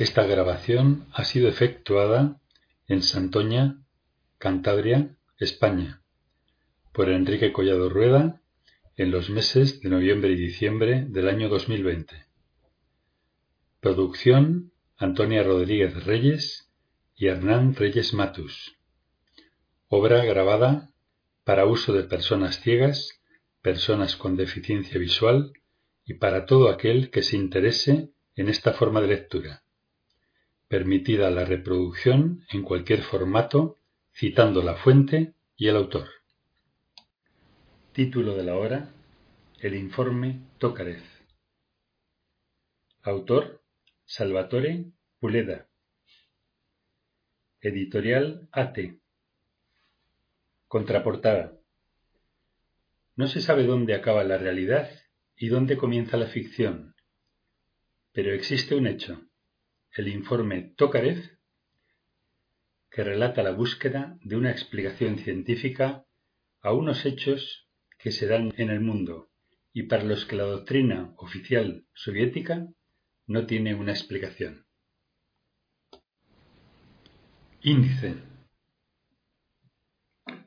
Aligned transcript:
Esta 0.00 0.24
grabación 0.24 1.06
ha 1.12 1.24
sido 1.24 1.46
efectuada 1.46 2.40
en 2.88 3.02
Santoña, 3.02 3.84
Cantabria, 4.38 5.14
España, 5.36 6.00
por 6.94 7.10
Enrique 7.10 7.52
Collado 7.52 7.90
Rueda 7.90 8.40
en 8.96 9.10
los 9.10 9.28
meses 9.28 9.82
de 9.82 9.90
noviembre 9.90 10.30
y 10.30 10.36
diciembre 10.36 11.04
del 11.06 11.28
año 11.28 11.50
2020. 11.50 12.14
Producción 13.80 14.72
Antonia 14.96 15.42
Rodríguez 15.42 16.02
Reyes 16.06 16.72
y 17.14 17.26
Hernán 17.26 17.74
Reyes 17.74 18.14
Matus. 18.14 18.78
Obra 19.88 20.24
grabada 20.24 20.94
para 21.44 21.66
uso 21.66 21.92
de 21.92 22.04
personas 22.04 22.58
ciegas, 22.62 23.20
personas 23.60 24.16
con 24.16 24.34
deficiencia 24.34 24.98
visual 24.98 25.52
y 26.06 26.14
para 26.14 26.46
todo 26.46 26.70
aquel 26.70 27.10
que 27.10 27.20
se 27.20 27.36
interese 27.36 28.14
en 28.34 28.48
esta 28.48 28.72
forma 28.72 29.02
de 29.02 29.08
lectura 29.08 29.62
permitida 30.70 31.30
la 31.30 31.44
reproducción 31.44 32.46
en 32.52 32.62
cualquier 32.62 33.02
formato 33.02 33.76
citando 34.14 34.62
la 34.62 34.76
fuente 34.76 35.34
y 35.56 35.66
el 35.66 35.74
autor. 35.74 36.08
Título 37.92 38.36
de 38.36 38.44
la 38.44 38.54
obra: 38.54 38.94
El 39.58 39.74
informe 39.74 40.42
Tócarez. 40.58 41.02
Autor 43.02 43.64
Salvatore 44.04 44.92
Puleda. 45.18 45.68
Editorial 47.60 48.48
ATE. 48.52 49.00
Contraportada. 50.68 51.58
No 53.16 53.26
se 53.26 53.40
sabe 53.40 53.64
dónde 53.64 53.96
acaba 53.96 54.22
la 54.22 54.38
realidad 54.38 54.88
y 55.36 55.48
dónde 55.48 55.76
comienza 55.76 56.16
la 56.16 56.26
ficción, 56.28 56.94
pero 58.12 58.32
existe 58.32 58.76
un 58.76 58.86
hecho 58.86 59.29
el 59.96 60.08
informe 60.08 60.72
Tócarez, 60.76 61.38
que 62.90 63.04
relata 63.04 63.42
la 63.42 63.52
búsqueda 63.52 64.18
de 64.22 64.36
una 64.36 64.50
explicación 64.50 65.18
científica 65.18 66.06
a 66.60 66.72
unos 66.72 67.06
hechos 67.06 67.68
que 67.98 68.10
se 68.10 68.26
dan 68.26 68.52
en 68.56 68.70
el 68.70 68.80
mundo 68.80 69.30
y 69.72 69.84
para 69.84 70.04
los 70.04 70.24
que 70.26 70.36
la 70.36 70.44
doctrina 70.44 71.14
oficial 71.16 71.86
soviética 71.94 72.68
no 73.26 73.46
tiene 73.46 73.74
una 73.74 73.92
explicación. 73.92 74.66
Índice. 77.62 78.16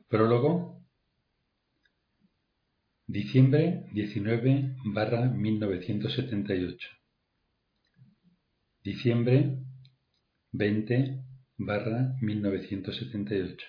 Prólogo. 0.08 0.82
Diciembre 3.06 3.86
19 3.92 4.76
barra 4.84 5.26
1978. 5.28 7.03
Diciembre 8.84 9.64
veinte 10.52 11.24
barra 11.56 12.18
mil 12.20 12.42
novecientos 12.42 12.98
setenta 12.98 13.34
y 13.34 13.40
ocho. 13.40 13.66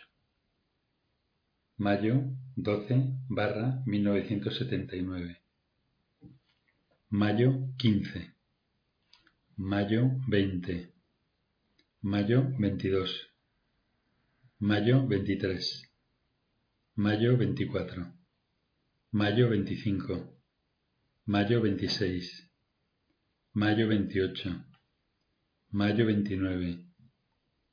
Mayo 1.77 2.35
doce 2.57 3.13
barra 3.29 3.81
mil 3.85 4.03
novecientos 4.03 4.57
setenta 4.57 4.97
y 4.97 5.03
nueve. 5.03 5.41
Mayo 7.11 7.69
quince. 7.77 8.33
Mayo 9.55 10.19
veinte. 10.27 10.91
Mayo 12.01 12.51
veintidós. 12.59 13.29
Mayo 14.59 15.07
veintitrés. 15.07 15.89
Mayo 16.95 17.37
veinticuatro. 17.37 18.11
Mayo 19.11 19.49
veinticinco. 19.49 20.35
Mayo 21.25 21.61
veintiséis. 21.61 22.49
Mayo 23.53 23.87
veintiocho 23.87 24.65
mayo 25.71 26.05
29, 26.05 26.85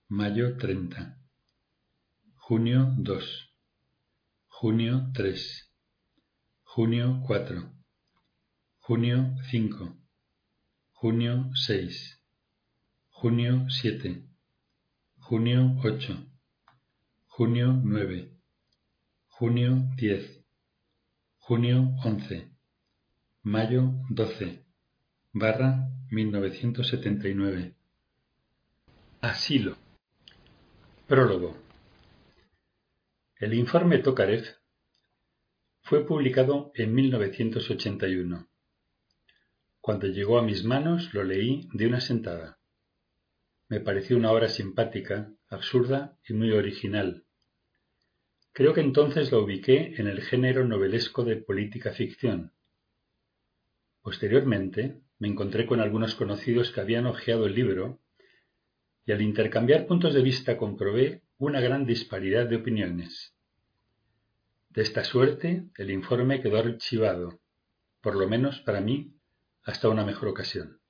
mayo 0.08 0.56
30, 0.56 1.16
junio 2.48 2.94
2, 2.98 3.20
junio 4.48 5.10
3, 5.14 5.68
junio 6.64 7.20
4, 7.26 7.70
junio 8.88 9.36
5, 9.50 9.96
junio 11.00 11.50
6, 11.54 12.18
junio 13.22 13.68
7, 13.70 14.28
junio 15.18 15.76
8, 15.82 16.16
junio 17.38 17.72
9, 17.84 18.30
junio 19.38 19.70
10, 19.96 20.44
junio 21.48 21.94
11, 22.04 22.50
mayo 23.44 23.82
12, 24.10 24.64
barra 25.32 25.88
1979. 26.10 27.81
Asilo. 29.24 29.76
Prólogo. 31.06 31.56
El 33.36 33.54
informe 33.54 33.98
Tokarev 33.98 34.44
fue 35.82 36.04
publicado 36.04 36.72
en 36.74 36.92
1981. 36.92 38.48
Cuando 39.80 40.08
llegó 40.08 40.40
a 40.40 40.42
mis 40.42 40.64
manos 40.64 41.14
lo 41.14 41.22
leí 41.22 41.68
de 41.72 41.86
una 41.86 42.00
sentada. 42.00 42.58
Me 43.68 43.78
pareció 43.78 44.16
una 44.16 44.32
obra 44.32 44.48
simpática, 44.48 45.32
absurda 45.48 46.18
y 46.28 46.32
muy 46.32 46.50
original. 46.50 47.22
Creo 48.52 48.74
que 48.74 48.80
entonces 48.80 49.30
la 49.30 49.38
ubiqué 49.38 49.94
en 49.98 50.08
el 50.08 50.20
género 50.22 50.66
novelesco 50.66 51.22
de 51.22 51.36
política 51.36 51.92
ficción. 51.92 52.54
Posteriormente 54.00 55.00
me 55.20 55.28
encontré 55.28 55.64
con 55.64 55.78
algunos 55.78 56.16
conocidos 56.16 56.72
que 56.72 56.80
habían 56.80 57.06
hojeado 57.06 57.46
el 57.46 57.54
libro 57.54 58.01
y 59.04 59.12
al 59.12 59.22
intercambiar 59.22 59.86
puntos 59.86 60.14
de 60.14 60.22
vista 60.22 60.56
comprobé 60.56 61.22
una 61.38 61.60
gran 61.60 61.84
disparidad 61.86 62.46
de 62.46 62.56
opiniones. 62.56 63.34
De 64.70 64.82
esta 64.82 65.04
suerte, 65.04 65.68
el 65.76 65.90
informe 65.90 66.40
quedó 66.40 66.58
archivado, 66.58 67.40
por 68.00 68.16
lo 68.16 68.28
menos 68.28 68.60
para 68.60 68.80
mí, 68.80 69.14
hasta 69.64 69.88
una 69.88 70.04
mejor 70.04 70.28
ocasión. 70.28 70.80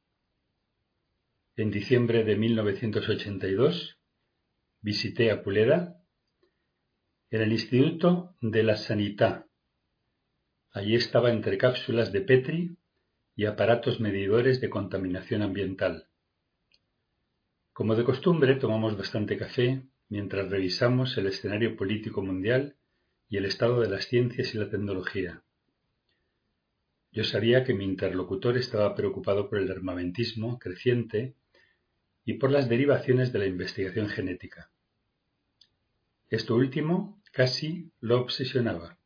En 1.56 1.71
diciembre 1.71 2.25
de 2.25 2.37
1982 2.37 3.99
visité 4.81 5.31
a 5.31 5.43
Puleda 5.43 6.03
en 7.31 7.43
el 7.43 7.53
Instituto 7.53 8.34
de 8.41 8.62
la 8.62 8.77
Sanidad. 8.77 9.47
Allí 10.71 10.94
estaba 10.94 11.31
entre 11.31 11.59
cápsulas 11.59 12.12
de 12.12 12.21
Petri 12.23 12.77
y 13.37 13.47
aparatos 13.47 14.00
medidores 14.00 14.61
de 14.61 14.71
contaminación 14.71 15.43
ambiental. 15.43 16.09
Como 17.72 17.94
de 17.97 18.05
costumbre, 18.05 18.56
tomamos 18.56 18.99
bastante 18.99 19.38
café 19.38 19.83
mientras 20.10 20.50
revisamos 20.50 21.16
el 21.16 21.27
escenario 21.27 21.75
político 21.75 22.22
mundial 22.22 22.77
y 23.31 23.38
el 23.38 23.47
estado 23.47 23.81
de 23.81 23.88
las 23.88 24.06
ciencias 24.06 24.55
y 24.55 24.59
la 24.59 24.69
tecnología. 24.69 25.43
Yo 27.12 27.25
sabía 27.25 27.65
que 27.65 27.72
mi 27.72 27.84
interlocutor 27.84 28.59
estaba 28.59 28.94
preocupado 28.94 29.49
por 29.49 29.59
el 29.59 29.71
armamentismo 29.71 30.59
creciente 30.59 31.34
y 32.27 32.34
por 32.34 32.50
las 32.50 32.69
derivaciones 32.69 33.32
de 33.32 33.38
la 33.38 33.47
investigación 33.47 34.09
genética. 34.09 34.71
Esto 36.28 36.55
último 36.55 37.22
casi 37.32 37.91
lo 38.00 38.21
obsesionaba. 38.21 38.99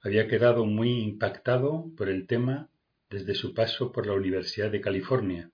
Había 0.00 0.28
quedado 0.28 0.66
muy 0.66 1.00
impactado 1.00 1.90
por 1.96 2.08
el 2.08 2.28
tema 2.28 2.68
desde 3.10 3.34
su 3.34 3.54
paso 3.54 3.90
por 3.90 4.06
la 4.06 4.14
Universidad 4.14 4.70
de 4.70 4.80
California, 4.80 5.50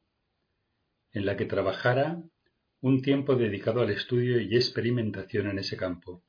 en 1.16 1.25
la 1.25 1.34
que 1.34 1.47
trabajara 1.47 2.22
un 2.82 3.00
tiempo 3.00 3.37
dedicado 3.37 3.81
al 3.81 3.88
estudio 3.88 4.38
y 4.38 4.54
experimentación 4.54 5.49
en 5.49 5.59
ese 5.59 5.75
campo. 5.75 6.22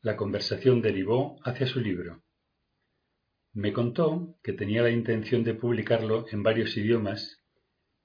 La 0.00 0.16
conversación 0.16 0.82
derivó 0.82 1.38
hacia 1.44 1.68
su 1.68 1.78
libro. 1.78 2.24
Me 3.52 3.72
contó 3.72 4.36
que 4.42 4.52
tenía 4.52 4.82
la 4.82 4.90
intención 4.90 5.44
de 5.44 5.54
publicarlo 5.54 6.26
en 6.32 6.42
varios 6.42 6.76
idiomas 6.76 7.40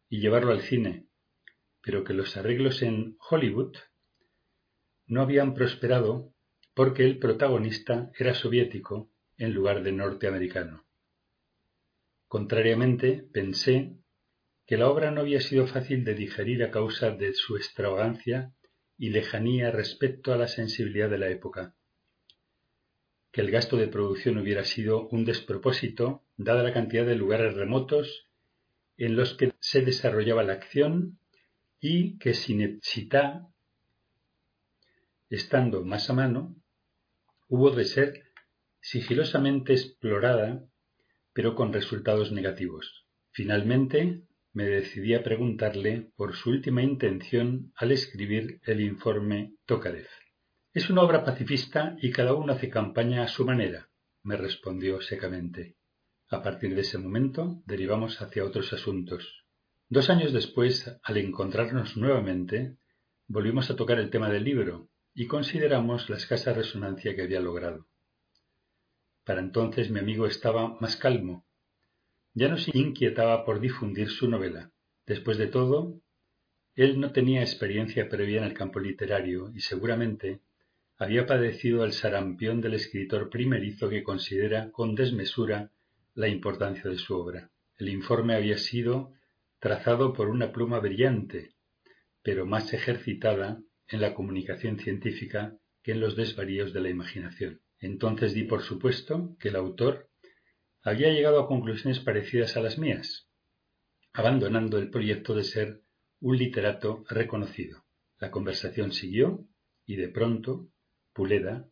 y 0.09 0.19
llevarlo 0.19 0.51
al 0.51 0.61
cine, 0.61 1.07
pero 1.81 2.03
que 2.03 2.13
los 2.13 2.37
arreglos 2.37 2.83
en 2.83 3.17
Hollywood 3.27 3.75
no 5.07 5.23
habían 5.23 5.55
prosperado 5.55 6.35
porque 6.75 7.03
el 7.03 7.17
protagonista 7.17 8.11
era 8.15 8.35
soviético 8.35 9.09
en 9.39 9.55
lugar 9.55 9.81
de 9.81 9.91
norteamericano. 9.91 10.85
Contrariamente, 12.27 13.27
pensé 13.33 13.97
que 14.71 14.77
la 14.77 14.87
obra 14.87 15.11
no 15.11 15.19
había 15.19 15.41
sido 15.41 15.67
fácil 15.67 16.05
de 16.05 16.13
digerir 16.15 16.63
a 16.63 16.71
causa 16.71 17.11
de 17.11 17.33
su 17.33 17.57
extravagancia 17.57 18.53
y 18.97 19.09
lejanía 19.09 19.69
respecto 19.69 20.31
a 20.31 20.37
la 20.37 20.47
sensibilidad 20.47 21.09
de 21.09 21.17
la 21.17 21.27
época, 21.27 21.75
que 23.33 23.41
el 23.41 23.51
gasto 23.51 23.75
de 23.75 23.89
producción 23.89 24.37
hubiera 24.37 24.63
sido 24.63 25.09
un 25.09 25.25
despropósito 25.25 26.23
dada 26.37 26.63
la 26.63 26.71
cantidad 26.71 27.05
de 27.05 27.17
lugares 27.17 27.53
remotos 27.53 28.29
en 28.95 29.17
los 29.17 29.33
que 29.33 29.51
se 29.59 29.81
desarrollaba 29.81 30.41
la 30.43 30.53
acción 30.53 31.19
y 31.81 32.17
que 32.17 32.33
Cinecittà, 32.33 33.49
estando 35.29 35.83
más 35.83 36.09
a 36.09 36.13
mano, 36.13 36.55
hubo 37.49 37.71
de 37.71 37.83
ser 37.83 38.23
sigilosamente 38.79 39.73
explorada, 39.73 40.63
pero 41.33 41.55
con 41.55 41.73
resultados 41.73 42.31
negativos. 42.31 43.05
Finalmente, 43.31 44.23
me 44.53 44.65
decidí 44.65 45.13
a 45.13 45.23
preguntarle 45.23 46.11
por 46.15 46.35
su 46.35 46.49
última 46.49 46.83
intención 46.83 47.71
al 47.75 47.91
escribir 47.91 48.59
el 48.65 48.81
informe 48.81 49.55
Tokarev. 49.65 50.07
Es 50.73 50.89
una 50.89 51.01
obra 51.01 51.23
pacifista 51.23 51.95
y 52.01 52.11
cada 52.11 52.33
uno 52.33 52.53
hace 52.53 52.69
campaña 52.69 53.23
a 53.23 53.27
su 53.27 53.45
manera, 53.45 53.89
me 54.23 54.37
respondió 54.37 55.01
secamente. 55.01 55.75
A 56.29 56.41
partir 56.41 56.75
de 56.75 56.81
ese 56.81 56.97
momento 56.97 57.61
derivamos 57.65 58.21
hacia 58.21 58.45
otros 58.45 58.71
asuntos. 58.73 59.45
Dos 59.89 60.09
años 60.09 60.31
después, 60.31 60.97
al 61.03 61.17
encontrarnos 61.17 61.97
nuevamente, 61.97 62.77
volvimos 63.27 63.69
a 63.69 63.75
tocar 63.75 63.99
el 63.99 64.09
tema 64.09 64.29
del 64.29 64.45
libro 64.45 64.89
y 65.13 65.27
consideramos 65.27 66.09
la 66.09 66.17
escasa 66.17 66.53
resonancia 66.53 67.15
que 67.15 67.23
había 67.23 67.41
logrado. 67.41 67.87
Para 69.25 69.41
entonces 69.41 69.91
mi 69.91 69.99
amigo 69.99 70.25
estaba 70.25 70.77
más 70.79 70.95
calmo. 70.95 71.45
Ya 72.33 72.47
no 72.47 72.57
se 72.57 72.77
inquietaba 72.77 73.43
por 73.45 73.59
difundir 73.59 74.09
su 74.09 74.29
novela. 74.29 74.71
Después 75.05 75.37
de 75.37 75.47
todo, 75.47 75.99
él 76.75 76.99
no 76.99 77.11
tenía 77.11 77.41
experiencia 77.41 78.07
previa 78.07 78.39
en 78.39 78.45
el 78.45 78.53
campo 78.53 78.79
literario 78.79 79.51
y 79.53 79.59
seguramente 79.59 80.39
había 80.97 81.25
padecido 81.25 81.83
el 81.83 81.93
sarampión 81.93 82.61
del 82.61 82.75
escritor 82.75 83.29
primerizo 83.29 83.89
que 83.89 84.03
considera 84.03 84.71
con 84.71 84.95
desmesura 84.95 85.71
la 86.13 86.27
importancia 86.27 86.89
de 86.89 86.97
su 86.97 87.15
obra. 87.15 87.49
El 87.77 87.89
informe 87.89 88.35
había 88.35 88.57
sido 88.57 89.11
trazado 89.59 90.13
por 90.13 90.29
una 90.29 90.51
pluma 90.51 90.79
brillante, 90.79 91.55
pero 92.21 92.45
más 92.45 92.73
ejercitada 92.73 93.61
en 93.87 93.99
la 93.99 94.13
comunicación 94.13 94.79
científica 94.79 95.57
que 95.83 95.93
en 95.93 95.99
los 95.99 96.15
desvaríos 96.15 96.71
de 96.71 96.81
la 96.81 96.89
imaginación. 96.89 97.61
Entonces 97.79 98.33
di 98.33 98.43
por 98.43 98.61
supuesto 98.61 99.35
que 99.39 99.49
el 99.49 99.55
autor 99.55 100.10
había 100.83 101.09
llegado 101.09 101.39
a 101.39 101.47
conclusiones 101.47 101.99
parecidas 101.99 102.57
a 102.57 102.61
las 102.61 102.77
mías, 102.77 103.29
abandonando 104.13 104.77
el 104.77 104.89
proyecto 104.89 105.35
de 105.35 105.43
ser 105.43 105.81
un 106.19 106.37
literato 106.37 107.03
reconocido. 107.09 107.83
La 108.19 108.31
conversación 108.31 108.91
siguió 108.91 109.47
y 109.85 109.95
de 109.95 110.09
pronto 110.09 110.69
Puleda 111.13 111.67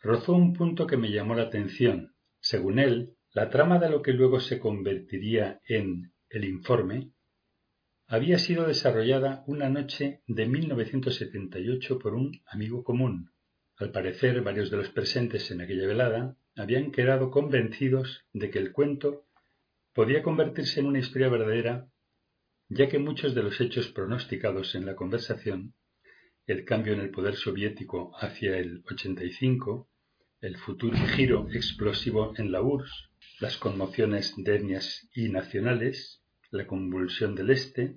rozó 0.00 0.32
un 0.32 0.52
punto 0.52 0.86
que 0.86 0.96
me 0.96 1.10
llamó 1.10 1.34
la 1.34 1.44
atención. 1.44 2.14
Según 2.40 2.78
él, 2.78 3.16
la 3.32 3.50
trama 3.50 3.78
de 3.78 3.90
lo 3.90 4.02
que 4.02 4.12
luego 4.12 4.40
se 4.40 4.58
convertiría 4.58 5.60
en 5.66 6.12
el 6.28 6.44
informe 6.44 7.12
había 8.06 8.38
sido 8.38 8.66
desarrollada 8.66 9.44
una 9.46 9.68
noche 9.68 10.22
de 10.26 10.46
1978 10.46 11.98
por 11.98 12.14
un 12.14 12.42
amigo 12.46 12.82
común. 12.82 13.30
Al 13.76 13.92
parecer, 13.92 14.42
varios 14.42 14.70
de 14.70 14.78
los 14.78 14.90
presentes 14.90 15.50
en 15.52 15.60
aquella 15.60 15.86
velada 15.86 16.36
habían 16.56 16.92
quedado 16.92 17.30
convencidos 17.30 18.24
de 18.32 18.50
que 18.50 18.58
el 18.58 18.72
cuento 18.72 19.26
podía 19.92 20.22
convertirse 20.22 20.80
en 20.80 20.86
una 20.86 20.98
historia 20.98 21.28
verdadera, 21.28 21.88
ya 22.68 22.88
que 22.88 22.98
muchos 22.98 23.34
de 23.34 23.42
los 23.42 23.60
hechos 23.60 23.88
pronosticados 23.88 24.74
en 24.74 24.86
la 24.86 24.94
conversación, 24.94 25.74
el 26.46 26.64
cambio 26.64 26.92
en 26.92 27.00
el 27.00 27.10
poder 27.10 27.36
soviético 27.36 28.12
hacia 28.16 28.56
el 28.58 28.82
85, 28.90 29.88
el 30.40 30.56
futuro 30.56 30.96
giro 31.14 31.48
explosivo 31.52 32.32
en 32.36 32.50
la 32.50 32.62
URSS, 32.62 33.10
las 33.40 33.56
conmociones 33.56 34.34
de 34.36 34.56
etnias 34.56 35.08
y 35.14 35.28
nacionales, 35.28 36.22
la 36.50 36.66
convulsión 36.66 37.34
del 37.34 37.50
Este, 37.50 37.96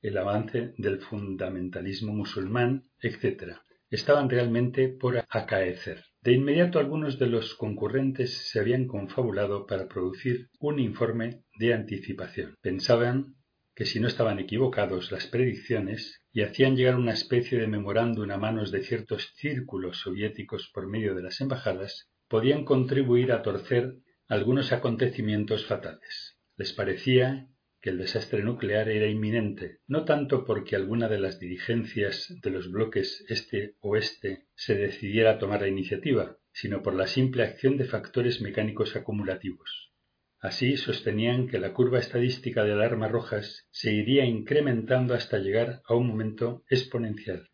el 0.00 0.18
avance 0.18 0.74
del 0.76 1.00
fundamentalismo 1.00 2.12
musulmán, 2.12 2.88
etc., 3.00 3.56
estaban 3.90 4.28
realmente 4.28 4.88
por 4.88 5.24
acaecer. 5.28 6.04
De 6.24 6.32
inmediato 6.32 6.78
algunos 6.78 7.18
de 7.18 7.26
los 7.26 7.54
concurrentes 7.54 8.48
se 8.50 8.58
habían 8.58 8.86
confabulado 8.86 9.66
para 9.66 9.88
producir 9.88 10.48
un 10.58 10.78
informe 10.78 11.42
de 11.58 11.74
anticipación. 11.74 12.54
Pensaban 12.62 13.34
que 13.74 13.84
si 13.84 14.00
no 14.00 14.08
estaban 14.08 14.38
equivocados 14.38 15.12
las 15.12 15.26
predicciones 15.26 16.22
y 16.32 16.40
hacían 16.40 16.76
llegar 16.76 16.96
una 16.96 17.12
especie 17.12 17.58
de 17.58 17.66
memorándum 17.66 18.30
a 18.30 18.38
manos 18.38 18.72
de 18.72 18.82
ciertos 18.82 19.34
círculos 19.34 19.98
soviéticos 19.98 20.70
por 20.72 20.86
medio 20.86 21.14
de 21.14 21.24
las 21.24 21.42
embajadas, 21.42 22.08
podían 22.26 22.64
contribuir 22.64 23.30
a 23.30 23.42
torcer 23.42 23.98
algunos 24.26 24.72
acontecimientos 24.72 25.66
fatales. 25.66 26.38
Les 26.56 26.72
parecía 26.72 27.48
que 27.84 27.90
el 27.90 27.98
desastre 27.98 28.42
nuclear 28.42 28.88
era 28.88 29.08
inminente, 29.08 29.80
no 29.86 30.06
tanto 30.06 30.46
porque 30.46 30.74
alguna 30.74 31.06
de 31.06 31.18
las 31.18 31.38
dirigencias 31.38 32.34
de 32.40 32.48
los 32.48 32.70
bloques 32.70 33.26
este-oeste 33.28 34.46
se 34.54 34.74
decidiera 34.74 35.32
a 35.32 35.38
tomar 35.38 35.60
la 35.60 35.68
iniciativa, 35.68 36.38
sino 36.50 36.82
por 36.82 36.94
la 36.94 37.06
simple 37.06 37.42
acción 37.42 37.76
de 37.76 37.84
factores 37.84 38.40
mecánicos 38.40 38.96
acumulativos. 38.96 39.92
Así 40.40 40.78
sostenían 40.78 41.46
que 41.46 41.58
la 41.58 41.74
curva 41.74 41.98
estadística 41.98 42.64
de 42.64 42.72
alarmas 42.72 43.12
rojas 43.12 43.68
se 43.70 43.92
iría 43.92 44.24
incrementando 44.24 45.12
hasta 45.12 45.36
llegar 45.36 45.82
a 45.84 45.94
un 45.94 46.06
momento 46.06 46.64
exponencial. 46.70 47.50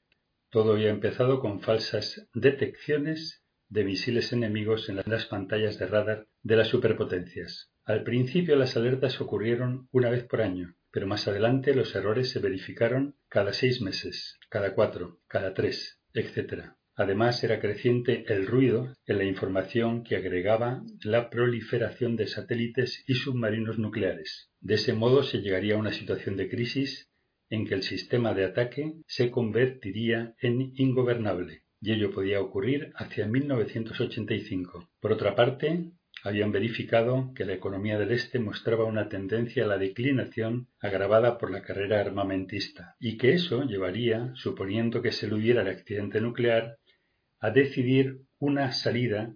Todo 0.48 0.74
había 0.74 0.90
empezado 0.90 1.40
con 1.40 1.60
falsas 1.60 2.28
detecciones 2.34 3.44
de 3.68 3.82
misiles 3.82 4.32
enemigos 4.32 4.88
en 4.90 5.02
las 5.04 5.26
pantallas 5.26 5.76
de 5.80 5.88
radar 5.88 6.28
de 6.44 6.54
las 6.54 6.68
superpotencias. 6.68 7.69
Al 7.84 8.04
principio 8.04 8.56
las 8.56 8.76
alertas 8.76 9.20
ocurrieron 9.20 9.88
una 9.90 10.10
vez 10.10 10.24
por 10.24 10.42
año, 10.42 10.74
pero 10.90 11.06
más 11.06 11.26
adelante 11.28 11.74
los 11.74 11.94
errores 11.94 12.30
se 12.30 12.38
verificaron 12.38 13.16
cada 13.28 13.52
seis 13.52 13.80
meses, 13.80 14.38
cada 14.48 14.74
cuatro, 14.74 15.20
cada 15.28 15.54
tres, 15.54 16.00
etc. 16.12 16.72
Además 16.94 17.42
era 17.42 17.60
creciente 17.60 18.24
el 18.28 18.46
ruido 18.46 18.94
en 19.06 19.18
la 19.18 19.24
información 19.24 20.04
que 20.04 20.16
agregaba 20.16 20.82
la 21.02 21.30
proliferación 21.30 22.16
de 22.16 22.26
satélites 22.26 23.04
y 23.06 23.14
submarinos 23.14 23.78
nucleares. 23.78 24.50
De 24.60 24.74
ese 24.74 24.92
modo 24.92 25.22
se 25.22 25.40
llegaría 25.40 25.76
a 25.76 25.78
una 25.78 25.92
situación 25.92 26.36
de 26.36 26.48
crisis 26.48 27.08
en 27.48 27.66
que 27.66 27.74
el 27.74 27.82
sistema 27.82 28.34
de 28.34 28.44
ataque 28.44 28.94
se 29.06 29.30
convertiría 29.30 30.34
en 30.40 30.72
ingobernable 30.76 31.62
y 31.80 31.92
ello 31.92 32.10
podía 32.10 32.40
ocurrir 32.40 32.92
hacia 32.94 33.26
1985. 33.26 34.90
Por 35.00 35.12
otra 35.12 35.34
parte, 35.34 35.90
habían 36.22 36.52
verificado 36.52 37.32
que 37.34 37.44
la 37.44 37.54
economía 37.54 37.98
del 37.98 38.12
Este 38.12 38.38
mostraba 38.38 38.84
una 38.84 39.08
tendencia 39.08 39.64
a 39.64 39.66
la 39.66 39.78
declinación 39.78 40.68
agravada 40.80 41.38
por 41.38 41.50
la 41.50 41.62
carrera 41.62 42.00
armamentista, 42.00 42.96
y 42.98 43.16
que 43.16 43.32
eso 43.32 43.64
llevaría, 43.64 44.32
suponiendo 44.34 45.02
que 45.02 45.12
se 45.12 45.26
eludiera 45.26 45.62
el 45.62 45.68
accidente 45.68 46.20
nuclear, 46.20 46.78
a 47.38 47.50
decidir 47.50 48.20
una 48.38 48.72
salida 48.72 49.34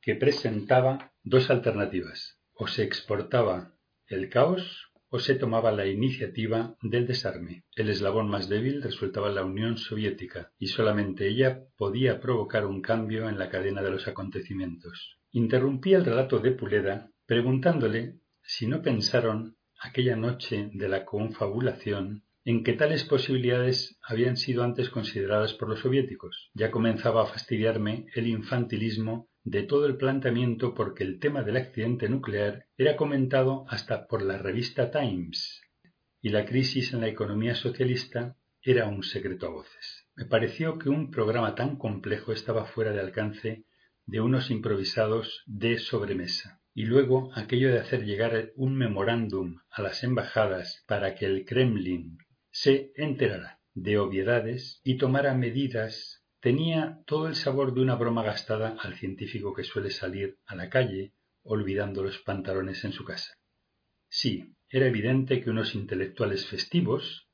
que 0.00 0.14
presentaba 0.14 1.12
dos 1.22 1.50
alternativas. 1.50 2.40
O 2.52 2.66
se 2.66 2.82
exportaba 2.84 3.74
el 4.06 4.28
caos 4.28 4.92
o 5.08 5.18
se 5.18 5.34
tomaba 5.34 5.70
la 5.72 5.86
iniciativa 5.86 6.76
del 6.82 7.06
desarme. 7.06 7.64
El 7.74 7.88
eslabón 7.90 8.28
más 8.28 8.48
débil 8.48 8.82
resultaba 8.82 9.30
la 9.30 9.44
Unión 9.44 9.78
Soviética, 9.78 10.52
y 10.58 10.68
solamente 10.68 11.28
ella 11.28 11.62
podía 11.76 12.20
provocar 12.20 12.66
un 12.66 12.82
cambio 12.82 13.28
en 13.28 13.38
la 13.38 13.48
cadena 13.48 13.82
de 13.82 13.90
los 13.90 14.08
acontecimientos. 14.08 15.18
Interrumpí 15.36 15.92
el 15.92 16.02
relato 16.02 16.38
de 16.38 16.52
Puleda 16.52 17.10
preguntándole 17.26 18.20
si 18.42 18.66
no 18.66 18.80
pensaron 18.80 19.58
aquella 19.78 20.16
noche 20.16 20.70
de 20.72 20.88
la 20.88 21.04
confabulación 21.04 22.24
en 22.46 22.64
que 22.64 22.72
tales 22.72 23.04
posibilidades 23.04 23.98
habían 24.02 24.38
sido 24.38 24.64
antes 24.64 24.88
consideradas 24.88 25.52
por 25.52 25.68
los 25.68 25.80
soviéticos. 25.80 26.50
Ya 26.54 26.70
comenzaba 26.70 27.22
a 27.22 27.26
fastidiarme 27.26 28.06
el 28.14 28.28
infantilismo 28.28 29.28
de 29.44 29.64
todo 29.64 29.84
el 29.84 29.98
planteamiento 29.98 30.72
porque 30.72 31.04
el 31.04 31.18
tema 31.18 31.42
del 31.42 31.58
accidente 31.58 32.08
nuclear 32.08 32.64
era 32.78 32.96
comentado 32.96 33.66
hasta 33.68 34.06
por 34.06 34.22
la 34.22 34.38
revista 34.38 34.90
Times 34.90 35.60
y 36.22 36.30
la 36.30 36.46
crisis 36.46 36.94
en 36.94 37.02
la 37.02 37.08
economía 37.08 37.54
socialista 37.54 38.38
era 38.62 38.86
un 38.86 39.02
secreto 39.02 39.48
a 39.48 39.50
voces. 39.50 40.06
Me 40.14 40.24
pareció 40.24 40.78
que 40.78 40.88
un 40.88 41.10
programa 41.10 41.54
tan 41.54 41.76
complejo 41.76 42.32
estaba 42.32 42.64
fuera 42.64 42.92
de 42.92 43.00
alcance 43.00 43.66
de 44.06 44.20
unos 44.20 44.50
improvisados 44.50 45.42
de 45.46 45.78
sobremesa. 45.78 46.60
Y 46.74 46.84
luego 46.84 47.30
aquello 47.34 47.70
de 47.70 47.80
hacer 47.80 48.04
llegar 48.04 48.52
un 48.54 48.76
memorándum 48.76 49.58
a 49.70 49.82
las 49.82 50.04
embajadas 50.04 50.84
para 50.86 51.14
que 51.14 51.26
el 51.26 51.44
Kremlin 51.44 52.18
se 52.50 52.92
enterara 52.96 53.60
de 53.74 53.98
obviedades 53.98 54.80
y 54.84 54.96
tomara 54.96 55.34
medidas 55.34 56.22
Tenía 56.46 57.00
todo 57.06 57.26
el 57.26 57.34
sabor 57.34 57.74
de 57.74 57.80
una 57.80 57.96
broma 57.96 58.22
gastada 58.22 58.76
al 58.80 58.94
científico 58.94 59.52
que 59.52 59.64
suele 59.64 59.90
salir 59.90 60.38
a 60.46 60.54
la 60.54 60.70
calle 60.70 61.12
olvidando 61.42 62.04
los 62.04 62.18
pantalones 62.18 62.84
en 62.84 62.92
su 62.92 63.04
casa. 63.04 63.34
Sí, 64.08 64.54
era 64.68 64.86
evidente 64.86 65.42
que 65.42 65.50
unos 65.50 65.74
intelectuales 65.74 66.46
festivos, 66.46 67.28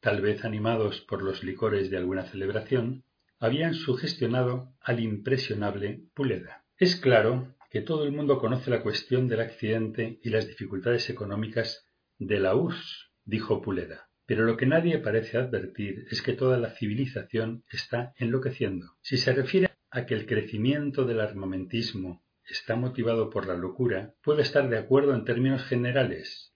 tal 0.00 0.20
vez 0.20 0.44
animados 0.44 1.00
por 1.02 1.22
los 1.22 1.44
licores 1.44 1.90
de 1.90 1.98
alguna 1.98 2.24
celebración, 2.24 3.04
habían 3.40 3.74
sugestionado 3.74 4.74
al 4.80 5.00
impresionable 5.00 6.04
Puleda. 6.14 6.64
Es 6.76 6.94
claro 6.96 7.56
que 7.70 7.80
todo 7.80 8.04
el 8.04 8.12
mundo 8.12 8.38
conoce 8.38 8.70
la 8.70 8.82
cuestión 8.82 9.28
del 9.28 9.40
accidente 9.40 10.20
y 10.22 10.28
las 10.28 10.46
dificultades 10.46 11.08
económicas 11.08 11.86
de 12.18 12.38
la 12.38 12.54
URSS, 12.54 13.10
dijo 13.24 13.62
Puleda. 13.62 14.08
Pero 14.26 14.44
lo 14.44 14.56
que 14.56 14.66
nadie 14.66 14.98
parece 14.98 15.38
advertir 15.38 16.06
es 16.10 16.22
que 16.22 16.34
toda 16.34 16.58
la 16.58 16.70
civilización 16.70 17.64
está 17.70 18.12
enloqueciendo. 18.16 18.86
Si 19.00 19.16
se 19.16 19.32
refiere 19.32 19.70
a 19.90 20.06
que 20.06 20.14
el 20.14 20.26
crecimiento 20.26 21.04
del 21.04 21.20
armamentismo 21.20 22.22
está 22.44 22.76
motivado 22.76 23.30
por 23.30 23.46
la 23.46 23.56
locura, 23.56 24.14
puede 24.22 24.42
estar 24.42 24.68
de 24.68 24.78
acuerdo 24.78 25.14
en 25.14 25.24
términos 25.24 25.64
generales, 25.64 26.54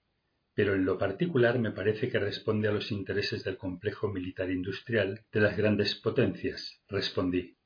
pero 0.55 0.75
en 0.75 0.85
lo 0.85 0.99
particular 0.99 1.59
me 1.59 1.73
parece 1.73 2.09
que 2.09 2.21
responde 2.21 2.69
a 2.69 2.73
los 2.73 2.93
intereses 2.93 3.43
del 3.43 3.57
complejo 3.57 4.09
militar 4.09 4.51
industrial 4.51 5.23
de 5.33 5.41
las 5.41 5.57
grandes 5.57 5.97
potencias, 5.97 6.81
respondí. 6.89 7.57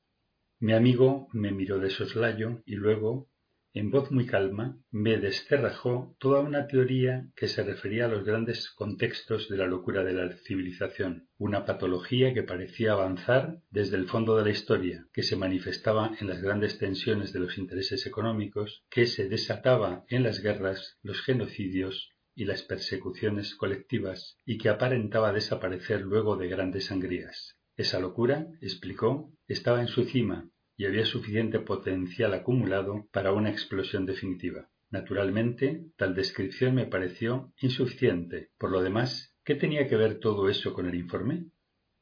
Mi 0.59 0.73
amigo 0.73 1.27
me 1.31 1.51
miró 1.51 1.79
de 1.79 1.91
soslayo 1.91 2.63
y 2.65 2.75
luego, 2.75 3.29
en 3.73 3.91
voz 3.91 4.11
muy 4.11 4.25
calma, 4.25 4.77
me 4.89 5.17
descerrajó 5.17 6.17
toda 6.19 6.41
una 6.41 6.65
teoría 6.65 7.27
que 7.35 7.47
se 7.47 7.63
refería 7.63 8.05
a 8.05 8.07
los 8.09 8.25
grandes 8.25 8.71
contextos 8.71 9.47
de 9.47 9.57
la 9.57 9.67
locura 9.67 10.03
de 10.03 10.13
la 10.13 10.35
civilización, 10.35 11.29
una 11.37 11.65
patología 11.65 12.33
que 12.33 12.43
parecía 12.43 12.93
avanzar 12.93 13.61
desde 13.69 13.97
el 13.97 14.07
fondo 14.07 14.35
de 14.35 14.45
la 14.45 14.49
historia, 14.49 15.05
que 15.13 15.21
se 15.21 15.35
manifestaba 15.35 16.11
en 16.19 16.27
las 16.27 16.41
grandes 16.41 16.79
tensiones 16.79 17.31
de 17.31 17.39
los 17.39 17.57
intereses 17.59 18.07
económicos, 18.07 18.83
que 18.89 19.05
se 19.05 19.29
desataba 19.29 20.03
en 20.09 20.23
las 20.23 20.41
guerras, 20.41 20.97
los 21.03 21.21
genocidios 21.21 22.09
y 22.39 22.45
las 22.45 22.63
persecuciones 22.63 23.53
colectivas, 23.53 24.37
y 24.45 24.57
que 24.57 24.69
aparentaba 24.69 25.33
desaparecer 25.33 25.99
luego 25.99 26.37
de 26.37 26.47
grandes 26.47 26.85
sangrías. 26.85 27.57
Esa 27.75 27.99
locura, 27.99 28.47
explicó, 28.61 29.33
estaba 29.45 29.81
en 29.81 29.89
su 29.89 30.05
cima 30.05 30.49
y 30.77 30.85
había 30.85 31.05
suficiente 31.05 31.59
potencial 31.59 32.33
acumulado 32.33 33.09
para 33.11 33.33
una 33.33 33.49
explosión 33.49 34.05
definitiva. 34.05 34.69
Naturalmente, 34.89 35.83
tal 35.97 36.15
descripción 36.15 36.75
me 36.75 36.85
pareció 36.85 37.51
insuficiente. 37.59 38.51
Por 38.57 38.71
lo 38.71 38.81
demás, 38.81 39.35
¿qué 39.43 39.55
tenía 39.55 39.89
que 39.89 39.97
ver 39.97 40.19
todo 40.19 40.47
eso 40.47 40.73
con 40.73 40.87
el 40.87 40.95
informe? 40.95 41.47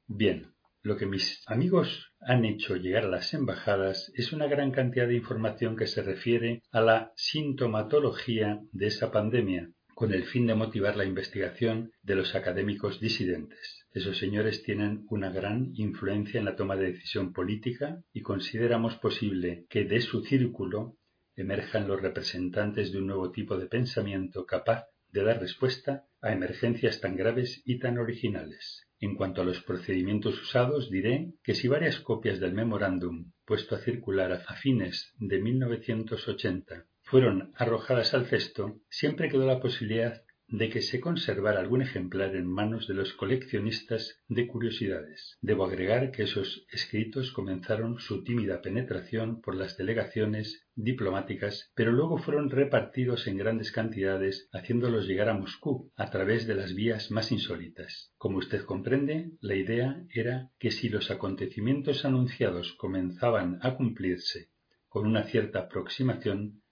Bien, 0.05 0.53
lo 0.83 0.97
que 0.97 1.07
mis 1.07 1.41
amigos 1.47 2.13
han 2.19 2.45
hecho 2.45 2.75
llegar 2.75 3.05
a 3.05 3.09
las 3.09 3.33
embajadas 3.33 4.11
es 4.13 4.33
una 4.33 4.45
gran 4.45 4.69
cantidad 4.69 5.07
de 5.07 5.15
información 5.15 5.75
que 5.75 5.87
se 5.87 6.03
refiere 6.03 6.61
a 6.71 6.81
la 6.81 7.11
sintomatología 7.15 8.61
de 8.71 8.85
esa 8.85 9.11
pandemia, 9.11 9.71
con 9.97 10.13
el 10.13 10.25
fin 10.25 10.45
de 10.45 10.53
motivar 10.53 10.95
la 10.95 11.05
investigación 11.05 11.91
de 12.03 12.13
los 12.13 12.35
académicos 12.35 12.99
disidentes. 12.99 13.83
Esos 13.91 14.19
señores 14.19 14.61
tienen 14.61 15.07
una 15.09 15.31
gran 15.31 15.71
influencia 15.73 16.37
en 16.37 16.45
la 16.45 16.55
toma 16.55 16.75
de 16.75 16.91
decisión 16.91 17.33
política 17.33 18.03
y 18.13 18.21
consideramos 18.21 18.97
posible 18.97 19.65
que 19.71 19.85
de 19.85 20.01
su 20.01 20.21
círculo 20.21 20.97
emerjan 21.35 21.87
los 21.87 21.99
representantes 21.99 22.91
de 22.91 22.99
un 22.99 23.07
nuevo 23.07 23.31
tipo 23.31 23.57
de 23.57 23.65
pensamiento 23.65 24.45
capaz 24.45 24.85
de 25.11 25.23
dar 25.23 25.39
respuesta 25.39 26.05
a 26.21 26.31
emergencias 26.31 27.01
tan 27.01 27.15
graves 27.15 27.63
y 27.65 27.79
tan 27.79 27.97
originales. 27.97 28.83
En 28.99 29.15
cuanto 29.15 29.41
a 29.41 29.45
los 29.45 29.63
procedimientos 29.63 30.39
usados, 30.39 30.91
diré 30.91 31.33
que 31.41 31.55
si 31.55 31.67
varias 31.67 31.99
copias 32.01 32.39
del 32.39 32.53
memorándum 32.53 33.31
puesto 33.45 33.73
a 33.73 33.79
circular 33.79 34.31
a 34.31 34.55
fines 34.57 35.11
de 35.17 35.41
1980 35.41 36.85
fueron 37.07 37.53
arrojadas 37.55 38.13
al 38.13 38.25
cesto, 38.25 38.81
siempre 38.89 39.29
quedó 39.29 39.47
la 39.47 39.61
posibilidad 39.61 40.23
de 40.49 40.69
que 40.69 40.81
se 40.81 40.99
conservara 40.99 41.61
algún 41.61 41.81
ejemplar 41.81 42.35
en 42.35 42.47
manos 42.47 42.85
de 42.85 42.95
los 42.95 43.13
coleccionistas 43.13 44.21
de 44.27 44.45
curiosidades. 44.45 45.37
Debo 45.39 45.63
agregar 45.65 46.11
que 46.11 46.23
esos 46.23 46.65
escritos 46.69 47.31
comenzaron 47.31 47.99
su 47.99 48.25
tímida 48.25 48.61
penetración 48.61 49.39
por 49.39 49.55
las 49.55 49.77
delegaciones 49.77 50.67
diplomáticas, 50.75 51.71
pero 51.75 51.93
luego 51.93 52.17
fueron 52.17 52.49
repartidos 52.49 53.25
en 53.27 53.37
grandes 53.37 53.71
cantidades, 53.71 54.49
haciéndolos 54.51 55.07
llegar 55.07 55.29
a 55.29 55.33
Moscú 55.33 55.89
a 55.95 56.09
través 56.09 56.45
de 56.45 56.55
las 56.55 56.75
vías 56.75 57.09
más 57.09 57.31
insólitas. 57.31 58.13
Como 58.17 58.39
usted 58.39 58.63
comprende, 58.63 59.31
la 59.39 59.55
idea 59.55 60.03
era 60.13 60.49
que 60.59 60.71
si 60.71 60.89
los 60.89 61.09
acontecimientos 61.09 62.03
anunciados 62.03 62.73
comenzaban 62.73 63.59
a 63.61 63.75
cumplirse 63.75 64.49
con 64.89 65.05
una 65.05 65.23
cierta 65.23 65.59
aproximación, 65.59 66.63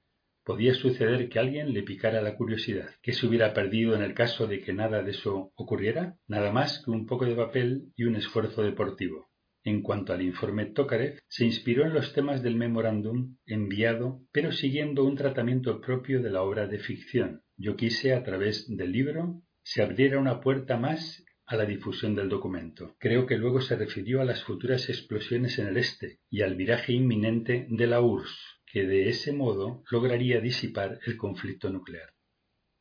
podía 0.46 0.76
suceder 0.76 1.28
que 1.28 1.40
alguien 1.40 1.74
le 1.74 1.82
picara 1.82 2.22
la 2.22 2.36
curiosidad. 2.36 2.92
¿Qué 3.02 3.14
se 3.14 3.26
hubiera 3.26 3.54
perdido 3.54 3.96
en 3.96 4.04
el 4.04 4.14
caso 4.14 4.46
de 4.46 4.62
que 4.62 4.74
nada 4.74 5.02
de 5.02 5.12
eso 5.12 5.52
ocurriera? 5.56 6.18
Nada 6.28 6.52
más 6.52 6.84
que 6.86 6.92
un 6.92 7.08
poco 7.08 7.26
de 7.26 7.36
papel 7.36 7.92
y 7.96 8.04
un 8.04 8.16
esfuerzo 8.16 8.62
deportivo. 8.62 9.28
En 9.64 9.82
cuanto 9.82 10.14
al 10.14 10.22
informe 10.22 10.68
Tokarev, 10.68 11.20
se 11.28 11.46
inspiró 11.46 11.86
en 11.86 11.94
los 11.96 12.14
temas 12.14 12.44
del 12.44 12.56
memorándum 12.56 13.38
enviado, 13.48 14.22
pero 14.32 14.52
siguiendo 14.52 15.04
un 15.04 15.16
tratamiento 15.16 15.82
propio 15.82 16.22
de 16.22 16.30
la 16.30 16.44
obra 16.44 16.68
de 16.68 16.78
ficción. 16.78 17.42
Yo 17.58 17.76
quise, 17.76 18.14
a 18.14 18.24
través 18.24 18.68
del 18.70 18.92
libro, 18.92 19.42
se 19.64 19.82
abriera 19.82 20.20
una 20.20 20.42
puerta 20.42 20.78
más 20.78 21.26
a 21.48 21.56
la 21.56 21.66
difusión 21.66 22.14
del 22.14 22.30
documento. 22.30 22.96
Creo 23.00 23.26
que 23.26 23.38
luego 23.38 23.62
se 23.62 23.76
refirió 23.76 24.22
a 24.22 24.26
las 24.26 24.44
futuras 24.44 24.90
explosiones 24.90 25.58
en 25.58 25.68
el 25.68 25.78
este 25.78 26.20
y 26.30 26.44
al 26.44 26.56
viraje 26.56 26.94
inminente 26.94 27.66
de 27.68 27.88
la 27.88 28.02
URSS 28.02 28.55
que 28.76 28.86
de 28.86 29.08
ese 29.08 29.32
modo 29.32 29.86
lograría 29.90 30.42
disipar 30.42 31.00
el 31.06 31.16
conflicto 31.16 31.70
nuclear. 31.70 32.10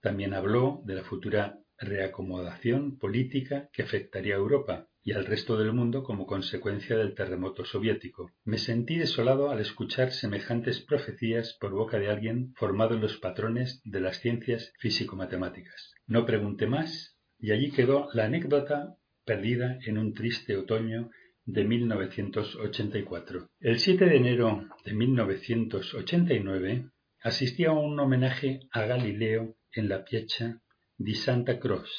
También 0.00 0.34
habló 0.34 0.82
de 0.84 0.96
la 0.96 1.04
futura 1.04 1.60
reacomodación 1.78 2.98
política 2.98 3.68
que 3.72 3.84
afectaría 3.84 4.34
a 4.34 4.38
Europa 4.38 4.88
y 5.04 5.12
al 5.12 5.24
resto 5.24 5.56
del 5.56 5.72
mundo 5.72 6.02
como 6.02 6.26
consecuencia 6.26 6.96
del 6.96 7.14
terremoto 7.14 7.64
soviético. 7.64 8.32
Me 8.42 8.58
sentí 8.58 8.96
desolado 8.96 9.50
al 9.50 9.60
escuchar 9.60 10.10
semejantes 10.10 10.80
profecías 10.80 11.56
por 11.60 11.70
boca 11.70 12.00
de 12.00 12.10
alguien 12.10 12.54
formado 12.56 12.96
en 12.96 13.00
los 13.00 13.18
patrones 13.18 13.80
de 13.84 14.00
las 14.00 14.18
ciencias 14.18 14.72
físico-matemáticas. 14.80 15.94
No 16.08 16.26
pregunté 16.26 16.66
más 16.66 17.16
y 17.38 17.52
allí 17.52 17.70
quedó 17.70 18.08
la 18.14 18.24
anécdota 18.24 18.96
perdida 19.24 19.78
en 19.86 19.98
un 19.98 20.12
triste 20.12 20.56
otoño 20.56 21.12
de 21.46 21.64
1984. 21.64 23.50
El 23.60 23.78
7 23.78 24.06
de 24.06 24.16
enero 24.16 24.66
de 24.84 24.94
1989 24.94 26.90
asistí 27.20 27.64
a 27.64 27.72
un 27.72 27.98
homenaje 28.00 28.60
a 28.70 28.86
Galileo 28.86 29.56
en 29.72 29.88
la 29.88 30.04
Piazza 30.04 30.62
di 30.96 31.14
Santa 31.14 31.58
Croce, 31.58 31.92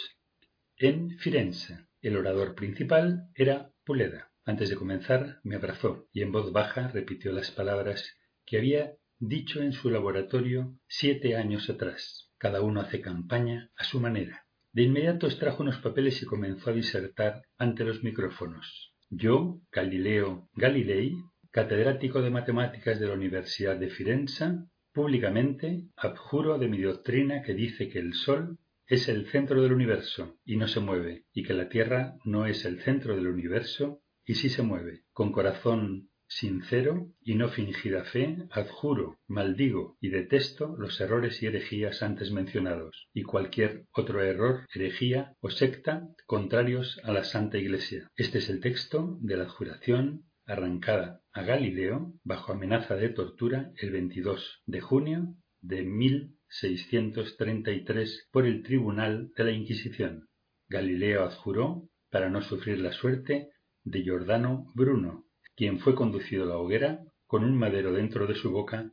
en 0.78 1.18
Firenze. 1.20 1.86
El 2.02 2.18
orador 2.18 2.56
principal 2.56 3.30
era 3.36 3.72
Puleda. 3.84 4.32
Antes 4.46 4.70
de 4.70 4.76
comenzar 4.76 5.40
me 5.44 5.56
abrazó 5.56 6.08
y 6.14 6.22
en 6.22 6.32
voz 6.32 6.52
baja 6.52 6.88
repitió 6.88 7.32
las 7.32 7.52
palabras 7.52 8.16
que 8.46 8.58
había 8.58 8.94
dicho 9.20 9.62
en 9.62 9.74
su 9.74 9.90
laboratorio 9.90 10.78
siete 10.88 11.36
años 11.36 11.70
atrás. 11.70 12.32
Cada 12.38 12.62
uno 12.62 12.82
hace 12.82 13.02
campaña 13.02 13.72
a 13.76 13.84
su 13.84 14.00
manera. 14.00 14.46
De 14.72 14.84
inmediato 14.84 15.28
extrajo 15.28 15.64
unos 15.64 15.80
papeles 15.80 16.22
y 16.22 16.26
comenzó 16.26 16.70
a 16.70 16.74
disertar 16.74 17.44
ante 17.58 17.84
los 17.84 18.04
micrófonos. 18.04 18.95
Yo, 19.10 19.62
Galileo 19.72 20.50
Galilei, 20.56 21.16
catedrático 21.52 22.22
de 22.22 22.32
matemáticas 22.32 23.00
de 23.00 23.08
la 23.08 23.14
Universidad 23.14 23.78
de 23.78 23.90
Firenze, 23.90 24.66
públicamente 24.94 25.84
abjuro 25.96 26.58
de 26.58 26.68
mi 26.68 26.82
doctrina 26.82 27.42
que 27.42 27.54
dice 27.54 27.88
que 27.90 28.00
el 28.00 28.14
Sol 28.14 28.58
es 28.88 29.08
el 29.10 29.28
centro 29.28 29.62
del 29.62 29.74
universo 29.74 30.38
y 30.46 30.58
no 30.58 30.68
se 30.68 30.80
mueve, 30.80 31.26
y 31.34 31.44
que 31.44 31.54
la 31.54 31.70
Tierra 31.70 32.16
no 32.24 32.46
es 32.46 32.66
el 32.66 32.82
centro 32.82 33.16
del 33.16 33.28
universo 33.28 34.02
y 34.26 34.36
sí 34.36 34.50
se 34.50 34.64
mueve. 34.64 35.04
Con 35.12 35.32
corazón 35.32 36.10
sincero 36.28 37.12
y 37.22 37.36
no 37.36 37.50
fingida 37.50 38.04
fe, 38.04 38.48
adjuro, 38.52 39.18
maldigo 39.28 39.98
y 40.02 40.10
detesto 40.10 40.76
los 40.78 41.00
errores 41.02 41.42
y 41.42 41.48
herejías 41.48 42.04
antes 42.04 42.32
mencionados, 42.32 43.08
y 43.14 43.24
cualquier 43.24 43.86
otro 43.92 44.22
error, 44.22 44.68
herejía 44.74 45.34
o 45.40 45.50
secta 45.50 46.08
contrarios 46.26 47.00
a 47.04 47.12
la 47.12 47.24
Santa 47.24 47.58
Iglesia. 47.58 48.12
Este 48.16 48.38
es 48.40 48.50
el 48.50 48.60
texto 48.60 49.18
de 49.22 49.38
la 49.38 49.44
adjuración 49.44 50.26
arrancada 50.46 51.22
a 51.34 51.44
Galileo 51.44 52.14
bajo 52.24 52.52
amenaza 52.52 52.96
de 52.96 53.10
tortura 53.10 53.72
el 53.78 53.92
22 53.92 54.64
de 54.66 54.82
junio 54.82 55.36
de 55.62 55.84
1633 55.84 58.28
por 58.32 58.46
el 58.46 58.64
Tribunal 58.64 59.32
de 59.36 59.44
la 59.44 59.52
Inquisición. 59.52 60.28
Galileo 60.70 61.24
adjuró 61.24 61.90
para 62.10 62.30
no 62.30 62.42
sufrir 62.42 62.80
la 62.80 62.92
suerte 62.92 63.50
de 63.84 64.04
Giordano 64.04 64.72
Bruno, 64.74 65.25
quien 65.56 65.80
fue 65.80 65.96
conducido 65.96 66.44
a 66.44 66.48
la 66.48 66.58
hoguera 66.58 67.04
con 67.28 67.44
un 67.44 67.58
madero 67.58 67.94
dentro 67.94 68.28
de 68.28 68.36
su 68.36 68.52
boca 68.52 68.92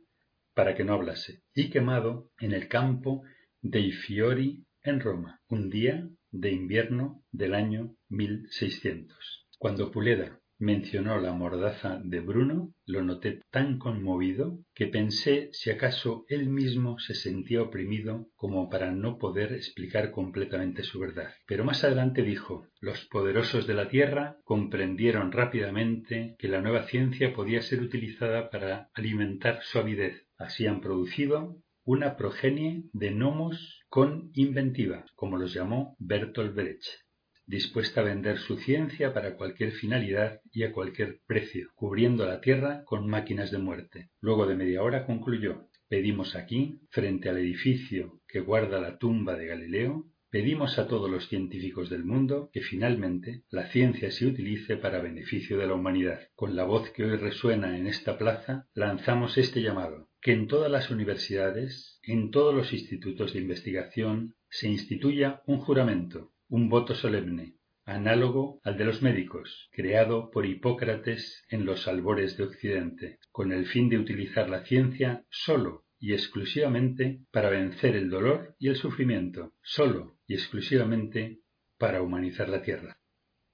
para 0.53 0.75
que 0.75 0.83
no 0.83 0.93
hablase, 0.93 1.41
y 1.53 1.69
quemado 1.69 2.29
en 2.39 2.51
el 2.51 2.67
campo 2.67 3.23
dei 3.61 3.91
Fiori 3.91 4.65
en 4.83 4.99
Roma, 4.99 5.41
un 5.47 5.69
día 5.69 6.07
de 6.31 6.51
invierno 6.51 7.23
del 7.31 7.55
año 7.55 7.95
1600. 8.09 9.47
Cuando 9.57 9.91
Puleda 9.91 10.39
mencionó 10.63 11.19
la 11.19 11.33
mordaza 11.33 11.99
de 12.03 12.21
Bruno, 12.21 12.73
lo 12.85 13.03
noté 13.03 13.41
tan 13.51 13.77
conmovido 13.77 14.59
que 14.73 14.87
pensé 14.87 15.49
si 15.51 15.69
acaso 15.69 16.25
él 16.29 16.47
mismo 16.47 16.99
se 16.99 17.15
sentía 17.15 17.61
oprimido 17.61 18.29
como 18.35 18.69
para 18.69 18.91
no 18.91 19.17
poder 19.17 19.51
explicar 19.51 20.11
completamente 20.11 20.83
su 20.83 20.99
verdad. 20.99 21.31
Pero 21.45 21.65
más 21.65 21.83
adelante 21.83 22.23
dijo, 22.23 22.67
los 22.79 23.05
poderosos 23.07 23.67
de 23.67 23.73
la 23.73 23.89
Tierra 23.89 24.37
comprendieron 24.45 25.33
rápidamente 25.33 26.35
que 26.39 26.47
la 26.47 26.61
nueva 26.61 26.83
ciencia 26.83 27.33
podía 27.33 27.61
ser 27.61 27.81
utilizada 27.81 28.49
para 28.49 28.89
alimentar 28.93 29.59
su 29.63 29.79
avidez. 29.79 30.25
Así 30.37 30.65
han 30.65 30.79
producido 30.79 31.57
una 31.83 32.15
progenie 32.15 32.85
de 32.93 33.11
gnomos 33.11 33.81
con 33.89 34.31
inventiva, 34.33 35.03
como 35.15 35.37
los 35.37 35.53
llamó 35.53 35.97
Bertolt 35.99 36.55
Brecht 36.55 37.03
dispuesta 37.45 38.01
a 38.01 38.05
vender 38.05 38.37
su 38.37 38.57
ciencia 38.57 39.13
para 39.13 39.35
cualquier 39.35 39.71
finalidad 39.71 40.41
y 40.51 40.63
a 40.63 40.71
cualquier 40.71 41.19
precio, 41.25 41.69
cubriendo 41.75 42.25
la 42.25 42.41
tierra 42.41 42.83
con 42.85 43.07
máquinas 43.07 43.51
de 43.51 43.57
muerte. 43.57 44.09
Luego 44.19 44.45
de 44.45 44.55
media 44.55 44.81
hora 44.83 45.05
concluyó 45.05 45.67
Pedimos 45.93 46.35
aquí, 46.35 46.79
frente 46.89 47.29
al 47.29 47.37
edificio 47.37 48.19
que 48.27 48.39
guarda 48.39 48.81
la 48.81 48.97
tumba 48.97 49.35
de 49.35 49.45
Galileo, 49.45 50.07
pedimos 50.31 50.79
a 50.79 50.87
todos 50.87 51.07
los 51.07 51.27
científicos 51.27 51.91
del 51.91 52.03
mundo 52.03 52.49
que 52.51 52.61
finalmente 52.61 53.43
la 53.51 53.67
ciencia 53.67 54.09
se 54.09 54.25
utilice 54.25 54.75
para 54.77 55.03
beneficio 55.03 55.59
de 55.59 55.67
la 55.67 55.75
humanidad. 55.75 56.21
Con 56.33 56.55
la 56.55 56.63
voz 56.63 56.89
que 56.89 57.03
hoy 57.03 57.17
resuena 57.17 57.77
en 57.77 57.85
esta 57.85 58.17
plaza, 58.17 58.67
lanzamos 58.73 59.37
este 59.37 59.61
llamado, 59.61 60.09
que 60.19 60.31
en 60.31 60.47
todas 60.47 60.71
las 60.71 60.89
universidades, 60.89 61.99
en 62.01 62.31
todos 62.31 62.55
los 62.55 62.73
institutos 62.73 63.33
de 63.33 63.41
investigación, 63.41 64.33
se 64.49 64.69
instituya 64.69 65.43
un 65.45 65.59
juramento, 65.59 66.32
un 66.53 66.69
voto 66.69 66.93
solemne, 66.93 67.55
análogo 67.83 68.59
al 68.63 68.77
de 68.77 68.85
los 68.85 69.01
médicos, 69.01 69.71
creado 69.71 70.29
por 70.29 70.45
Hipócrates 70.45 71.43
en 71.49 71.65
los 71.65 71.87
albores 71.87 72.37
de 72.37 72.43
Occidente, 72.43 73.17
con 73.31 73.51
el 73.51 73.65
fin 73.65 73.89
de 73.89 73.97
utilizar 73.97 74.47
la 74.51 74.63
ciencia 74.63 75.25
sólo 75.31 75.83
y 75.97 76.13
exclusivamente 76.13 77.21
para 77.31 77.49
vencer 77.49 77.95
el 77.95 78.11
dolor 78.11 78.55
y 78.59 78.67
el 78.67 78.75
sufrimiento, 78.75 79.53
solo 79.63 80.19
y 80.27 80.35
exclusivamente 80.35 81.39
para 81.79 82.03
humanizar 82.03 82.49
la 82.49 82.61
tierra. 82.61 82.99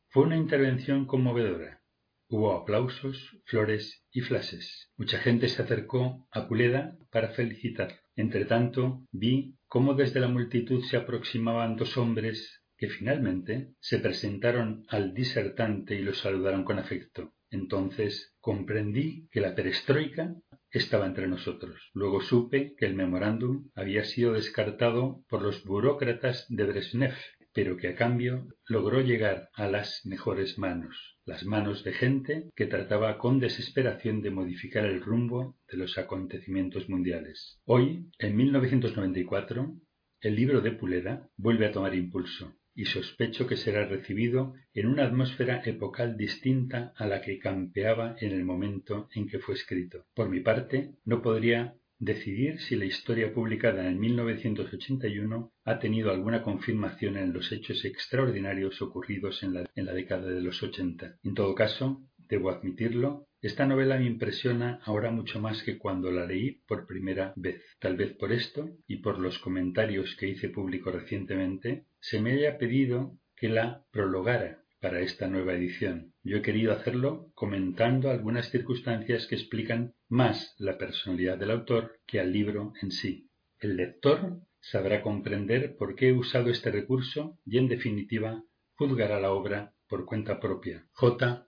Fue 0.09 0.23
una 0.23 0.35
intervención 0.35 1.05
conmovedora. 1.05 1.81
Hubo 2.27 2.51
aplausos, 2.51 3.37
flores 3.45 4.03
y 4.11 4.19
flashes. 4.19 4.91
Mucha 4.97 5.19
gente 5.19 5.47
se 5.47 5.61
acercó 5.61 6.27
a 6.31 6.49
Puleda 6.49 6.97
para 7.11 7.29
felicitar. 7.29 8.01
Entretanto, 8.17 9.05
vi 9.13 9.55
cómo 9.67 9.93
desde 9.93 10.19
la 10.19 10.27
multitud 10.27 10.83
se 10.83 10.97
aproximaban 10.97 11.77
dos 11.77 11.95
hombres 11.95 12.59
que 12.79 12.89
finalmente 12.89 13.73
se 13.81 13.99
presentaron 13.99 14.85
al 14.87 15.13
disertante 15.13 15.95
y 15.95 16.01
lo 16.01 16.13
saludaron 16.13 16.63
con 16.63 16.79
afecto. 16.79 17.33
Entonces 17.51 18.33
comprendí 18.39 19.27
que 19.31 19.41
la 19.41 19.53
perestroika 19.53 20.33
estaba 20.71 21.05
entre 21.05 21.27
nosotros. 21.27 21.89
Luego 21.93 22.21
supe 22.21 22.75
que 22.77 22.85
el 22.85 22.95
memorándum 22.95 23.69
había 23.75 24.05
sido 24.05 24.33
descartado 24.33 25.25
por 25.27 25.41
los 25.41 25.63
burócratas 25.65 26.45
de 26.47 26.63
Brezhnev, 26.63 27.15
pero 27.51 27.75
que 27.75 27.89
a 27.89 27.95
cambio 27.95 28.47
logró 28.67 29.01
llegar 29.01 29.49
a 29.55 29.67
las 29.67 30.05
mejores 30.05 30.57
manos, 30.57 31.17
las 31.25 31.43
manos 31.45 31.83
de 31.83 31.91
gente 31.91 32.49
que 32.55 32.67
trataba 32.67 33.17
con 33.17 33.39
desesperación 33.39 34.21
de 34.21 34.31
modificar 34.31 34.85
el 34.85 35.01
rumbo 35.01 35.57
de 35.67 35.77
los 35.77 35.97
acontecimientos 35.97 36.87
mundiales. 36.87 37.59
Hoy, 37.65 38.05
en 38.19 38.37
1994, 38.37 39.75
el 40.21 40.35
libro 40.35 40.61
de 40.61 40.71
Puleda 40.71 41.27
vuelve 41.35 41.65
a 41.65 41.71
tomar 41.71 41.95
impulso 41.95 42.58
y 42.79 42.85
sospecho 42.85 43.45
que 43.45 43.57
será 43.57 43.85
recibido 43.85 44.53
en 44.73 44.87
una 44.87 45.03
atmósfera 45.03 45.61
epocal 45.65 46.15
distinta 46.15 46.93
a 46.95 47.07
la 47.07 47.21
que 47.21 47.37
campeaba 47.37 48.15
en 48.21 48.31
el 48.31 48.45
momento 48.45 49.09
en 49.13 49.27
que 49.27 49.39
fue 49.39 49.55
escrito. 49.55 50.05
Por 50.13 50.29
mi 50.29 50.39
parte, 50.39 50.93
no 51.03 51.21
podría 51.21 51.75
decidir 51.97 52.61
si 52.61 52.77
la 52.77 52.85
historia 52.85 53.33
publicada 53.33 53.85
en 53.85 53.99
1981 53.99 55.51
ha 55.65 55.79
tenido 55.79 56.09
alguna 56.09 56.41
confirmación 56.41 57.17
en 57.17 57.33
los 57.33 57.51
hechos 57.51 57.83
extraordinarios 57.83 58.81
ocurridos 58.81 59.43
en 59.43 59.55
la, 59.55 59.93
década 59.93 60.29
de 60.29 60.39
los 60.39 60.63
80. 60.63 61.17
En 61.21 61.33
todo 61.33 61.53
caso, 61.55 62.01
debo 62.29 62.49
admitirlo, 62.49 63.27
esta 63.41 63.65
novela 63.65 63.97
me 63.97 64.05
impresiona 64.05 64.81
ahora 64.83 65.11
mucho 65.11 65.39
más 65.39 65.63
que 65.63 65.77
cuando 65.77 66.11
la 66.11 66.25
leí 66.25 66.61
por 66.67 66.85
primera 66.85 67.33
vez. 67.37 67.63
Tal 67.79 67.95
vez 67.95 68.11
por 68.13 68.33
esto 68.33 68.69
y 68.85 68.97
por 68.97 69.17
los 69.17 69.39
comentarios 69.39 70.15
que 70.17 70.27
hice 70.27 70.49
público 70.49 70.91
recientemente, 70.91 71.85
se 71.99 72.19
me 72.21 72.33
haya 72.33 72.57
pedido 72.57 73.17
que 73.37 73.47
la 73.47 73.85
prologara 73.91 74.63
para 74.81 74.99
esta 74.99 75.27
nueva 75.27 75.53
edición. 75.53 76.13
Yo 76.23 76.37
he 76.37 76.41
querido 76.41 76.73
hacerlo 76.73 77.31
comentando 77.33 78.09
algunas 78.09 78.49
circunstancias 78.49 79.25
que 79.27 79.35
explican 79.35 79.93
más 80.09 80.55
la 80.57 80.77
personalidad 80.77 81.37
del 81.37 81.51
autor 81.51 81.99
que 82.05 82.19
al 82.19 82.33
libro 82.33 82.73
en 82.81 82.91
sí. 82.91 83.29
El 83.59 83.77
lector 83.77 84.41
sabrá 84.59 85.01
comprender 85.01 85.77
por 85.77 85.95
qué 85.95 86.09
he 86.09 86.13
usado 86.13 86.49
este 86.49 86.71
recurso 86.71 87.37
y, 87.45 87.57
en 87.57 87.67
definitiva, 87.67 88.43
juzgará 88.73 89.19
la 89.19 89.31
obra 89.31 89.73
por 89.87 90.05
cuenta 90.05 90.39
propia. 90.39 90.85
J. 90.91 91.45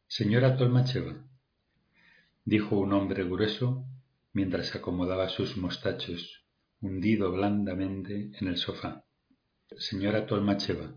Señora 0.08 0.58
Tolmacheva, 0.58 1.16
dijo 2.44 2.78
un 2.78 2.94
hombre 2.94 3.24
grueso 3.24 3.86
mientras 4.34 4.76
acomodaba 4.76 5.30
sus 5.30 5.56
mostachos, 5.58 6.44
hundido 6.82 7.32
blandamente 7.32 8.32
en 8.40 8.48
el 8.48 8.58
sofá. 8.58 9.06
Señora 9.78 10.26
Tolmacheva, 10.26 10.96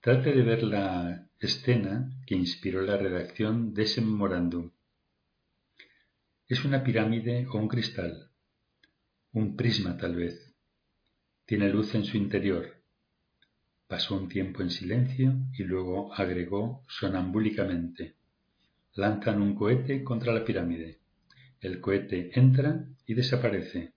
trate 0.00 0.32
de 0.32 0.42
ver 0.42 0.62
la 0.62 1.28
escena 1.46 2.10
que 2.26 2.36
inspiró 2.36 2.82
la 2.82 2.96
redacción 2.96 3.74
de 3.74 3.82
ese 3.82 4.00
memorándum. 4.00 4.70
Es 6.46 6.64
una 6.64 6.84
pirámide 6.84 7.46
o 7.48 7.58
un 7.58 7.68
cristal, 7.68 8.30
un 9.32 9.56
prisma 9.56 9.96
tal 9.96 10.14
vez. 10.14 10.54
Tiene 11.44 11.68
luz 11.68 11.94
en 11.94 12.04
su 12.04 12.16
interior. 12.16 12.82
Pasó 13.88 14.16
un 14.16 14.28
tiempo 14.28 14.62
en 14.62 14.70
silencio 14.70 15.34
y 15.58 15.64
luego 15.64 16.14
agregó 16.14 16.84
sonambúlicamente. 16.88 18.16
Lanzan 18.94 19.42
un 19.42 19.54
cohete 19.54 20.04
contra 20.04 20.32
la 20.32 20.44
pirámide. 20.44 21.00
El 21.60 21.80
cohete 21.80 22.38
entra 22.38 22.86
y 23.06 23.14
desaparece. 23.14 23.94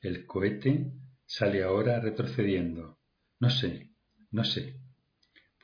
El 0.00 0.26
cohete 0.26 0.92
sale 1.24 1.62
ahora 1.62 2.00
retrocediendo. 2.00 2.98
No 3.40 3.50
sé, 3.50 3.90
no 4.30 4.44
sé. 4.44 4.85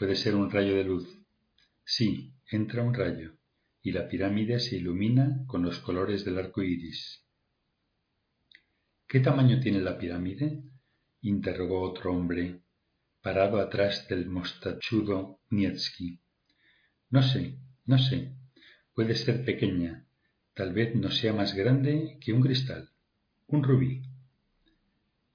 Puede 0.02 0.16
ser 0.16 0.34
un 0.34 0.50
rayo 0.50 0.74
de 0.74 0.82
luz. 0.82 1.16
Sí, 1.84 2.34
entra 2.50 2.82
un 2.82 2.92
rayo, 2.92 3.36
y 3.84 3.92
la 3.92 4.08
pirámide 4.08 4.58
se 4.58 4.74
ilumina 4.74 5.44
con 5.46 5.62
los 5.62 5.78
colores 5.78 6.24
del 6.24 6.38
arco 6.38 6.60
iris. 6.60 7.24
¿Qué 9.06 9.20
tamaño 9.20 9.60
tiene 9.60 9.80
la 9.80 9.98
pirámide? 9.98 10.64
interrogó 11.20 11.82
otro 11.82 12.12
hombre, 12.12 12.62
parado 13.20 13.60
atrás 13.60 14.08
del 14.08 14.28
mostachudo 14.28 15.38
Nietzsky. 15.50 16.18
No 17.10 17.22
sé, 17.22 17.60
no 17.86 17.96
sé. 17.96 18.34
Puede 18.94 19.14
ser 19.14 19.44
pequeña. 19.44 20.04
Tal 20.52 20.72
vez 20.72 20.96
no 20.96 21.12
sea 21.12 21.32
más 21.32 21.54
grande 21.54 22.18
que 22.20 22.32
un 22.32 22.42
cristal, 22.42 22.90
un 23.46 23.62
rubí. 23.62 24.02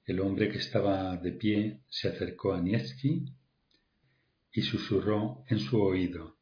El 0.04 0.20
hombre 0.20 0.50
que 0.50 0.58
estaba 0.58 1.16
de 1.16 1.32
pie 1.32 1.80
se 1.88 2.10
acercó 2.10 2.54
a 2.54 2.60
Nietzsky 2.60 3.34
y 4.52 4.62
susurró 4.62 5.44
en 5.48 5.60
su 5.60 5.82
oído. 5.82 6.38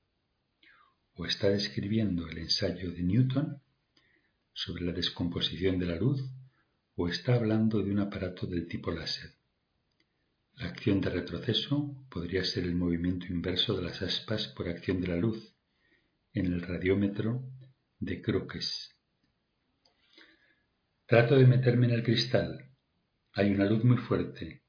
O 1.15 1.25
está 1.25 1.49
describiendo 1.49 2.27
el 2.27 2.37
ensayo 2.37 2.91
de 2.91 3.03
Newton 3.03 3.61
sobre 4.53 4.85
la 4.85 4.91
descomposición 4.91 5.79
de 5.79 5.85
la 5.85 5.95
luz, 5.95 6.21
o 6.95 7.09
está 7.09 7.35
hablando 7.35 7.81
de 7.81 7.91
un 7.91 7.99
aparato 7.99 8.47
del 8.47 8.67
tipo 8.67 8.91
láser. 8.91 9.31
La 10.55 10.67
acción 10.67 11.01
de 11.01 11.09
retroceso 11.09 12.05
podría 12.09 12.45
ser 12.45 12.63
el 12.63 12.75
movimiento 12.75 13.25
inverso 13.27 13.75
de 13.75 13.83
las 13.83 14.01
aspas 14.01 14.47
por 14.47 14.69
acción 14.69 15.01
de 15.01 15.07
la 15.07 15.17
luz 15.17 15.53
en 16.33 16.45
el 16.45 16.61
radiómetro 16.61 17.43
de 17.99 18.21
Crookes. 18.21 18.95
Trato 21.07 21.35
de 21.35 21.47
meterme 21.47 21.87
en 21.87 21.93
el 21.93 22.03
cristal. 22.03 22.71
Hay 23.33 23.51
una 23.51 23.65
luz 23.65 23.83
muy 23.83 23.97
fuerte. 23.97 24.63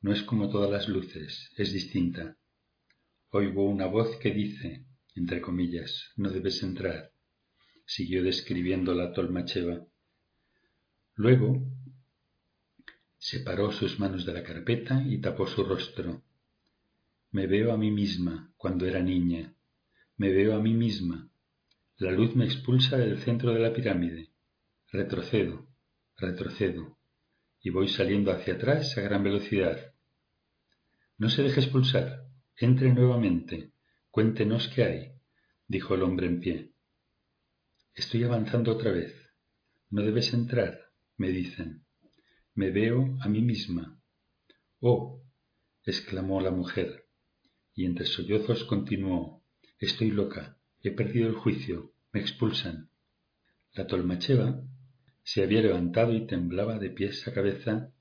No 0.00 0.12
es 0.12 0.22
como 0.22 0.48
todas 0.48 0.70
las 0.70 0.88
luces, 0.88 1.50
es 1.56 1.72
distinta. 1.72 2.37
Oigo 3.30 3.68
una 3.68 3.86
voz 3.86 4.16
que 4.16 4.30
dice, 4.30 4.86
entre 5.14 5.42
comillas, 5.42 6.12
no 6.16 6.30
debes 6.30 6.62
entrar. 6.62 7.12
Siguió 7.84 8.22
describiendo 8.22 8.94
la 8.94 9.12
Tolmacheva. 9.12 9.84
Luego 11.14 11.62
separó 13.18 13.70
sus 13.70 13.98
manos 14.00 14.24
de 14.24 14.32
la 14.32 14.42
carpeta 14.42 15.02
y 15.06 15.20
tapó 15.20 15.46
su 15.46 15.62
rostro. 15.62 16.22
Me 17.30 17.46
veo 17.46 17.72
a 17.72 17.76
mí 17.76 17.90
misma 17.90 18.50
cuando 18.56 18.86
era 18.86 19.00
niña. 19.00 19.54
Me 20.16 20.30
veo 20.30 20.56
a 20.56 20.62
mí 20.62 20.72
misma. 20.72 21.28
La 21.98 22.12
luz 22.12 22.34
me 22.34 22.46
expulsa 22.46 22.96
del 22.96 23.18
centro 23.18 23.52
de 23.52 23.60
la 23.60 23.74
pirámide. 23.74 24.30
Retrocedo, 24.90 25.68
retrocedo, 26.16 26.96
y 27.60 27.68
voy 27.68 27.88
saliendo 27.88 28.32
hacia 28.32 28.54
atrás 28.54 28.96
a 28.96 29.02
gran 29.02 29.22
velocidad. 29.22 29.92
No 31.18 31.28
se 31.28 31.42
deje 31.42 31.60
expulsar. 31.60 32.27
Entre 32.60 32.92
nuevamente. 32.92 33.70
Cuéntenos 34.10 34.66
qué 34.74 34.82
hay, 34.82 35.12
dijo 35.68 35.94
el 35.94 36.02
hombre 36.02 36.26
en 36.26 36.40
pie. 36.40 36.72
Estoy 37.94 38.24
avanzando 38.24 38.72
otra 38.72 38.90
vez. 38.90 39.14
No 39.90 40.02
debes 40.02 40.34
entrar, 40.34 40.90
me 41.16 41.28
dicen. 41.28 41.84
Me 42.54 42.72
veo 42.72 43.16
a 43.20 43.28
mí 43.28 43.42
misma. 43.42 44.00
Oh, 44.80 45.22
exclamó 45.84 46.40
la 46.40 46.50
mujer, 46.50 47.06
y 47.74 47.84
entre 47.84 48.06
sollozos 48.06 48.64
continuó. 48.64 49.44
Estoy 49.78 50.10
loca. 50.10 50.58
He 50.82 50.90
perdido 50.90 51.28
el 51.28 51.36
juicio. 51.36 51.92
Me 52.12 52.20
expulsan. 52.20 52.90
La 53.72 53.86
Tolmacheva 53.86 54.64
se 55.22 55.44
había 55.44 55.62
levantado 55.62 56.12
y 56.12 56.26
temblaba 56.26 56.80
de 56.80 56.90
pies 56.90 57.28
a 57.28 57.32
cabeza 57.32 57.92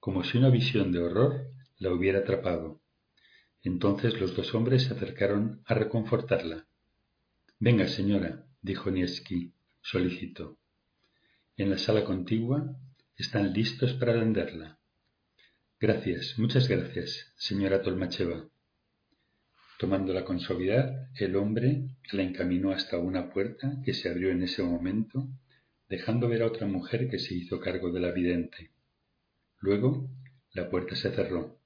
como 0.00 0.24
si 0.24 0.38
una 0.38 0.48
visión 0.48 0.90
de 0.90 1.00
horror 1.00 1.50
la 1.76 1.92
hubiera 1.92 2.20
atrapado. 2.20 2.80
Entonces 3.66 4.20
los 4.20 4.36
dos 4.36 4.54
hombres 4.54 4.84
se 4.84 4.94
acercaron 4.94 5.60
a 5.64 5.74
reconfortarla. 5.74 6.68
Venga, 7.58 7.88
señora, 7.88 8.46
dijo 8.62 8.92
Nieski, 8.92 9.54
solicitó. 9.80 10.56
En 11.56 11.70
la 11.70 11.76
sala 11.76 12.04
contigua 12.04 12.76
están 13.16 13.52
listos 13.52 13.94
para 13.94 14.12
venderla. 14.12 14.78
Gracias, 15.80 16.38
muchas 16.38 16.68
gracias, 16.68 17.32
señora 17.34 17.82
Tolmacheva. 17.82 18.48
Tomándola 19.80 20.24
con 20.24 20.38
suavidad, 20.38 21.10
el 21.18 21.34
hombre 21.34 21.88
la 22.12 22.22
encaminó 22.22 22.70
hasta 22.70 22.98
una 22.98 23.30
puerta 23.30 23.80
que 23.84 23.94
se 23.94 24.08
abrió 24.08 24.30
en 24.30 24.44
ese 24.44 24.62
momento, 24.62 25.26
dejando 25.88 26.28
ver 26.28 26.42
a 26.42 26.46
otra 26.46 26.68
mujer 26.68 27.10
que 27.10 27.18
se 27.18 27.34
hizo 27.34 27.58
cargo 27.58 27.90
de 27.90 27.98
la 27.98 28.12
vidente. 28.12 28.70
Luego 29.58 30.08
la 30.52 30.70
puerta 30.70 30.94
se 30.94 31.10
cerró. 31.10 31.58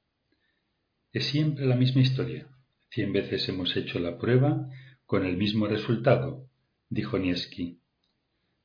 Es 1.12 1.26
siempre 1.26 1.66
la 1.66 1.74
misma 1.74 2.02
historia. 2.02 2.46
Cien 2.90 3.12
veces 3.12 3.48
hemos 3.48 3.76
hecho 3.76 3.98
la 3.98 4.16
prueba 4.16 4.68
con 5.06 5.26
el 5.26 5.36
mismo 5.36 5.66
resultado, 5.66 6.48
dijo 6.88 7.18
Nieski, 7.18 7.80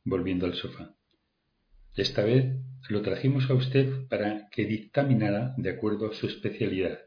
volviendo 0.04 0.46
al 0.46 0.54
sofá. 0.54 0.96
Esta 1.96 2.24
vez 2.24 2.60
lo 2.88 3.02
trajimos 3.02 3.50
a 3.50 3.56
usted 3.56 4.08
para 4.10 4.48
que 4.50 4.66
dictaminara 4.66 5.56
de 5.58 5.72
acuerdo 5.72 6.12
a 6.12 6.14
su 6.14 6.28
especialidad. 6.28 7.00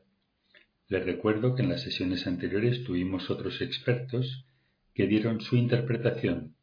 Le 0.89 0.99
recuerdo 1.01 1.55
que 1.55 1.63
en 1.63 1.69
las 1.69 1.83
sesiones 1.83 2.27
anteriores 2.27 2.83
tuvimos 2.83 3.31
otros 3.31 3.61
expertos 3.61 4.45
que 4.93 5.07
dieron 5.07 5.41
su 5.41 5.55
interpretación, 5.55 6.57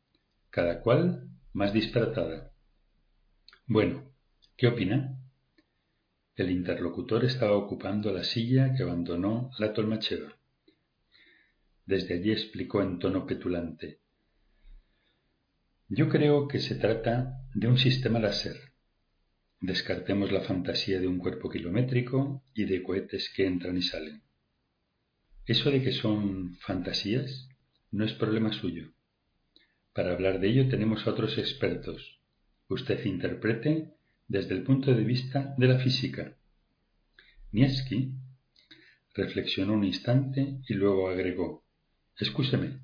cada 0.49 0.81
cual 0.81 1.29
más 1.53 1.71
disparatada. 1.71 2.51
Bueno, 3.67 4.11
¿qué 4.57 4.67
opina? 4.67 5.17
El 6.36 6.52
interlocutor 6.52 7.24
estaba 7.24 7.56
ocupando 7.56 8.12
la 8.12 8.26
silla 8.26 8.74
que 8.76 8.84
abandonó 8.84 9.52
la 9.58 9.71
Tolmacheva. 9.71 10.36
Desde 11.86 12.15
allí 12.15 12.32
explicó 12.32 12.82
en 12.82 13.00
tono 13.00 13.26
petulante. 13.26 14.00
Yo 15.88 16.10
creo 16.10 16.50
que 16.50 16.60
se 16.60 16.76
trata 16.76 17.38
de 17.54 17.67
un 17.67 17.78
sistema 17.78 18.19
láser. 18.19 18.58
Descartemos 19.62 20.32
la 20.34 20.41
fantasía 20.41 21.00
de 21.00 21.08
un 21.08 21.19
cuerpo 21.19 21.50
kilométrico 21.50 22.43
y 22.54 22.65
de 22.65 22.84
cohetes 22.84 23.32
que 23.34 23.45
entran 23.45 23.78
y 23.78 23.82
salen. 23.82 24.21
Eso 25.45 25.71
de 25.71 25.82
que 25.82 25.93
son 25.93 26.56
fantasías 26.56 27.48
no 27.91 28.04
es 28.04 28.13
problema 28.13 28.52
suyo. 28.52 28.91
Para 29.93 30.12
hablar 30.12 30.41
de 30.41 30.50
ello 30.50 30.67
tenemos 30.67 31.08
a 31.08 31.12
otros 31.12 31.38
expertos. 31.38 32.19
Usted 32.67 33.06
interprete 33.06 33.94
desde 34.27 34.55
el 34.55 34.63
punto 34.63 34.93
de 34.93 35.03
vista 35.03 35.53
de 35.57 35.67
la 35.67 35.79
física. 35.79 36.35
Nietzsche 37.51 38.11
reflexionó 39.13 39.73
un 39.73 39.83
instante 39.83 40.59
y 40.67 40.73
luego 40.73 41.09
agregó, 41.09 41.63
Escúcheme, 42.17 42.79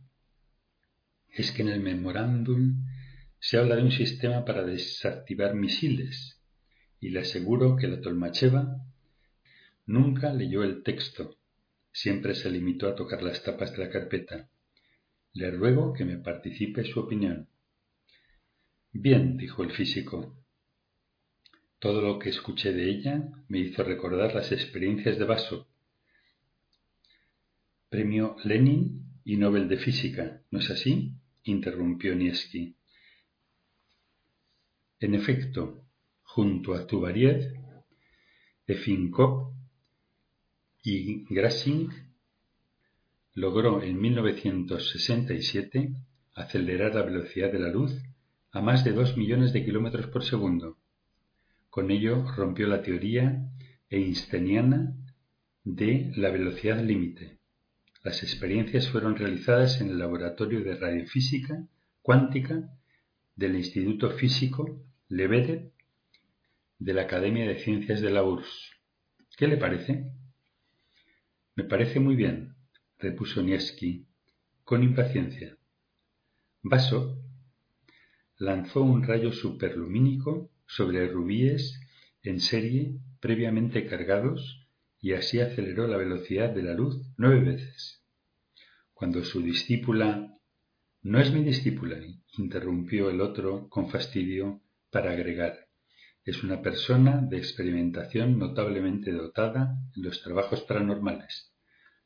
es 1.29 1.51
que 1.51 1.61
en 1.61 1.69
el 1.69 1.79
memorándum 1.79 2.85
se 3.39 3.57
habla 3.57 3.75
de 3.75 3.83
un 3.83 3.91
sistema 3.91 4.45
para 4.45 4.63
desactivar 4.63 5.55
misiles 5.55 6.39
y 6.99 7.09
le 7.09 7.21
aseguro 7.21 7.75
que 7.75 7.87
la 7.87 8.01
Tolmacheva 8.01 8.77
nunca 9.85 10.33
leyó 10.33 10.63
el 10.63 10.83
texto, 10.83 11.37
siempre 11.91 12.35
se 12.35 12.51
limitó 12.51 12.87
a 12.87 12.95
tocar 12.95 13.23
las 13.23 13.43
tapas 13.43 13.71
de 13.71 13.79
la 13.79 13.89
carpeta. 13.89 14.49
Le 15.33 15.49
ruego 15.51 15.93
que 15.93 16.05
me 16.05 16.17
participe 16.17 16.83
su 16.83 16.99
opinión. 16.99 17.47
Bien, 18.91 19.37
dijo 19.37 19.63
el 19.63 19.71
físico, 19.71 20.40
todo 21.81 21.99
lo 21.99 22.19
que 22.19 22.29
escuché 22.29 22.71
de 22.73 22.91
ella 22.91 23.27
me 23.47 23.57
hizo 23.57 23.83
recordar 23.83 24.35
las 24.35 24.51
experiencias 24.51 25.17
de 25.17 25.25
Vaso. 25.25 25.67
Premio 27.89 28.35
Lenin 28.43 29.03
y 29.25 29.35
Nobel 29.37 29.67
de 29.67 29.77
Física, 29.77 30.43
¿no 30.51 30.59
es 30.59 30.69
así? 30.69 31.15
interrumpió 31.43 32.13
Nieski. 32.13 32.75
En 34.99 35.15
efecto, 35.15 35.83
junto 36.21 36.75
a 36.75 36.85
Tubariev, 36.85 37.51
Efinkov 38.67 39.51
y 40.83 41.23
Grasing, 41.33 41.89
logró 43.33 43.81
en 43.81 43.99
1967 43.99 45.95
acelerar 46.35 46.93
la 46.93 47.01
velocidad 47.01 47.51
de 47.51 47.59
la 47.59 47.69
luz 47.69 47.91
a 48.51 48.61
más 48.61 48.85
de 48.85 48.91
dos 48.91 49.17
millones 49.17 49.51
de 49.51 49.65
kilómetros 49.65 50.05
por 50.11 50.23
segundo 50.23 50.77
con 51.71 51.89
ello 51.89 52.25
rompió 52.35 52.67
la 52.67 52.83
teoría 52.83 53.49
einsteiniana 53.89 54.93
de 55.63 56.11
la 56.17 56.29
velocidad 56.29 56.83
límite. 56.83 57.39
Las 58.03 58.23
experiencias 58.23 58.89
fueron 58.89 59.15
realizadas 59.15 59.79
en 59.79 59.87
el 59.89 59.97
Laboratorio 59.97 60.65
de 60.65 60.75
Radiofísica 60.75 61.65
Cuántica 62.01 62.69
del 63.37 63.55
Instituto 63.55 64.11
Físico 64.11 64.83
Lebedev 65.07 65.71
de 66.77 66.93
la 66.93 67.03
Academia 67.03 67.47
de 67.47 67.59
Ciencias 67.59 68.01
de 68.01 68.11
la 68.11 68.23
URSS. 68.23 68.71
¿Qué 69.37 69.47
le 69.47 69.55
parece? 69.55 70.11
Me 71.55 71.63
parece 71.63 72.01
muy 72.01 72.17
bien, 72.17 72.53
repuso 72.99 73.41
Nietzsche 73.41 74.03
con 74.65 74.83
impaciencia. 74.83 75.55
Vaso 76.63 77.17
lanzó 78.37 78.81
un 78.81 79.03
rayo 79.03 79.31
superlumínico 79.31 80.51
sobre 80.75 81.05
rubíes 81.07 81.81
en 82.23 82.39
serie 82.39 82.97
previamente 83.19 83.85
cargados 83.87 84.69
y 85.01 85.13
así 85.13 85.41
aceleró 85.41 85.85
la 85.85 85.97
velocidad 85.97 86.49
de 86.49 86.63
la 86.63 86.73
luz 86.73 87.01
nueve 87.17 87.41
veces. 87.41 88.01
Cuando 88.93 89.23
su 89.23 89.41
discípula 89.41 90.37
No 91.03 91.19
es 91.19 91.33
mi 91.33 91.43
discípula, 91.43 91.97
interrumpió 92.37 93.09
el 93.09 93.19
otro 93.19 93.67
con 93.69 93.89
fastidio 93.89 94.61
para 94.91 95.11
agregar. 95.11 95.67
Es 96.23 96.43
una 96.43 96.61
persona 96.61 97.19
de 97.21 97.37
experimentación 97.37 98.37
notablemente 98.37 99.11
dotada 99.11 99.75
en 99.95 100.03
los 100.03 100.21
trabajos 100.21 100.61
paranormales. 100.61 101.51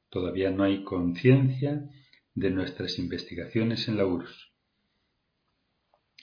Todavía 0.10 0.50
no 0.50 0.64
hay 0.64 0.84
conciencia 0.84 1.88
de 2.34 2.50
nuestras 2.50 2.98
investigaciones 2.98 3.88
en 3.90 3.98
la 3.98 4.08
URSS. 4.08 4.52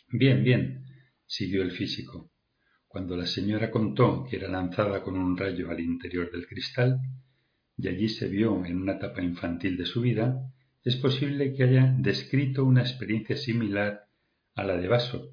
Bien, 0.08 0.42
bien, 0.42 0.86
siguió 1.26 1.62
el 1.62 1.72
físico. 1.72 2.31
Cuando 2.92 3.16
la 3.16 3.24
señora 3.24 3.70
contó 3.70 4.26
que 4.28 4.36
era 4.36 4.48
lanzada 4.48 5.02
con 5.02 5.16
un 5.16 5.34
rayo 5.34 5.70
al 5.70 5.80
interior 5.80 6.30
del 6.30 6.46
cristal, 6.46 7.00
y 7.74 7.88
allí 7.88 8.10
se 8.10 8.28
vio 8.28 8.66
en 8.66 8.76
una 8.82 8.92
etapa 8.92 9.22
infantil 9.22 9.78
de 9.78 9.86
su 9.86 10.02
vida, 10.02 10.52
es 10.84 10.96
posible 10.96 11.54
que 11.54 11.62
haya 11.62 11.94
descrito 11.98 12.66
una 12.66 12.82
experiencia 12.82 13.34
similar 13.34 14.08
a 14.54 14.64
la 14.64 14.76
de 14.76 14.88
Vaso, 14.88 15.30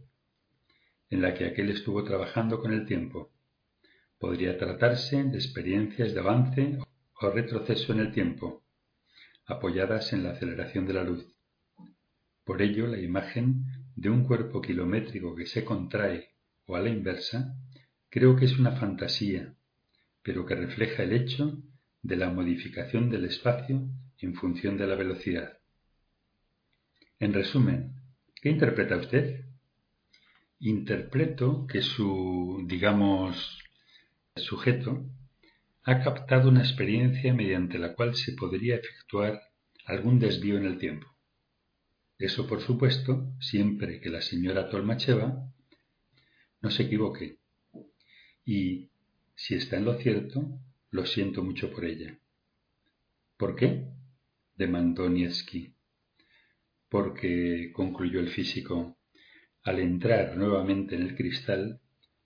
en 1.09 1.21
la 1.21 1.33
que 1.33 1.47
aquel 1.47 1.69
estuvo 1.71 2.01
trabajando 2.05 2.61
con 2.61 2.71
el 2.71 2.85
tiempo. 2.85 3.33
Podría 4.17 4.57
tratarse 4.57 5.21
de 5.25 5.37
experiencias 5.37 6.13
de 6.13 6.19
avance 6.21 6.79
o 7.19 7.29
retroceso 7.29 7.91
en 7.91 7.99
el 7.99 8.13
tiempo, 8.13 8.63
apoyadas 9.45 10.13
en 10.13 10.23
la 10.23 10.29
aceleración 10.29 10.85
de 10.85 10.93
la 10.93 11.03
luz. 11.03 11.27
Por 12.45 12.61
ello, 12.61 12.87
la 12.87 13.01
imagen 13.01 13.65
de 13.97 14.09
un 14.09 14.23
cuerpo 14.23 14.61
kilométrico 14.61 15.35
que 15.35 15.45
se 15.45 15.65
contrae 15.65 16.38
o 16.69 16.75
a 16.75 16.81
la 16.81 16.89
inversa, 16.89 17.55
creo 18.09 18.35
que 18.35 18.45
es 18.45 18.59
una 18.59 18.73
fantasía, 18.73 19.55
pero 20.21 20.45
que 20.45 20.53
refleja 20.53 21.01
el 21.01 21.13
hecho 21.13 21.63
de 22.03 22.15
la 22.15 22.29
modificación 22.29 23.09
del 23.09 23.25
espacio 23.25 23.89
en 24.19 24.35
función 24.35 24.77
de 24.77 24.85
la 24.85 24.93
velocidad. 24.93 25.57
En 27.17 27.33
resumen, 27.33 27.95
¿qué 28.39 28.49
interpreta 28.49 28.97
usted? 28.97 29.45
Interpreto 30.59 31.65
que 31.65 31.81
su, 31.81 32.63
digamos, 32.67 33.63
sujeto 34.35 35.09
ha 35.83 36.03
captado 36.03 36.49
una 36.49 36.61
experiencia 36.61 37.33
mediante 37.33 37.79
la 37.79 37.95
cual 37.95 38.15
se 38.15 38.33
podría 38.33 38.75
efectuar 38.75 39.41
algún 39.85 40.19
desvío 40.19 40.57
en 40.57 40.65
el 40.65 40.77
tiempo. 40.77 41.07
Eso, 42.19 42.45
por 42.45 42.61
supuesto, 42.61 43.33
siempre 43.39 43.99
que 43.99 44.09
la 44.09 44.21
señora 44.21 44.69
Tolmacheva 44.69 45.49
no 46.61 46.71
se 46.71 46.83
equivoque. 46.83 47.37
Y, 48.45 48.89
si 49.35 49.55
está 49.55 49.77
en 49.77 49.85
lo 49.85 49.97
cierto, 49.99 50.59
lo 50.91 51.05
siento 51.05 51.43
mucho 51.43 51.71
por 51.71 51.85
ella. 51.85 52.19
¿Por 53.37 53.55
qué? 53.55 53.85
demandó 54.55 55.09
Nievski. 55.09 55.73
Porque, 56.89 57.71
concluyó 57.73 58.19
el 58.19 58.29
físico, 58.29 58.97
al 59.63 59.79
entrar 59.79 60.35
nuevamente 60.35 60.95
en 60.95 61.03
el 61.03 61.15
cristal, 61.15 61.79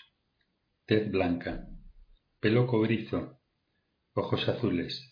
Tez 0.86 1.12
blanca. 1.12 1.68
Pelo 2.40 2.68
cobrizo. 2.68 3.42
Ojos 4.14 4.48
azules. 4.48 5.12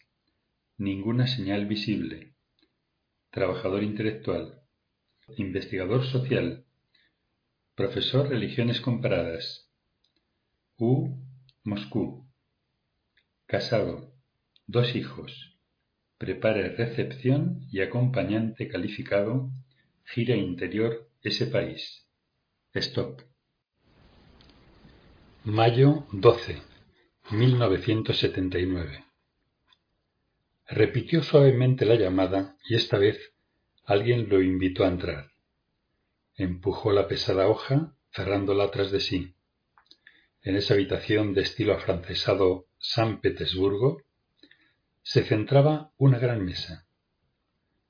Ninguna 0.78 1.28
señal 1.28 1.66
visible. 1.66 2.36
Trabajador 3.30 3.84
intelectual. 3.84 4.62
Investigador 5.36 6.06
social. 6.06 6.66
Profesor 7.76 8.30
Religiones 8.30 8.80
Comparadas. 8.80 9.70
U. 10.78 11.22
Moscú. 11.66 12.32
Casado. 13.46 14.14
Dos 14.68 14.96
hijos. 14.96 15.51
Prepare 16.22 16.70
recepción 16.76 17.66
y 17.72 17.82
acompañante 17.82 18.68
calificado. 18.68 19.50
Gira 20.06 20.36
interior 20.36 21.10
ese 21.24 21.48
país. 21.48 22.06
Stop. 22.76 23.24
Mayo 25.46 26.06
12, 26.12 26.62
1979. 27.32 29.04
Repitió 30.68 31.24
suavemente 31.24 31.86
la 31.86 31.96
llamada 31.96 32.56
y 32.70 32.76
esta 32.76 33.00
vez 33.00 33.34
alguien 33.86 34.30
lo 34.30 34.44
invitó 34.44 34.86
a 34.86 34.90
entrar. 34.90 35.32
Empujó 36.36 36.92
la 36.92 37.08
pesada 37.08 37.48
hoja, 37.48 37.96
cerrándola 38.14 38.70
tras 38.70 38.92
de 38.92 39.00
sí. 39.00 39.34
En 40.44 40.56
esa 40.56 40.76
habitación 40.76 41.34
de 41.34 41.42
estilo 41.42 41.74
afrancesado 41.74 42.68
San 42.78 43.22
Petersburgo 43.22 44.04
se 45.04 45.24
centraba 45.24 45.92
una 45.98 46.20
gran 46.20 46.44
mesa. 46.44 46.86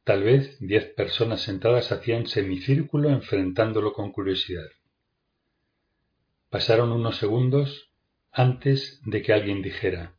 Tal 0.04 0.24
vez 0.24 0.58
diez 0.60 0.86
personas 0.94 1.42
sentadas 1.42 1.92
hacían 1.92 2.28
semicírculo 2.28 3.10
enfrentándolo 3.10 3.94
con 3.94 4.12
curiosidad. 4.12 4.68
Pasaron 6.50 6.92
unos 6.92 7.18
segundos 7.18 7.92
antes 8.32 9.02
de 9.06 9.22
que 9.22 9.34
alguien 9.34 9.62
dijera 9.62 10.16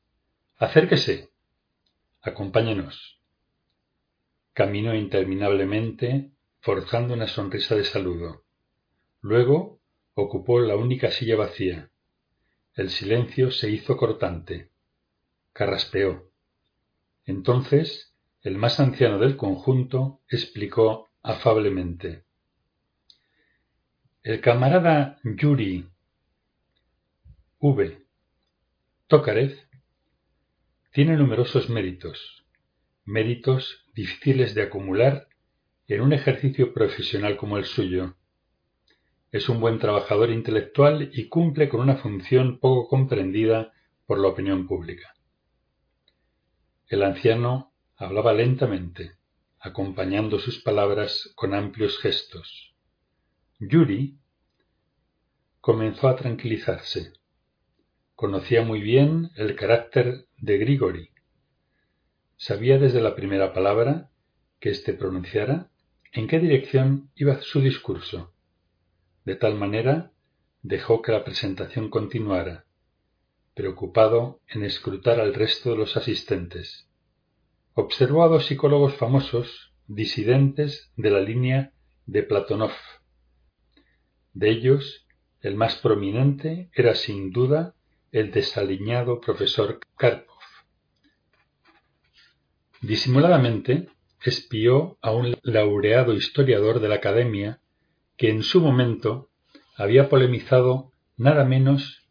Acérquese. 0.56 1.30
Acompáñenos. 2.20 3.20
Caminó 4.52 4.94
interminablemente, 4.94 6.30
forzando 6.60 7.14
una 7.14 7.26
sonrisa 7.26 7.74
de 7.74 7.84
saludo. 7.84 8.44
Luego 9.20 9.80
ocupó 10.14 10.60
la 10.60 10.76
única 10.76 11.10
silla 11.10 11.36
vacía. 11.36 11.90
El 12.74 12.90
silencio 12.90 13.50
se 13.50 13.70
hizo 13.70 13.96
cortante. 13.96 14.70
Carraspeó. 15.52 16.31
Entonces, 17.24 18.14
el 18.42 18.56
más 18.56 18.80
anciano 18.80 19.18
del 19.18 19.36
conjunto 19.36 20.20
explicó 20.28 21.10
afablemente. 21.22 22.24
El 24.22 24.40
camarada 24.40 25.18
Yuri 25.24 25.88
V. 27.58 28.06
Tokarev 29.06 29.56
tiene 30.92 31.16
numerosos 31.16 31.70
méritos, 31.70 32.44
méritos 33.04 33.84
difíciles 33.94 34.54
de 34.54 34.62
acumular 34.62 35.28
en 35.86 36.00
un 36.00 36.12
ejercicio 36.12 36.72
profesional 36.74 37.36
como 37.36 37.56
el 37.56 37.64
suyo. 37.64 38.16
Es 39.30 39.48
un 39.48 39.60
buen 39.60 39.78
trabajador 39.78 40.30
intelectual 40.30 41.10
y 41.12 41.28
cumple 41.28 41.68
con 41.68 41.80
una 41.80 41.96
función 41.96 42.58
poco 42.58 42.88
comprendida 42.88 43.72
por 44.06 44.18
la 44.18 44.28
opinión 44.28 44.66
pública. 44.66 45.14
El 46.92 47.02
anciano 47.04 47.72
hablaba 47.96 48.34
lentamente, 48.34 49.12
acompañando 49.58 50.38
sus 50.38 50.62
palabras 50.62 51.32
con 51.36 51.54
amplios 51.54 51.98
gestos. 51.98 52.74
Yuri 53.58 54.18
comenzó 55.62 56.08
a 56.08 56.16
tranquilizarse. 56.16 57.14
Conocía 58.14 58.62
muy 58.62 58.82
bien 58.82 59.30
el 59.36 59.56
carácter 59.56 60.26
de 60.36 60.58
Grigori. 60.58 61.08
Sabía 62.36 62.78
desde 62.78 63.00
la 63.00 63.14
primera 63.14 63.54
palabra 63.54 64.10
que 64.60 64.68
éste 64.68 64.92
pronunciara 64.92 65.70
en 66.12 66.26
qué 66.28 66.40
dirección 66.40 67.10
iba 67.14 67.40
su 67.40 67.62
discurso. 67.62 68.34
De 69.24 69.34
tal 69.34 69.54
manera 69.54 70.12
dejó 70.60 71.00
que 71.00 71.12
la 71.12 71.24
presentación 71.24 71.88
continuara, 71.88 72.66
preocupado 73.54 74.40
en 74.48 74.64
escrutar 74.64 75.20
al 75.20 75.34
resto 75.34 75.70
de 75.70 75.76
los 75.76 75.96
asistentes. 75.96 76.88
Observó 77.74 78.24
a 78.24 78.28
dos 78.28 78.46
psicólogos 78.46 78.94
famosos, 78.94 79.72
disidentes 79.86 80.90
de 80.96 81.10
la 81.10 81.20
línea 81.20 81.72
de 82.06 82.22
Platonov. 82.22 82.72
De 84.32 84.50
ellos, 84.50 85.06
el 85.40 85.56
más 85.56 85.76
prominente 85.76 86.70
era 86.74 86.94
sin 86.94 87.30
duda 87.30 87.74
el 88.12 88.30
desaliñado 88.30 89.20
profesor 89.20 89.80
Karpov. 89.96 90.36
Disimuladamente 92.80 93.88
espió 94.24 94.98
a 95.02 95.12
un 95.12 95.36
laureado 95.42 96.14
historiador 96.14 96.80
de 96.80 96.88
la 96.88 96.96
Academia 96.96 97.60
que 98.16 98.30
en 98.30 98.42
su 98.42 98.60
momento 98.60 99.30
había 99.76 100.08
polemizado 100.08 100.92
nada 101.16 101.44
menos 101.44 102.02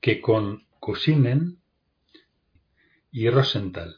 que 0.00 0.20
con 0.20 0.66
Kusinen 0.80 1.60
y 3.12 3.28
Rosenthal. 3.28 3.96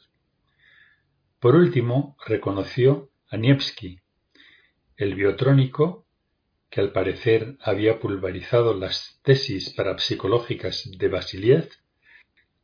Por 1.39 1.55
último, 1.55 2.17
reconoció 2.25 3.09
a 3.29 3.37
Nievski, 3.37 4.01
el 4.97 5.15
biotrónico 5.15 6.05
que 6.69 6.81
al 6.81 6.91
parecer 6.91 7.57
había 7.61 7.99
pulverizado 8.01 8.73
las 8.73 9.19
tesis 9.23 9.69
parapsicológicas 9.69 10.89
de 10.97 11.07
Basiliev, 11.07 11.69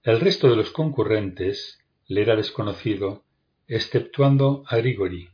el 0.04 0.20
resto 0.20 0.50
de 0.50 0.58
los 0.58 0.72
concurrentes 0.72 1.80
le 2.08 2.22
era 2.22 2.36
desconocido, 2.36 3.24
exceptuando 3.68 4.64
a 4.68 4.78
Grigori, 4.78 5.30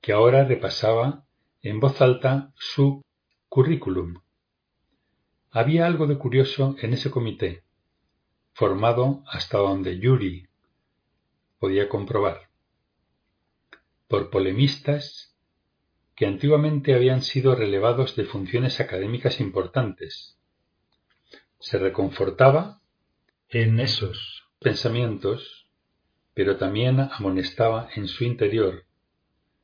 que 0.00 0.12
ahora 0.12 0.44
repasaba 0.44 1.24
en 1.62 1.80
voz 1.80 2.00
alta 2.00 2.52
su 2.54 3.02
currículum. 3.48 4.20
Había 5.52 5.86
algo 5.86 6.06
de 6.06 6.16
curioso 6.16 6.76
en 6.80 6.92
ese 6.92 7.10
comité, 7.10 7.64
formado 8.52 9.24
hasta 9.26 9.58
donde 9.58 9.98
Yuri 9.98 10.48
podía 11.58 11.88
comprobar, 11.88 12.50
por 14.06 14.30
polemistas 14.30 15.36
que 16.14 16.26
antiguamente 16.26 16.94
habían 16.94 17.22
sido 17.22 17.56
relevados 17.56 18.14
de 18.14 18.26
funciones 18.26 18.78
académicas 18.78 19.40
importantes. 19.40 20.38
Se 21.58 21.78
reconfortaba 21.78 22.80
en 23.48 23.80
esos 23.80 24.44
pensamientos, 24.60 25.66
pero 26.32 26.58
también 26.58 27.00
amonestaba 27.00 27.88
en 27.96 28.06
su 28.06 28.22
interior 28.22 28.84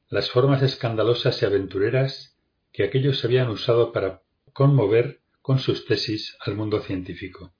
las 0.08 0.30
formas 0.30 0.62
escandalosas 0.62 1.40
y 1.42 1.44
aventureras 1.44 2.36
que 2.72 2.82
aquellos 2.82 3.24
habían 3.24 3.50
usado 3.50 3.92
para 3.92 4.22
conmover 4.52 5.20
con 5.46 5.60
sus 5.60 5.84
tesis 5.84 6.36
al 6.44 6.56
mundo 6.56 6.80
científico. 6.80 7.54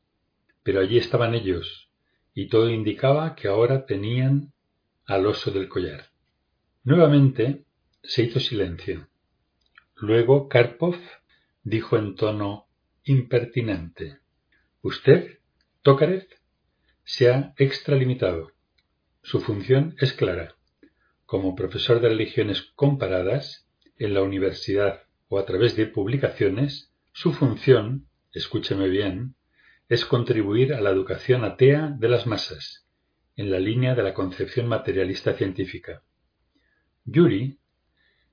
Pero 0.64 0.80
allí 0.80 0.98
estaban 0.98 1.36
ellos, 1.36 1.88
y 2.34 2.48
todo 2.48 2.68
indicaba 2.68 3.36
que 3.36 3.46
ahora 3.46 3.86
tenían 3.86 4.52
al 5.04 5.24
oso 5.24 5.52
del 5.52 5.68
collar. 5.68 6.06
Nuevamente 6.82 7.64
se 8.02 8.24
hizo 8.24 8.40
silencio. 8.40 9.06
Luego 9.94 10.48
Karpov 10.48 10.96
dijo 11.62 11.96
en 11.96 12.16
tono 12.16 12.66
impertinente 13.04 14.18
Usted, 14.82 15.38
Tokarev, 15.82 16.26
se 17.04 17.30
ha 17.30 17.54
extralimitado. 17.56 18.50
Su 19.22 19.40
función 19.40 19.94
es 20.00 20.12
clara. 20.12 20.56
Como 21.24 21.54
profesor 21.54 22.00
de 22.00 22.08
religiones 22.08 22.62
comparadas 22.74 23.68
en 23.96 24.12
la 24.12 24.22
universidad 24.22 25.04
o 25.28 25.38
a 25.38 25.46
través 25.46 25.76
de 25.76 25.86
publicaciones, 25.86 26.90
su 27.16 27.32
función, 27.32 28.10
escúcheme 28.30 28.90
bien, 28.90 29.36
es 29.88 30.04
contribuir 30.04 30.74
a 30.74 30.82
la 30.82 30.90
educación 30.90 31.44
atea 31.44 31.96
de 31.98 32.10
las 32.10 32.26
masas, 32.26 32.86
en 33.36 33.50
la 33.50 33.58
línea 33.58 33.94
de 33.94 34.02
la 34.02 34.12
concepción 34.12 34.68
materialista 34.68 35.32
científica. 35.32 36.02
Yuri 37.06 37.58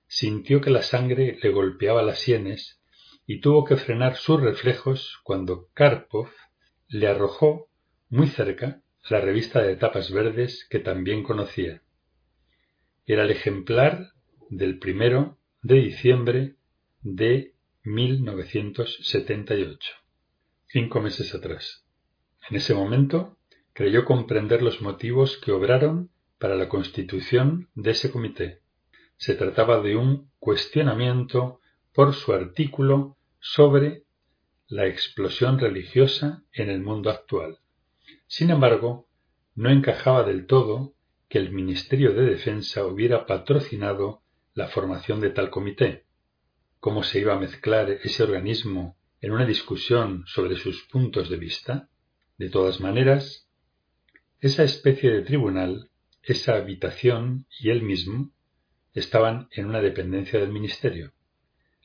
sintió 0.05 0.59
que 0.59 0.69
la 0.69 0.81
sangre 0.81 1.39
le 1.41 1.49
golpeaba 1.51 2.01
las 2.03 2.19
sienes 2.19 2.81
y 3.25 3.39
tuvo 3.39 3.63
que 3.63 3.77
frenar 3.77 4.17
sus 4.17 4.41
reflejos 4.41 5.17
cuando 5.23 5.69
Karpov 5.73 6.27
le 6.89 7.07
arrojó 7.07 7.69
muy 8.09 8.27
cerca 8.27 8.81
la 9.09 9.21
revista 9.21 9.61
de 9.61 9.77
tapas 9.77 10.11
verdes 10.11 10.67
que 10.69 10.79
también 10.79 11.23
conocía. 11.23 11.81
Era 13.05 13.23
el 13.23 13.31
ejemplar 13.31 14.11
del 14.49 14.77
primero 14.77 15.37
de 15.61 15.75
diciembre 15.75 16.57
de 17.01 17.52
1978, 17.83 19.91
cinco 20.67 21.01
meses 21.01 21.35
atrás. 21.35 21.83
En 22.49 22.55
ese 22.55 22.73
momento 22.73 23.37
creyó 23.73 24.05
comprender 24.05 24.61
los 24.61 24.81
motivos 24.81 25.37
que 25.37 25.51
obraron 25.51 26.09
para 26.39 26.55
la 26.55 26.69
constitución 26.69 27.69
de 27.75 27.91
ese 27.91 28.11
comité. 28.11 28.61
Se 29.17 29.35
trataba 29.35 29.81
de 29.81 29.95
un 29.95 30.31
cuestionamiento 30.39 31.59
por 31.93 32.13
su 32.13 32.33
artículo 32.33 33.17
sobre 33.39 34.03
la 34.67 34.87
explosión 34.87 35.59
religiosa 35.59 36.43
en 36.53 36.69
el 36.69 36.81
mundo 36.81 37.09
actual. 37.09 37.59
Sin 38.27 38.49
embargo, 38.49 39.07
no 39.55 39.69
encajaba 39.69 40.23
del 40.23 40.47
todo 40.47 40.93
que 41.27 41.37
el 41.37 41.51
Ministerio 41.51 42.13
de 42.13 42.23
Defensa 42.23 42.85
hubiera 42.85 43.25
patrocinado 43.25 44.21
la 44.53 44.67
formación 44.67 45.19
de 45.19 45.31
tal 45.31 45.49
comité. 45.49 46.05
¿Cómo 46.83 47.01
se 47.03 47.19
iba 47.19 47.33
a 47.33 47.39
mezclar 47.39 47.89
ese 47.91 48.23
organismo 48.23 48.97
en 49.21 49.31
una 49.31 49.45
discusión 49.45 50.25
sobre 50.27 50.57
sus 50.57 50.83
puntos 50.83 51.29
de 51.29 51.37
vista? 51.37 51.87
De 52.37 52.49
todas 52.49 52.81
maneras, 52.81 53.47
esa 54.41 54.63
especie 54.63 55.09
de 55.09 55.21
tribunal, 55.21 55.89
esa 56.21 56.55
habitación 56.55 57.45
y 57.57 57.69
él 57.69 57.83
mismo 57.83 58.31
estaban 58.93 59.47
en 59.51 59.67
una 59.67 59.79
dependencia 59.79 60.41
del 60.41 60.51
Ministerio. 60.51 61.13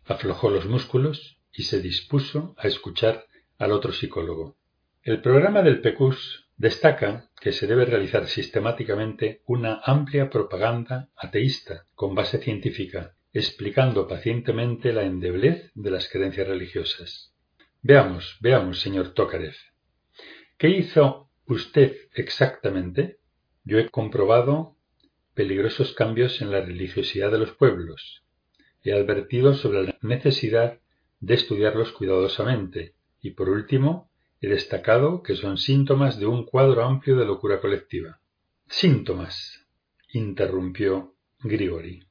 Aflojó 0.04 0.50
los 0.50 0.66
músculos 0.66 1.38
y 1.52 1.62
se 1.62 1.80
dispuso 1.80 2.56
a 2.58 2.66
escuchar 2.66 3.24
al 3.56 3.70
otro 3.70 3.92
psicólogo. 3.92 4.56
El 5.04 5.22
programa 5.22 5.62
del 5.62 5.80
PECUS 5.80 6.48
destaca 6.56 7.30
que 7.40 7.52
se 7.52 7.68
debe 7.68 7.84
realizar 7.84 8.26
sistemáticamente 8.26 9.42
una 9.46 9.80
amplia 9.84 10.28
propaganda 10.28 11.08
ateísta 11.16 11.87
con 11.94 12.16
base 12.16 12.38
científica, 12.38 13.14
explicando 13.32 14.08
pacientemente 14.08 14.92
la 14.92 15.04
endeblez 15.04 15.70
de 15.74 15.90
las 15.90 16.08
creencias 16.08 16.48
religiosas. 16.48 17.34
Veamos, 17.82 18.38
veamos, 18.40 18.80
señor 18.80 19.14
Tokarev. 19.14 19.54
¿Qué 20.56 20.70
hizo 20.70 21.30
usted 21.46 21.96
exactamente? 22.14 23.18
Yo 23.64 23.78
he 23.78 23.88
comprobado 23.90 24.76
peligrosos 25.34 25.92
cambios 25.92 26.40
en 26.40 26.50
la 26.50 26.60
religiosidad 26.60 27.30
de 27.30 27.38
los 27.38 27.52
pueblos. 27.52 28.24
He 28.82 28.92
advertido 28.92 29.54
sobre 29.54 29.84
la 29.84 29.98
necesidad 30.02 30.80
de 31.20 31.34
estudiarlos 31.34 31.92
cuidadosamente 31.92 32.94
y, 33.20 33.32
por 33.32 33.48
último, 33.48 34.10
he 34.40 34.48
destacado 34.48 35.22
que 35.22 35.36
son 35.36 35.58
síntomas 35.58 36.18
de 36.18 36.26
un 36.26 36.44
cuadro 36.44 36.84
amplio 36.84 37.16
de 37.16 37.26
locura 37.26 37.60
colectiva. 37.60 38.20
Síntomas, 38.66 39.66
interrumpió 40.12 41.14
Grigori. 41.40 42.08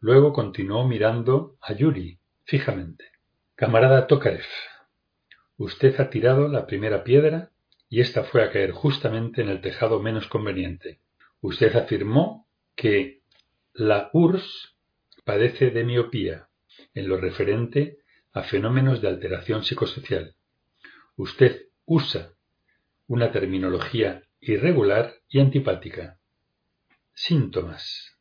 Luego 0.00 0.32
continuó 0.32 0.88
mirando 0.88 1.56
a 1.60 1.74
Yuri 1.74 2.18
fijamente. 2.44 3.04
Camarada 3.54 4.06
Tokarev, 4.06 4.46
usted 5.58 6.00
ha 6.00 6.08
tirado 6.08 6.48
la 6.48 6.66
primera 6.66 7.04
piedra 7.04 7.50
y 7.90 8.00
ésta 8.00 8.24
fue 8.24 8.42
a 8.42 8.50
caer 8.50 8.72
justamente 8.72 9.42
en 9.42 9.50
el 9.50 9.60
tejado 9.60 10.00
menos 10.00 10.26
conveniente. 10.26 11.00
Usted 11.42 11.76
afirmó 11.76 12.46
que 12.74 13.20
la 13.74 14.08
URSS 14.14 14.74
padece 15.24 15.70
de 15.70 15.84
miopía 15.84 16.48
en 16.94 17.08
lo 17.08 17.18
referente 17.18 17.98
a 18.32 18.42
fenómenos 18.42 19.02
de 19.02 19.08
alteración 19.08 19.64
psicosocial. 19.64 20.34
Usted 21.16 21.66
usa 21.84 22.32
una 23.06 23.32
terminología 23.32 24.22
irregular 24.40 25.16
y 25.28 25.40
antipática. 25.40 26.18
Síntomas. 27.12 28.16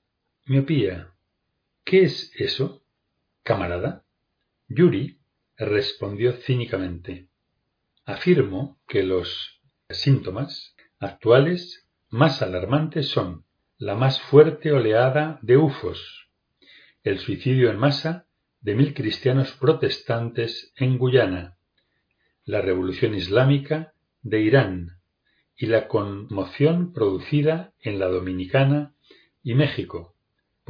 Miopía. 0.45 1.13
¿Qué 1.89 2.03
es 2.03 2.31
eso, 2.35 2.83
camarada? 3.41 4.05
Yuri 4.67 5.17
respondió 5.57 6.33
cínicamente. 6.33 7.29
Afirmo 8.05 8.79
que 8.87 9.01
los 9.01 9.59
síntomas 9.89 10.75
actuales 10.99 11.89
más 12.09 12.43
alarmantes 12.43 13.07
son 13.07 13.43
la 13.79 13.95
más 13.95 14.21
fuerte 14.21 14.71
oleada 14.71 15.39
de 15.41 15.57
ufos, 15.57 16.29
el 17.01 17.17
suicidio 17.17 17.71
en 17.71 17.79
masa 17.79 18.27
de 18.61 18.75
mil 18.75 18.93
cristianos 18.93 19.53
protestantes 19.53 20.71
en 20.75 20.99
Guyana, 20.99 21.57
la 22.45 22.61
revolución 22.61 23.15
islámica 23.15 23.95
de 24.21 24.41
Irán 24.41 24.99
y 25.55 25.65
la 25.65 25.87
conmoción 25.87 26.93
producida 26.93 27.73
en 27.79 27.97
la 27.97 28.09
Dominicana 28.09 28.93
y 29.41 29.55
México 29.55 30.13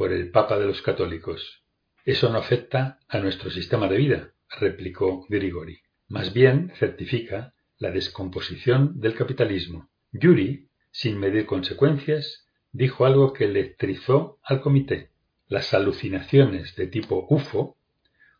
por 0.00 0.14
el 0.14 0.30
Papa 0.30 0.58
de 0.58 0.64
los 0.64 0.80
Católicos. 0.80 1.62
Eso 2.06 2.30
no 2.32 2.38
afecta 2.38 3.00
a 3.06 3.18
nuestro 3.18 3.50
sistema 3.50 3.86
de 3.86 3.98
vida, 3.98 4.32
replicó 4.58 5.26
Grigori. 5.28 5.82
Más 6.08 6.32
bien 6.32 6.72
certifica 6.76 7.52
la 7.76 7.90
descomposición 7.90 8.98
del 8.98 9.14
capitalismo. 9.14 9.90
Yuri, 10.10 10.70
sin 10.90 11.20
medir 11.20 11.44
consecuencias, 11.44 12.48
dijo 12.72 13.04
algo 13.04 13.34
que 13.34 13.44
electrizó 13.44 14.38
al 14.42 14.62
comité. 14.62 15.10
Las 15.48 15.74
alucinaciones 15.74 16.74
de 16.76 16.86
tipo 16.86 17.26
UFO 17.28 17.76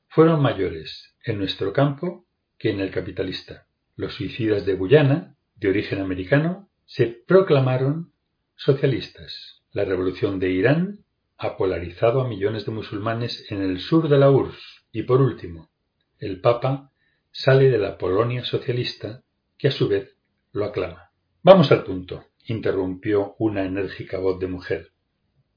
fueron 0.09 0.41
mayores 0.41 1.15
en 1.23 1.37
nuestro 1.37 1.75
campo 1.75 2.25
que 2.57 2.71
en 2.71 2.81
el 2.81 2.91
capitalista. 2.91 3.67
Los 3.97 4.15
suicidas 4.15 4.65
de 4.65 4.77
Guyana, 4.77 5.37
de 5.57 5.69
origen 5.69 6.01
americano, 6.01 6.71
se 6.87 7.07
proclamaron 7.07 8.13
socialistas. 8.57 9.61
La 9.73 9.85
revolución 9.85 10.39
de 10.39 10.53
Irán 10.53 11.05
ha 11.43 11.57
polarizado 11.57 12.21
a 12.21 12.29
millones 12.29 12.67
de 12.67 12.73
musulmanes 12.73 13.51
en 13.51 13.63
el 13.63 13.81
sur 13.81 14.11
de 14.11 14.19
la 14.19 14.31
URSS. 14.31 14.63
Y 14.93 15.05
por 15.05 15.23
último, 15.23 15.71
el 16.19 16.43
Papa 16.43 16.93
sale 17.33 17.71
de 17.71 17.79
la 17.79 17.97
Polonia 17.97 18.45
socialista, 18.45 19.25
que 19.57 19.69
a 19.69 19.71
su 19.71 19.89
vez 19.89 20.19
lo 20.53 20.67
aclama. 20.67 21.13
Vamos 21.43 21.73
al 21.73 21.83
punto, 21.83 22.27
interrumpió 22.45 23.37
una 23.39 23.65
enérgica 23.65 24.19
voz 24.19 24.39
de 24.39 24.49
mujer. 24.49 24.93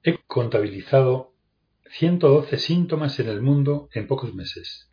He 0.04 0.18
contabilizado 0.26 1.34
112 1.98 2.60
síntomas 2.60 3.20
en 3.20 3.28
el 3.28 3.42
mundo 3.42 3.90
en 3.92 4.08
pocos 4.08 4.34
meses. 4.34 4.90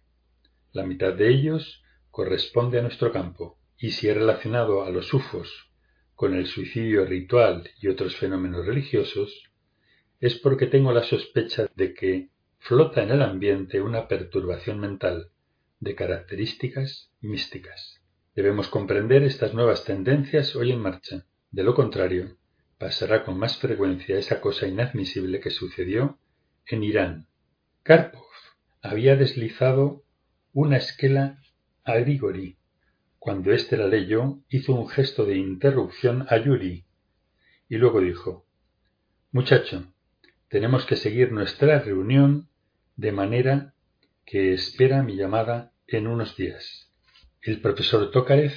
La 0.72 0.84
mitad 0.84 1.12
de 1.14 1.28
ellos 1.28 1.84
corresponde 2.10 2.80
a 2.80 2.82
nuestro 2.82 3.12
campo, 3.12 3.60
y 3.78 3.92
si 3.92 4.08
he 4.08 4.14
relacionado 4.14 4.82
a 4.82 4.90
los 4.90 5.14
ufos 5.14 5.70
con 6.16 6.34
el 6.34 6.48
suicidio 6.48 7.04
ritual 7.04 7.70
y 7.80 7.86
otros 7.86 8.16
fenómenos 8.16 8.66
religiosos, 8.66 9.49
es 10.20 10.36
porque 10.36 10.66
tengo 10.66 10.92
la 10.92 11.02
sospecha 11.02 11.66
de 11.74 11.94
que 11.94 12.28
flota 12.58 13.02
en 13.02 13.10
el 13.10 13.22
ambiente 13.22 13.80
una 13.80 14.06
perturbación 14.06 14.78
mental 14.78 15.30
de 15.80 15.94
características 15.94 17.10
místicas. 17.20 18.00
Debemos 18.34 18.68
comprender 18.68 19.22
estas 19.22 19.54
nuevas 19.54 19.84
tendencias 19.84 20.54
hoy 20.54 20.72
en 20.72 20.80
marcha. 20.80 21.26
De 21.50 21.64
lo 21.64 21.74
contrario, 21.74 22.36
pasará 22.78 23.24
con 23.24 23.38
más 23.38 23.56
frecuencia 23.58 24.18
esa 24.18 24.40
cosa 24.40 24.66
inadmisible 24.66 25.40
que 25.40 25.50
sucedió 25.50 26.18
en 26.66 26.84
Irán, 26.84 27.26
Karpov 27.82 28.26
había 28.82 29.16
deslizado 29.16 30.04
una 30.52 30.76
esquela 30.76 31.40
a 31.82 31.96
Grigori. 31.96 32.58
Cuando 33.18 33.52
éste 33.52 33.76
la 33.76 33.88
leyó, 33.88 34.38
hizo 34.48 34.74
un 34.74 34.88
gesto 34.88 35.24
de 35.24 35.36
interrupción 35.36 36.26
a 36.28 36.36
Yuri 36.36 36.84
y 37.68 37.76
luego 37.76 38.00
dijo 38.00 38.46
Muchacho, 39.32 39.92
tenemos 40.50 40.84
que 40.84 40.96
seguir 40.96 41.30
nuestra 41.30 41.78
reunión 41.78 42.48
de 42.96 43.12
manera 43.12 43.72
que 44.26 44.52
espera 44.52 45.02
mi 45.02 45.14
llamada 45.14 45.72
en 45.86 46.08
unos 46.08 46.36
días. 46.36 46.90
El 47.40 47.60
profesor 47.60 48.10
Tokarev 48.10 48.52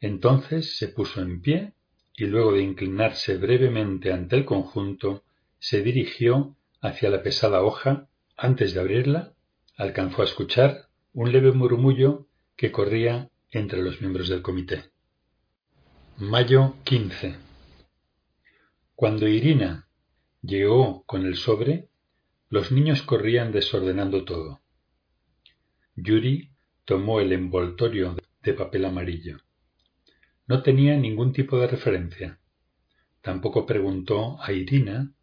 entonces 0.00 0.76
se 0.76 0.88
puso 0.88 1.22
en 1.22 1.40
pie 1.40 1.72
y 2.14 2.26
luego 2.26 2.52
de 2.52 2.62
inclinarse 2.62 3.38
brevemente 3.38 4.12
ante 4.12 4.36
el 4.36 4.44
conjunto, 4.44 5.24
se 5.58 5.82
dirigió 5.82 6.54
hacia 6.82 7.08
la 7.08 7.22
pesada 7.22 7.62
hoja. 7.62 8.08
Antes 8.36 8.74
de 8.74 8.80
abrirla, 8.80 9.32
alcanzó 9.76 10.20
a 10.22 10.26
escuchar 10.26 10.88
un 11.14 11.32
leve 11.32 11.52
murmullo 11.52 12.26
que 12.56 12.70
corría 12.70 13.30
entre 13.50 13.82
los 13.82 14.00
miembros 14.02 14.28
del 14.28 14.42
comité. 14.42 14.84
Mayo 16.18 16.74
15. 16.84 17.36
Cuando 18.94 19.26
Irina 19.26 19.88
llegó 20.42 21.04
con 21.04 21.24
el 21.24 21.36
sobre, 21.36 21.88
los 22.48 22.72
niños 22.72 23.02
corrían 23.02 23.52
desordenando 23.52 24.24
todo. 24.24 24.60
Yuri 25.94 26.50
tomó 26.84 27.20
el 27.20 27.32
envoltorio 27.32 28.16
de 28.42 28.52
papel 28.52 28.84
amarillo. 28.84 29.38
No 30.46 30.62
tenía 30.62 30.96
ningún 30.96 31.32
tipo 31.32 31.58
de 31.58 31.68
referencia. 31.68 32.40
Tampoco 33.20 33.64
preguntó 33.64 34.42
a 34.42 34.52
Irina 34.52 35.14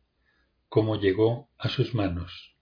cómo 0.70 1.00
llegó 1.00 1.50
a 1.58 1.68
sus 1.68 1.94
manos, 1.94 2.56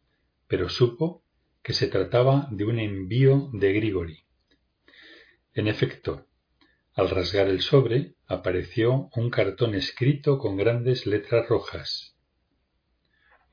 pero 0.48 0.68
supo 0.68 1.24
que 1.62 1.74
se 1.74 1.88
trataba 1.88 2.48
de 2.52 2.66
un 2.66 2.80
envío 2.80 3.50
de 3.54 3.74
Grigori. 3.74 4.24
En 5.54 5.68
efecto, 5.68 6.26
al 6.94 7.10
rasgar 7.10 7.48
el 7.48 7.62
sobre 7.62 8.16
apareció 8.26 9.10
un 9.16 9.30
cartón 9.30 9.76
escrito 9.76 10.40
con 10.40 10.58
grandes 10.58 11.06
letras 11.06 11.48
rojas. 11.48 12.17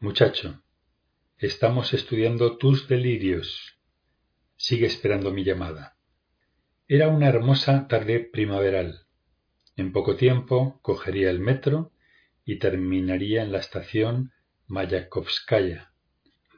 Muchacho, 0.00 0.60
estamos 1.38 1.94
estudiando 1.94 2.58
tus 2.58 2.88
delirios. 2.88 3.78
Sigue 4.56 4.86
esperando 4.86 5.30
mi 5.30 5.44
llamada. 5.44 5.96
Era 6.88 7.08
una 7.08 7.28
hermosa 7.28 7.86
tarde 7.88 8.20
primaveral. 8.20 9.06
En 9.76 9.92
poco 9.92 10.16
tiempo 10.16 10.78
cogería 10.82 11.30
el 11.30 11.38
metro 11.38 11.92
y 12.44 12.58
terminaría 12.58 13.42
en 13.42 13.52
la 13.52 13.58
estación 13.58 14.32
Mayakovskaya. 14.66 15.92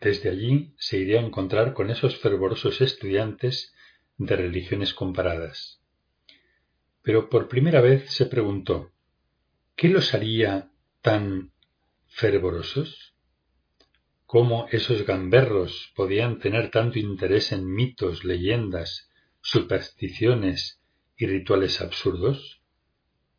Desde 0.01 0.31
allí 0.31 0.75
se 0.79 0.99
iría 0.99 1.21
a 1.21 1.25
encontrar 1.25 1.73
con 1.73 1.91
esos 1.91 2.17
fervorosos 2.17 2.81
estudiantes 2.81 3.75
de 4.17 4.35
religiones 4.35 4.93
comparadas. 4.93 5.81
Pero 7.03 7.29
por 7.29 7.49
primera 7.49 7.81
vez 7.81 8.11
se 8.13 8.27
preguntó 8.27 8.93
¿qué 9.77 9.89
los 9.89 10.15
haría 10.15 10.71
tan 11.03 11.53
fervorosos? 12.09 13.16
¿Cómo 14.27 14.67
esos 14.73 15.07
gamberros 15.07 15.93
podían 15.95 16.41
tener 16.41 16.73
tanto 16.73 16.99
interés 16.99 17.53
en 17.53 17.73
mitos, 17.73 18.25
leyendas, 18.25 19.09
supersticiones 19.41 20.81
y 21.17 21.27
rituales 21.27 21.81
absurdos? 21.81 22.61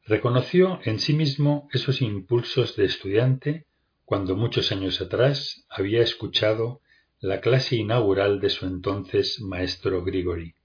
Reconoció 0.06 0.80
en 0.86 1.00
sí 1.00 1.12
mismo 1.12 1.68
esos 1.74 2.02
impulsos 2.02 2.78
de 2.78 2.86
estudiante 2.86 3.66
cuando 4.06 4.38
muchos 4.38 4.72
años 4.72 5.02
atrás 5.02 5.66
había 5.70 6.02
escuchado 6.02 6.80
la 7.20 7.42
clase 7.42 7.76
inaugural 7.76 8.40
de 8.40 8.50
su 8.50 8.66
entonces 8.66 9.42
maestro 9.42 10.06
Grigori. 10.06 10.56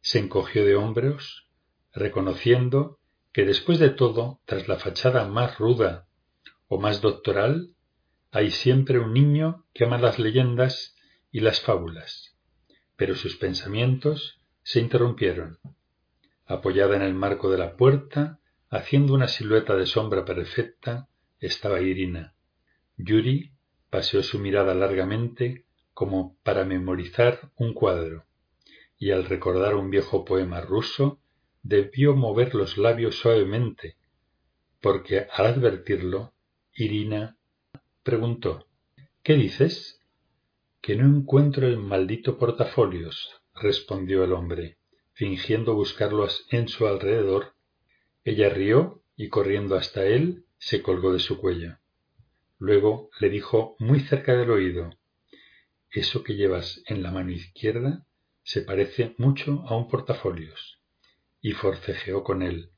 Se 0.00 0.20
encogió 0.20 0.64
de 0.64 0.76
hombros, 0.76 1.48
reconociendo 1.92 3.00
que 3.32 3.44
después 3.44 3.80
de 3.80 3.90
todo, 3.90 4.38
tras 4.44 4.68
la 4.68 4.76
fachada 4.76 5.26
más 5.26 5.58
ruda 5.58 6.06
o 6.68 6.78
más 6.78 7.00
doctoral, 7.00 7.70
hay 8.34 8.50
siempre 8.50 8.98
un 8.98 9.14
niño 9.14 9.64
que 9.72 9.84
ama 9.84 9.96
las 9.96 10.18
leyendas 10.18 10.96
y 11.30 11.38
las 11.38 11.60
fábulas. 11.60 12.36
Pero 12.96 13.14
sus 13.14 13.36
pensamientos 13.36 14.40
se 14.64 14.80
interrumpieron. 14.80 15.60
Apoyada 16.44 16.96
en 16.96 17.02
el 17.02 17.14
marco 17.14 17.48
de 17.48 17.58
la 17.58 17.76
puerta, 17.76 18.40
haciendo 18.70 19.14
una 19.14 19.28
silueta 19.28 19.76
de 19.76 19.86
sombra 19.86 20.24
perfecta, 20.24 21.08
estaba 21.38 21.80
Irina. 21.80 22.34
Yuri 22.96 23.52
paseó 23.88 24.20
su 24.24 24.40
mirada 24.40 24.74
largamente 24.74 25.64
como 25.92 26.36
para 26.42 26.64
memorizar 26.64 27.52
un 27.54 27.72
cuadro, 27.72 28.24
y 28.98 29.12
al 29.12 29.26
recordar 29.26 29.76
un 29.76 29.90
viejo 29.90 30.24
poema 30.24 30.60
ruso, 30.60 31.20
debió 31.62 32.16
mover 32.16 32.56
los 32.56 32.78
labios 32.78 33.14
suavemente, 33.14 33.96
porque 34.80 35.28
al 35.30 35.46
advertirlo, 35.46 36.32
Irina 36.74 37.36
preguntó 38.04 38.68
¿Qué 39.22 39.34
dices? 39.34 40.00
Que 40.82 40.94
no 40.94 41.06
encuentro 41.06 41.66
el 41.66 41.78
maldito 41.78 42.36
portafolios, 42.36 43.40
respondió 43.54 44.22
el 44.22 44.34
hombre, 44.34 44.76
fingiendo 45.14 45.74
buscarlos 45.74 46.46
en 46.50 46.68
su 46.68 46.86
alrededor. 46.86 47.54
Ella 48.22 48.50
rió 48.50 49.02
y 49.16 49.30
corriendo 49.30 49.76
hasta 49.76 50.04
él 50.04 50.44
se 50.58 50.82
colgó 50.82 51.14
de 51.14 51.18
su 51.18 51.38
cuello. 51.38 51.78
Luego 52.58 53.08
le 53.18 53.30
dijo 53.30 53.74
muy 53.78 54.00
cerca 54.00 54.34
del 54.36 54.50
oído 54.50 54.90
Eso 55.90 56.22
que 56.22 56.34
llevas 56.34 56.82
en 56.86 57.02
la 57.02 57.10
mano 57.10 57.30
izquierda 57.30 58.06
se 58.42 58.60
parece 58.60 59.14
mucho 59.16 59.64
a 59.66 59.74
un 59.76 59.88
portafolios 59.88 60.78
y 61.40 61.52
forcejeó 61.52 62.22
con 62.22 62.42
él 62.42 62.70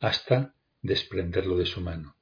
hasta 0.00 0.54
desprenderlo 0.82 1.56
de 1.56 1.64
su 1.64 1.80
mano. 1.80 2.15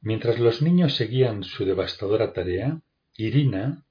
Mientras 0.00 0.38
los 0.38 0.62
niños 0.62 0.94
seguían 0.94 1.42
su 1.42 1.64
devastadora 1.64 2.32
tarea, 2.32 2.80
Irina 3.16 3.84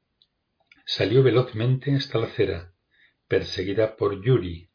salió 0.86 1.22
velozmente 1.22 1.93
hasta 1.95 2.18
la 2.18 2.28
acera, 2.28 2.74
perseguida 3.28 3.97
por 3.97 4.24
Yuri. 4.24 4.70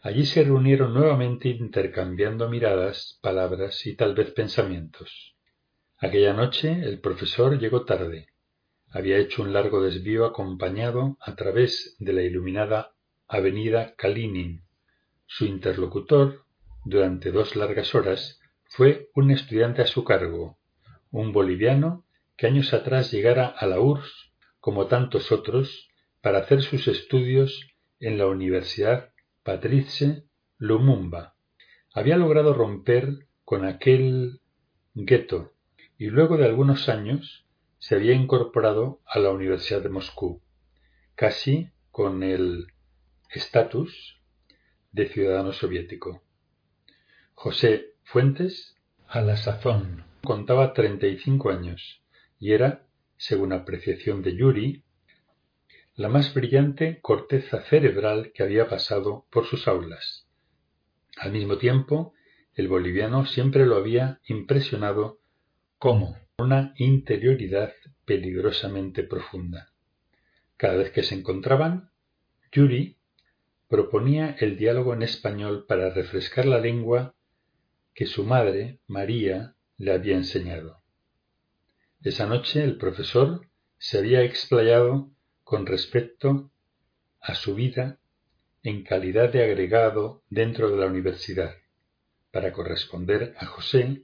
Allí 0.00 0.24
se 0.24 0.44
reunieron 0.44 0.94
nuevamente 0.94 1.48
intercambiando 1.48 2.48
miradas, 2.48 3.18
palabras 3.20 3.84
y 3.86 3.96
tal 3.96 4.14
vez 4.14 4.30
pensamientos. 4.30 5.34
Aquella 5.98 6.32
noche 6.32 6.70
el 6.70 7.00
profesor 7.00 7.58
llegó 7.58 7.84
tarde. 7.84 8.28
Había 8.88 9.18
hecho 9.18 9.42
un 9.42 9.52
largo 9.52 9.82
desvío 9.82 10.24
acompañado 10.24 11.18
a 11.20 11.34
través 11.34 11.96
de 11.98 12.12
la 12.14 12.22
iluminada 12.22 12.94
avenida 13.28 13.94
Kalinin. 13.96 14.62
Su 15.26 15.44
interlocutor, 15.44 16.44
durante 16.84 17.30
dos 17.30 17.56
largas 17.56 17.94
horas, 17.94 18.40
fue 18.76 19.08
un 19.14 19.30
estudiante 19.30 19.80
a 19.80 19.86
su 19.86 20.04
cargo, 20.04 20.58
un 21.10 21.32
boliviano 21.32 22.04
que 22.36 22.46
años 22.46 22.74
atrás 22.74 23.10
llegara 23.10 23.46
a 23.46 23.66
la 23.66 23.80
URSS, 23.80 24.34
como 24.60 24.86
tantos 24.86 25.32
otros, 25.32 25.88
para 26.20 26.40
hacer 26.40 26.60
sus 26.60 26.86
estudios 26.86 27.70
en 28.00 28.18
la 28.18 28.26
Universidad 28.26 29.14
Patrice 29.42 30.24
Lumumba. 30.58 31.36
Había 31.94 32.18
logrado 32.18 32.52
romper 32.52 33.26
con 33.46 33.64
aquel 33.64 34.42
gueto 34.92 35.54
y 35.96 36.10
luego 36.10 36.36
de 36.36 36.44
algunos 36.44 36.90
años 36.90 37.46
se 37.78 37.94
había 37.94 38.12
incorporado 38.12 39.00
a 39.06 39.18
la 39.20 39.30
Universidad 39.30 39.80
de 39.80 39.88
Moscú, 39.88 40.42
casi 41.14 41.70
con 41.90 42.22
el 42.22 42.66
estatus 43.30 44.20
de 44.92 45.08
ciudadano 45.08 45.54
soviético. 45.54 46.22
José 47.32 47.95
Fuentes, 48.08 48.76
a 49.08 49.20
la 49.20 49.36
sazón, 49.36 50.04
contaba 50.22 50.74
treinta 50.74 51.08
y 51.08 51.18
cinco 51.18 51.50
años 51.50 52.04
y 52.38 52.52
era, 52.52 52.86
según 53.16 53.52
apreciación 53.52 54.22
de 54.22 54.36
Yuri, 54.36 54.84
la 55.96 56.08
más 56.08 56.32
brillante 56.32 57.00
corteza 57.02 57.62
cerebral 57.62 58.30
que 58.32 58.44
había 58.44 58.68
pasado 58.68 59.26
por 59.28 59.46
sus 59.46 59.66
aulas. 59.66 60.28
Al 61.16 61.32
mismo 61.32 61.58
tiempo, 61.58 62.14
el 62.54 62.68
boliviano 62.68 63.26
siempre 63.26 63.66
lo 63.66 63.74
había 63.74 64.20
impresionado 64.28 65.18
como 65.76 66.16
una 66.38 66.74
interioridad 66.76 67.72
peligrosamente 68.04 69.02
profunda. 69.02 69.72
Cada 70.56 70.76
vez 70.76 70.92
que 70.92 71.02
se 71.02 71.16
encontraban, 71.16 71.90
Yuri 72.52 72.98
proponía 73.68 74.36
el 74.38 74.56
diálogo 74.56 74.94
en 74.94 75.02
español 75.02 75.66
para 75.66 75.90
refrescar 75.90 76.46
la 76.46 76.60
lengua 76.60 77.15
que 77.96 78.04
su 78.04 78.24
madre, 78.24 78.78
María, 78.86 79.54
le 79.78 79.90
había 79.90 80.16
enseñado. 80.16 80.82
Esa 82.02 82.26
noche 82.26 82.62
el 82.62 82.76
profesor 82.76 83.48
se 83.78 83.96
había 83.96 84.22
explayado 84.22 85.10
con 85.44 85.64
respecto 85.64 86.50
a 87.22 87.34
su 87.34 87.54
vida 87.54 87.98
en 88.62 88.84
calidad 88.84 89.32
de 89.32 89.42
agregado 89.42 90.22
dentro 90.28 90.70
de 90.70 90.76
la 90.76 90.86
universidad, 90.86 91.54
para 92.30 92.52
corresponder 92.52 93.34
a 93.38 93.46
José 93.46 94.02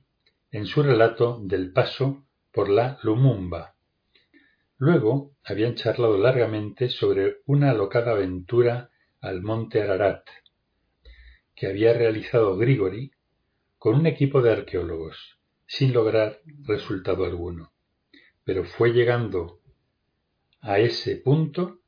en 0.50 0.64
su 0.64 0.82
relato 0.82 1.38
del 1.42 1.70
paso 1.70 2.24
por 2.50 2.70
la 2.70 2.98
Lumumba. 3.02 3.74
Luego 4.78 5.32
habían 5.44 5.74
charlado 5.74 6.16
largamente 6.16 6.88
sobre 6.88 7.42
una 7.44 7.72
alocada 7.72 8.12
aventura 8.12 8.90
al 9.20 9.42
monte 9.42 9.82
Ararat 9.82 10.26
que 11.54 11.66
había 11.66 11.92
realizado 11.92 12.56
Grigori 12.56 13.12
con 13.82 13.96
un 13.96 14.06
equipo 14.06 14.42
de 14.42 14.52
arqueólogos, 14.52 15.40
sin 15.66 15.92
lograr 15.92 16.38
resultado 16.62 17.24
alguno. 17.24 17.72
Pero 18.44 18.62
fue 18.62 18.92
llegando 18.92 19.58
a 20.60 20.78
ese 20.78 21.16
punto 21.16 21.80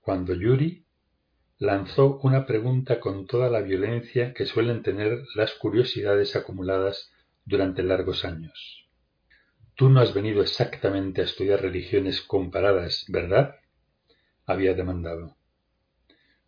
cuando 0.00 0.32
Yuri 0.32 0.86
lanzó 1.58 2.18
una 2.22 2.46
pregunta 2.46 2.98
con 2.98 3.26
toda 3.26 3.50
la 3.50 3.60
violencia 3.60 4.32
que 4.32 4.46
suelen 4.46 4.82
tener 4.82 5.22
las 5.34 5.52
curiosidades 5.52 6.34
acumuladas 6.34 7.12
durante 7.44 7.82
largos 7.82 8.24
años. 8.24 8.88
Tú 9.74 9.90
no 9.90 10.00
has 10.00 10.14
venido 10.14 10.40
exactamente 10.40 11.20
a 11.20 11.24
estudiar 11.24 11.60
religiones 11.60 12.22
comparadas, 12.22 13.04
¿verdad? 13.08 13.56
había 14.46 14.72
demandado. 14.72 15.36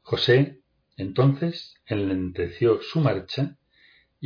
José, 0.00 0.62
entonces, 0.96 1.74
enlenteció 1.84 2.80
su 2.80 3.00
marcha 3.00 3.58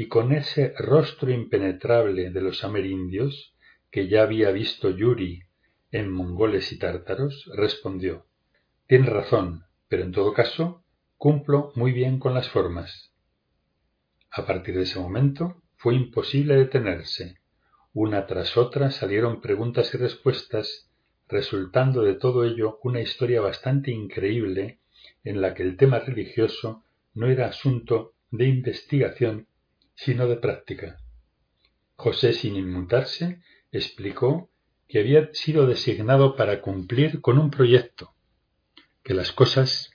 y 0.01 0.09
con 0.09 0.33
ese 0.33 0.73
rostro 0.79 1.31
impenetrable 1.31 2.31
de 2.31 2.41
los 2.41 2.65
amerindios 2.65 3.53
que 3.91 4.09
ya 4.09 4.23
había 4.23 4.51
visto 4.51 4.89
Yuri 4.89 5.43
en 5.91 6.11
mongoles 6.11 6.73
y 6.73 6.79
tártaros, 6.79 7.45
respondió 7.55 8.25
Tienes 8.87 9.11
razón, 9.11 9.65
pero 9.89 10.03
en 10.05 10.13
todo 10.13 10.33
caso 10.33 10.83
cumplo 11.19 11.71
muy 11.75 11.93
bien 11.93 12.19
con 12.19 12.33
las 12.33 12.49
formas. 12.49 13.13
A 14.31 14.47
partir 14.47 14.75
de 14.75 14.85
ese 14.85 14.99
momento 14.99 15.61
fue 15.77 15.97
imposible 15.97 16.57
detenerse. 16.57 17.35
Una 17.93 18.27
tras 18.27 18.57
otra 18.57 18.91
salieron 18.91 19.43
preguntas 19.43 19.93
y 19.93 19.99
respuestas, 19.99 20.91
resultando 21.29 22.01
de 22.01 22.15
todo 22.15 22.45
ello 22.45 22.79
una 22.85 23.03
historia 23.03 23.43
bastante 23.43 23.91
increíble 23.91 24.79
en 25.25 25.43
la 25.43 25.53
que 25.53 25.63
el 25.63 25.77
tema 25.77 25.99
religioso 25.99 26.85
no 27.13 27.27
era 27.27 27.49
asunto 27.49 28.15
de 28.31 28.47
investigación, 28.47 29.47
sino 30.03 30.27
de 30.27 30.37
práctica. 30.37 30.99
José, 31.95 32.33
sin 32.33 32.57
inmutarse, 32.57 33.43
explicó 33.71 34.51
que 34.89 34.99
había 34.99 35.29
sido 35.35 35.67
designado 35.67 36.37
para 36.37 36.63
cumplir 36.63 37.21
con 37.21 37.39
un 37.39 37.51
proyecto, 37.51 38.15
que 39.05 39.13
las 39.13 39.31
cosas 39.33 39.91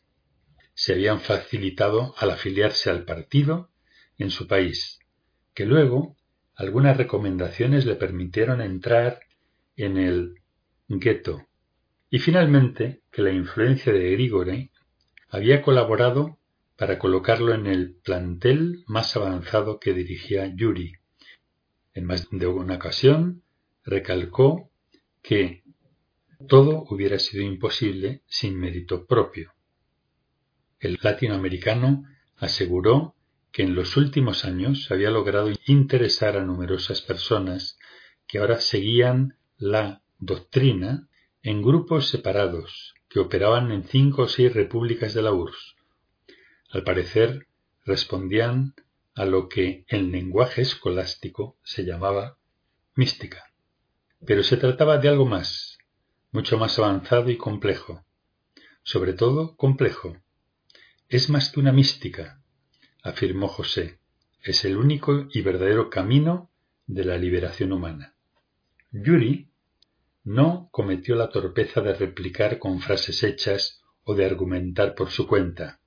se 0.76 0.94
habían 0.94 1.22
facilitado 1.22 2.14
al 2.20 2.30
afiliarse 2.30 2.92
al 2.92 3.04
partido 3.04 3.72
en 4.20 4.30
su 4.30 4.48
país, 4.48 5.00
que 5.56 5.66
luego 5.66 6.16
algunas 6.54 6.98
recomendaciones 6.98 7.88
le 7.88 7.96
permitieron 7.96 8.62
entrar 8.62 9.22
en 9.76 9.98
el 9.98 10.36
gueto, 10.88 11.48
y 12.12 12.20
finalmente 12.20 13.02
que 13.12 13.24
la 13.24 13.32
influencia 13.32 13.92
de 13.92 14.12
Grigore 14.12 14.70
había 15.30 15.64
colaborado 15.64 16.38
para 16.78 17.00
colocarlo 17.00 17.54
en 17.54 17.68
el 17.68 17.96
plantel 17.96 18.84
más 18.88 19.16
avanzado 19.16 19.80
que 19.80 19.94
dirigía 19.94 20.54
Yuri. 20.54 20.94
En 21.94 22.06
más 22.06 22.28
de 22.32 22.48
una 22.48 22.76
ocasión 22.76 23.44
recalcó 23.84 24.70
que 25.22 25.64
todo 26.48 26.86
hubiera 26.90 27.18
sido 27.20 27.44
imposible 27.44 28.22
sin 28.28 28.60
mérito 28.60 29.06
propio. 29.06 29.54
El 30.80 31.00
latinoamericano 31.02 32.04
aseguró 32.38 33.16
que 33.52 33.64
en 33.64 33.74
los 33.74 33.96
últimos 33.96 34.44
años 34.44 34.92
había 34.92 35.10
logrado 35.10 35.50
interesar 35.66 36.38
a 36.38 36.44
numerosas 36.44 37.02
personas 37.02 37.78
que 38.28 38.40
ahora 38.40 38.60
seguían 38.60 39.38
la 39.58 40.02
doctrina 40.20 41.08
en 41.42 41.62
grupos 41.62 42.10
separados 42.10 42.96
que 43.08 43.20
operaban 43.20 43.72
en 43.72 43.84
cinco 43.86 44.24
o 44.24 44.28
seis 44.28 44.54
repúblicas 44.54 45.14
de 45.14 45.22
la 45.22 45.32
URSS, 45.32 45.75
al 46.76 46.84
parecer 46.84 47.48
respondían 47.86 48.74
a 49.16 49.24
lo 49.24 49.48
que 49.48 49.86
en 49.88 50.12
lenguaje 50.12 50.62
escolástico 50.62 51.58
se 51.64 51.86
llamaba 51.86 52.38
mística. 52.96 53.46
Pero 54.26 54.44
se 54.44 54.58
trataba 54.58 54.98
de 54.98 55.08
algo 55.08 55.26
más, 55.26 55.78
mucho 56.34 56.58
más 56.58 56.78
avanzado 56.78 57.30
y 57.30 57.38
complejo. 57.38 58.04
Sobre 58.84 59.14
todo 59.14 59.56
complejo. 59.56 60.18
Es 61.08 61.30
más 61.30 61.50
que 61.50 61.62
una 61.62 61.72
mística, 61.72 62.42
afirmó 63.04 63.48
José. 63.48 64.00
Es 64.44 64.66
el 64.66 64.76
único 64.76 65.28
y 65.32 65.44
verdadero 65.44 65.90
camino 65.90 66.52
de 66.88 67.06
la 67.06 67.18
liberación 67.18 67.72
humana. 67.72 68.16
Yuri 68.92 69.50
no 70.26 70.68
cometió 70.74 71.16
la 71.16 71.30
torpeza 71.30 71.80
de 71.80 71.94
replicar 71.94 72.60
con 72.60 72.82
frases 72.82 73.24
hechas 73.24 73.82
o 74.04 74.14
de 74.14 74.26
argumentar 74.26 74.94
por 74.94 75.10
su 75.10 75.26
cuenta. 75.26 75.80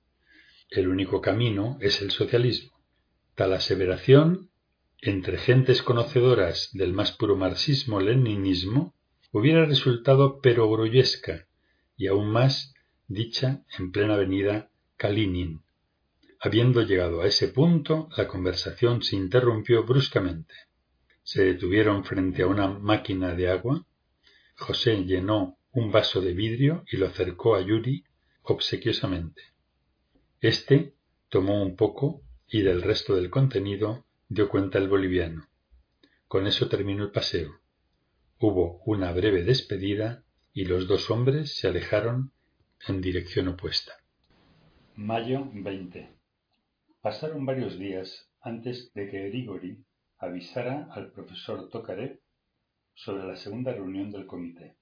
El 0.69 0.87
único 0.87 1.19
camino 1.19 1.77
es 1.81 2.01
el 2.03 2.11
socialismo. 2.11 2.77
Tal 3.33 3.53
aseveración, 3.53 4.51
entre 5.01 5.39
gentes 5.39 5.81
conocedoras 5.81 6.69
del 6.73 6.93
más 6.93 7.11
puro 7.11 7.35
marxismo-leninismo, 7.35 8.93
hubiera 9.31 9.65
resultado 9.65 10.41
perogrullesca 10.41 11.47
y 11.97 12.05
aún 12.05 12.29
más 12.29 12.75
dicha 13.07 13.63
en 13.79 13.91
plena 13.91 14.13
avenida 14.13 14.69
Kalinin. 14.95 15.61
Habiendo 16.39 16.83
llegado 16.83 17.21
a 17.21 17.27
ese 17.27 17.47
punto, 17.47 18.07
la 18.15 18.27
conversación 18.27 19.01
se 19.01 19.15
interrumpió 19.15 19.83
bruscamente. 19.83 20.53
Se 21.23 21.43
detuvieron 21.43 22.05
frente 22.05 22.43
a 22.43 22.47
una 22.47 22.67
máquina 22.67 23.33
de 23.33 23.49
agua. 23.49 23.85
José 24.55 25.03
llenó 25.03 25.57
un 25.71 25.91
vaso 25.91 26.21
de 26.21 26.33
vidrio 26.33 26.83
y 26.91 26.97
lo 26.97 27.07
acercó 27.07 27.55
a 27.55 27.61
Yuri 27.61 28.03
obsequiosamente. 28.43 29.41
Este 30.41 30.93
tomó 31.27 31.61
un 31.61 31.75
poco 31.75 32.21
y 32.47 32.61
del 32.61 32.81
resto 32.81 33.13
del 33.13 33.29
contenido 33.29 34.05
dio 34.29 34.47
cuenta 34.47 34.77
el 34.77 34.87
boliviano. 34.87 35.49
Con 36.29 36.47
eso 36.47 36.69
terminó 36.69 37.03
el 37.03 37.11
paseo. 37.11 37.59
Hubo 38.39 38.81
una 38.85 39.11
breve 39.11 39.43
despedida 39.43 40.23
y 40.53 40.63
los 40.63 40.87
dos 40.87 41.11
hombres 41.11 41.57
se 41.57 41.67
alejaron 41.67 42.31
en 42.87 43.01
dirección 43.01 43.49
opuesta. 43.49 43.91
Mayo 44.95 45.49
20. 45.53 46.09
Pasaron 47.01 47.45
varios 47.45 47.77
días 47.77 48.31
antes 48.39 48.93
de 48.93 49.11
que 49.11 49.27
Grigori 49.27 49.83
avisara 50.19 50.87
al 50.93 51.11
profesor 51.11 51.69
Tokarev 51.69 52.17
sobre 52.93 53.27
la 53.27 53.35
segunda 53.35 53.73
reunión 53.73 54.09
del 54.09 54.25
comité. 54.25 54.77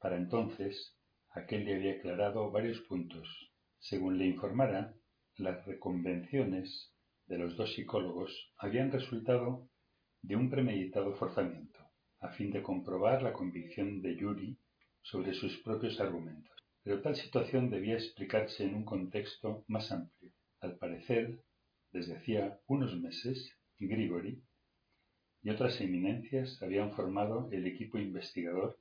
Para 0.00 0.16
entonces, 0.16 0.96
aquel 1.30 1.66
le 1.66 1.76
había 1.76 1.92
aclarado 1.92 2.50
varios 2.50 2.80
puntos 2.80 3.47
según 3.78 4.18
le 4.18 4.26
informara, 4.26 4.94
las 5.36 5.64
reconvenciones 5.66 6.92
de 7.26 7.38
los 7.38 7.56
dos 7.56 7.74
psicólogos 7.74 8.52
habían 8.58 8.90
resultado 8.90 9.68
de 10.22 10.36
un 10.36 10.50
premeditado 10.50 11.14
forzamiento, 11.14 11.78
a 12.20 12.30
fin 12.30 12.50
de 12.50 12.62
comprobar 12.62 13.22
la 13.22 13.32
convicción 13.32 14.02
de 14.02 14.16
Yuri 14.16 14.58
sobre 15.02 15.32
sus 15.34 15.58
propios 15.58 16.00
argumentos. 16.00 16.56
Pero 16.82 17.00
tal 17.00 17.16
situación 17.16 17.70
debía 17.70 17.94
explicarse 17.94 18.64
en 18.64 18.74
un 18.74 18.84
contexto 18.84 19.64
más 19.68 19.92
amplio. 19.92 20.32
Al 20.60 20.76
parecer, 20.76 21.40
desde 21.92 22.16
hacía 22.16 22.60
unos 22.66 22.98
meses, 22.98 23.52
Grigori 23.78 24.42
y 25.42 25.50
otras 25.50 25.80
eminencias 25.80 26.60
habían 26.62 26.92
formado 26.92 27.48
el 27.52 27.66
equipo 27.66 27.98
investigador 27.98 28.78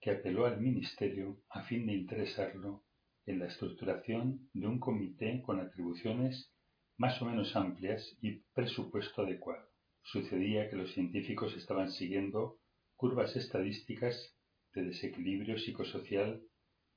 que 0.00 0.12
apeló 0.12 0.46
al 0.46 0.60
Ministerio 0.60 1.40
a 1.48 1.62
fin 1.62 1.86
de 1.86 1.94
interesarlo 1.94 2.84
en 3.26 3.38
la 3.38 3.46
estructuración 3.46 4.48
de 4.52 4.66
un 4.66 4.78
comité 4.78 5.42
con 5.42 5.60
atribuciones 5.60 6.52
más 6.96 7.20
o 7.22 7.24
menos 7.24 7.56
amplias 7.56 8.16
y 8.20 8.40
presupuesto 8.54 9.22
adecuado. 9.22 9.68
Sucedía 10.02 10.68
que 10.68 10.76
los 10.76 10.92
científicos 10.92 11.56
estaban 11.56 11.90
siguiendo 11.90 12.58
curvas 12.94 13.34
estadísticas 13.36 14.36
de 14.74 14.84
desequilibrio 14.84 15.58
psicosocial 15.58 16.42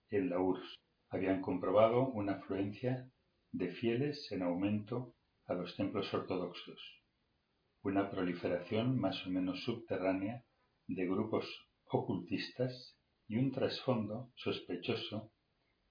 en 0.10 0.30
la 0.30 0.40
URSS. 0.40 0.76
Habían 1.10 1.42
comprobado 1.42 2.08
una 2.10 2.34
afluencia 2.34 3.10
de 3.52 3.72
fieles 3.72 4.32
en 4.32 4.42
aumento 4.42 5.16
a 5.46 5.54
los 5.54 5.76
templos 5.78 6.14
ortodoxos, 6.14 6.80
una 7.82 8.12
proliferación 8.12 9.00
más 9.00 9.26
o 9.26 9.30
menos 9.30 9.64
subterránea 9.64 10.44
de 10.88 11.06
grupos 11.06 11.46
ocultistas 11.86 12.98
y 13.28 13.38
un 13.38 13.52
trasfondo 13.52 14.32
sospechoso 14.36 15.32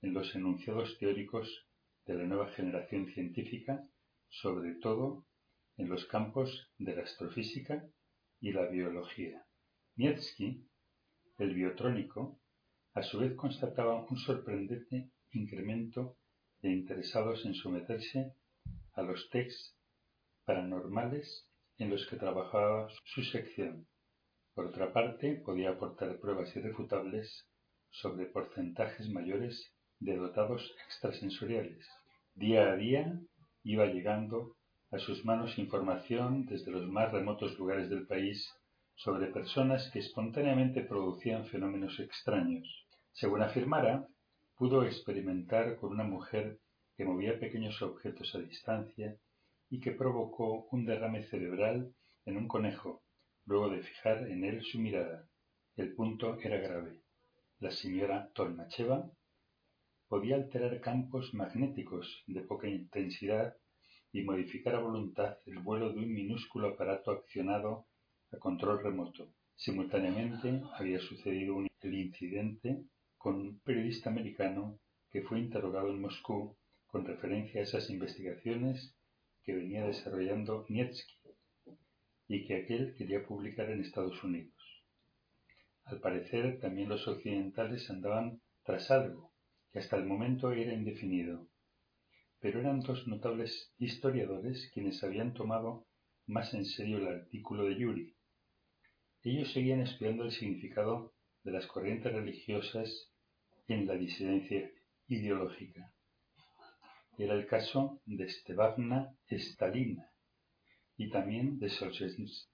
en 0.02 0.14
los 0.14 0.34
enunciados 0.34 0.98
teóricos 0.98 1.66
de 2.06 2.14
la 2.14 2.24
nueva 2.24 2.48
generación 2.52 3.06
científica, 3.08 3.82
sobre 4.28 4.74
todo 4.74 5.26
en 5.76 5.88
los 5.88 6.06
campos 6.06 6.70
de 6.78 6.94
la 6.94 7.02
astrofísica 7.02 7.84
y 8.40 8.52
la 8.52 8.66
biología. 8.66 9.44
Nietzsche, 9.96 10.60
el 11.38 11.54
biotrónico, 11.54 12.40
a 12.94 13.02
su 13.02 13.18
vez 13.18 13.34
constataba 13.34 14.06
un 14.08 14.16
sorprendente 14.16 15.10
incremento 15.32 16.16
de 16.62 16.70
interesados 16.70 17.44
en 17.44 17.54
someterse 17.54 18.32
a 18.94 19.02
los 19.02 19.28
textos 19.30 19.76
paranormales 20.44 21.50
en 21.78 21.90
los 21.90 22.06
que 22.06 22.16
trabajaba 22.16 22.88
su 23.04 23.22
sección. 23.22 23.86
Por 24.54 24.66
otra 24.66 24.92
parte, 24.92 25.34
podía 25.44 25.70
aportar 25.70 26.18
pruebas 26.18 26.54
irrefutables 26.56 27.46
sobre 27.90 28.26
porcentajes 28.26 29.08
mayores 29.10 29.75
de 30.00 30.16
dotados 30.16 30.74
extrasensoriales. 30.86 31.86
Día 32.34 32.70
a 32.70 32.76
día 32.76 33.20
iba 33.64 33.86
llegando 33.86 34.56
a 34.90 34.98
sus 34.98 35.24
manos 35.24 35.58
información 35.58 36.46
desde 36.46 36.70
los 36.70 36.86
más 36.86 37.10
remotos 37.12 37.58
lugares 37.58 37.88
del 37.88 38.06
país 38.06 38.46
sobre 38.94 39.26
personas 39.28 39.90
que 39.92 39.98
espontáneamente 39.98 40.82
producían 40.82 41.46
fenómenos 41.46 41.98
extraños. 41.98 42.66
Según 43.12 43.42
afirmara, 43.42 44.06
pudo 44.56 44.84
experimentar 44.84 45.76
con 45.76 45.92
una 45.92 46.04
mujer 46.04 46.58
que 46.96 47.04
movía 47.04 47.38
pequeños 47.38 47.80
objetos 47.82 48.34
a 48.34 48.38
distancia 48.38 49.16
y 49.68 49.80
que 49.80 49.92
provocó 49.92 50.66
un 50.70 50.84
derrame 50.84 51.24
cerebral 51.24 51.92
en 52.24 52.36
un 52.36 52.48
conejo, 52.48 53.02
luego 53.44 53.70
de 53.70 53.82
fijar 53.82 54.28
en 54.28 54.44
él 54.44 54.62
su 54.62 54.78
mirada. 54.78 55.26
El 55.76 55.94
punto 55.94 56.38
era 56.40 56.58
grave. 56.58 57.00
La 57.58 57.70
señora 57.70 58.30
Tolmacheva 58.34 59.10
podía 60.08 60.36
alterar 60.36 60.80
campos 60.80 61.34
magnéticos 61.34 62.22
de 62.26 62.42
poca 62.42 62.68
intensidad 62.68 63.56
y 64.12 64.22
modificar 64.22 64.76
a 64.76 64.80
voluntad 64.80 65.38
el 65.46 65.58
vuelo 65.58 65.92
de 65.92 65.98
un 65.98 66.12
minúsculo 66.12 66.68
aparato 66.68 67.10
accionado 67.10 67.86
a 68.32 68.38
control 68.38 68.82
remoto. 68.82 69.32
Simultáneamente 69.56 70.62
había 70.74 71.00
sucedido 71.00 71.56
el 71.80 71.94
incidente 71.94 72.84
con 73.18 73.34
un 73.36 73.60
periodista 73.60 74.10
americano 74.10 74.78
que 75.10 75.22
fue 75.22 75.40
interrogado 75.40 75.90
en 75.90 76.00
Moscú 76.00 76.56
con 76.86 77.04
referencia 77.04 77.60
a 77.60 77.64
esas 77.64 77.90
investigaciones 77.90 78.94
que 79.42 79.54
venía 79.54 79.86
desarrollando 79.86 80.66
Nietzsche 80.68 81.06
y 82.28 82.46
que 82.46 82.56
aquel 82.56 82.94
quería 82.96 83.24
publicar 83.26 83.70
en 83.70 83.80
Estados 83.80 84.22
Unidos. 84.22 84.54
Al 85.84 86.00
parecer, 86.00 86.58
también 86.60 86.88
los 86.88 87.06
occidentales 87.06 87.88
andaban 87.90 88.40
tras 88.64 88.90
algo 88.90 89.35
hasta 89.78 89.96
el 89.96 90.06
momento 90.06 90.52
era 90.52 90.72
indefinido, 90.72 91.48
pero 92.40 92.60
eran 92.60 92.80
dos 92.80 93.06
notables 93.06 93.74
historiadores 93.78 94.70
quienes 94.72 95.02
habían 95.04 95.34
tomado 95.34 95.86
más 96.26 96.54
en 96.54 96.64
serio 96.64 96.98
el 96.98 97.08
artículo 97.08 97.64
de 97.64 97.78
Yuri. 97.78 98.16
Ellos 99.22 99.52
seguían 99.52 99.80
estudiando 99.80 100.24
el 100.24 100.32
significado 100.32 101.14
de 101.42 101.52
las 101.52 101.66
corrientes 101.66 102.12
religiosas 102.12 103.12
en 103.68 103.86
la 103.86 103.94
disidencia 103.94 104.70
ideológica. 105.08 105.92
Era 107.18 107.34
el 107.34 107.46
caso 107.46 108.00
de 108.04 108.28
Stevana 108.28 109.16
Stalina 109.30 110.10
y 110.96 111.10
también 111.10 111.58
de 111.58 111.68
Solzhenitsyn. 111.68 112.50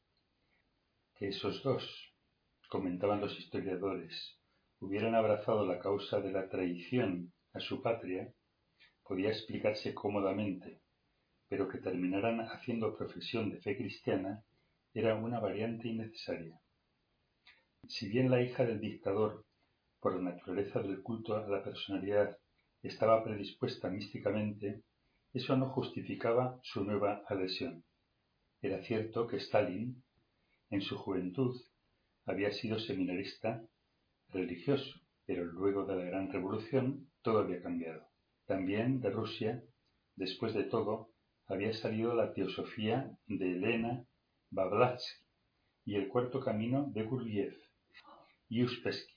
Que 1.14 1.28
esos 1.28 1.62
dos, 1.62 2.14
comentaban 2.68 3.20
los 3.20 3.38
historiadores, 3.38 4.41
hubieran 4.82 5.14
abrazado 5.14 5.64
la 5.64 5.78
causa 5.78 6.20
de 6.20 6.32
la 6.32 6.48
traición 6.48 7.32
a 7.52 7.60
su 7.60 7.80
patria, 7.80 8.32
podía 9.04 9.28
explicarse 9.28 9.94
cómodamente, 9.94 10.80
pero 11.48 11.68
que 11.68 11.78
terminaran 11.78 12.40
haciendo 12.40 12.96
profesión 12.96 13.50
de 13.50 13.60
fe 13.60 13.76
cristiana 13.76 14.42
era 14.92 15.14
una 15.14 15.38
variante 15.38 15.86
innecesaria. 15.86 16.60
Si 17.88 18.08
bien 18.08 18.28
la 18.28 18.42
hija 18.42 18.64
del 18.64 18.80
dictador, 18.80 19.44
por 20.00 20.16
la 20.16 20.32
naturaleza 20.32 20.80
del 20.80 21.00
culto 21.00 21.36
a 21.36 21.46
la 21.46 21.62
personalidad, 21.62 22.36
estaba 22.82 23.22
predispuesta 23.22 23.88
místicamente, 23.88 24.82
eso 25.32 25.56
no 25.56 25.70
justificaba 25.70 26.58
su 26.64 26.82
nueva 26.82 27.22
adhesión. 27.28 27.84
Era 28.60 28.82
cierto 28.82 29.28
que 29.28 29.36
Stalin, 29.36 30.02
en 30.70 30.82
su 30.82 30.98
juventud, 30.98 31.54
había 32.26 32.50
sido 32.50 32.80
seminarista 32.80 33.62
religioso, 34.32 35.00
pero 35.26 35.44
luego 35.44 35.84
de 35.84 35.96
la 35.96 36.04
Gran 36.04 36.32
Revolución 36.32 37.08
todo 37.22 37.40
había 37.40 37.62
cambiado. 37.62 38.06
También 38.46 39.00
de 39.00 39.10
Rusia, 39.10 39.62
después 40.16 40.54
de 40.54 40.64
todo, 40.64 41.12
había 41.46 41.72
salido 41.72 42.14
la 42.14 42.32
teosofía 42.32 43.16
de 43.26 43.52
Elena 43.52 44.04
Blavatsky 44.50 45.24
y 45.84 45.96
el 45.96 46.08
cuarto 46.08 46.40
camino 46.40 46.90
de 46.92 47.02
Gurdjieff 47.02 47.56
y 48.48 48.62
Uspensky, 48.62 49.14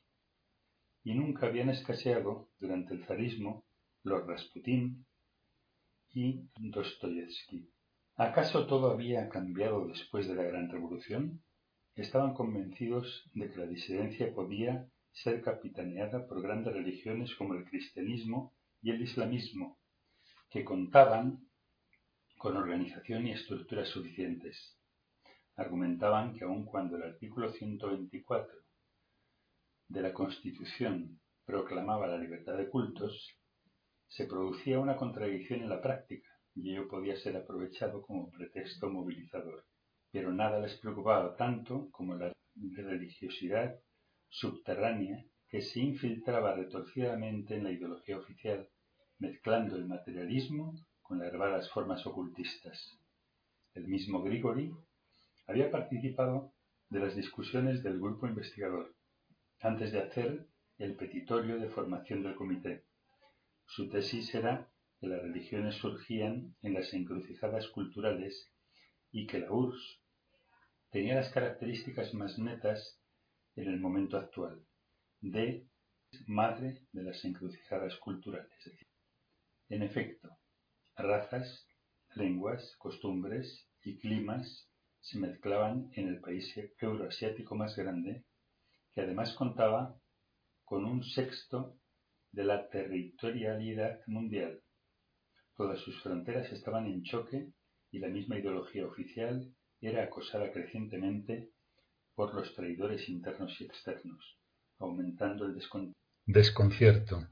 y 1.04 1.14
nunca 1.14 1.48
habían 1.48 1.70
escaseado 1.70 2.50
durante 2.60 2.94
el 2.94 3.06
zarismo 3.06 3.66
los 4.04 4.26
Rasputín 4.26 5.06
y 6.14 6.48
Dostoyevsky. 6.58 7.70
¿Acaso 8.16 8.66
todo 8.66 8.92
había 8.92 9.28
cambiado 9.30 9.88
después 9.88 10.28
de 10.28 10.36
la 10.36 10.44
Gran 10.44 10.70
Revolución? 10.70 11.44
Estaban 11.96 12.34
convencidos 12.34 13.30
de 13.34 13.50
que 13.50 13.58
la 13.58 13.66
disidencia 13.66 14.34
podía 14.34 14.88
ser 15.16 15.42
capitaneada 15.42 16.28
por 16.28 16.42
grandes 16.42 16.74
religiones 16.74 17.34
como 17.36 17.54
el 17.54 17.64
cristianismo 17.66 18.54
y 18.82 18.92
el 18.92 19.02
islamismo, 19.02 19.80
que 20.50 20.66
contaban 20.66 21.48
con 22.38 22.58
organización 22.58 23.26
y 23.26 23.32
estructuras 23.32 23.88
suficientes. 23.88 24.78
Argumentaban 25.56 26.36
que 26.36 26.44
aun 26.44 26.66
cuando 26.66 26.98
el 26.98 27.04
artículo 27.04 27.52
124 27.54 28.54
de 29.88 30.02
la 30.02 30.14
Constitución 30.14 31.20
proclamaba 31.46 32.08
la 32.08 32.18
libertad 32.18 32.58
de 32.58 32.70
cultos, 32.70 33.40
se 34.10 34.26
producía 34.28 34.80
una 34.80 34.98
contradicción 34.98 35.62
en 35.62 35.70
la 35.70 35.82
práctica 35.82 36.28
y 36.56 36.72
ello 36.72 36.90
podía 36.90 37.16
ser 37.16 37.38
aprovechado 37.38 38.02
como 38.02 38.30
pretexto 38.32 38.90
movilizador. 38.90 39.66
Pero 40.12 40.34
nada 40.34 40.60
les 40.60 40.76
preocupaba 40.78 41.36
tanto 41.38 41.90
como 41.92 42.16
la 42.16 42.34
religiosidad 42.56 43.80
subterránea 44.36 45.24
que 45.48 45.62
se 45.62 45.80
infiltraba 45.80 46.54
retorcidamente 46.54 47.56
en 47.56 47.64
la 47.64 47.72
ideología 47.72 48.18
oficial 48.18 48.68
mezclando 49.18 49.78
el 49.78 49.86
materialismo 49.86 50.76
con 51.02 51.20
las 51.20 51.32
larvadas 51.32 51.70
formas 51.70 52.06
ocultistas. 52.06 53.00
El 53.74 53.88
mismo 53.88 54.22
Grigori 54.22 54.74
había 55.48 55.72
participado 55.72 56.52
de 56.90 57.00
las 57.00 57.16
discusiones 57.16 57.82
del 57.82 57.98
grupo 57.98 58.28
investigador 58.28 58.94
antes 59.62 59.94
de 59.94 60.00
hacer 60.00 60.48
el 60.80 60.98
petitorio 60.98 61.58
de 61.58 61.70
formación 61.70 62.22
del 62.22 62.36
comité. 62.36 62.84
Su 63.66 63.88
tesis 63.88 64.36
era 64.36 64.70
que 65.00 65.08
las 65.08 65.22
religiones 65.22 65.76
surgían 65.76 66.58
en 66.62 66.74
las 66.74 66.94
encrucijadas 66.94 67.70
culturales 67.70 68.52
y 69.14 69.28
que 69.28 69.40
la 69.40 69.50
URSS 69.50 70.02
tenía 70.90 71.16
las 71.16 71.30
características 71.30 72.14
más 72.14 72.38
netas 72.38 73.00
en 73.56 73.70
el 73.70 73.80
momento 73.80 74.18
actual 74.18 74.66
de 75.22 75.68
madre 76.28 76.82
de 76.92 77.04
las 77.04 77.24
encrucijadas 77.26 77.96
culturales. 77.98 78.52
En 79.70 79.82
efecto, 79.82 80.30
razas, 80.96 81.68
lenguas, 82.16 82.76
costumbres 82.78 83.68
y 83.84 83.98
climas 83.98 84.70
se 85.02 85.20
mezclaban 85.20 85.90
en 85.94 86.08
el 86.08 86.20
país 86.20 86.54
euroasiático 86.80 87.56
más 87.56 87.76
grande, 87.76 88.26
que 88.94 89.02
además 89.02 89.34
contaba 89.36 89.96
con 90.64 90.86
un 90.86 91.04
sexto 91.04 91.78
de 92.32 92.44
la 92.44 92.68
territorialidad 92.70 94.00
mundial. 94.08 94.62
Todas 95.56 95.80
sus 95.80 96.02
fronteras 96.02 96.52
estaban 96.52 96.88
en 96.88 97.04
choque 97.04 97.52
y 97.92 98.00
la 98.00 98.10
misma 98.10 98.40
ideología 98.40 98.86
oficial 98.86 99.54
era 99.80 100.04
acosada 100.04 100.52
crecientemente 100.52 101.52
por 102.16 102.34
los 102.34 102.54
traidores 102.56 103.08
internos 103.10 103.60
y 103.60 103.66
externos, 103.66 104.38
aumentando 104.80 105.46
el 105.46 105.60
desconcierto 106.26 107.28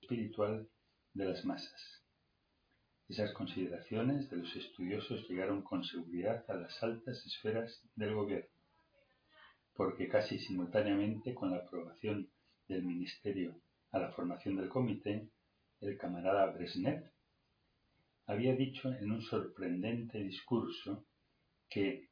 espiritual 0.00 0.68
de 1.12 1.24
las 1.26 1.44
masas. 1.44 2.02
Esas 3.08 3.32
consideraciones 3.32 4.30
de 4.30 4.38
los 4.38 4.56
estudiosos 4.56 5.28
llegaron 5.28 5.62
con 5.62 5.84
seguridad 5.84 6.44
a 6.48 6.54
las 6.54 6.82
altas 6.82 7.24
esferas 7.26 7.82
del 7.94 8.14
gobierno, 8.14 8.48
porque 9.74 10.08
casi 10.08 10.38
simultáneamente 10.38 11.34
con 11.34 11.50
la 11.50 11.58
aprobación 11.58 12.30
del 12.68 12.82
Ministerio 12.84 13.60
a 13.90 13.98
la 13.98 14.10
formación 14.12 14.56
del 14.56 14.70
comité, 14.70 15.28
el 15.82 15.98
camarada 15.98 16.46
Brezhnev 16.46 17.12
había 18.26 18.54
dicho 18.54 18.90
en 18.92 19.10
un 19.10 19.20
sorprendente 19.20 20.18
discurso 20.18 21.04
que 21.68 22.08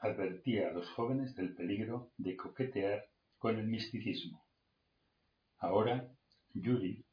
advertía 0.00 0.68
a 0.68 0.72
los 0.72 0.88
jóvenes 0.90 1.34
del 1.36 1.54
peligro 1.54 2.10
de 2.16 2.36
coquetear 2.36 3.06
con 3.38 3.58
el 3.58 3.66
misticismo. 3.66 4.44
Ahora, 5.58 6.10
Yuri 6.54 7.04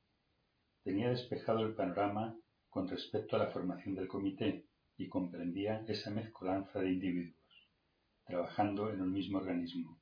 tenía 0.83 1.09
despejado 1.09 1.65
el 1.65 1.75
panorama 1.75 2.35
con 2.69 2.87
respecto 2.87 3.35
a 3.35 3.39
la 3.39 3.51
formación 3.51 3.93
del 3.95 4.07
comité 4.07 4.65
y 4.97 5.09
comprendía 5.09 5.83
esa 5.87 6.11
mezcolanza 6.11 6.79
de 6.79 6.91
individuos, 6.91 7.69
trabajando 8.25 8.89
en 8.89 9.01
un 9.01 9.11
mismo 9.11 9.37
organismo. 9.37 9.99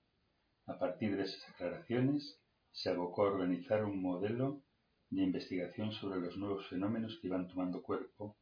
A 0.68 0.78
partir 0.78 1.16
de 1.16 1.24
esas 1.24 1.50
aclaraciones, 1.50 2.40
se 2.72 2.90
abocó 2.90 3.26
a 3.26 3.32
organizar 3.32 3.84
un 3.84 4.02
modelo 4.02 4.62
de 5.10 5.24
investigación 5.24 5.92
sobre 5.92 6.20
los 6.20 6.38
nuevos 6.38 6.68
fenómenos 6.68 7.18
que 7.20 7.28
iban 7.28 7.48
tomando 7.48 7.82
cuerpo 7.82 8.38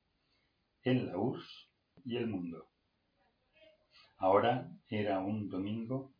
en 0.83 1.05
la 1.05 1.17
URSS 1.17 1.69
y 2.03 2.17
el 2.17 2.27
mundo. 2.27 2.67
Ahora 4.23 4.71
era 4.87 5.19
un 5.19 5.49
domingo 5.49 6.13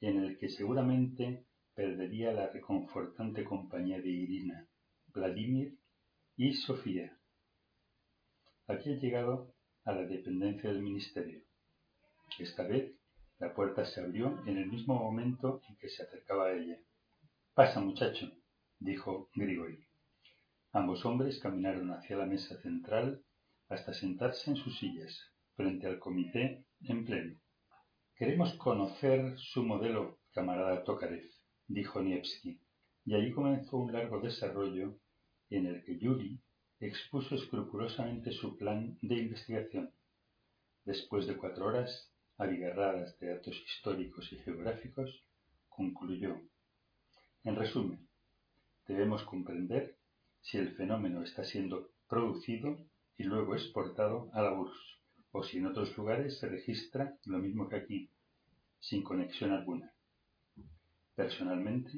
en 0.00 0.18
el 0.18 0.36
que 0.36 0.48
seguramente 0.48 1.44
perdería 1.76 2.32
la 2.32 2.48
reconfortante 2.48 3.44
compañía 3.44 4.00
de 4.00 4.08
Irina, 4.08 4.66
Vladimir 5.14 5.78
y 6.36 6.54
Sofía. 6.54 7.16
Había 8.66 8.96
llegado 8.96 9.54
a 9.84 9.92
la 9.92 10.02
dependencia 10.06 10.70
del 10.70 10.82
ministerio. 10.82 11.40
Esta 12.36 12.64
vez 12.64 12.96
la 13.38 13.54
puerta 13.54 13.84
se 13.84 14.00
abrió 14.00 14.42
en 14.46 14.56
el 14.56 14.66
mismo 14.66 14.96
momento 14.96 15.62
en 15.68 15.76
que 15.76 15.88
se 15.88 16.02
acercaba 16.02 16.46
a 16.46 16.52
ella. 16.54 16.80
Pasa, 17.54 17.78
muchacho, 17.78 18.28
dijo 18.80 19.30
Grigori. 19.36 19.78
Ambos 20.72 21.04
hombres 21.04 21.38
caminaron 21.38 21.92
hacia 21.92 22.16
la 22.16 22.26
mesa 22.26 22.60
central 22.60 23.22
hasta 23.68 23.94
sentarse 23.94 24.50
en 24.50 24.56
sus 24.56 24.76
sillas, 24.80 25.32
frente 25.54 25.86
al 25.86 26.00
comité 26.00 26.64
en 26.82 27.04
pleno. 27.04 27.36
Queremos 28.14 28.54
conocer 28.54 29.38
su 29.38 29.62
modelo, 29.62 30.18
camarada 30.32 30.84
Tokarev, 30.84 31.30
dijo 31.66 32.02
Nievski, 32.02 32.60
y 33.04 33.14
allí 33.14 33.32
comenzó 33.32 33.78
un 33.78 33.92
largo 33.92 34.20
desarrollo 34.20 34.98
en 35.48 35.66
el 35.66 35.82
que 35.84 35.98
Yuri 35.98 36.40
expuso 36.80 37.34
escrupulosamente 37.34 38.32
su 38.32 38.56
plan 38.56 38.98
de 39.02 39.16
investigación. 39.16 39.92
Después 40.84 41.26
de 41.26 41.36
cuatro 41.36 41.66
horas 41.66 42.10
abigarradas 42.38 43.18
de 43.18 43.34
datos 43.34 43.62
históricos 43.66 44.32
y 44.32 44.36
geográficos, 44.38 45.24
concluyó. 45.68 46.40
En 47.44 47.56
resumen, 47.56 48.08
debemos 48.86 49.22
comprender 49.24 49.96
si 50.40 50.56
el 50.56 50.74
fenómeno 50.74 51.22
está 51.22 51.44
siendo 51.44 51.90
producido 52.08 52.78
y 53.16 53.24
luego 53.24 53.54
exportado 53.54 54.30
a 54.32 54.42
la 54.42 54.52
URSS, 54.52 54.99
o 55.32 55.42
si 55.42 55.58
en 55.58 55.66
otros 55.66 55.96
lugares 55.96 56.38
se 56.38 56.48
registra 56.48 57.16
lo 57.24 57.38
mismo 57.38 57.68
que 57.68 57.76
aquí, 57.76 58.10
sin 58.78 59.02
conexión 59.02 59.52
alguna. 59.52 59.92
Personalmente, 61.14 61.90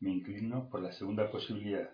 me 0.00 0.10
inclino 0.10 0.68
por 0.68 0.82
la 0.82 0.92
segunda 0.92 1.30
posibilidad, 1.30 1.90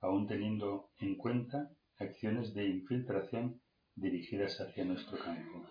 aun 0.00 0.26
teniendo 0.26 0.90
en 0.98 1.16
cuenta 1.16 1.70
acciones 1.98 2.54
de 2.54 2.68
infiltración 2.68 3.60
dirigidas 3.94 4.60
hacia 4.60 4.84
nuestro 4.84 5.18
campo. 5.18 5.66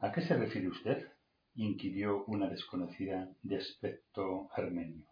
¿A 0.00 0.12
qué 0.12 0.22
se 0.22 0.36
refiere 0.36 0.68
usted? 0.68 1.08
inquirió 1.54 2.24
una 2.26 2.48
desconocida 2.48 3.34
de 3.42 3.56
aspecto 3.56 4.48
armenio. 4.54 5.04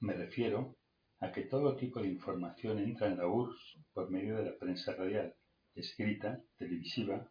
Me 0.00 0.14
refiero 0.14 0.76
a 1.20 1.30
que 1.30 1.42
todo 1.42 1.76
tipo 1.76 2.02
de 2.02 2.08
información 2.08 2.80
entra 2.80 3.06
en 3.06 3.18
la 3.18 3.28
URSS 3.28 3.78
por 3.92 4.10
medio 4.10 4.36
de 4.36 4.46
la 4.46 4.58
prensa 4.58 4.92
radial, 4.94 5.36
escrita, 5.76 6.42
televisiva 6.58 7.30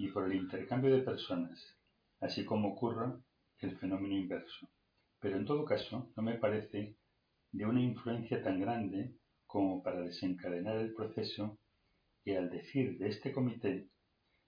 y 0.00 0.08
por 0.08 0.24
el 0.24 0.34
intercambio 0.34 0.96
de 0.96 1.02
personas, 1.02 1.76
así 2.20 2.42
como 2.46 2.72
ocurra 2.72 3.20
el 3.58 3.76
fenómeno 3.76 4.14
inverso. 4.16 4.66
Pero 5.20 5.36
en 5.36 5.44
todo 5.44 5.62
caso, 5.66 6.10
no 6.16 6.22
me 6.22 6.38
parece 6.38 6.96
de 7.52 7.66
una 7.66 7.82
influencia 7.82 8.42
tan 8.42 8.58
grande 8.58 9.14
como 9.46 9.82
para 9.82 10.00
desencadenar 10.00 10.78
el 10.78 10.94
proceso 10.94 11.58
que, 12.24 12.38
al 12.38 12.48
decir 12.48 12.96
de 12.96 13.10
este 13.10 13.30
comité, 13.30 13.88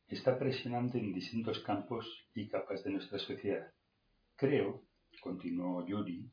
está 0.09 0.39
presionando 0.39 0.97
en 0.97 1.13
distintos 1.13 1.59
campos 1.61 2.07
y 2.35 2.49
capas 2.49 2.83
de 2.83 2.93
nuestra 2.93 3.19
sociedad. 3.19 3.71
Creo, 4.37 4.85
continuó 5.21 5.87
Yuri, 5.87 6.31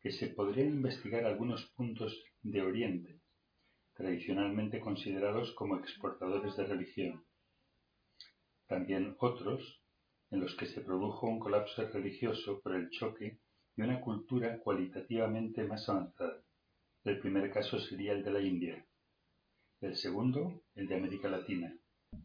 que 0.00 0.10
se 0.10 0.26
podrían 0.30 0.70
investigar 0.70 1.24
algunos 1.24 1.64
puntos 1.76 2.24
de 2.42 2.60
Oriente, 2.60 3.20
tradicionalmente 3.94 4.80
considerados 4.80 5.52
como 5.52 5.76
exportadores 5.76 6.56
de 6.56 6.66
religión. 6.66 7.24
También 8.66 9.16
otros 9.20 9.80
en 10.30 10.40
los 10.40 10.56
que 10.56 10.66
se 10.66 10.80
produjo 10.80 11.28
un 11.28 11.38
colapso 11.38 11.86
religioso 11.88 12.60
por 12.60 12.74
el 12.74 12.90
choque 12.90 13.38
de 13.76 13.84
una 13.84 14.00
cultura 14.00 14.58
cualitativamente 14.58 15.64
más 15.64 15.88
avanzada. 15.88 16.42
El 17.04 17.20
primer 17.20 17.52
caso 17.52 17.78
sería 17.78 18.12
el 18.12 18.24
de 18.24 18.30
la 18.32 18.40
India. 18.40 18.84
El 19.80 19.94
segundo, 19.94 20.62
el 20.74 20.88
de 20.88 20.96
América 20.96 21.28
Latina, 21.28 21.72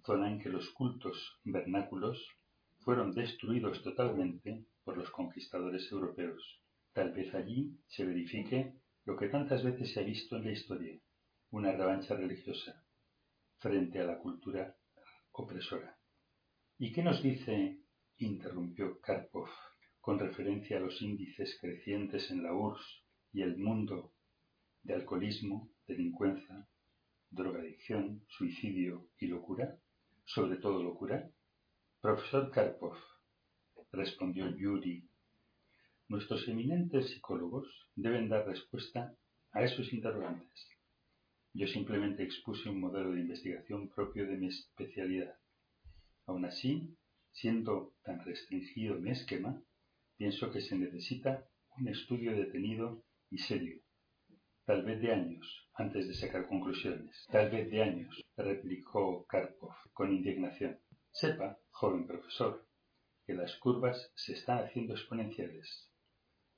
zona 0.04 0.32
en 0.32 0.40
que 0.40 0.50
los 0.50 0.70
cultos 0.72 1.40
vernáculos 1.44 2.28
fueron 2.80 3.14
destruidos 3.14 3.84
totalmente 3.84 4.66
por 4.84 4.98
los 4.98 5.12
conquistadores 5.12 5.92
europeos. 5.92 6.60
Tal 6.94 7.12
vez 7.12 7.34
allí 7.36 7.78
se 7.88 8.06
verifique 8.06 8.74
lo 9.06 9.16
que 9.16 9.30
tantas 9.30 9.64
veces 9.64 9.94
se 9.94 10.00
ha 10.00 10.04
visto 10.04 10.38
en 10.38 10.46
la 10.46 10.52
historia, 10.52 11.00
una 11.52 11.72
revancha 11.72 12.16
religiosa 12.16 12.84
frente 13.60 14.00
a 14.00 14.06
la 14.06 14.18
cultura 14.18 14.76
opresora. 15.34 16.01
¿Y 16.84 16.92
qué 16.92 17.04
nos 17.04 17.22
dice, 17.22 17.78
interrumpió 18.18 19.00
Karpov, 19.02 19.48
con 20.00 20.18
referencia 20.18 20.78
a 20.78 20.80
los 20.80 21.00
índices 21.00 21.56
crecientes 21.62 22.32
en 22.32 22.42
la 22.42 22.56
URSS 22.56 23.04
y 23.34 23.44
el 23.44 23.56
mundo 23.60 24.16
de 24.82 24.96
alcoholismo, 24.96 25.70
delincuencia, 25.86 26.68
drogadicción, 27.30 28.26
suicidio 28.30 29.10
y 29.20 29.28
locura? 29.28 29.78
Sobre 30.26 30.58
todo 30.58 30.82
locura. 30.82 31.30
Profesor 32.02 32.50
Karpov, 32.50 32.98
respondió 33.92 34.50
Yuri, 34.58 35.08
nuestros 36.08 36.48
eminentes 36.48 37.12
psicólogos 37.12 37.68
deben 37.96 38.28
dar 38.28 38.48
respuesta 38.48 39.16
a 39.52 39.64
esos 39.64 39.94
interrogantes. 39.94 40.68
Yo 41.54 41.68
simplemente 41.68 42.24
expuse 42.24 42.68
un 42.68 42.80
modelo 42.80 43.12
de 43.12 43.22
investigación 43.22 43.88
propio 43.88 44.26
de 44.26 44.38
mi 44.38 44.48
especialidad. 44.48 45.41
Aun 46.26 46.46
así, 46.46 46.98
siendo 47.32 47.96
tan 48.04 48.24
restringido 48.24 49.00
mi 49.00 49.12
esquema, 49.12 49.62
pienso 50.18 50.52
que 50.52 50.62
se 50.62 50.78
necesita 50.78 51.48
un 51.78 51.88
estudio 51.88 52.36
detenido 52.36 53.06
y 53.30 53.38
serio, 53.38 53.82
tal 54.66 54.84
vez 54.84 55.00
de 55.02 55.14
años, 55.14 55.70
antes 55.74 56.06
de 56.08 56.14
sacar 56.14 56.48
conclusiones. 56.48 57.26
Tal 57.32 57.50
vez 57.50 57.72
de 57.72 57.82
años, 57.82 58.22
replicó 58.38 59.26
Karpov 59.26 59.74
con 59.94 60.12
indignación. 60.12 60.80
Sepa, 61.12 61.58
joven 61.72 62.06
profesor, 62.08 62.68
que 63.26 63.34
las 63.34 63.56
curvas 63.58 64.12
se 64.16 64.34
están 64.34 64.60
haciendo 64.60 64.94
exponenciales, 64.94 65.90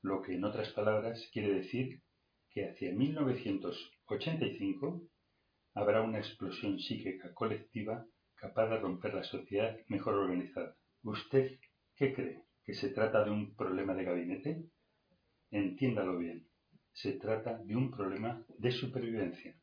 lo 0.02 0.22
que 0.22 0.36
en 0.36 0.44
otras 0.44 0.74
palabras 0.74 1.30
quiere 1.32 1.54
decir 1.54 2.04
que 2.50 2.70
hacia 2.70 2.92
1985 2.94 5.08
habrá 5.74 6.02
una 6.02 6.20
explosión 6.20 6.78
psíquica 6.80 7.34
colectiva 7.34 8.06
capaz 8.44 8.68
de 8.68 8.78
romper 8.78 9.14
la 9.14 9.24
sociedad 9.24 9.74
mejor 9.88 10.16
organizada. 10.16 10.76
¿Usted 11.04 11.60
qué 11.96 12.14
cree? 12.14 12.42
¿Que 12.66 12.74
se 12.74 12.90
trata 12.90 13.24
de 13.24 13.32
un 13.32 13.56
problema 13.56 13.94
de 13.94 14.04
gabinete? 14.04 14.66
Entiéndalo 15.50 16.18
bien, 16.18 16.46
se 16.92 17.14
trata 17.14 17.58
de 17.64 17.74
un 17.74 17.90
problema 17.90 18.44
de 18.58 18.72
supervivencia. 18.72 19.56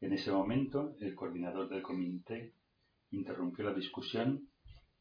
En 0.00 0.14
ese 0.14 0.32
momento, 0.32 0.96
el 1.00 1.14
coordinador 1.14 1.68
del 1.68 1.82
comité 1.82 2.54
interrumpió 3.10 3.66
la 3.66 3.74
discusión 3.74 4.48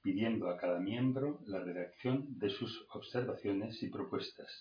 pidiendo 0.02 0.50
a 0.50 0.58
cada 0.58 0.82
miembro 0.82 1.40
la 1.46 1.64
redacción 1.64 2.38
de 2.38 2.50
sus 2.50 2.86
observaciones 2.94 3.82
y 3.82 3.88
propuestas 3.88 4.52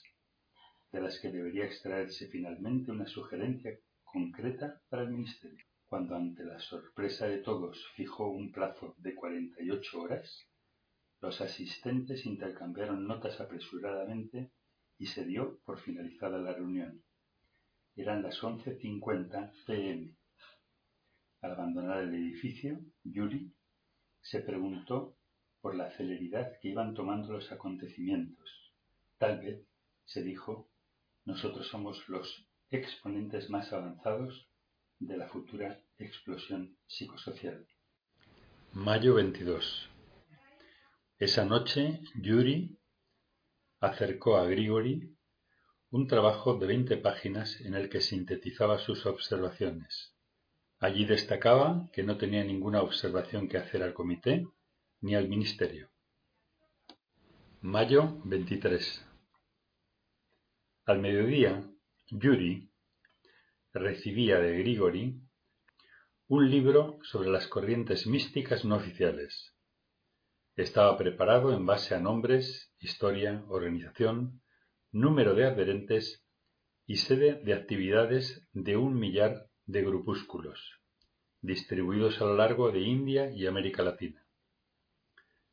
de 0.93 1.01
las 1.01 1.19
que 1.21 1.33
debería 1.33 1.65
extraerse 1.65 2.29
finalmente 2.29 2.93
una 2.93 3.07
sugerencia 3.07 3.73
concreta 4.05 4.81
para 4.89 5.03
el 5.03 5.11
Ministerio. 5.11 5.70
Cuando 5.91 6.15
ante 6.15 6.45
la 6.45 6.61
sorpresa 6.61 7.27
de 7.27 7.39
todos 7.39 7.85
fijó 7.97 8.29
un 8.31 8.53
plazo 8.53 8.95
de 8.99 9.13
48 9.13 10.01
horas, 10.01 10.47
los 11.21 11.41
asistentes 11.41 12.27
intercambiaron 12.27 13.09
notas 13.09 13.41
apresuradamente 13.41 14.53
y 14.99 15.07
se 15.07 15.25
dio 15.25 15.59
por 15.65 15.81
finalizada 15.81 16.39
la 16.39 16.53
reunión. 16.53 17.03
Eran 17.97 18.23
las 18.23 18.41
11.50 18.41 19.65
pm. 19.67 20.15
Al 21.41 21.51
abandonar 21.51 22.05
el 22.05 22.15
edificio, 22.15 22.79
Yuri 23.03 23.53
se 24.21 24.43
preguntó 24.43 25.17
por 25.61 25.75
la 25.75 25.91
celeridad 25.91 26.53
que 26.61 26.69
iban 26.69 26.95
tomando 26.95 27.33
los 27.33 27.51
acontecimientos. 27.51 28.73
Tal 29.19 29.41
vez, 29.41 29.67
se 30.05 30.23
dijo, 30.23 30.71
nosotros 31.25 31.67
somos 31.67 32.09
los 32.09 32.47
exponentes 32.71 33.51
más 33.51 33.73
avanzados 33.73 34.50
de 35.01 35.17
la 35.17 35.29
futura 35.29 35.83
explosión 35.99 36.77
psicosocial. 36.87 37.67
Mayo 38.73 39.15
22. 39.15 39.89
Esa 41.19 41.45
noche, 41.45 42.01
Yuri 42.15 42.79
acercó 43.81 44.37
a 44.37 44.45
Grigori 44.45 45.17
un 45.91 46.07
trabajo 46.07 46.55
de 46.57 46.67
veinte 46.67 46.97
páginas 46.99 47.61
en 47.63 47.75
el 47.75 47.89
que 47.89 48.01
sintetizaba 48.01 48.79
sus 48.79 49.07
observaciones. 49.07 50.15
Allí 50.79 51.05
destacaba 51.05 51.89
que 51.93 52.03
no 52.03 52.17
tenía 52.17 52.45
ninguna 52.45 52.83
observación 52.83 53.49
que 53.49 53.59
hacer 53.59 53.83
al 53.83 53.95
comité 53.95 54.47
ni 55.01 55.15
al 55.15 55.29
ministerio. 55.29 55.91
Mayo 57.63 58.21
23. 58.25 59.07
Al 60.85 60.99
mediodía, 61.01 61.63
Yuri 62.09 62.70
recibía 63.73 64.39
de 64.39 64.59
Grigori 64.59 65.21
un 66.29 66.51
libro 66.51 66.99
sobre 67.03 67.29
las 67.29 67.49
corrientes 67.49 68.07
místicas 68.07 68.65
no 68.65 68.77
oficiales. 68.77 69.55
Estaba 70.57 70.97
preparado 70.97 71.53
en 71.53 71.67
base 71.67 71.95
a 71.95 72.01
nombres, 72.01 72.73
historia, 72.79 73.45
organización, 73.49 74.43
número 74.93 75.35
de 75.35 75.47
adherentes, 75.47 76.25
y 76.87 76.97
sede 76.97 77.41
de 77.45 77.55
actividades 77.55 78.49
de 78.53 78.77
un 78.77 78.99
millar 78.99 79.49
de 79.67 79.83
grupúsculos, 79.83 80.81
distribuidos 81.41 82.21
a 82.21 82.25
lo 82.25 82.35
largo 82.35 82.73
de 82.73 82.81
India 82.81 83.31
y 83.31 83.47
América 83.47 83.85
Latina. 83.85 84.27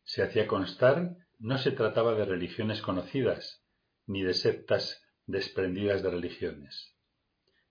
Se 0.03 0.23
hacía 0.23 0.47
constar 0.47 1.15
no 1.37 1.59
se 1.59 1.71
trataba 1.71 2.15
de 2.15 2.25
religiones 2.25 2.81
conocidas, 2.81 3.63
ni 4.07 4.23
de 4.23 4.33
sectas 4.33 5.03
desprendidas 5.27 6.01
de 6.01 6.09
religiones. 6.09 6.96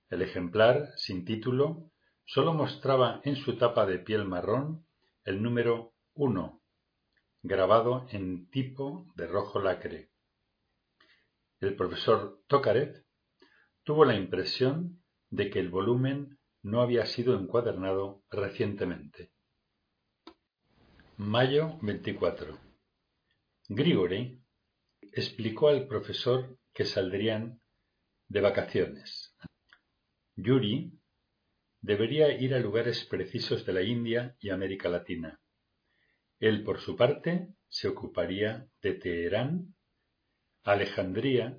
El 0.09 0.23
ejemplar, 0.23 0.93
sin 0.97 1.25
título, 1.25 1.91
sólo 2.25 2.55
mostraba 2.55 3.21
en 3.25 3.37
su 3.37 3.57
tapa 3.57 3.87
de 3.87 3.99
piel 3.99 4.25
marrón 4.25 4.87
el 5.25 5.43
número 5.43 5.95
uno, 6.15 6.63
grabado 7.43 8.07
en 8.11 8.49
tipo 8.51 9.13
de 9.17 9.27
rojo 9.27 9.61
lacre. 9.61 10.11
El 11.61 11.75
profesor 11.75 12.43
Tokarev 12.47 13.05
tuvo 13.83 14.05
la 14.05 14.15
impresión 14.15 15.03
de 15.31 15.51
que 15.51 15.59
el 15.59 15.71
volumen 15.71 16.39
no 16.63 16.83
había 16.83 17.07
sido 17.07 17.39
encuadernado 17.39 18.23
recientemente. 18.31 19.33
Mayo 21.17 21.79
24. 21.83 22.59
Grigori 23.69 24.43
explicó 25.01 25.69
al 25.69 25.87
profesor 25.89 26.59
que 26.73 26.85
saldrían 26.85 27.61
de 28.29 28.41
vacaciones. 28.41 29.26
Yuri 30.37 30.93
debería 31.81 32.31
ir 32.31 32.55
a 32.55 32.59
lugares 32.59 33.07
precisos 33.07 33.65
de 33.65 33.73
la 33.73 33.83
India 33.83 34.37
y 34.39 34.51
América 34.51 34.91
Latina. 34.91 35.41
Él, 36.39 36.63
por 36.63 36.79
su 36.81 36.95
parte, 36.95 37.49
se 37.69 37.89
ocuparía 37.89 38.69
de 38.83 38.93
Teherán, 38.93 39.75
Alejandría 40.63 41.59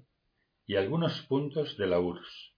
y 0.67 0.75
algunos 0.75 1.21
puntos 1.23 1.75
de 1.77 1.87
la 1.87 1.99
URSS. 1.99 2.53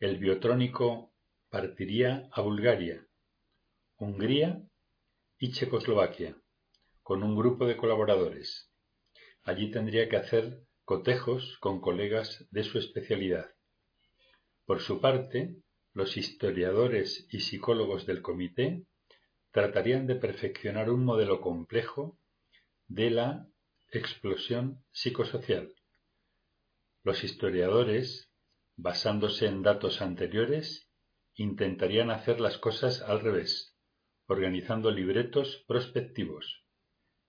El 0.00 0.18
biotrónico 0.18 1.12
partiría 1.50 2.28
a 2.32 2.40
Bulgaria, 2.40 3.06
Hungría 3.96 4.62
y 5.38 5.52
Checoslovaquia, 5.52 6.36
con 7.02 7.22
un 7.22 7.36
grupo 7.36 7.66
de 7.66 7.76
colaboradores. 7.76 8.72
Allí 9.42 9.70
tendría 9.70 10.08
que 10.08 10.16
hacer 10.16 10.64
cotejos 10.84 11.58
con 11.60 11.80
colegas 11.80 12.46
de 12.50 12.64
su 12.64 12.78
especialidad. 12.78 13.53
Por 14.66 14.80
su 14.80 15.00
parte, 15.00 15.56
los 15.92 16.16
historiadores 16.16 17.26
y 17.30 17.40
psicólogos 17.40 18.06
del 18.06 18.22
comité 18.22 18.86
tratarían 19.52 20.06
de 20.06 20.16
perfeccionar 20.16 20.90
un 20.90 21.04
modelo 21.04 21.40
complejo 21.40 22.18
de 22.88 23.10
la 23.10 23.46
explosión 23.92 24.82
psicosocial. 24.90 25.72
Los 27.04 27.22
historiadores, 27.22 28.30
basándose 28.76 29.46
en 29.46 29.62
datos 29.62 30.00
anteriores, 30.00 30.90
intentarían 31.34 32.10
hacer 32.10 32.40
las 32.40 32.58
cosas 32.58 33.02
al 33.02 33.20
revés, 33.20 33.76
organizando 34.26 34.90
libretos 34.90 35.62
prospectivos. 35.68 36.64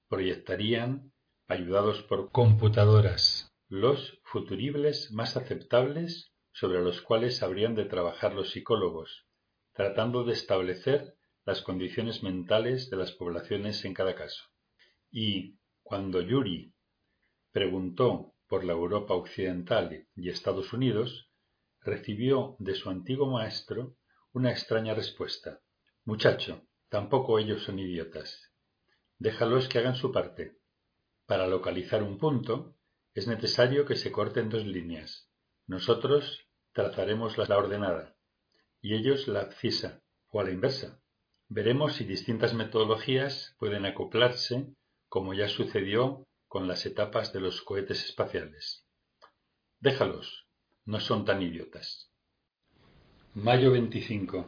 Proyectarían, 0.08 1.12
ayudados 1.48 2.02
por 2.04 2.32
computadoras, 2.32 3.52
los 3.68 4.20
futuribles 4.24 5.12
más 5.12 5.36
aceptables 5.36 6.32
sobre 6.56 6.82
los 6.82 7.02
cuales 7.02 7.44
habrían 7.44 7.76
de 7.76 7.84
trabajar 7.84 8.34
los 8.34 8.52
psicólogos, 8.52 9.28
tratando 9.74 10.24
de 10.24 10.32
establecer 10.32 11.16
las 11.44 11.62
condiciones 11.62 12.24
mentales 12.24 12.90
de 12.90 12.96
las 12.96 13.12
poblaciones 13.12 13.84
en 13.84 13.94
cada 13.94 14.16
caso. 14.16 14.42
Y 15.12 15.58
cuando 15.84 16.22
Yuri 16.22 16.74
preguntó 17.52 18.34
por 18.48 18.64
la 18.64 18.72
Europa 18.72 19.16
occidental 19.16 20.08
y 20.16 20.30
Estados 20.30 20.72
Unidos, 20.72 21.30
recibió 21.82 22.56
de 22.60 22.76
su 22.76 22.90
antiguo 22.90 23.30
maestro 23.30 23.98
una 24.32 24.52
extraña 24.52 24.94
respuesta. 24.94 25.60
Muchacho, 26.06 26.66
tampoco 26.88 27.38
ellos 27.38 27.64
son 27.64 27.80
idiotas. 27.80 28.50
Déjalos 29.20 29.68
que 29.68 29.80
hagan 29.80 29.96
su 29.96 30.14
parte. 30.14 30.56
Para 31.26 31.48
localizar 31.48 32.02
un 32.02 32.18
punto, 32.18 32.78
es 33.14 33.28
necesario 33.28 33.86
que 33.86 33.98
se 33.98 34.12
corten 34.12 34.50
dos 34.50 34.66
líneas. 34.66 35.30
Nosotros 35.68 36.45
trazaremos 36.76 37.38
la 37.38 37.58
ordenada 37.58 38.18
y 38.82 38.96
ellos 38.96 39.30
la 39.30 39.42
abscisa, 39.42 40.02
o 40.30 40.42
a 40.42 40.44
la 40.44 40.52
inversa. 40.52 41.00
Veremos 41.48 41.94
si 41.94 42.04
distintas 42.04 42.54
metodologías 42.54 43.56
pueden 43.58 43.86
acoplarse, 43.86 44.68
como 45.08 45.34
ya 45.34 45.48
sucedió 45.48 46.28
con 46.48 46.68
las 46.68 46.86
etapas 46.86 47.32
de 47.32 47.40
los 47.40 47.62
cohetes 47.62 48.04
espaciales. 48.04 48.86
Déjalos, 49.80 50.48
no 50.84 51.00
son 51.00 51.24
tan 51.24 51.42
idiotas. 51.42 52.12
Mayo 53.34 53.72
25. 53.72 54.46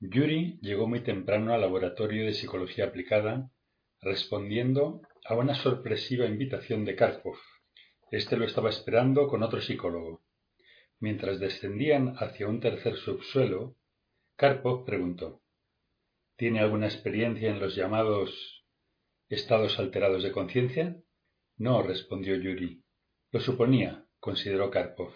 Yuri 0.00 0.58
llegó 0.60 0.88
muy 0.88 1.00
temprano 1.00 1.54
al 1.54 1.60
laboratorio 1.60 2.26
de 2.26 2.34
psicología 2.34 2.86
aplicada, 2.86 3.48
respondiendo 4.00 5.02
a 5.24 5.36
una 5.36 5.54
sorpresiva 5.54 6.26
invitación 6.26 6.84
de 6.84 6.96
Karpov. 6.96 7.36
Este 8.10 8.36
lo 8.36 8.44
estaba 8.44 8.70
esperando 8.70 9.28
con 9.28 9.44
otro 9.44 9.60
psicólogo. 9.60 10.23
Mientras 11.04 11.38
descendían 11.38 12.14
hacia 12.16 12.48
un 12.48 12.60
tercer 12.60 12.96
subsuelo, 12.96 13.76
Karpov 14.36 14.86
preguntó 14.86 15.42
¿Tiene 16.38 16.60
alguna 16.60 16.86
experiencia 16.86 17.50
en 17.50 17.60
los 17.60 17.76
llamados 17.76 18.64
estados 19.28 19.78
alterados 19.78 20.22
de 20.22 20.32
conciencia? 20.32 20.96
No, 21.58 21.82
respondió 21.82 22.36
Yuri. 22.36 22.82
Lo 23.32 23.40
suponía, 23.40 24.06
consideró 24.18 24.70
Karpov, 24.70 25.12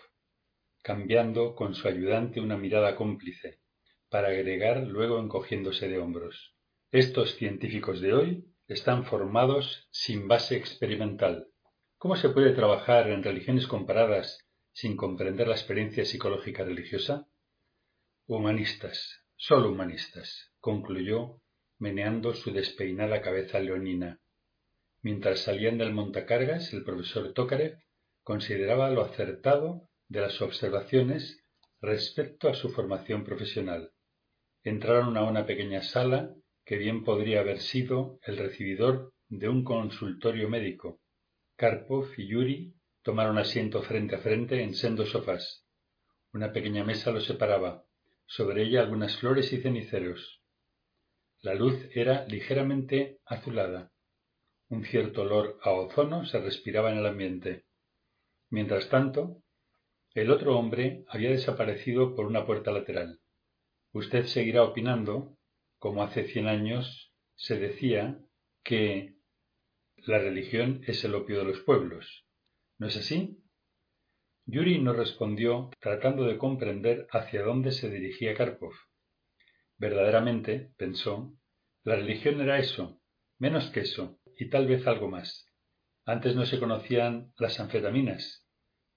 cambiando 0.82 1.54
con 1.54 1.74
su 1.74 1.88
ayudante 1.88 2.38
una 2.42 2.58
mirada 2.58 2.94
cómplice, 2.94 3.62
para 4.10 4.28
agregar 4.28 4.82
luego 4.86 5.18
encogiéndose 5.18 5.88
de 5.88 5.98
hombros. 5.98 6.54
Estos 6.92 7.34
científicos 7.36 8.02
de 8.02 8.12
hoy 8.12 8.44
están 8.66 9.06
formados 9.06 9.88
sin 9.90 10.28
base 10.28 10.54
experimental. 10.54 11.46
¿Cómo 11.96 12.14
se 12.16 12.28
puede 12.28 12.52
trabajar 12.52 13.08
en 13.08 13.22
religiones 13.22 13.66
comparadas 13.66 14.47
sin 14.72 14.96
comprender 14.96 15.48
la 15.48 15.54
experiencia 15.54 16.04
psicológica 16.04 16.64
religiosa? 16.64 17.26
Humanistas, 18.26 19.24
solo 19.36 19.70
humanistas, 19.70 20.52
concluyó 20.60 21.40
meneando 21.78 22.34
su 22.34 22.52
despeinada 22.52 23.22
cabeza 23.22 23.60
leonina. 23.60 24.20
Mientras 25.02 25.40
salían 25.40 25.78
del 25.78 25.92
montacargas, 25.92 26.72
el 26.72 26.84
profesor 26.84 27.32
Tokarev 27.32 27.78
consideraba 28.22 28.90
lo 28.90 29.02
acertado 29.02 29.88
de 30.08 30.20
las 30.20 30.42
observaciones 30.42 31.38
respecto 31.80 32.48
a 32.48 32.54
su 32.54 32.70
formación 32.70 33.24
profesional. 33.24 33.92
Entraron 34.64 35.16
a 35.16 35.24
una 35.24 35.46
pequeña 35.46 35.82
sala 35.82 36.34
que 36.64 36.76
bien 36.76 37.04
podría 37.04 37.40
haber 37.40 37.60
sido 37.60 38.18
el 38.22 38.36
recibidor 38.36 39.14
de 39.28 39.48
un 39.48 39.64
consultorio 39.64 40.48
médico. 40.48 41.00
Karpov 41.56 42.08
y 42.16 42.28
Yuri 42.28 42.74
tomaron 43.08 43.38
asiento 43.38 43.80
frente 43.80 44.16
a 44.16 44.18
frente 44.18 44.62
en 44.62 44.74
sendos 44.74 45.12
sofás. 45.12 45.64
Una 46.34 46.52
pequeña 46.52 46.84
mesa 46.84 47.10
los 47.10 47.24
separaba, 47.24 47.86
sobre 48.26 48.64
ella 48.64 48.82
algunas 48.82 49.16
flores 49.16 49.50
y 49.54 49.62
ceniceros. 49.62 50.42
La 51.40 51.54
luz 51.54 51.88
era 51.94 52.26
ligeramente 52.26 53.18
azulada. 53.24 53.92
Un 54.68 54.84
cierto 54.84 55.22
olor 55.22 55.58
a 55.62 55.70
ozono 55.70 56.26
se 56.26 56.38
respiraba 56.38 56.92
en 56.92 56.98
el 56.98 57.06
ambiente. 57.06 57.64
Mientras 58.50 58.90
tanto, 58.90 59.42
el 60.12 60.30
otro 60.30 60.58
hombre 60.58 61.06
había 61.08 61.30
desaparecido 61.30 62.14
por 62.14 62.26
una 62.26 62.44
puerta 62.44 62.72
lateral. 62.72 63.20
Usted 63.92 64.26
seguirá 64.26 64.64
opinando, 64.64 65.34
como 65.78 66.02
hace 66.02 66.24
cien 66.24 66.46
años 66.46 67.10
se 67.36 67.58
decía, 67.58 68.18
que 68.62 69.14
la 69.96 70.18
religión 70.18 70.82
es 70.86 71.02
el 71.04 71.14
opio 71.14 71.38
de 71.38 71.44
los 71.46 71.60
pueblos. 71.60 72.27
¿No 72.78 72.86
es 72.86 72.96
así? 72.96 73.36
Yuri 74.46 74.78
no 74.78 74.92
respondió, 74.92 75.70
tratando 75.80 76.24
de 76.24 76.38
comprender 76.38 77.08
hacia 77.10 77.42
dónde 77.42 77.72
se 77.72 77.90
dirigía 77.90 78.36
Karpov. 78.36 78.72
Verdaderamente, 79.78 80.70
pensó, 80.76 81.34
la 81.82 81.96
religión 81.96 82.40
era 82.40 82.58
eso, 82.58 83.02
menos 83.38 83.70
que 83.70 83.80
eso, 83.80 84.20
y 84.38 84.48
tal 84.48 84.68
vez 84.68 84.86
algo 84.86 85.08
más. 85.08 85.46
Antes 86.04 86.36
no 86.36 86.46
se 86.46 86.60
conocían 86.60 87.32
las 87.36 87.58
anfetaminas, 87.58 88.46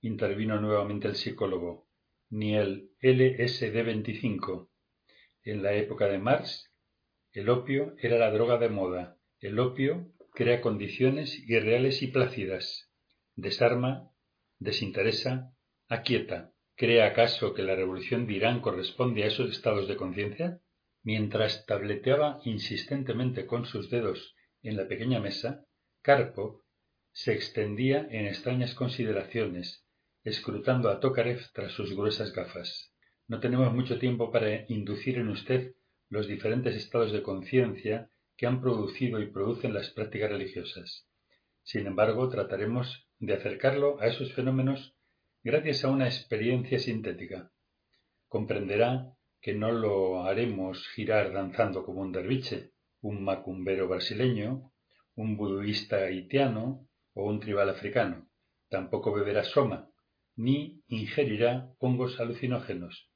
intervino 0.02 0.62
nuevamente 0.62 1.08
el 1.08 1.16
psicólogo, 1.16 1.90
ni 2.30 2.56
el 2.56 2.92
LSD-25. 3.02 4.70
En 5.44 5.64
la 5.64 5.74
época 5.74 6.08
de 6.08 6.20
Marx, 6.20 6.72
el 7.32 7.50
opio 7.50 7.96
era 7.98 8.20
la 8.20 8.30
droga 8.30 8.60
de 8.60 8.70
moda. 8.70 9.18
El 9.40 9.58
opio 9.58 10.14
crea 10.34 10.62
condiciones 10.62 11.38
irreales 11.50 12.04
y 12.04 12.08
plácidas. 12.08 12.91
Desarma, 13.36 14.12
desinteresa, 14.60 15.54
aquieta. 15.88 16.54
¿Cree 16.76 17.04
acaso 17.04 17.54
que 17.54 17.64
la 17.64 17.76
revolución 17.76 18.28
de 18.28 18.34
Irán 18.34 18.60
corresponde 18.62 19.24
a 19.24 19.28
esos 19.28 19.52
estados 19.52 19.88
de 19.88 19.96
conciencia? 19.96 20.60
Mientras 21.04 21.66
tableteaba 21.66 22.40
insistentemente 22.44 23.46
con 23.46 23.66
sus 23.66 23.90
dedos 23.90 24.36
en 24.62 24.78
la 24.78 24.88
pequeña 24.88 25.20
mesa, 25.20 25.66
Karpov 26.02 26.62
se 27.14 27.34
extendía 27.34 28.08
en 28.12 28.26
extrañas 28.26 28.74
consideraciones, 28.76 29.86
escrutando 30.24 30.90
a 30.90 31.00
Tokarev 31.00 31.42
tras 31.54 31.72
sus 31.72 31.96
gruesas 31.96 32.34
gafas. 32.34 32.94
No 33.28 33.40
tenemos 33.40 33.74
mucho 33.74 33.98
tiempo 33.98 34.32
para 34.32 34.66
inducir 34.68 35.18
en 35.18 35.30
usted 35.30 35.76
los 36.10 36.28
diferentes 36.28 36.76
estados 36.76 37.12
de 37.12 37.24
conciencia 37.24 38.10
que 38.38 38.46
han 38.46 38.62
producido 38.62 39.22
y 39.22 39.32
producen 39.32 39.74
las 39.74 39.90
prácticas 39.90 40.30
religiosas. 40.30 41.08
Sin 41.64 41.88
embargo, 41.88 42.28
trataremos 42.30 43.08
de 43.22 43.36
acercarlo 43.36 44.02
a 44.02 44.08
esos 44.08 44.34
fenómenos 44.34 44.96
gracias 45.44 45.86
a 45.86 45.92
una 45.92 46.08
experiencia 46.08 46.80
sintética. 46.80 47.52
Comprenderá 48.28 49.14
que 49.40 49.54
no 49.54 49.72
lo 49.72 50.24
haremos 50.24 50.88
girar 50.96 51.32
danzando 51.32 51.84
como 51.86 52.02
un 52.02 52.12
derviche, 52.12 52.72
un 53.00 53.24
macumbero 53.24 53.88
brasileño, 53.88 54.74
un 55.14 55.38
budista 55.38 55.98
haitiano 55.98 56.88
o 57.14 57.28
un 57.28 57.40
tribal 57.40 57.70
africano. 57.70 58.28
Tampoco 58.70 59.14
beberá 59.14 59.44
soma, 59.44 59.92
ni 60.36 60.82
ingerirá 60.88 61.72
hongos 61.78 62.20
alucinógenos. 62.20 63.08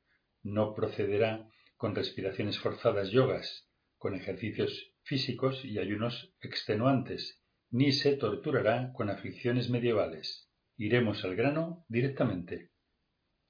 No 0.44 0.76
procederá 0.76 1.50
con 1.78 1.96
respiraciones 1.96 2.60
forzadas 2.60 3.10
yogas, 3.10 3.68
con 3.98 4.14
ejercicios 4.14 4.94
físicos 5.02 5.66
y 5.66 5.80
ayunos 5.80 6.32
extenuantes, 6.42 7.42
ni 7.72 7.92
se 7.92 8.16
torturará 8.16 8.92
con 8.94 9.10
aflicciones 9.10 9.70
medievales. 9.70 10.50
Iremos 10.78 11.24
al 11.24 11.36
grano 11.36 11.86
directamente. 11.88 12.72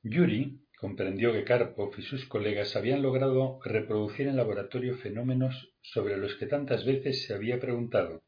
Yuri 0.04 0.62
comprendió 0.78 1.34
que 1.34 1.44
Karpov 1.44 1.94
y 1.98 2.02
sus 2.04 2.26
colegas 2.28 2.76
habían 2.76 3.02
logrado 3.02 3.60
reproducir 3.64 4.28
en 4.28 4.36
laboratorio 4.36 4.98
fenómenos 4.98 5.74
sobre 5.82 6.18
los 6.18 6.36
que 6.36 6.46
tantas 6.46 6.86
veces 6.86 7.26
se 7.26 7.34
había 7.34 7.60
preguntado. 7.60 8.24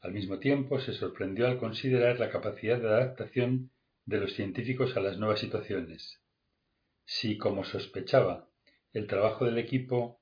Al 0.00 0.12
mismo 0.12 0.38
tiempo 0.38 0.78
se 0.80 0.92
sorprendió 0.92 1.46
al 1.46 1.58
considerar 1.58 2.18
la 2.18 2.30
capacidad 2.30 2.80
de 2.80 2.88
adaptación 2.88 3.70
de 4.06 4.18
los 4.18 4.34
científicos 4.34 4.96
a 4.96 5.00
las 5.00 5.18
nuevas 5.18 5.40
situaciones. 5.40 6.22
Si, 7.04 7.36
como 7.36 7.64
sospechaba, 7.64 8.48
el 8.92 9.06
trabajo 9.06 9.44
del 9.44 9.58
equipo 9.58 10.20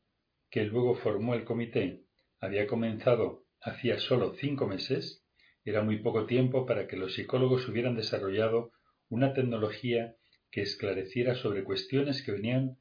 que 0.51 0.65
luego 0.65 0.95
formó 0.95 1.35
el 1.35 1.45
comité 1.45 2.05
había 2.41 2.67
comenzado 2.67 3.45
hacía 3.61 3.99
solo 3.99 4.35
cinco 4.35 4.67
meses, 4.67 5.25
era 5.65 5.83
muy 5.83 5.99
poco 5.99 6.27
tiempo 6.27 6.67
para 6.67 6.87
que 6.87 6.97
los 6.97 7.15
psicólogos 7.15 7.69
hubieran 7.69 7.95
desarrollado 7.95 8.73
una 9.09 9.33
tecnología 9.33 10.17
que 10.51 10.63
esclareciera 10.63 11.35
sobre 11.35 11.65
cuestiones 11.65 12.23
que 12.23 12.33
venían 12.33 12.79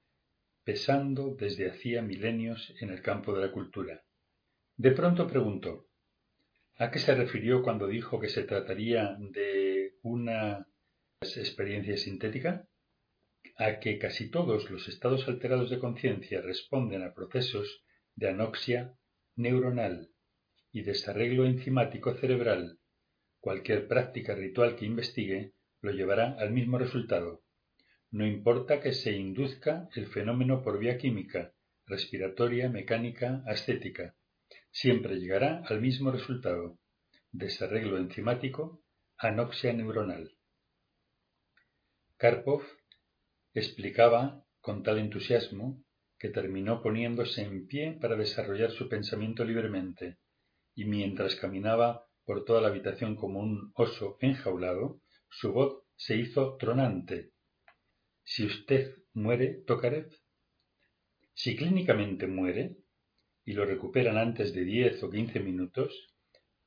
pesando 0.63 1.35
desde 1.35 1.69
hacía 1.69 2.01
milenios 2.01 2.73
en 2.81 2.89
el 2.89 3.01
campo 3.01 3.33
de 3.33 3.45
la 3.45 3.51
cultura. 3.51 4.03
De 4.75 4.91
pronto 4.91 5.27
preguntó 5.27 5.87
¿A 6.79 6.91
qué 6.91 6.99
se 6.99 7.15
refirió 7.15 7.63
cuando 7.63 7.87
dijo 7.87 8.19
que 8.19 8.29
se 8.29 8.43
trataría 8.43 9.17
de 9.19 9.95
una 10.03 10.67
experiencia 11.21 11.97
sintética? 11.97 12.67
A 13.57 13.79
que 13.79 13.97
casi 13.97 14.29
todos 14.29 14.69
los 14.69 14.87
estados 14.87 15.27
alterados 15.27 15.71
de 15.71 15.79
conciencia 15.79 16.41
responden 16.41 17.01
a 17.01 17.15
procesos 17.15 17.83
de 18.15 18.29
anoxia 18.29 18.93
neuronal 19.35 20.11
y 20.77 20.83
desarreglo 20.83 21.47
enzimático 21.47 22.13
cerebral. 22.13 22.77
Cualquier 23.39 23.87
práctica 23.87 24.35
ritual 24.35 24.75
que 24.75 24.85
investigue 24.85 25.53
lo 25.81 25.91
llevará 25.91 26.35
al 26.37 26.51
mismo 26.51 26.77
resultado. 26.77 27.41
No 28.11 28.27
importa 28.27 28.79
que 28.79 28.93
se 28.93 29.11
induzca 29.11 29.89
el 29.95 30.05
fenómeno 30.05 30.61
por 30.61 30.77
vía 30.77 30.99
química, 30.99 31.51
respiratoria, 31.87 32.69
mecánica, 32.69 33.41
ascética. 33.47 34.15
Siempre 34.69 35.15
llegará 35.15 35.63
al 35.65 35.81
mismo 35.81 36.11
resultado. 36.11 36.77
Desarreglo 37.31 37.97
enzimático, 37.97 38.83
anoxia 39.17 39.73
neuronal. 39.73 40.37
Karpov 42.17 42.61
explicaba 43.55 44.45
con 44.61 44.83
tal 44.83 44.99
entusiasmo 44.99 45.83
que 46.19 46.29
terminó 46.29 46.83
poniéndose 46.83 47.41
en 47.41 47.65
pie 47.65 47.97
para 47.99 48.15
desarrollar 48.15 48.69
su 48.69 48.87
pensamiento 48.87 49.43
libremente, 49.43 50.19
y 50.77 50.85
mientras 50.85 51.35
caminaba 51.35 52.05
por 52.23 52.45
toda 52.45 52.61
la 52.61 52.67
habitación 52.67 53.15
como 53.15 53.39
un 53.39 53.71
oso 53.73 54.17
enjaulado, 54.21 55.01
su 55.27 55.51
voz 55.51 55.83
se 55.95 56.15
hizo 56.15 56.55
tronante, 56.55 57.31
si 58.23 58.45
usted 58.45 58.93
muere, 59.13 59.63
Tokarev, 59.65 60.09
si 61.33 61.55
clínicamente 61.55 62.27
muere 62.27 62.75
y 63.45 63.53
lo 63.53 63.65
recuperan 63.65 64.17
antes 64.17 64.53
de 64.53 64.65
diez 64.65 65.01
o 65.01 65.09
quince 65.09 65.39
minutos, 65.39 66.13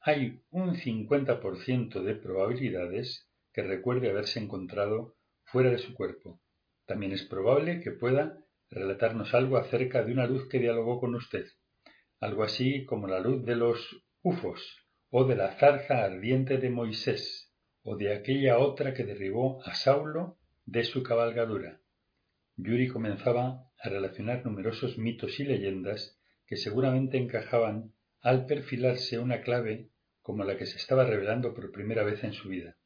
hay 0.01 0.43
un 0.51 0.75
cincuenta 0.75 1.39
por 1.39 1.63
ciento 1.63 2.03
de 2.03 2.15
probabilidades 2.15 3.29
que 3.53 3.63
recuerde 3.63 4.09
haberse 4.09 4.41
encontrado 4.41 5.17
fuera 5.45 5.71
de 5.71 5.79
su 5.79 5.95
cuerpo. 5.95 6.41
También 6.87 7.13
es 7.13 7.23
probable 7.25 7.81
que 7.81 7.93
pueda 7.93 8.39
relatarnos 8.71 9.35
algo 9.35 9.59
acerca 9.59 10.03
de 10.03 10.13
una 10.13 10.27
luz 10.27 10.49
que 10.49 10.59
dialogó 10.59 10.99
con 10.99 11.15
usted, 11.15 11.47
algo 12.21 12.45
así 12.45 12.85
como 12.85 13.07
la 13.07 13.19
luz 13.19 13.45
de 13.45 13.57
los 13.57 14.05
ufos, 14.23 14.87
o 15.09 15.25
de 15.25 15.37
la 15.37 15.57
zarza 15.59 16.05
ardiente 16.05 16.59
de 16.59 16.71
Moisés, 16.71 17.53
o 17.83 17.97
de 17.97 18.15
aquella 18.15 18.59
otra 18.59 18.93
que 18.95 19.05
derribó 19.05 19.63
a 19.65 19.75
Saulo 19.75 20.39
de 20.67 20.85
su 20.85 21.03
cabalgadura. 21.03 21.81
Yuri 22.57 22.89
comenzaba 22.89 23.71
a 23.83 23.89
relacionar 23.89 24.45
numerosos 24.45 24.99
mitos 24.99 25.41
y 25.41 25.45
leyendas 25.45 26.19
que 26.47 26.57
seguramente 26.57 27.17
encajaban 27.17 27.95
al 28.21 28.45
perfilarse 28.45 29.19
una 29.19 29.41
clave 29.41 29.89
como 30.21 30.45
la 30.45 30.59
que 30.59 30.67
se 30.67 30.77
estaba 30.77 31.05
revelando 31.05 31.55
por 31.55 31.73
primera 31.73 32.05
vez 32.05 32.23
en 32.23 32.35
su 32.35 32.51
vida. 32.51 32.77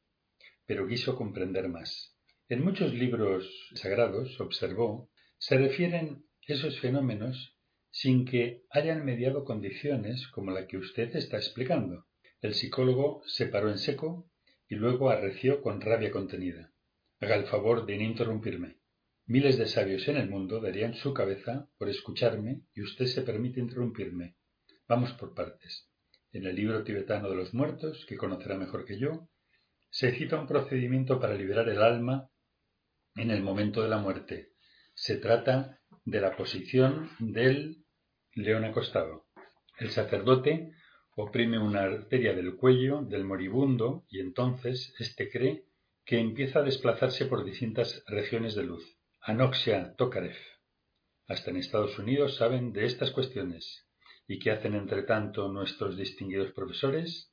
Pero 0.65 0.87
quiso 0.87 1.17
comprender 1.17 1.67
más. 1.67 2.15
En 2.47 2.63
muchos 2.63 2.93
libros 2.93 3.69
sagrados, 3.75 4.39
observó, 4.39 5.09
se 5.37 5.57
refieren 5.57 6.25
esos 6.47 6.79
fenómenos 6.79 7.54
sin 7.95 8.25
que 8.25 8.65
hayan 8.71 9.05
mediado 9.05 9.45
condiciones 9.45 10.27
como 10.27 10.51
la 10.51 10.67
que 10.67 10.77
usted 10.77 11.15
está 11.15 11.37
explicando. 11.37 12.07
El 12.41 12.53
psicólogo 12.53 13.23
se 13.25 13.45
paró 13.45 13.69
en 13.69 13.77
seco 13.77 14.29
y 14.67 14.75
luego 14.75 15.09
arreció 15.09 15.61
con 15.61 15.79
rabia 15.79 16.11
contenida. 16.11 16.73
Haga 17.21 17.35
el 17.35 17.45
favor 17.45 17.85
de 17.85 17.95
no 17.97 18.03
interrumpirme. 18.03 18.79
Miles 19.27 19.57
de 19.57 19.67
sabios 19.67 20.09
en 20.09 20.17
el 20.17 20.29
mundo 20.29 20.59
darían 20.59 20.95
su 20.95 21.13
cabeza 21.13 21.69
por 21.77 21.87
escucharme 21.87 22.63
y 22.73 22.81
usted 22.81 23.05
se 23.05 23.21
permite 23.21 23.61
interrumpirme. 23.61 24.35
Vamos 24.89 25.13
por 25.13 25.33
partes. 25.33 25.89
En 26.33 26.45
el 26.45 26.53
libro 26.53 26.83
tibetano 26.83 27.29
de 27.29 27.37
los 27.37 27.53
muertos, 27.53 28.05
que 28.09 28.17
conocerá 28.17 28.57
mejor 28.57 28.83
que 28.83 28.99
yo, 28.99 29.29
se 29.89 30.11
cita 30.11 30.37
un 30.37 30.47
procedimiento 30.47 31.17
para 31.17 31.35
liberar 31.35 31.69
el 31.69 31.81
alma 31.81 32.29
en 33.15 33.31
el 33.31 33.41
momento 33.41 33.81
de 33.81 33.87
la 33.87 33.99
muerte. 33.99 34.49
Se 34.93 35.15
trata 35.15 35.79
de 36.03 36.19
la 36.19 36.35
posición 36.35 37.09
del 37.19 37.84
león 38.35 38.65
acostado. 38.65 39.25
El 39.79 39.91
sacerdote 39.91 40.73
oprime 41.15 41.57
una 41.57 41.83
arteria 41.83 42.33
del 42.33 42.55
cuello 42.57 43.01
del 43.01 43.23
moribundo 43.23 44.05
y 44.09 44.19
entonces 44.19 44.93
éste 44.99 45.29
cree 45.29 45.65
que 46.03 46.19
empieza 46.19 46.59
a 46.59 46.63
desplazarse 46.63 47.25
por 47.25 47.45
distintas 47.45 48.03
regiones 48.07 48.53
de 48.55 48.63
luz. 48.63 48.97
Anoxia 49.21 49.95
Tokarev. 49.95 50.35
Hasta 51.27 51.49
en 51.49 51.57
Estados 51.57 51.97
Unidos 51.97 52.35
saben 52.35 52.73
de 52.73 52.85
estas 52.85 53.11
cuestiones. 53.11 53.87
¿Y 54.27 54.39
qué 54.39 54.51
hacen 54.51 54.75
entre 54.75 55.03
tanto 55.03 55.47
nuestros 55.47 55.97
distinguidos 55.97 56.51
profesores? 56.51 57.31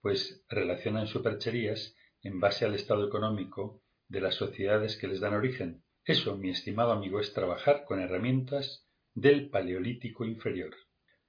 Pues 0.00 0.44
relacionan 0.48 1.08
supercherías 1.08 1.96
en 2.22 2.38
base 2.38 2.64
al 2.64 2.74
estado 2.74 3.06
económico 3.06 3.82
de 4.08 4.20
las 4.20 4.36
sociedades 4.36 4.96
que 4.96 5.08
les 5.08 5.20
dan 5.20 5.34
origen. 5.34 5.82
Eso, 6.04 6.36
mi 6.36 6.50
estimado 6.50 6.92
amigo, 6.92 7.18
es 7.18 7.32
trabajar 7.32 7.84
con 7.84 8.00
herramientas 8.00 8.83
del 9.14 9.48
Paleolítico 9.48 10.24
inferior. 10.24 10.74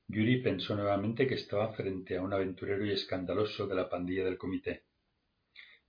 Yuri 0.08 0.42
pensó 0.42 0.76
nuevamente 0.76 1.28
que 1.28 1.36
estaba 1.36 1.74
frente 1.74 2.18
a 2.18 2.22
un 2.22 2.34
aventurero 2.34 2.86
y 2.86 2.92
escandaloso 2.92 3.68
de 3.68 3.76
la 3.76 3.90
pandilla 3.90 4.26
del 4.26 4.38
comité 4.38 4.84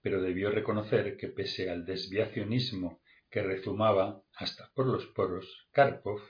pero 0.07 0.23
debió 0.23 0.53
reconocer 0.53 1.17
que 1.17 1.27
pese 1.27 1.69
al 1.69 1.85
desviacionismo 1.85 3.01
que 3.29 3.43
rezumaba 3.43 4.23
hasta 4.37 4.71
por 4.73 4.87
los 4.87 5.05
poros, 5.07 5.67
Karpov 5.73 6.21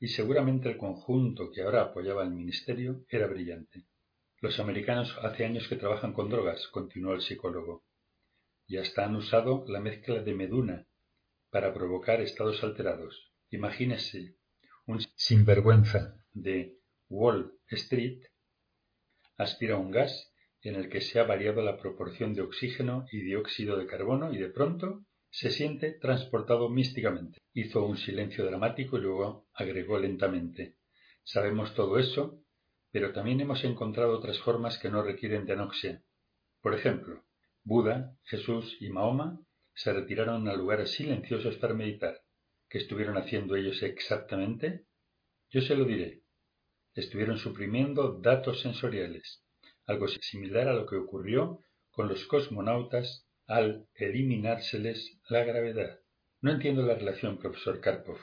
y 0.00 0.08
seguramente 0.08 0.68
el 0.68 0.76
conjunto 0.76 1.52
que 1.52 1.62
ahora 1.62 1.82
apoyaba 1.82 2.24
el 2.24 2.32
ministerio 2.32 3.04
era 3.08 3.28
brillante. 3.28 3.84
Los 4.40 4.58
americanos 4.58 5.16
hace 5.22 5.44
años 5.44 5.68
que 5.68 5.76
trabajan 5.76 6.12
con 6.12 6.30
drogas, 6.30 6.66
continuó 6.66 7.14
el 7.14 7.20
psicólogo, 7.20 7.84
y 8.66 8.78
hasta 8.78 9.04
han 9.04 9.14
usado 9.14 9.64
la 9.68 9.78
mezcla 9.78 10.20
de 10.20 10.34
meduna 10.34 10.88
para 11.48 11.72
provocar 11.72 12.20
estados 12.20 12.64
alterados. 12.64 13.30
Imagínese 13.50 14.34
un 14.92 15.00
sinvergüenza 15.16 16.14
de 16.32 16.78
Wall 17.08 17.52
Street 17.68 18.20
aspira 19.38 19.76
un 19.76 19.90
gas 19.90 20.32
en 20.60 20.74
el 20.74 20.88
que 20.88 21.00
se 21.00 21.18
ha 21.18 21.24
variado 21.24 21.62
la 21.62 21.78
proporción 21.78 22.34
de 22.34 22.42
oxígeno 22.42 23.06
y 23.10 23.20
dióxido 23.22 23.78
de 23.78 23.86
carbono 23.86 24.32
y 24.32 24.38
de 24.38 24.50
pronto 24.50 25.04
se 25.30 25.50
siente 25.50 25.92
transportado 25.92 26.68
místicamente. 26.68 27.38
Hizo 27.54 27.86
un 27.86 27.96
silencio 27.96 28.44
dramático 28.44 28.98
y 28.98 29.00
luego 29.00 29.48
agregó 29.54 29.98
lentamente 29.98 30.76
Sabemos 31.24 31.74
todo 31.74 31.98
eso, 31.98 32.42
pero 32.90 33.12
también 33.12 33.40
hemos 33.40 33.62
encontrado 33.64 34.18
otras 34.18 34.38
formas 34.40 34.78
que 34.78 34.90
no 34.90 35.02
requieren 35.02 35.46
de 35.46 35.52
anoxia. 35.52 36.02
Por 36.60 36.74
ejemplo, 36.74 37.24
Buda, 37.62 38.16
Jesús 38.24 38.76
y 38.80 38.90
Mahoma 38.90 39.40
se 39.72 39.92
retiraron 39.92 40.48
a 40.48 40.54
lugares 40.54 40.90
silenciosos 40.90 41.56
para 41.56 41.74
meditar. 41.74 42.20
¿Qué 42.72 42.78
estuvieron 42.78 43.18
haciendo 43.18 43.54
ellos 43.54 43.82
exactamente? 43.82 44.86
Yo 45.50 45.60
se 45.60 45.76
lo 45.76 45.84
diré. 45.84 46.22
Estuvieron 46.94 47.36
suprimiendo 47.36 48.18
datos 48.18 48.62
sensoriales, 48.62 49.44
algo 49.84 50.08
similar 50.08 50.68
a 50.68 50.72
lo 50.72 50.86
que 50.86 50.96
ocurrió 50.96 51.58
con 51.90 52.08
los 52.08 52.24
cosmonautas 52.24 53.26
al 53.46 53.88
eliminárseles 53.94 55.18
la 55.28 55.44
gravedad. 55.44 56.00
No 56.40 56.50
entiendo 56.50 56.80
la 56.80 56.94
relación, 56.94 57.36
profesor 57.36 57.78
Karpov. 57.78 58.16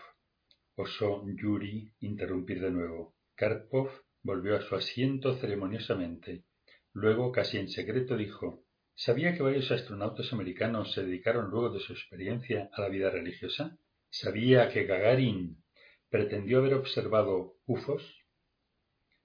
Osó 0.73 1.23
Yuri 1.27 1.93
interrumpir 1.99 2.59
de 2.59 2.71
nuevo. 2.71 3.13
Karpov 3.35 3.91
volvió 4.23 4.55
a 4.55 4.61
su 4.61 4.73
asiento 4.73 5.35
ceremoniosamente. 5.37 6.45
Luego, 6.93 7.31
casi 7.31 7.59
en 7.59 7.69
secreto, 7.69 8.17
dijo 8.17 8.63
¿Sabía 8.95 9.35
que 9.35 9.43
varios 9.43 9.69
astronautas 9.69 10.33
americanos 10.33 10.91
se 10.93 11.03
dedicaron 11.03 11.51
luego 11.51 11.69
de 11.69 11.81
su 11.81 11.93
experiencia 11.93 12.71
a 12.73 12.81
la 12.81 12.89
vida 12.89 13.11
religiosa? 13.11 13.77
¿Sabía 14.11 14.69
que 14.69 14.85
Gagarin 14.85 15.63
pretendió 16.09 16.57
haber 16.57 16.73
observado 16.73 17.57
UFOs? 17.67 18.25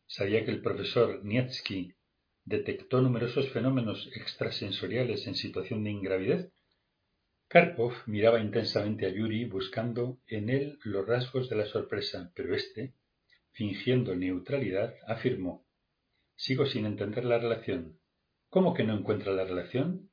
¿Sabía 0.07 0.45
que 0.45 0.51
el 0.51 0.61
profesor 0.61 1.25
Nietzsche 1.25 1.97
detectó 2.45 3.01
numerosos 3.01 3.49
fenómenos 3.51 4.11
extrasensoriales 4.15 5.27
en 5.27 5.35
situación 5.37 5.85
de 5.85 5.91
ingravidez? 5.91 6.53
Karpov 7.49 7.95
miraba 8.07 8.41
intensamente 8.41 9.07
a 9.07 9.09
Yuri 9.09 9.47
buscando 9.47 10.21
en 10.27 10.51
él 10.51 10.79
los 10.85 11.07
rasgos 11.07 11.49
de 11.49 11.57
la 11.57 11.67
sorpresa, 11.67 12.33
pero 12.35 12.55
éste, 12.55 12.95
fingiendo 13.53 14.15
neutralidad, 14.15 14.95
afirmó 15.07 15.65
Sigo 16.37 16.67
sin 16.67 16.85
entender 16.85 17.25
la 17.25 17.39
relación. 17.39 17.99
¿Cómo 18.51 18.75
que 18.75 18.85
no 18.85 18.99
encuentra 18.99 19.33
la 19.33 19.45
relación? 19.45 20.11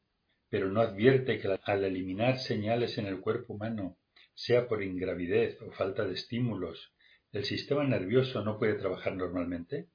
Pero 0.50 0.72
no 0.72 0.82
advierte 0.82 1.40
que 1.40 1.58
al 1.64 1.84
eliminar 1.84 2.38
señales 2.38 2.98
en 2.98 3.08
el 3.08 3.20
cuerpo 3.20 3.54
humano, 3.54 3.98
sea 4.44 4.68
por 4.68 4.82
ingravidez 4.82 5.62
o 5.62 5.72
falta 5.72 6.04
de 6.04 6.16
estímulos, 6.16 6.92
el 7.32 7.44
sistema 7.46 7.84
nervioso 7.84 8.44
no 8.44 8.58
puede 8.58 8.74
trabajar 8.74 9.16
normalmente. 9.16 9.90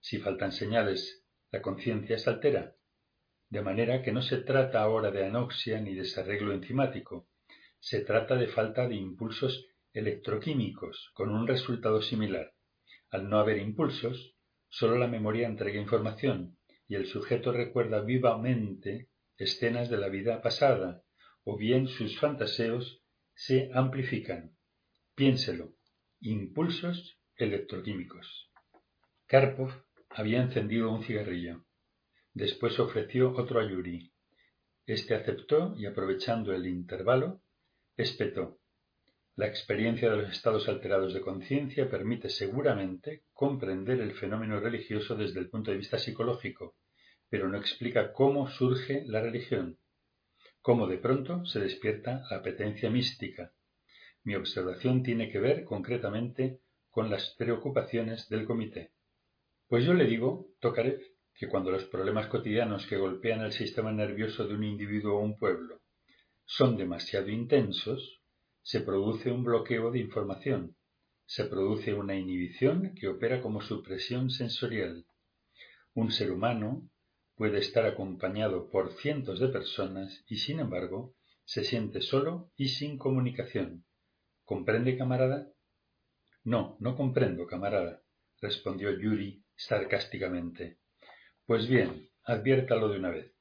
Si 0.00 0.18
faltan 0.18 0.52
señales, 0.52 1.24
la 1.50 1.62
conciencia 1.62 2.18
se 2.18 2.28
altera. 2.28 2.76
De 3.48 3.62
manera 3.62 4.02
que 4.02 4.12
no 4.12 4.20
se 4.20 4.36
trata 4.36 4.82
ahora 4.82 5.10
de 5.10 5.24
anoxia 5.24 5.80
ni 5.80 5.94
desarreglo 5.94 6.52
enzimático, 6.52 7.26
se 7.78 8.00
trata 8.02 8.36
de 8.36 8.48
falta 8.48 8.86
de 8.86 8.96
impulsos 8.96 9.66
electroquímicos, 9.94 11.10
con 11.14 11.30
un 11.30 11.48
resultado 11.48 12.02
similar. 12.02 12.52
Al 13.08 13.30
no 13.30 13.38
haber 13.38 13.56
impulsos, 13.56 14.36
solo 14.68 14.98
la 14.98 15.08
memoria 15.08 15.48
entrega 15.48 15.80
información, 15.80 16.58
y 16.86 16.96
el 16.96 17.06
sujeto 17.06 17.50
recuerda 17.50 18.02
vivamente 18.02 19.08
escenas 19.38 19.88
de 19.88 19.96
la 19.96 20.10
vida 20.10 20.42
pasada, 20.42 21.02
o 21.44 21.56
bien 21.56 21.88
sus 21.88 22.20
fantaseos 22.20 22.99
se 23.46 23.70
amplifican. 23.72 24.54
Piénselo. 25.14 25.72
Impulsos 26.20 27.18
electroquímicos. 27.36 28.50
Karpov 29.26 29.72
había 30.10 30.42
encendido 30.42 30.92
un 30.92 31.02
cigarrillo. 31.02 31.64
Después 32.34 32.78
ofreció 32.78 33.32
otro 33.34 33.58
a 33.58 33.66
Yuri. 33.66 34.12
Este 34.84 35.14
aceptó 35.14 35.74
y, 35.78 35.86
aprovechando 35.86 36.52
el 36.52 36.66
intervalo, 36.66 37.40
espetó. 37.96 38.58
La 39.36 39.46
experiencia 39.46 40.10
de 40.10 40.18
los 40.18 40.30
estados 40.30 40.68
alterados 40.68 41.14
de 41.14 41.22
conciencia 41.22 41.88
permite 41.88 42.28
seguramente 42.28 43.24
comprender 43.32 44.02
el 44.02 44.12
fenómeno 44.12 44.60
religioso 44.60 45.16
desde 45.16 45.40
el 45.40 45.48
punto 45.48 45.70
de 45.70 45.78
vista 45.78 45.98
psicológico, 45.98 46.76
pero 47.30 47.48
no 47.48 47.56
explica 47.56 48.12
cómo 48.12 48.50
surge 48.50 49.02
la 49.06 49.22
religión, 49.22 49.78
cómo 50.62 50.86
de 50.86 50.98
pronto 50.98 51.44
se 51.46 51.60
despierta 51.60 52.22
la 52.30 52.38
apetencia 52.38 52.90
mística. 52.90 53.52
Mi 54.24 54.34
observación 54.34 55.02
tiene 55.02 55.30
que 55.30 55.40
ver 55.40 55.64
concretamente 55.64 56.60
con 56.90 57.10
las 57.10 57.34
preocupaciones 57.38 58.28
del 58.28 58.44
comité. 58.44 58.92
Pues 59.68 59.84
yo 59.84 59.94
le 59.94 60.06
digo, 60.06 60.48
Tokarev, 60.60 61.00
que 61.34 61.48
cuando 61.48 61.70
los 61.70 61.84
problemas 61.84 62.26
cotidianos 62.26 62.86
que 62.86 62.98
golpean 62.98 63.40
el 63.40 63.52
sistema 63.52 63.92
nervioso 63.92 64.46
de 64.46 64.54
un 64.54 64.64
individuo 64.64 65.16
o 65.16 65.22
un 65.22 65.38
pueblo 65.38 65.80
son 66.44 66.76
demasiado 66.76 67.30
intensos, 67.30 68.20
se 68.62 68.80
produce 68.80 69.30
un 69.30 69.44
bloqueo 69.44 69.90
de 69.90 70.00
información, 70.00 70.76
se 71.24 71.44
produce 71.44 71.94
una 71.94 72.16
inhibición 72.16 72.92
que 72.94 73.08
opera 73.08 73.40
como 73.40 73.62
supresión 73.62 74.30
sensorial. 74.30 75.06
Un 75.94 76.10
ser 76.10 76.32
humano 76.32 76.90
puede 77.40 77.60
estar 77.60 77.86
acompañado 77.86 78.68
por 78.68 78.92
cientos 79.00 79.40
de 79.40 79.48
personas 79.48 80.22
y, 80.28 80.36
sin 80.36 80.60
embargo, 80.60 81.16
se 81.46 81.64
siente 81.64 82.02
solo 82.02 82.52
y 82.54 82.68
sin 82.68 82.98
comunicación. 82.98 83.86
¿Comprende, 84.44 84.98
camarada? 84.98 85.50
No, 86.44 86.76
no 86.80 86.98
comprendo, 86.98 87.46
camarada, 87.46 88.02
respondió 88.42 88.90
Yuri 88.90 89.42
sarcásticamente. 89.56 90.80
Pues 91.46 91.66
bien, 91.66 92.10
adviértalo 92.24 92.90
de 92.90 92.98
una 92.98 93.08
vez. 93.08 93.32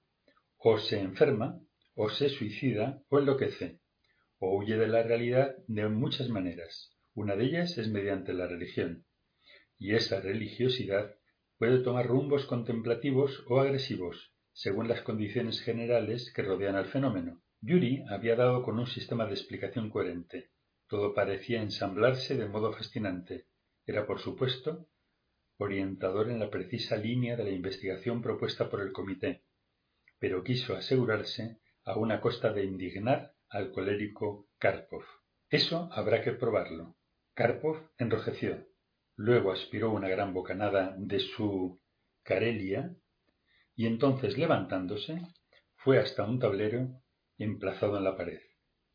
O 0.59 0.77
se 0.77 1.01
enferma, 1.01 1.59
o 1.93 2.09
se 2.09 2.29
suicida, 2.29 3.03
o 3.09 3.19
enloquece, 3.19 3.81
o 4.37 4.55
huye 4.55 4.77
de 4.77 4.87
la 4.87 5.03
realidad 5.03 5.57
de 5.67 5.89
muchas 5.89 6.29
maneras. 6.29 6.95
Una 7.15 7.35
de 7.35 7.43
ellas 7.43 7.77
es 7.77 7.89
mediante 7.89 8.31
la 8.31 8.47
religión. 8.47 9.05
Y 9.77 9.93
esa 9.95 10.21
religiosidad 10.21 11.18
Puede 11.59 11.79
tomar 11.79 12.07
rumbos 12.07 12.45
contemplativos 12.45 13.43
o 13.49 13.59
agresivos, 13.59 14.33
según 14.53 14.87
las 14.87 15.01
condiciones 15.01 15.59
generales 15.61 16.31
que 16.33 16.41
rodean 16.41 16.77
al 16.77 16.85
fenómeno. 16.85 17.41
Yuri 17.59 18.01
había 18.09 18.37
dado 18.37 18.63
con 18.63 18.79
un 18.79 18.87
sistema 18.87 19.25
de 19.25 19.33
explicación 19.33 19.89
coherente. 19.89 20.51
Todo 20.87 21.13
parecía 21.13 21.61
ensamblarse 21.61 22.37
de 22.37 22.47
modo 22.47 22.71
fascinante. 22.71 23.47
Era, 23.85 24.07
por 24.07 24.19
supuesto, 24.19 24.87
orientador 25.57 26.29
en 26.31 26.39
la 26.39 26.49
precisa 26.49 26.95
línea 26.95 27.35
de 27.35 27.43
la 27.43 27.51
investigación 27.51 28.21
propuesta 28.21 28.69
por 28.69 28.79
el 28.79 28.93
comité, 28.93 29.43
pero 30.17 30.45
quiso 30.45 30.77
asegurarse 30.77 31.59
a 31.83 31.97
una 31.97 32.21
costa 32.21 32.53
de 32.53 32.63
indignar 32.63 33.33
al 33.49 33.71
colérico 33.71 34.47
Karpov. 34.59 35.03
Eso 35.49 35.89
habrá 35.91 36.21
que 36.21 36.31
probarlo. 36.31 36.95
Karpov 37.33 37.89
enrojeció. 37.97 38.65
Luego 39.21 39.51
aspiró 39.51 39.91
una 39.91 40.07
gran 40.07 40.33
bocanada 40.33 40.95
de 40.97 41.19
su 41.19 41.81
carelia 42.23 42.95
y 43.75 43.85
entonces 43.85 44.37
levantándose 44.37 45.21
fue 45.75 45.99
hasta 45.99 46.23
un 46.23 46.39
tablero 46.39 47.01
emplazado 47.37 47.97
en 47.97 48.05
la 48.05 48.15
pared. 48.15 48.39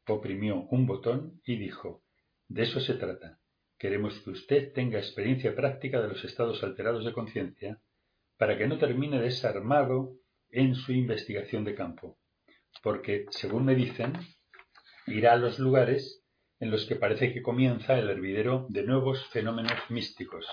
Oprimió 0.09 0.63
un 0.71 0.87
botón 0.87 1.43
y 1.45 1.57
dijo 1.57 2.05
De 2.49 2.63
eso 2.63 2.81
se 2.81 2.95
trata. 2.95 3.39
Queremos 3.77 4.19
que 4.21 4.31
usted 4.31 4.73
tenga 4.73 4.99
experiencia 4.99 5.55
práctica 5.55 6.01
de 6.01 6.09
los 6.09 6.25
estados 6.25 6.65
alterados 6.65 7.05
de 7.05 7.13
conciencia 7.13 7.83
para 8.39 8.57
que 8.57 8.67
no 8.67 8.79
termine 8.79 9.21
desarmado 9.21 10.15
en 10.49 10.75
su 10.75 10.93
investigación 10.93 11.65
de 11.65 11.75
campo. 11.75 12.19
Porque, 12.83 13.27
según 13.29 13.67
me 13.67 13.75
dicen, 13.75 14.15
irá 15.07 15.35
a 15.35 15.37
los 15.37 15.59
lugares 15.59 16.24
en 16.61 16.71
los 16.71 16.87
que 16.87 16.97
parece 16.97 17.33
que 17.33 17.43
comienza 17.43 17.99
el 17.99 18.09
hervidero 18.09 18.67
de 18.69 18.85
nuevos 18.85 19.27
fenómenos 19.29 19.79
místicos. 19.91 20.47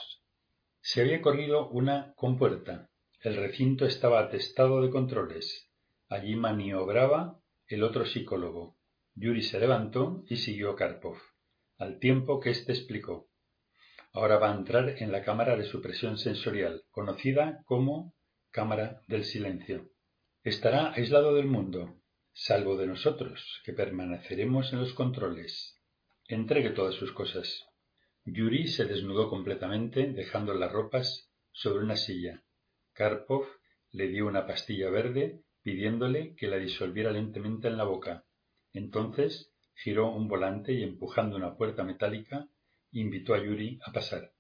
Se 0.82 1.02
había 1.02 1.22
corrido 1.22 1.70
una 1.70 2.14
compuerta. 2.16 2.90
El 3.20 3.36
recinto 3.36 3.86
estaba 3.86 4.20
atestado 4.20 4.82
de 4.82 4.90
controles. 4.90 5.70
Allí 6.10 6.36
maniobraba 6.36 7.40
el 7.68 7.84
otro 7.84 8.06
psicólogo. 8.06 8.78
Yuri 9.16 9.44
se 9.44 9.60
levantó 9.60 10.24
y 10.28 10.38
siguió 10.38 10.76
Karpov, 10.76 11.18
al 11.78 12.00
tiempo 12.00 12.40
que 12.40 12.50
éste 12.50 12.72
explicó. 12.72 13.30
Ahora 14.14 14.38
va 14.38 14.52
a 14.52 14.56
entrar 14.56 14.90
en 15.02 15.12
la 15.12 15.24
cámara 15.24 15.56
de 15.56 15.66
supresión 15.66 16.18
sensorial, 16.18 16.84
conocida 16.92 17.62
como 17.66 18.14
cámara 18.50 19.02
del 19.08 19.24
silencio. 19.24 19.90
Estará 20.44 20.92
aislado 20.94 21.36
del 21.36 21.46
mundo, 21.46 22.02
salvo 22.34 22.76
de 22.76 22.88
nosotros, 22.88 23.62
que 23.64 23.74
permaneceremos 23.74 24.74
en 24.74 24.80
los 24.80 24.94
controles. 24.94 25.81
Entregue 26.28 26.72
todas 26.72 26.96
sus 26.96 27.12
cosas. 27.12 27.66
Yuri 28.26 28.68
se 28.68 28.86
desnudó 28.86 29.30
completamente, 29.30 30.12
dejando 30.14 30.54
las 30.54 30.72
ropas 30.72 31.30
sobre 31.52 31.84
una 31.84 31.96
silla. 31.96 32.44
Karpov 32.94 33.46
le 33.92 34.08
dio 34.08 34.28
una 34.28 34.46
pastilla 34.46 34.90
verde, 34.90 35.42
pidiéndole 35.64 36.36
que 36.36 36.48
la 36.48 36.58
disolviera 36.58 37.12
lentamente 37.12 37.68
en 37.68 37.78
la 37.78 37.84
boca. 37.84 38.26
Entonces 38.74 39.52
giró 39.76 40.12
un 40.12 40.28
volante 40.28 40.74
y 40.74 40.84
empujando 40.84 41.36
una 41.36 41.56
puerta 41.56 41.84
metálica, 41.84 42.48
invitó 42.92 43.34
a 43.34 43.44
Yuri 43.44 43.80
a 43.86 43.92
pasar. 43.92 44.32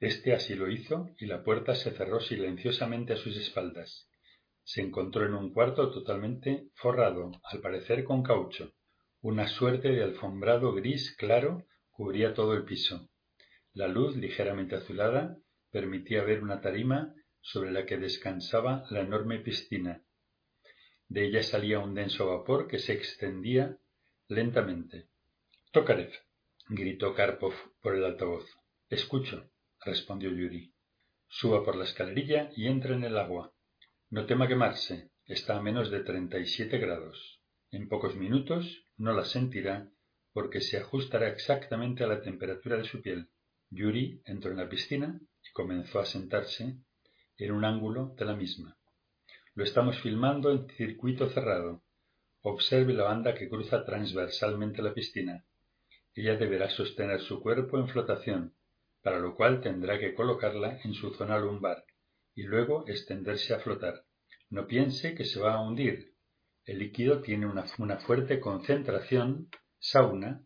Este 0.00 0.34
así 0.34 0.54
lo 0.54 0.70
hizo 0.70 1.10
y 1.18 1.26
la 1.26 1.42
puerta 1.42 1.74
se 1.74 1.92
cerró 1.92 2.20
silenciosamente 2.20 3.12
a 3.12 3.16
sus 3.16 3.36
espaldas. 3.36 4.08
Se 4.64 4.80
encontró 4.80 5.24
en 5.24 5.34
un 5.34 5.52
cuarto 5.52 5.90
totalmente 5.90 6.68
forrado, 6.74 7.30
al 7.44 7.60
parecer 7.60 8.04
con 8.04 8.22
caucho. 8.22 8.72
Una 9.24 9.48
suerte 9.48 9.88
de 9.88 10.02
alfombrado 10.02 10.74
gris 10.74 11.16
claro 11.16 11.66
cubría 11.92 12.34
todo 12.34 12.52
el 12.52 12.66
piso. 12.66 13.08
La 13.72 13.88
luz, 13.88 14.14
ligeramente 14.16 14.76
azulada, 14.76 15.38
permitía 15.70 16.22
ver 16.24 16.42
una 16.42 16.60
tarima 16.60 17.14
sobre 17.40 17.72
la 17.72 17.86
que 17.86 17.96
descansaba 17.96 18.84
la 18.90 19.00
enorme 19.00 19.38
piscina. 19.38 20.04
De 21.08 21.24
ella 21.24 21.42
salía 21.42 21.78
un 21.78 21.94
denso 21.94 22.26
vapor 22.26 22.68
que 22.68 22.78
se 22.78 22.92
extendía 22.92 23.78
lentamente. 24.28 25.08
Tokarev, 25.72 26.12
gritó 26.68 27.14
Karpov 27.14 27.54
por 27.80 27.94
el 27.94 28.04
altavoz. 28.04 28.44
Escucho, 28.90 29.50
respondió 29.86 30.32
Yuri. 30.32 30.74
Suba 31.28 31.64
por 31.64 31.76
la 31.76 31.84
escalerilla 31.84 32.50
y 32.54 32.66
entre 32.66 32.92
en 32.92 33.04
el 33.04 33.16
agua. 33.16 33.54
No 34.10 34.26
tema 34.26 34.48
quemarse, 34.48 35.12
está 35.24 35.56
a 35.56 35.62
menos 35.62 35.90
de 35.90 36.00
treinta 36.00 36.38
y 36.38 36.44
siete 36.44 36.76
grados. 36.76 37.40
En 37.70 37.88
pocos 37.88 38.16
minutos 38.16 38.83
no 38.96 39.12
la 39.12 39.24
sentirá 39.24 39.90
porque 40.32 40.60
se 40.60 40.78
ajustará 40.78 41.28
exactamente 41.28 42.02
a 42.02 42.08
la 42.08 42.20
temperatura 42.20 42.76
de 42.76 42.84
su 42.84 43.00
piel. 43.00 43.28
Yuri 43.70 44.20
entró 44.24 44.50
en 44.50 44.58
la 44.58 44.68
piscina 44.68 45.20
y 45.42 45.52
comenzó 45.52 46.00
a 46.00 46.06
sentarse 46.06 46.76
en 47.38 47.52
un 47.52 47.64
ángulo 47.64 48.14
de 48.18 48.24
la 48.24 48.34
misma. 48.34 48.76
Lo 49.54 49.64
estamos 49.64 50.00
filmando 50.00 50.50
en 50.50 50.68
circuito 50.70 51.28
cerrado. 51.30 51.82
Observe 52.42 52.92
la 52.92 53.04
banda 53.04 53.34
que 53.34 53.48
cruza 53.48 53.84
transversalmente 53.84 54.82
la 54.82 54.92
piscina. 54.92 55.44
Ella 56.14 56.36
deberá 56.36 56.68
sostener 56.70 57.20
su 57.20 57.40
cuerpo 57.40 57.78
en 57.78 57.88
flotación, 57.88 58.54
para 59.02 59.18
lo 59.18 59.36
cual 59.36 59.60
tendrá 59.60 59.98
que 59.98 60.14
colocarla 60.14 60.80
en 60.84 60.94
su 60.94 61.14
zona 61.14 61.38
lumbar 61.38 61.84
y 62.34 62.42
luego 62.42 62.84
extenderse 62.88 63.54
a 63.54 63.60
flotar. 63.60 64.04
No 64.50 64.66
piense 64.66 65.14
que 65.14 65.24
se 65.24 65.40
va 65.40 65.54
a 65.54 65.60
hundir. 65.60 66.13
El 66.66 66.78
líquido 66.78 67.20
tiene 67.20 67.46
una, 67.46 67.98
fuerte 67.98 68.40
concentración, 68.40 69.50
sauna, 69.78 70.42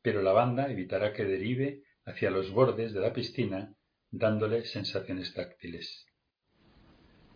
pero 0.00 0.22
la 0.22 0.32
banda 0.32 0.70
evitará 0.70 1.12
que 1.12 1.24
derive 1.24 1.82
hacia 2.06 2.30
los 2.30 2.50
bordes 2.50 2.94
de 2.94 3.00
la 3.00 3.12
piscina, 3.12 3.74
dándole 4.10 4.64
sensaciones 4.64 5.34
táctiles. 5.34 6.06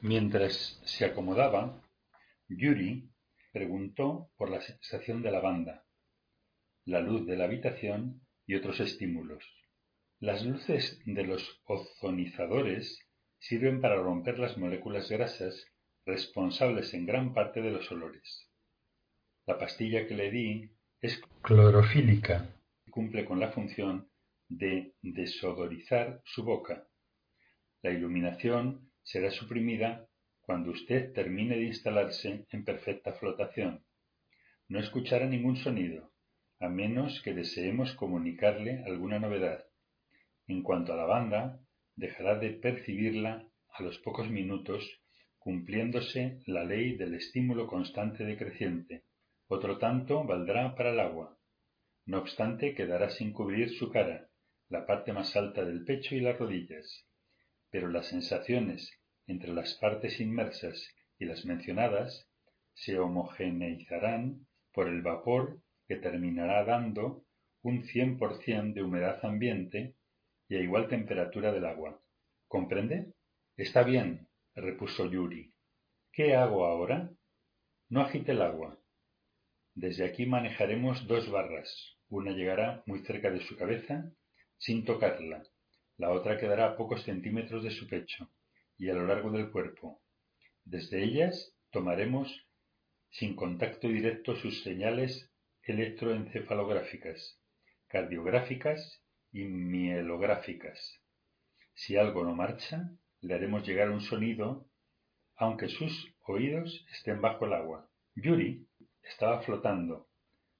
Mientras 0.00 0.80
se 0.84 1.04
acomodaba, 1.04 1.82
Yuri 2.48 3.10
preguntó 3.52 4.30
por 4.36 4.50
la 4.50 4.62
sensación 4.62 5.22
de 5.22 5.30
la 5.30 5.40
banda, 5.40 5.84
la 6.86 7.00
luz 7.00 7.26
de 7.26 7.36
la 7.36 7.44
habitación 7.44 8.22
y 8.46 8.54
otros 8.54 8.80
estímulos. 8.80 9.44
Las 10.20 10.44
luces 10.44 10.98
de 11.04 11.24
los 11.24 11.60
ozonizadores 11.64 12.98
sirven 13.38 13.82
para 13.82 13.96
romper 13.96 14.38
las 14.38 14.56
moléculas 14.56 15.10
grasas 15.10 15.66
responsables 16.06 16.94
en 16.94 17.04
gran 17.04 17.34
parte 17.34 17.60
de 17.60 17.72
los 17.72 17.90
olores. 17.90 18.48
La 19.44 19.58
pastilla 19.58 20.06
que 20.06 20.14
le 20.14 20.30
di 20.30 20.70
es 21.00 21.20
clorofílica 21.42 22.48
y 22.86 22.90
cumple 22.90 23.24
con 23.24 23.40
la 23.40 23.50
función 23.50 24.08
de 24.48 24.94
desodorizar 25.02 26.22
su 26.24 26.44
boca. 26.44 26.86
La 27.82 27.90
iluminación 27.90 28.92
será 29.02 29.30
suprimida 29.30 30.08
cuando 30.40 30.70
usted 30.70 31.12
termine 31.12 31.56
de 31.56 31.64
instalarse 31.64 32.46
en 32.50 32.64
perfecta 32.64 33.12
flotación. 33.14 33.84
No 34.68 34.78
escuchará 34.78 35.26
ningún 35.26 35.56
sonido, 35.56 36.12
a 36.60 36.68
menos 36.68 37.20
que 37.22 37.34
deseemos 37.34 37.94
comunicarle 37.94 38.82
alguna 38.86 39.18
novedad. 39.18 39.66
En 40.46 40.62
cuanto 40.62 40.92
a 40.92 40.96
la 40.96 41.04
banda, 41.04 41.60
dejará 41.96 42.38
de 42.38 42.50
percibirla 42.50 43.48
a 43.70 43.82
los 43.82 43.98
pocos 43.98 44.30
minutos, 44.30 45.00
cumpliéndose 45.46 46.40
la 46.46 46.64
ley 46.64 46.96
del 46.96 47.14
estímulo 47.14 47.68
constante 47.68 48.24
decreciente. 48.24 49.04
Otro 49.46 49.78
tanto 49.78 50.24
valdrá 50.24 50.74
para 50.74 50.90
el 50.90 50.98
agua. 50.98 51.38
No 52.04 52.18
obstante, 52.18 52.74
quedará 52.74 53.10
sin 53.10 53.32
cubrir 53.32 53.70
su 53.70 53.92
cara, 53.92 54.28
la 54.68 54.84
parte 54.86 55.12
más 55.12 55.36
alta 55.36 55.64
del 55.64 55.84
pecho 55.84 56.16
y 56.16 56.20
las 56.20 56.36
rodillas. 56.36 57.06
Pero 57.70 57.86
las 57.86 58.08
sensaciones 58.08 58.90
entre 59.28 59.52
las 59.52 59.74
partes 59.74 60.18
inmersas 60.18 60.92
y 61.16 61.26
las 61.26 61.44
mencionadas 61.44 62.28
se 62.74 62.98
homogeneizarán 62.98 64.48
por 64.72 64.88
el 64.88 65.00
vapor 65.00 65.60
que 65.86 65.94
terminará 65.94 66.64
dando 66.64 67.22
un 67.62 67.84
cien 67.84 68.18
por 68.18 68.42
cien 68.42 68.74
de 68.74 68.82
humedad 68.82 69.24
ambiente 69.24 69.94
y 70.48 70.56
a 70.56 70.60
igual 70.60 70.88
temperatura 70.88 71.52
del 71.52 71.66
agua. 71.66 72.02
¿Comprende? 72.48 73.12
Está 73.56 73.84
bien, 73.84 74.26
repuso 74.56 75.06
Yuri. 75.10 75.52
¿Qué 76.12 76.34
hago 76.34 76.64
ahora? 76.64 77.10
No 77.88 78.00
agite 78.00 78.32
el 78.32 78.42
agua. 78.42 78.78
Desde 79.74 80.04
aquí 80.04 80.26
manejaremos 80.26 81.06
dos 81.06 81.30
barras. 81.30 81.96
Una 82.08 82.32
llegará 82.32 82.82
muy 82.86 83.00
cerca 83.00 83.30
de 83.30 83.40
su 83.40 83.56
cabeza, 83.56 84.10
sin 84.56 84.84
tocarla. 84.84 85.42
La 85.98 86.10
otra 86.10 86.38
quedará 86.38 86.66
a 86.66 86.76
pocos 86.76 87.02
centímetros 87.04 87.62
de 87.62 87.70
su 87.70 87.86
pecho 87.86 88.30
y 88.78 88.88
a 88.88 88.94
lo 88.94 89.06
largo 89.06 89.30
del 89.30 89.50
cuerpo. 89.50 90.00
Desde 90.64 91.02
ellas 91.02 91.54
tomaremos 91.70 92.46
sin 93.10 93.36
contacto 93.36 93.88
directo 93.88 94.36
sus 94.36 94.62
señales 94.62 95.30
electroencefalográficas, 95.62 97.40
cardiográficas 97.88 99.02
y 99.32 99.44
mielográficas. 99.44 101.00
Si 101.74 101.96
algo 101.96 102.24
no 102.24 102.34
marcha, 102.34 102.90
le 103.26 103.34
haremos 103.34 103.66
llegar 103.66 103.90
un 103.90 104.00
sonido, 104.00 104.68
aunque 105.36 105.68
sus 105.68 106.14
oídos 106.26 106.86
estén 106.92 107.20
bajo 107.20 107.46
el 107.46 107.54
agua. 107.54 107.90
Yuri 108.14 108.66
estaba 109.02 109.42
flotando, 109.42 110.08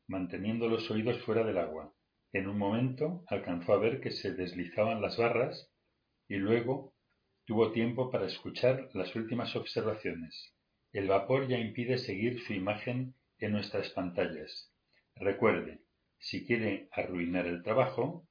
manteniendo 0.09 0.69
los 0.69 0.91
oídos 0.91 1.23
fuera 1.23 1.45
del 1.45 1.59
agua. 1.59 1.95
En 2.33 2.49
un 2.49 2.59
momento 2.59 3.25
alcanzó 3.29 3.73
a 3.73 3.79
ver 3.79 4.01
que 4.01 4.11
se 4.11 4.35
deslizaban 4.35 5.01
las 5.01 5.17
barras 5.17 5.71
y 6.29 6.37
luego 6.37 6.93
tuvo 7.45 7.71
tiempo 7.71 8.11
para 8.11 8.27
escuchar 8.27 8.89
las 8.95 9.15
últimas 9.15 9.55
observaciones. 9.55 10.53
El 10.93 11.09
vapor 11.09 11.47
ya 11.47 11.59
impide 11.59 11.99
seguir 11.99 12.41
su 12.41 12.53
imagen 12.53 13.15
en 13.39 13.53
nuestras 13.53 13.91
pantallas. 13.91 14.73
Recuerde, 15.15 15.83
si 16.19 16.45
quiere 16.45 16.89
arruinar 16.91 17.47
el 17.47 17.63
trabajo, 17.63 18.27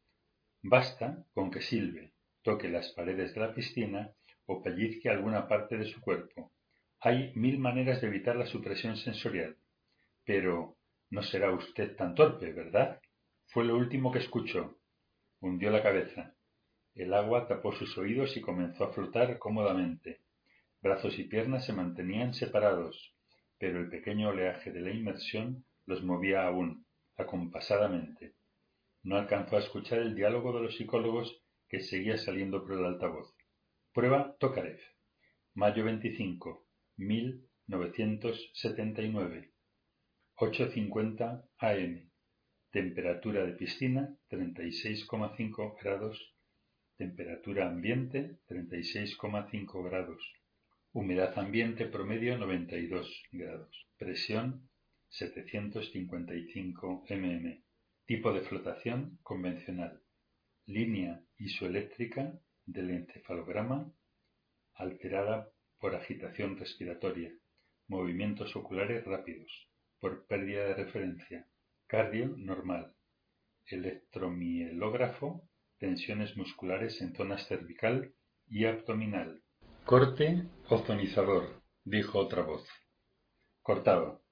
basta 0.61 1.25
con 1.33 1.51
que 1.51 1.61
silbe, 1.61 2.13
toque 2.41 2.67
las 2.67 2.91
paredes 2.91 3.33
de 3.33 3.41
la 3.41 3.53
piscina 3.53 4.11
o 4.45 4.61
pellizque 4.61 5.09
alguna 5.09 5.47
parte 5.47 5.77
de 5.77 5.85
su 5.85 5.99
cuerpo. 6.01 6.51
Hay 6.99 7.31
mil 7.35 7.59
maneras 7.59 8.01
de 8.01 8.07
evitar 8.07 8.35
la 8.35 8.45
supresión 8.45 8.97
sensorial. 8.97 9.57
Pero 10.23 10.77
no 11.09 11.21
será 11.23 11.51
usted 11.51 11.95
tan 11.95 12.15
torpe, 12.15 12.51
¿verdad? 12.51 12.99
Fue 13.47 13.63
lo 13.63 13.77
último 13.77 14.11
que 14.11 14.19
escuchó. 14.19 14.77
Hundió 15.39 15.69
la 15.69 15.83
cabeza. 15.83 16.35
El 16.95 17.13
agua 17.13 17.47
tapó 17.47 17.73
sus 17.73 17.97
oídos 17.97 18.35
y 18.37 18.41
comenzó 18.41 18.85
a 18.85 18.93
flotar 18.93 19.37
cómodamente. 19.37 20.21
Brazos 20.81 21.19
y 21.19 21.25
piernas 21.25 21.65
se 21.65 21.73
mantenían 21.73 22.33
separados, 22.33 23.13
pero 23.59 23.79
el 23.79 23.89
pequeño 23.89 24.29
oleaje 24.29 24.71
de 24.71 24.81
la 24.81 24.91
inmersión 24.91 25.65
los 25.85 26.03
movía 26.03 26.47
aún, 26.47 26.85
acompasadamente. 27.17 28.33
No 29.03 29.17
alcanzó 29.17 29.57
a 29.57 29.59
escuchar 29.59 29.99
el 29.99 30.15
diálogo 30.15 30.53
de 30.53 30.61
los 30.61 30.75
psicólogos 30.77 31.41
que 31.67 31.81
seguía 31.81 32.17
saliendo 32.17 32.63
por 32.63 32.73
el 32.73 32.85
altavoz. 32.85 33.34
Prueba 33.95 34.35
Tokarev. 34.39 34.79
Mayo 35.53 35.85
25, 35.85 36.67
1979. 36.97 39.53
8.50 40.35 41.43
am. 41.59 42.11
Temperatura 42.71 43.45
de 43.45 43.53
piscina 43.53 44.13
36,5 44.29 45.77
grados. 45.81 46.35
Temperatura 46.97 47.69
ambiente 47.69 48.39
36,5 48.49 49.83
grados. 49.85 50.21
Humedad 50.91 51.39
ambiente 51.39 51.85
promedio 51.85 52.37
92 52.37 53.23
grados. 53.31 53.87
Presión 53.97 54.69
755 55.07 57.05
mm. 57.09 57.63
Tipo 58.05 58.33
de 58.33 58.41
flotación 58.41 59.19
convencional. 59.23 60.01
Línea 60.65 61.23
isoeléctrica 61.37 62.37
del 62.65 62.91
encefalograma 62.91 63.91
alterada 64.75 65.49
por 65.79 65.95
agitación 65.95 66.57
respiratoria, 66.57 67.31
movimientos 67.87 68.55
oculares 68.55 69.05
rápidos, 69.05 69.69
por 69.99 70.25
pérdida 70.25 70.65
de 70.65 70.73
referencia, 70.75 71.47
cardio 71.87 72.35
normal, 72.37 72.93
electromielógrafo, 73.67 75.47
tensiones 75.77 76.35
musculares 76.37 77.01
en 77.01 77.13
zonas 77.15 77.47
cervical 77.47 78.13
y 78.47 78.65
abdominal. 78.65 79.41
Corte 79.85 80.47
ozonizador, 80.69 81.61
dijo 81.83 82.19
otra 82.19 82.41
voz. 82.41 82.67
Cortado. 83.61 84.23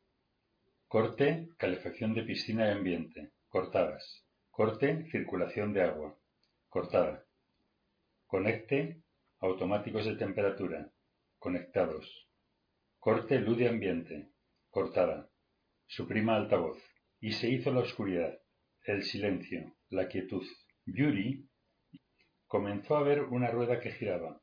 Corte, 0.87 1.49
calefacción 1.57 2.13
de 2.13 2.23
piscina 2.23 2.67
y 2.67 2.71
ambiente. 2.71 3.31
Cortadas. 3.47 4.25
Corte, 4.51 5.07
circulación 5.11 5.73
de 5.73 5.83
agua. 5.83 6.17
Cortada. 6.69 7.25
Conecte, 8.33 9.03
automáticos 9.41 10.05
de 10.05 10.15
temperatura. 10.15 10.91
Conectados. 11.37 12.27
Corte, 12.97 13.39
luz 13.39 13.59
de 13.59 13.69
ambiente. 13.69 14.31
Cortada. 14.71 15.29
Suprima 15.85 16.35
altavoz. 16.35 16.79
Y 17.19 17.33
se 17.33 17.47
hizo 17.51 17.71
la 17.71 17.81
oscuridad, 17.81 18.39
el 18.85 19.03
silencio, 19.03 19.75
la 19.89 20.07
quietud. 20.07 20.43
Yuri 20.83 21.47
comenzó 22.47 22.97
a 22.97 23.03
ver 23.03 23.21
una 23.21 23.51
rueda 23.51 23.79
que 23.79 23.91
giraba. 23.91 24.41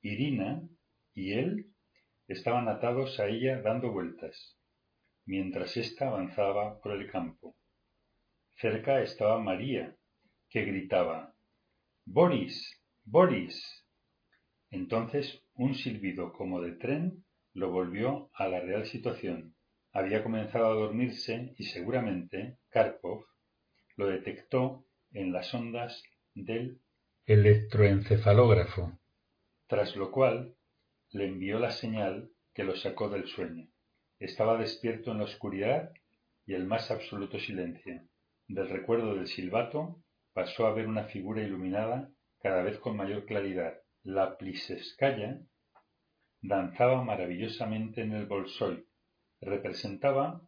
Irina 0.00 0.68
y 1.14 1.34
él 1.34 1.72
estaban 2.26 2.68
atados 2.68 3.20
a 3.20 3.28
ella 3.28 3.62
dando 3.62 3.92
vueltas, 3.92 4.58
mientras 5.24 5.76
ésta 5.76 6.08
avanzaba 6.08 6.80
por 6.80 7.00
el 7.00 7.08
campo. 7.08 7.54
Cerca 8.56 9.02
estaba 9.02 9.38
María, 9.38 9.96
que 10.50 10.64
gritaba 10.64 11.31
Boris. 12.04 12.82
Boris. 13.04 13.84
Entonces 14.70 15.42
un 15.54 15.74
silbido 15.74 16.32
como 16.32 16.60
de 16.60 16.72
tren 16.72 17.24
lo 17.54 17.70
volvió 17.70 18.30
a 18.34 18.48
la 18.48 18.60
real 18.60 18.86
situación. 18.86 19.54
Había 19.92 20.22
comenzado 20.22 20.66
a 20.66 20.74
dormirse 20.74 21.54
y 21.58 21.64
seguramente 21.64 22.58
Karpov 22.70 23.26
lo 23.96 24.06
detectó 24.06 24.84
en 25.12 25.32
las 25.32 25.52
ondas 25.54 26.02
del 26.34 26.80
electroencefalógrafo, 27.26 28.98
tras 29.66 29.94
lo 29.94 30.10
cual 30.10 30.56
le 31.10 31.26
envió 31.26 31.58
la 31.58 31.70
señal 31.70 32.30
que 32.54 32.64
lo 32.64 32.74
sacó 32.74 33.10
del 33.10 33.26
sueño. 33.28 33.68
Estaba 34.18 34.58
despierto 34.58 35.12
en 35.12 35.18
la 35.18 35.24
oscuridad 35.24 35.92
y 36.46 36.54
el 36.54 36.66
más 36.66 36.90
absoluto 36.90 37.38
silencio. 37.38 38.02
Del 38.48 38.68
recuerdo 38.68 39.14
del 39.14 39.26
silbato 39.28 40.02
pasó 40.32 40.66
a 40.66 40.72
ver 40.72 40.86
una 40.86 41.04
figura 41.04 41.42
iluminada 41.42 42.10
cada 42.40 42.62
vez 42.62 42.78
con 42.78 42.96
mayor 42.96 43.24
claridad. 43.26 43.74
La 44.02 44.36
Plisevskaya 44.36 45.40
danzaba 46.40 47.02
maravillosamente 47.04 48.02
en 48.02 48.12
el 48.12 48.26
Bolshoi. 48.26 48.84
Representaba 49.40 50.42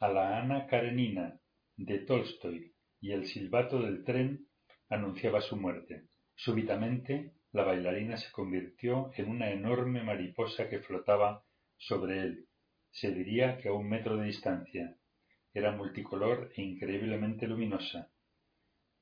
a 0.00 0.08
la 0.08 0.38
Ana 0.38 0.66
Karenina 0.66 1.40
de 1.76 1.98
Tolstoy 2.00 2.74
y 3.00 3.12
el 3.12 3.26
silbato 3.26 3.80
del 3.80 4.04
tren 4.04 4.46
anunciaba 4.88 5.40
su 5.40 5.56
muerte. 5.56 6.08
Súbitamente 6.34 7.32
la 7.52 7.64
bailarina 7.64 8.16
se 8.16 8.30
convirtió 8.30 9.10
en 9.14 9.30
una 9.30 9.50
enorme 9.50 10.02
mariposa 10.02 10.68
que 10.68 10.80
flotaba 10.80 11.44
sobre 11.78 12.20
él, 12.20 12.48
se 12.90 13.12
diría 13.12 13.58
que 13.58 13.68
a 13.68 13.72
un 13.72 13.88
metro 13.88 14.16
de 14.16 14.26
distancia. 14.26 14.96
Era 15.52 15.72
multicolor 15.72 16.50
e 16.56 16.62
increíblemente 16.62 17.46
luminosa. 17.46 18.10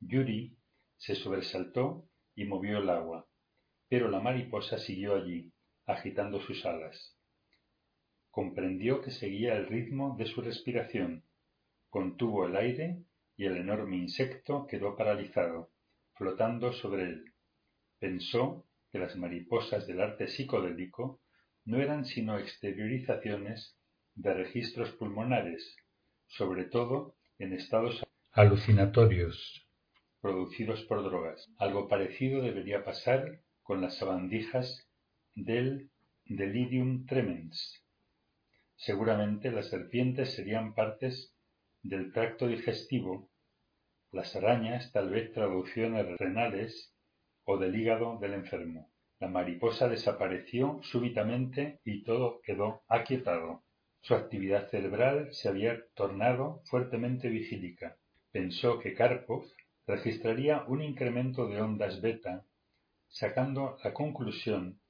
Yuri 0.06 0.56
se 0.96 1.14
sobresaltó 1.14 2.08
y 2.34 2.44
movió 2.44 2.78
el 2.78 2.90
agua, 2.90 3.26
pero 3.88 4.10
la 4.10 4.20
mariposa 4.20 4.78
siguió 4.78 5.14
allí, 5.14 5.52
agitando 5.86 6.40
sus 6.40 6.64
alas. 6.66 7.16
Comprendió 8.30 9.00
que 9.00 9.10
seguía 9.10 9.56
el 9.56 9.66
ritmo 9.66 10.16
de 10.18 10.26
su 10.26 10.42
respiración, 10.42 11.24
contuvo 11.88 12.46
el 12.46 12.56
aire 12.56 13.04
y 13.36 13.46
el 13.46 13.56
enorme 13.56 13.96
insecto 13.96 14.66
quedó 14.66 14.96
paralizado, 14.96 15.70
flotando 16.14 16.72
sobre 16.72 17.04
él. 17.04 17.34
Pensó 17.98 18.66
que 18.90 18.98
las 18.98 19.16
mariposas 19.16 19.86
del 19.86 20.00
arte 20.00 20.28
psicodélico 20.28 21.20
no 21.64 21.80
eran 21.80 22.04
sino 22.04 22.38
exteriorizaciones 22.38 23.78
de 24.14 24.34
registros 24.34 24.90
pulmonares, 24.92 25.76
sobre 26.26 26.64
todo 26.64 27.16
en 27.38 27.52
estados 27.52 28.04
alucinatorios 28.32 29.63
producidos 30.24 30.82
por 30.84 31.02
drogas. 31.02 31.52
Algo 31.58 31.86
parecido 31.86 32.40
debería 32.40 32.82
pasar 32.82 33.40
con 33.62 33.82
las 33.82 33.98
sabandijas 33.98 34.88
del 35.34 35.90
delirium 36.24 37.04
tremens. 37.04 37.84
Seguramente 38.74 39.52
las 39.52 39.68
serpientes 39.68 40.32
serían 40.32 40.74
partes 40.74 41.36
del 41.82 42.10
tracto 42.10 42.46
digestivo, 42.46 43.28
las 44.12 44.34
arañas 44.34 44.90
tal 44.92 45.10
vez 45.10 45.30
traducciones 45.34 46.06
renales 46.16 46.94
o 47.44 47.58
del 47.58 47.78
hígado 47.78 48.18
del 48.18 48.32
enfermo. 48.32 48.90
La 49.20 49.28
mariposa 49.28 49.90
desapareció 49.90 50.80
súbitamente 50.84 51.80
y 51.84 52.02
todo 52.02 52.40
quedó 52.40 52.82
aquietado. 52.88 53.62
Su 54.00 54.14
actividad 54.14 54.70
cerebral 54.70 55.34
se 55.34 55.50
había 55.50 55.84
tornado 55.94 56.62
fuertemente 56.64 57.28
vigílica. 57.28 57.98
Pensó 58.32 58.78
que 58.78 58.94
Karpov 58.94 59.44
registraría 59.86 60.64
un 60.66 60.82
incremento 60.82 61.46
de 61.46 61.60
ondas 61.60 62.00
beta, 62.00 62.46
sacando 63.08 63.76
la 63.84 63.92
conclusión 63.92 64.80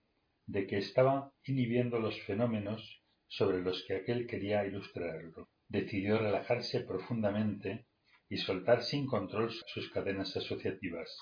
de 0.46 0.66
que 0.66 0.78
estaba 0.78 1.32
inhibiendo 1.44 1.98
los 1.98 2.20
fenómenos 2.22 3.02
sobre 3.26 3.60
los 3.60 3.84
que 3.86 3.96
aquel 3.96 4.26
quería 4.26 4.64
ilustrarlo. 4.66 5.48
Decidió 5.68 6.18
relajarse 6.18 6.80
profundamente 6.80 7.86
y 8.28 8.36
soltar 8.36 8.82
sin 8.82 9.06
control 9.06 9.50
sus 9.66 9.90
cadenas 9.90 10.36
asociativas. 10.36 11.18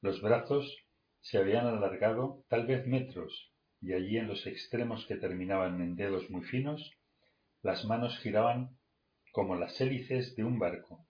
Los 0.00 0.22
brazos 0.22 0.86
se 1.20 1.38
habían 1.38 1.66
alargado 1.66 2.44
tal 2.48 2.66
vez 2.66 2.86
metros, 2.86 3.52
y 3.80 3.92
allí 3.92 4.16
en 4.16 4.28
los 4.28 4.46
extremos 4.46 5.06
que 5.06 5.16
terminaban 5.16 5.82
en 5.82 5.96
dedos 5.96 6.30
muy 6.30 6.42
finos, 6.42 6.92
las 7.62 7.84
manos 7.84 8.18
giraban 8.18 8.78
como 9.32 9.56
las 9.56 9.80
hélices 9.80 10.34
de 10.36 10.44
un 10.44 10.58
barco. 10.58 11.06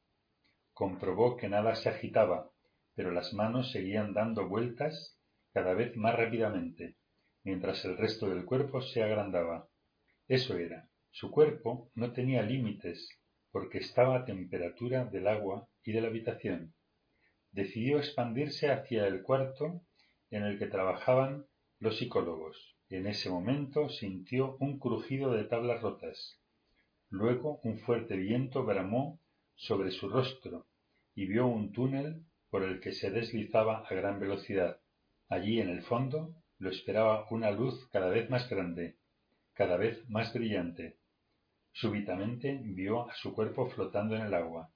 Comprobó 0.77 1.39
que 1.39 1.48
nada 1.48 1.74
se 1.74 1.89
agitaba, 1.89 2.51
pero 2.94 3.11
las 3.11 3.32
manos 3.32 3.73
seguían 3.73 4.12
dando 4.12 4.47
vueltas 4.47 5.19
cada 5.55 5.73
vez 5.73 5.97
más 5.97 6.15
rápidamente, 6.15 6.97
mientras 7.44 7.82
el 7.86 7.97
resto 7.97 8.28
del 8.28 8.44
cuerpo 8.44 8.82
se 8.82 9.03
agrandaba. 9.03 9.70
Eso 10.28 10.59
era. 10.59 10.90
Su 11.11 11.31
cuerpo 11.31 11.90
no 11.94 12.12
tenía 12.12 12.43
límites, 12.43 13.09
porque 13.53 13.78
estaba 13.78 14.19
a 14.19 14.24
temperatura 14.27 15.07
del 15.07 15.28
agua 15.28 15.66
y 15.82 15.93
de 15.93 16.03
la 16.03 16.09
habitación. 16.09 16.74
Decidió 17.53 17.97
expandirse 17.97 18.70
hacia 18.70 19.07
el 19.07 19.23
cuarto 19.23 19.81
en 20.28 20.43
el 20.43 20.59
que 20.59 20.66
trabajaban 20.66 21.47
los 21.78 21.97
psicólogos. 21.97 22.77
En 22.90 23.07
ese 23.07 23.31
momento 23.31 23.89
sintió 23.89 24.59
un 24.61 24.78
crujido 24.78 25.32
de 25.32 25.44
tablas 25.44 25.81
rotas. 25.81 26.39
Luego 27.09 27.61
un 27.62 27.78
fuerte 27.78 28.15
viento 28.19 28.62
bramó 28.62 29.23
sobre 29.57 29.91
su 29.91 30.09
rostro 30.09 30.66
y 31.15 31.27
vio 31.27 31.47
un 31.47 31.73
túnel 31.73 32.23
por 32.51 32.62
el 32.62 32.81
que 32.81 32.93
se 32.93 33.11
deslizaba 33.11 33.87
a 33.89 33.95
gran 33.95 34.20
velocidad. 34.20 34.81
Allí 35.28 35.61
en 35.61 35.70
el 35.70 35.83
fondo 35.83 36.35
lo 36.59 36.70
esperaba 36.70 37.27
una 37.31 37.51
luz 37.51 37.89
cada 37.91 38.09
vez 38.09 38.31
más 38.31 38.49
grande, 38.49 38.97
cada 39.55 39.77
vez 39.77 40.09
más 40.09 40.33
brillante. 40.33 40.99
Súbitamente 41.73 42.61
vio 42.62 43.11
a 43.11 43.15
su 43.15 43.35
cuerpo 43.35 43.69
flotando 43.69 44.15
en 44.16 44.23
el 44.23 44.35
agua. 44.35 44.70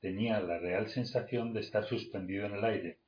Tenía 0.00 0.40
la 0.40 0.58
real 0.58 0.88
sensación 0.88 1.52
de 1.52 1.60
estar 1.60 1.84
suspendido 1.84 2.46
en 2.46 2.54
el 2.54 2.64
aire. 2.64 2.98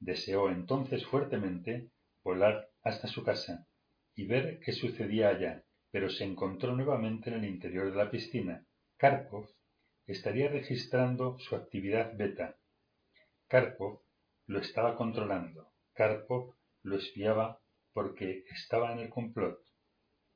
Deseó 0.00 0.50
entonces 0.50 1.04
fuertemente 1.06 1.90
volar 2.24 2.68
hasta 2.82 3.06
su 3.08 3.22
casa 3.22 3.66
y 4.14 4.26
ver 4.26 4.58
qué 4.60 4.72
sucedía 4.72 5.28
allá, 5.28 5.64
pero 5.90 6.08
se 6.08 6.24
encontró 6.24 6.74
nuevamente 6.74 7.30
en 7.30 7.36
el 7.36 7.44
interior 7.44 7.90
de 7.90 7.96
la 7.96 8.10
piscina. 8.10 8.64
Karpov 8.96 9.48
estaría 10.06 10.48
registrando 10.48 11.38
su 11.38 11.56
actividad 11.56 12.16
beta. 12.16 12.56
Karpov 13.48 14.02
lo 14.46 14.60
estaba 14.60 14.96
controlando. 14.96 15.72
Karpov 15.94 16.54
lo 16.82 16.96
espiaba 16.96 17.60
porque 17.92 18.44
estaba 18.50 18.92
en 18.92 19.00
el 19.00 19.10
complot. 19.10 19.58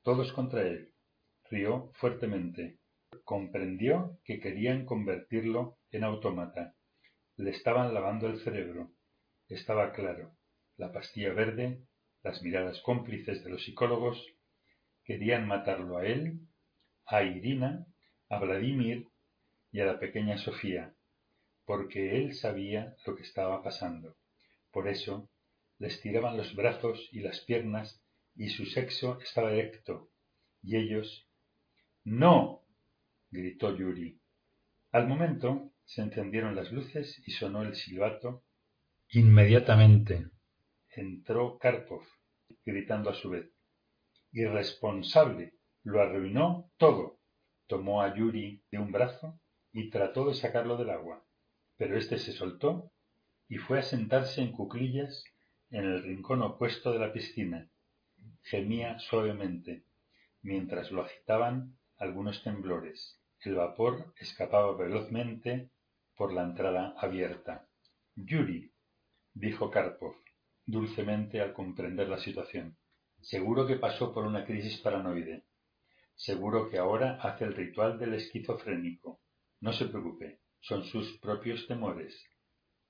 Todos 0.02 0.32
contra 0.32 0.62
él. 0.62 0.92
Rió 1.50 1.92
fuertemente. 1.94 2.78
Comprendió 3.24 4.18
que 4.24 4.40
querían 4.40 4.84
convertirlo 4.84 5.78
en 5.90 6.04
autómata. 6.04 6.74
Le 7.36 7.50
estaban 7.50 7.94
lavando 7.94 8.28
el 8.28 8.40
cerebro. 8.40 8.90
Estaba 9.48 9.92
claro. 9.92 10.36
La 10.76 10.92
pastilla 10.92 11.32
verde, 11.32 11.82
las 12.22 12.42
miradas 12.42 12.80
cómplices 12.82 13.44
de 13.44 13.50
los 13.50 13.64
psicólogos, 13.64 14.24
querían 15.04 15.46
matarlo 15.46 15.98
a 15.98 16.06
él, 16.06 16.40
a 17.06 17.22
Irina, 17.22 17.86
a 18.28 18.38
Vladimir 18.38 19.09
y 19.72 19.80
a 19.80 19.86
la 19.86 19.98
pequeña 19.98 20.38
Sofía, 20.38 20.94
porque 21.64 22.16
él 22.16 22.34
sabía 22.34 22.96
lo 23.06 23.16
que 23.16 23.22
estaba 23.22 23.62
pasando. 23.62 24.16
Por 24.70 24.88
eso 24.88 25.30
les 25.78 26.00
tiraban 26.00 26.36
los 26.36 26.54
brazos 26.54 27.08
y 27.12 27.20
las 27.20 27.40
piernas 27.40 28.02
y 28.34 28.48
su 28.50 28.66
sexo 28.66 29.18
estaba 29.20 29.52
erecto, 29.52 30.10
y 30.62 30.76
ellos 30.76 31.26
¡No! 32.04 32.64
gritó 33.30 33.76
Yuri. 33.76 34.20
Al 34.92 35.06
momento 35.06 35.72
se 35.84 36.02
encendieron 36.02 36.56
las 36.56 36.72
luces 36.72 37.22
y 37.26 37.32
sonó 37.32 37.62
el 37.62 37.74
silbato. 37.74 38.42
Inmediatamente 39.10 40.30
entró 40.90 41.58
Karpov, 41.58 42.02
gritando 42.64 43.10
a 43.10 43.14
su 43.14 43.30
vez 43.30 43.50
Irresponsable. 44.32 45.54
Lo 45.82 46.00
arruinó 46.00 46.70
todo. 46.76 47.18
Tomó 47.66 48.02
a 48.02 48.14
Yuri 48.14 48.62
de 48.70 48.78
un 48.78 48.92
brazo 48.92 49.40
y 49.72 49.90
trató 49.90 50.28
de 50.28 50.34
sacarlo 50.34 50.76
del 50.76 50.90
agua, 50.90 51.24
pero 51.76 51.96
éste 51.96 52.18
se 52.18 52.32
soltó 52.32 52.92
y 53.48 53.58
fue 53.58 53.78
a 53.78 53.82
sentarse 53.82 54.40
en 54.40 54.52
cuclillas 54.52 55.24
en 55.70 55.84
el 55.84 56.02
rincón 56.02 56.42
opuesto 56.42 56.92
de 56.92 56.98
la 56.98 57.12
piscina. 57.12 57.68
Gemía 58.42 58.98
suavemente, 58.98 59.84
mientras 60.42 60.90
lo 60.90 61.02
agitaban 61.02 61.78
algunos 61.96 62.42
temblores. 62.42 63.20
El 63.40 63.54
vapor 63.54 64.12
escapaba 64.18 64.76
velozmente 64.76 65.70
por 66.16 66.32
la 66.32 66.42
entrada 66.42 66.94
abierta. 66.98 67.66
Yuri, 68.14 68.72
dijo 69.32 69.70
Karpov, 69.70 70.14
dulcemente 70.66 71.40
al 71.40 71.52
comprender 71.52 72.08
la 72.08 72.18
situación. 72.18 72.76
Seguro 73.20 73.66
que 73.66 73.76
pasó 73.76 74.12
por 74.12 74.24
una 74.24 74.44
crisis 74.44 74.78
paranoide. 74.78 75.44
Seguro 76.14 76.68
que 76.68 76.78
ahora 76.78 77.20
hace 77.22 77.44
el 77.44 77.54
ritual 77.54 77.98
del 77.98 78.14
esquizofrénico. 78.14 79.20
No 79.60 79.72
se 79.74 79.86
preocupe, 79.86 80.40
son 80.60 80.84
sus 80.84 81.18
propios 81.18 81.66
temores, 81.66 82.24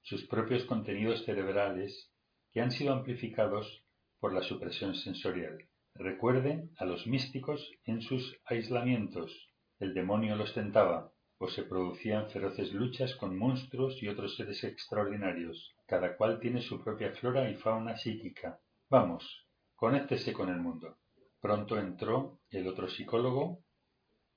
sus 0.02 0.26
propios 0.26 0.64
contenidos 0.64 1.24
cerebrales 1.24 2.12
que 2.52 2.60
han 2.60 2.70
sido 2.70 2.92
amplificados 2.92 3.84
por 4.20 4.32
la 4.32 4.42
supresión 4.42 4.94
sensorial. 4.94 5.68
Recuerden 5.96 6.70
a 6.76 6.84
los 6.84 7.06
místicos 7.06 7.72
en 7.84 8.00
sus 8.00 8.38
aislamientos. 8.44 9.48
El 9.80 9.94
demonio 9.94 10.36
los 10.36 10.54
tentaba, 10.54 11.12
o 11.38 11.48
se 11.48 11.64
producían 11.64 12.30
feroces 12.30 12.72
luchas 12.72 13.16
con 13.16 13.36
monstruos 13.36 14.00
y 14.02 14.08
otros 14.08 14.36
seres 14.36 14.62
extraordinarios. 14.62 15.74
Cada 15.86 16.16
cual 16.16 16.38
tiene 16.38 16.62
su 16.62 16.84
propia 16.84 17.12
flora 17.12 17.50
y 17.50 17.56
fauna 17.56 17.96
psíquica. 17.96 18.60
Vamos, 18.88 19.46
conéctese 19.74 20.32
con 20.32 20.50
el 20.50 20.60
mundo. 20.60 20.98
Pronto 21.40 21.78
entró 21.78 22.40
el 22.50 22.68
otro 22.68 22.88
psicólogo 22.88 23.64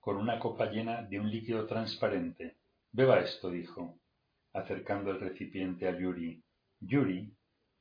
con 0.03 0.17
una 0.17 0.37
copa 0.37 0.69
llena 0.69 1.01
de 1.03 1.17
un 1.17 1.31
líquido 1.31 1.65
transparente. 1.65 2.57
Beba 2.91 3.21
esto, 3.21 3.49
dijo, 3.49 4.01
acercando 4.51 5.11
el 5.11 5.21
recipiente 5.21 5.87
a 5.87 5.97
Yuri. 5.97 6.43
Yuri 6.81 7.33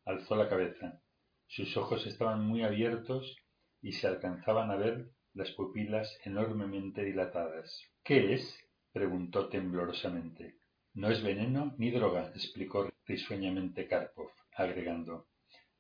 alzó 0.05 0.37
la 0.37 0.49
cabeza. 0.49 1.03
Sus 1.49 1.77
ojos 1.77 2.07
estaban 2.07 2.47
muy 2.47 2.63
abiertos 2.63 3.37
y 3.81 3.91
se 3.91 4.07
alcanzaban 4.07 4.71
a 4.71 4.77
ver 4.77 5.11
las 5.35 5.51
pupilas 5.51 6.17
enormemente 6.25 7.03
dilatadas. 7.03 7.77
¿Qué 8.05 8.35
es? 8.35 8.57
preguntó 8.93 9.49
temblorosamente. 9.49 10.61
No 10.95 11.11
es 11.11 11.25
veneno 11.25 11.75
ni 11.77 11.91
droga, 11.91 12.29
explicó 12.37 12.89
risueñamente 13.05 13.89
Karpov, 13.89 14.31
agregando. 14.55 15.27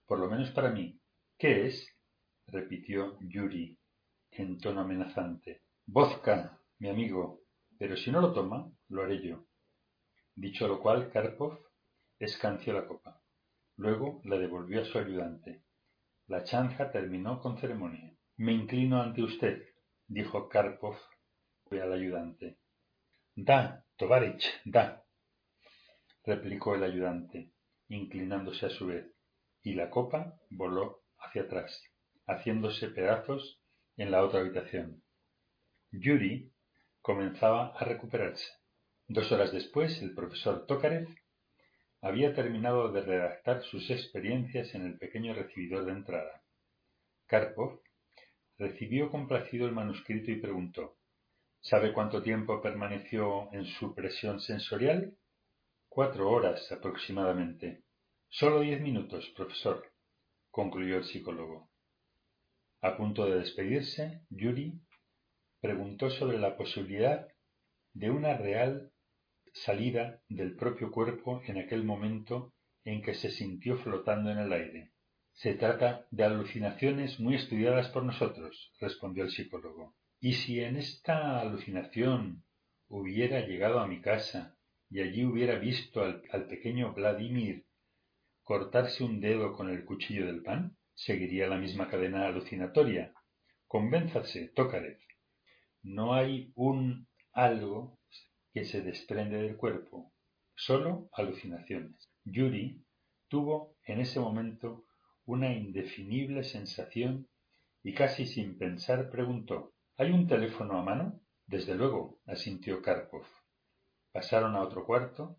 Por 0.06 0.18
lo 0.18 0.28
menos 0.28 0.50
para 0.50 0.72
mí. 0.72 0.98
¿Qué 1.38 1.66
es? 1.68 1.86
repitió 2.48 3.16
Yuri 3.20 3.78
en 4.32 4.58
tono 4.58 4.80
amenazante. 4.80 5.62
Vodka, 5.86 6.58
mi 6.78 6.88
amigo. 6.88 7.42
Pero 7.78 7.96
si 7.96 8.10
no 8.10 8.20
lo 8.20 8.32
toma, 8.32 8.70
lo 8.88 9.02
haré 9.02 9.20
yo. 9.22 9.46
Dicho 10.34 10.68
lo 10.68 10.80
cual, 10.80 11.10
Karpov 11.10 11.58
escanció 12.18 12.72
la 12.72 12.86
copa. 12.86 13.20
Luego 13.76 14.20
la 14.24 14.38
devolvió 14.38 14.82
a 14.82 14.84
su 14.84 14.98
ayudante. 14.98 15.64
La 16.28 16.44
chanza 16.44 16.90
terminó 16.90 17.40
con 17.40 17.58
ceremonia. 17.58 18.14
Me 18.36 18.52
inclino 18.52 19.02
ante 19.02 19.22
usted, 19.22 19.62
dijo 20.06 20.48
Karpov 20.48 20.96
al 21.80 21.92
ayudante. 21.92 22.58
Da, 23.34 23.84
Tovarich, 23.96 24.44
da, 24.64 25.04
replicó 26.24 26.74
el 26.74 26.84
ayudante, 26.84 27.52
inclinándose 27.88 28.66
a 28.66 28.70
su 28.70 28.86
vez, 28.86 29.06
y 29.62 29.74
la 29.74 29.88
copa 29.88 30.38
voló 30.50 31.02
hacia 31.18 31.42
atrás, 31.42 31.82
haciéndose 32.26 32.88
pedazos 32.88 33.62
en 33.96 34.10
la 34.10 34.22
otra 34.22 34.40
habitación. 34.40 35.01
Yuri 35.92 36.50
comenzaba 37.02 37.76
a 37.76 37.84
recuperarse. 37.84 38.50
Dos 39.08 39.30
horas 39.30 39.52
después, 39.52 40.00
el 40.00 40.14
profesor 40.14 40.64
Tokarev 40.66 41.06
había 42.00 42.34
terminado 42.34 42.90
de 42.90 43.02
redactar 43.02 43.62
sus 43.62 43.90
experiencias 43.90 44.74
en 44.74 44.86
el 44.86 44.98
pequeño 44.98 45.34
recibidor 45.34 45.84
de 45.84 45.92
entrada. 45.92 46.42
Karpov 47.26 47.82
recibió 48.56 49.10
complacido 49.10 49.66
el 49.66 49.72
manuscrito 49.72 50.30
y 50.30 50.40
preguntó 50.40 50.96
¿Sabe 51.60 51.92
cuánto 51.92 52.22
tiempo 52.22 52.62
permaneció 52.62 53.52
en 53.52 53.66
su 53.66 53.94
presión 53.94 54.40
sensorial? 54.40 55.16
Cuatro 55.88 56.30
horas 56.30 56.72
aproximadamente. 56.72 57.84
Solo 58.30 58.60
diez 58.60 58.80
minutos, 58.80 59.30
profesor, 59.36 59.92
concluyó 60.50 60.96
el 60.96 61.04
psicólogo. 61.04 61.70
A 62.80 62.96
punto 62.96 63.26
de 63.26 63.40
despedirse, 63.40 64.22
Yuri 64.30 64.80
preguntó 65.62 66.10
sobre 66.10 66.40
la 66.40 66.56
posibilidad 66.56 67.28
de 67.94 68.10
una 68.10 68.36
real 68.36 68.90
salida 69.54 70.20
del 70.28 70.56
propio 70.56 70.90
cuerpo 70.90 71.40
en 71.46 71.56
aquel 71.56 71.84
momento 71.84 72.52
en 72.84 73.00
que 73.00 73.14
se 73.14 73.30
sintió 73.30 73.76
flotando 73.76 74.32
en 74.32 74.38
el 74.38 74.52
aire. 74.52 74.90
Se 75.34 75.54
trata 75.54 76.08
de 76.10 76.24
alucinaciones 76.24 77.20
muy 77.20 77.36
estudiadas 77.36 77.88
por 77.90 78.02
nosotros, 78.04 78.72
respondió 78.80 79.22
el 79.22 79.30
psicólogo. 79.30 79.94
Y 80.20 80.32
si 80.32 80.58
en 80.58 80.76
esta 80.76 81.40
alucinación 81.40 82.42
hubiera 82.88 83.46
llegado 83.46 83.78
a 83.78 83.86
mi 83.86 84.00
casa 84.00 84.56
y 84.90 85.00
allí 85.00 85.24
hubiera 85.24 85.60
visto 85.60 86.02
al, 86.02 86.46
pequeño 86.48 86.92
Vladimir 86.92 87.66
cortarse 88.42 89.04
un 89.04 89.20
dedo 89.20 89.52
con 89.52 89.70
el 89.70 89.84
cuchillo 89.84 90.26
del 90.26 90.42
pan, 90.42 90.76
seguiría 90.94 91.46
la 91.46 91.56
misma 91.56 91.88
cadena 91.88 92.26
alucinatoria. 92.26 93.14
Convénzase, 93.68 94.48
Tócarev. 94.48 94.98
No 95.82 96.14
hay 96.14 96.52
un 96.54 97.08
algo 97.32 97.98
que 98.52 98.64
se 98.64 98.82
desprende 98.82 99.42
del 99.42 99.56
cuerpo, 99.56 100.12
solo 100.54 101.08
alucinaciones. 101.12 102.10
Yuri 102.24 102.84
tuvo 103.28 103.76
en 103.84 104.00
ese 104.00 104.20
momento 104.20 104.84
una 105.24 105.52
indefinible 105.52 106.44
sensación 106.44 107.28
y 107.82 107.94
casi 107.94 108.26
sin 108.26 108.58
pensar 108.58 109.10
preguntó 109.10 109.74
¿Hay 109.96 110.10
un 110.10 110.26
teléfono 110.26 110.78
a 110.78 110.82
mano? 110.82 111.20
Desde 111.46 111.74
luego, 111.74 112.20
asintió 112.26 112.80
Karpov. 112.80 113.26
Pasaron 114.10 114.56
a 114.56 114.62
otro 114.62 114.86
cuarto. 114.86 115.36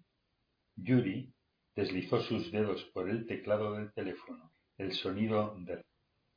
Yuri 0.76 1.34
deslizó 1.76 2.22
sus 2.22 2.52
dedos 2.52 2.84
por 2.94 3.10
el 3.10 3.26
teclado 3.26 3.74
del 3.74 3.92
teléfono. 3.94 4.52
El 4.78 4.94
sonido 4.94 5.56
de 5.60 5.82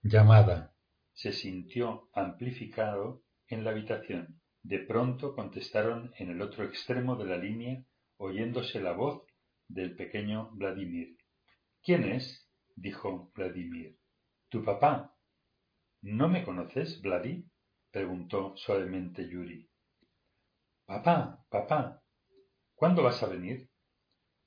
llamada 0.02 0.74
se 1.12 1.32
sintió 1.32 2.08
amplificado 2.14 3.22
en 3.48 3.64
la 3.64 3.70
habitación. 3.70 4.40
De 4.62 4.80
pronto 4.80 5.34
contestaron 5.34 6.12
en 6.18 6.30
el 6.30 6.42
otro 6.42 6.64
extremo 6.64 7.16
de 7.16 7.26
la 7.26 7.36
línea, 7.36 7.84
oyéndose 8.16 8.80
la 8.80 8.92
voz 8.92 9.22
del 9.68 9.94
pequeño 9.94 10.50
Vladimir. 10.52 11.16
¿Quién 11.82 12.04
es? 12.04 12.50
dijo 12.74 13.30
Vladimir. 13.34 13.96
Tu 14.48 14.64
papá. 14.64 15.16
¿No 16.02 16.28
me 16.28 16.44
conoces, 16.44 17.00
Vladi? 17.00 17.44
preguntó 17.90 18.54
suavemente 18.56 19.28
Yuri. 19.28 19.68
Papá, 20.84 21.44
papá. 21.48 22.02
¿Cuándo 22.74 23.02
vas 23.02 23.22
a 23.22 23.28
venir? 23.28 23.70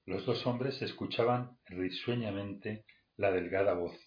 Los 0.05 0.25
dos 0.25 0.45
hombres 0.47 0.81
escuchaban 0.81 1.57
risueñamente 1.65 2.85
la 3.17 3.31
delgada 3.31 3.73
voz, 3.73 3.97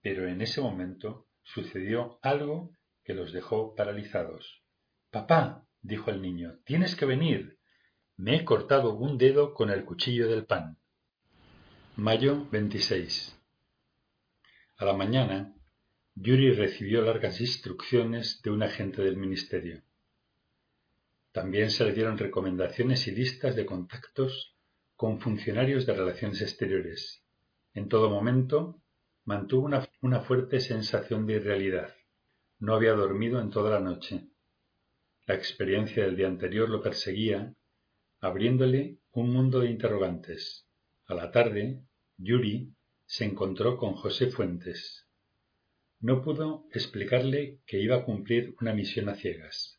pero 0.00 0.28
en 0.28 0.40
ese 0.40 0.60
momento 0.60 1.26
sucedió 1.42 2.18
algo 2.22 2.70
que 3.04 3.14
los 3.14 3.32
dejó 3.32 3.74
paralizados. 3.74 4.62
Papá, 5.10 5.66
dijo 5.82 6.10
el 6.10 6.22
niño, 6.22 6.58
tienes 6.64 6.96
que 6.96 7.06
venir. 7.06 7.58
Me 8.16 8.36
he 8.36 8.44
cortado 8.44 8.94
un 8.94 9.18
dedo 9.18 9.54
con 9.54 9.70
el 9.70 9.84
cuchillo 9.84 10.28
del 10.28 10.46
pan. 10.46 10.78
Mayo 11.96 12.48
26. 12.50 13.38
A 14.78 14.84
la 14.84 14.94
mañana, 14.94 15.54
Yuri 16.16 16.52
recibió 16.52 17.02
largas 17.02 17.40
instrucciones 17.40 18.40
de 18.42 18.50
un 18.50 18.62
agente 18.62 19.02
del 19.02 19.16
ministerio. 19.16 19.82
También 21.32 21.70
se 21.70 21.84
le 21.84 21.92
dieron 21.92 22.16
recomendaciones 22.16 23.06
y 23.08 23.12
listas 23.12 23.56
de 23.56 23.66
contactos 23.66 24.56
con 24.96 25.20
funcionarios 25.20 25.86
de 25.86 25.94
relaciones 25.94 26.40
exteriores. 26.40 27.24
En 27.72 27.88
todo 27.88 28.08
momento 28.08 28.80
mantuvo 29.24 29.66
una, 29.66 29.88
una 30.00 30.20
fuerte 30.20 30.60
sensación 30.60 31.26
de 31.26 31.34
irrealidad. 31.34 31.94
No 32.64 32.76
había 32.76 32.94
dormido 32.94 33.42
en 33.42 33.50
toda 33.50 33.72
la 33.72 33.80
noche. 33.80 34.22
La 35.26 35.34
experiencia 35.34 36.02
del 36.02 36.16
día 36.16 36.28
anterior 36.28 36.70
lo 36.70 36.80
perseguía, 36.80 37.54
abriéndole 38.20 39.00
un 39.12 39.34
mundo 39.34 39.60
de 39.60 39.68
interrogantes. 39.68 40.66
A 41.04 41.12
la 41.12 41.30
tarde, 41.30 41.82
Yuri 42.16 42.72
se 43.04 43.26
encontró 43.26 43.76
con 43.76 43.92
José 43.92 44.30
Fuentes. 44.30 45.06
No 46.00 46.22
pudo 46.22 46.66
explicarle 46.72 47.60
que 47.66 47.82
iba 47.82 47.96
a 47.96 48.04
cumplir 48.06 48.54
una 48.62 48.72
misión 48.72 49.10
a 49.10 49.14
ciegas. 49.14 49.78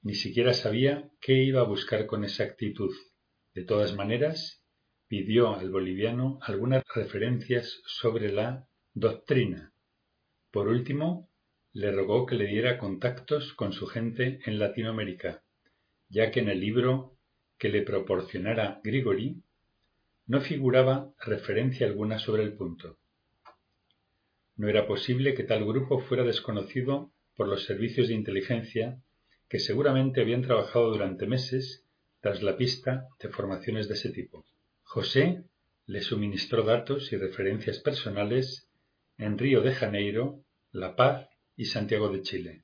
Ni 0.00 0.14
siquiera 0.14 0.54
sabía 0.54 1.10
qué 1.20 1.42
iba 1.42 1.60
a 1.60 1.64
buscar 1.74 2.06
con 2.06 2.22
exactitud. 2.22 2.94
De 3.52 3.64
todas 3.64 3.96
maneras, 3.96 4.64
pidió 5.08 5.56
al 5.56 5.70
boliviano 5.70 6.38
algunas 6.42 6.84
referencias 6.94 7.80
sobre 7.84 8.30
la 8.30 8.68
doctrina. 8.94 9.72
Por 10.52 10.68
último, 10.68 11.29
le 11.72 11.92
rogó 11.92 12.26
que 12.26 12.34
le 12.34 12.46
diera 12.46 12.78
contactos 12.78 13.54
con 13.54 13.72
su 13.72 13.86
gente 13.86 14.40
en 14.44 14.58
Latinoamérica, 14.58 15.42
ya 16.08 16.30
que 16.30 16.40
en 16.40 16.48
el 16.48 16.60
libro 16.60 17.16
que 17.58 17.68
le 17.68 17.82
proporcionara 17.82 18.80
Grigori 18.82 19.42
no 20.26 20.40
figuraba 20.40 21.12
referencia 21.24 21.86
alguna 21.86 22.18
sobre 22.18 22.42
el 22.42 22.54
punto. 22.54 22.98
No 24.56 24.68
era 24.68 24.86
posible 24.86 25.34
que 25.34 25.44
tal 25.44 25.64
grupo 25.64 26.00
fuera 26.00 26.24
desconocido 26.24 27.12
por 27.36 27.48
los 27.48 27.64
servicios 27.64 28.08
de 28.08 28.14
inteligencia 28.14 29.00
que 29.48 29.58
seguramente 29.58 30.20
habían 30.20 30.42
trabajado 30.42 30.90
durante 30.90 31.26
meses 31.26 31.86
tras 32.20 32.42
la 32.42 32.56
pista 32.56 33.08
de 33.20 33.30
formaciones 33.30 33.88
de 33.88 33.94
ese 33.94 34.10
tipo. 34.10 34.44
José 34.82 35.44
le 35.86 36.00
suministró 36.02 36.62
datos 36.62 37.12
y 37.12 37.16
referencias 37.16 37.78
personales 37.78 38.68
en 39.18 39.38
Río 39.38 39.62
de 39.62 39.72
Janeiro 39.72 40.44
La 40.72 40.94
Paz 40.94 41.29
y 41.60 41.66
Santiago 41.66 42.08
de 42.08 42.22
Chile. 42.22 42.62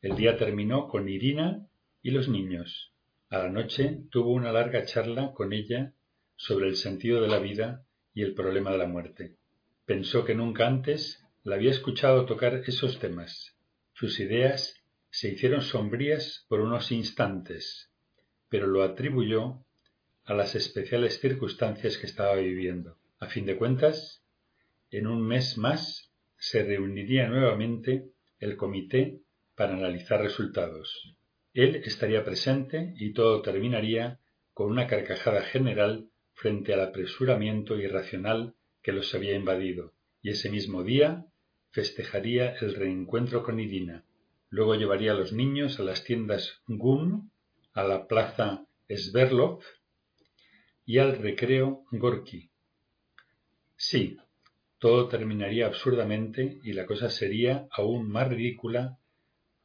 El 0.00 0.16
día 0.16 0.38
terminó 0.38 0.88
con 0.88 1.06
Irina 1.06 1.68
y 2.00 2.12
los 2.12 2.30
niños. 2.30 2.90
A 3.28 3.36
la 3.36 3.50
noche 3.50 4.04
tuvo 4.10 4.32
una 4.32 4.52
larga 4.52 4.86
charla 4.86 5.34
con 5.34 5.52
ella 5.52 5.92
sobre 6.34 6.66
el 6.68 6.76
sentido 6.76 7.20
de 7.20 7.28
la 7.28 7.40
vida 7.40 7.84
y 8.14 8.22
el 8.22 8.32
problema 8.32 8.72
de 8.72 8.78
la 8.78 8.86
muerte. 8.86 9.36
Pensó 9.84 10.24
que 10.24 10.34
nunca 10.34 10.66
antes 10.66 11.22
la 11.44 11.56
había 11.56 11.70
escuchado 11.70 12.24
tocar 12.24 12.62
esos 12.66 12.98
temas. 13.00 13.54
Sus 13.92 14.18
ideas 14.18 14.82
se 15.10 15.28
hicieron 15.28 15.60
sombrías 15.60 16.46
por 16.48 16.60
unos 16.60 16.92
instantes, 16.92 17.90
pero 18.48 18.66
lo 18.66 18.82
atribuyó 18.82 19.62
a 20.24 20.32
las 20.32 20.54
especiales 20.54 21.20
circunstancias 21.20 21.98
que 21.98 22.06
estaba 22.06 22.36
viviendo. 22.36 22.96
A 23.20 23.26
fin 23.26 23.44
de 23.44 23.58
cuentas, 23.58 24.24
en 24.90 25.06
un 25.06 25.20
mes 25.20 25.58
más 25.58 26.05
se 26.38 26.62
reuniría 26.62 27.28
nuevamente 27.28 28.10
el 28.38 28.56
comité 28.56 29.20
para 29.54 29.74
analizar 29.74 30.20
resultados. 30.20 31.16
Él 31.54 31.76
estaría 31.76 32.24
presente 32.24 32.94
y 32.98 33.12
todo 33.12 33.40
terminaría 33.42 34.20
con 34.52 34.70
una 34.70 34.86
carcajada 34.86 35.42
general 35.42 36.10
frente 36.34 36.74
al 36.74 36.80
apresuramiento 36.80 37.78
irracional 37.78 38.54
que 38.82 38.92
los 38.92 39.14
había 39.14 39.34
invadido, 39.34 39.94
y 40.22 40.30
ese 40.30 40.50
mismo 40.50 40.82
día 40.82 41.26
festejaría 41.70 42.54
el 42.60 42.74
reencuentro 42.74 43.42
con 43.42 43.58
Irina. 43.58 44.04
Luego 44.50 44.74
llevaría 44.74 45.12
a 45.12 45.14
los 45.14 45.32
niños 45.32 45.80
a 45.80 45.82
las 45.82 46.04
tiendas 46.04 46.62
GUM, 46.66 47.30
a 47.72 47.82
la 47.82 48.06
plaza 48.06 48.66
Sverdlov 48.88 49.60
y 50.84 50.98
al 50.98 51.18
recreo 51.18 51.84
Gorky. 51.90 52.50
Sí, 53.76 54.16
todo 54.78 55.08
terminaría 55.08 55.66
absurdamente 55.66 56.60
y 56.62 56.72
la 56.72 56.86
cosa 56.86 57.08
sería 57.08 57.66
aún 57.70 58.08
más 58.10 58.28
ridícula 58.28 58.98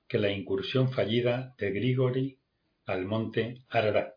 que 0.08 0.20
la 0.20 0.32
incursión 0.32 0.92
fallida 0.92 1.56
de 1.58 1.72
Grigori 1.72 2.38
al 2.86 3.06
monte 3.06 3.64
Ararat. 3.70 4.16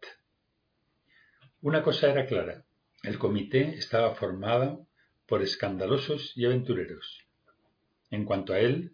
Una 1.63 1.83
cosa 1.83 2.11
era 2.11 2.27
clara, 2.27 2.65
el 3.03 3.19
comité 3.19 3.75
estaba 3.77 4.15
formado 4.15 4.87
por 5.27 5.43
escandalosos 5.43 6.33
y 6.37 6.45
aventureros. 6.45 7.27
En 8.11 8.25
cuanto 8.25 8.53
a 8.53 8.61
él, 8.61 8.93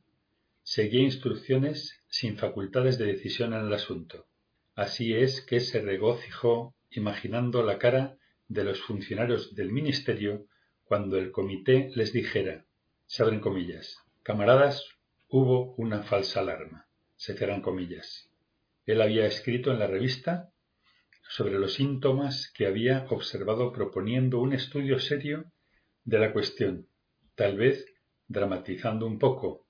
seguía 0.63 1.03
instrucciones 1.03 2.03
sin 2.09 2.37
facultades 2.37 2.99
de 2.99 3.07
decisión 3.07 3.53
en 3.55 3.67
el 3.67 3.73
asunto. 3.73 4.27
Así 4.75 5.13
es 5.15 5.41
que 5.41 5.61
se 5.61 5.81
regocijó 5.81 6.75
imaginando 6.91 7.63
la 7.63 7.79
cara 7.79 8.17
de 8.49 8.65
los 8.65 8.81
funcionarios 8.81 9.55
del 9.55 9.73
ministerio 9.73 10.47
cuando 10.91 11.19
el 11.19 11.31
comité 11.31 11.93
les 11.95 12.13
dijera, 12.13 12.65
se 13.07 13.23
abren 13.23 13.39
comillas, 13.39 13.99
camaradas, 14.25 14.89
hubo 15.29 15.73
una 15.77 16.03
falsa 16.03 16.41
alarma, 16.41 16.89
se 17.15 17.37
cierran 17.37 17.63
comillas. 17.63 18.29
Él 18.87 19.01
había 19.01 19.25
escrito 19.25 19.71
en 19.71 19.79
la 19.79 19.87
revista 19.87 20.51
sobre 21.29 21.61
los 21.61 21.75
síntomas 21.75 22.53
que 22.57 22.67
había 22.67 23.07
observado 23.09 23.73
proponiendo 23.73 24.41
un 24.41 24.53
estudio 24.53 24.99
serio 24.99 25.45
de 26.03 26.19
la 26.19 26.33
cuestión, 26.33 26.89
tal 27.37 27.57
vez 27.57 27.87
dramatizando 28.27 29.07
un 29.07 29.21
poco, 29.21 29.69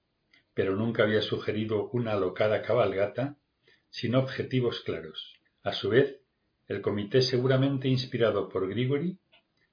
pero 0.55 0.75
nunca 0.75 1.03
había 1.03 1.21
sugerido 1.21 1.91
una 1.91 2.13
alocada 2.13 2.63
cabalgata 2.63 3.37
sin 3.91 4.15
objetivos 4.15 4.81
claros. 4.81 5.35
A 5.65 5.75
su 5.75 5.91
vez, 5.91 6.19
el 6.67 6.81
comité, 6.81 7.21
seguramente 7.21 7.89
inspirado 7.89 8.49
por 8.49 8.67
Grigori, 8.71 9.19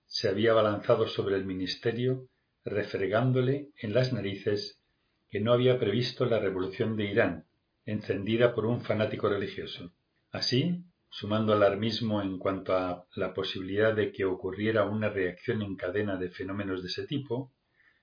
se 0.07 0.29
había 0.29 0.51
abalanzado 0.51 1.07
sobre 1.07 1.35
el 1.35 1.45
ministerio, 1.45 2.27
refregándole 2.63 3.69
en 3.77 3.93
las 3.93 4.13
narices 4.13 4.81
que 5.29 5.39
no 5.39 5.53
había 5.53 5.79
previsto 5.79 6.25
la 6.25 6.39
revolución 6.39 6.95
de 6.95 7.05
Irán, 7.05 7.45
encendida 7.85 8.55
por 8.55 8.65
un 8.65 8.81
fanático 8.81 9.29
religioso. 9.29 9.93
Así, 10.31 10.83
sumando 11.09 11.53
alarmismo 11.53 12.21
en 12.21 12.37
cuanto 12.37 12.75
a 12.75 13.05
la 13.15 13.33
posibilidad 13.33 13.93
de 13.95 14.11
que 14.11 14.25
ocurriera 14.25 14.85
una 14.85 15.09
reacción 15.09 15.61
en 15.61 15.75
cadena 15.75 16.17
de 16.17 16.29
fenómenos 16.29 16.81
de 16.81 16.89
ese 16.89 17.05
tipo, 17.05 17.53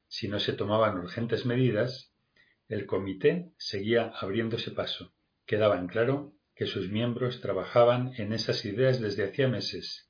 si 0.06 0.28
no 0.28 0.38
se 0.38 0.52
tomaban 0.52 0.98
urgentes 0.98 1.46
medidas, 1.46 2.12
el 2.68 2.86
comité 2.86 3.52
seguía 3.58 4.12
abriéndose 4.20 4.70
paso. 4.70 5.12
Quedaba 5.46 5.78
en 5.78 5.86
claro 5.86 6.34
que 6.54 6.66
sus 6.66 6.88
miembros 6.88 7.40
trabajaban 7.40 8.12
en 8.16 8.32
esas 8.32 8.64
ideas 8.64 9.00
desde 9.00 9.24
hacía 9.24 9.48
meses. 9.48 10.08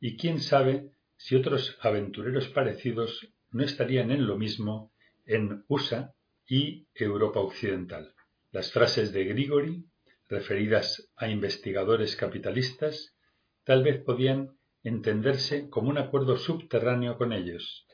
Y 0.00 0.16
quién 0.16 0.40
sabe 0.40 0.90
si 1.20 1.36
otros 1.36 1.76
aventureros 1.82 2.48
parecidos 2.48 3.28
no 3.50 3.62
estarían 3.62 4.10
en 4.10 4.26
lo 4.26 4.38
mismo 4.38 4.90
en 5.26 5.64
USA 5.68 6.14
y 6.48 6.86
Europa 6.94 7.40
Occidental. 7.40 8.14
Las 8.52 8.72
frases 8.72 9.12
de 9.12 9.24
Grigori, 9.26 9.84
referidas 10.28 11.10
a 11.16 11.28
investigadores 11.28 12.16
capitalistas, 12.16 13.14
tal 13.64 13.82
vez 13.82 14.02
podían 14.02 14.56
entenderse 14.82 15.68
como 15.68 15.90
un 15.90 15.98
acuerdo 15.98 16.38
subterráneo 16.38 17.18
con 17.18 17.34
ellos. 17.34 17.86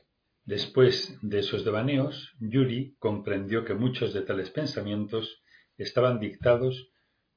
Después 0.45 1.17
de 1.21 1.39
esos 1.39 1.65
devaneos, 1.65 2.33
Yuri 2.39 2.95
comprendió 2.97 3.65
que 3.65 3.73
muchos 3.73 4.13
de 4.13 4.21
tales 4.21 4.51
pensamientos 4.51 5.43
estaban 5.77 6.21
dictados 6.21 6.91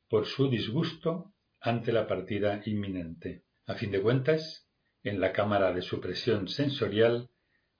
por 0.08 0.26
su 0.26 0.48
disgusto 0.48 1.34
ante 1.60 1.90
la 1.92 2.06
partida 2.06 2.62
inminente. 2.64 3.42
A 3.66 3.74
fin 3.74 3.90
de 3.90 4.00
cuentas, 4.00 4.69
en 5.02 5.20
la 5.20 5.32
cámara 5.32 5.72
de 5.72 5.82
supresión 5.82 6.48
sensorial 6.48 7.31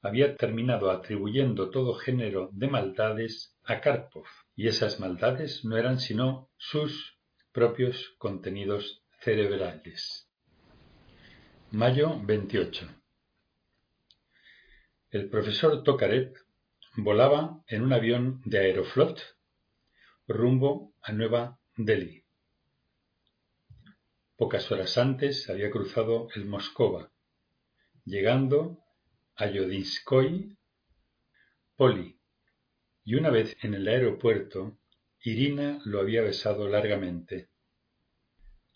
había 0.02 0.36
terminado 0.36 0.90
atribuyendo 0.90 1.70
todo 1.70 1.94
género 1.94 2.51
de 2.52 2.68
maldades 2.68 3.56
a 3.64 3.80
Karpov, 3.80 4.24
y 4.56 4.68
esas 4.68 4.98
maldades 5.01 5.64
no 5.64 5.76
eran 5.76 6.01
sino 6.01 6.48
sus 6.56 7.18
propios 7.52 8.14
contenidos 8.18 9.02
cerebrales. 9.20 10.28
Mayo 11.72 12.18
28. 12.22 12.88
El 15.10 15.28
profesor 15.28 15.82
Tokarev 15.82 16.32
volaba 16.97 17.62
en 17.66 17.82
un 17.82 17.92
avión 17.92 18.40
de 18.44 18.59
Aeroflot 18.59 19.20
rumbo 20.26 20.94
a 21.02 21.12
Nueva 21.12 21.59
Delhi. 21.76 22.19
Pocas 24.40 24.72
horas 24.72 24.96
antes 24.96 25.50
había 25.50 25.70
cruzado 25.70 26.28
el 26.34 26.46
Moscova, 26.46 27.12
llegando 28.06 28.82
a 29.36 29.50
Yodinskoy 29.50 30.56
Poli, 31.76 32.18
y 33.04 33.16
una 33.16 33.28
vez 33.28 33.54
en 33.62 33.74
el 33.74 33.86
aeropuerto, 33.86 34.78
Irina 35.22 35.82
lo 35.84 36.00
había 36.00 36.22
besado 36.22 36.70
largamente. 36.70 37.50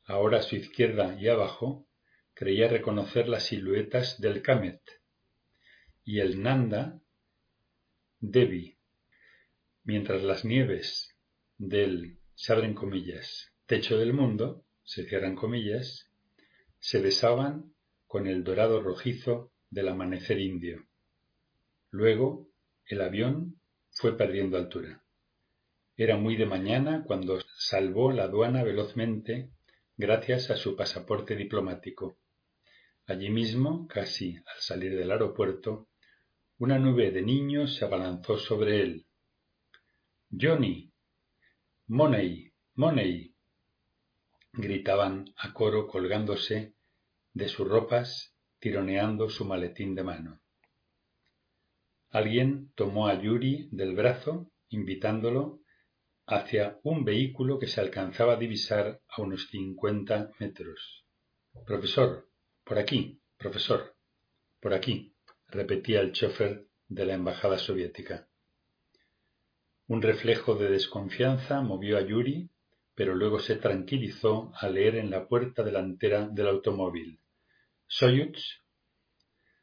Ahora 0.04 0.40
a 0.40 0.42
su 0.42 0.56
izquierda 0.56 1.18
y 1.18 1.28
abajo 1.28 1.88
creía 2.34 2.68
reconocer 2.68 3.26
las 3.26 3.44
siluetas 3.44 4.20
del 4.20 4.42
Kamet 4.42 4.82
y 6.04 6.20
el 6.20 6.42
Nanda 6.42 7.00
Devi, 8.20 8.76
mientras 9.82 10.22
las 10.24 10.44
nieves 10.44 11.16
del, 11.56 12.18
se 12.34 12.52
abren 12.52 12.74
comillas, 12.74 13.50
techo 13.64 13.96
del 13.96 14.12
mundo, 14.12 14.63
se 14.84 15.04
cierran 15.04 15.34
comillas, 15.34 16.10
se 16.78 17.00
besaban 17.00 17.74
con 18.06 18.26
el 18.26 18.44
dorado 18.44 18.80
rojizo 18.82 19.52
del 19.70 19.88
amanecer 19.88 20.38
indio. 20.38 20.86
Luego 21.90 22.48
el 22.86 23.00
avión 23.00 23.60
fue 23.90 24.16
perdiendo 24.16 24.56
altura. 24.56 25.02
Era 25.96 26.16
muy 26.16 26.36
de 26.36 26.46
mañana 26.46 27.04
cuando 27.06 27.40
salvó 27.56 28.12
la 28.12 28.24
aduana 28.24 28.62
velozmente 28.62 29.50
gracias 29.96 30.50
a 30.50 30.56
su 30.56 30.76
pasaporte 30.76 31.36
diplomático. 31.36 32.18
Allí 33.06 33.30
mismo, 33.30 33.86
casi 33.86 34.36
al 34.36 34.60
salir 34.60 34.96
del 34.96 35.10
aeropuerto, 35.10 35.88
una 36.58 36.78
nube 36.78 37.10
de 37.10 37.22
niños 37.22 37.76
se 37.76 37.84
abalanzó 37.84 38.38
sobre 38.38 38.80
él. 38.80 39.06
Johnny. 40.30 40.92
Money. 41.86 42.52
Money. 42.74 43.33
Gritaban 44.56 45.34
a 45.36 45.52
coro 45.52 45.86
colgándose 45.88 46.74
de 47.32 47.48
sus 47.48 47.68
ropas, 47.68 48.34
tironeando 48.60 49.28
su 49.28 49.44
maletín 49.44 49.94
de 49.94 50.04
mano. 50.04 50.40
Alguien 52.10 52.72
tomó 52.76 53.08
a 53.08 53.20
Yuri 53.20 53.68
del 53.72 53.94
brazo, 53.94 54.50
invitándolo 54.68 55.60
hacia 56.26 56.78
un 56.84 57.04
vehículo 57.04 57.58
que 57.58 57.66
se 57.66 57.80
alcanzaba 57.80 58.34
a 58.34 58.36
divisar 58.36 59.00
a 59.08 59.22
unos 59.22 59.48
cincuenta 59.48 60.30
metros. 60.38 61.04
Profesor, 61.66 62.28
por 62.64 62.78
aquí, 62.78 63.20
profesor, 63.36 63.96
por 64.60 64.72
aquí 64.72 65.14
repetía 65.48 66.00
el 66.00 66.12
chofer 66.12 66.68
de 66.88 67.04
la 67.04 67.14
embajada 67.14 67.58
soviética. 67.58 68.28
Un 69.86 70.00
reflejo 70.00 70.54
de 70.54 70.70
desconfianza 70.70 71.60
movió 71.60 71.98
a 71.98 72.02
Yuri, 72.02 72.48
pero 72.94 73.14
luego 73.14 73.40
se 73.40 73.56
tranquilizó 73.56 74.52
al 74.60 74.74
leer 74.74 74.96
en 74.96 75.10
la 75.10 75.26
puerta 75.26 75.62
delantera 75.62 76.28
del 76.28 76.48
automóvil. 76.48 77.20
Soyuz, 77.86 78.62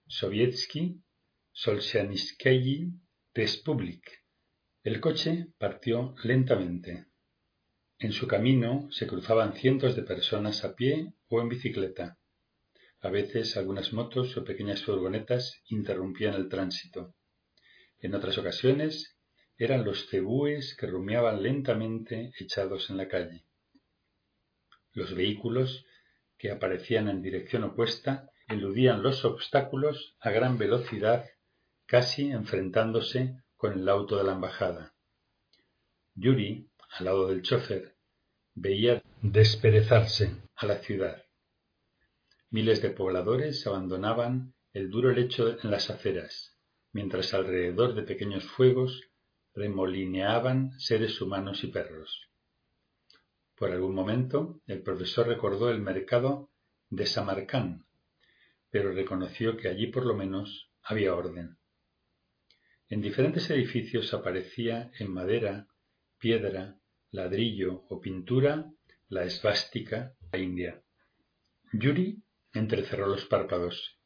Sovietsky, 0.08 1.02
Solzhenitsky 1.54 2.92
Republic, 3.34 4.26
El 4.84 5.00
coche 5.00 5.48
partió 5.58 6.16
lentamente. 6.24 7.08
En 8.00 8.12
su 8.12 8.28
camino 8.28 8.90
se 8.92 9.08
cruzaban 9.08 9.54
cientos 9.54 9.96
de 9.96 10.04
personas 10.04 10.66
a 10.66 10.76
pie 10.76 11.14
o 11.30 11.40
en 11.40 11.50
bicicleta. 11.50 12.18
A 13.00 13.10
veces 13.10 13.56
algunas 13.58 13.94
motos 13.94 14.36
o 14.38 14.44
pequeñas 14.44 14.84
furgonetas 14.84 15.62
interrumpían 15.70 16.34
el 16.34 16.50
tránsito. 16.50 17.16
En 18.00 18.16
otras 18.16 18.38
ocasiones 18.38 19.18
eran 19.64 19.86
los 19.86 20.10
cebúes 20.10 20.76
que 20.76 20.88
rumiaban 20.88 21.44
lentamente 21.44 22.34
echados 22.40 22.90
en 22.90 22.98
la 22.98 23.08
calle. 23.08 23.44
Los 24.94 25.14
vehículos 25.14 25.86
que 26.40 26.50
aparecían 26.50 27.08
en 27.10 27.22
dirección 27.22 27.64
opuesta 27.64 28.32
eludían 28.48 29.04
los 29.04 29.24
obstáculos 29.24 30.16
a 30.20 30.32
gran 30.32 30.58
velocidad, 30.58 31.26
casi 31.86 32.32
enfrentándose 32.32 33.36
con 33.56 33.74
el 33.74 33.88
auto 33.88 34.18
de 34.18 34.24
la 34.24 34.32
embajada. 34.32 34.96
Yuri, 36.16 36.68
al 36.98 37.06
lado 37.06 37.28
del 37.28 37.44
chofer, 37.44 37.94
veía 38.56 39.04
desperezarse 39.22 40.32
a 40.56 40.66
la 40.66 40.80
ciudad. 40.80 41.24
Miles 42.50 42.82
de 42.82 42.90
pobladores 42.90 43.68
abandonaban 43.68 44.56
el 44.74 44.90
duro 44.90 45.12
lecho 45.12 45.56
en 45.64 45.70
las 45.70 45.92
aceras, 45.92 46.58
mientras 46.94 47.36
alrededor 47.36 47.94
de 47.94 48.02
pequeños 48.02 48.44
fuegos 48.46 49.11
remolineaban 49.54 50.80
seres 50.80 51.22
humanos 51.22 51.64
y 51.64 51.68
perros. 51.68 52.30
Por 53.56 53.72
algún 53.72 53.94
momento 53.94 54.62
el 54.66 54.82
profesor 54.82 55.28
recordó 55.28 55.70
el 55.70 55.82
mercado 55.82 56.50
de 56.90 57.06
Samarcán, 57.06 57.86
pero 58.70 58.92
reconoció 58.92 59.58
que 59.58 59.68
allí 59.68 59.88
por 59.88 60.06
lo 60.06 60.16
menos 60.16 60.72
había 60.82 61.14
orden. 61.14 61.58
En 62.90 63.02
diferentes 63.02 63.50
edificios 63.50 64.14
aparecía 64.14 64.92
en 65.00 65.12
madera, 65.14 65.68
piedra, 66.18 66.78
ladrillo 67.12 67.86
o 67.90 68.02
pintura 68.02 68.72
la 69.08 69.24
esvástica 69.24 70.16
la 70.32 70.40
India. 70.40 70.82
Yuri 71.74 72.24
entrecerró 72.54 73.08
los 73.08 73.26
párpados. 73.26 73.98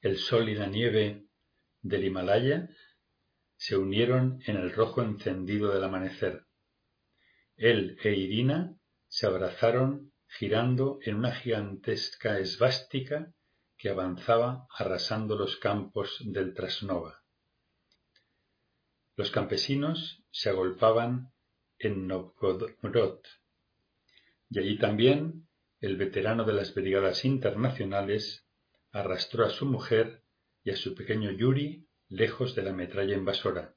El 0.00 0.18
sol 0.18 0.48
y 0.48 0.54
la 0.54 0.66
nieve 0.66 1.26
del 1.82 2.04
Himalaya 2.04 2.70
se 3.60 3.76
unieron 3.76 4.40
en 4.46 4.56
el 4.56 4.72
rojo 4.72 5.02
encendido 5.02 5.70
del 5.70 5.84
amanecer. 5.84 6.46
Él 7.58 7.98
e 8.02 8.14
Irina 8.14 8.74
se 9.06 9.26
abrazaron 9.26 10.14
girando 10.26 10.98
en 11.02 11.16
una 11.16 11.34
gigantesca 11.34 12.38
esvástica 12.38 13.34
que 13.76 13.90
avanzaba 13.90 14.66
arrasando 14.74 15.36
los 15.36 15.58
campos 15.58 16.22
del 16.24 16.54
Trasnova. 16.54 17.22
Los 19.14 19.30
campesinos 19.30 20.24
se 20.30 20.48
agolpaban 20.48 21.30
en 21.78 22.06
Novgorod, 22.06 23.20
y 24.48 24.58
allí 24.58 24.78
también 24.78 25.46
el 25.80 25.98
veterano 25.98 26.44
de 26.44 26.54
las 26.54 26.72
brigadas 26.72 27.26
internacionales 27.26 28.46
arrastró 28.90 29.44
a 29.44 29.50
su 29.50 29.66
mujer 29.66 30.24
y 30.64 30.70
a 30.70 30.76
su 30.76 30.94
pequeño 30.94 31.30
Yuri 31.30 31.89
lejos 32.10 32.56
de 32.56 32.62
la 32.62 32.72
metralla 32.72 33.16
invasora. 33.16 33.76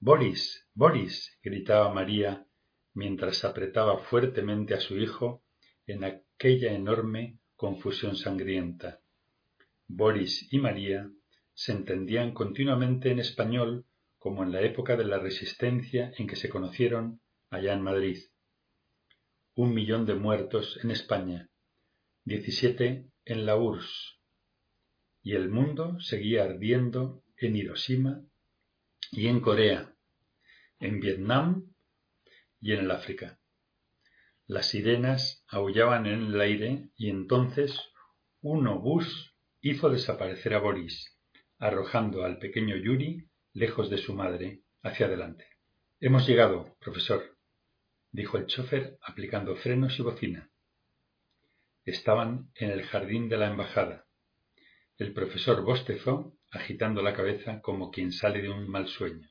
Boris. 0.00 0.66
Boris. 0.74 1.38
gritaba 1.42 1.92
María 1.92 2.46
mientras 2.94 3.44
apretaba 3.44 3.98
fuertemente 3.98 4.74
a 4.74 4.80
su 4.80 4.96
hijo 4.96 5.44
en 5.86 6.02
aquella 6.02 6.72
enorme 6.72 7.38
confusión 7.56 8.16
sangrienta. 8.16 9.00
Boris 9.86 10.50
y 10.50 10.58
María 10.58 11.10
se 11.52 11.72
entendían 11.72 12.32
continuamente 12.32 13.10
en 13.10 13.18
español 13.18 13.84
como 14.18 14.42
en 14.42 14.52
la 14.52 14.62
época 14.62 14.96
de 14.96 15.04
la 15.04 15.18
resistencia 15.18 16.12
en 16.16 16.26
que 16.26 16.36
se 16.36 16.48
conocieron 16.48 17.20
allá 17.50 17.74
en 17.74 17.82
Madrid. 17.82 18.18
Un 19.54 19.74
millón 19.74 20.06
de 20.06 20.14
muertos 20.14 20.78
en 20.82 20.90
España, 20.90 21.50
diecisiete 22.24 23.10
en 23.24 23.44
la 23.44 23.56
URSS, 23.56 24.20
y 25.22 25.34
el 25.34 25.50
mundo 25.50 26.00
seguía 26.00 26.44
ardiendo 26.44 27.22
en 27.40 27.56
Hiroshima 27.56 28.22
y 29.10 29.28
en 29.28 29.40
Corea, 29.40 29.94
en 30.80 31.00
Vietnam 31.00 31.72
y 32.60 32.72
en 32.72 32.80
el 32.80 32.90
África. 32.90 33.38
Las 34.46 34.70
sirenas 34.70 35.44
aullaban 35.48 36.06
en 36.06 36.24
el 36.24 36.40
aire 36.40 36.88
y 36.96 37.10
entonces 37.10 37.78
un 38.40 38.66
obús 38.66 39.34
hizo 39.60 39.90
desaparecer 39.90 40.54
a 40.54 40.60
Boris, 40.60 41.18
arrojando 41.58 42.24
al 42.24 42.38
pequeño 42.38 42.76
Yuri 42.76 43.28
lejos 43.52 43.90
de 43.90 43.98
su 43.98 44.14
madre, 44.14 44.62
hacia 44.82 45.06
adelante. 45.06 45.44
Hemos 46.00 46.26
llegado, 46.26 46.76
profesor, 46.80 47.36
dijo 48.12 48.38
el 48.38 48.46
chofer 48.46 48.98
aplicando 49.02 49.56
frenos 49.56 49.98
y 49.98 50.02
bocina. 50.02 50.50
Estaban 51.84 52.50
en 52.54 52.70
el 52.70 52.84
jardín 52.84 53.28
de 53.28 53.36
la 53.36 53.48
embajada. 53.48 54.07
El 54.98 55.12
profesor 55.12 55.62
bostezó, 55.62 56.34
agitando 56.50 57.02
la 57.02 57.14
cabeza 57.14 57.60
como 57.60 57.92
quien 57.92 58.10
sale 58.10 58.42
de 58.42 58.50
un 58.50 58.68
mal 58.68 58.88
sueño. 58.88 59.30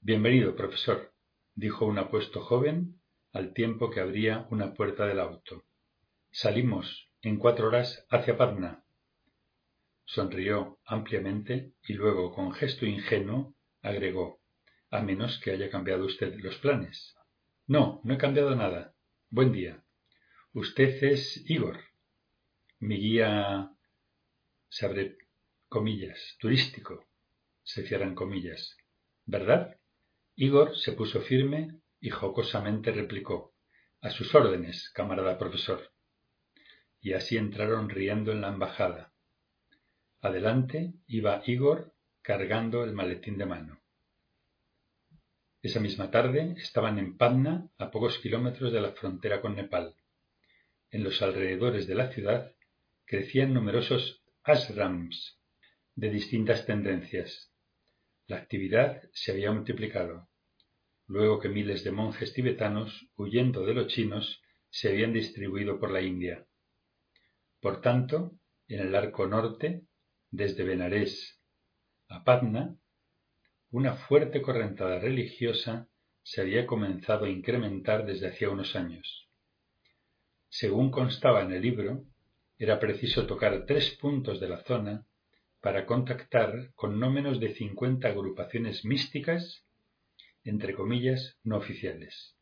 Bienvenido, 0.00 0.54
profesor, 0.54 1.14
dijo 1.54 1.86
un 1.86 1.98
apuesto 1.98 2.42
joven 2.42 3.00
al 3.32 3.54
tiempo 3.54 3.88
que 3.88 4.00
abría 4.00 4.46
una 4.50 4.74
puerta 4.74 5.06
del 5.06 5.20
auto. 5.20 5.64
Salimos 6.30 7.08
en 7.22 7.38
cuatro 7.38 7.68
horas 7.68 8.06
hacia 8.10 8.36
Patna. 8.36 8.84
Sonrió 10.04 10.78
ampliamente 10.84 11.72
y 11.84 11.94
luego, 11.94 12.34
con 12.34 12.52
gesto 12.52 12.84
ingenuo, 12.84 13.54
agregó 13.80 14.42
a 14.90 15.00
menos 15.00 15.38
que 15.38 15.52
haya 15.52 15.70
cambiado 15.70 16.04
usted 16.04 16.34
los 16.40 16.58
planes. 16.58 17.16
No, 17.66 18.02
no 18.04 18.12
he 18.12 18.18
cambiado 18.18 18.54
nada. 18.54 18.94
Buen 19.30 19.52
día. 19.52 19.82
Usted 20.52 21.02
es 21.02 21.42
Igor, 21.48 21.80
mi 22.78 22.98
guía, 22.98 23.70
se 24.72 24.86
abre 24.86 25.18
comillas, 25.68 26.18
turístico, 26.40 27.04
se 27.62 27.86
cierran 27.86 28.14
comillas. 28.14 28.78
¿Verdad? 29.26 29.76
Igor 30.34 30.78
se 30.78 30.92
puso 30.92 31.20
firme 31.20 31.78
y 32.00 32.08
jocosamente 32.08 32.90
replicó 32.90 33.52
A 34.00 34.08
sus 34.08 34.34
órdenes, 34.34 34.88
camarada 34.94 35.36
profesor. 35.36 35.92
Y 37.02 37.12
así 37.12 37.36
entraron 37.36 37.90
riendo 37.90 38.32
en 38.32 38.40
la 38.40 38.48
embajada. 38.48 39.12
Adelante 40.22 40.94
iba 41.06 41.42
Igor 41.44 41.92
cargando 42.22 42.82
el 42.82 42.94
maletín 42.94 43.36
de 43.36 43.44
mano. 43.44 43.82
Esa 45.60 45.80
misma 45.80 46.10
tarde 46.10 46.54
estaban 46.56 46.98
en 46.98 47.18
Patna, 47.18 47.68
a 47.76 47.90
pocos 47.90 48.18
kilómetros 48.20 48.72
de 48.72 48.80
la 48.80 48.92
frontera 48.92 49.42
con 49.42 49.54
Nepal. 49.54 49.96
En 50.90 51.04
los 51.04 51.20
alrededores 51.20 51.86
de 51.86 51.94
la 51.94 52.10
ciudad 52.10 52.54
crecían 53.04 53.52
numerosos 53.52 54.21
de 55.94 56.10
distintas 56.10 56.66
tendencias. 56.66 57.52
La 58.26 58.38
actividad 58.38 59.02
se 59.12 59.30
había 59.30 59.52
multiplicado, 59.52 60.28
luego 61.06 61.38
que 61.38 61.48
miles 61.48 61.84
de 61.84 61.92
monjes 61.92 62.32
tibetanos, 62.32 63.08
huyendo 63.14 63.64
de 63.64 63.74
los 63.74 63.86
chinos, 63.86 64.42
se 64.68 64.88
habían 64.88 65.12
distribuido 65.12 65.78
por 65.78 65.92
la 65.92 66.00
India. 66.00 66.44
Por 67.60 67.80
tanto, 67.80 68.32
en 68.66 68.80
el 68.80 68.96
arco 68.96 69.28
norte, 69.28 69.82
desde 70.30 70.64
Benarés 70.64 71.40
a 72.08 72.24
Patna, 72.24 72.76
una 73.70 73.94
fuerte 73.94 74.42
correntada 74.42 74.98
religiosa 74.98 75.88
se 76.24 76.40
había 76.40 76.66
comenzado 76.66 77.26
a 77.26 77.30
incrementar 77.30 78.06
desde 78.06 78.28
hacía 78.28 78.50
unos 78.50 78.74
años. 78.74 79.28
Según 80.48 80.90
constaba 80.90 81.42
en 81.42 81.52
el 81.52 81.62
libro, 81.62 82.04
era 82.62 82.78
preciso 82.78 83.26
tocar 83.26 83.66
tres 83.66 83.90
puntos 84.00 84.38
de 84.38 84.48
la 84.48 84.62
zona 84.62 85.04
para 85.60 85.84
contactar 85.84 86.72
con 86.76 87.00
no 87.00 87.10
menos 87.10 87.40
de 87.40 87.52
cincuenta 87.54 88.06
agrupaciones 88.06 88.84
místicas, 88.84 89.64
entre 90.44 90.72
comillas, 90.72 91.40
no 91.42 91.56
oficiales. 91.56 92.36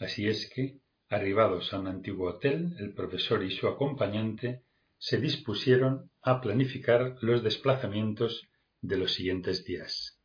Así 0.00 0.26
es 0.26 0.50
que, 0.52 0.80
arribados 1.08 1.72
a 1.72 1.78
un 1.78 1.86
antiguo 1.86 2.28
hotel, 2.28 2.74
el 2.80 2.92
profesor 2.92 3.44
y 3.44 3.52
su 3.52 3.68
acompañante 3.68 4.64
se 4.98 5.20
dispusieron 5.20 6.10
a 6.20 6.40
planificar 6.40 7.16
los 7.20 7.44
desplazamientos 7.44 8.48
de 8.80 8.96
los 8.96 9.14
siguientes 9.14 9.64
días. 9.64 10.18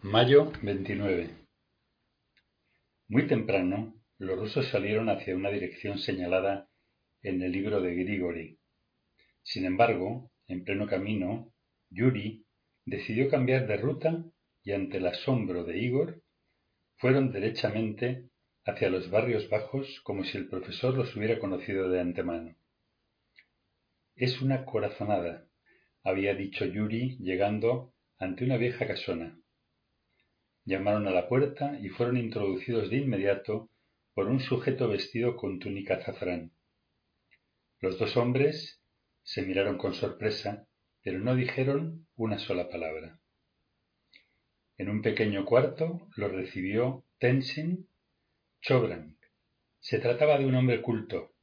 Mayo 0.00 0.50
29. 0.60 1.30
Muy 3.06 3.28
temprano, 3.28 3.94
los 4.18 4.36
rusos 4.36 4.66
salieron 4.66 5.08
hacia 5.08 5.36
una 5.36 5.50
dirección 5.50 5.98
señalada 5.98 6.68
en 7.22 7.42
el 7.42 7.52
libro 7.52 7.80
de 7.80 7.94
Grigori. 7.94 8.58
Sin 9.42 9.64
embargo, 9.64 10.30
en 10.48 10.64
pleno 10.64 10.86
camino, 10.86 11.52
Yuri 11.90 12.44
decidió 12.84 13.28
cambiar 13.28 13.66
de 13.66 13.76
ruta 13.76 14.24
y 14.64 14.72
ante 14.72 14.98
el 14.98 15.06
asombro 15.06 15.64
de 15.64 15.78
Igor, 15.78 16.22
fueron 16.96 17.32
derechamente 17.32 18.28
hacia 18.64 18.90
los 18.90 19.10
barrios 19.10 19.48
bajos 19.48 20.00
como 20.04 20.24
si 20.24 20.38
el 20.38 20.48
profesor 20.48 20.94
los 20.94 21.16
hubiera 21.16 21.38
conocido 21.38 21.90
de 21.90 22.00
antemano. 22.00 22.56
Es 24.14 24.40
una 24.40 24.64
corazonada, 24.64 25.46
había 26.04 26.34
dicho 26.34 26.64
Yuri 26.64 27.16
llegando 27.18 27.92
ante 28.18 28.44
una 28.44 28.56
vieja 28.56 28.86
casona. 28.86 29.38
llamaron 30.64 31.08
a 31.08 31.10
la 31.10 31.28
puerta 31.28 31.78
y 31.80 31.88
fueron 31.88 32.16
introducidos 32.16 32.88
de 32.88 32.98
inmediato 32.98 33.68
por 34.14 34.28
un 34.28 34.38
sujeto 34.38 34.88
vestido 34.88 35.36
con 35.36 35.58
túnica 35.58 35.94
azafrán. 35.94 36.52
Los 37.82 37.98
dos 37.98 38.16
hombres 38.16 38.80
se 39.24 39.42
miraron 39.42 39.76
con 39.76 39.92
sorpresa, 39.92 40.68
pero 41.02 41.18
no 41.18 41.34
dijeron 41.34 42.06
una 42.14 42.38
sola 42.38 42.68
palabra. 42.68 43.18
En 44.78 44.88
un 44.88 45.02
pequeño 45.02 45.44
cuarto 45.44 46.08
los 46.14 46.30
recibió 46.30 47.04
Tenzin 47.18 47.88
Chobrang. 48.60 49.18
Se 49.80 49.98
trataba 49.98 50.38
de 50.38 50.46
un 50.46 50.54
hombre 50.54 50.80
culto, 50.80 51.34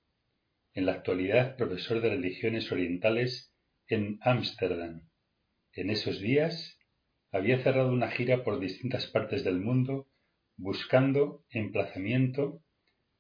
en 0.74 0.86
la 0.86 0.94
actualidad 0.94 1.58
profesor 1.58 2.00
de 2.00 2.12
religiones 2.12 2.72
orientales 2.72 3.54
en 3.88 4.18
Ámsterdam. 4.22 5.10
En 5.74 5.90
esos 5.90 6.22
días 6.22 6.80
había 7.34 7.62
cerrado 7.62 7.92
una 7.92 8.12
gira 8.12 8.46
por 8.46 8.62
distintas 8.62 9.08
partes 9.08 9.44
del 9.44 9.60
mundo 9.60 10.08
buscando 10.56 11.44
emplazamiento 11.50 12.64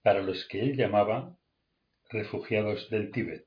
para 0.04 0.22
los 0.22 0.48
que 0.48 0.62
él 0.62 0.78
llamaba 0.78 1.38
refugiados 2.10 2.90
del 2.90 3.12
Tíbet. 3.12 3.46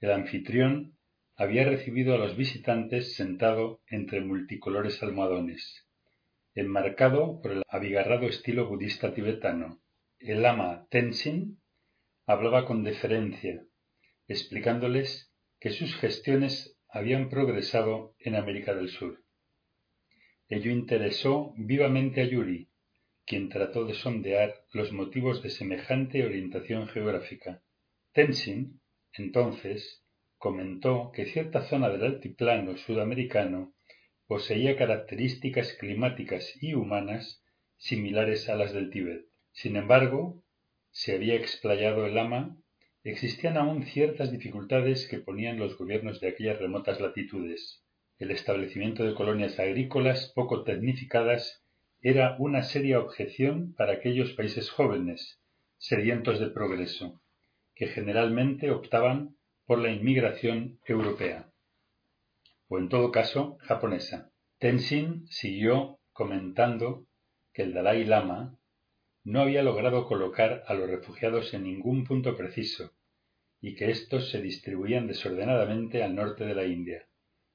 El 0.00 0.12
anfitrión 0.12 0.98
había 1.36 1.64
recibido 1.64 2.14
a 2.14 2.18
los 2.18 2.36
visitantes 2.36 3.14
sentado 3.14 3.80
entre 3.86 4.20
multicolores 4.20 5.02
almohadones, 5.02 5.86
enmarcado 6.54 7.40
por 7.40 7.52
el 7.52 7.62
abigarrado 7.68 8.26
estilo 8.26 8.68
budista 8.68 9.14
tibetano. 9.14 9.80
El 10.18 10.42
lama 10.42 10.86
Tenzin 10.90 11.60
hablaba 12.26 12.64
con 12.64 12.82
deferencia, 12.82 13.62
explicándoles 14.26 15.32
que 15.60 15.70
sus 15.70 15.94
gestiones 15.96 16.76
habían 16.88 17.28
progresado 17.28 18.16
en 18.18 18.34
América 18.34 18.74
del 18.74 18.88
Sur. 18.88 19.22
Ello 20.48 20.70
interesó 20.70 21.52
vivamente 21.56 22.22
a 22.22 22.24
Yuri, 22.24 22.67
quien 23.28 23.50
trató 23.50 23.84
de 23.84 23.92
sondear 23.92 24.54
los 24.72 24.90
motivos 24.90 25.42
de 25.42 25.50
semejante 25.50 26.24
orientación 26.24 26.88
geográfica. 26.88 27.62
Tenzin, 28.14 28.80
entonces, 29.12 30.02
comentó 30.38 31.12
que 31.12 31.26
cierta 31.26 31.60
zona 31.68 31.90
del 31.90 32.04
altiplano 32.04 32.78
sudamericano 32.78 33.74
poseía 34.26 34.76
características 34.76 35.74
climáticas 35.74 36.54
y 36.62 36.72
humanas 36.72 37.44
similares 37.76 38.48
a 38.48 38.56
las 38.56 38.72
del 38.72 38.88
Tíbet. 38.88 39.26
Sin 39.52 39.76
embargo, 39.76 40.42
se 40.90 41.14
había 41.14 41.34
explayado 41.34 42.06
el 42.06 42.16
ama, 42.16 42.56
existían 43.04 43.58
aún 43.58 43.84
ciertas 43.84 44.32
dificultades 44.32 45.06
que 45.06 45.18
ponían 45.18 45.58
los 45.58 45.76
gobiernos 45.76 46.20
de 46.20 46.28
aquellas 46.28 46.58
remotas 46.58 46.98
latitudes. 46.98 47.84
El 48.18 48.30
establecimiento 48.30 49.04
de 49.04 49.14
colonias 49.14 49.58
agrícolas 49.58 50.32
poco 50.34 50.64
tecnificadas 50.64 51.62
era 52.00 52.36
una 52.38 52.62
seria 52.62 53.00
objeción 53.00 53.74
para 53.74 53.94
aquellos 53.94 54.32
países 54.32 54.70
jóvenes, 54.70 55.40
sedientos 55.78 56.38
de 56.38 56.48
progreso, 56.48 57.20
que 57.74 57.88
generalmente 57.88 58.70
optaban 58.70 59.36
por 59.66 59.78
la 59.78 59.90
inmigración 59.90 60.78
europea, 60.86 61.50
o 62.68 62.78
en 62.78 62.88
todo 62.88 63.10
caso 63.10 63.58
japonesa. 63.62 64.30
Tenzin 64.58 65.26
siguió 65.28 65.98
comentando 66.12 67.06
que 67.52 67.62
el 67.62 67.74
Dalai 67.74 68.04
Lama 68.04 68.56
no 69.24 69.40
había 69.40 69.62
logrado 69.62 70.06
colocar 70.06 70.64
a 70.66 70.74
los 70.74 70.88
refugiados 70.88 71.52
en 71.52 71.64
ningún 71.64 72.04
punto 72.04 72.36
preciso 72.36 72.92
y 73.60 73.74
que 73.74 73.90
éstos 73.90 74.30
se 74.30 74.40
distribuían 74.40 75.06
desordenadamente 75.06 76.02
al 76.02 76.14
norte 76.14 76.44
de 76.44 76.54
la 76.54 76.64
India, 76.64 77.08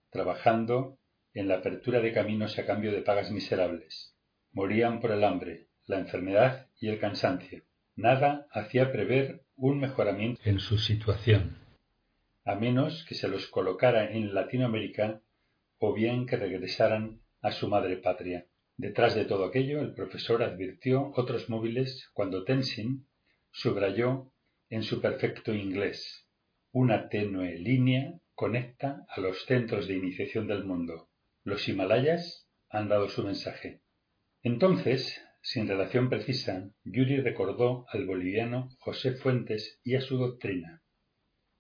trabajando 0.10 1.00
en 1.34 1.48
la 1.48 1.56
apertura 1.56 2.00
de 2.02 2.14
caminos 2.14 2.60
a 2.60 2.66
cambio 2.66 2.92
de 2.92 3.02
pagas 3.02 3.32
miserables. 3.32 4.13
Morían 4.54 5.00
por 5.00 5.12
el 5.12 5.24
hambre, 5.24 5.68
la 5.86 6.00
enfermedad 6.00 6.70
y 6.80 6.88
el 6.88 7.00
cansancio. 7.00 7.64
Nada 7.96 8.48
hacía 8.52 8.92
prever 8.92 9.44
un 9.56 9.80
mejoramiento 9.80 10.42
en 10.46 10.60
su 10.60 10.78
situación, 10.78 11.58
a 12.46 12.56
menos 12.56 13.06
que 13.06 13.16
se 13.16 13.28
los 13.28 13.48
colocara 13.48 14.12
en 14.12 14.34
Latinoamérica 14.34 15.22
o 15.80 15.94
bien 15.94 16.26
que 16.26 16.38
regresaran 16.38 17.22
a 17.42 17.52
su 17.52 17.68
madre 17.68 17.98
patria. 17.98 18.48
Detrás 18.78 19.16
de 19.16 19.26
todo 19.26 19.46
aquello, 19.46 19.82
el 19.82 19.94
profesor 19.94 20.42
advirtió 20.42 21.12
otros 21.16 21.50
móviles 21.50 22.10
cuando 22.14 22.44
Tenzin 22.44 23.08
subrayó 23.52 24.32
en 24.70 24.84
su 24.84 25.02
perfecto 25.02 25.54
inglés 25.54 26.28
una 26.72 27.08
tenue 27.08 27.60
línea 27.60 28.20
conecta 28.34 29.06
a 29.08 29.22
los 29.22 29.46
centros 29.46 29.88
de 29.88 29.96
iniciación 29.96 30.48
del 30.48 30.64
mundo. 30.64 31.08
Los 31.44 31.68
Himalayas 31.68 32.48
han 32.68 32.90
dado 32.90 33.10
su 33.10 33.24
mensaje. 33.24 33.83
Entonces, 34.46 35.22
sin 35.42 35.70
relación 35.70 36.10
precisa, 36.10 36.70
Yuri 36.84 37.22
recordó 37.22 37.86
al 37.88 38.06
boliviano 38.06 38.70
José 38.80 39.14
Fuentes 39.14 39.80
y 39.86 39.96
a 39.96 40.02
su 40.02 40.18
doctrina. 40.18 40.82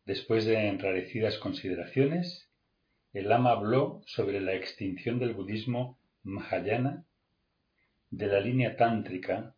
Después 0.05 0.43
de 0.43 0.67
enrarecidas 0.67 1.37
consideraciones, 1.37 2.49
el 3.13 3.31
ama 3.31 3.51
habló 3.51 4.01
sobre 4.05 4.41
la 4.41 4.53
extinción 4.53 5.17
del 5.17 5.33
budismo 5.33 5.97
Mahayana, 6.23 7.05
de 8.09 8.27
la 8.27 8.41
línea 8.41 8.75
tántrica 8.75 9.55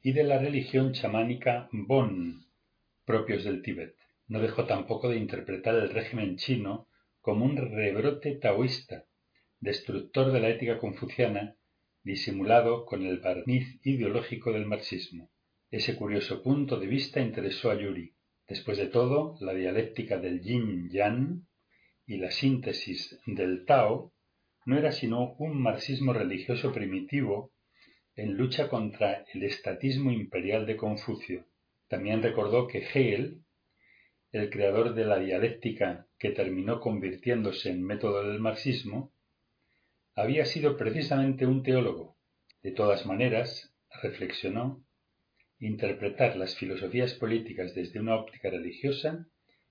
y 0.00 0.12
de 0.12 0.22
la 0.22 0.38
religión 0.38 0.92
chamánica 0.92 1.68
Bon, 1.72 2.46
propios 3.04 3.42
del 3.42 3.62
Tíbet. 3.62 3.96
No 4.28 4.38
dejó 4.38 4.66
tampoco 4.66 5.08
de 5.08 5.16
interpretar 5.16 5.74
el 5.74 5.90
régimen 5.90 6.36
chino 6.36 6.86
como 7.20 7.46
un 7.46 7.56
rebrote 7.56 8.36
taoísta, 8.36 9.06
destructor 9.58 10.30
de 10.30 10.38
la 10.38 10.50
ética 10.50 10.78
confuciana 10.78 11.56
disimulado 12.02 12.84
con 12.86 13.04
el 13.04 13.18
barniz 13.18 13.78
ideológico 13.84 14.52
del 14.52 14.66
marxismo. 14.66 15.30
Ese 15.70 15.96
curioso 15.96 16.42
punto 16.42 16.78
de 16.80 16.86
vista 16.86 17.20
interesó 17.20 17.70
a 17.70 17.74
Yuri. 17.80 18.14
Después 18.48 18.78
de 18.78 18.88
todo, 18.88 19.36
la 19.40 19.54
dialéctica 19.54 20.18
del 20.18 20.40
yin-yang 20.40 21.46
y 22.06 22.16
la 22.16 22.30
síntesis 22.30 23.20
del 23.26 23.64
Tao 23.64 24.12
no 24.64 24.76
era 24.76 24.92
sino 24.92 25.34
un 25.38 25.60
marxismo 25.62 26.12
religioso 26.12 26.72
primitivo 26.72 27.52
en 28.16 28.36
lucha 28.36 28.68
contra 28.68 29.24
el 29.32 29.44
estatismo 29.44 30.10
imperial 30.10 30.66
de 30.66 30.76
Confucio. 30.76 31.46
También 31.88 32.22
recordó 32.22 32.66
que 32.66 32.78
Hegel, 32.78 33.44
el 34.32 34.50
creador 34.50 34.94
de 34.94 35.04
la 35.04 35.18
dialéctica 35.18 36.06
que 36.18 36.30
terminó 36.30 36.80
convirtiéndose 36.80 37.70
en 37.70 37.82
método 37.82 38.28
del 38.28 38.40
marxismo, 38.40 39.12
había 40.16 40.44
sido 40.44 40.76
precisamente 40.76 41.46
un 41.46 41.62
teólogo. 41.62 42.16
De 42.62 42.72
todas 42.72 43.06
maneras, 43.06 43.72
reflexionó, 44.02 44.84
interpretar 45.60 46.36
las 46.36 46.56
filosofías 46.56 47.14
políticas 47.14 47.74
desde 47.74 48.00
una 48.00 48.16
óptica 48.16 48.50
religiosa 48.50 49.26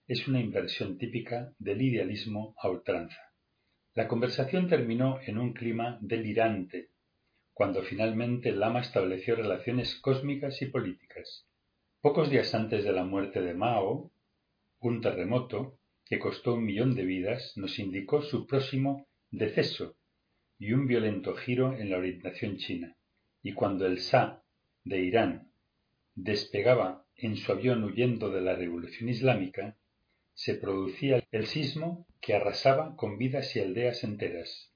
es 0.07 0.27
una 0.27 0.39
inversión 0.39 0.97
típica 0.97 1.53
del 1.59 1.81
idealismo 1.81 2.55
a 2.57 2.69
ultranza. 2.69 3.21
La 3.93 4.07
conversación 4.07 4.67
terminó 4.67 5.19
en 5.25 5.37
un 5.37 5.53
clima 5.53 5.97
delirante, 6.01 6.89
cuando 7.53 7.83
finalmente 7.83 8.51
Lama 8.53 8.79
estableció 8.79 9.35
relaciones 9.35 9.95
cósmicas 9.95 10.61
y 10.61 10.67
políticas. 10.67 11.45
Pocos 12.01 12.29
días 12.29 12.55
antes 12.55 12.85
de 12.85 12.93
la 12.93 13.03
muerte 13.03 13.41
de 13.41 13.53
Mao, 13.53 14.11
un 14.79 15.01
terremoto, 15.01 15.77
que 16.05 16.17
costó 16.17 16.53
un 16.55 16.65
millón 16.65 16.95
de 16.95 17.03
vidas, 17.03 17.53
nos 17.57 17.77
indicó 17.77 18.21
su 18.21 18.47
próximo 18.47 19.05
deceso 19.29 19.98
y 20.59 20.73
un 20.73 20.85
violento 20.87 21.35
giro 21.35 21.73
en 21.73 21.89
la 21.89 21.97
orientación 21.97 22.57
china, 22.57 22.95
y 23.41 23.53
cuando 23.53 23.85
el 23.85 23.97
Shah 23.97 24.43
de 24.83 24.99
Irán 24.99 25.51
despegaba 26.15 27.05
en 27.15 27.37
su 27.37 27.51
avión 27.51 27.83
huyendo 27.83 28.29
de 28.29 28.41
la 28.41 28.55
revolución 28.55 29.09
islámica, 29.09 29.77
se 30.33 30.55
producía 30.55 31.25
el 31.31 31.47
sismo 31.47 32.05
que 32.21 32.33
arrasaba 32.33 32.95
con 32.95 33.17
vidas 33.17 33.55
y 33.55 33.61
aldeas 33.61 34.03
enteras. 34.03 34.73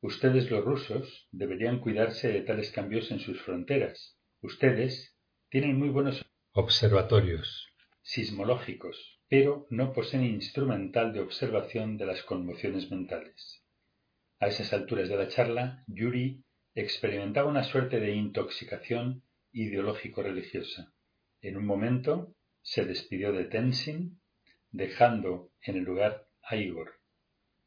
Ustedes 0.00 0.50
los 0.50 0.64
rusos 0.64 1.28
deberían 1.32 1.80
cuidarse 1.80 2.28
de 2.28 2.42
tales 2.42 2.70
cambios 2.70 3.10
en 3.10 3.18
sus 3.18 3.40
fronteras. 3.42 4.18
Ustedes 4.40 5.16
tienen 5.50 5.78
muy 5.78 5.88
buenos 5.88 6.24
observatorios 6.52 7.68
sismológicos, 8.02 9.20
pero 9.28 9.66
no 9.70 9.92
poseen 9.92 10.24
instrumental 10.24 11.12
de 11.12 11.20
observación 11.20 11.98
de 11.98 12.06
las 12.06 12.22
conmociones 12.22 12.90
mentales. 12.90 13.62
A 14.40 14.46
esas 14.46 14.72
alturas 14.72 15.08
de 15.08 15.16
la 15.16 15.26
charla, 15.26 15.82
Yuri 15.88 16.44
experimentaba 16.76 17.50
una 17.50 17.64
suerte 17.64 17.98
de 17.98 18.14
intoxicación 18.14 19.24
ideológico-religiosa. 19.50 20.92
En 21.42 21.56
un 21.56 21.66
momento 21.66 22.36
se 22.62 22.84
despidió 22.84 23.32
de 23.32 23.46
Tenzin, 23.46 24.20
dejando 24.70 25.50
en 25.60 25.78
el 25.78 25.82
lugar 25.82 26.28
a 26.42 26.54
Igor. 26.54 27.00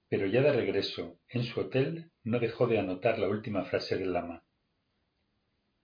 Pero 0.08 0.28
ya 0.28 0.42
de 0.42 0.54
regreso 0.54 1.20
en 1.28 1.44
su 1.44 1.60
hotel 1.60 2.10
no 2.24 2.40
dejó 2.40 2.68
de 2.68 2.80
anotar 2.80 3.20
la 3.20 3.28
última 3.28 3.66
frase 3.66 3.98
del 3.98 4.14
lama. 4.14 4.46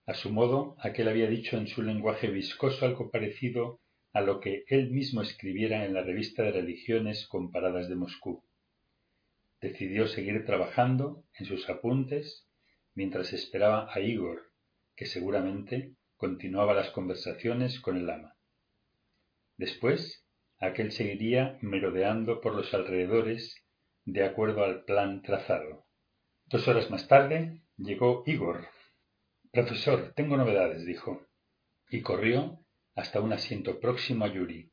A 0.06 0.14
su 0.14 0.30
modo, 0.30 0.76
aquel 0.80 1.08
había 1.08 1.28
dicho 1.28 1.58
en 1.58 1.66
su 1.66 1.82
lenguaje 1.82 2.28
viscoso 2.28 2.86
algo 2.86 3.10
parecido 3.10 3.82
a 4.14 4.22
lo 4.22 4.40
que 4.40 4.64
él 4.68 4.90
mismo 4.90 5.20
escribiera 5.20 5.84
en 5.84 5.92
la 5.92 6.02
revista 6.02 6.44
de 6.44 6.52
religiones 6.52 7.26
comparadas 7.26 7.90
de 7.90 7.96
Moscú 7.96 8.42
decidió 9.60 10.06
seguir 10.06 10.44
trabajando 10.44 11.24
en 11.38 11.46
sus 11.46 11.68
apuntes 11.68 12.48
mientras 12.94 13.32
esperaba 13.32 13.88
a 13.92 14.00
Igor, 14.00 14.42
que 14.96 15.06
seguramente 15.06 15.94
continuaba 16.16 16.74
las 16.74 16.90
conversaciones 16.90 17.80
con 17.80 17.96
el 17.96 18.10
ama. 18.10 18.36
Después, 19.56 20.24
aquel 20.58 20.92
seguiría 20.92 21.58
merodeando 21.60 22.40
por 22.40 22.54
los 22.54 22.72
alrededores 22.74 23.64
de 24.04 24.24
acuerdo 24.24 24.64
al 24.64 24.84
plan 24.84 25.22
trazado. 25.22 25.86
Dos 26.46 26.66
horas 26.66 26.90
más 26.90 27.06
tarde 27.08 27.62
llegó 27.76 28.22
Igor. 28.26 28.68
Profesor, 29.52 30.12
tengo 30.14 30.36
novedades, 30.36 30.84
dijo, 30.84 31.26
y 31.90 32.02
corrió 32.02 32.64
hasta 32.94 33.20
un 33.20 33.32
asiento 33.32 33.80
próximo 33.80 34.24
a 34.24 34.32
Yuri. 34.32 34.72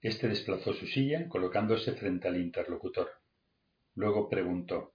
Este 0.00 0.28
desplazó 0.28 0.72
su 0.72 0.86
silla 0.86 1.28
colocándose 1.28 1.92
frente 1.92 2.28
al 2.28 2.36
interlocutor. 2.36 3.10
Luego 3.96 4.28
preguntó 4.28 4.94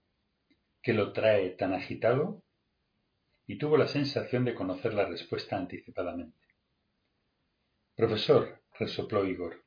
¿Qué 0.82 0.94
lo 0.94 1.12
trae 1.12 1.50
tan 1.50 1.74
agitado? 1.74 2.44
y 3.48 3.58
tuvo 3.58 3.76
la 3.76 3.88
sensación 3.88 4.46
de 4.46 4.54
conocer 4.56 4.94
la 4.94 5.06
respuesta 5.06 5.58
anticipadamente. 5.58 6.40
Profesor, 7.96 8.62
resopló 8.80 9.28
Igor, 9.28 9.66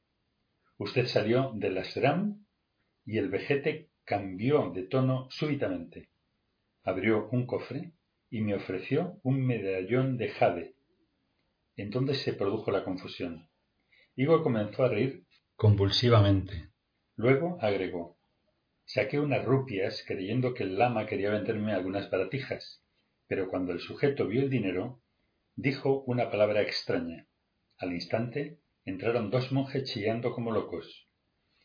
usted 0.79 1.07
salió 1.07 1.53
de 1.55 1.71
la 1.71 1.85
SRAM 1.85 2.47
y 3.05 3.19
el 3.19 3.29
vejete 3.29 3.91
cambió 4.05 4.71
de 4.71 4.85
tono 4.85 5.29
súbitamente. 5.31 6.09
Abrió 6.83 7.29
un 7.31 7.47
cofre 7.47 7.93
y 8.31 8.41
me 8.41 8.55
ofreció 8.55 9.21
un 9.23 9.45
medallón 9.45 10.17
de 10.17 10.31
jade. 10.31 10.77
Entonces 11.77 12.23
se 12.23 12.33
produjo 12.33 12.71
la 12.71 12.85
confusión. 12.85 13.51
Igor 14.15 14.43
comenzó 14.43 14.85
a 14.85 14.89
reír 14.89 15.27
convulsivamente. 15.57 16.71
Luego 17.17 17.59
agregó 17.61 18.14
Saqué 18.87 19.19
unas 19.19 19.45
rupias 19.45 20.05
creyendo 20.07 20.53
que 20.53 20.65
el 20.65 20.77
lama 20.79 21.07
quería 21.07 21.31
venderme 21.31 21.73
algunas 21.73 22.11
baratijas, 22.11 22.83
pero 23.27 23.49
cuando 23.49 23.73
el 23.73 23.81
sujeto 23.81 24.27
vio 24.27 24.43
el 24.43 24.51
dinero, 24.51 25.01
dijo 25.57 26.03
una 26.07 26.31
palabra 26.31 26.61
extraña. 26.61 27.27
Al 27.79 27.93
instante 27.93 28.59
entraron 28.85 29.31
dos 29.31 29.53
monjes 29.53 29.85
chillando 29.85 30.33
como 30.33 30.51
locos, 30.51 31.09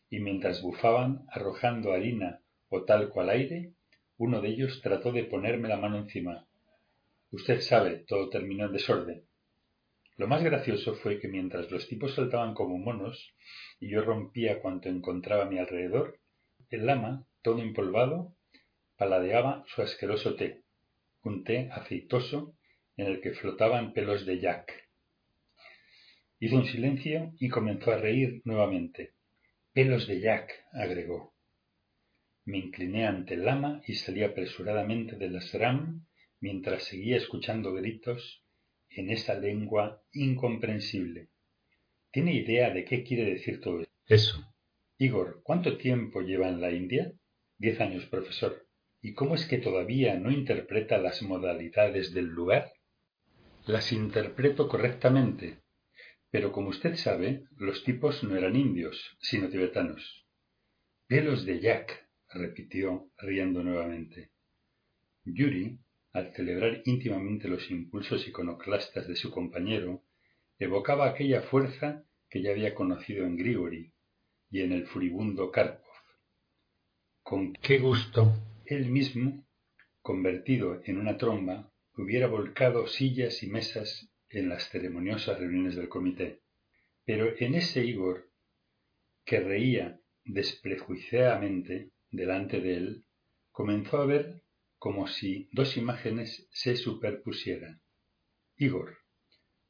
y 0.08 0.20
mientras 0.20 0.62
bufaban 0.62 1.26
arrojando 1.30 1.92
harina 1.92 2.40
o 2.68 2.84
talco 2.84 3.20
al 3.20 3.30
aire, 3.30 3.74
uno 4.16 4.40
de 4.40 4.48
ellos 4.48 4.80
trató 4.82 5.12
de 5.12 5.24
ponerme 5.24 5.68
la 5.68 5.76
mano 5.76 5.98
encima. 5.98 6.46
Usted 7.32 7.60
sabe, 7.60 8.04
todo 8.08 8.30
terminó 8.30 8.66
en 8.66 8.72
desorden. 8.72 9.24
Lo 10.16 10.26
más 10.26 10.42
gracioso 10.42 10.94
fue 10.94 11.18
que 11.18 11.28
mientras 11.28 11.70
los 11.70 11.88
tipos 11.88 12.14
saltaban 12.14 12.54
como 12.54 12.78
monos 12.78 13.34
y 13.78 13.90
yo 13.90 14.02
rompía 14.02 14.60
cuanto 14.60 14.88
encontraba 14.88 15.44
a 15.44 15.48
mi 15.48 15.58
alrededor, 15.58 16.19
el 16.70 16.86
lama, 16.86 17.26
todo 17.42 17.60
empolvado, 17.60 18.36
paladeaba 18.96 19.64
su 19.66 19.82
asqueroso 19.82 20.36
té, 20.36 20.62
un 21.22 21.42
té 21.44 21.68
aceitoso 21.72 22.54
en 22.96 23.06
el 23.06 23.20
que 23.20 23.32
flotaban 23.32 23.92
pelos 23.92 24.24
de 24.24 24.38
yak. 24.38 24.88
Hizo 26.38 26.56
un 26.56 26.66
silencio 26.66 27.32
y 27.38 27.48
comenzó 27.48 27.92
a 27.92 27.98
reír 27.98 28.40
nuevamente. 28.44 29.14
Pelos 29.72 30.06
de 30.06 30.20
yak, 30.20 30.50
agregó. 30.72 31.34
Me 32.44 32.58
incliné 32.58 33.06
ante 33.06 33.34
el 33.34 33.44
lama 33.44 33.82
y 33.86 33.94
salí 33.94 34.22
apresuradamente 34.22 35.16
de 35.16 35.28
la 35.28 35.40
SRAM 35.40 36.06
mientras 36.40 36.84
seguía 36.84 37.16
escuchando 37.16 37.74
gritos 37.74 38.44
en 38.88 39.10
esa 39.10 39.34
lengua 39.34 40.02
incomprensible. 40.12 41.28
¿Tiene 42.10 42.34
idea 42.34 42.70
de 42.70 42.84
qué 42.84 43.04
quiere 43.04 43.24
decir 43.24 43.60
todo 43.60 43.84
eso? 44.06 44.49
Igor, 45.02 45.40
¿cuánto 45.42 45.78
tiempo 45.78 46.20
lleva 46.20 46.50
en 46.50 46.60
la 46.60 46.72
India? 46.72 47.10
Diez 47.56 47.80
años, 47.80 48.04
profesor. 48.04 48.66
¿Y 49.00 49.14
cómo 49.14 49.34
es 49.34 49.46
que 49.46 49.56
todavía 49.56 50.20
no 50.20 50.30
interpreta 50.30 50.98
las 50.98 51.22
modalidades 51.22 52.12
del 52.12 52.26
lugar? 52.26 52.70
Las 53.64 53.92
interpreto 53.92 54.68
correctamente, 54.68 55.62
pero 56.30 56.52
como 56.52 56.68
usted 56.68 56.96
sabe, 56.96 57.44
los 57.56 57.82
tipos 57.82 58.22
no 58.24 58.36
eran 58.36 58.56
indios, 58.56 59.16
sino 59.22 59.48
tibetanos. 59.48 60.26
Pelos 61.06 61.46
de 61.46 61.60
Jack, 61.60 62.06
repitió, 62.28 63.10
riendo 63.16 63.62
nuevamente. 63.62 64.32
Yuri, 65.24 65.78
al 66.12 66.34
celebrar 66.34 66.82
íntimamente 66.84 67.48
los 67.48 67.70
impulsos 67.70 68.28
iconoclastas 68.28 69.08
de 69.08 69.16
su 69.16 69.30
compañero, 69.30 70.04
evocaba 70.58 71.08
aquella 71.08 71.40
fuerza 71.40 72.04
que 72.28 72.42
ya 72.42 72.50
había 72.50 72.74
conocido 72.74 73.24
en 73.24 73.38
Grigori, 73.38 73.94
y 74.50 74.62
en 74.62 74.72
el 74.72 74.86
furibundo 74.86 75.50
Karpov. 75.50 75.86
Con 77.22 77.52
qué 77.54 77.78
gusto 77.78 78.34
él 78.66 78.86
mismo, 78.86 79.46
convertido 80.02 80.80
en 80.84 80.98
una 80.98 81.16
tromba, 81.16 81.72
hubiera 81.96 82.26
volcado 82.26 82.86
sillas 82.86 83.42
y 83.42 83.46
mesas 83.46 84.10
en 84.28 84.48
las 84.48 84.68
ceremoniosas 84.68 85.38
reuniones 85.38 85.76
del 85.76 85.88
comité. 85.88 86.40
Pero 87.04 87.32
en 87.38 87.54
ese 87.54 87.84
Igor, 87.84 88.30
que 89.24 89.40
reía 89.40 90.00
desprejuiciadamente 90.24 91.92
delante 92.10 92.60
de 92.60 92.74
él, 92.74 93.04
comenzó 93.50 93.98
a 93.98 94.06
ver 94.06 94.42
como 94.78 95.06
si 95.06 95.48
dos 95.52 95.76
imágenes 95.76 96.48
se 96.52 96.76
superpusieran. 96.76 97.82
Igor, 98.56 98.98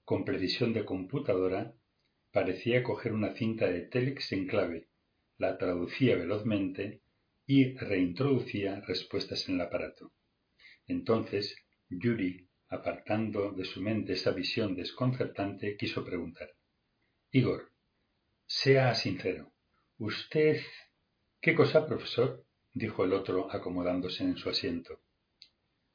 con 0.05 0.25
precisión 0.25 0.73
de 0.73 0.85
computadora, 0.85 1.75
parecía 2.33 2.83
coger 2.83 3.13
una 3.13 3.35
cinta 3.35 3.67
de 3.67 3.83
telex 3.83 4.33
en 4.33 4.47
clave, 4.47 4.89
la 5.39 5.57
traducía 5.59 6.17
velozmente 6.17 7.01
y 7.47 7.77
reintroducía 7.77 8.81
respuestas 8.81 9.49
en 9.49 9.57
el 9.57 9.63
aparato. 9.63 10.13
Entonces, 10.87 11.57
Yuri, 11.89 12.49
apartando 12.69 13.53
de 13.53 13.65
su 13.65 13.81
mente 13.81 14.13
esa 14.13 14.33
visión 14.33 14.77
desconcertante, 14.77 15.77
quiso 15.77 16.05
preguntar. 16.05 16.51
Igor, 17.33 17.73
sea 18.47 18.95
sincero. 18.95 19.53
Usted. 19.99 20.61
¿Qué 21.41 21.55
cosa, 21.55 21.87
profesor? 21.87 22.45
dijo 22.75 23.05
el 23.05 23.13
otro 23.13 23.51
acomodándose 23.53 24.25
en 24.25 24.37
su 24.37 24.51
asiento. 24.51 25.01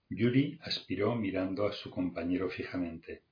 Yuri 0.09 0.57
aspiró 0.61 1.15
mirando 1.15 1.67
a 1.67 1.73
su 1.73 1.91
compañero 1.91 2.49
fijamente. 2.49 3.24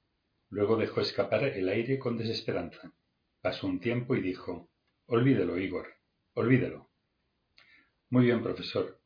Luego 0.53 0.77
dejó 0.77 1.01
escapar 1.01 1.45
el 1.45 1.67
aire 1.67 1.97
con 1.97 2.15
desesperanza. 2.15 2.93
Pasó 3.41 3.65
un 3.65 3.79
tiempo 3.79 4.15
y 4.15 4.21
dijo 4.21 4.69
Olvídelo, 5.07 5.57
Igor, 5.57 5.87
olvídelo. 6.35 6.91
Muy 8.11 8.25
bien, 8.25 8.43
profesor. 8.43 9.01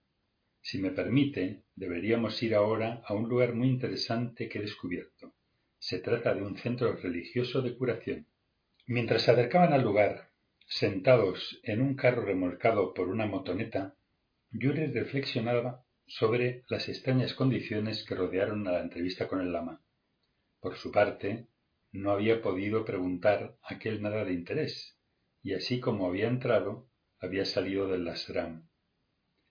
Si 0.60 0.78
me 0.78 0.92
permite, 0.92 1.64
deberíamos 1.74 2.44
ir 2.44 2.54
ahora 2.54 3.02
a 3.06 3.14
un 3.14 3.30
lugar 3.30 3.54
muy 3.54 3.70
interesante 3.70 4.50
que 4.50 4.60
he 4.60 4.62
descubierto. 4.62 5.36
Se 5.80 6.00
trata 6.00 6.36
de 6.36 6.42
un 6.42 6.58
centro 6.58 6.94
religioso 6.98 7.62
de 7.62 7.78
curación. 7.78 8.28
Mientras 8.86 9.22
se 9.22 9.32
acercaban 9.32 9.72
al 9.72 9.84
lugar, 9.84 10.32
sentados 10.66 11.62
en 11.64 11.82
un 11.82 11.96
carro 11.96 12.26
remolcado 12.26 12.94
por 12.94 13.08
una 13.08 13.26
motoneta, 13.26 13.96
Yuri 14.52 14.88
reflexionaba 14.88 15.86
sobre 16.06 16.66
las 16.68 16.90
extrañas 16.90 17.34
condiciones 17.34 18.04
que 18.04 18.16
rodearon 18.16 18.68
a 18.68 18.74
la 18.74 18.82
entrevista 18.82 19.30
con 19.30 19.40
el 19.40 19.54
lama. 19.54 19.82
Por 20.60 20.76
su 20.76 20.92
parte, 20.92 21.48
no 21.92 22.12
había 22.12 22.42
podido 22.42 22.84
preguntar 22.84 23.58
aquel 23.64 24.02
nada 24.02 24.26
de 24.26 24.34
interés, 24.34 24.98
y 25.44 25.54
así 25.54 25.80
como 25.80 26.08
había 26.08 26.28
entrado, 26.28 26.90
había 27.20 27.46
salido 27.46 27.88
del 27.88 28.06
Lasram. 28.06 28.68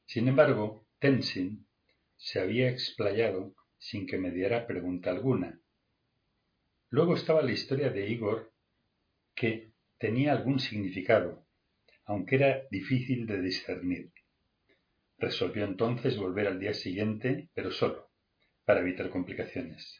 Sin 0.07 0.28
embargo, 0.28 0.87
Tenzin 0.99 1.66
se 2.16 2.41
había 2.41 2.70
explayado 2.70 3.55
sin 3.78 4.07
que 4.07 4.19
me 4.19 4.31
diera 4.31 4.66
pregunta 4.66 5.11
alguna. 5.11 5.61
Luego 6.91 7.15
estaba 7.15 7.43
la 7.43 7.53
historia 7.53 7.91
de 7.91 8.09
Igor, 8.09 8.53
que 9.35 9.73
tenía 9.99 10.33
algún 10.33 10.61
significado, 10.61 11.47
aunque 12.05 12.37
era 12.37 12.62
difícil 12.70 13.27
de 13.27 13.41
discernir. 13.41 14.12
Resolvió 15.19 15.65
entonces 15.65 16.16
volver 16.16 16.47
al 16.47 16.61
día 16.61 16.74
siguiente, 16.74 17.49
pero 17.55 17.70
solo, 17.70 18.11
para 18.65 18.81
evitar 18.81 19.11
complicaciones. 19.11 19.99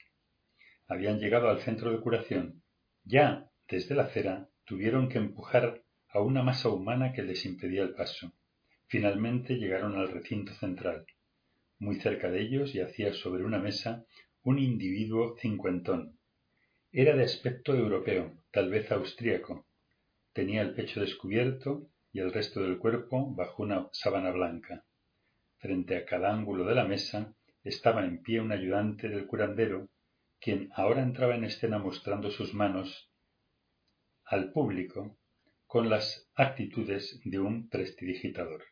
Habían 0.89 1.19
llegado 1.19 1.49
al 1.49 1.61
centro 1.61 1.91
de 1.91 2.01
curación. 2.01 2.63
Ya, 3.05 3.51
desde 3.69 3.95
la 3.95 4.05
acera, 4.05 4.49
tuvieron 4.65 5.09
que 5.09 5.19
empujar 5.19 5.83
a 6.09 6.21
una 6.21 6.43
masa 6.43 6.69
humana 6.69 7.13
que 7.13 7.23
les 7.23 7.45
impedía 7.45 7.83
el 7.83 7.95
paso. 7.95 8.33
Finalmente 8.87 9.57
llegaron 9.57 9.97
al 9.97 10.09
recinto 10.13 10.53
central. 10.55 11.07
Muy 11.79 11.97
cerca 11.97 12.31
de 12.31 12.41
ellos 12.41 12.73
yacía 12.73 13.13
sobre 13.13 13.45
una 13.45 13.59
mesa 13.59 14.07
un 14.45 14.61
individuo 14.61 15.37
cincuentón. 15.41 16.19
Era 16.93 17.17
de 17.17 17.25
aspecto 17.25 17.75
europeo, 17.75 18.33
tal 18.53 18.71
vez 18.71 18.91
austríaco. 18.93 19.67
Tenía 20.33 20.63
el 20.63 20.73
pecho 20.73 21.01
descubierto 21.01 21.91
y 22.13 22.21
el 22.21 22.33
resto 22.33 22.63
del 22.63 22.79
cuerpo 22.79 23.35
bajo 23.35 23.65
una 23.65 23.89
sábana 23.93 24.31
blanca. 24.31 24.85
Frente 25.59 25.97
a 25.97 26.05
cada 26.07 26.33
ángulo 26.33 26.65
de 26.65 26.77
la 26.77 26.85
mesa 26.85 27.35
estaba 27.65 28.05
en 28.05 28.23
pie 28.23 28.41
un 28.41 28.53
ayudante 28.53 29.09
del 29.09 29.27
curandero 29.27 29.89
quien 30.41 30.71
ahora 30.75 31.03
entraba 31.03 31.35
en 31.35 31.45
escena 31.45 31.79
mostrando 31.79 32.31
sus 32.31 32.55
manos 32.55 33.11
al 34.25 34.53
público 34.53 35.19
con 35.67 35.89
las 35.91 36.31
actitudes 36.35 37.21
de 37.25 37.39
un 37.39 37.69
prestidigitador. 37.69 38.65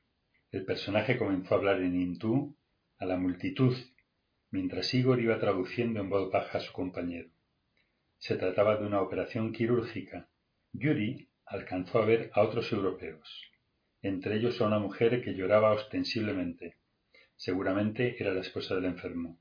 El 0.50 0.64
personaje 0.64 1.18
comenzó 1.18 1.54
a 1.54 1.58
hablar 1.58 1.80
en 1.80 2.00
hindú 2.00 2.56
a 2.98 3.06
la 3.06 3.16
multitud, 3.16 3.76
mientras 4.50 4.94
Igor 4.94 5.20
iba 5.20 5.38
traduciendo 5.38 6.00
en 6.00 6.08
voz 6.08 6.30
baja 6.30 6.58
a 6.58 6.60
su 6.60 6.72
compañero. 6.72 7.30
Se 8.18 8.36
trataba 8.36 8.76
de 8.76 8.86
una 8.86 9.00
operación 9.02 9.52
quirúrgica. 9.52 10.28
Yuri 10.72 11.28
alcanzó 11.44 12.00
a 12.00 12.06
ver 12.06 12.30
a 12.34 12.42
otros 12.42 12.72
europeos, 12.72 13.42
entre 14.00 14.36
ellos 14.36 14.60
a 14.60 14.66
una 14.66 14.78
mujer 14.78 15.22
que 15.22 15.34
lloraba 15.34 15.72
ostensiblemente. 15.72 16.78
Seguramente 17.36 18.16
era 18.18 18.32
la 18.32 18.40
esposa 18.40 18.74
del 18.76 18.86
enfermo. 18.86 19.40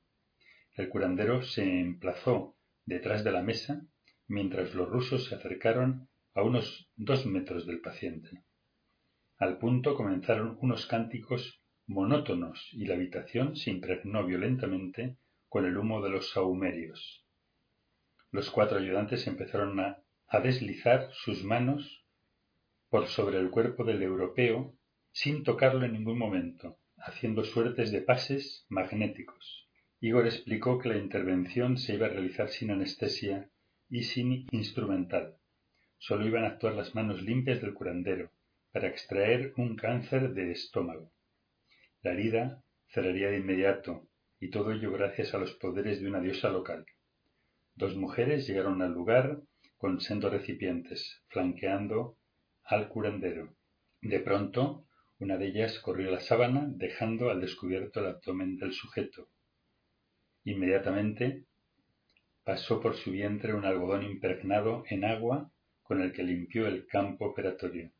El 0.75 0.89
curandero 0.89 1.43
se 1.43 1.63
emplazó 1.63 2.55
detrás 2.85 3.23
de 3.23 3.31
la 3.31 3.43
mesa 3.43 3.85
mientras 4.27 4.73
los 4.73 4.89
rusos 4.89 5.25
se 5.25 5.35
acercaron 5.35 6.09
a 6.33 6.41
unos 6.41 6.89
dos 6.95 7.25
metros 7.27 7.67
del 7.67 7.79
paciente. 7.79 8.43
Al 9.37 9.59
punto 9.59 9.95
comenzaron 9.95 10.57
unos 10.61 10.87
cánticos 10.87 11.61
monótonos 11.85 12.69
y 12.71 12.85
la 12.85 12.95
habitación 12.95 13.55
se 13.55 13.69
impregnó 13.69 14.25
violentamente 14.25 15.17
con 15.47 15.65
el 15.65 15.77
humo 15.77 16.01
de 16.01 16.09
los 16.09 16.31
saumerios. 16.31 17.23
Los 18.31 18.49
cuatro 18.49 18.79
ayudantes 18.79 19.27
empezaron 19.27 19.79
a, 19.79 20.01
a 20.27 20.39
deslizar 20.39 21.09
sus 21.11 21.43
manos 21.43 22.03
por 22.89 23.05
sobre 23.07 23.37
el 23.37 23.51
cuerpo 23.51 23.83
del 23.83 24.01
europeo 24.01 24.75
sin 25.11 25.43
tocarlo 25.43 25.85
en 25.85 25.93
ningún 25.93 26.17
momento, 26.17 26.79
haciendo 26.97 27.43
suertes 27.43 27.91
de 27.91 28.01
pases 28.01 28.65
magnéticos. 28.69 29.62
Igor 30.05 30.25
explicó 30.25 30.79
que 30.79 30.89
la 30.89 30.97
intervención 30.97 31.77
se 31.77 31.93
iba 31.93 32.07
a 32.07 32.09
realizar 32.09 32.49
sin 32.49 32.71
anestesia 32.71 33.49
y 33.89 34.03
sin 34.03 34.47
instrumental. 34.51 35.37
Solo 35.97 36.27
iban 36.27 36.43
a 36.43 36.47
actuar 36.47 36.73
las 36.73 36.93
manos 36.93 37.21
limpias 37.21 37.61
del 37.61 37.73
curandero 37.73 38.29
para 38.73 38.89
extraer 38.89 39.53
un 39.55 39.77
cáncer 39.77 40.33
de 40.33 40.51
estómago. 40.51 41.13
La 42.01 42.11
herida 42.11 42.61
cerraría 42.89 43.29
de 43.29 43.37
inmediato, 43.37 44.09
y 44.41 44.49
todo 44.49 44.73
ello 44.73 44.91
gracias 44.91 45.33
a 45.33 45.37
los 45.37 45.53
poderes 45.53 46.01
de 46.01 46.09
una 46.09 46.19
diosa 46.19 46.49
local. 46.49 46.85
Dos 47.73 47.95
mujeres 47.95 48.45
llegaron 48.45 48.81
al 48.81 48.91
lugar 48.91 49.39
con 49.77 50.01
sendos 50.01 50.33
recipientes, 50.33 51.23
flanqueando 51.29 52.17
al 52.65 52.89
curandero. 52.89 53.55
De 54.01 54.19
pronto, 54.19 54.85
una 55.19 55.37
de 55.37 55.47
ellas 55.47 55.79
corrió 55.79 56.11
la 56.11 56.19
sábana, 56.19 56.65
dejando 56.67 57.29
al 57.29 57.39
descubierto 57.39 58.01
el 58.01 58.07
abdomen 58.07 58.57
del 58.57 58.73
sujeto. 58.73 59.29
Inmediatamente 60.45 61.45
pasó 62.43 62.81
por 62.81 62.95
su 62.95 63.11
vientre 63.11 63.53
un 63.53 63.65
algodón 63.65 64.03
impregnado 64.03 64.83
en 64.89 65.05
agua 65.05 65.49
con 65.83 66.01
el 66.01 66.11
que 66.11 66.23
limpió 66.23 66.67
el 66.67 66.85
campo 66.85 67.25
operatorio. 67.25 67.91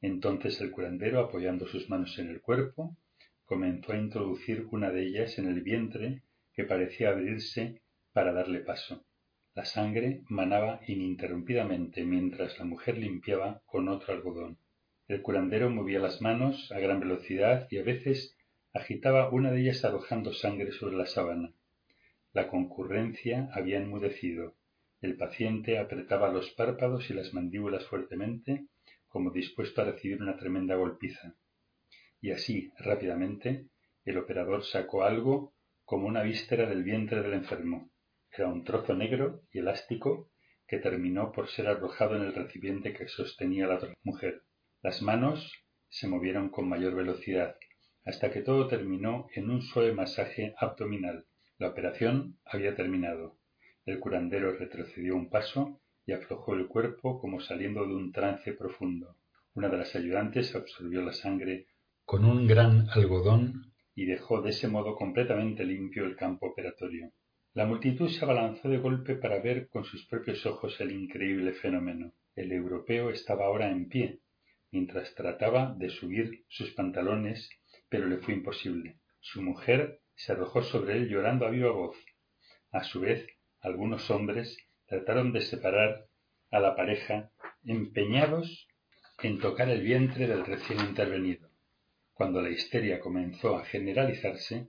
Entonces 0.00 0.60
el 0.60 0.70
curandero, 0.70 1.20
apoyando 1.20 1.66
sus 1.66 1.88
manos 1.88 2.18
en 2.18 2.28
el 2.28 2.40
cuerpo, 2.40 2.96
comenzó 3.44 3.92
a 3.92 3.98
introducir 3.98 4.66
una 4.70 4.90
de 4.90 5.06
ellas 5.06 5.38
en 5.38 5.46
el 5.46 5.62
vientre 5.62 6.22
que 6.52 6.64
parecía 6.64 7.10
abrirse 7.10 7.80
para 8.12 8.32
darle 8.32 8.60
paso. 8.60 9.04
La 9.54 9.64
sangre 9.64 10.22
manaba 10.28 10.80
ininterrumpidamente 10.86 12.04
mientras 12.04 12.58
la 12.58 12.64
mujer 12.64 12.98
limpiaba 12.98 13.62
con 13.66 13.88
otro 13.88 14.14
algodón. 14.14 14.58
El 15.08 15.22
curandero 15.22 15.70
movía 15.70 15.98
las 15.98 16.20
manos 16.20 16.70
a 16.70 16.78
gran 16.78 17.00
velocidad 17.00 17.66
y 17.70 17.78
a 17.78 17.82
veces 17.82 18.36
agitaba 18.72 19.30
una 19.30 19.50
de 19.50 19.62
ellas 19.62 19.84
arrojando 19.84 20.32
sangre 20.32 20.72
sobre 20.72 20.96
la 20.96 21.06
sábana. 21.06 21.52
La 22.38 22.46
concurrencia 22.46 23.48
había 23.52 23.78
enmudecido. 23.78 24.54
El 25.00 25.16
paciente 25.16 25.76
apretaba 25.76 26.32
los 26.32 26.50
párpados 26.52 27.10
y 27.10 27.14
las 27.14 27.34
mandíbulas 27.34 27.84
fuertemente, 27.86 28.68
como 29.08 29.32
dispuesto 29.32 29.82
a 29.82 29.86
recibir 29.86 30.22
una 30.22 30.36
tremenda 30.36 30.76
golpiza 30.76 31.34
y 32.20 32.30
así, 32.30 32.72
rápidamente, 32.78 33.66
el 34.04 34.18
operador 34.18 34.64
sacó 34.64 35.02
algo 35.02 35.52
como 35.84 36.06
una 36.06 36.22
víscera 36.22 36.68
del 36.68 36.82
vientre 36.84 37.22
del 37.22 37.34
enfermo. 37.34 37.90
Era 38.30 38.46
un 38.46 38.62
trozo 38.62 38.94
negro 38.94 39.42
y 39.50 39.58
elástico 39.58 40.30
que 40.68 40.78
terminó 40.78 41.32
por 41.32 41.48
ser 41.48 41.66
arrojado 41.66 42.14
en 42.14 42.22
el 42.22 42.34
recipiente 42.34 42.92
que 42.92 43.08
sostenía 43.08 43.66
la 43.66 43.80
mujer. 44.04 44.42
Las 44.80 45.02
manos 45.02 45.52
se 45.88 46.06
movieron 46.06 46.50
con 46.50 46.68
mayor 46.68 46.94
velocidad, 46.94 47.56
hasta 48.04 48.30
que 48.30 48.42
todo 48.42 48.68
terminó 48.68 49.26
en 49.34 49.50
un 49.50 49.62
suave 49.62 49.92
masaje 49.92 50.54
abdominal. 50.58 51.27
La 51.58 51.68
operación 51.68 52.38
había 52.44 52.76
terminado. 52.76 53.36
El 53.84 53.98
curandero 53.98 54.52
retrocedió 54.52 55.16
un 55.16 55.28
paso 55.28 55.80
y 56.06 56.12
aflojó 56.12 56.54
el 56.54 56.68
cuerpo 56.68 57.20
como 57.20 57.40
saliendo 57.40 57.84
de 57.84 57.94
un 57.94 58.12
trance 58.12 58.52
profundo. 58.52 59.16
Una 59.54 59.68
de 59.68 59.78
las 59.78 59.96
ayudantes 59.96 60.54
absorbió 60.54 61.02
la 61.02 61.12
sangre 61.12 61.66
con 62.04 62.24
un 62.24 62.46
gran 62.46 62.88
algodón 62.90 63.72
y 63.96 64.04
dejó 64.04 64.40
de 64.40 64.50
ese 64.50 64.68
modo 64.68 64.94
completamente 64.94 65.64
limpio 65.64 66.04
el 66.04 66.14
campo 66.14 66.46
operatorio. 66.46 67.10
La 67.54 67.66
multitud 67.66 68.08
se 68.08 68.24
abalanzó 68.24 68.68
de 68.68 68.78
golpe 68.78 69.16
para 69.16 69.40
ver 69.40 69.68
con 69.68 69.84
sus 69.84 70.06
propios 70.06 70.46
ojos 70.46 70.80
el 70.80 70.92
increíble 70.92 71.54
fenómeno. 71.54 72.12
El 72.36 72.52
europeo 72.52 73.10
estaba 73.10 73.46
ahora 73.46 73.68
en 73.68 73.88
pie, 73.88 74.20
mientras 74.70 75.12
trataba 75.16 75.74
de 75.76 75.90
subir 75.90 76.44
sus 76.46 76.70
pantalones, 76.70 77.50
pero 77.88 78.06
le 78.06 78.18
fue 78.18 78.34
imposible. 78.34 79.00
Su 79.18 79.42
mujer 79.42 80.00
se 80.18 80.32
arrojó 80.32 80.62
sobre 80.62 80.94
él 80.94 81.08
llorando 81.08 81.46
a 81.46 81.50
viva 81.50 81.70
voz. 81.70 81.96
A 82.72 82.82
su 82.82 83.00
vez, 83.00 83.24
algunos 83.60 84.10
hombres 84.10 84.58
trataron 84.86 85.32
de 85.32 85.40
separar 85.42 86.08
a 86.50 86.58
la 86.58 86.74
pareja, 86.74 87.30
empeñados 87.64 88.66
en 89.22 89.38
tocar 89.38 89.68
el 89.68 89.80
vientre 89.80 90.26
del 90.26 90.44
recién 90.44 90.80
intervenido. 90.80 91.48
Cuando 92.14 92.42
la 92.42 92.50
histeria 92.50 92.98
comenzó 92.98 93.56
a 93.56 93.64
generalizarse, 93.64 94.68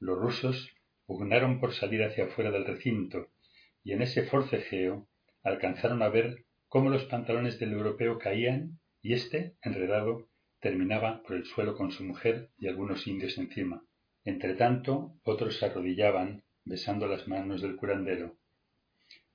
los 0.00 0.18
rusos 0.18 0.70
pugnaron 1.06 1.60
por 1.60 1.72
salir 1.72 2.02
hacia 2.04 2.24
afuera 2.24 2.50
del 2.50 2.66
recinto, 2.66 3.28
y 3.82 3.92
en 3.92 4.02
ese 4.02 4.24
forcejeo 4.24 5.08
alcanzaron 5.42 6.02
a 6.02 6.10
ver 6.10 6.44
cómo 6.68 6.90
los 6.90 7.04
pantalones 7.06 7.58
del 7.58 7.72
europeo 7.72 8.18
caían 8.18 8.78
y 9.00 9.14
éste, 9.14 9.56
enredado, 9.62 10.28
terminaba 10.60 11.22
por 11.22 11.36
el 11.36 11.46
suelo 11.46 11.74
con 11.74 11.90
su 11.90 12.04
mujer 12.04 12.50
y 12.58 12.68
algunos 12.68 13.06
indios 13.06 13.38
encima. 13.38 13.82
Entretanto, 14.24 15.14
otros 15.24 15.58
se 15.58 15.66
arrodillaban, 15.66 16.42
besando 16.64 17.06
las 17.06 17.26
manos 17.26 17.62
del 17.62 17.76
curandero. 17.76 18.36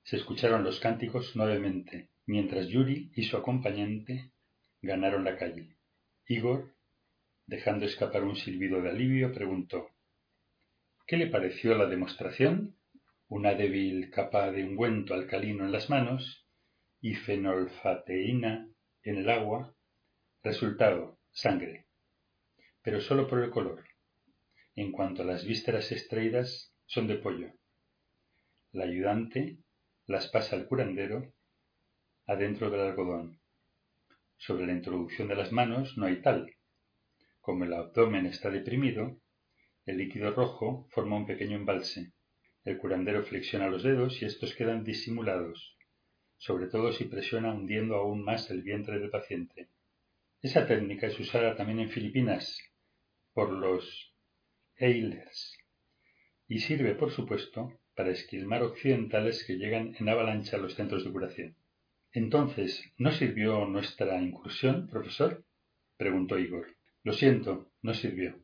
Se 0.02 0.16
escucharon 0.16 0.62
los 0.62 0.78
cánticos 0.78 1.34
nuevamente, 1.34 2.10
mientras 2.26 2.68
Yuri 2.68 3.10
y 3.14 3.24
su 3.24 3.36
acompañante 3.36 4.30
ganaron 4.80 5.24
la 5.24 5.36
calle. 5.36 5.76
Igor, 6.28 6.74
dejando 7.46 7.86
escapar 7.86 8.22
un 8.22 8.36
silbido 8.36 8.80
de 8.82 8.90
alivio, 8.90 9.32
preguntó 9.32 9.90
¿Qué 11.06 11.16
le 11.16 11.28
pareció 11.28 11.76
la 11.76 11.86
demostración? 11.86 12.76
Una 13.28 13.54
débil 13.54 14.10
capa 14.10 14.50
de 14.50 14.64
ungüento 14.64 15.14
alcalino 15.14 15.64
en 15.64 15.72
las 15.72 15.88
manos 15.88 16.46
y 17.00 17.14
fenolfateína 17.14 18.68
en 19.02 19.16
el 19.16 19.30
agua. 19.30 19.72
Resultado, 20.42 21.18
sangre. 21.30 21.86
Pero 22.82 23.00
solo 23.00 23.28
por 23.28 23.42
el 23.42 23.50
color. 23.50 23.85
En 24.76 24.92
cuanto 24.92 25.22
a 25.22 25.24
las 25.24 25.46
vísceras 25.46 25.90
extraídas, 25.90 26.70
son 26.84 27.06
de 27.06 27.16
pollo. 27.16 27.50
La 28.72 28.84
ayudante 28.84 29.56
las 30.06 30.28
pasa 30.28 30.54
al 30.54 30.66
curandero 30.66 31.32
adentro 32.26 32.68
del 32.68 32.80
algodón. 32.80 33.40
Sobre 34.36 34.66
la 34.66 34.74
introducción 34.74 35.28
de 35.28 35.34
las 35.34 35.50
manos 35.50 35.96
no 35.96 36.04
hay 36.04 36.20
tal, 36.20 36.54
como 37.40 37.64
el 37.64 37.72
abdomen 37.72 38.26
está 38.26 38.50
deprimido, 38.50 39.16
el 39.86 39.96
líquido 39.96 40.32
rojo 40.32 40.86
forma 40.90 41.16
un 41.16 41.26
pequeño 41.26 41.56
embalse. 41.56 42.12
El 42.64 42.76
curandero 42.76 43.22
flexiona 43.22 43.68
los 43.68 43.82
dedos 43.82 44.20
y 44.20 44.26
estos 44.26 44.54
quedan 44.54 44.84
disimulados, 44.84 45.78
sobre 46.36 46.66
todo 46.66 46.92
si 46.92 47.04
presiona 47.04 47.54
hundiendo 47.54 47.94
aún 47.94 48.22
más 48.22 48.50
el 48.50 48.62
vientre 48.62 48.98
del 48.98 49.08
paciente. 49.08 49.70
Esa 50.42 50.66
técnica 50.66 51.06
es 51.06 51.18
usada 51.18 51.56
también 51.56 51.80
en 51.80 51.88
Filipinas 51.88 52.60
por 53.32 53.50
los 53.50 54.12
Eilers 54.78 55.56
y 56.48 56.60
sirve, 56.60 56.94
por 56.94 57.10
supuesto, 57.10 57.72
para 57.94 58.10
esquilmar 58.10 58.62
occidentales 58.62 59.42
que 59.44 59.56
llegan 59.56 59.94
en 59.98 60.08
avalancha 60.08 60.56
a 60.56 60.60
los 60.60 60.74
centros 60.74 61.04
de 61.04 61.12
curación. 61.12 61.56
Entonces, 62.12 62.84
¿no 62.98 63.10
sirvió 63.10 63.64
nuestra 63.66 64.20
incursión, 64.20 64.88
profesor? 64.88 65.44
preguntó 65.96 66.38
Igor. 66.38 66.66
Lo 67.02 67.12
siento, 67.12 67.70
no 67.82 67.94
sirvió. 67.94 68.38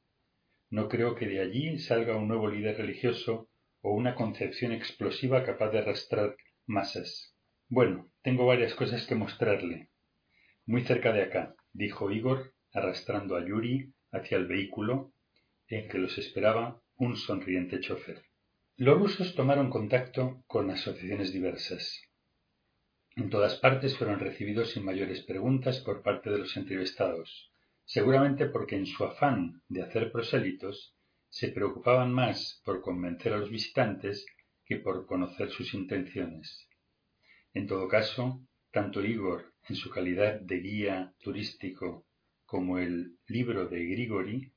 No 0.70 0.88
creo 0.88 1.14
que 1.14 1.26
de 1.26 1.40
allí 1.40 1.78
salga 1.78 2.16
un 2.16 2.28
nuevo 2.28 2.48
líder 2.48 2.78
religioso 2.78 3.48
o 3.82 3.94
una 3.94 4.14
concepción 4.14 4.72
explosiva 4.72 5.44
capaz 5.44 5.70
de 5.70 5.80
arrastrar 5.80 6.36
masas. 6.66 7.36
Bueno, 7.68 8.10
tengo 8.22 8.46
varias 8.46 8.74
cosas 8.74 9.06
que 9.06 9.14
mostrarle. 9.14 9.88
Muy 10.64 10.84
cerca 10.84 11.12
de 11.12 11.22
acá, 11.22 11.54
dijo 11.72 12.10
Igor, 12.10 12.54
arrastrando 12.72 13.36
a 13.36 13.46
Yuri 13.46 13.92
hacia 14.12 14.38
el 14.38 14.46
vehículo 14.46 15.12
en 15.76 15.88
que 15.88 15.98
los 15.98 16.18
esperaba 16.18 16.80
un 16.96 17.16
sonriente 17.16 17.80
chofer. 17.80 18.22
Los 18.76 18.98
rusos 18.98 19.34
tomaron 19.34 19.70
contacto 19.70 20.42
con 20.46 20.70
asociaciones 20.70 21.32
diversas. 21.32 22.02
En 23.16 23.28
todas 23.28 23.56
partes 23.56 23.96
fueron 23.96 24.20
recibidos 24.20 24.70
sin 24.70 24.84
mayores 24.84 25.22
preguntas 25.22 25.80
por 25.80 26.02
parte 26.02 26.30
de 26.30 26.38
los 26.38 26.56
entrevistados 26.56 27.52
seguramente 27.84 28.46
porque 28.46 28.76
en 28.76 28.86
su 28.86 29.04
afán 29.04 29.62
de 29.68 29.82
hacer 29.82 30.12
prosélitos 30.12 30.94
se 31.28 31.48
preocupaban 31.48 32.12
más 32.12 32.60
por 32.64 32.80
convencer 32.80 33.32
a 33.32 33.38
los 33.38 33.50
visitantes 33.50 34.26
que 34.64 34.78
por 34.78 35.06
conocer 35.06 35.50
sus 35.50 35.74
intenciones. 35.74 36.68
En 37.54 37.66
todo 37.66 37.88
caso, 37.88 38.40
tanto 38.70 39.04
Igor, 39.04 39.52
en 39.68 39.76
su 39.76 39.90
calidad 39.90 40.40
de 40.40 40.60
guía 40.60 41.14
turístico, 41.20 42.06
como 42.46 42.78
el 42.78 43.18
libro 43.26 43.68
de 43.68 43.84
Grigori, 43.84 44.52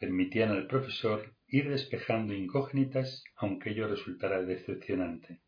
permitían 0.00 0.50
al 0.50 0.66
profesor 0.66 1.34
ir 1.46 1.68
despejando 1.68 2.32
incógnitas 2.32 3.22
aunque 3.36 3.70
ello 3.70 3.86
resultara 3.86 4.42
decepcionante. 4.42 5.40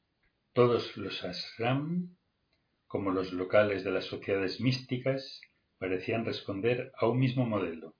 Todos 0.52 0.96
los 0.98 1.24
ashram, 1.24 2.16
como 2.86 3.10
los 3.10 3.32
locales 3.32 3.82
de 3.82 3.90
las 3.90 4.04
sociedades 4.04 4.60
místicas, 4.60 5.40
parecían 5.78 6.26
responder 6.26 6.92
a 6.98 7.06
un 7.08 7.18
mismo 7.18 7.46
modelo. 7.46 7.96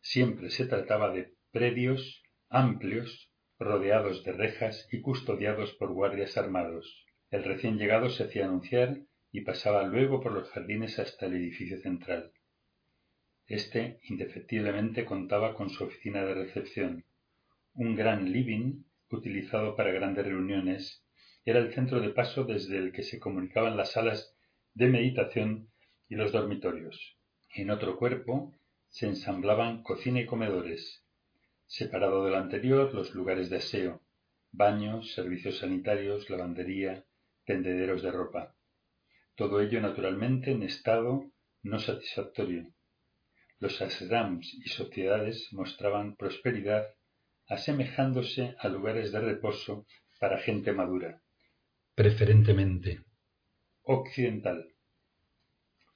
Siempre 0.00 0.48
se 0.48 0.66
trataba 0.66 1.12
de 1.12 1.34
predios 1.50 2.22
amplios, 2.48 3.30
rodeados 3.58 4.24
de 4.24 4.32
rejas 4.32 4.88
y 4.90 5.02
custodiados 5.02 5.74
por 5.74 5.92
guardias 5.92 6.36
armados. 6.38 7.04
El 7.30 7.44
recién 7.44 7.76
llegado 7.76 8.08
se 8.08 8.24
hacía 8.24 8.46
anunciar 8.46 8.98
y 9.30 9.42
pasaba 9.42 9.82
luego 9.84 10.20
por 10.20 10.32
los 10.32 10.50
jardines 10.50 10.98
hasta 10.98 11.26
el 11.26 11.34
edificio 11.34 11.78
central. 11.78 12.32
Este 13.52 14.00
indefectiblemente 14.04 15.04
contaba 15.04 15.54
con 15.54 15.68
su 15.68 15.84
oficina 15.84 16.24
de 16.24 16.32
recepción. 16.32 17.04
Un 17.74 17.94
gran 17.94 18.32
living, 18.32 18.82
utilizado 19.10 19.76
para 19.76 19.92
grandes 19.92 20.24
reuniones, 20.24 21.04
era 21.44 21.58
el 21.58 21.70
centro 21.74 22.00
de 22.00 22.08
paso 22.08 22.44
desde 22.44 22.78
el 22.78 22.92
que 22.92 23.02
se 23.02 23.20
comunicaban 23.20 23.76
las 23.76 23.92
salas 23.92 24.34
de 24.72 24.88
meditación 24.88 25.68
y 26.08 26.14
los 26.14 26.32
dormitorios. 26.32 27.18
En 27.54 27.68
otro 27.68 27.98
cuerpo 27.98 28.54
se 28.88 29.06
ensamblaban 29.06 29.82
cocina 29.82 30.22
y 30.22 30.24
comedores, 30.24 31.04
separado 31.66 32.24
del 32.24 32.36
anterior 32.36 32.94
los 32.94 33.14
lugares 33.14 33.50
de 33.50 33.58
aseo, 33.58 34.00
baños, 34.50 35.12
servicios 35.12 35.58
sanitarios, 35.58 36.30
lavandería, 36.30 37.04
tendederos 37.44 38.02
de 38.02 38.12
ropa. 38.12 38.54
Todo 39.34 39.60
ello 39.60 39.78
naturalmente 39.82 40.52
en 40.52 40.62
estado 40.62 41.30
no 41.62 41.78
satisfactorio. 41.78 42.72
Los 43.62 43.80
asrams 43.80 44.54
y 44.54 44.70
sociedades 44.70 45.52
mostraban 45.52 46.16
prosperidad 46.16 46.84
asemejándose 47.46 48.56
a 48.58 48.66
lugares 48.68 49.12
de 49.12 49.20
reposo 49.20 49.86
para 50.18 50.38
gente 50.38 50.72
madura, 50.72 51.22
preferentemente 51.94 53.04
occidental. 53.84 54.66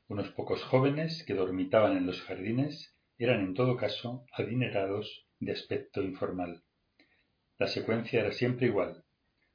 Unos 0.06 0.28
pocos 0.28 0.62
jóvenes 0.62 1.24
que 1.24 1.34
dormitaban 1.34 1.96
en 1.96 2.06
los 2.06 2.22
jardines 2.22 2.94
eran 3.18 3.40
en 3.40 3.54
todo 3.54 3.76
caso 3.76 4.24
adinerados 4.30 5.26
de 5.40 5.50
aspecto 5.50 6.04
informal. 6.04 6.62
La 7.58 7.66
secuencia 7.66 8.20
era 8.20 8.30
siempre 8.30 8.68
igual: 8.68 9.02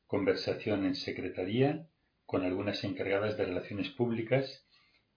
conversación 0.05 0.85
en 0.85 0.95
secretaría 0.95 1.87
con 2.25 2.43
algunas 2.43 2.83
encargadas 2.83 3.37
de 3.37 3.45
relaciones 3.45 3.87
públicas 3.87 4.67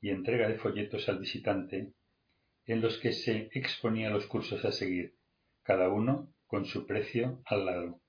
y 0.00 0.10
entrega 0.10 0.46
de 0.46 0.58
folletos 0.58 1.08
al 1.08 1.18
visitante, 1.18 1.92
en 2.66 2.80
los 2.80 2.98
que 2.98 3.12
se 3.12 3.50
exponía 3.52 4.10
los 4.10 4.26
cursos 4.26 4.64
a 4.64 4.72
seguir, 4.72 5.14
cada 5.62 5.88
uno 5.88 6.32
con 6.46 6.64
su 6.64 6.86
precio 6.86 7.42
al 7.46 7.66
lado. 7.66 8.00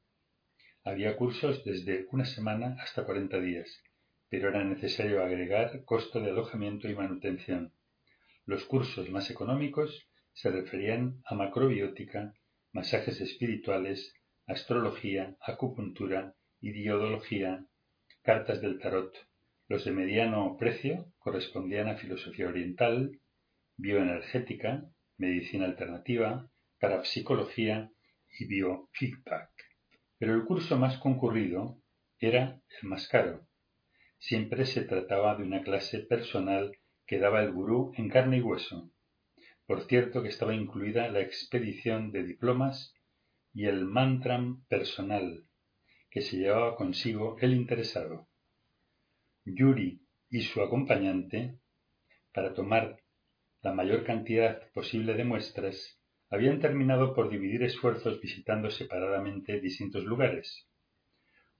Había 0.83 1.17
cursos 1.17 1.63
desde 1.65 2.07
una 2.11 2.25
semana 2.25 2.77
hasta 2.79 3.05
cuarenta 3.05 3.39
días, 3.39 3.81
pero 4.29 4.49
era 4.49 4.63
necesario 4.63 5.23
agregar 5.23 5.83
costo 5.83 6.19
de 6.19 6.29
alojamiento 6.29 6.87
y 6.87 6.95
manutención. 6.95 7.73
Los 8.45 8.65
cursos 8.65 9.09
más 9.09 9.29
económicos 9.31 10.07
se 10.33 10.51
referían 10.51 11.21
a 11.25 11.35
macrobiótica, 11.35 12.33
masajes 12.71 13.19
espirituales, 13.21 14.13
astrología, 14.45 15.35
acupuntura, 15.41 16.35
idiodología, 16.61 17.65
cartas 18.21 18.61
del 18.61 18.79
tarot. 18.79 19.15
Los 19.67 19.85
de 19.85 19.91
mediano 19.91 20.55
precio 20.59 21.11
correspondían 21.17 21.87
a 21.87 21.95
filosofía 21.95 22.47
oriental, 22.47 23.19
bioenergética, 23.77 24.89
medicina 25.17 25.65
alternativa, 25.65 26.49
parapsicología 26.79 27.91
y 28.39 28.45
biofeedback. 28.45 29.51
Pero 30.17 30.35
el 30.35 30.45
curso 30.45 30.77
más 30.77 30.97
concurrido 30.97 31.81
era 32.19 32.61
el 32.81 32.89
más 32.89 33.07
caro. 33.07 33.47
Siempre 34.17 34.65
se 34.65 34.83
trataba 34.83 35.35
de 35.35 35.43
una 35.43 35.61
clase 35.61 35.99
personal 35.99 36.77
que 37.05 37.19
daba 37.19 37.41
el 37.43 37.51
gurú 37.51 37.91
en 37.95 38.09
carne 38.09 38.37
y 38.37 38.41
hueso, 38.41 38.91
por 39.65 39.83
cierto 39.87 40.23
que 40.23 40.29
estaba 40.29 40.53
incluida 40.53 41.09
la 41.09 41.21
expedición 41.21 42.11
de 42.11 42.23
diplomas 42.23 42.93
y 43.53 43.65
el 43.65 43.85
mantram 43.85 44.65
personal 44.67 45.45
que 46.09 46.21
se 46.21 46.37
llevaba 46.37 46.75
consigo 46.75 47.37
el 47.41 47.53
interesado. 47.53 48.27
Yuri 49.43 50.01
y 50.29 50.41
su 50.41 50.61
acompañante, 50.61 51.59
para 52.33 52.53
tomar 52.53 52.99
la 53.65 53.73
mayor 53.73 54.03
cantidad 54.03 54.71
posible 54.73 55.15
de 55.15 55.23
muestras, 55.23 55.99
habían 56.29 56.59
terminado 56.59 57.15
por 57.15 57.31
dividir 57.31 57.63
esfuerzos 57.63 58.21
visitando 58.21 58.69
separadamente 58.69 59.59
distintos 59.59 60.03
lugares. 60.03 60.67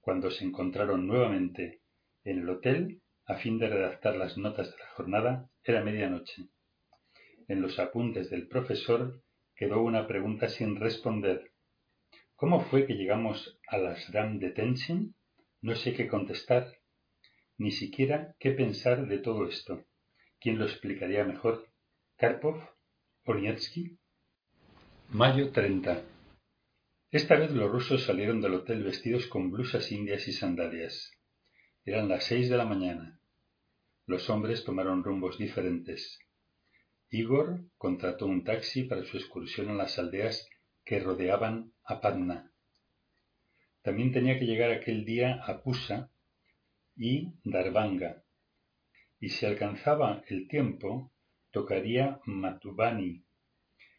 Cuando 0.02 0.30
se 0.30 0.46
encontraron 0.46 1.08
nuevamente 1.08 1.82
en 2.24 2.38
el 2.42 2.50
hotel, 2.50 3.02
a 3.26 3.38
fin 3.38 3.58
de 3.58 3.70
redactar 3.70 4.18
las 4.18 4.38
notas 4.38 4.70
de 4.72 4.78
la 4.78 4.90
jornada, 4.90 5.50
era 5.64 5.84
medianoche. 5.84 6.50
En 7.48 7.60
los 7.60 7.80
apuntes 7.80 8.30
del 8.30 8.48
profesor 8.48 9.24
quedó 9.56 9.82
una 9.82 10.06
pregunta 10.06 10.48
sin 10.48 10.76
responder. 10.76 11.54
¿Cómo 12.36 12.66
fue 12.66 12.86
que 12.86 12.94
llegamos 12.94 13.60
a 13.68 13.80
las 13.80 14.14
Ram 14.14 14.38
de 14.38 14.52
Tenshin? 14.52 15.16
No 15.60 15.74
sé 15.74 15.94
qué 15.94 16.08
contestar, 16.08 16.72
ni 17.58 17.72
siquiera 17.72 18.36
qué 18.38 18.52
pensar 18.52 19.08
de 19.08 19.18
todo 19.18 19.48
esto. 19.48 19.86
¿Quién 20.40 20.60
lo 20.60 20.66
explicaría 20.66 21.26
mejor? 21.26 21.68
¿Karpov? 22.18 22.56
Mayo 25.10 25.52
30. 25.52 26.02
Esta 27.12 27.36
vez 27.36 27.52
los 27.52 27.70
rusos 27.70 28.06
salieron 28.06 28.40
del 28.40 28.54
hotel 28.54 28.86
vestidos 28.86 29.28
con 29.28 29.52
blusas 29.52 29.92
indias 29.92 30.26
y 30.30 30.32
sandalias. 30.32 31.12
Eran 31.84 32.08
las 32.08 32.24
seis 32.24 32.50
de 32.50 32.56
la 32.56 32.64
mañana. 32.64 33.20
Los 34.06 34.30
hombres 34.30 34.64
tomaron 34.64 35.04
rumbos 35.04 35.38
diferentes. 35.38 36.18
Igor 37.10 37.66
contrató 37.78 38.28
un 38.28 38.46
taxi 38.46 38.84
para 38.84 39.04
su 39.04 39.18
excursión 39.18 39.70
a 39.70 39.74
las 39.74 40.00
aldeas 40.00 40.48
que 40.86 41.02
rodeaban 41.02 41.74
a 41.84 42.00
Patna. 42.00 42.54
También 43.82 44.14
tenía 44.14 44.40
que 44.40 44.46
llegar 44.46 44.72
aquel 44.72 45.04
día 45.04 45.44
a 45.44 45.62
Pusa 45.62 46.10
y 46.96 47.34
Darbanga, 47.44 48.24
y 49.20 49.28
si 49.28 49.46
alcanzaba 49.46 50.24
el 50.30 50.48
tiempo, 50.48 51.12
tocaría 51.56 52.20
Matubani, 52.26 53.24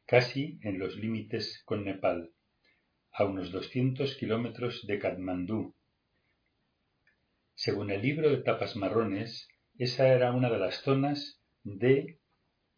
casi 0.05 0.59
en 0.61 0.79
los 0.79 0.97
límites 0.97 1.63
con 1.65 1.87
Nepal, 1.87 2.31
a 3.11 3.25
unos 3.25 3.51
doscientos 3.51 4.15
kilómetros 4.17 4.87
de 4.87 4.99
Katmandú. 4.99 5.75
Según 7.55 7.91
el 7.91 8.03
libro 8.03 8.29
de 8.29 8.43
tapas 8.43 8.77
marrones, 8.77 9.49
esa 9.79 10.07
era 10.09 10.33
una 10.33 10.51
de 10.51 10.59
las 10.59 10.83
zonas 10.83 11.41
de 11.65 12.21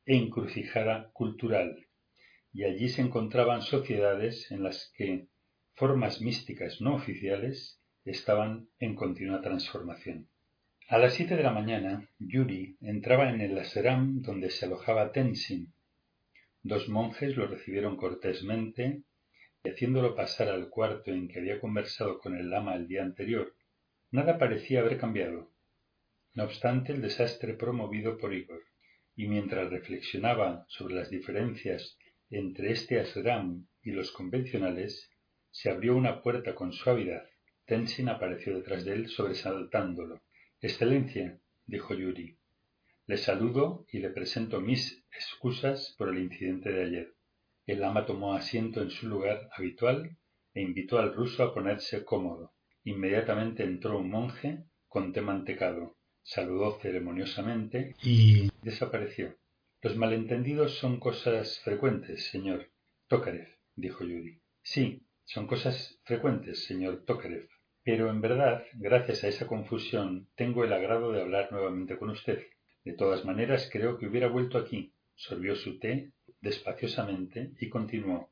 encrucijada 0.07 1.11
cultural, 1.13 1.89
y 2.53 2.63
allí 2.63 2.89
se 2.89 3.03
encontraban 3.03 3.63
sociedades 3.63 4.49
en 4.53 4.63
las 4.63 4.93
que 4.95 5.27
formas 5.75 6.21
místicas 6.21 6.81
no 6.81 6.95
oficiales 6.95 7.83
estaban 8.05 8.69
en 8.79 8.95
continua 8.95 9.43
transformación. 9.43 10.29
A 10.91 10.97
las 10.97 11.13
siete 11.13 11.37
de 11.37 11.43
la 11.43 11.53
mañana, 11.53 12.09
Yuri 12.19 12.79
entraba 12.81 13.29
en 13.29 13.43
el 13.43 13.59
aseram 13.59 14.23
donde 14.23 14.49
se 14.49 14.65
alojaba 14.65 15.13
Tenzin. 15.13 15.71
Dos 16.63 16.89
monjes 16.89 17.37
lo 17.37 17.47
recibieron 17.47 17.99
cortésmente 17.99 19.03
y 19.63 19.69
haciéndolo 19.69 20.15
pasar 20.15 20.49
al 20.49 20.71
cuarto 20.71 21.11
en 21.11 21.29
que 21.29 21.41
había 21.41 21.61
conversado 21.61 22.19
con 22.19 22.35
el 22.35 22.49
lama 22.49 22.75
el 22.75 22.89
día 22.89 23.03
anterior. 23.03 23.55
Nada 24.13 24.39
parecía 24.39 24.81
haber 24.81 24.97
cambiado. 24.97 25.51
No 26.33 26.45
obstante, 26.45 26.95
el 26.95 27.03
desastre 27.03 27.53
promovido 27.53 28.17
por 28.17 28.33
Igor 28.33 28.63
y 29.15 29.29
mientras 29.29 29.69
reflexionaba 29.69 30.65
sobre 30.69 30.95
las 30.95 31.11
diferencias 31.11 31.99
entre 32.31 32.73
este 32.73 32.99
ashram 32.99 33.67
y 33.83 33.91
los 33.91 34.11
convencionales, 34.11 35.11
se 35.51 35.69
abrió 35.69 35.95
una 35.95 36.23
puerta 36.23 36.55
con 36.55 36.73
suavidad. 36.73 37.29
Tenzin 37.67 38.09
apareció 38.09 38.57
detrás 38.57 38.87
de 38.87 38.95
él 38.95 39.09
sobresaltándolo. 39.11 40.23
Excelencia, 40.61 41.39
dijo 41.67 41.95
Yuri, 41.95 42.37
le 43.07 43.17
saludo 43.17 43.87
y 43.93 44.01
le 44.01 44.11
presento 44.11 44.61
mis 44.61 45.05
excusas 45.13 45.95
por 45.97 46.09
el 46.09 46.19
incidente 46.19 46.73
de 46.73 46.83
ayer. 46.83 47.15
El 47.65 47.85
ama 47.85 48.05
tomó 48.07 48.35
asiento 48.35 48.83
en 48.83 48.91
su 48.91 49.09
lugar 49.09 49.49
habitual 49.57 50.19
e 50.55 50.61
invitó 50.61 50.99
al 50.99 51.15
ruso 51.15 51.45
a 51.45 51.55
ponerse 51.55 52.05
cómodo. 52.05 52.55
Inmediatamente 52.83 53.63
entró 53.63 53.99
un 53.99 54.11
monje 54.11 54.65
con 54.89 55.13
té 55.13 55.21
mantecado, 55.21 55.97
saludó 56.25 56.79
ceremoniosamente 56.81 57.95
y 58.03 58.51
desapareció. 58.61 59.39
Los 59.81 59.97
malentendidos 59.97 60.77
son 60.79 60.99
cosas 60.99 61.61
frecuentes, 61.61 62.31
señor 62.31 62.73
Tokarev, 63.07 63.47
dijo 63.77 64.05
Yuri. 64.05 64.43
Sí, 64.61 65.07
son 65.25 65.47
cosas 65.47 66.01
frecuentes, 66.03 66.65
señor 66.65 67.05
Tokarev. 67.05 67.49
Pero 67.89 68.11
en 68.11 68.21
verdad, 68.21 68.65
gracias 68.75 69.25
a 69.25 69.29
esa 69.29 69.47
confusión, 69.47 70.29
tengo 70.35 70.63
el 70.63 70.75
agrado 70.75 71.11
de 71.11 71.23
hablar 71.23 71.51
nuevamente 71.51 71.97
con 71.97 72.11
usted. 72.11 72.39
De 72.85 72.93
todas 72.93 73.25
maneras, 73.25 73.71
creo 73.73 73.97
que 73.97 74.07
hubiera 74.07 74.29
vuelto 74.29 74.59
aquí. 74.59 74.93
Sorbió 75.15 75.57
su 75.57 75.79
té 75.79 76.13
despaciosamente 76.43 77.53
y 77.59 77.71
continuó. 77.71 78.29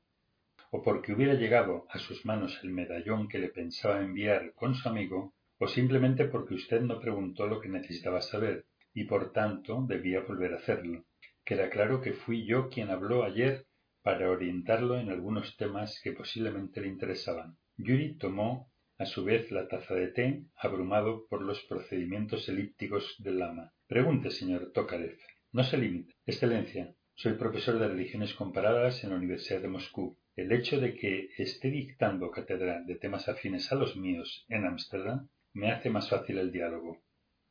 O 0.72 0.82
porque 0.82 1.14
hubiera 1.14 1.32
llegado 1.32 1.86
a 1.88 1.98
sus 1.98 2.26
manos 2.26 2.60
el 2.62 2.68
medallón 2.68 3.28
que 3.28 3.38
le 3.38 3.48
pensaba 3.48 4.02
enviar 4.02 4.52
con 4.52 4.74
su 4.74 4.90
amigo, 4.90 5.32
o 5.56 5.66
simplemente 5.68 6.26
porque 6.26 6.52
usted 6.52 6.82
no 6.82 7.00
preguntó 7.00 7.46
lo 7.46 7.58
que 7.58 7.70
necesitaba 7.70 8.20
saber, 8.20 8.66
y 8.92 9.04
por 9.04 9.32
tanto 9.32 9.86
debía 9.88 10.20
volver 10.20 10.52
a 10.52 10.56
hacerlo. 10.56 11.06
Queda 11.46 11.70
claro 11.70 12.02
que 12.02 12.12
fui 12.12 12.44
yo 12.44 12.68
quien 12.68 12.90
habló 12.90 13.24
ayer 13.24 13.64
para 14.02 14.30
orientarlo 14.30 14.98
en 14.98 15.08
algunos 15.08 15.56
temas 15.56 15.98
que 16.04 16.12
posiblemente 16.12 16.82
le 16.82 16.88
interesaban. 16.88 17.56
Yuri 17.78 18.18
tomó 18.18 18.70
a 18.98 19.06
su 19.06 19.24
vez 19.24 19.50
la 19.50 19.68
taza 19.68 19.94
de 19.94 20.08
té, 20.08 20.44
abrumado 20.56 21.26
por 21.28 21.42
los 21.42 21.62
procedimientos 21.64 22.48
elípticos 22.48 23.14
del 23.18 23.38
lama. 23.38 23.72
Pregunte, 23.86 24.30
señor 24.30 24.72
Tokarev. 24.72 25.18
No 25.52 25.64
se 25.64 25.78
limite. 25.78 26.14
Excelencia, 26.24 26.94
soy 27.14 27.34
profesor 27.34 27.78
de 27.78 27.88
religiones 27.88 28.34
comparadas 28.34 29.04
en 29.04 29.10
la 29.10 29.16
Universidad 29.16 29.60
de 29.60 29.68
Moscú. 29.68 30.18
El 30.34 30.52
hecho 30.52 30.80
de 30.80 30.94
que 30.94 31.30
esté 31.38 31.70
dictando 31.70 32.30
cátedra 32.30 32.82
de 32.82 32.96
temas 32.96 33.28
afines 33.28 33.72
a 33.72 33.74
los 33.74 33.96
míos 33.96 34.44
en 34.48 34.66
Ámsterdam 34.66 35.28
me 35.52 35.70
hace 35.70 35.88
más 35.88 36.10
fácil 36.10 36.38
el 36.38 36.52
diálogo. 36.52 37.02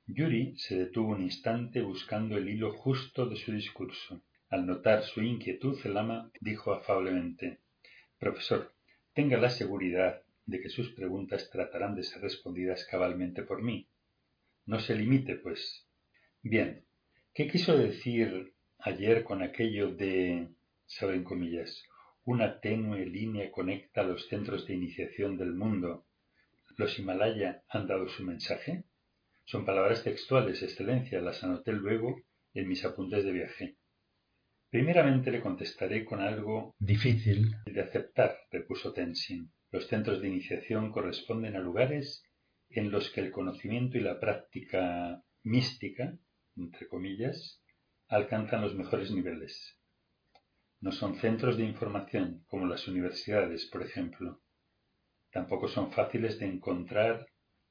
Yuri 0.06 0.56
se 0.58 0.78
detuvo 0.78 1.14
un 1.14 1.24
instante 1.24 1.82
buscando 1.82 2.38
el 2.38 2.48
hilo 2.48 2.74
justo 2.74 3.28
de 3.28 3.38
su 3.38 3.52
discurso. 3.52 4.22
Al 4.50 4.68
notar 4.68 5.04
su 5.04 5.24
inquietud, 5.24 5.80
el 5.84 5.96
lama 5.96 6.30
dijo 6.40 6.72
afablemente 6.72 7.62
Profesor, 8.20 8.76
tenga 9.14 9.38
la 9.38 9.50
seguridad 9.50 10.22
de 10.46 10.62
que 10.62 10.70
sus 10.70 10.92
preguntas 10.94 11.50
tratarán 11.50 11.96
de 11.96 12.04
ser 12.04 12.22
respondidas 12.22 12.86
cabalmente 12.86 13.44
por 13.44 13.62
mí. 13.62 13.88
No 14.66 14.80
se 14.80 14.96
limite, 14.96 15.36
pues. 15.36 15.88
Bien, 16.42 16.86
¿qué 17.34 17.48
quiso 17.48 17.78
decir 17.78 18.54
ayer 18.80 19.24
con 19.24 19.42
aquello 19.42 19.94
de, 19.94 20.50
saben 20.86 21.24
comillas, 21.24 21.84
una 22.24 22.60
tenue 22.60 23.06
línea 23.06 23.52
conecta 23.52 24.04
los 24.04 24.28
centros 24.28 24.66
de 24.68 24.76
iniciación 24.76 25.38
del 25.38 25.54
mundo? 25.54 26.06
¿Los 26.78 27.00
Himalaya 27.00 27.64
han 27.70 27.88
dado 27.88 28.08
su 28.10 28.24
mensaje? 28.24 28.84
Son 29.46 29.66
palabras 29.66 30.04
textuales, 30.04 30.62
excelencia, 30.62 31.22
las 31.22 31.44
anoté 31.44 31.72
luego 31.72 32.22
en 32.54 32.68
mis 32.68 32.84
apuntes 32.84 33.24
de 33.24 33.32
viaje. 33.32 33.76
Primeramente 34.70 35.32
le 35.32 35.42
contestaré 35.42 36.04
con 36.04 36.20
algo 36.20 36.76
difícil 36.80 37.56
de 37.66 37.82
aceptar, 37.82 38.36
repuso 38.52 38.92
Tenzin. 38.92 39.52
Los 39.76 39.88
centros 39.88 40.22
de 40.22 40.30
iniciación 40.30 40.90
corresponden 40.90 41.58
a 41.58 41.60
lugares 41.60 42.24
en 42.70 42.92
los 42.92 43.12
que 43.12 43.20
el 43.20 43.30
conocimiento 43.30 43.98
y 43.98 44.02
la 44.02 44.22
práctica 44.22 45.22
mística, 45.44 46.18
entre 46.56 46.88
comillas, 46.88 47.62
alcanzan 48.08 48.62
los 48.62 48.74
mejores 48.74 49.12
niveles. 49.12 49.78
No 50.80 50.94
son 50.94 51.18
centros 51.18 51.58
de 51.58 51.66
información 51.66 52.46
como 52.48 52.68
las 52.68 52.88
universidades, 52.88 53.66
por 53.66 53.84
ejemplo. 53.84 54.42
Tampoco 55.30 55.68
son 55.68 55.92
fáciles 55.92 56.40
de 56.40 56.46
encontrar 56.46 57.28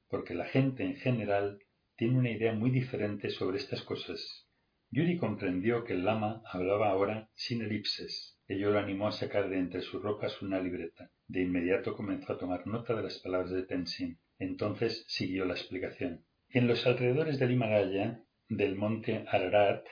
porque 0.07 0.35
la 0.35 0.45
gente 0.45 0.83
en 0.83 0.97
general 0.97 1.57
tiene 1.95 2.19
una 2.19 2.29
idea 2.29 2.53
muy 2.53 2.69
diferente 2.69 3.31
sobre 3.31 3.57
estas 3.57 3.81
cosas. 3.81 4.47
Yuri 4.91 5.17
comprendió 5.17 5.83
que 5.83 5.93
el 5.93 6.05
lama 6.05 6.43
hablaba 6.45 6.89
ahora 6.89 7.31
sin 7.33 7.63
elipses. 7.63 8.39
Ello 8.47 8.69
lo 8.69 8.77
animó 8.77 9.07
a 9.07 9.11
sacar 9.11 9.49
de 9.49 9.57
entre 9.57 9.81
sus 9.81 10.03
ropas 10.03 10.39
una 10.43 10.61
libreta. 10.61 11.09
De 11.27 11.41
inmediato 11.41 11.95
comenzó 11.95 12.33
a 12.33 12.37
tomar 12.37 12.67
nota 12.67 12.95
de 12.95 13.03
las 13.03 13.19
palabras 13.19 13.51
de 13.51 13.63
Tenzin. 13.63 14.19
Entonces 14.37 15.05
siguió 15.07 15.45
la 15.45 15.53
explicación. 15.53 16.25
En 16.49 16.67
los 16.67 16.85
alrededores 16.85 17.39
del 17.39 17.51
Himalaya, 17.51 18.23
del 18.47 18.75
monte 18.75 19.25
Ararat, 19.27 19.85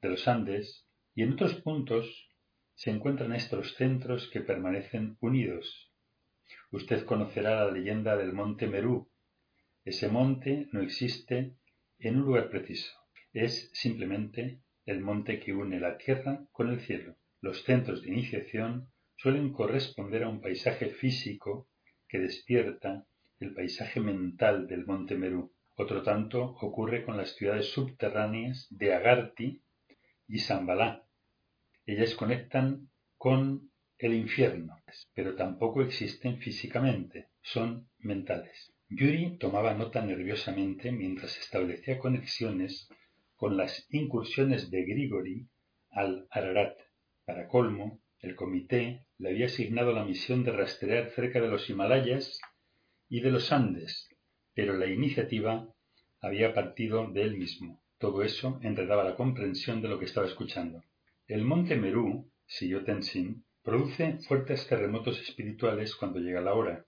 de 0.00 0.08
los 0.08 0.26
Andes 0.28 0.86
y 1.14 1.22
en 1.22 1.32
otros 1.32 1.54
puntos 1.56 2.28
se 2.74 2.90
encuentran 2.90 3.34
estos 3.34 3.74
centros 3.74 4.30
que 4.30 4.40
permanecen 4.40 5.16
unidos. 5.20 5.92
Usted 6.70 7.04
conocerá 7.04 7.64
la 7.64 7.72
leyenda 7.72 8.16
del 8.16 8.32
monte 8.32 8.66
Merú. 8.66 9.10
Ese 9.84 10.08
monte 10.08 10.68
no 10.72 10.80
existe 10.80 11.56
en 11.98 12.16
un 12.16 12.26
lugar 12.26 12.50
preciso. 12.50 12.92
Es 13.32 13.70
simplemente 13.74 14.62
el 14.86 15.00
monte 15.00 15.40
que 15.40 15.52
une 15.52 15.80
la 15.80 15.98
tierra 15.98 16.46
con 16.52 16.70
el 16.70 16.80
cielo. 16.80 17.16
Los 17.40 17.64
centros 17.64 18.02
de 18.02 18.08
iniciación 18.10 18.90
suelen 19.18 19.52
corresponder 19.52 20.22
a 20.22 20.28
un 20.28 20.40
paisaje 20.40 20.90
físico 20.90 21.68
que 22.08 22.20
despierta 22.20 23.04
el 23.40 23.52
paisaje 23.52 24.00
mental 24.00 24.68
del 24.68 24.86
monte 24.86 25.16
Merú. 25.16 25.52
Otro 25.74 26.02
tanto 26.02 26.56
ocurre 26.60 27.04
con 27.04 27.16
las 27.16 27.34
ciudades 27.34 27.66
subterráneas 27.66 28.68
de 28.70 28.94
Agarti 28.94 29.60
y 30.28 30.38
Sambalá. 30.38 31.04
Ellas 31.84 32.14
conectan 32.14 32.90
con 33.16 33.70
el 33.98 34.14
infierno, 34.14 34.76
pero 35.14 35.34
tampoco 35.34 35.82
existen 35.82 36.38
físicamente, 36.38 37.28
son 37.42 37.88
mentales. 37.98 38.72
Yuri 38.88 39.36
tomaba 39.38 39.74
nota 39.74 40.00
nerviosamente 40.00 40.92
mientras 40.92 41.36
establecía 41.38 41.98
conexiones 41.98 42.88
con 43.34 43.56
las 43.56 43.86
incursiones 43.90 44.70
de 44.70 44.84
Grigori 44.84 45.48
al 45.90 46.28
Ararat. 46.30 46.78
Para 47.24 47.46
colmo, 47.46 48.00
el 48.20 48.34
comité 48.34 49.04
le 49.18 49.30
había 49.30 49.46
asignado 49.46 49.92
la 49.92 50.04
misión 50.04 50.42
de 50.42 50.50
rastrear 50.50 51.10
cerca 51.10 51.40
de 51.40 51.48
los 51.48 51.70
Himalayas 51.70 52.40
y 53.08 53.20
de 53.20 53.30
los 53.30 53.52
Andes, 53.52 54.08
pero 54.54 54.76
la 54.76 54.86
iniciativa 54.86 55.72
había 56.20 56.52
partido 56.52 57.08
de 57.12 57.22
él 57.22 57.38
mismo. 57.38 57.80
Todo 57.98 58.24
eso 58.24 58.58
enredaba 58.62 59.04
la 59.04 59.14
comprensión 59.14 59.82
de 59.82 59.88
lo 59.88 59.98
que 59.98 60.06
estaba 60.06 60.26
escuchando. 60.26 60.82
El 61.28 61.44
monte 61.44 61.76
Merú, 61.76 62.28
siguió 62.46 62.84
Tenzin, 62.84 63.44
produce 63.62 64.18
fuertes 64.26 64.66
terremotos 64.66 65.20
espirituales 65.20 65.94
cuando 65.94 66.18
llega 66.18 66.40
la 66.40 66.54
hora. 66.54 66.86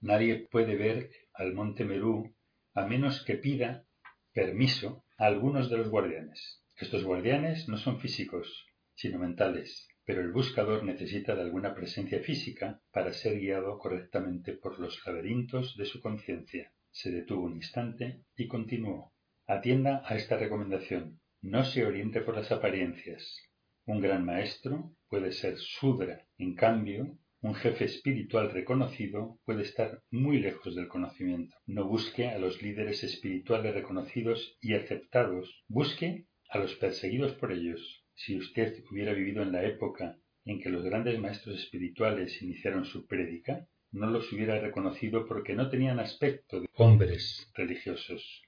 Nadie 0.00 0.48
puede 0.50 0.76
ver 0.76 1.10
al 1.34 1.52
monte 1.52 1.84
Merú 1.84 2.34
a 2.74 2.86
menos 2.86 3.24
que 3.24 3.36
pida 3.36 3.84
permiso 4.32 5.04
a 5.16 5.26
algunos 5.26 5.70
de 5.70 5.76
los 5.76 5.90
guardianes. 5.90 6.60
Estos 6.76 7.04
guardianes 7.04 7.68
no 7.68 7.76
son 7.76 8.00
físicos, 8.00 8.66
sino 8.94 9.18
mentales 9.18 9.88
pero 10.04 10.20
el 10.20 10.32
buscador 10.32 10.84
necesita 10.84 11.34
de 11.34 11.42
alguna 11.42 11.74
presencia 11.74 12.20
física 12.20 12.80
para 12.90 13.12
ser 13.12 13.38
guiado 13.38 13.78
correctamente 13.78 14.52
por 14.52 14.78
los 14.78 15.00
laberintos 15.06 15.76
de 15.76 15.86
su 15.86 16.00
conciencia. 16.00 16.72
Se 16.90 17.10
detuvo 17.10 17.44
un 17.44 17.56
instante 17.56 18.22
y 18.36 18.48
continuó. 18.48 19.12
Atienda 19.46 20.02
a 20.04 20.16
esta 20.16 20.36
recomendación. 20.36 21.20
No 21.40 21.64
se 21.64 21.84
oriente 21.86 22.20
por 22.20 22.36
las 22.36 22.52
apariencias. 22.52 23.38
Un 23.84 24.00
gran 24.00 24.24
maestro 24.24 24.94
puede 25.08 25.32
ser 25.32 25.56
Sudra. 25.58 26.26
En 26.38 26.54
cambio, 26.54 27.18
un 27.40 27.54
jefe 27.54 27.86
espiritual 27.86 28.52
reconocido 28.52 29.40
puede 29.44 29.62
estar 29.62 30.02
muy 30.10 30.38
lejos 30.38 30.76
del 30.76 30.86
conocimiento. 30.86 31.56
No 31.66 31.88
busque 31.88 32.28
a 32.28 32.38
los 32.38 32.62
líderes 32.62 33.02
espirituales 33.02 33.74
reconocidos 33.74 34.56
y 34.60 34.74
aceptados. 34.74 35.64
Busque 35.66 36.26
a 36.48 36.58
los 36.58 36.76
perseguidos 36.76 37.32
por 37.34 37.50
ellos. 37.50 38.01
Si 38.24 38.36
usted 38.36 38.84
hubiera 38.88 39.14
vivido 39.14 39.42
en 39.42 39.50
la 39.50 39.64
época 39.64 40.16
en 40.44 40.60
que 40.60 40.70
los 40.70 40.84
grandes 40.84 41.18
maestros 41.18 41.58
espirituales 41.58 42.40
iniciaron 42.40 42.84
su 42.84 43.04
prédica, 43.08 43.66
no 43.90 44.06
los 44.06 44.32
hubiera 44.32 44.60
reconocido 44.60 45.26
porque 45.26 45.54
no 45.54 45.68
tenían 45.68 45.98
aspecto 45.98 46.60
de 46.60 46.68
hombres 46.76 47.50
religiosos. 47.52 48.42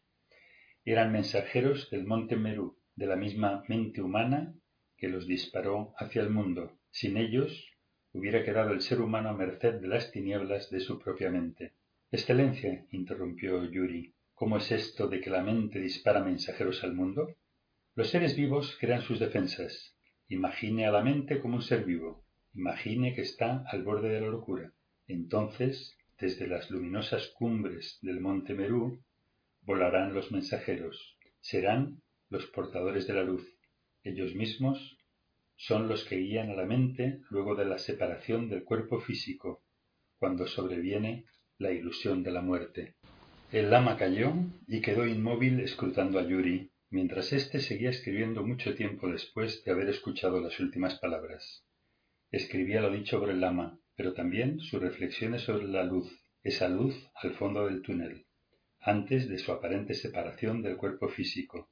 Eran 0.84 1.10
mensajeros 1.10 1.90
del 1.90 2.06
monte 2.06 2.36
Merú, 2.36 2.78
de 2.94 3.06
la 3.06 3.16
misma 3.16 3.64
mente 3.66 4.00
humana 4.00 4.54
que 4.96 5.08
los 5.08 5.26
disparó 5.26 5.92
hacia 5.98 6.22
el 6.22 6.30
mundo. 6.30 6.78
Sin 6.92 7.16
ellos, 7.16 7.72
hubiera 8.12 8.44
quedado 8.44 8.74
el 8.74 8.80
ser 8.80 9.00
humano 9.00 9.30
a 9.30 9.36
merced 9.36 9.80
de 9.80 9.88
las 9.88 10.12
tinieblas 10.12 10.70
de 10.70 10.78
su 10.78 11.00
propia 11.00 11.30
mente. 11.30 11.72
Excelencia, 12.12 12.86
interrumpió 12.92 13.68
Yuri, 13.68 14.14
¿cómo 14.34 14.58
es 14.58 14.70
esto 14.70 15.08
de 15.08 15.20
que 15.20 15.30
la 15.30 15.42
mente 15.42 15.80
dispara 15.80 16.22
mensajeros 16.22 16.84
al 16.84 16.94
mundo? 16.94 17.34
Los 17.96 18.10
seres 18.10 18.34
vivos 18.34 18.76
crean 18.80 19.02
sus 19.02 19.20
defensas. 19.20 19.94
Imagine 20.26 20.86
a 20.86 20.90
la 20.90 21.04
mente 21.04 21.40
como 21.40 21.56
un 21.56 21.62
ser 21.62 21.84
vivo. 21.84 22.26
Imagine 22.52 23.14
que 23.14 23.20
está 23.20 23.62
al 23.68 23.84
borde 23.84 24.08
de 24.08 24.20
la 24.20 24.26
locura. 24.26 24.72
Entonces, 25.06 25.96
desde 26.18 26.48
las 26.48 26.70
luminosas 26.72 27.28
cumbres 27.38 27.98
del 28.02 28.20
monte 28.20 28.54
Merú, 28.54 29.00
volarán 29.60 30.12
los 30.12 30.32
mensajeros. 30.32 31.16
Serán 31.40 32.02
los 32.30 32.46
portadores 32.46 33.06
de 33.06 33.14
la 33.14 33.22
luz. 33.22 33.46
Ellos 34.02 34.34
mismos 34.34 34.98
son 35.54 35.86
los 35.86 36.04
que 36.04 36.16
guían 36.16 36.50
a 36.50 36.54
la 36.54 36.66
mente 36.66 37.20
luego 37.30 37.54
de 37.54 37.64
la 37.64 37.78
separación 37.78 38.48
del 38.48 38.64
cuerpo 38.64 39.00
físico, 39.00 39.62
cuando 40.18 40.48
sobreviene 40.48 41.26
la 41.58 41.70
ilusión 41.70 42.24
de 42.24 42.32
la 42.32 42.42
muerte. 42.42 42.96
El 43.52 43.70
lama 43.70 43.96
cayó 43.96 44.34
y 44.66 44.80
quedó 44.80 45.06
inmóvil 45.06 45.60
escrutando 45.60 46.18
a 46.18 46.26
Yuri, 46.26 46.72
mientras 46.94 47.32
éste 47.32 47.58
seguía 47.58 47.90
escribiendo 47.90 48.46
mucho 48.46 48.76
tiempo 48.76 49.10
después 49.10 49.64
de 49.64 49.72
haber 49.72 49.88
escuchado 49.88 50.40
las 50.40 50.60
últimas 50.60 50.94
palabras. 51.00 51.66
Escribía 52.30 52.80
lo 52.80 52.88
dicho 52.92 53.18
por 53.18 53.30
el 53.30 53.40
lama, 53.40 53.80
pero 53.96 54.14
también 54.14 54.60
sus 54.60 54.80
reflexiones 54.80 55.42
sobre 55.42 55.66
la 55.66 55.82
luz, 55.82 56.08
esa 56.44 56.68
luz 56.68 56.94
al 57.16 57.34
fondo 57.34 57.66
del 57.66 57.82
túnel, 57.82 58.26
antes 58.80 59.28
de 59.28 59.38
su 59.38 59.50
aparente 59.50 59.94
separación 59.94 60.62
del 60.62 60.76
cuerpo 60.76 61.08
físico, 61.08 61.68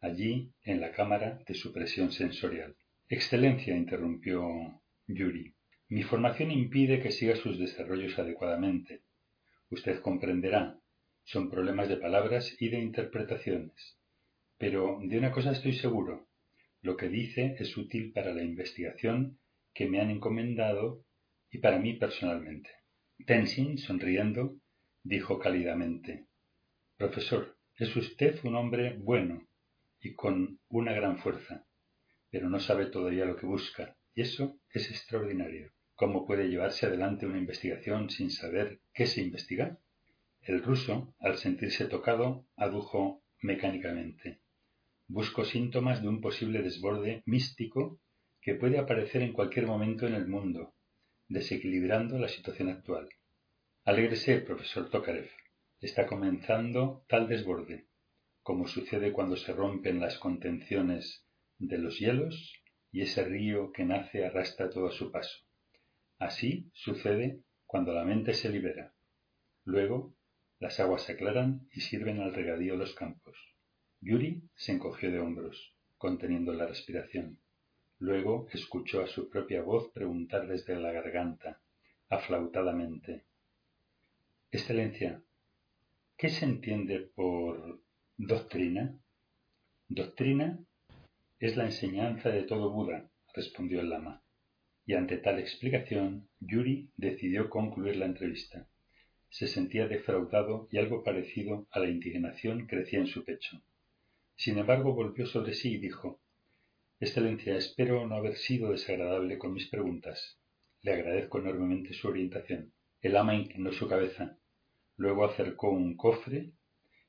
allí 0.00 0.54
en 0.62 0.80
la 0.80 0.92
cámara 0.92 1.42
de 1.46 1.52
supresión 1.52 2.10
sensorial. 2.10 2.74
Excelencia, 3.10 3.76
interrumpió 3.76 4.80
Yuri, 5.08 5.54
mi 5.90 6.04
formación 6.04 6.50
impide 6.52 7.02
que 7.02 7.10
siga 7.10 7.36
sus 7.36 7.58
desarrollos 7.58 8.18
adecuadamente. 8.18 9.02
Usted 9.68 10.00
comprenderá, 10.00 10.80
son 11.22 11.50
problemas 11.50 11.90
de 11.90 11.98
palabras 11.98 12.56
y 12.58 12.70
de 12.70 12.78
interpretaciones. 12.78 13.98
Pero 14.62 15.00
de 15.02 15.18
una 15.18 15.32
cosa 15.32 15.50
estoy 15.50 15.72
seguro, 15.72 16.28
lo 16.82 16.96
que 16.96 17.08
dice 17.08 17.56
es 17.58 17.76
útil 17.76 18.12
para 18.12 18.32
la 18.32 18.44
investigación 18.44 19.40
que 19.74 19.88
me 19.88 20.00
han 20.00 20.08
encomendado 20.08 21.04
y 21.50 21.58
para 21.58 21.80
mí 21.80 21.94
personalmente. 21.94 22.70
Tenzin, 23.26 23.76
sonriendo, 23.76 24.54
dijo 25.02 25.40
cálidamente 25.40 26.26
Profesor, 26.96 27.56
es 27.76 27.96
usted 27.96 28.38
un 28.44 28.54
hombre 28.54 28.96
bueno 28.98 29.48
y 30.00 30.14
con 30.14 30.60
una 30.68 30.92
gran 30.92 31.18
fuerza, 31.18 31.66
pero 32.30 32.48
no 32.48 32.60
sabe 32.60 32.86
todavía 32.86 33.24
lo 33.24 33.34
que 33.34 33.46
busca, 33.46 33.96
y 34.14 34.20
eso 34.20 34.60
es 34.70 34.88
extraordinario. 34.92 35.72
¿Cómo 35.96 36.24
puede 36.24 36.48
llevarse 36.48 36.86
adelante 36.86 37.26
una 37.26 37.38
investigación 37.38 38.10
sin 38.10 38.30
saber 38.30 38.78
qué 38.94 39.06
se 39.06 39.22
investiga? 39.22 39.80
El 40.40 40.62
ruso, 40.62 41.16
al 41.18 41.36
sentirse 41.36 41.86
tocado, 41.86 42.46
adujo 42.54 43.24
mecánicamente. 43.40 44.41
Busco 45.18 45.44
síntomas 45.44 46.00
de 46.00 46.08
un 46.08 46.22
posible 46.22 46.62
desborde 46.62 47.22
místico 47.26 48.00
que 48.40 48.54
puede 48.54 48.78
aparecer 48.78 49.20
en 49.20 49.34
cualquier 49.34 49.66
momento 49.66 50.06
en 50.06 50.14
el 50.14 50.26
mundo, 50.26 50.72
desequilibrando 51.28 52.18
la 52.18 52.28
situación 52.28 52.70
actual. 52.70 53.10
Alégrese, 53.84 54.40
profesor 54.40 54.88
Tokarev. 54.88 55.28
Está 55.82 56.06
comenzando 56.06 57.04
tal 57.08 57.28
desborde, 57.28 57.88
como 58.42 58.66
sucede 58.66 59.12
cuando 59.12 59.36
se 59.36 59.52
rompen 59.52 60.00
las 60.00 60.18
contenciones 60.18 61.26
de 61.58 61.76
los 61.76 61.98
hielos 61.98 62.54
y 62.90 63.02
ese 63.02 63.22
río 63.22 63.70
que 63.70 63.84
nace 63.84 64.24
arrastra 64.24 64.70
todo 64.70 64.86
a 64.86 64.92
su 64.92 65.12
paso. 65.12 65.44
Así 66.18 66.70
sucede 66.72 67.42
cuando 67.66 67.92
la 67.92 68.06
mente 68.06 68.32
se 68.32 68.48
libera. 68.48 68.94
Luego, 69.64 70.14
las 70.58 70.80
aguas 70.80 71.02
se 71.02 71.12
aclaran 71.12 71.68
y 71.70 71.82
sirven 71.82 72.20
al 72.20 72.32
regadío 72.32 72.76
los 72.76 72.94
campos. 72.94 73.51
Yuri 74.04 74.42
se 74.56 74.72
encogió 74.72 75.12
de 75.12 75.20
hombros, 75.20 75.76
conteniendo 75.96 76.52
la 76.52 76.66
respiración. 76.66 77.38
Luego 78.00 78.48
escuchó 78.52 79.00
a 79.00 79.06
su 79.06 79.30
propia 79.30 79.62
voz 79.62 79.92
preguntar 79.92 80.48
desde 80.48 80.74
la 80.74 80.90
garganta, 80.90 81.60
aflautadamente. 82.08 83.22
Excelencia, 84.50 85.22
¿qué 86.16 86.30
se 86.30 86.44
entiende 86.44 87.12
por 87.14 87.80
doctrina? 88.16 88.98
Doctrina 89.88 90.58
es 91.38 91.56
la 91.56 91.66
enseñanza 91.66 92.30
de 92.30 92.42
todo 92.42 92.72
Buda, 92.72 93.08
respondió 93.32 93.80
el 93.80 93.90
lama. 93.90 94.20
Y 94.84 94.94
ante 94.94 95.18
tal 95.18 95.38
explicación, 95.38 96.28
Yuri 96.40 96.90
decidió 96.96 97.48
concluir 97.48 97.98
la 97.98 98.06
entrevista. 98.06 98.66
Se 99.30 99.46
sentía 99.46 99.86
defraudado 99.86 100.66
y 100.72 100.78
algo 100.78 101.04
parecido 101.04 101.68
a 101.70 101.78
la 101.78 101.88
indignación 101.88 102.66
crecía 102.66 102.98
en 102.98 103.06
su 103.06 103.24
pecho. 103.24 103.62
Sin 104.36 104.58
embargo, 104.58 104.94
volvió 104.94 105.26
sobre 105.26 105.54
sí 105.54 105.74
y 105.74 105.78
dijo 105.78 106.20
Excelencia, 107.00 107.56
espero 107.56 108.06
no 108.06 108.14
haber 108.14 108.36
sido 108.36 108.70
desagradable 108.70 109.38
con 109.38 109.52
mis 109.52 109.68
preguntas. 109.68 110.38
Le 110.82 110.92
agradezco 110.92 111.38
enormemente 111.38 111.94
su 111.94 112.08
orientación. 112.08 112.72
El 113.00 113.16
ama 113.16 113.34
inclinó 113.34 113.72
su 113.72 113.88
cabeza. 113.88 114.38
Luego 114.96 115.24
acercó 115.24 115.70
un 115.70 115.96
cofre 115.96 116.52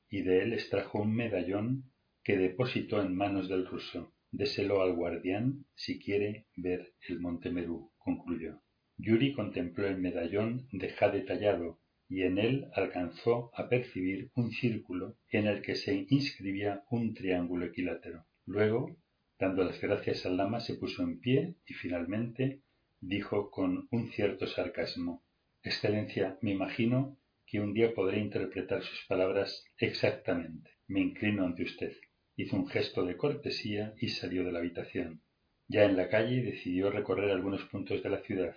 y 0.10 0.22
de 0.22 0.44
él 0.44 0.54
extrajo 0.54 1.00
un 1.00 1.16
medallón 1.16 1.92
que 2.24 2.38
depositó 2.38 3.02
en 3.02 3.16
manos 3.16 3.50
del 3.50 3.68
ruso. 3.68 4.16
Déselo 4.32 4.82
al 4.82 4.94
guardián 4.94 5.66
si 5.76 6.00
quiere 6.00 6.48
ver 6.56 6.94
el 7.08 7.20
monte 7.20 7.52
Merú, 7.52 7.92
concluyó. 7.98 8.64
Yuri 8.98 9.34
contempló 9.34 9.88
el 9.88 10.00
medallón 10.00 10.68
de 10.72 10.90
jade 10.90 11.22
tallado 11.22 11.80
y 12.14 12.22
en 12.22 12.38
él 12.38 12.68
alcanzó 12.76 13.50
a 13.56 13.68
percibir 13.70 14.30
un 14.36 14.52
círculo 14.52 15.18
en 15.32 15.48
el 15.48 15.64
que 15.64 15.74
se 15.74 16.06
inscribía 16.10 16.84
un 16.92 17.16
triángulo 17.16 17.66
equilátero. 17.66 18.28
Luego, 18.46 18.96
dando 19.40 19.64
las 19.64 19.82
gracias 19.82 20.24
al 20.28 20.38
lama, 20.38 20.60
se 20.60 20.76
puso 20.76 21.02
en 21.02 21.20
pie 21.20 21.56
y 21.66 21.74
finalmente 21.74 22.62
dijo 23.02 23.50
con 23.50 23.88
un 23.90 24.12
cierto 24.12 24.46
sarcasmo 24.46 25.24
Excelencia, 25.64 26.38
me 26.42 26.52
imagino 26.52 27.18
que 27.48 27.60
un 27.60 27.74
día 27.74 27.96
podré 27.96 28.20
interpretar 28.20 28.84
sus 28.84 29.06
palabras 29.08 29.66
exactamente. 29.80 30.70
Me 30.88 31.00
inclino 31.00 31.44
ante 31.44 31.64
usted. 31.64 31.94
Hizo 32.36 32.58
un 32.58 32.68
gesto 32.68 33.06
de 33.06 33.18
cortesía 33.18 33.96
y 33.98 34.10
salió 34.10 34.44
de 34.44 34.52
la 34.52 34.60
habitación. 34.60 35.22
Ya 35.68 35.86
en 35.86 35.98
la 35.98 36.10
calle 36.10 36.44
decidió 36.44 36.92
recorrer 36.92 37.32
algunos 37.32 37.64
puntos 37.64 38.04
de 38.04 38.10
la 38.12 38.22
ciudad. 38.22 38.56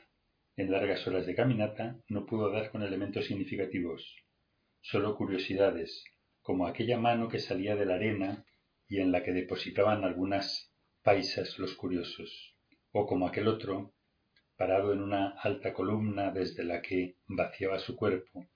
En 0.58 0.70
largas 0.70 1.06
horas 1.06 1.26
de 1.26 1.34
caminata 1.34 2.00
no 2.08 2.24
pudo 2.24 2.50
dar 2.50 2.70
con 2.70 2.82
elementos 2.82 3.26
significativos, 3.26 4.16
solo 4.80 5.14
curiosidades, 5.14 6.02
como 6.40 6.66
aquella 6.66 6.98
mano 6.98 7.28
que 7.28 7.40
salía 7.40 7.76
de 7.76 7.84
la 7.84 7.96
arena 7.96 8.46
y 8.88 9.00
en 9.00 9.12
la 9.12 9.22
que 9.22 9.32
depositaban 9.32 10.02
algunas 10.04 10.72
paisas 11.02 11.58
los 11.58 11.74
curiosos, 11.74 12.54
o 12.90 13.04
como 13.06 13.26
aquel 13.26 13.48
otro, 13.48 13.92
parado 14.56 14.94
en 14.94 15.02
una 15.02 15.38
alta 15.40 15.74
columna 15.74 16.30
desde 16.30 16.64
la 16.64 16.80
que 16.80 17.16
vaciaba 17.26 17.78
su 17.78 17.94
cuerpo, 17.94 18.48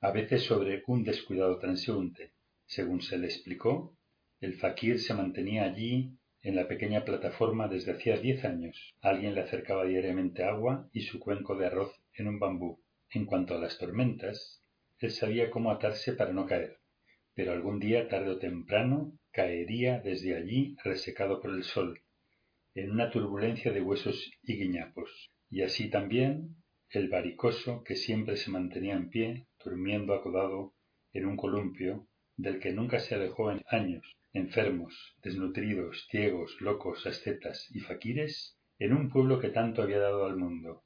a 0.00 0.10
veces 0.12 0.44
sobre 0.44 0.82
un 0.86 1.04
descuidado 1.04 1.58
transeúnte. 1.58 2.32
Según 2.64 3.02
se 3.02 3.18
le 3.18 3.26
explicó, 3.26 3.98
el 4.40 4.54
faquir 4.54 4.98
se 4.98 5.12
mantenía 5.12 5.64
allí 5.64 6.16
en 6.44 6.56
la 6.56 6.68
pequeña 6.68 7.04
plataforma 7.04 7.68
desde 7.68 7.92
hacía 7.92 8.18
diez 8.18 8.44
años. 8.44 8.94
Alguien 9.00 9.34
le 9.34 9.40
acercaba 9.40 9.84
diariamente 9.86 10.44
agua 10.44 10.88
y 10.92 11.00
su 11.00 11.18
cuenco 11.18 11.56
de 11.56 11.66
arroz 11.66 11.92
en 12.12 12.28
un 12.28 12.38
bambú. 12.38 12.80
En 13.10 13.24
cuanto 13.24 13.54
a 13.54 13.58
las 13.58 13.78
tormentas, 13.78 14.62
él 14.98 15.10
sabía 15.10 15.50
cómo 15.50 15.70
atarse 15.70 16.12
para 16.12 16.32
no 16.32 16.46
caer, 16.46 16.78
pero 17.34 17.52
algún 17.52 17.80
día, 17.80 18.08
tarde 18.08 18.30
o 18.30 18.38
temprano, 18.38 19.18
caería 19.32 20.00
desde 20.00 20.36
allí 20.36 20.76
resecado 20.84 21.40
por 21.40 21.50
el 21.50 21.64
sol, 21.64 22.00
en 22.74 22.90
una 22.90 23.10
turbulencia 23.10 23.72
de 23.72 23.80
huesos 23.80 24.30
y 24.42 24.56
guiñapos. 24.56 25.30
Y 25.50 25.62
así 25.62 25.88
también 25.88 26.56
el 26.90 27.08
varicoso 27.08 27.82
que 27.84 27.96
siempre 27.96 28.36
se 28.36 28.50
mantenía 28.50 28.94
en 28.94 29.08
pie, 29.08 29.46
durmiendo 29.64 30.14
acodado 30.14 30.74
en 31.12 31.26
un 31.26 31.36
columpio, 31.36 32.06
del 32.36 32.60
que 32.60 32.72
nunca 32.72 32.98
se 32.98 33.14
alejó 33.14 33.50
en 33.50 33.62
años, 33.68 34.16
enfermos, 34.32 35.16
desnutridos, 35.22 36.06
ciegos, 36.10 36.56
locos, 36.60 37.06
ascetas 37.06 37.68
y 37.70 37.80
faquires 37.80 38.58
en 38.78 38.92
un 38.92 39.10
pueblo 39.10 39.38
que 39.38 39.50
tanto 39.50 39.82
había 39.82 39.98
dado 39.98 40.26
al 40.26 40.36
mundo. 40.36 40.82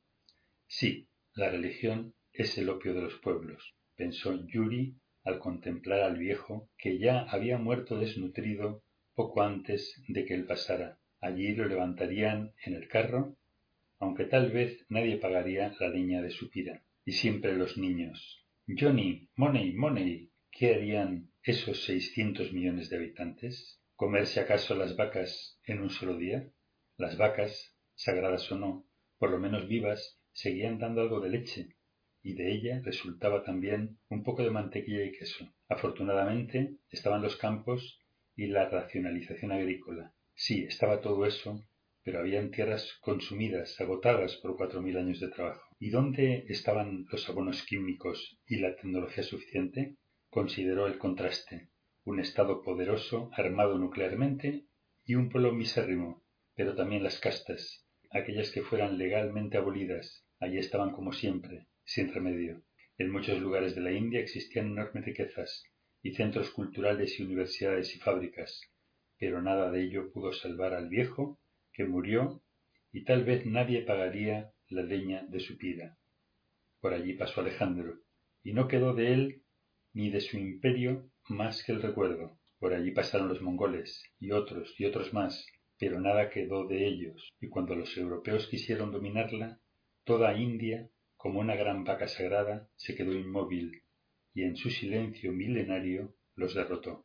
Sí, 0.66 1.08
la 1.34 1.50
religión 1.50 2.14
es 2.32 2.58
el 2.58 2.68
opio 2.68 2.94
de 2.94 3.02
los 3.02 3.14
pueblos, 3.16 3.74
pensó 3.96 4.34
Yuri 4.46 4.94
al 5.24 5.38
contemplar 5.38 6.00
al 6.00 6.18
viejo 6.18 6.68
que 6.78 6.98
ya 6.98 7.20
había 7.20 7.58
muerto 7.58 7.98
desnutrido 7.98 8.82
poco 9.14 9.42
antes 9.42 10.02
de 10.08 10.24
que 10.24 10.34
él 10.34 10.44
pasara. 10.44 10.98
Allí 11.20 11.54
lo 11.54 11.66
levantarían 11.66 12.52
en 12.64 12.74
el 12.74 12.86
carro, 12.88 13.36
aunque 13.98 14.24
tal 14.24 14.52
vez 14.52 14.86
nadie 14.88 15.16
pagaría 15.16 15.74
la 15.80 15.88
leña 15.88 16.22
de 16.22 16.30
su 16.30 16.48
pira. 16.50 16.82
Y 17.04 17.12
siempre 17.12 17.56
los 17.56 17.76
niños. 17.78 18.44
Johnny, 18.68 19.28
money, 19.34 19.72
money. 19.72 20.27
¿Qué 20.50 20.74
harían 20.74 21.30
esos 21.42 21.84
seiscientos 21.84 22.52
millones 22.52 22.90
de 22.90 22.96
habitantes? 22.96 23.80
¿Comerse 23.94 24.40
acaso 24.40 24.74
las 24.74 24.96
vacas 24.96 25.60
en 25.64 25.80
un 25.80 25.90
solo 25.90 26.16
día? 26.16 26.50
Las 26.96 27.16
vacas, 27.16 27.76
sagradas 27.94 28.50
o 28.50 28.58
no, 28.58 28.86
por 29.18 29.30
lo 29.30 29.38
menos 29.38 29.68
vivas, 29.68 30.18
seguían 30.32 30.78
dando 30.78 31.02
algo 31.02 31.20
de 31.20 31.30
leche, 31.30 31.76
y 32.22 32.34
de 32.34 32.52
ella 32.52 32.80
resultaba 32.84 33.42
también 33.42 33.98
un 34.08 34.22
poco 34.22 34.42
de 34.42 34.50
mantequilla 34.50 35.04
y 35.04 35.12
queso. 35.12 35.54
Afortunadamente 35.68 36.76
estaban 36.90 37.22
los 37.22 37.36
campos 37.36 38.00
y 38.34 38.46
la 38.46 38.68
racionalización 38.68 39.52
agrícola. 39.52 40.12
Sí, 40.34 40.64
estaba 40.64 41.00
todo 41.00 41.26
eso, 41.26 41.64
pero 42.02 42.20
habían 42.20 42.50
tierras 42.50 42.98
consumidas, 43.00 43.80
agotadas 43.80 44.36
por 44.36 44.56
cuatro 44.56 44.80
mil 44.80 44.96
años 44.96 45.20
de 45.20 45.28
trabajo. 45.28 45.62
¿Y 45.78 45.90
dónde 45.90 46.44
estaban 46.48 47.06
los 47.10 47.28
abonos 47.28 47.62
químicos 47.64 48.38
y 48.46 48.56
la 48.56 48.74
tecnología 48.76 49.22
suficiente? 49.22 49.96
Consideró 50.30 50.86
el 50.86 50.98
contraste, 50.98 51.68
un 52.04 52.20
Estado 52.20 52.62
poderoso, 52.62 53.30
armado 53.32 53.78
nuclearmente, 53.78 54.64
y 55.06 55.14
un 55.14 55.30
pueblo 55.30 55.52
misérrimo, 55.52 56.22
pero 56.54 56.74
también 56.74 57.02
las 57.02 57.18
castas, 57.18 57.86
aquellas 58.10 58.50
que 58.50 58.62
fueran 58.62 58.98
legalmente 58.98 59.56
abolidas, 59.56 60.26
allí 60.38 60.58
estaban 60.58 60.90
como 60.90 61.12
siempre, 61.12 61.66
sin 61.84 62.12
remedio. 62.12 62.62
En 62.98 63.10
muchos 63.10 63.40
lugares 63.40 63.74
de 63.74 63.80
la 63.80 63.92
India 63.92 64.20
existían 64.20 64.66
enormes 64.66 65.06
riquezas, 65.06 65.64
y 66.02 66.12
centros 66.12 66.50
culturales 66.50 67.18
y 67.18 67.22
universidades 67.22 67.96
y 67.96 67.98
fábricas, 67.98 68.60
pero 69.18 69.40
nada 69.40 69.70
de 69.70 69.82
ello 69.82 70.12
pudo 70.12 70.32
salvar 70.32 70.74
al 70.74 70.88
viejo, 70.90 71.40
que 71.72 71.84
murió, 71.84 72.42
y 72.92 73.04
tal 73.04 73.24
vez 73.24 73.46
nadie 73.46 73.82
pagaría 73.82 74.52
la 74.68 74.82
leña 74.82 75.24
de 75.26 75.40
su 75.40 75.56
pira. 75.56 75.96
Por 76.80 76.92
allí 76.92 77.14
pasó 77.14 77.40
Alejandro, 77.40 77.94
y 78.42 78.52
no 78.52 78.68
quedó 78.68 78.94
de 78.94 79.12
él 79.14 79.42
ni 79.98 80.10
de 80.10 80.20
su 80.20 80.38
imperio 80.38 81.10
más 81.28 81.64
que 81.64 81.72
el 81.72 81.82
recuerdo. 81.82 82.38
Por 82.60 82.72
allí 82.72 82.92
pasaron 82.92 83.26
los 83.26 83.42
mongoles, 83.42 84.04
y 84.20 84.30
otros, 84.30 84.72
y 84.78 84.84
otros 84.84 85.12
más, 85.12 85.44
pero 85.76 86.00
nada 86.00 86.30
quedó 86.30 86.68
de 86.68 86.86
ellos, 86.86 87.28
y 87.40 87.48
cuando 87.48 87.74
los 87.74 87.96
europeos 87.96 88.46
quisieron 88.46 88.92
dominarla, 88.92 89.58
toda 90.04 90.38
India, 90.38 90.88
como 91.16 91.40
una 91.40 91.56
gran 91.56 91.82
vaca 91.82 92.06
sagrada, 92.06 92.68
se 92.76 92.94
quedó 92.94 93.12
inmóvil, 93.12 93.82
y 94.34 94.44
en 94.44 94.54
su 94.54 94.70
silencio 94.70 95.32
milenario 95.32 96.14
los 96.36 96.54
derrotó. 96.54 97.04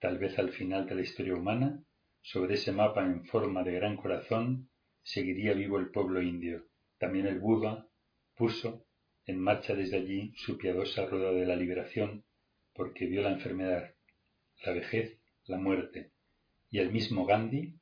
Tal 0.00 0.16
vez 0.16 0.38
al 0.38 0.52
final 0.52 0.86
de 0.86 0.94
la 0.94 1.02
historia 1.02 1.34
humana, 1.34 1.84
sobre 2.22 2.54
ese 2.54 2.72
mapa 2.72 3.04
en 3.04 3.26
forma 3.26 3.62
de 3.62 3.72
gran 3.72 3.98
corazón, 3.98 4.70
seguiría 5.02 5.52
vivo 5.52 5.78
el 5.78 5.90
pueblo 5.90 6.22
indio. 6.22 6.64
También 6.96 7.26
el 7.26 7.40
Buda 7.40 7.86
puso 8.34 8.86
en 9.26 9.38
marcha 9.38 9.74
desde 9.74 9.98
allí 9.98 10.32
su 10.36 10.58
piadosa 10.58 11.06
rueda 11.06 11.32
de 11.32 11.46
la 11.46 11.56
liberación, 11.56 12.24
porque 12.74 13.06
vio 13.06 13.22
la 13.22 13.32
enfermedad, 13.32 13.94
la 14.64 14.72
vejez, 14.72 15.18
la 15.46 15.58
muerte, 15.58 16.12
y 16.70 16.78
el 16.78 16.90
mismo 16.90 17.26
Gandhi 17.26 17.74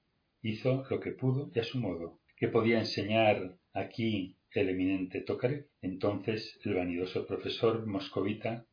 hizo 0.42 0.84
lo 0.90 1.00
que 1.00 1.12
pudo 1.12 1.50
y 1.54 1.60
a 1.60 1.64
su 1.64 1.78
modo. 1.78 2.20
¿Qué 2.36 2.48
podía 2.48 2.78
enseñar 2.78 3.56
aquí 3.72 4.36
el 4.52 4.70
eminente 4.70 5.20
Tokarev? 5.20 5.68
Entonces 5.82 6.58
el 6.64 6.74
vanidoso 6.74 7.26
profesor 7.26 7.86
moscovita 7.86 8.66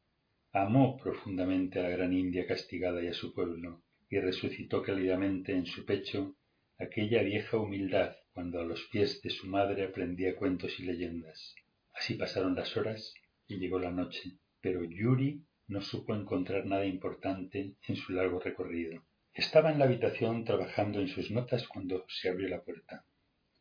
amó 0.53 0.97
profundamente 0.97 1.79
a 1.79 1.83
la 1.83 1.89
gran 1.89 2.13
India 2.13 2.47
castigada 2.47 3.03
y 3.03 3.07
a 3.07 3.13
su 3.13 3.33
pueblo, 3.33 3.83
y 4.09 4.19
resucitó 4.19 4.81
cálidamente 4.81 5.51
en 5.51 5.65
su 5.65 5.85
pecho 5.85 6.35
aquella 6.79 7.21
vieja 7.21 7.57
humildad 7.57 8.15
cuando 8.33 8.61
a 8.61 8.63
los 8.63 8.83
pies 8.91 9.21
de 9.21 9.29
su 9.29 9.47
madre 9.47 9.83
aprendía 9.83 10.35
cuentos 10.35 10.79
y 10.79 10.83
leyendas. 10.83 11.55
Así 11.97 12.13
pasaron 12.13 12.55
las 12.55 12.77
horas 12.77 13.13
y 13.47 13.57
llegó 13.57 13.79
la 13.79 13.91
noche, 13.91 14.37
pero 14.61 14.83
Yuri 14.83 15.41
no 15.67 15.81
supo 15.81 16.15
encontrar 16.15 16.65
nada 16.67 16.85
importante 16.85 17.73
en 17.87 17.95
su 17.95 18.13
largo 18.13 18.39
recorrido. 18.39 19.03
Estaba 19.33 19.71
en 19.71 19.79
la 19.79 19.85
habitación 19.85 20.45
trabajando 20.45 20.99
en 20.99 21.07
sus 21.07 21.31
notas 21.31 21.67
cuando 21.67 22.05
se 22.07 22.29
abrió 22.29 22.49
la 22.49 22.61
puerta. 22.61 23.03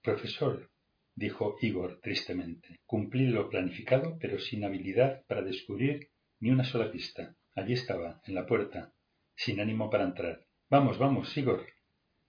Profesor, 0.02 0.70
dijo 1.14 1.56
Igor 1.62 1.98
tristemente, 2.02 2.78
cumplí 2.84 3.26
lo 3.26 3.48
planificado, 3.48 4.18
pero 4.20 4.38
sin 4.38 4.64
habilidad 4.64 5.24
para 5.26 5.42
descubrir 5.42 6.10
ni 6.40 6.50
una 6.50 6.64
sola 6.64 6.92
pista. 6.92 7.34
Allí 7.54 7.72
estaba, 7.72 8.20
en 8.26 8.34
la 8.34 8.46
puerta, 8.46 8.92
sin 9.34 9.60
ánimo 9.60 9.88
para 9.88 10.04
entrar. 10.04 10.44
Vamos, 10.68 10.98
vamos, 10.98 11.34
Igor. 11.36 11.66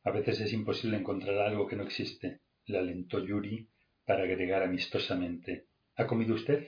A 0.05 0.11
veces 0.11 0.39
es 0.39 0.53
imposible 0.53 0.95
encontrar 0.95 1.37
algo 1.39 1.67
que 1.67 1.75
no 1.75 1.83
existe, 1.83 2.39
le 2.65 2.77
alentó 2.77 3.19
Yuri 3.19 3.67
para 4.05 4.23
agregar 4.23 4.63
amistosamente. 4.63 5.65
¿Ha 5.97 6.05
comido 6.05 6.35
usted? 6.35 6.67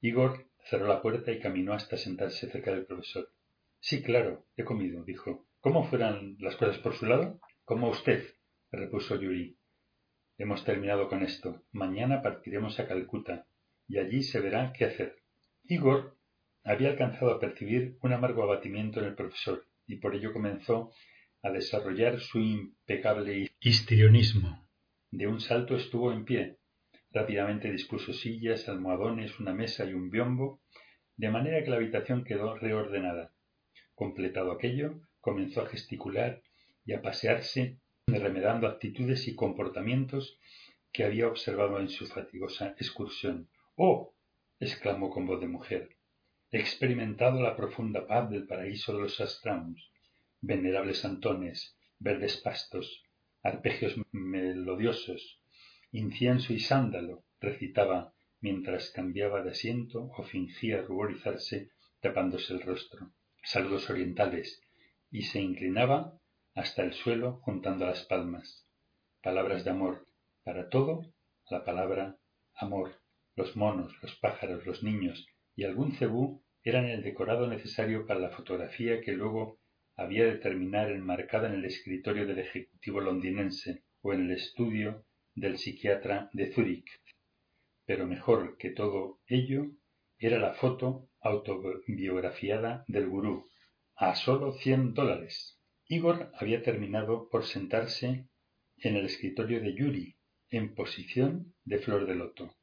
Igor 0.00 0.50
cerró 0.68 0.88
la 0.88 1.00
puerta 1.00 1.30
y 1.30 1.38
caminó 1.38 1.72
hasta 1.72 1.96
sentarse 1.96 2.50
cerca 2.50 2.72
del 2.72 2.84
profesor. 2.84 3.30
Sí, 3.78 4.02
claro, 4.02 4.44
he 4.56 4.64
comido, 4.64 5.04
dijo. 5.04 5.46
¿Cómo 5.60 5.84
fueran 5.84 6.36
las 6.40 6.56
cosas 6.56 6.78
por 6.78 6.94
su 6.94 7.06
lado? 7.06 7.40
Como 7.64 7.88
usted, 7.88 8.24
repuso 8.72 9.20
Yuri. 9.20 9.56
Hemos 10.36 10.64
terminado 10.64 11.08
con 11.08 11.22
esto. 11.22 11.62
Mañana 11.70 12.22
partiremos 12.22 12.80
a 12.80 12.88
Calcuta 12.88 13.46
y 13.86 13.98
allí 13.98 14.22
se 14.22 14.40
verá 14.40 14.72
qué 14.72 14.86
hacer. 14.86 15.16
Igor 15.64 16.16
había 16.64 16.90
alcanzado 16.90 17.30
a 17.30 17.38
percibir 17.38 17.98
un 18.02 18.12
amargo 18.12 18.42
abatimiento 18.42 18.98
en 18.98 19.06
el 19.06 19.14
profesor 19.14 19.64
y 19.86 19.96
por 19.96 20.16
ello 20.16 20.32
comenzó 20.32 20.90
a 21.42 21.50
desarrollar 21.50 22.18
su 22.18 22.40
impecable 22.40 23.50
histrionismo. 23.60 24.66
De 25.10 25.28
un 25.28 25.40
salto 25.40 25.76
estuvo 25.76 26.12
en 26.12 26.24
pie. 26.24 26.59
Rápidamente 27.12 27.70
dispuso 27.70 28.12
sillas, 28.12 28.68
almohadones, 28.68 29.40
una 29.40 29.52
mesa 29.52 29.84
y 29.84 29.94
un 29.94 30.10
biombo, 30.10 30.60
de 31.16 31.30
manera 31.30 31.62
que 31.62 31.70
la 31.70 31.76
habitación 31.76 32.24
quedó 32.24 32.56
reordenada. 32.56 33.32
Completado 33.94 34.52
aquello, 34.52 35.00
comenzó 35.20 35.62
a 35.62 35.68
gesticular 35.68 36.42
y 36.84 36.92
a 36.92 37.02
pasearse, 37.02 37.78
remedando 38.06 38.66
actitudes 38.66 39.28
y 39.28 39.34
comportamientos 39.34 40.38
que 40.92 41.04
había 41.04 41.28
observado 41.28 41.78
en 41.80 41.88
su 41.88 42.06
fatigosa 42.06 42.74
excursión. 42.78 43.48
¡Oh! 43.76 44.14
exclamó 44.58 45.10
con 45.10 45.26
voz 45.26 45.40
de 45.40 45.48
mujer. 45.48 45.96
He 46.50 46.58
experimentado 46.58 47.40
la 47.42 47.56
profunda 47.56 48.06
paz 48.06 48.30
del 48.30 48.46
paraíso 48.46 48.94
de 48.94 49.02
los 49.02 49.20
astramos 49.20 49.90
venerables 50.40 51.04
antones, 51.04 51.76
verdes 51.98 52.36
pastos, 52.38 53.02
arpegios 53.42 53.94
melodiosos, 54.12 55.39
incienso 55.92 56.52
y 56.52 56.60
sándalo, 56.60 57.24
recitaba 57.40 58.14
mientras 58.40 58.90
cambiaba 58.90 59.42
de 59.42 59.50
asiento 59.50 60.10
o 60.16 60.22
fingía 60.22 60.82
ruborizarse 60.82 61.70
tapándose 62.00 62.54
el 62.54 62.62
rostro, 62.62 63.10
saludos 63.42 63.90
orientales, 63.90 64.62
y 65.10 65.22
se 65.22 65.40
inclinaba 65.40 66.18
hasta 66.54 66.82
el 66.82 66.92
suelo 66.92 67.40
juntando 67.42 67.86
las 67.86 68.04
palmas. 68.04 68.66
Palabras 69.22 69.64
de 69.64 69.70
amor, 69.70 70.06
para 70.44 70.68
todo 70.68 71.12
la 71.50 71.64
palabra 71.64 72.16
amor. 72.54 73.00
Los 73.36 73.56
monos, 73.56 73.92
los 74.02 74.14
pájaros, 74.16 74.66
los 74.66 74.82
niños 74.82 75.26
y 75.56 75.64
algún 75.64 75.92
cebú 75.92 76.42
eran 76.62 76.86
el 76.86 77.02
decorado 77.02 77.46
necesario 77.46 78.06
para 78.06 78.20
la 78.20 78.30
fotografía 78.30 79.00
que 79.00 79.12
luego 79.12 79.58
había 79.96 80.24
de 80.24 80.36
terminar 80.36 80.90
enmarcada 80.90 81.48
en 81.48 81.54
el 81.54 81.64
escritorio 81.64 82.26
del 82.26 82.38
ejecutivo 82.38 83.00
londinense 83.00 83.82
o 84.02 84.12
en 84.12 84.26
el 84.26 84.32
estudio 84.32 85.04
del 85.40 85.58
psiquiatra 85.58 86.28
de 86.32 86.52
Zúrich. 86.52 86.90
Pero 87.86 88.06
mejor 88.06 88.56
que 88.58 88.70
todo 88.70 89.20
ello 89.26 89.66
era 90.18 90.38
la 90.38 90.52
foto 90.52 91.08
autobiografiada 91.20 92.84
del 92.86 93.08
gurú, 93.08 93.48
a 93.96 94.14
solo 94.14 94.52
cien 94.52 94.94
dólares. 94.94 95.58
Igor 95.88 96.30
había 96.38 96.62
terminado 96.62 97.28
por 97.30 97.44
sentarse 97.44 98.28
en 98.76 98.96
el 98.96 99.06
escritorio 99.06 99.60
de 99.60 99.74
Yuri, 99.74 100.16
en 100.50 100.74
posición 100.74 101.54
de 101.64 101.78
flor 101.78 102.06
de 102.06 102.14
loto. 102.14 102.54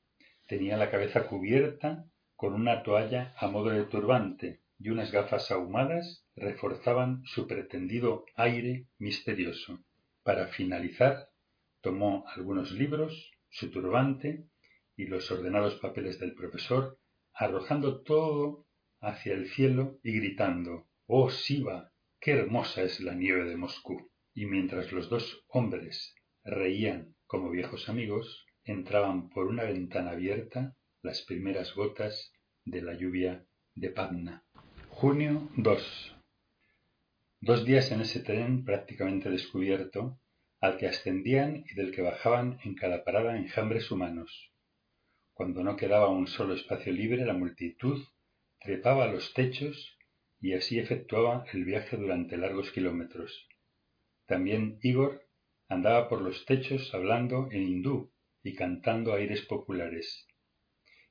Tenía 0.45 0.77
la 0.77 0.91
cabeza 0.91 1.27
cubierta 1.27 2.05
con 2.35 2.53
una 2.53 2.83
toalla 2.83 3.33
a 3.37 3.47
modo 3.47 3.71
de 3.71 3.85
turbante 3.85 4.61
y 4.79 4.89
unas 4.89 5.11
gafas 5.11 5.51
ahumadas 5.51 6.25
reforzaban 6.35 7.23
su 7.25 7.47
pretendido 7.47 8.25
aire 8.35 8.85
misterioso. 8.99 9.79
Para 10.23 10.47
finalizar, 10.47 11.29
tomó 11.81 12.25
algunos 12.27 12.71
libros, 12.71 13.31
su 13.49 13.71
turbante 13.71 14.47
y 14.95 15.05
los 15.05 15.29
ordenados 15.31 15.75
papeles 15.75 16.19
del 16.19 16.33
profesor, 16.33 16.99
arrojando 17.33 18.01
todo 18.01 18.65
hacia 18.99 19.33
el 19.33 19.49
cielo 19.49 19.99
y 20.03 20.13
gritando 20.19 20.87
Oh 21.05 21.29
Siva, 21.29 21.91
qué 22.19 22.31
hermosa 22.31 22.81
es 22.83 22.99
la 22.99 23.13
nieve 23.13 23.45
de 23.45 23.57
Moscú. 23.57 24.11
Y 24.33 24.45
mientras 24.45 24.91
los 24.91 25.09
dos 25.09 25.45
hombres 25.47 26.15
reían 26.43 27.15
como 27.25 27.49
viejos 27.49 27.89
amigos, 27.89 28.45
entraban 28.63 29.29
por 29.29 29.47
una 29.47 29.63
ventana 29.63 30.11
abierta 30.11 30.75
las 31.01 31.21
primeras 31.23 31.73
gotas 31.73 32.33
de 32.65 32.81
la 32.81 32.93
lluvia 32.93 33.45
de 33.75 33.89
Padna. 33.89 34.43
Junio 34.89 35.49
2. 35.55 36.15
Dos 37.39 37.65
días 37.65 37.91
en 37.91 38.01
ese 38.01 38.19
tren 38.19 38.65
prácticamente 38.65 39.29
descubierto, 39.29 40.19
al 40.59 40.77
que 40.77 40.87
ascendían 40.87 41.63
y 41.69 41.75
del 41.75 41.91
que 41.91 42.01
bajaban 42.01 42.59
en 42.63 42.75
cada 42.75 43.03
parada 43.03 43.37
enjambres 43.37 43.91
humanos. 43.91 44.51
Cuando 45.33 45.63
no 45.63 45.75
quedaba 45.75 46.09
un 46.09 46.27
solo 46.27 46.55
espacio 46.55 46.91
libre, 46.91 47.25
la 47.25 47.33
multitud 47.33 48.03
trepaba 48.59 49.05
a 49.05 49.11
los 49.11 49.33
techos 49.33 49.97
y 50.41 50.53
así 50.53 50.79
efectuaba 50.79 51.45
el 51.53 51.63
viaje 51.63 51.97
durante 51.97 52.37
largos 52.37 52.71
kilómetros. 52.71 53.47
También 54.25 54.79
Igor 54.81 55.27
andaba 55.69 56.09
por 56.09 56.21
los 56.21 56.45
techos 56.45 56.93
hablando 56.93 57.49
en 57.51 57.63
hindú 57.63 58.11
y 58.43 58.55
cantando 58.55 59.13
aires 59.13 59.41
populares. 59.43 60.27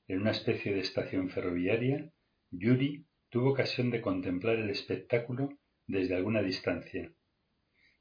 En 0.09 0.21
una 0.21 0.31
especie 0.31 0.75
de 0.75 0.81
estación 0.81 1.31
ferroviaria, 1.31 2.13
Yuri 2.51 3.07
tuvo 3.29 3.51
ocasión 3.51 3.91
de 3.91 4.01
contemplar 4.01 4.57
el 4.57 4.71
espectáculo 4.71 5.49
desde 5.87 6.15
alguna 6.15 6.43
distancia. 6.43 7.13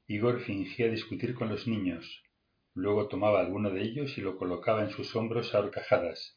Igor 0.08 0.40
fingía 0.40 0.88
discutir 0.88 1.34
con 1.34 1.48
los 1.48 1.66
niños, 1.66 2.22
luego 2.74 3.08
tomaba 3.08 3.40
alguno 3.40 3.70
de 3.70 3.82
ellos 3.82 4.16
y 4.18 4.20
lo 4.20 4.36
colocaba 4.36 4.84
en 4.84 4.90
sus 4.90 5.16
hombros 5.16 5.52
a 5.52 5.58
horcajadas, 5.58 6.34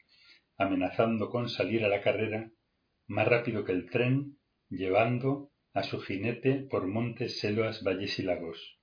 amenazando 0.57 1.29
con 1.29 1.49
salir 1.49 1.85
a 1.85 1.89
la 1.89 2.01
carrera 2.01 2.51
más 3.05 3.27
rápido 3.27 3.63
que 3.65 3.71
el 3.71 3.89
tren, 3.89 4.39
llevando 4.69 5.51
a 5.73 5.83
su 5.83 5.99
jinete 5.99 6.67
por 6.69 6.87
montes, 6.87 7.39
selvas, 7.39 7.83
valles 7.83 8.17
y 8.17 8.23
lagos. 8.23 8.79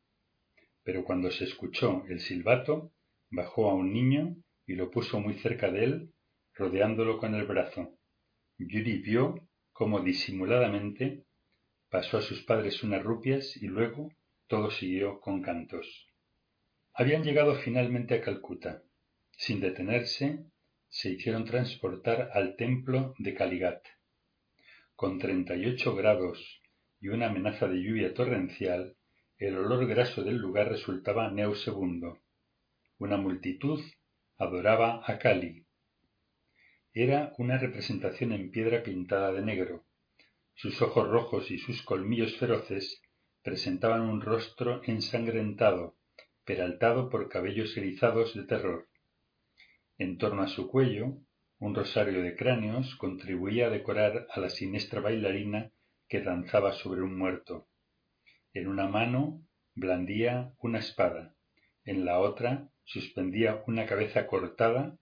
Pero 0.85 1.05
cuando 1.05 1.33
se 1.33 1.45
escuchó 1.45 2.05
el 2.09 2.21
silbato, 2.21 2.93
bajó 3.29 3.69
a 3.71 3.75
un 3.75 3.93
niño 3.93 4.37
y 4.67 4.75
lo 4.75 4.91
puso 4.91 5.19
muy 5.21 5.35
cerca 5.35 5.71
de 5.71 5.85
él, 5.85 6.15
rodeándolo 6.55 7.19
con 7.19 7.35
el 7.35 7.45
brazo. 7.45 7.99
Yuri 8.57 8.99
vio 8.99 9.49
cómo 9.73 10.01
disimuladamente 10.01 11.25
pasó 11.91 12.19
a 12.19 12.23
sus 12.23 12.45
padres 12.45 12.85
unas 12.85 13.03
rupias 13.03 13.57
y 13.57 13.67
luego 13.67 14.11
todo 14.47 14.71
siguió 14.71 15.21
con 15.21 15.43
cantos. 15.43 16.09
Habían 16.95 17.25
llegado 17.25 17.57
finalmente 17.57 18.15
a 18.15 18.21
Calcuta. 18.21 18.83
Sin 19.33 19.61
detenerse, 19.61 20.47
se 20.89 21.11
hicieron 21.11 21.45
transportar 21.45 22.31
al 22.33 22.57
templo 22.57 23.15
de 23.19 23.35
Caligat. 23.35 23.85
Con 24.95 25.19
treinta 25.19 25.57
y 25.57 25.67
ocho 25.67 25.95
grados 25.95 26.63
y 27.01 27.09
una 27.09 27.27
amenaza 27.27 27.69
de 27.69 27.83
lluvia 27.83 28.15
torrencial, 28.15 28.97
el 29.39 29.59
olor 29.59 29.87
graso 29.87 30.23
del 30.23 30.39
lugar 30.39 30.71
resultaba 30.71 31.31
nauseabundo. 31.31 32.21
Una 32.99 33.19
multitud 33.19 33.81
adoraba 34.39 35.03
a 35.05 35.19
Cali. 35.19 35.67
Era 36.95 37.35
una 37.37 37.59
representación 37.59 38.33
en 38.33 38.51
piedra 38.51 38.83
pintada 38.83 39.33
de 39.33 39.43
negro. 39.43 39.85
Sus 40.55 40.81
ojos 40.81 41.07
rojos 41.09 41.51
y 41.51 41.59
sus 41.59 41.83
colmillos 41.83 42.37
feroces 42.39 43.03
presentaban 43.47 44.01
un 44.01 44.23
rostro 44.23 44.83
ensangrentado, 44.87 45.95
peraltado 46.45 47.09
por 47.09 47.29
cabellos 47.29 47.77
erizados 47.77 48.35
de 48.35 48.43
terror. 48.43 48.89
En 49.99 50.19
torno 50.19 50.43
a 50.43 50.49
su 50.49 50.67
cuello, 50.67 51.19
un 51.61 51.73
rosario 51.73 52.23
de 52.23 52.35
cráneos 52.35 52.97
contribuía 52.97 53.69
a 53.69 53.71
decorar 53.71 54.27
a 54.33 54.41
la 54.41 54.51
siniestra 54.51 55.01
bailarina 55.01 55.71
que 56.09 56.23
danzaba 56.23 56.73
sobre 56.73 57.03
un 57.03 57.17
muerto. 57.17 57.69
En 58.53 58.67
una 58.67 58.89
mano 58.89 59.47
blandía 59.77 60.53
una 60.59 60.81
espada, 60.81 61.37
en 61.85 62.05
la 62.05 62.19
otra 62.19 62.69
suspendía 62.83 63.63
una 63.69 63.87
cabeza 63.87 64.27
cortada 64.27 64.99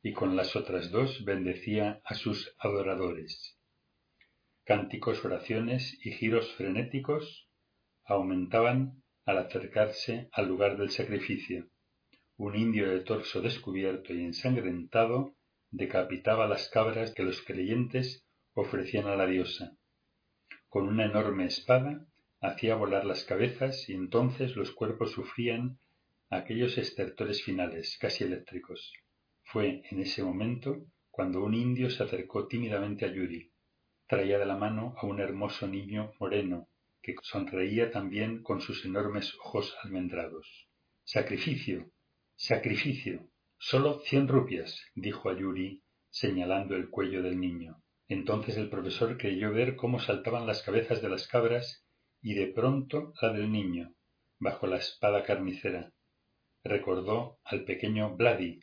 y 0.00 0.12
con 0.12 0.36
las 0.36 0.54
otras 0.54 0.92
dos 0.92 1.24
bendecía 1.24 2.00
a 2.04 2.14
sus 2.14 2.54
adoradores. 2.60 3.58
Cánticos, 4.62 5.24
oraciones 5.24 5.98
y 6.06 6.12
giros 6.12 6.54
frenéticos 6.54 7.49
aumentaban 8.10 9.02
al 9.24 9.38
acercarse 9.38 10.28
al 10.32 10.48
lugar 10.48 10.76
del 10.76 10.90
sacrificio. 10.90 11.68
Un 12.36 12.56
indio 12.56 12.90
de 12.90 13.00
torso 13.00 13.40
descubierto 13.40 14.12
y 14.12 14.24
ensangrentado 14.24 15.34
decapitaba 15.70 16.48
las 16.48 16.68
cabras 16.68 17.14
que 17.14 17.22
los 17.22 17.40
creyentes 17.42 18.26
ofrecían 18.54 19.06
a 19.06 19.14
la 19.14 19.26
diosa. 19.26 19.76
Con 20.68 20.88
una 20.88 21.04
enorme 21.04 21.46
espada 21.46 22.04
hacía 22.40 22.74
volar 22.74 23.04
las 23.04 23.22
cabezas 23.24 23.88
y 23.88 23.92
entonces 23.92 24.56
los 24.56 24.72
cuerpos 24.72 25.12
sufrían 25.12 25.78
aquellos 26.30 26.78
estertores 26.78 27.44
finales, 27.44 27.96
casi 28.00 28.24
eléctricos. 28.24 28.92
Fue 29.44 29.82
en 29.88 30.00
ese 30.00 30.24
momento 30.24 30.84
cuando 31.10 31.44
un 31.44 31.54
indio 31.54 31.90
se 31.90 32.02
acercó 32.02 32.48
tímidamente 32.48 33.04
a 33.04 33.12
Yuri. 33.12 33.52
Traía 34.08 34.38
de 34.38 34.46
la 34.46 34.56
mano 34.56 34.94
a 34.96 35.06
un 35.06 35.20
hermoso 35.20 35.68
niño 35.68 36.12
moreno, 36.18 36.68
que 37.02 37.14
sonreía 37.22 37.90
también 37.90 38.42
con 38.42 38.60
sus 38.60 38.84
enormes 38.84 39.34
ojos 39.44 39.76
almendrados. 39.82 40.68
Sacrificio. 41.04 41.90
Sacrificio. 42.36 43.28
Solo 43.58 44.00
cien 44.00 44.28
rupias, 44.28 44.80
dijo 44.94 45.28
a 45.30 45.38
Yuri, 45.38 45.82
señalando 46.08 46.76
el 46.76 46.88
cuello 46.88 47.22
del 47.22 47.38
niño. 47.38 47.82
Entonces 48.08 48.56
el 48.56 48.68
profesor 48.68 49.16
creyó 49.18 49.52
ver 49.52 49.76
cómo 49.76 50.00
saltaban 50.00 50.46
las 50.46 50.62
cabezas 50.62 51.00
de 51.00 51.08
las 51.08 51.28
cabras 51.28 51.84
y 52.22 52.34
de 52.34 52.48
pronto 52.48 53.12
la 53.22 53.32
del 53.32 53.52
niño, 53.52 53.94
bajo 54.38 54.66
la 54.66 54.76
espada 54.76 55.22
carnicera. 55.22 55.92
Recordó 56.64 57.38
al 57.44 57.64
pequeño 57.64 58.16
Vladi, 58.16 58.60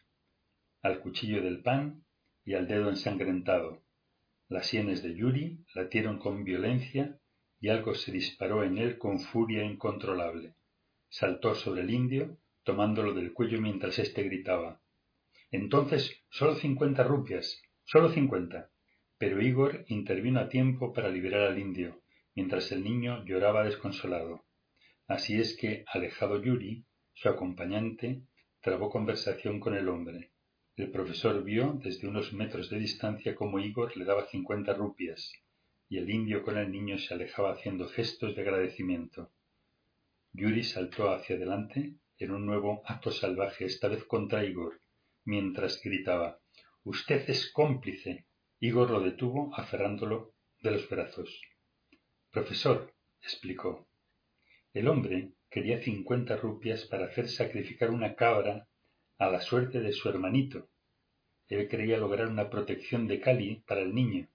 al 0.81 0.99
cuchillo 0.99 1.41
del 1.41 1.61
pan 1.61 2.05
y 2.43 2.53
al 2.53 2.67
dedo 2.67 2.89
ensangrentado. 2.89 3.83
Las 4.49 4.67
sienes 4.67 5.01
de 5.03 5.15
Yuri 5.15 5.65
latieron 5.73 6.19
con 6.19 6.43
violencia 6.43 7.19
y 7.59 7.69
algo 7.69 7.95
se 7.95 8.11
disparó 8.11 8.63
en 8.63 8.77
él 8.77 8.97
con 8.97 9.19
furia 9.19 9.63
incontrolable. 9.63 10.55
Saltó 11.09 11.55
sobre 11.55 11.81
el 11.81 11.91
indio, 11.91 12.37
tomándolo 12.63 13.13
del 13.13 13.33
cuello 13.33 13.61
mientras 13.61 13.99
éste 13.99 14.23
gritaba 14.23 14.81
entonces 15.51 16.23
solo 16.29 16.55
cincuenta 16.55 17.03
rupias, 17.03 17.61
solo 17.85 18.09
cincuenta. 18.11 18.69
Pero 19.17 19.41
Igor 19.41 19.85
intervino 19.87 20.39
a 20.39 20.49
tiempo 20.49 20.93
para 20.93 21.09
liberar 21.09 21.43
al 21.43 21.57
indio, 21.57 22.01
mientras 22.35 22.71
el 22.71 22.83
niño 22.83 23.23
lloraba 23.25 23.63
desconsolado. 23.63 24.45
Así 25.07 25.39
es 25.39 25.55
que, 25.55 25.85
alejado 25.87 26.41
Yuri, 26.41 26.85
su 27.13 27.29
acompañante, 27.29 28.23
trabó 28.61 28.89
conversación 28.89 29.59
con 29.59 29.73
el 29.73 29.87
hombre. 29.87 30.31
El 30.75 30.91
profesor 30.91 31.43
vio 31.43 31.79
desde 31.81 32.07
unos 32.07 32.33
metros 32.33 32.69
de 32.69 32.77
distancia 32.79 33.33
cómo 33.33 33.57
Igor 33.59 33.95
le 33.95 34.05
daba 34.05 34.27
cincuenta 34.27 34.73
rupias, 34.73 35.31
y 35.89 35.97
el 35.97 36.09
indio 36.09 36.43
con 36.43 36.57
el 36.57 36.71
niño 36.71 36.97
se 36.97 37.13
alejaba 37.13 37.53
haciendo 37.53 37.87
gestos 37.87 38.35
de 38.35 38.41
agradecimiento. 38.41 39.31
Yuri 40.33 40.63
saltó 40.63 41.11
hacia 41.11 41.35
adelante 41.35 41.95
en 42.17 42.31
un 42.31 42.45
nuevo 42.45 42.81
acto 42.85 43.11
salvaje, 43.11 43.65
esta 43.65 43.87
vez 43.87 44.03
contra 44.03 44.43
Igor, 44.43 44.81
mientras 45.23 45.81
gritaba 45.81 46.39
Usted 46.83 47.29
es 47.29 47.51
cómplice. 47.51 48.25
Igor 48.59 48.89
lo 48.89 49.01
detuvo 49.01 49.53
aferrándolo 49.55 50.33
de 50.61 50.71
los 50.71 50.89
brazos. 50.89 51.41
Profesor, 52.31 52.93
explicó. 53.21 53.87
El 54.73 54.87
hombre 54.87 55.33
quería 55.49 55.81
cincuenta 55.81 56.37
rupias 56.37 56.85
para 56.85 57.05
hacer 57.05 57.29
sacrificar 57.29 57.91
una 57.91 58.15
cabra 58.15 58.67
a 59.17 59.29
la 59.29 59.41
suerte 59.41 59.81
de 59.81 59.91
su 59.91 60.07
hermanito. 60.09 60.69
Él 61.47 61.67
quería 61.67 61.97
lograr 61.97 62.27
una 62.27 62.49
protección 62.49 63.07
de 63.07 63.19
Cali 63.19 63.63
para 63.67 63.81
el 63.81 63.93
niño. 63.93 64.27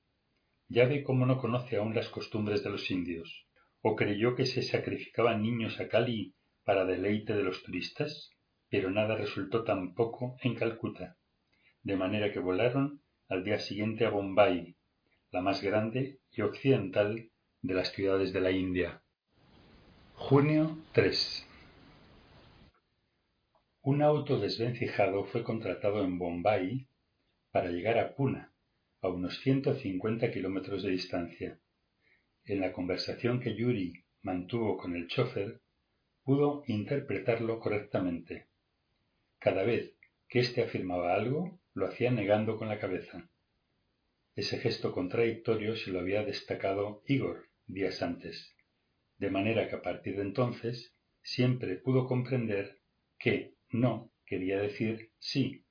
Ya 0.73 0.86
ve 0.86 1.03
cómo 1.03 1.27
no 1.27 1.39
conoce 1.39 1.77
aún 1.77 1.94
las 1.94 2.09
costumbres 2.09 2.62
de 2.65 2.70
los 2.70 2.90
indios. 2.90 3.47
¿O 3.81 3.97
creyó 3.97 4.35
que 4.36 4.47
se 4.47 4.62
sacrificaban 4.62 5.43
niños 5.43 5.78
a 5.81 5.89
Cali 5.89 6.35
para 6.65 6.85
deleite 6.85 7.35
de 7.35 7.43
los 7.43 7.62
turistas? 7.62 8.31
pero 8.73 8.90
nada 8.90 9.16
resultó 9.16 9.65
tampoco 9.65 10.39
en 10.40 10.55
Calcuta, 10.55 11.19
de 11.82 11.94
manera 11.94 12.32
que 12.32 12.39
volaron 12.39 13.03
al 13.28 13.44
día 13.44 13.59
siguiente 13.59 14.07
a 14.07 14.09
Bombay, 14.09 14.77
la 15.31 15.43
más 15.43 15.62
grande 15.62 16.20
y 16.31 16.40
occidental 16.40 17.28
de 17.61 17.74
las 17.74 17.93
ciudades 17.93 18.32
de 18.32 18.40
la 18.40 18.51
India. 18.51 19.03
Junio 20.15 20.78
3. 20.93 21.47
Un 23.82 24.01
auto 24.01 24.40
desvencijado 24.40 25.27
fue 25.27 25.44
contratado 25.44 26.03
en 26.03 26.19
Bombay 26.19 26.89
para 27.51 27.69
llegar 27.69 27.99
a 27.99 28.15
Puna, 28.15 28.52
a 29.03 29.09
unos 29.09 29.41
150 29.41 30.31
kilómetros 30.31 30.85
de 30.85 30.91
distancia. 30.91 31.59
En 32.45 32.61
la 32.61 32.73
conversación 32.73 33.41
que 33.41 33.57
Yuri 33.57 34.05
mantuvo 34.23 34.79
con 34.79 34.95
el 34.95 35.09
chofer, 35.09 35.61
pudo 36.23 36.62
interpretarlo 36.69 37.59
correctamente. 37.59 38.47
Cada 39.41 39.65
vez 39.65 39.97
que 40.29 40.39
éste 40.39 40.62
afirmaba 40.62 41.15
algo, 41.15 41.59
lo 41.74 41.87
hacía 41.87 42.12
negando 42.12 42.57
con 42.57 42.69
la 42.69 42.79
cabeza. 42.79 43.29
Ese 44.37 44.59
gesto 44.59 44.93
contradictorio 44.93 45.74
se 45.77 45.91
lo 45.91 45.99
había 45.99 46.24
destacado 46.24 47.03
Igor 47.07 47.49
días 47.66 48.03
antes, 48.03 48.55
de 49.19 49.31
manera 49.31 49.69
que 49.69 49.77
a 49.77 49.83
partir 49.83 50.16
de 50.16 50.23
entonces 50.23 50.95
siempre 51.23 51.77
pudo 51.77 52.07
comprender 52.07 52.79
que 53.19 53.55
no 53.70 54.12
quería 54.24 54.61
decir 54.61 55.11
sí. 55.19 55.65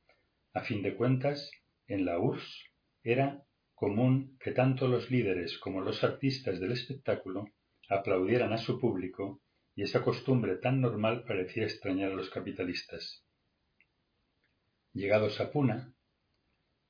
A 0.53 0.61
fin 0.61 0.81
de 0.81 0.95
cuentas, 0.95 1.49
en 1.87 2.05
la 2.05 2.19
URSS 2.19 2.70
era 3.03 3.43
común 3.73 4.37
que 4.39 4.51
tanto 4.51 4.87
los 4.87 5.09
líderes 5.09 5.57
como 5.57 5.81
los 5.81 6.03
artistas 6.03 6.59
del 6.59 6.71
espectáculo 6.71 7.45
aplaudieran 7.89 8.53
a 8.53 8.57
su 8.57 8.79
público 8.79 9.41
y 9.75 9.83
esa 9.83 10.03
costumbre 10.03 10.57
tan 10.57 10.81
normal 10.81 11.23
parecía 11.25 11.63
extrañar 11.63 12.11
a 12.11 12.15
los 12.15 12.29
capitalistas. 12.29 13.25
Llegados 14.93 15.39
a 15.39 15.51
Puna, 15.51 15.93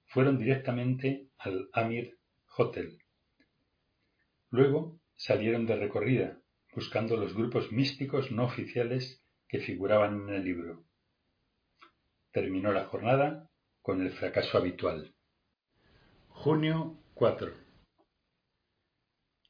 fueron 0.08 0.38
directamente 0.38 1.30
al 1.38 1.70
Amir 1.72 2.18
Hotel. 2.58 3.00
Luego 4.50 5.00
salieron 5.16 5.66
de 5.66 5.78
recorrida, 5.78 6.42
buscando 6.76 7.16
los 7.16 7.34
grupos 7.34 7.72
místicos 7.72 8.32
no 8.32 8.44
oficiales 8.44 9.24
que 9.48 9.60
figuraban 9.60 10.28
en 10.28 10.36
el 10.36 10.44
libro. 10.44 10.84
Terminó 12.32 12.74
la 12.74 12.86
jornada 12.86 13.50
con 13.82 14.02
el 14.02 14.12
fracaso 14.12 14.58
habitual. 14.58 15.16
Junio 16.44 16.98
4. 17.14 17.54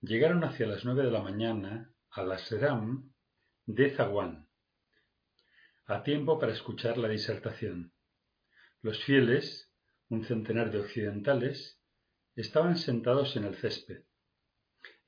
Llegaron 0.01 0.43
hacia 0.43 0.67
las 0.67 0.83
nueve 0.83 1.03
de 1.03 1.11
la 1.11 1.21
mañana 1.21 1.89
a 2.09 2.21
la 2.21 2.37
Seram 2.37 3.13
de 3.65 3.91
Zaguán, 3.91 4.49
a 5.85 6.03
tiempo 6.03 6.37
para 6.37 6.51
escuchar 6.51 6.97
la 6.97 7.07
disertación. 7.07 7.93
Los 8.81 9.01
fieles, 9.05 9.71
un 10.09 10.25
centenar 10.25 10.69
de 10.69 10.81
occidentales, 10.81 11.79
estaban 12.35 12.75
sentados 12.75 13.37
en 13.37 13.45
el 13.45 13.55
césped. 13.55 14.03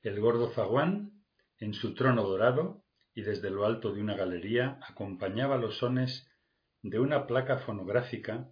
El 0.00 0.20
gordo 0.20 0.52
zaguán, 0.52 1.22
en 1.58 1.74
su 1.74 1.92
trono 1.92 2.22
dorado, 2.22 2.82
y 3.12 3.20
desde 3.20 3.50
lo 3.50 3.66
alto 3.66 3.92
de 3.92 4.00
una 4.00 4.16
galería 4.16 4.78
acompañaba 4.88 5.58
los 5.58 5.76
sones 5.76 6.26
de 6.80 6.98
una 6.98 7.26
placa 7.26 7.58
fonográfica 7.58 8.48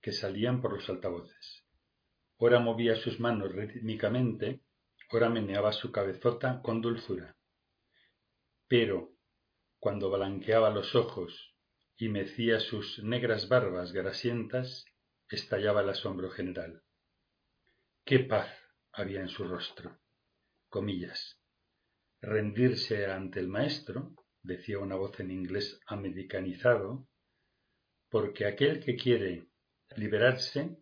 que 0.00 0.10
salían 0.10 0.60
por 0.60 0.72
los 0.72 0.88
altavoces. 0.90 1.61
Ora 2.44 2.58
movía 2.58 2.96
sus 2.96 3.20
manos 3.20 3.52
rítmicamente, 3.52 4.62
ora 5.12 5.28
meneaba 5.28 5.72
su 5.72 5.92
cabezota 5.92 6.60
con 6.60 6.80
dulzura. 6.80 7.36
Pero, 8.66 9.12
cuando 9.78 10.10
blanqueaba 10.10 10.70
los 10.70 10.96
ojos 10.96 11.54
y 11.96 12.08
mecía 12.08 12.58
sus 12.58 13.00
negras 13.04 13.48
barbas 13.48 13.92
grasientas, 13.92 14.84
estallaba 15.28 15.82
el 15.82 15.90
asombro 15.90 16.30
general. 16.30 16.82
¡Qué 18.04 18.18
paz 18.18 18.50
había 18.92 19.20
en 19.20 19.28
su 19.28 19.44
rostro! 19.44 20.00
Comillas. 20.68 21.38
Rendirse 22.20 23.06
ante 23.06 23.38
el 23.38 23.46
maestro, 23.46 24.16
decía 24.42 24.80
una 24.80 24.96
voz 24.96 25.20
en 25.20 25.30
inglés 25.30 25.78
americanizado, 25.86 27.06
porque 28.10 28.46
aquel 28.46 28.84
que 28.84 28.96
quiere 28.96 29.46
liberarse 29.94 30.81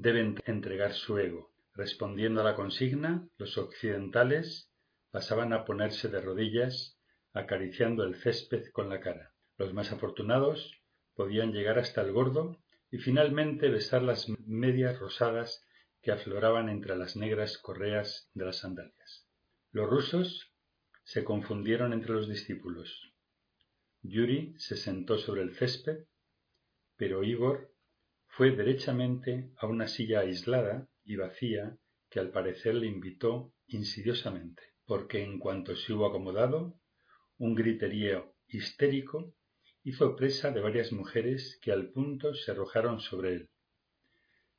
debe 0.00 0.34
entregar 0.46 0.94
su 0.94 1.18
ego. 1.18 1.52
Respondiendo 1.74 2.40
a 2.40 2.44
la 2.44 2.54
consigna, 2.54 3.28
los 3.36 3.58
occidentales 3.58 4.70
pasaban 5.10 5.52
a 5.52 5.64
ponerse 5.64 6.08
de 6.08 6.20
rodillas, 6.22 6.98
acariciando 7.34 8.04
el 8.04 8.14
césped 8.16 8.70
con 8.72 8.88
la 8.88 9.00
cara. 9.00 9.34
Los 9.58 9.74
más 9.74 9.92
afortunados 9.92 10.80
podían 11.14 11.52
llegar 11.52 11.78
hasta 11.78 12.00
el 12.00 12.12
gordo 12.12 12.58
y 12.90 12.98
finalmente 12.98 13.68
besar 13.68 14.02
las 14.02 14.26
medias 14.46 14.98
rosadas 14.98 15.66
que 16.00 16.12
afloraban 16.12 16.70
entre 16.70 16.96
las 16.96 17.16
negras 17.16 17.58
correas 17.58 18.30
de 18.32 18.46
las 18.46 18.58
sandalias. 18.58 19.28
Los 19.70 19.88
rusos 19.88 20.50
se 21.04 21.24
confundieron 21.24 21.92
entre 21.92 22.12
los 22.12 22.26
discípulos. 22.26 23.12
Yuri 24.02 24.54
se 24.56 24.76
sentó 24.76 25.18
sobre 25.18 25.42
el 25.42 25.54
césped, 25.54 26.06
pero 26.96 27.22
Igor 27.22 27.70
fue 28.30 28.52
derechamente 28.52 29.50
a 29.56 29.66
una 29.66 29.88
silla 29.88 30.20
aislada 30.20 30.88
y 31.04 31.16
vacía 31.16 31.76
que 32.08 32.20
al 32.20 32.30
parecer 32.30 32.74
le 32.74 32.86
invitó 32.86 33.52
insidiosamente, 33.66 34.62
porque 34.84 35.22
en 35.22 35.38
cuanto 35.38 35.74
se 35.76 35.92
hubo 35.92 36.06
acomodado, 36.06 36.78
un 37.38 37.54
griterío 37.54 38.34
histérico 38.46 39.34
hizo 39.82 40.14
presa 40.14 40.50
de 40.50 40.60
varias 40.60 40.92
mujeres 40.92 41.58
que 41.60 41.72
al 41.72 41.90
punto 41.90 42.34
se 42.34 42.52
arrojaron 42.52 43.00
sobre 43.00 43.34
él. 43.34 43.50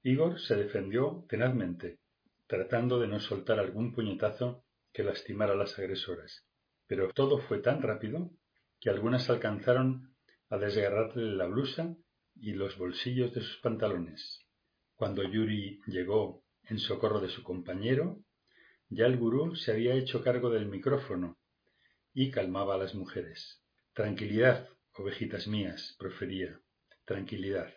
Igor 0.04 0.40
se 0.40 0.56
defendió 0.56 1.26
tenazmente, 1.30 2.00
tratando 2.48 3.00
de 3.00 3.08
no 3.08 3.20
soltar 3.20 3.60
algún 3.60 3.94
puñetazo 3.94 4.66
que 4.92 5.04
lastimara 5.04 5.54
a 5.54 5.58
las 5.58 5.78
agresoras. 5.80 6.46
Pero 6.88 7.10
todo 7.14 7.38
fue 7.38 7.60
tan 7.60 7.82
rápido 7.82 8.32
que 8.80 8.90
algunas 8.90 9.30
alcanzaron 9.30 10.16
a 10.50 10.58
desgarrarle 10.58 11.36
la 11.36 11.46
blusa 11.46 11.96
y 12.36 12.54
los 12.54 12.78
bolsillos 12.78 13.34
de 13.34 13.42
sus 13.42 13.58
pantalones. 13.58 14.42
Cuando 14.96 15.24
Yuri 15.24 15.82
llegó 15.88 16.44
en 16.64 16.80
socorro 16.80 17.20
de 17.20 17.30
su 17.30 17.44
compañero, 17.44 18.24
ya 18.90 19.06
el 19.06 19.18
gurú 19.18 19.56
se 19.56 19.72
había 19.72 19.96
hecho 19.96 20.24
cargo 20.24 20.50
del 20.50 20.68
micrófono 20.68 21.40
y 22.14 22.30
calmaba 22.30 22.76
a 22.76 22.78
las 22.78 22.94
mujeres. 22.94 23.64
Tranquilidad, 23.94 24.68
ovejitas 24.94 25.48
mías, 25.48 25.96
profería. 25.98 26.60
Tranquilidad. 27.06 27.74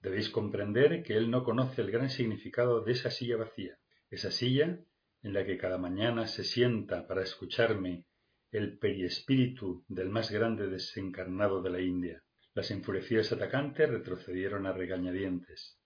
Debéis 0.00 0.30
comprender 0.30 1.02
que 1.04 1.16
él 1.16 1.30
no 1.30 1.44
conoce 1.44 1.80
el 1.80 1.90
gran 1.90 2.10
significado 2.10 2.82
de 2.82 2.92
esa 2.92 3.10
silla 3.10 3.36
vacía, 3.36 3.78
esa 4.10 4.30
silla 4.30 4.80
en 5.22 5.32
la 5.32 5.46
que 5.46 5.56
cada 5.56 5.78
mañana 5.78 6.26
se 6.26 6.44
sienta 6.44 7.06
para 7.06 7.22
escucharme 7.22 8.06
el 8.50 8.78
periespíritu 8.78 9.84
del 9.88 10.10
más 10.10 10.30
grande 10.30 10.66
desencarnado 10.66 11.62
de 11.62 11.70
la 11.70 11.80
India. 11.80 12.22
Las 12.54 12.70
enfurecidas 12.70 13.32
atacantes 13.32 13.88
retrocedieron 13.88 14.66
a 14.66 14.72
regañadientes, 14.72 15.78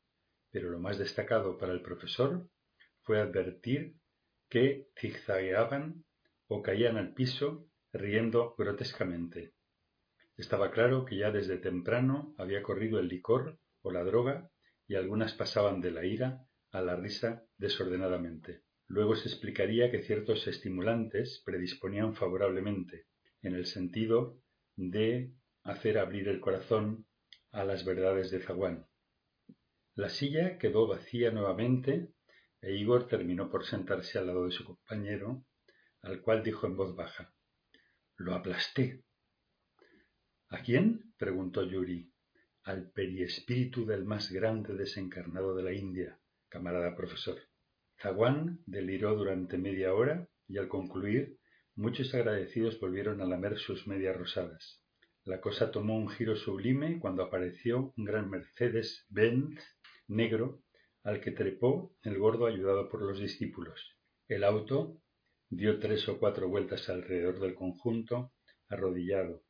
pero 0.51 0.71
lo 0.71 0.81
más 0.81 0.99
destacado 0.99 1.59
para 1.59 1.73
el 1.73 1.81
profesor 1.81 2.49
fue 3.03 3.21
advertir 3.21 3.95
que 4.49 4.89
zigzagueaban 4.99 6.05
o 6.49 6.63
caían 6.63 6.97
al 6.97 7.15
piso 7.15 7.69
riendo 7.93 8.55
grotescamente. 8.59 9.55
Estaba 10.37 10.71
claro 10.71 11.05
que 11.05 11.17
ya 11.17 11.31
desde 11.31 11.59
temprano 11.59 12.35
había 12.37 12.63
corrido 12.63 12.99
el 12.99 13.09
licor 13.09 13.59
o 13.83 13.93
la 13.93 14.05
droga 14.05 14.51
y 14.89 14.97
algunas 14.97 15.35
pasaban 15.35 15.81
de 15.81 15.93
la 15.93 16.05
ira 16.05 16.47
a 16.73 16.83
la 16.83 16.97
risa 16.97 17.45
desordenadamente. 17.59 18.63
Luego 18.89 19.17
se 19.17 19.29
explicaría 19.29 19.91
que 19.91 20.03
ciertos 20.03 20.47
estimulantes 20.47 21.43
predisponían 21.45 22.15
favorablemente, 22.15 23.07
en 23.43 23.55
el 23.55 23.67
sentido 23.67 24.39
de 24.77 25.33
hacer 25.67 25.99
abrir 25.99 26.29
el 26.29 26.41
corazón 26.41 27.07
a 27.51 27.65
las 27.65 27.85
verdades 27.85 28.31
de 28.31 28.41
zaguán. 28.41 28.87
La 29.95 30.09
silla 30.09 30.59
quedó 30.59 30.87
vacía 30.87 31.31
nuevamente 31.31 32.13
e 32.61 32.75
Igor 32.75 33.09
terminó 33.09 33.51
por 33.51 33.65
sentarse 33.65 34.19
al 34.19 34.29
lado 34.29 34.45
de 34.45 34.53
su 34.53 34.65
compañero, 34.65 35.45
al 36.03 36.21
cual 36.21 36.43
dijo 36.43 36.67
en 36.67 36.77
voz 36.77 36.95
baja 36.95 37.35
Lo 38.17 38.35
aplasté. 38.35 39.03
¿A 40.49 40.63
quién? 40.63 41.13
preguntó 41.17 41.65
Yuri. 41.65 42.13
Al 42.63 42.91
periespíritu 42.91 43.85
del 43.87 44.05
más 44.05 44.31
grande 44.31 44.75
desencarnado 44.75 45.57
de 45.57 45.63
la 45.65 45.73
India, 45.73 46.21
camarada 46.49 46.95
profesor. 46.95 47.39
Zaguán 48.01 48.61
deliró 48.67 49.17
durante 49.17 49.59
media 49.59 49.95
hora 49.95 50.29
y 50.47 50.59
al 50.59 50.69
concluir 50.69 51.39
muchos 51.75 52.15
agradecidos 52.15 52.79
volvieron 52.79 53.21
a 53.21 53.27
lamer 53.27 53.59
sus 53.59 53.87
medias 53.87 54.17
rosadas. 54.17 54.86
La 55.27 55.41
cosa 55.41 55.73
tomó 55.73 55.97
un 55.97 56.09
giro 56.09 56.37
sublime 56.37 57.01
cuando 57.01 57.25
apareció 57.25 57.93
un 57.97 58.05
gran 58.05 58.31
Mercedes-Benz 58.31 59.61
negro 60.07 60.63
al 61.03 61.21
que 61.21 61.33
trepó 61.33 61.97
el 62.05 62.17
gordo 62.17 62.47
ayudado 62.47 62.89
por 62.89 63.03
los 63.03 63.19
discípulos. 63.19 63.97
El 64.29 64.45
auto 64.45 65.03
dio 65.51 65.81
tres 65.81 66.09
o 66.09 66.21
cuatro 66.21 66.49
vueltas 66.49 66.89
alrededor 66.89 67.41
del 67.41 67.57
conjunto, 67.57 68.35
arrodillado, 68.69 69.43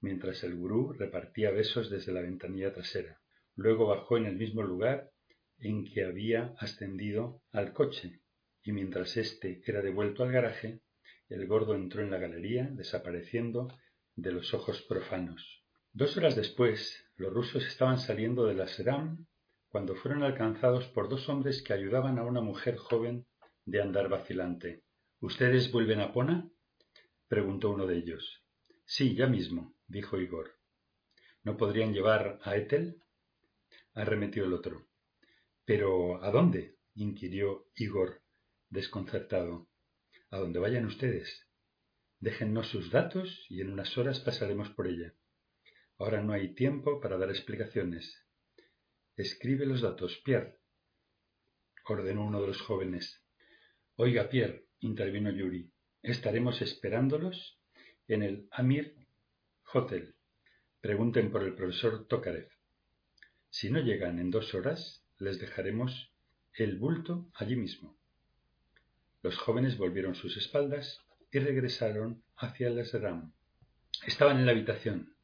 mientras 0.00 0.42
el 0.42 0.56
gurú 0.56 0.94
repartía 0.94 1.50
besos 1.50 1.90
desde 1.90 2.12
la 2.12 2.22
ventanilla 2.22 2.72
trasera. 2.72 3.20
Luego 3.56 3.88
bajó 3.88 4.16
en 4.16 4.24
el 4.24 4.36
mismo 4.36 4.62
lugar 4.62 5.10
en 5.58 5.84
que 5.84 6.02
había 6.02 6.54
ascendido 6.56 7.42
al 7.52 7.74
coche, 7.74 8.22
y 8.62 8.72
mientras 8.72 9.18
éste 9.18 9.60
era 9.66 9.82
devuelto 9.82 10.22
al 10.22 10.32
garaje, 10.32 10.80
el 11.28 11.46
gordo 11.46 11.74
entró 11.74 12.02
en 12.02 12.10
la 12.10 12.16
galería, 12.16 12.70
desapareciendo 12.72 13.68
de 14.22 14.32
los 14.32 14.52
ojos 14.54 14.82
profanos. 14.82 15.62
Dos 15.92 16.16
horas 16.16 16.36
después, 16.36 17.04
los 17.16 17.32
rusos 17.32 17.66
estaban 17.66 17.98
saliendo 17.98 18.46
de 18.46 18.54
la 18.54 18.68
Seram 18.68 19.26
cuando 19.68 19.94
fueron 19.94 20.22
alcanzados 20.22 20.86
por 20.88 21.08
dos 21.08 21.28
hombres 21.28 21.62
que 21.62 21.72
ayudaban 21.72 22.18
a 22.18 22.24
una 22.24 22.40
mujer 22.40 22.76
joven 22.76 23.26
de 23.64 23.80
andar 23.80 24.08
vacilante. 24.08 24.82
¿Ustedes 25.20 25.70
vuelven 25.72 26.00
a 26.00 26.12
Pona? 26.12 26.50
preguntó 27.28 27.70
uno 27.70 27.86
de 27.86 27.96
ellos. 27.98 28.44
Sí, 28.84 29.14
ya 29.14 29.26
mismo, 29.26 29.74
dijo 29.86 30.18
Igor. 30.18 30.56
¿No 31.42 31.56
podrían 31.56 31.92
llevar 31.94 32.40
a 32.42 32.56
Ethel? 32.56 33.02
arremetió 33.94 34.44
el 34.44 34.52
otro. 34.52 34.86
¿Pero 35.64 36.22
a 36.22 36.30
dónde? 36.30 36.76
inquirió 36.94 37.66
Igor, 37.76 38.22
desconcertado. 38.68 39.68
A 40.30 40.38
dónde 40.38 40.58
vayan 40.58 40.86
ustedes. 40.86 41.46
Déjennos 42.20 42.68
sus 42.68 42.90
datos 42.90 43.46
y 43.48 43.62
en 43.62 43.72
unas 43.72 43.96
horas 43.96 44.20
pasaremos 44.20 44.68
por 44.70 44.86
ella. 44.86 45.14
Ahora 45.98 46.22
no 46.22 46.34
hay 46.34 46.54
tiempo 46.54 47.00
para 47.00 47.16
dar 47.16 47.30
explicaciones. 47.30 48.26
Escribe 49.16 49.64
los 49.64 49.80
datos, 49.80 50.20
Pierre, 50.22 50.58
ordenó 51.86 52.26
uno 52.26 52.40
de 52.42 52.48
los 52.48 52.60
jóvenes. 52.60 53.22
Oiga, 53.96 54.28
Pierre, 54.28 54.66
intervino 54.80 55.30
Yuri, 55.30 55.70
estaremos 56.02 56.60
esperándolos 56.60 57.58
en 58.06 58.22
el 58.22 58.48
Amir 58.50 58.96
Hotel. 59.72 60.14
Pregunten 60.80 61.30
por 61.30 61.42
el 61.42 61.54
profesor 61.54 62.06
Tokarev. 62.06 62.50
Si 63.48 63.70
no 63.70 63.80
llegan 63.80 64.18
en 64.18 64.30
dos 64.30 64.54
horas, 64.54 65.04
les 65.18 65.38
dejaremos 65.38 66.12
el 66.54 66.76
bulto 66.76 67.30
allí 67.34 67.56
mismo. 67.56 67.98
Los 69.22 69.38
jóvenes 69.38 69.76
volvieron 69.78 70.14
sus 70.14 70.36
espaldas 70.36 71.00
y 71.32 71.38
regresaron 71.38 72.22
hacia 72.36 72.68
el 72.68 72.78
Esram. 72.78 73.32
Estaban 74.06 74.38
en 74.38 74.46
la 74.46 74.52
habitación. 74.52 75.14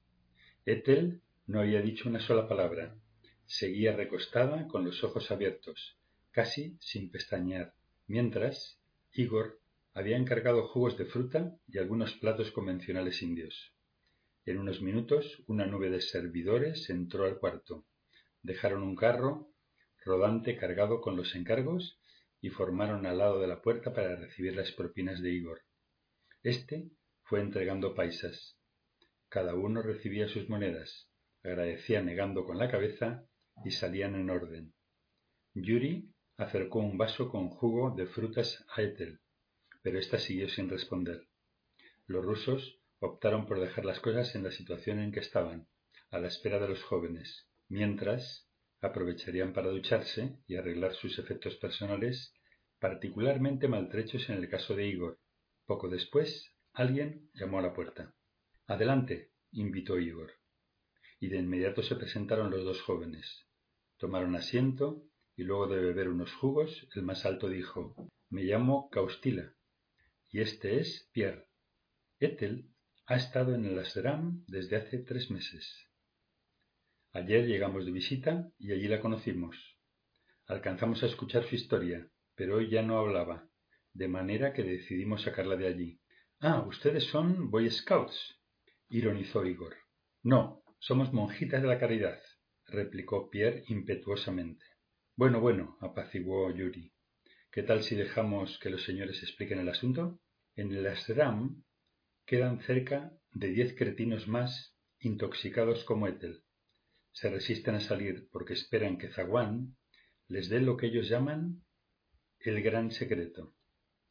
Ethel 0.65 1.21
no 1.47 1.61
había 1.61 1.81
dicho 1.81 2.09
una 2.09 2.21
sola 2.21 2.49
palabra. 2.49 2.95
Seguía 3.47 3.97
recostada 3.97 4.67
con 4.69 4.85
los 4.85 5.03
ojos 5.05 5.31
abiertos, 5.31 5.97
casi 6.31 6.77
sin 6.81 7.11
pestañear, 7.11 7.75
mientras 8.07 8.81
Igor 9.13 9.61
había 9.95 10.17
encargado 10.17 10.69
jugos 10.69 10.99
de 10.99 11.07
fruta 11.07 11.57
y 11.69 11.79
algunos 11.79 12.13
platos 12.15 12.51
convencionales 12.51 13.23
indios. 13.23 13.73
En 14.45 14.59
unos 14.59 14.83
minutos 14.83 15.43
una 15.47 15.67
nube 15.67 15.91
de 15.91 16.01
servidores 16.01 16.89
entró 16.91 17.25
al 17.25 17.39
cuarto. 17.39 17.85
Dejaron 18.43 18.83
un 18.83 18.95
carro 18.95 19.51
rodante 20.05 20.57
cargado 20.57 21.01
con 21.01 21.17
los 21.17 21.35
encargos 21.35 21.99
y 22.41 22.51
formaron 22.51 23.07
al 23.07 23.19
lado 23.19 23.41
de 23.41 23.49
la 23.49 23.61
puerta 23.61 23.93
para 23.93 24.15
recibir 24.15 24.55
las 24.55 24.71
propinas 24.71 25.21
de 25.21 25.33
Igor. 25.33 25.66
Este 26.47 26.93
fue 27.25 27.41
entregando 27.41 27.97
paisas. 27.97 28.57
Cada 29.29 29.57
uno 29.57 29.83
recibía 29.83 30.29
sus 30.29 30.49
monedas, 30.49 31.11
agradecía 31.43 32.01
negando 32.03 32.45
con 32.45 32.57
la 32.57 32.71
cabeza 32.71 33.27
y 33.65 33.73
salían 33.73 34.15
en 34.15 34.31
orden. 34.31 34.73
Yuri 35.55 36.15
acercó 36.37 36.79
un 36.79 36.99
vaso 36.99 37.31
con 37.31 37.49
jugo 37.49 37.97
de 37.97 38.07
frutas 38.07 38.65
a 38.69 38.83
Ethel, 38.83 39.19
pero 39.83 39.99
ésta 39.99 40.21
siguió 40.21 40.49
sin 40.49 40.71
responder. 40.71 41.27
Los 42.07 42.25
rusos 42.25 42.79
optaron 43.01 43.49
por 43.49 43.59
dejar 43.59 43.85
las 43.85 43.99
cosas 43.99 44.33
en 44.37 44.45
la 44.45 44.53
situación 44.53 45.01
en 45.01 45.11
que 45.11 45.19
estaban, 45.19 45.67
a 46.13 46.21
la 46.21 46.29
espera 46.29 46.61
de 46.61 46.69
los 46.69 46.81
jóvenes, 46.85 47.49
mientras 47.69 48.49
aprovecharían 48.81 49.53
para 49.53 49.71
ducharse 49.71 50.39
y 50.47 50.55
arreglar 50.55 50.95
sus 50.95 51.19
efectos 51.19 51.57
personales, 51.57 52.33
particularmente 52.79 53.67
maltrechos 53.67 54.31
en 54.31 54.37
el 54.37 54.49
caso 54.49 54.77
de 54.77 54.87
Igor. 54.87 55.19
Poco 55.67 55.89
después, 55.89 56.53
alguien 56.73 57.31
llamó 57.35 57.59
a 57.59 57.63
la 57.63 57.75
puerta. 57.75 58.15
Adelante, 58.67 59.33
invitó 59.53 59.99
Igor. 59.99 60.33
Y 61.21 61.29
de 61.29 61.39
inmediato 61.39 61.83
se 61.83 61.97
presentaron 61.97 62.51
los 62.51 62.65
dos 62.65 62.81
jóvenes. 62.83 63.47
Tomaron 63.99 64.37
asiento 64.37 65.03
y 65.37 65.45
luego 65.45 65.69
de 65.69 65.81
beber 65.81 66.09
unos 66.09 66.33
jugos, 66.33 66.89
el 66.95 67.03
más 67.03 67.27
alto 67.27 67.49
dijo 67.49 67.95
Me 68.31 68.45
llamo 68.45 68.89
Caustila 68.91 69.57
y 70.31 70.41
este 70.41 70.81
es 70.81 71.09
Pierre. 71.13 71.47
Ethel 72.19 72.69
ha 73.07 73.17
estado 73.17 73.55
en 73.55 73.65
el 73.65 73.79
Asram 73.79 74.45
desde 74.47 74.77
hace 74.77 74.99
tres 74.99 75.31
meses. 75.31 75.89
Ayer 77.13 77.47
llegamos 77.47 77.87
de 77.87 77.93
visita 77.93 78.51
y 78.59 78.73
allí 78.73 78.89
la 78.89 79.01
conocimos. 79.01 79.79
Alcanzamos 80.47 81.03
a 81.03 81.07
escuchar 81.07 81.45
su 81.45 81.55
historia, 81.55 82.11
pero 82.35 82.57
hoy 82.57 82.69
ya 82.69 82.83
no 82.83 82.99
hablaba, 82.99 83.49
de 83.97 84.09
manera 84.09 84.53
que 84.53 84.63
decidimos 84.63 85.23
sacarla 85.23 85.57
de 85.57 85.69
allí. 85.69 86.01
Ah, 86.41 86.63
ustedes 86.67 87.05
son 87.05 87.51
Boy 87.51 87.71
Scouts, 87.71 88.39
ironizó 88.91 89.47
Igor. 89.47 89.75
No, 90.23 90.63
somos 90.79 91.15
monjitas 91.15 91.63
de 91.63 91.69
la 91.69 91.79
caridad, 91.79 92.21
replicó 92.67 93.31
Pierre 93.31 93.65
impetuosamente. 93.69 94.65
Bueno, 95.17 95.41
bueno, 95.41 95.79
apaciguó 95.81 96.51
Yuri. 96.55 96.93
¿Qué 97.51 97.63
tal 97.63 97.83
si 97.83 97.97
dejamos 97.97 98.59
que 98.59 98.69
los 98.69 98.85
señores 98.85 99.23
expliquen 99.23 99.61
el 99.61 99.71
asunto? 99.71 100.21
En 100.57 100.73
el 100.73 100.87
ashram 100.87 101.65
quedan 102.27 102.61
cerca 102.61 103.13
de 103.33 103.49
diez 103.49 103.75
cretinos 103.75 104.29
más 104.29 104.77
intoxicados 105.01 105.85
como 105.85 106.07
Ethel. 106.07 106.43
Se 107.13 107.31
resisten 107.31 107.77
a 107.77 107.81
salir 107.81 108.29
porque 108.31 108.53
esperan 108.53 108.99
que 108.99 109.09
Zaguán 109.09 109.79
les 110.29 110.51
dé 110.51 110.61
lo 110.61 110.77
que 110.77 110.89
ellos 110.89 111.09
llaman 111.09 111.65
el 112.41 112.63
gran 112.63 112.91
secreto, 112.91 113.55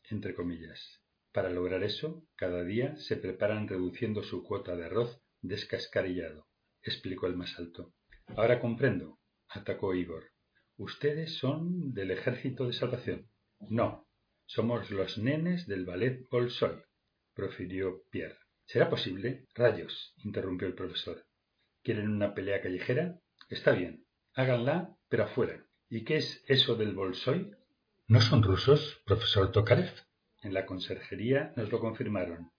entre 0.10 0.36
comillas. 0.36 1.02
Para 1.32 1.50
lograr 1.50 1.84
eso, 1.84 2.26
cada 2.36 2.64
día 2.64 2.96
se 2.98 3.18
preparan 3.18 3.68
reduciendo 3.68 4.24
su 4.24 4.44
cuota 4.44 4.76
de 4.76 4.86
arroz 4.86 5.22
descascarillado, 5.42 6.48
explicó 6.82 7.28
el 7.28 7.36
más 7.36 7.58
alto. 7.60 7.94
Ahora 8.36 8.60
comprendo, 8.60 9.20
atacó 9.50 9.94
Igor. 9.94 10.32
Ustedes 10.78 11.38
son 11.38 11.94
del 11.94 12.12
ejército 12.12 12.68
de 12.68 12.74
salvación. 12.74 13.30
No, 13.60 14.08
somos 14.46 14.92
los 14.92 15.18
nenes 15.18 15.68
del 15.68 15.86
ballet 15.86 16.28
Bolshoi, 16.30 16.84
profirió 17.34 18.04
Pierre. 18.12 18.38
¿Será 18.66 18.90
posible? 18.90 19.46
Rayos, 19.54 20.14
interrumpió 20.24 20.68
el 20.68 20.74
profesor. 20.74 21.26
¿Quieren 21.84 22.10
una 22.10 22.34
pelea 22.34 22.62
callejera? 22.62 23.20
Está 23.50 23.72
bien, 23.72 24.06
háganla, 24.34 24.98
pero 25.08 25.24
afuera. 25.24 25.66
¿Y 25.90 26.04
qué 26.04 26.18
es 26.18 26.44
eso 26.48 26.76
del 26.76 26.94
Bolshoi? 26.94 27.52
¿No 28.08 28.22
son 28.22 28.44
rusos, 28.44 29.02
profesor 29.04 29.52
Tokarev? 29.52 29.92
En 30.44 30.54
la 30.54 30.68
conserjería 30.68 31.54
nos 31.56 31.72
lo 31.72 31.80
confirmaron. 31.80 32.52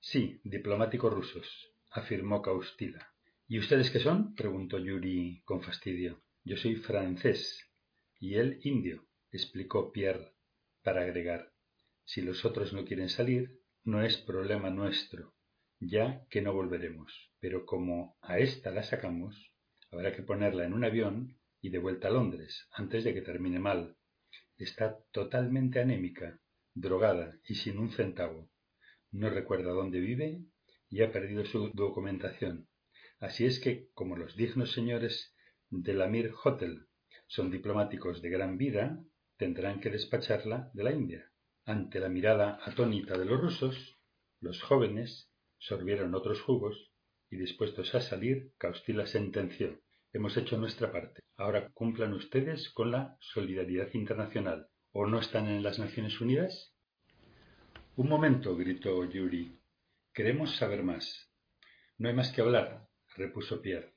Sí, 0.00 0.40
diplomáticos 0.42 1.14
rusos, 1.14 1.70
afirmó 1.92 2.42
Caustila. 2.42 3.08
¿Y 3.46 3.60
ustedes 3.60 3.92
qué 3.92 4.00
son? 4.00 4.34
preguntó 4.34 4.80
Yuri 4.80 5.42
con 5.44 5.62
fastidio. 5.62 6.24
Yo 6.42 6.56
soy 6.56 6.74
francés 6.74 7.70
y 8.18 8.34
él 8.34 8.58
indio, 8.64 9.06
explicó 9.30 9.92
Pierre 9.92 10.32
para 10.82 11.02
agregar. 11.02 11.52
Si 12.04 12.20
los 12.20 12.44
otros 12.44 12.72
no 12.72 12.84
quieren 12.84 13.10
salir, 13.10 13.60
no 13.84 14.02
es 14.02 14.16
problema 14.16 14.70
nuestro, 14.70 15.36
ya 15.78 16.26
que 16.30 16.42
no 16.42 16.52
volveremos. 16.52 17.30
Pero 17.38 17.64
como 17.64 18.18
a 18.22 18.40
esta 18.40 18.72
la 18.72 18.82
sacamos, 18.82 19.52
habrá 19.92 20.16
que 20.16 20.24
ponerla 20.24 20.64
en 20.64 20.72
un 20.72 20.84
avión 20.84 21.38
y 21.60 21.70
de 21.70 21.78
vuelta 21.78 22.08
a 22.08 22.10
Londres, 22.10 22.66
antes 22.72 23.04
de 23.04 23.14
que 23.14 23.22
termine 23.22 23.60
mal. 23.60 23.97
Está 24.58 24.98
totalmente 25.12 25.80
anémica, 25.80 26.40
drogada 26.74 27.38
y 27.46 27.54
sin 27.54 27.78
un 27.78 27.92
centavo. 27.92 28.50
No 29.12 29.30
recuerda 29.30 29.70
dónde 29.70 30.00
vive 30.00 30.42
y 30.90 31.02
ha 31.02 31.12
perdido 31.12 31.44
su 31.44 31.70
documentación. 31.74 32.68
Así 33.20 33.46
es 33.46 33.60
que, 33.60 33.88
como 33.94 34.16
los 34.16 34.34
dignos 34.36 34.72
señores 34.72 35.32
del 35.70 36.02
Amir 36.02 36.32
Hotel 36.42 36.88
son 37.28 37.52
diplomáticos 37.52 38.20
de 38.20 38.30
gran 38.30 38.58
vida, 38.58 39.00
tendrán 39.36 39.80
que 39.80 39.90
despacharla 39.90 40.70
de 40.74 40.82
la 40.82 40.92
India. 40.92 41.30
Ante 41.64 42.00
la 42.00 42.08
mirada 42.08 42.58
atónita 42.64 43.16
de 43.16 43.26
los 43.26 43.40
rusos, 43.40 44.00
los 44.40 44.60
jóvenes 44.62 45.30
sorbieron 45.58 46.14
otros 46.16 46.40
jugos 46.40 46.92
y 47.30 47.36
dispuestos 47.36 47.94
a 47.94 48.00
salir, 48.00 48.52
Caustila 48.58 49.06
sentenció 49.06 49.80
Hemos 50.18 50.36
hecho 50.36 50.58
nuestra 50.58 50.90
parte. 50.90 51.20
Ahora 51.36 51.70
cumplan 51.72 52.12
ustedes 52.12 52.70
con 52.70 52.90
la 52.90 53.16
solidaridad 53.20 53.86
internacional. 53.94 54.66
¿O 54.90 55.06
no 55.06 55.20
están 55.20 55.46
en 55.46 55.62
las 55.62 55.78
Naciones 55.78 56.20
Unidas? 56.20 56.74
Un 57.94 58.08
momento, 58.08 58.56
gritó 58.56 59.04
Yuri. 59.04 59.56
Queremos 60.12 60.56
saber 60.56 60.82
más. 60.82 61.30
No 61.98 62.08
hay 62.08 62.16
más 62.16 62.32
que 62.32 62.40
hablar, 62.40 62.88
repuso 63.14 63.62
Pierre. 63.62 63.94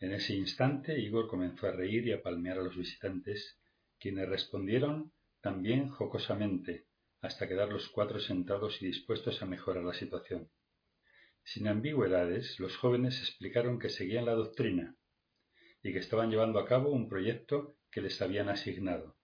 En 0.00 0.12
ese 0.12 0.32
instante 0.32 0.98
Igor 0.98 1.28
comenzó 1.28 1.66
a 1.66 1.72
reír 1.72 2.06
y 2.06 2.12
a 2.12 2.22
palmear 2.22 2.56
a 2.56 2.62
los 2.62 2.74
visitantes, 2.74 3.60
quienes 4.00 4.26
respondieron 4.26 5.12
también 5.42 5.90
jocosamente, 5.90 6.86
hasta 7.20 7.46
quedar 7.46 7.68
los 7.68 7.90
cuatro 7.90 8.20
sentados 8.20 8.80
y 8.80 8.86
dispuestos 8.86 9.42
a 9.42 9.44
mejorar 9.44 9.84
la 9.84 9.92
situación. 9.92 10.48
Sin 11.44 11.68
ambigüedades, 11.68 12.58
los 12.58 12.74
jóvenes 12.78 13.20
explicaron 13.20 13.78
que 13.78 13.90
seguían 13.90 14.24
la 14.24 14.32
doctrina 14.32 14.96
y 15.82 15.92
que 15.92 15.98
estaban 15.98 16.30
llevando 16.30 16.58
a 16.58 16.66
cabo 16.66 16.90
un 16.90 17.08
proyecto 17.08 17.76
que 17.90 18.00
les 18.00 18.20
habían 18.20 18.48
asignado. 18.48 19.16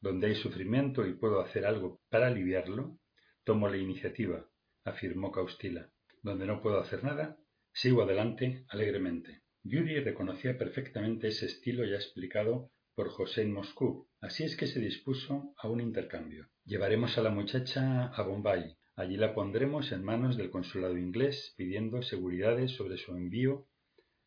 Donde 0.00 0.28
hay 0.28 0.34
sufrimiento 0.34 1.06
y 1.06 1.14
puedo 1.14 1.40
hacer 1.40 1.64
algo 1.64 2.00
para 2.08 2.26
aliviarlo, 2.26 2.98
tomo 3.44 3.68
la 3.68 3.76
iniciativa, 3.76 4.48
afirmó 4.84 5.30
Caustila. 5.30 5.90
Donde 6.22 6.46
no 6.46 6.60
puedo 6.60 6.78
hacer 6.78 7.04
nada, 7.04 7.38
sigo 7.72 8.02
adelante 8.02 8.64
alegremente. 8.68 9.42
Yuri 9.64 10.00
reconocía 10.00 10.58
perfectamente 10.58 11.28
ese 11.28 11.46
estilo 11.46 11.84
ya 11.84 11.96
explicado 11.96 12.72
por 12.94 13.08
José 13.08 13.42
en 13.42 13.52
Moscú, 13.52 14.08
así 14.20 14.44
es 14.44 14.56
que 14.56 14.66
se 14.66 14.80
dispuso 14.80 15.54
a 15.56 15.68
un 15.68 15.80
intercambio. 15.80 16.48
Llevaremos 16.64 17.16
a 17.16 17.22
la 17.22 17.30
muchacha 17.30 18.08
a 18.08 18.22
Bombay. 18.22 18.76
Allí 18.96 19.16
la 19.16 19.34
pondremos 19.34 19.92
en 19.92 20.04
manos 20.04 20.36
del 20.36 20.50
consulado 20.50 20.98
inglés 20.98 21.54
pidiendo 21.56 22.02
seguridades 22.02 22.72
sobre 22.72 22.98
su 22.98 23.16
envío 23.16 23.66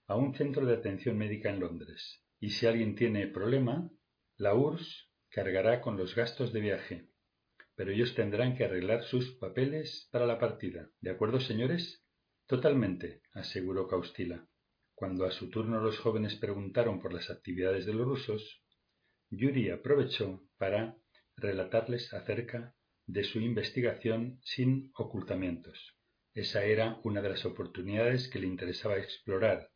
a 0.07 0.15
un 0.15 0.35
centro 0.35 0.65
de 0.65 0.75
atención 0.75 1.17
médica 1.17 1.49
en 1.49 1.59
Londres. 1.59 2.23
Y 2.39 2.51
si 2.51 2.65
alguien 2.67 2.95
tiene 2.95 3.27
problema, 3.27 3.89
la 4.37 4.53
URSS 4.53 5.09
cargará 5.29 5.81
con 5.81 5.97
los 5.97 6.15
gastos 6.15 6.53
de 6.53 6.59
viaje. 6.61 7.09
Pero 7.75 7.91
ellos 7.91 8.15
tendrán 8.15 8.55
que 8.55 8.65
arreglar 8.65 9.03
sus 9.03 9.35
papeles 9.35 10.07
para 10.11 10.25
la 10.25 10.39
partida. 10.39 10.89
¿De 11.01 11.11
acuerdo, 11.11 11.39
señores? 11.39 12.05
Totalmente, 12.47 13.21
aseguró 13.33 13.87
Caustila. 13.87 14.47
Cuando 14.93 15.25
a 15.25 15.31
su 15.31 15.49
turno 15.49 15.81
los 15.81 15.99
jóvenes 15.99 16.35
preguntaron 16.35 17.01
por 17.01 17.13
las 17.13 17.29
actividades 17.29 17.85
de 17.85 17.93
los 17.93 18.05
rusos, 18.05 18.63
Yuri 19.29 19.69
aprovechó 19.69 20.47
para 20.57 20.95
relatarles 21.35 22.13
acerca 22.13 22.75
de 23.07 23.23
su 23.23 23.39
investigación 23.39 24.39
sin 24.43 24.91
ocultamientos. 24.95 25.97
Esa 26.33 26.63
era 26.63 26.99
una 27.03 27.21
de 27.21 27.29
las 27.29 27.45
oportunidades 27.45 28.29
que 28.29 28.39
le 28.39 28.47
interesaba 28.47 28.97
explorar, 28.97 29.69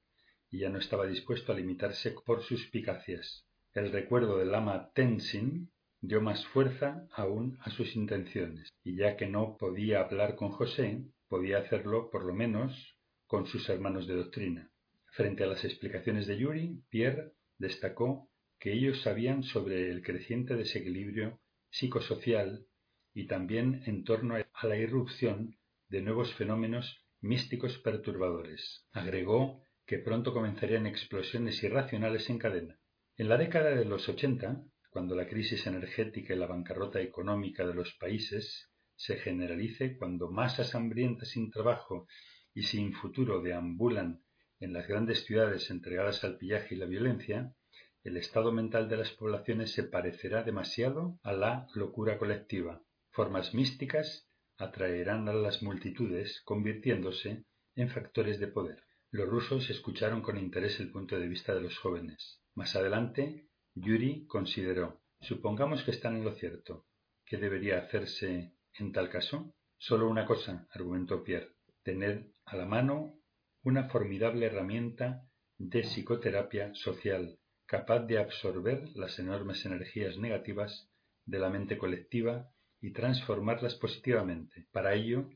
ya 0.57 0.69
no 0.69 0.79
estaba 0.79 1.05
dispuesto 1.05 1.51
a 1.51 1.55
limitarse 1.55 2.15
por 2.25 2.41
suspicacias. 2.41 3.45
El 3.73 3.91
recuerdo 3.91 4.37
del 4.39 4.55
ama 4.55 4.89
Tenzin 4.93 5.71
dio 6.01 6.21
más 6.21 6.45
fuerza 6.47 7.07
aún 7.11 7.57
a 7.61 7.69
sus 7.69 7.95
intenciones, 7.95 8.69
y 8.83 8.95
ya 8.95 9.15
que 9.15 9.27
no 9.27 9.57
podía 9.57 10.01
hablar 10.01 10.35
con 10.35 10.49
José, 10.49 11.03
podía 11.27 11.59
hacerlo 11.59 12.09
por 12.09 12.25
lo 12.25 12.33
menos 12.33 12.97
con 13.27 13.45
sus 13.45 13.69
hermanos 13.69 14.07
de 14.07 14.15
doctrina. 14.15 14.71
Frente 15.11 15.43
a 15.43 15.47
las 15.47 15.63
explicaciones 15.63 16.25
de 16.25 16.37
Yuri, 16.37 16.81
Pierre 16.89 17.33
destacó 17.57 18.29
que 18.59 18.73
ellos 18.73 19.01
sabían 19.01 19.43
sobre 19.43 19.91
el 19.91 20.01
creciente 20.01 20.55
desequilibrio 20.55 21.39
psicosocial 21.69 22.65
y 23.13 23.27
también 23.27 23.83
en 23.85 24.03
torno 24.03 24.35
a 24.35 24.67
la 24.67 24.77
irrupción 24.77 25.57
de 25.89 26.01
nuevos 26.01 26.33
fenómenos 26.33 27.05
místicos 27.21 27.77
perturbadores. 27.79 28.85
Agregó 28.91 29.61
que 29.89 29.97
pronto 29.97 30.31
comenzarían 30.31 30.85
explosiones 30.85 31.63
irracionales 31.63 32.29
en 32.29 32.37
cadena. 32.37 32.79
En 33.17 33.27
la 33.27 33.37
década 33.37 33.71
de 33.71 33.85
los 33.85 34.07
ochenta, 34.07 34.63
cuando 34.91 35.15
la 35.15 35.27
crisis 35.27 35.65
energética 35.65 36.35
y 36.35 36.37
la 36.37 36.45
bancarrota 36.45 37.01
económica 37.01 37.65
de 37.65 37.73
los 37.73 37.95
países 37.95 38.69
se 38.95 39.15
generalice, 39.17 39.97
cuando 39.97 40.29
masas 40.29 40.75
hambrientas 40.75 41.29
sin 41.29 41.49
trabajo 41.49 42.05
y 42.53 42.61
sin 42.61 42.93
futuro 42.93 43.41
deambulan 43.41 44.21
en 44.59 44.73
las 44.73 44.87
grandes 44.87 45.25
ciudades 45.25 45.71
entregadas 45.71 46.23
al 46.23 46.37
pillaje 46.37 46.75
y 46.75 46.77
la 46.77 46.85
violencia, 46.85 47.55
el 48.03 48.17
estado 48.17 48.51
mental 48.51 48.89
de 48.89 48.97
las 48.97 49.09
poblaciones 49.09 49.71
se 49.71 49.85
parecerá 49.85 50.43
demasiado 50.43 51.17
a 51.23 51.33
la 51.33 51.65
locura 51.73 52.19
colectiva. 52.19 52.83
Formas 53.09 53.55
místicas 53.55 54.29
atraerán 54.55 55.27
a 55.29 55.33
las 55.33 55.63
multitudes, 55.63 56.43
convirtiéndose 56.45 57.43
en 57.73 57.89
factores 57.89 58.39
de 58.39 58.49
poder. 58.49 58.83
Los 59.11 59.27
rusos 59.27 59.67
escucharon 59.71 60.21
con 60.21 60.37
interés 60.37 60.79
el 60.79 60.91
punto 60.91 61.17
de 61.17 61.27
vista 61.27 61.55
de 61.55 61.61
los 61.61 61.79
jóvenes. 61.79 62.43
Más 62.53 62.75
adelante, 62.75 63.47
Yuri 63.73 64.27
consideró, 64.27 65.01
supongamos 65.19 65.83
que 65.83 65.89
están 65.89 66.15
en 66.15 66.23
lo 66.23 66.35
cierto. 66.35 66.85
¿Qué 67.25 67.37
debería 67.37 67.79
hacerse 67.79 68.53
en 68.77 68.91
tal 68.91 69.09
caso? 69.09 69.55
Solo 69.79 70.07
una 70.07 70.25
cosa, 70.25 70.67
argumentó 70.69 71.23
Pierre, 71.23 71.55
tener 71.81 72.31
a 72.45 72.55
la 72.55 72.67
mano 72.67 73.19
una 73.63 73.89
formidable 73.89 74.45
herramienta 74.45 75.27
de 75.57 75.81
psicoterapia 75.81 76.75
social 76.75 77.39
capaz 77.65 78.01
de 78.01 78.19
absorber 78.19 78.89
las 78.95 79.17
enormes 79.17 79.65
energías 79.65 80.17
negativas 80.17 80.87
de 81.25 81.39
la 81.39 81.49
mente 81.49 81.79
colectiva 81.79 82.51
y 82.79 82.93
transformarlas 82.93 83.73
positivamente. 83.73 84.67
Para 84.71 84.93
ello 84.93 85.29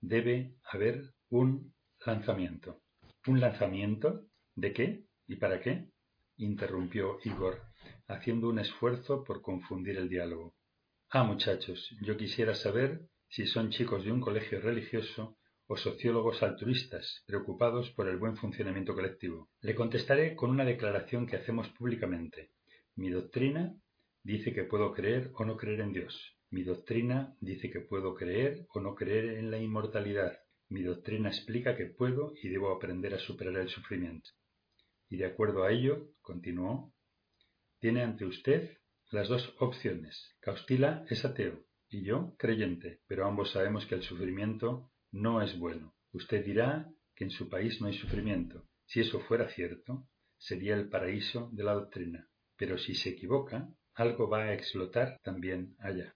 debe 0.00 0.54
haber 0.62 1.14
un 1.30 1.74
lanzamiento. 2.06 2.80
¿Un 3.28 3.40
lanzamiento? 3.40 4.24
¿De 4.54 4.72
qué? 4.72 5.04
¿Y 5.26 5.36
para 5.36 5.60
qué? 5.60 5.90
interrumpió 6.38 7.18
Igor, 7.24 7.60
haciendo 8.06 8.48
un 8.48 8.58
esfuerzo 8.58 9.22
por 9.22 9.42
confundir 9.42 9.98
el 9.98 10.08
diálogo. 10.08 10.54
Ah, 11.10 11.24
muchachos, 11.24 11.94
yo 12.00 12.16
quisiera 12.16 12.54
saber 12.54 13.02
si 13.28 13.46
son 13.46 13.68
chicos 13.68 14.02
de 14.02 14.12
un 14.12 14.22
colegio 14.22 14.62
religioso 14.62 15.36
o 15.66 15.76
sociólogos 15.76 16.42
altruistas, 16.42 17.22
preocupados 17.26 17.90
por 17.90 18.08
el 18.08 18.16
buen 18.16 18.34
funcionamiento 18.34 18.94
colectivo. 18.94 19.50
Le 19.60 19.74
contestaré 19.74 20.34
con 20.34 20.48
una 20.48 20.64
declaración 20.64 21.26
que 21.26 21.36
hacemos 21.36 21.68
públicamente. 21.68 22.52
Mi 22.94 23.10
doctrina 23.10 23.74
dice 24.22 24.54
que 24.54 24.64
puedo 24.64 24.94
creer 24.94 25.32
o 25.34 25.44
no 25.44 25.58
creer 25.58 25.80
en 25.80 25.92
Dios. 25.92 26.34
Mi 26.48 26.62
doctrina 26.62 27.36
dice 27.42 27.68
que 27.68 27.80
puedo 27.80 28.14
creer 28.14 28.66
o 28.72 28.80
no 28.80 28.94
creer 28.94 29.36
en 29.36 29.50
la 29.50 29.58
inmortalidad. 29.58 30.40
Mi 30.68 30.82
doctrina 30.82 31.28
explica 31.28 31.76
que 31.76 31.86
puedo 31.86 32.34
y 32.42 32.48
debo 32.48 32.70
aprender 32.70 33.14
a 33.14 33.18
superar 33.18 33.56
el 33.56 33.68
sufrimiento. 33.68 34.30
Y 35.08 35.16
de 35.16 35.26
acuerdo 35.26 35.64
a 35.64 35.72
ello, 35.72 36.12
continuó, 36.20 36.92
tiene 37.80 38.02
ante 38.02 38.26
usted 38.26 38.78
las 39.10 39.28
dos 39.28 39.54
opciones. 39.58 40.36
Caustila 40.40 41.04
es 41.08 41.24
ateo 41.24 41.64
y 41.88 42.02
yo 42.02 42.34
creyente, 42.36 43.00
pero 43.06 43.26
ambos 43.26 43.52
sabemos 43.52 43.86
que 43.86 43.94
el 43.94 44.02
sufrimiento 44.02 44.90
no 45.10 45.40
es 45.40 45.58
bueno. 45.58 45.94
Usted 46.12 46.44
dirá 46.44 46.90
que 47.14 47.24
en 47.24 47.30
su 47.30 47.48
país 47.48 47.80
no 47.80 47.86
hay 47.86 47.94
sufrimiento. 47.94 48.68
Si 48.84 49.00
eso 49.00 49.20
fuera 49.20 49.48
cierto, 49.48 50.06
sería 50.36 50.74
el 50.74 50.88
paraíso 50.90 51.48
de 51.52 51.64
la 51.64 51.72
doctrina. 51.72 52.28
Pero 52.56 52.76
si 52.76 52.94
se 52.94 53.10
equivoca, 53.10 53.68
algo 53.94 54.28
va 54.28 54.44
a 54.44 54.54
explotar 54.54 55.18
también 55.22 55.74
allá. 55.78 56.14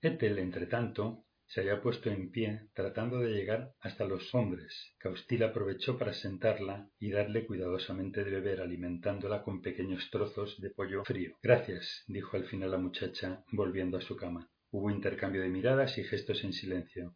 Ethel, 0.00 0.38
entre 0.38 0.66
tanto, 0.66 1.25
se 1.46 1.60
había 1.60 1.80
puesto 1.80 2.10
en 2.10 2.30
pie 2.30 2.68
tratando 2.74 3.20
de 3.20 3.32
llegar 3.32 3.72
hasta 3.80 4.04
los 4.04 4.34
hombres. 4.34 4.94
Caustil 4.98 5.42
aprovechó 5.44 5.96
para 5.96 6.12
sentarla 6.12 6.90
y 6.98 7.10
darle 7.10 7.46
cuidadosamente 7.46 8.24
de 8.24 8.30
beber, 8.30 8.60
alimentándola 8.60 9.42
con 9.42 9.62
pequeños 9.62 10.08
trozos 10.10 10.60
de 10.60 10.70
pollo 10.70 11.04
frío. 11.04 11.36
Gracias, 11.42 12.04
dijo 12.08 12.36
al 12.36 12.44
final 12.44 12.72
la 12.72 12.78
muchacha, 12.78 13.44
volviendo 13.52 13.96
a 13.96 14.02
su 14.02 14.16
cama. 14.16 14.50
Hubo 14.70 14.90
intercambio 14.90 15.42
de 15.42 15.48
miradas 15.48 15.96
y 15.98 16.04
gestos 16.04 16.42
en 16.44 16.52
silencio, 16.52 17.14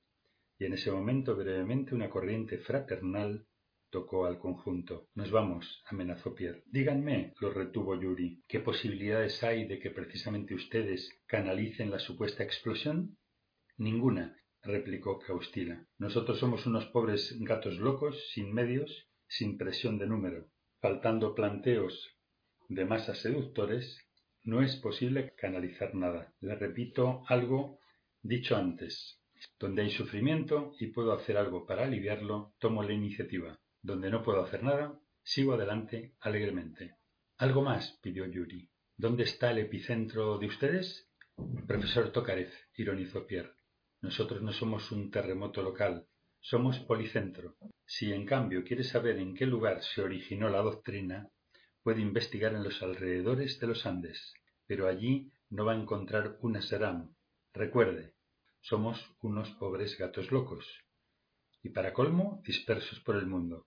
y 0.59 0.67
en 0.67 0.75
ese 0.75 0.93
momento 0.93 1.35
brevemente 1.35 1.95
una 1.95 2.11
corriente 2.11 2.59
fraternal 2.59 3.47
tocó 3.91 4.27
al 4.27 4.39
conjunto. 4.39 5.09
Nos 5.15 5.31
vamos, 5.31 5.83
amenazó 5.87 6.35
Pierre. 6.35 6.63
Díganme, 6.67 7.35
lo 7.41 7.51
retuvo 7.51 8.01
Yuri, 8.01 8.43
¿qué 8.47 8.61
posibilidades 8.61 9.43
hay 9.43 9.67
de 9.67 9.81
que 9.81 9.91
precisamente 9.91 10.55
ustedes 10.55 11.11
canalicen 11.27 11.91
la 11.91 11.99
supuesta 11.99 12.45
explosión? 12.45 13.17
Ninguna, 13.81 14.37
replicó 14.63 15.19
Caustila. 15.19 15.87
Nosotros 15.97 16.39
somos 16.39 16.67
unos 16.67 16.85
pobres 16.89 17.35
gatos 17.41 17.79
locos, 17.79 18.29
sin 18.35 18.53
medios, 18.53 19.09
sin 19.27 19.57
presión 19.57 19.97
de 19.97 20.07
número. 20.07 20.51
Faltando 20.83 21.35
planteos 21.35 22.15
de 22.69 22.85
masas 22.85 23.21
seductores, 23.21 23.99
no 24.43 24.61
es 24.61 24.77
posible 24.77 25.33
canalizar 25.35 25.95
nada. 25.95 26.35
Le 26.41 26.57
repito 26.57 27.23
algo 27.27 27.79
dicho 28.21 28.55
antes. 28.55 29.19
Donde 29.59 29.81
hay 29.81 29.91
sufrimiento 29.91 30.75
y 30.79 30.89
puedo 30.89 31.15
hacer 31.15 31.39
algo 31.39 31.65
para 31.65 31.85
aliviarlo, 31.85 32.53
tomo 32.59 32.83
la 32.83 32.93
iniciativa. 32.93 33.59
Donde 33.81 34.11
no 34.11 34.23
puedo 34.23 34.45
hacer 34.45 34.63
nada, 34.63 35.01
sigo 35.23 35.55
adelante 35.55 36.17
alegremente. 36.21 36.97
Algo 37.39 37.63
más, 37.63 37.99
pidió 38.03 38.27
Yuri. 38.27 38.69
¿Dónde 38.99 39.23
está 39.23 39.53
el 39.53 39.59
epicentro 39.61 40.37
de 40.37 40.49
ustedes? 40.49 41.11
Profesor 41.67 42.13
Tokarev, 42.13 42.53
ironizó 42.77 43.27
Pierre. 43.27 43.55
Nosotros 44.03 44.41
no 44.43 44.53
somos 44.53 44.91
un 44.93 45.11
terremoto 45.11 45.63
local, 45.63 46.07
somos 46.41 46.79
policentro. 46.79 47.57
Si 47.85 48.13
en 48.13 48.25
cambio 48.25 48.65
quiere 48.65 48.83
saber 48.83 49.19
en 49.19 49.35
qué 49.35 49.45
lugar 49.47 49.83
se 49.83 50.01
originó 50.01 50.49
la 50.49 50.63
doctrina, 50.63 51.29
puede 51.83 52.01
investigar 52.01 52.55
en 52.55 52.65
los 52.65 52.83
alrededores 52.83 53.59
de 53.59 53.67
los 53.67 53.85
Andes, 53.85 54.33
pero 54.67 54.89
allí 54.89 55.31
no 55.51 55.65
va 55.65 55.73
a 55.73 55.81
encontrar 55.81 56.39
una 56.41 56.63
Seram. 56.63 57.15
Recuerde, 57.53 58.15
somos 58.61 59.15
unos 59.21 59.51
pobres 59.51 59.99
gatos 59.99 60.31
locos. 60.31 60.67
Y 61.63 61.71
para 61.71 61.93
colmo, 61.93 62.41
dispersos 62.45 63.01
por 63.01 63.17
el 63.17 63.27
mundo. 63.27 63.67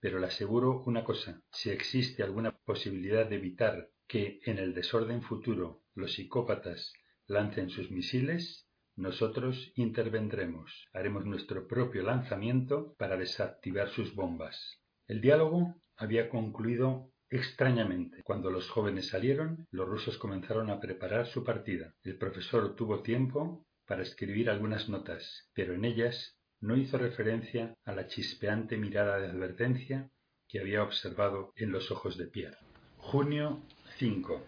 Pero 0.00 0.18
le 0.18 0.26
aseguro 0.26 0.82
una 0.86 1.04
cosa, 1.04 1.40
si 1.52 1.70
existe 1.70 2.24
alguna 2.24 2.56
posibilidad 2.64 3.26
de 3.26 3.36
evitar 3.36 3.90
que 4.08 4.40
en 4.44 4.58
el 4.58 4.74
desorden 4.74 5.22
futuro 5.22 5.84
los 5.94 6.14
psicópatas 6.14 6.92
lancen 7.26 7.70
sus 7.70 7.90
misiles, 7.90 8.66
nosotros 8.96 9.72
intervendremos, 9.74 10.86
haremos 10.92 11.24
nuestro 11.24 11.66
propio 11.66 12.02
lanzamiento 12.02 12.94
para 12.98 13.16
desactivar 13.16 13.88
sus 13.88 14.14
bombas. 14.14 14.80
El 15.06 15.20
diálogo 15.20 15.76
había 15.96 16.28
concluido 16.28 17.12
extrañamente. 17.30 18.22
Cuando 18.22 18.50
los 18.50 18.68
jóvenes 18.68 19.08
salieron, 19.08 19.66
los 19.70 19.88
rusos 19.88 20.18
comenzaron 20.18 20.68
a 20.70 20.80
preparar 20.80 21.26
su 21.26 21.42
partida. 21.42 21.94
El 22.02 22.18
profesor 22.18 22.76
tuvo 22.76 23.02
tiempo 23.02 23.64
para 23.86 24.02
escribir 24.02 24.50
algunas 24.50 24.88
notas, 24.88 25.50
pero 25.54 25.74
en 25.74 25.84
ellas 25.84 26.36
no 26.60 26.76
hizo 26.76 26.98
referencia 26.98 27.74
a 27.84 27.92
la 27.92 28.06
chispeante 28.06 28.76
mirada 28.76 29.18
de 29.18 29.28
advertencia 29.28 30.10
que 30.48 30.60
había 30.60 30.82
observado 30.82 31.52
en 31.56 31.72
los 31.72 31.90
ojos 31.90 32.18
de 32.18 32.26
Pierre. 32.26 32.58
Junio 32.98 33.62
5. 33.96 34.46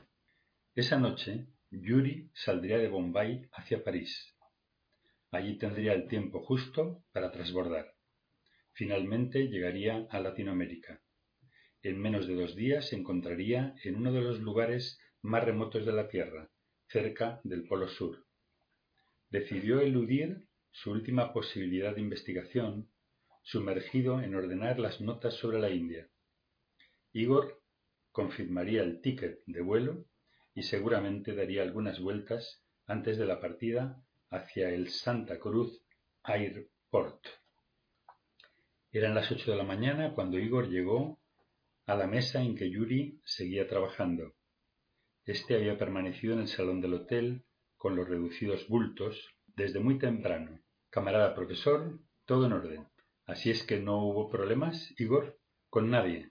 Esa 0.74 0.98
noche, 0.98 1.46
Yuri 1.70 2.30
saldría 2.34 2.78
de 2.78 2.88
Bombay 2.88 3.48
hacia 3.52 3.82
París. 3.82 4.33
Allí 5.34 5.58
tendría 5.58 5.94
el 5.94 6.06
tiempo 6.06 6.44
justo 6.44 7.02
para 7.10 7.32
trasbordar. 7.32 7.92
Finalmente 8.72 9.48
llegaría 9.48 10.06
a 10.08 10.20
Latinoamérica. 10.20 11.02
En 11.82 12.00
menos 12.00 12.28
de 12.28 12.36
dos 12.36 12.54
días 12.54 12.88
se 12.88 12.94
encontraría 12.94 13.74
en 13.82 13.96
uno 13.96 14.12
de 14.12 14.20
los 14.20 14.38
lugares 14.38 14.96
más 15.22 15.44
remotos 15.44 15.84
de 15.84 15.92
la 15.92 16.06
Tierra, 16.06 16.52
cerca 16.86 17.40
del 17.42 17.66
Polo 17.66 17.88
Sur. 17.88 18.24
Decidió 19.28 19.80
eludir 19.80 20.46
su 20.70 20.92
última 20.92 21.32
posibilidad 21.32 21.96
de 21.96 22.02
investigación, 22.02 22.92
sumergido 23.42 24.22
en 24.22 24.36
ordenar 24.36 24.78
las 24.78 25.00
notas 25.00 25.34
sobre 25.34 25.58
la 25.58 25.70
India. 25.70 26.08
Igor 27.12 27.60
confirmaría 28.12 28.84
el 28.84 29.00
ticket 29.00 29.40
de 29.46 29.62
vuelo 29.62 30.06
y 30.54 30.62
seguramente 30.62 31.34
daría 31.34 31.62
algunas 31.62 31.98
vueltas 31.98 32.64
antes 32.86 33.18
de 33.18 33.26
la 33.26 33.40
partida 33.40 34.03
hacia 34.34 34.70
el 34.70 34.88
Santa 34.90 35.38
Cruz 35.38 35.82
Airport. 36.22 37.24
Eran 38.90 39.14
las 39.14 39.30
ocho 39.30 39.50
de 39.50 39.56
la 39.56 39.64
mañana 39.64 40.14
cuando 40.14 40.38
Igor 40.38 40.68
llegó 40.68 41.18
a 41.86 41.94
la 41.94 42.06
mesa 42.06 42.42
en 42.42 42.54
que 42.56 42.70
Yuri 42.70 43.20
seguía 43.24 43.68
trabajando. 43.68 44.34
Este 45.24 45.54
había 45.54 45.78
permanecido 45.78 46.34
en 46.34 46.40
el 46.40 46.48
salón 46.48 46.80
del 46.80 46.94
hotel 46.94 47.44
con 47.76 47.96
los 47.96 48.08
reducidos 48.08 48.68
bultos 48.68 49.34
desde 49.56 49.80
muy 49.80 49.98
temprano 49.98 50.60
Camarada 50.94 51.34
profesor, 51.34 51.98
todo 52.24 52.46
en 52.46 52.52
orden. 52.52 52.86
Así 53.26 53.50
es 53.50 53.64
que 53.64 53.80
no 53.80 53.98
hubo 54.04 54.30
problemas, 54.30 54.94
Igor, 54.96 55.40
con 55.68 55.90
nadie. 55.90 56.30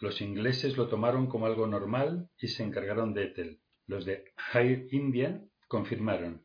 Los 0.00 0.20
ingleses 0.20 0.76
lo 0.76 0.88
tomaron 0.88 1.28
como 1.28 1.46
algo 1.46 1.66
normal 1.66 2.28
y 2.38 2.48
se 2.48 2.62
encargaron 2.62 3.14
de 3.14 3.24
Ethel. 3.24 3.60
Los 3.86 4.04
de 4.04 4.24
Air 4.52 4.86
India 4.90 5.42
confirmaron. 5.66 6.44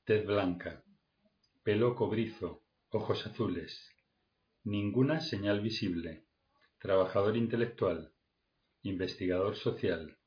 Tez 0.05 0.27
blanca. 0.27 0.83
Pelo 1.63 1.95
cobrizo. 1.95 2.65
Ojos 2.91 3.27
azules. 3.27 3.89
Ninguna 4.65 5.21
señal 5.21 5.61
visible. 5.61 6.27
Trabajador 6.79 7.37
intelectual. 7.37 8.13
Investigador 8.83 9.55
social. 9.55 10.19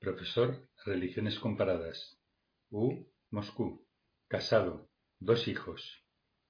Profesor 0.00 0.68
Religiones 0.84 1.38
Comparadas. 1.38 2.18
U. 2.70 3.06
Moscú. 3.30 3.86
Casado. 4.26 4.90
Dos 5.20 5.46
hijos. 5.46 6.04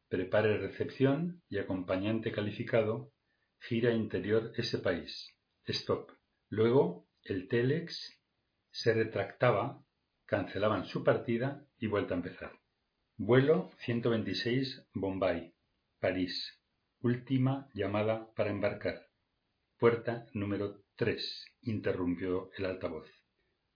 Prepare 0.08 0.56
recepción 0.56 1.42
y 1.50 1.58
acompañante 1.58 2.32
calificado. 2.32 3.12
Gira 3.60 3.92
interior 3.92 4.52
ese 4.56 4.78
país. 4.78 5.36
Stop. 5.66 6.12
Luego 6.48 7.06
el 7.22 7.46
telex 7.46 8.18
se 8.70 8.94
retractaba, 8.94 9.84
cancelaban 10.32 10.86
su 10.86 11.04
partida 11.04 11.62
y 11.78 11.88
vuelta 11.88 12.14
a 12.14 12.16
empezar. 12.16 12.58
Vuelo 13.18 13.70
126 13.84 14.88
Bombay, 14.94 15.52
París. 16.00 16.58
Última 17.00 17.68
llamada 17.74 18.32
para 18.34 18.48
embarcar. 18.48 19.10
Puerta 19.78 20.26
número 20.32 20.84
3, 20.96 21.44
interrumpió 21.60 22.50
el 22.56 22.64
altavoz. 22.64 23.06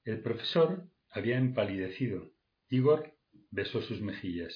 El 0.02 0.22
profesor 0.22 0.88
había 1.10 1.36
empalidecido. 1.36 2.32
Igor 2.70 3.12
besó 3.50 3.82
sus 3.82 4.00
mejillas. 4.00 4.54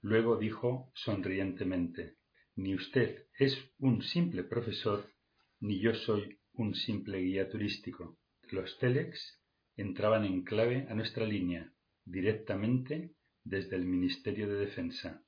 Luego 0.00 0.38
dijo 0.38 0.90
sonrientemente, 0.94 2.16
Ni 2.56 2.74
usted 2.74 3.26
es 3.38 3.58
un 3.78 4.00
simple 4.00 4.42
profesor, 4.42 5.12
ni 5.58 5.80
yo 5.80 5.92
soy 5.92 6.40
un 6.54 6.74
simple 6.74 7.18
guía 7.18 7.50
turístico. 7.50 8.16
Los 8.50 8.78
telex 8.78 9.39
entraban 9.80 10.26
en 10.26 10.42
clave 10.42 10.86
a 10.90 10.94
nuestra 10.94 11.24
línea, 11.24 11.72
directamente 12.04 13.14
desde 13.44 13.76
el 13.76 13.86
Ministerio 13.86 14.46
de 14.46 14.56
Defensa. 14.56 15.24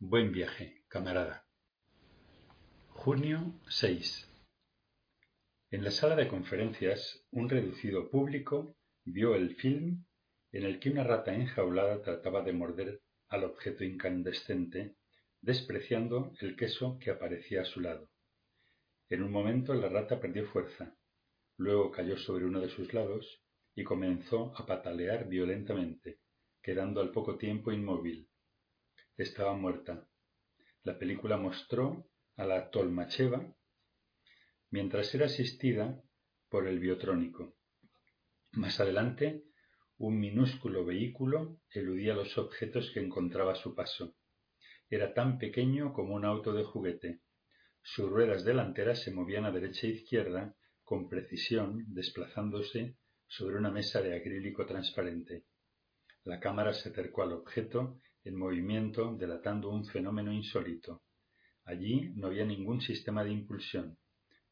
Buen 0.00 0.32
viaje, 0.32 0.82
camarada. 0.88 1.46
Junio 2.88 3.60
6. 3.68 4.28
En 5.70 5.84
la 5.84 5.92
sala 5.92 6.16
de 6.16 6.26
conferencias, 6.26 7.24
un 7.30 7.48
reducido 7.48 8.10
público 8.10 8.76
vio 9.04 9.36
el 9.36 9.54
film 9.54 10.04
en 10.50 10.64
el 10.64 10.80
que 10.80 10.90
una 10.90 11.04
rata 11.04 11.32
enjaulada 11.32 12.02
trataba 12.02 12.42
de 12.42 12.52
morder 12.52 13.00
al 13.28 13.44
objeto 13.44 13.84
incandescente, 13.84 14.96
despreciando 15.40 16.32
el 16.40 16.56
queso 16.56 16.98
que 16.98 17.12
aparecía 17.12 17.62
a 17.62 17.64
su 17.64 17.80
lado. 17.80 18.10
En 19.08 19.22
un 19.22 19.30
momento 19.30 19.72
la 19.72 19.88
rata 19.88 20.18
perdió 20.18 20.46
fuerza, 20.46 20.96
luego 21.58 21.92
cayó 21.92 22.16
sobre 22.16 22.44
uno 22.44 22.60
de 22.60 22.70
sus 22.70 22.92
lados 22.92 23.43
y 23.74 23.84
comenzó 23.84 24.52
a 24.56 24.66
patalear 24.66 25.28
violentamente, 25.28 26.20
quedando 26.62 27.00
al 27.00 27.10
poco 27.10 27.36
tiempo 27.36 27.72
inmóvil. 27.72 28.28
Estaba 29.16 29.54
muerta. 29.54 30.08
La 30.82 30.98
película 30.98 31.36
mostró 31.36 32.08
a 32.36 32.44
la 32.44 32.70
Tolmacheva 32.70 33.54
mientras 34.70 35.14
era 35.14 35.26
asistida 35.26 36.02
por 36.48 36.66
el 36.66 36.78
biotrónico. 36.78 37.56
Más 38.52 38.80
adelante, 38.80 39.44
un 39.98 40.18
minúsculo 40.18 40.84
vehículo 40.84 41.60
eludía 41.70 42.14
los 42.14 42.36
objetos 42.38 42.90
que 42.92 43.00
encontraba 43.00 43.52
a 43.52 43.56
su 43.56 43.74
paso. 43.74 44.16
Era 44.90 45.14
tan 45.14 45.38
pequeño 45.38 45.92
como 45.92 46.14
un 46.14 46.24
auto 46.24 46.52
de 46.52 46.64
juguete, 46.64 47.20
sus 47.86 48.08
ruedas 48.08 48.44
delanteras 48.44 49.02
se 49.02 49.10
movían 49.10 49.44
a 49.44 49.52
derecha 49.52 49.86
e 49.86 49.90
izquierda 49.90 50.56
con 50.84 51.06
precisión, 51.06 51.84
desplazándose 51.88 52.96
sobre 53.36 53.56
una 53.56 53.70
mesa 53.70 54.00
de 54.00 54.14
acrílico 54.14 54.64
transparente. 54.64 55.44
La 56.22 56.38
cámara 56.38 56.72
se 56.72 56.90
acercó 56.90 57.22
al 57.22 57.32
objeto 57.32 57.98
en 58.22 58.36
movimiento, 58.36 59.16
delatando 59.16 59.70
un 59.70 59.84
fenómeno 59.84 60.32
insólito. 60.32 61.02
Allí 61.64 62.12
no 62.14 62.28
había 62.28 62.44
ningún 62.44 62.80
sistema 62.80 63.24
de 63.24 63.32
impulsión, 63.32 63.98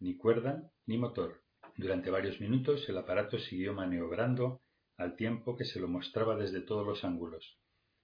ni 0.01 0.17
cuerda 0.17 0.69
ni 0.87 0.99
motor. 0.99 1.45
Durante 1.77 2.11
varios 2.11 2.41
minutos 2.41 2.89
el 2.89 2.99
aparato 2.99 3.39
siguió 3.39 3.73
maniobrando 3.73 4.63
al 4.97 5.15
tiempo 5.15 5.57
que 5.57 5.65
se 5.65 5.79
lo 5.79 5.87
mostraba 5.87 6.35
desde 6.35 6.61
todos 6.61 6.85
los 6.85 7.05
ángulos. 7.05 7.59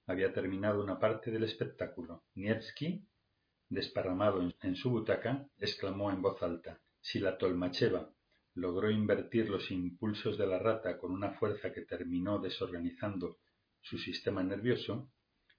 Había 0.07 0.33
terminado 0.33 0.81
una 0.81 1.01
parte 1.01 1.33
del 1.33 1.43
espectáculo. 1.43 2.23
Nievski 2.37 3.05
desparramado 3.69 4.49
en 4.63 4.77
su 4.77 4.91
butaca, 4.91 5.47
exclamó 5.59 6.13
en 6.13 6.23
voz 6.23 6.41
alta 6.43 6.81
si 7.01 7.19
la 7.19 7.37
Tolmacheva 7.37 8.11
logró 8.59 8.91
invertir 8.91 9.49
los 9.49 9.71
impulsos 9.71 10.37
de 10.37 10.47
la 10.47 10.59
rata 10.59 10.99
con 10.99 11.13
una 11.13 11.33
fuerza 11.33 11.73
que 11.73 11.83
terminó 11.83 12.39
desorganizando 12.39 13.39
su 13.81 13.99
sistema 13.99 14.43
nervioso, 14.43 15.11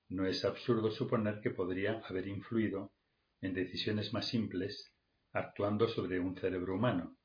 no 0.10 0.26
es 0.26 0.44
absurdo 0.44 0.92
suponer 0.92 1.40
que 1.40 1.52
podría 1.52 2.02
haber 2.08 2.28
influido 2.28 2.92
en 3.42 3.54
decisiones 3.54 4.14
más 4.14 4.28
simples 4.28 4.94
actuando 5.32 5.88
sobre 5.88 6.20
un 6.20 6.36
cerebro 6.36 6.76
humano. 6.76 7.16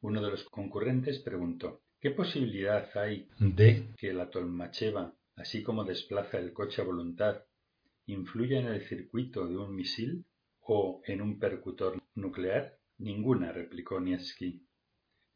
Uno 0.00 0.20
de 0.22 0.30
los 0.30 0.44
concurrentes 0.44 1.20
preguntó 1.20 1.82
¿Qué 2.00 2.10
posibilidad 2.10 2.90
hay 2.98 3.28
de 3.38 3.94
que 3.96 4.12
la 4.12 4.28
Tolmacheva, 4.28 5.14
así 5.36 5.62
como 5.62 5.84
desplaza 5.84 6.38
el 6.38 6.52
coche 6.52 6.82
a 6.82 6.84
voluntad, 6.84 7.44
influya 8.06 8.58
en 8.58 8.66
el 8.66 8.82
circuito 8.82 9.46
de 9.46 9.56
un 9.56 9.74
misil? 9.74 10.26
¿O 10.64 11.00
en 11.06 11.22
un 11.22 11.38
percutor 11.38 12.02
nuclear? 12.14 12.76
Ninguna, 12.98 13.52
replicó 13.52 14.00
Nievski. 14.00 14.66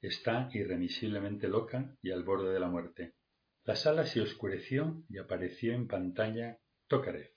Está 0.00 0.50
irremisiblemente 0.52 1.48
loca 1.48 1.96
y 2.02 2.10
al 2.10 2.22
borde 2.22 2.52
de 2.52 2.60
la 2.60 2.68
muerte. 2.68 3.14
La 3.64 3.76
sala 3.76 4.06
se 4.06 4.20
oscureció 4.20 5.02
y 5.08 5.18
apareció 5.18 5.72
en 5.72 5.88
pantalla 5.88 6.58
Tokarev, 6.86 7.32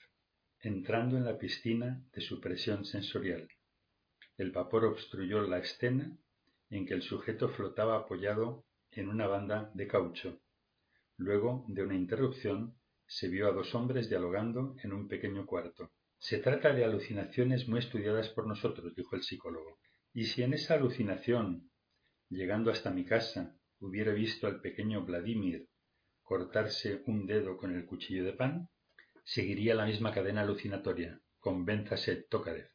entrando 0.59 1.17
en 1.17 1.25
la 1.25 1.37
piscina 1.37 2.03
de 2.13 2.21
supresión 2.21 2.85
sensorial. 2.85 3.47
El 4.37 4.51
vapor 4.51 4.85
obstruyó 4.85 5.41
la 5.41 5.59
escena 5.59 6.15
en 6.69 6.85
que 6.85 6.93
el 6.93 7.01
sujeto 7.01 7.49
flotaba 7.49 7.97
apoyado 7.97 8.65
en 8.91 9.09
una 9.09 9.27
banda 9.27 9.71
de 9.73 9.87
caucho. 9.87 10.39
Luego 11.17 11.65
de 11.67 11.83
una 11.83 11.95
interrupción, 11.95 12.75
se 13.05 13.27
vio 13.27 13.47
a 13.47 13.51
dos 13.51 13.73
hombres 13.73 14.07
dialogando 14.07 14.75
en 14.83 14.93
un 14.93 15.07
pequeño 15.07 15.45
cuarto. 15.45 15.91
Se 16.19 16.37
trata 16.37 16.73
de 16.73 16.85
alucinaciones 16.85 17.67
muy 17.67 17.79
estudiadas 17.79 18.29
por 18.29 18.45
nosotros, 18.45 18.93
dijo 18.95 19.15
el 19.15 19.23
psicólogo. 19.23 19.79
Y 20.13 20.25
si 20.25 20.43
en 20.43 20.53
esa 20.53 20.75
alucinación, 20.75 21.68
llegando 22.29 22.71
hasta 22.71 22.91
mi 22.91 23.05
casa, 23.05 23.55
hubiera 23.79 24.13
visto 24.13 24.47
al 24.47 24.61
pequeño 24.61 25.03
Vladimir 25.03 25.67
cortarse 26.23 27.01
un 27.07 27.25
dedo 27.25 27.57
con 27.57 27.75
el 27.75 27.85
cuchillo 27.85 28.23
de 28.23 28.33
pan, 28.33 28.69
seguiría 29.23 29.73
la 29.73 29.85
misma 29.85 30.13
cadena 30.13 30.41
alucinatoria. 30.41 31.19
Convénzase 31.39 32.27
Tokarev. 32.29 32.69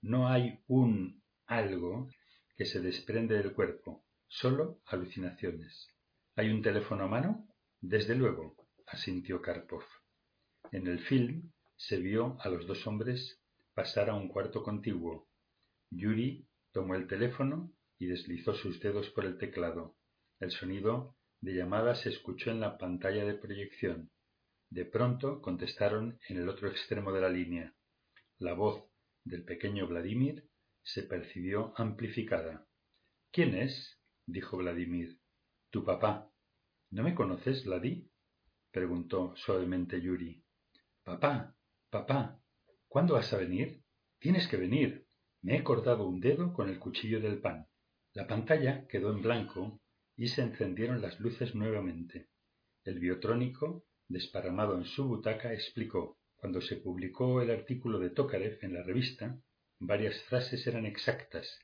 No 0.00 0.28
hay 0.28 0.58
un 0.66 1.22
algo 1.46 2.08
que 2.56 2.64
se 2.64 2.80
desprende 2.80 3.36
del 3.36 3.52
cuerpo, 3.52 4.04
solo 4.26 4.80
alucinaciones. 4.86 5.88
¿Hay 6.34 6.50
un 6.50 6.62
teléfono 6.62 7.04
a 7.04 7.08
mano? 7.08 7.46
Desde 7.80 8.14
luego, 8.14 8.56
asintió 8.86 9.40
Karpov. 9.40 9.84
En 10.72 10.86
el 10.86 11.00
film 11.00 11.52
se 11.76 11.98
vio 11.98 12.38
a 12.40 12.48
los 12.48 12.66
dos 12.66 12.86
hombres 12.86 13.40
pasar 13.74 14.10
a 14.10 14.14
un 14.14 14.28
cuarto 14.28 14.62
contiguo. 14.62 15.28
Yuri 15.90 16.46
tomó 16.72 16.94
el 16.94 17.06
teléfono 17.06 17.72
y 18.00 18.06
deslizó 18.06 18.54
sus 18.54 18.80
dedos 18.80 19.10
por 19.10 19.24
el 19.24 19.38
teclado. 19.38 19.94
El 20.40 20.50
sonido 20.50 21.16
de 21.40 21.54
llamada 21.54 21.94
se 21.94 22.08
escuchó 22.08 22.50
en 22.50 22.58
la 22.58 22.78
pantalla 22.78 23.24
de 23.24 23.34
proyección. 23.34 24.10
De 24.70 24.84
pronto 24.84 25.40
contestaron 25.40 26.18
en 26.28 26.38
el 26.38 26.48
otro 26.48 26.68
extremo 26.68 27.12
de 27.12 27.20
la 27.20 27.28
línea. 27.28 27.74
La 28.38 28.54
voz 28.54 28.90
del 29.24 29.44
pequeño 29.44 29.86
Vladimir 29.86 30.48
se 30.82 31.02
percibió 31.02 31.74
amplificada. 31.76 32.66
¿Quién 33.30 33.54
es? 33.54 34.00
dijo 34.26 34.56
Vladimir. 34.56 35.20
Tu 35.70 35.84
papá. 35.84 36.32
¿No 36.90 37.02
me 37.02 37.14
conoces, 37.14 37.64
Vladi? 37.64 38.10
preguntó 38.72 39.34
suavemente 39.36 40.00
Yuri. 40.00 40.42
Papá, 41.04 41.54
Papá, 41.90 42.40
¿cuándo 42.88 43.14
vas 43.14 43.32
a 43.32 43.36
venir? 43.36 43.82
Tienes 44.20 44.46
que 44.48 44.56
venir. 44.56 45.06
Me 45.42 45.56
he 45.56 45.64
cortado 45.64 46.06
un 46.06 46.20
dedo 46.20 46.52
con 46.52 46.68
el 46.68 46.78
cuchillo 46.78 47.20
del 47.20 47.40
pan. 47.40 47.66
La 48.12 48.26
pantalla 48.26 48.86
quedó 48.88 49.12
en 49.12 49.22
blanco 49.22 49.80
y 50.16 50.28
se 50.28 50.42
encendieron 50.42 51.00
las 51.00 51.20
luces 51.20 51.54
nuevamente. 51.54 52.28
El 52.84 52.98
biotrónico, 52.98 53.84
desparramado 54.08 54.76
en 54.76 54.84
su 54.84 55.06
butaca, 55.06 55.52
explicó, 55.52 56.18
cuando 56.34 56.60
se 56.60 56.76
publicó 56.76 57.40
el 57.40 57.50
artículo 57.50 57.98
de 57.98 58.10
Tokarev 58.10 58.58
en 58.62 58.74
la 58.74 58.82
revista, 58.82 59.38
varias 59.78 60.20
frases 60.22 60.66
eran 60.66 60.86
exactas, 60.86 61.60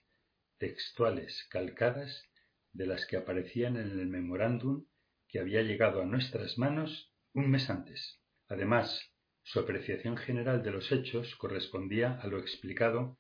textuales, 0.59 1.47
calcadas, 1.51 2.25
de 2.73 2.87
las 2.87 3.07
que 3.07 3.17
aparecían 3.17 3.77
en 3.77 3.91
el 3.99 4.07
memorándum 4.07 4.87
que 5.29 5.41
había 5.41 5.63
llegado 5.63 6.03
a 6.03 6.07
nuestras 6.07 6.59
manos 6.59 7.11
un 7.33 7.51
mes 7.51 7.69
antes. 7.71 8.21
Además, 8.49 9.11
su 9.43 9.61
apreciación 9.61 10.17
general 10.17 10.63
de 10.63 10.71
los 10.71 10.93
hechos 10.93 11.35
correspondía 11.37 12.21
a 12.21 12.27
lo 12.27 12.39
explicado 12.39 13.19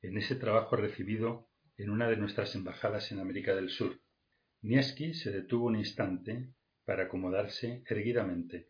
en 0.00 0.16
ese 0.16 0.36
trabajo 0.36 0.76
recibido 0.76 1.48
en 1.82 1.90
una 1.90 2.08
de 2.08 2.16
nuestras 2.16 2.54
embajadas 2.54 3.10
en 3.10 3.18
América 3.18 3.56
del 3.56 3.68
Sur. 3.68 4.00
Nieski 4.60 5.14
se 5.14 5.32
detuvo 5.32 5.66
un 5.66 5.76
instante 5.76 6.54
para 6.84 7.04
acomodarse 7.04 7.82
erguidamente. 7.86 8.68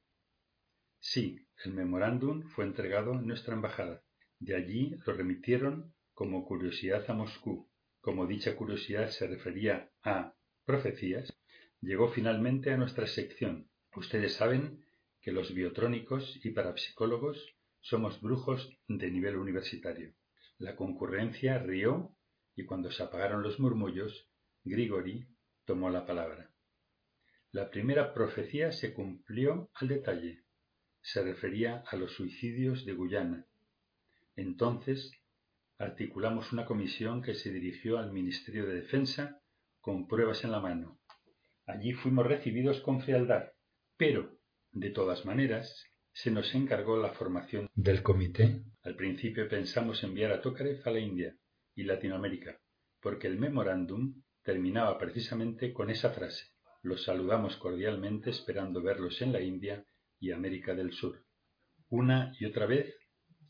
Sí, 0.98 1.46
el 1.62 1.74
memorándum 1.74 2.48
fue 2.48 2.64
entregado 2.64 3.12
en 3.12 3.26
nuestra 3.26 3.52
embajada. 3.52 4.02
De 4.38 4.56
allí 4.56 4.96
lo 5.04 5.12
remitieron 5.12 5.94
como 6.14 6.46
curiosidad 6.46 7.04
a 7.10 7.12
Moscú. 7.12 7.68
Como 8.00 8.26
dicha 8.26 8.56
curiosidad 8.56 9.10
se 9.10 9.26
refería 9.26 9.92
a 10.02 10.34
profecías, 10.64 11.38
llegó 11.82 12.08
finalmente 12.08 12.72
a 12.72 12.78
nuestra 12.78 13.06
sección. 13.06 13.68
Ustedes 13.94 14.32
saben 14.32 14.86
que 15.20 15.32
los 15.32 15.52
biotrónicos 15.52 16.40
y 16.42 16.50
parapsicólogos 16.50 17.56
somos 17.82 18.22
brujos 18.22 18.74
de 18.88 19.10
nivel 19.10 19.36
universitario. 19.36 20.14
La 20.56 20.76
concurrencia 20.76 21.58
rió 21.58 22.16
y 22.54 22.64
cuando 22.64 22.90
se 22.90 23.02
apagaron 23.02 23.42
los 23.42 23.58
murmullos, 23.58 24.28
Grigori 24.64 25.26
tomó 25.64 25.90
la 25.90 26.06
palabra. 26.06 26.50
La 27.50 27.70
primera 27.70 28.14
profecía 28.14 28.72
se 28.72 28.94
cumplió 28.94 29.70
al 29.74 29.88
detalle. 29.88 30.44
Se 31.00 31.22
refería 31.22 31.82
a 31.86 31.96
los 31.96 32.12
suicidios 32.12 32.84
de 32.84 32.92
Guyana. 32.92 33.46
Entonces 34.36 35.12
articulamos 35.78 36.52
una 36.52 36.64
comisión 36.64 37.22
que 37.22 37.34
se 37.34 37.50
dirigió 37.50 37.98
al 37.98 38.12
Ministerio 38.12 38.66
de 38.66 38.76
Defensa 38.76 39.40
con 39.80 40.06
pruebas 40.06 40.44
en 40.44 40.52
la 40.52 40.60
mano. 40.60 41.00
Allí 41.66 41.92
fuimos 41.92 42.26
recibidos 42.26 42.80
con 42.80 43.00
frialdad, 43.00 43.52
pero, 43.96 44.38
de 44.70 44.90
todas 44.90 45.24
maneras, 45.24 45.84
se 46.12 46.30
nos 46.30 46.54
encargó 46.54 46.96
la 46.96 47.12
formación 47.12 47.68
del 47.74 48.02
comité. 48.02 48.62
Al 48.82 48.96
principio 48.96 49.48
pensamos 49.48 50.02
enviar 50.04 50.32
a 50.32 50.40
Tokarev 50.40 50.82
a 50.86 50.90
la 50.90 51.00
India 51.00 51.36
y 51.74 51.84
Latinoamérica, 51.84 52.58
porque 53.00 53.26
el 53.26 53.38
memorándum 53.38 54.22
terminaba 54.42 54.98
precisamente 54.98 55.72
con 55.72 55.90
esa 55.90 56.10
frase. 56.10 56.46
Los 56.82 57.04
saludamos 57.04 57.56
cordialmente 57.56 58.30
esperando 58.30 58.82
verlos 58.82 59.22
en 59.22 59.32
la 59.32 59.40
India 59.40 59.84
y 60.18 60.32
América 60.32 60.74
del 60.74 60.92
Sur. 60.92 61.24
Una 61.88 62.34
y 62.40 62.46
otra 62.46 62.66
vez 62.66 62.94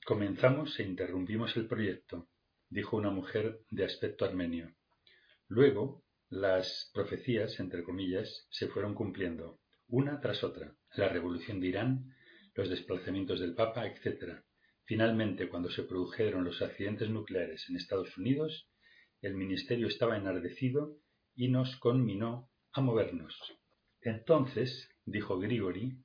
comenzamos 0.05 0.79
e 0.79 0.83
interrumpimos 0.83 1.57
el 1.57 1.67
proyecto, 1.67 2.29
dijo 2.69 2.97
una 2.97 3.11
mujer 3.11 3.61
de 3.71 3.85
aspecto 3.85 4.25
armenio. 4.25 4.75
Luego 5.49 6.05
las 6.29 6.91
profecías, 6.95 7.61
entre 7.61 7.83
comillas, 7.83 8.47
se 8.51 8.69
fueron 8.69 8.95
cumpliendo, 8.95 9.61
una 9.89 10.19
tras 10.21 10.43
otra. 10.43 10.75
La 10.95 11.09
revolución 11.09 11.61
de 11.61 11.69
Irán, 11.69 12.15
los 12.55 12.71
desplazamientos 12.71 13.41
del 13.41 13.55
Papa, 13.55 13.87
etc. 13.87 14.43
Finalmente, 14.85 15.49
cuando 15.49 15.71
se 15.71 15.85
produjeron 15.85 16.45
los 16.45 16.61
accidentes 16.61 17.09
nucleares 17.09 17.69
en 17.69 17.77
Estados 17.77 18.17
Unidos, 18.19 18.69
el 19.21 19.35
Ministerio 19.35 19.87
estaba 19.87 20.17
enardecido 20.17 20.99
y 21.35 21.49
nos 21.49 21.77
conminó 21.77 22.51
a 22.73 22.81
movernos. 22.81 23.37
Entonces, 24.01 24.91
dijo 25.05 25.39
Grigori, 25.39 25.97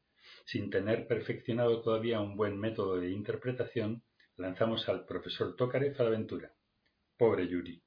sin 0.46 0.70
tener 0.70 1.08
perfeccionado 1.08 1.82
todavía 1.82 2.22
un 2.22 2.36
buen 2.36 2.60
método 2.60 2.98
de 2.98 3.10
interpretación, 3.10 4.04
lanzamos 4.38 4.88
al 4.88 5.06
profesor 5.06 5.56
Tokarev 5.56 5.96
a 6.00 6.04
la 6.04 6.10
aventura. 6.10 6.54
Pobre 7.18 7.48
Yuri. 7.48 7.82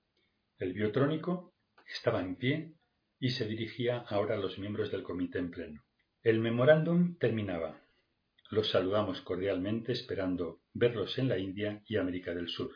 El 0.59 0.73
biotrónico 0.73 1.55
estaba 1.87 2.21
en 2.21 2.37
pie 2.37 2.75
y 3.21 3.31
se 3.31 3.47
dirigía 3.47 3.99
ahora 4.09 4.35
a 4.35 4.39
los 4.39 4.59
miembros 4.59 4.91
del 4.91 5.03
comité 5.03 5.39
en 5.39 5.51
pleno. 5.51 5.85
El 6.23 6.41
memorándum 6.41 7.17
terminaba. 7.19 7.81
Los 8.51 8.71
saludamos 8.71 9.21
cordialmente 9.21 9.93
esperando 9.93 10.60
verlos 10.73 11.19
en 11.19 11.29
la 11.29 11.39
India 11.39 11.83
y 11.87 11.97
América 11.97 12.35
del 12.35 12.49
Sur. 12.49 12.71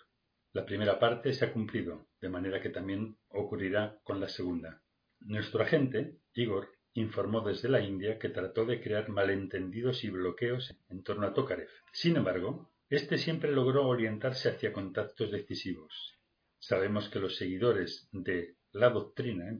La 0.52 0.64
primera 0.64 0.98
parte 0.98 1.32
se 1.32 1.44
ha 1.44 1.52
cumplido, 1.52 2.08
de 2.20 2.28
manera 2.28 2.60
que 2.60 2.70
también 2.70 3.16
ocurrirá 3.28 3.98
con 4.04 4.20
la 4.20 4.28
segunda. 4.28 4.82
Nuestro 5.20 5.62
agente, 5.62 6.18
Igor, 6.34 6.70
informó 6.94 7.40
desde 7.40 7.68
la 7.68 7.80
India 7.80 8.18
que 8.18 8.28
trató 8.28 8.64
de 8.64 8.80
crear 8.80 9.08
malentendidos 9.08 10.04
y 10.04 10.10
bloqueos 10.10 10.76
en 10.88 11.02
torno 11.02 11.26
a 11.26 11.34
Tokarev. 11.34 11.68
Sin 11.92 12.16
embargo, 12.16 12.72
este 12.88 13.18
siempre 13.18 13.50
logró 13.50 13.88
orientarse 13.88 14.48
hacia 14.48 14.72
contactos 14.72 15.32
decisivos. 15.32 16.14
Sabemos 16.60 17.08
que 17.08 17.18
los 17.18 17.36
seguidores 17.36 18.08
de 18.12 18.56
la 18.70 18.90
doctrina 18.90 19.58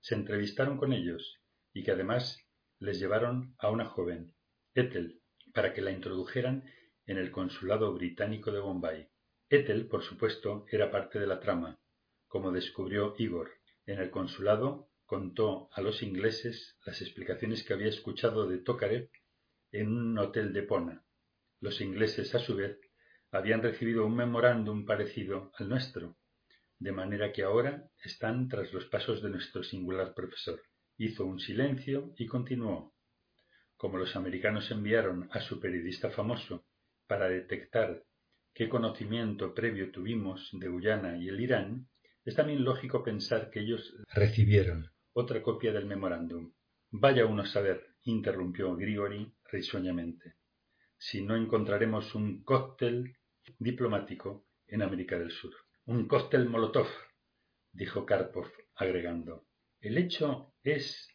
se 0.00 0.14
entrevistaron 0.16 0.76
con 0.76 0.92
ellos 0.92 1.40
y 1.72 1.84
que 1.84 1.92
además 1.92 2.38
les 2.80 2.98
llevaron 2.98 3.54
a 3.58 3.70
una 3.70 3.86
joven, 3.86 4.34
Ethel, 4.74 5.20
para 5.54 5.72
que 5.72 5.82
la 5.82 5.92
introdujeran 5.92 6.64
en 7.06 7.18
el 7.18 7.30
consulado 7.30 7.92
británico 7.92 8.52
de 8.52 8.60
Bombay. 8.60 9.08
Ethel, 9.48 9.86
por 9.86 10.02
supuesto, 10.02 10.64
era 10.70 10.90
parte 10.90 11.18
de 11.18 11.26
la 11.26 11.40
trama, 11.40 11.78
como 12.26 12.52
descubrió 12.52 13.14
Igor. 13.18 13.50
En 13.86 13.98
el 13.98 14.10
consulado 14.10 14.88
contó 15.04 15.68
a 15.72 15.82
los 15.82 16.02
ingleses 16.02 16.78
las 16.86 17.02
explicaciones 17.02 17.64
que 17.64 17.74
había 17.74 17.88
escuchado 17.88 18.48
de 18.48 18.58
Tokarev 18.58 19.10
en 19.72 19.88
un 19.88 20.18
hotel 20.18 20.52
de 20.52 20.62
Pona. 20.62 21.04
Los 21.60 21.80
ingleses, 21.80 22.34
a 22.34 22.38
su 22.38 22.56
vez, 22.56 22.78
habían 23.30 23.62
recibido 23.62 24.06
un 24.06 24.16
memorándum 24.16 24.84
parecido 24.84 25.52
al 25.56 25.68
nuestro, 25.68 26.16
de 26.78 26.92
manera 26.92 27.32
que 27.32 27.42
ahora 27.42 27.90
están 28.02 28.48
tras 28.48 28.72
los 28.72 28.86
pasos 28.86 29.22
de 29.22 29.30
nuestro 29.30 29.62
singular 29.62 30.14
profesor. 30.14 30.62
Hizo 30.96 31.24
un 31.26 31.40
silencio 31.40 32.12
y 32.16 32.26
continuó. 32.26 32.94
Como 33.76 33.98
los 33.98 34.14
americanos 34.16 34.70
enviaron 34.70 35.28
a 35.32 35.40
su 35.40 35.60
periodista 35.60 36.10
famoso 36.10 36.64
para 37.12 37.28
detectar 37.28 38.02
qué 38.54 38.70
conocimiento 38.70 39.52
previo 39.52 39.92
tuvimos 39.92 40.48
de 40.54 40.66
Guyana 40.66 41.18
y 41.18 41.28
el 41.28 41.42
Irán, 41.42 41.90
es 42.24 42.34
también 42.34 42.64
lógico 42.64 43.04
pensar 43.04 43.50
que 43.50 43.60
ellos 43.60 43.94
recibieron 44.14 44.90
otra 45.12 45.42
copia 45.42 45.72
del 45.72 45.84
memorándum. 45.84 46.54
Vaya 46.90 47.26
uno 47.26 47.42
a 47.42 47.46
saber, 47.46 47.86
interrumpió 48.04 48.74
Grigori 48.76 49.30
risueñamente, 49.44 50.36
si 50.96 51.22
no 51.22 51.36
encontraremos 51.36 52.14
un 52.14 52.42
cóctel 52.44 53.14
diplomático 53.58 54.46
en 54.66 54.80
América 54.80 55.18
del 55.18 55.32
Sur. 55.32 55.52
Un 55.84 56.08
cóctel 56.08 56.48
Molotov, 56.48 56.88
dijo 57.72 58.06
Karpov, 58.06 58.50
agregando. 58.74 59.44
El 59.82 59.98
hecho 59.98 60.54
es 60.62 61.10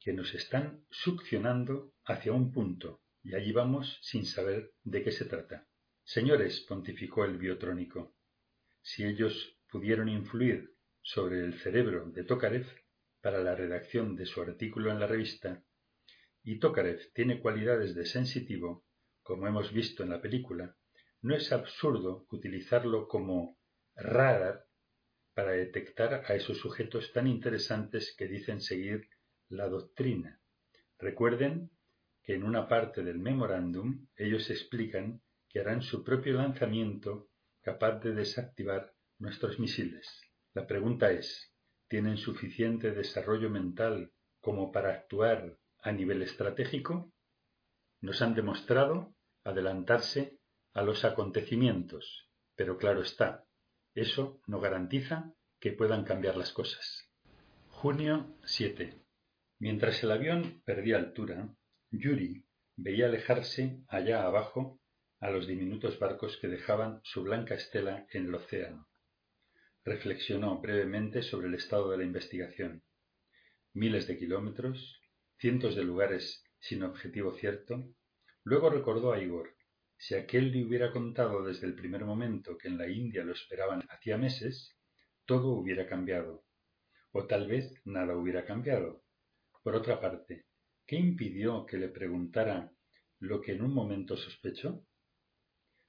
que 0.00 0.12
nos 0.12 0.34
están 0.34 0.84
succionando 0.90 1.92
hacia 2.04 2.32
un 2.32 2.50
punto, 2.50 3.02
y 3.22 3.34
allí 3.34 3.52
vamos 3.52 3.98
sin 4.02 4.24
saber 4.24 4.72
de 4.84 5.02
qué 5.02 5.12
se 5.12 5.24
trata. 5.24 5.66
Señores, 6.04 6.60
pontificó 6.68 7.24
el 7.24 7.38
biotrónico, 7.38 8.14
si 8.80 9.04
ellos 9.04 9.58
pudieron 9.70 10.08
influir 10.08 10.74
sobre 11.02 11.44
el 11.44 11.58
cerebro 11.60 12.10
de 12.10 12.24
Tokarev 12.24 12.66
para 13.20 13.42
la 13.42 13.54
redacción 13.54 14.16
de 14.16 14.26
su 14.26 14.40
artículo 14.40 14.90
en 14.90 15.00
la 15.00 15.06
revista, 15.06 15.62
y 16.42 16.58
Tokarev 16.58 17.12
tiene 17.12 17.40
cualidades 17.40 17.94
de 17.94 18.06
sensitivo, 18.06 18.86
como 19.22 19.46
hemos 19.46 19.72
visto 19.72 20.02
en 20.02 20.10
la 20.10 20.22
película, 20.22 20.76
no 21.20 21.34
es 21.34 21.52
absurdo 21.52 22.26
utilizarlo 22.30 23.08
como 23.08 23.58
radar 23.94 24.64
para 25.34 25.52
detectar 25.52 26.24
a 26.26 26.34
esos 26.34 26.58
sujetos 26.58 27.12
tan 27.12 27.26
interesantes 27.26 28.14
que 28.16 28.28
dicen 28.28 28.60
seguir 28.60 29.08
la 29.48 29.68
doctrina. 29.68 30.40
Recuerden 30.98 31.70
en 32.34 32.44
una 32.44 32.68
parte 32.68 33.02
del 33.02 33.18
memorándum 33.18 34.06
ellos 34.16 34.50
explican 34.50 35.22
que 35.48 35.60
harán 35.60 35.80
su 35.80 36.04
propio 36.04 36.34
lanzamiento 36.34 37.30
capaz 37.62 38.00
de 38.00 38.12
desactivar 38.12 38.92
nuestros 39.18 39.58
misiles. 39.58 40.20
La 40.52 40.66
pregunta 40.66 41.10
es, 41.10 41.54
¿tienen 41.88 42.18
suficiente 42.18 42.92
desarrollo 42.92 43.48
mental 43.48 44.12
como 44.40 44.70
para 44.72 44.92
actuar 44.92 45.58
a 45.80 45.90
nivel 45.90 46.22
estratégico? 46.22 47.12
Nos 48.00 48.20
han 48.20 48.34
demostrado 48.34 49.14
adelantarse 49.44 50.38
a 50.74 50.82
los 50.82 51.04
acontecimientos, 51.04 52.28
pero 52.54 52.76
claro 52.76 53.00
está, 53.00 53.46
eso 53.94 54.40
no 54.46 54.60
garantiza 54.60 55.32
que 55.58 55.72
puedan 55.72 56.04
cambiar 56.04 56.36
las 56.36 56.52
cosas. 56.52 57.10
Junio 57.68 58.36
7. 58.44 59.02
Mientras 59.60 60.02
el 60.04 60.12
avión 60.12 60.62
perdía 60.64 60.98
altura, 60.98 61.54
Yuri 61.90 62.44
veía 62.76 63.06
alejarse 63.06 63.82
allá 63.88 64.24
abajo 64.24 64.78
a 65.20 65.30
los 65.30 65.46
diminutos 65.46 65.98
barcos 65.98 66.36
que 66.36 66.46
dejaban 66.46 67.00
su 67.02 67.22
blanca 67.22 67.54
estela 67.54 68.06
en 68.12 68.26
el 68.26 68.34
océano. 68.34 68.88
Reflexionó 69.84 70.60
brevemente 70.60 71.22
sobre 71.22 71.48
el 71.48 71.54
estado 71.54 71.90
de 71.90 71.96
la 71.96 72.04
investigación. 72.04 72.84
Miles 73.72 74.06
de 74.06 74.18
kilómetros, 74.18 75.00
cientos 75.38 75.76
de 75.76 75.84
lugares 75.84 76.44
sin 76.60 76.82
objetivo 76.82 77.32
cierto. 77.32 77.88
Luego 78.44 78.68
recordó 78.68 79.12
a 79.12 79.22
Igor. 79.22 79.56
si 79.96 80.14
aquel 80.14 80.52
le 80.52 80.64
hubiera 80.64 80.92
contado 80.92 81.42
desde 81.42 81.66
el 81.66 81.74
primer 81.74 82.04
momento 82.04 82.58
que 82.58 82.68
en 82.68 82.76
la 82.76 82.88
India 82.88 83.24
lo 83.24 83.32
esperaban 83.32 83.82
hacía 83.88 84.18
meses, 84.18 84.76
todo 85.24 85.48
hubiera 85.52 85.88
cambiado. 85.88 86.44
O 87.12 87.26
tal 87.26 87.48
vez 87.48 87.72
nada 87.84 88.14
hubiera 88.14 88.44
cambiado. 88.44 89.02
Por 89.62 89.74
otra 89.74 90.00
parte, 90.00 90.47
¿qué 90.88 90.96
impidió 90.96 91.66
que 91.66 91.76
le 91.76 91.90
preguntara 91.90 92.72
lo 93.18 93.42
que 93.42 93.52
en 93.52 93.60
un 93.60 93.74
momento 93.74 94.16
sospechó? 94.16 94.86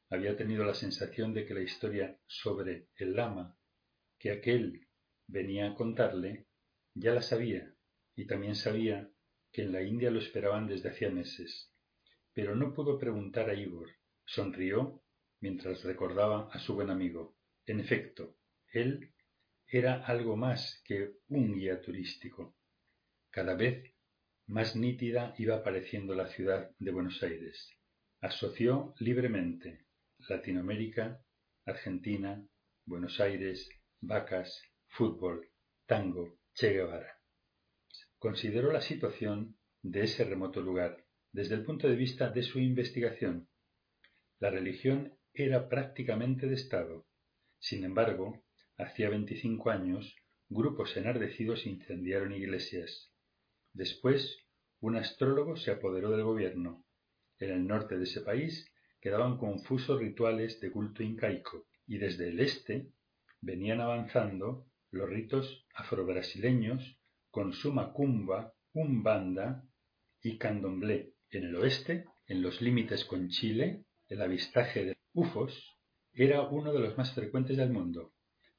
Había 0.09 0.35
tenido 0.35 0.65
la 0.65 0.73
sensación 0.73 1.33
de 1.33 1.45
que 1.45 1.53
la 1.53 1.61
historia 1.61 2.19
sobre 2.27 2.89
el 2.97 3.15
lama 3.15 3.57
que 4.19 4.31
aquel 4.31 4.89
venía 5.25 5.67
a 5.67 5.75
contarle 5.75 6.47
ya 6.93 7.13
la 7.13 7.21
sabía, 7.21 7.73
y 8.13 8.27
también 8.27 8.55
sabía 8.55 9.09
que 9.53 9.61
en 9.61 9.71
la 9.71 9.83
India 9.83 10.11
lo 10.11 10.19
esperaban 10.19 10.67
desde 10.67 10.89
hacía 10.89 11.09
meses. 11.09 11.73
Pero 12.33 12.53
no 12.53 12.73
pudo 12.73 12.99
preguntar 12.99 13.49
a 13.49 13.53
Igor. 13.53 13.87
Sonrió 14.25 15.01
mientras 15.39 15.81
recordaba 15.85 16.49
a 16.51 16.59
su 16.59 16.75
buen 16.75 16.89
amigo. 16.89 17.37
En 17.65 17.79
efecto, 17.79 18.35
él 18.73 19.13
era 19.65 20.05
algo 20.05 20.35
más 20.35 20.81
que 20.83 21.13
un 21.29 21.53
guía 21.53 21.79
turístico. 21.79 22.57
Cada 23.31 23.55
vez 23.55 23.93
más 24.49 24.75
nítida 24.75 25.35
iba 25.37 25.57
apareciendo 25.57 26.15
la 26.15 26.27
ciudad 26.27 26.71
de 26.79 26.91
Buenos 26.91 27.21
Aires. 27.21 27.69
Asoció 28.19 28.95
libremente 28.97 29.85
Latinoamérica, 30.27 31.23
Argentina, 31.67 32.43
Buenos 32.83 33.19
Aires, 33.19 33.69
vacas, 34.01 34.59
fútbol, 34.87 35.47
tango, 35.85 36.39
Che 36.55 36.73
Guevara. 36.73 37.19
Consideró 38.17 38.71
la 38.71 38.81
situación 38.81 39.55
de 39.83 40.05
ese 40.05 40.23
remoto 40.23 40.61
lugar 40.61 41.05
desde 41.31 41.53
el 41.53 41.63
punto 41.63 41.87
de 41.87 41.95
vista 41.95 42.31
de 42.31 42.41
su 42.41 42.57
investigación. 42.57 43.47
La 44.39 44.49
religión 44.49 45.15
era 45.31 45.69
prácticamente 45.69 46.47
de 46.47 46.55
Estado. 46.55 47.05
Sin 47.59 47.83
embargo, 47.83 48.43
hacía 48.77 49.09
veinticinco 49.09 49.69
años, 49.69 50.15
grupos 50.47 50.97
enardecidos 50.97 51.67
incendiaron 51.67 52.33
iglesias. 52.33 53.13
Después, 53.73 54.37
un 54.81 54.95
astrólogo 54.95 55.57
se 55.57 55.71
apoderó 55.71 56.09
del 56.11 56.23
gobierno. 56.23 56.85
En 57.39 57.51
el 57.51 57.67
norte 57.67 57.97
de 57.97 58.03
ese 58.03 58.21
país 58.21 58.65
quedaban 59.01 59.37
confusos 59.37 59.99
rituales 59.99 60.59
de 60.59 60.71
culto 60.71 61.03
incaico, 61.03 61.65
y 61.87 61.97
desde 61.97 62.29
el 62.29 62.39
este 62.39 62.91
venían 63.41 63.81
avanzando 63.81 64.65
los 64.91 65.09
ritos 65.09 65.65
afrobrasileños 65.73 66.97
con 67.31 67.53
su 67.53 67.71
macumba, 67.71 68.53
umbanda 68.73 69.63
y 70.21 70.37
candomblé. 70.37 71.13
En 71.31 71.45
el 71.45 71.55
oeste, 71.55 72.05
en 72.27 72.41
los 72.41 72.61
límites 72.61 73.05
con 73.05 73.29
Chile, 73.29 73.85
el 74.07 74.21
avistaje 74.21 74.83
de 74.83 74.97
ufos 75.13 75.77
era 76.13 76.41
uno 76.41 76.73
de 76.73 76.79
los 76.79 76.97
más 76.97 77.13
frecuentes 77.13 77.57
del 77.57 77.69
mundo, 77.69 78.13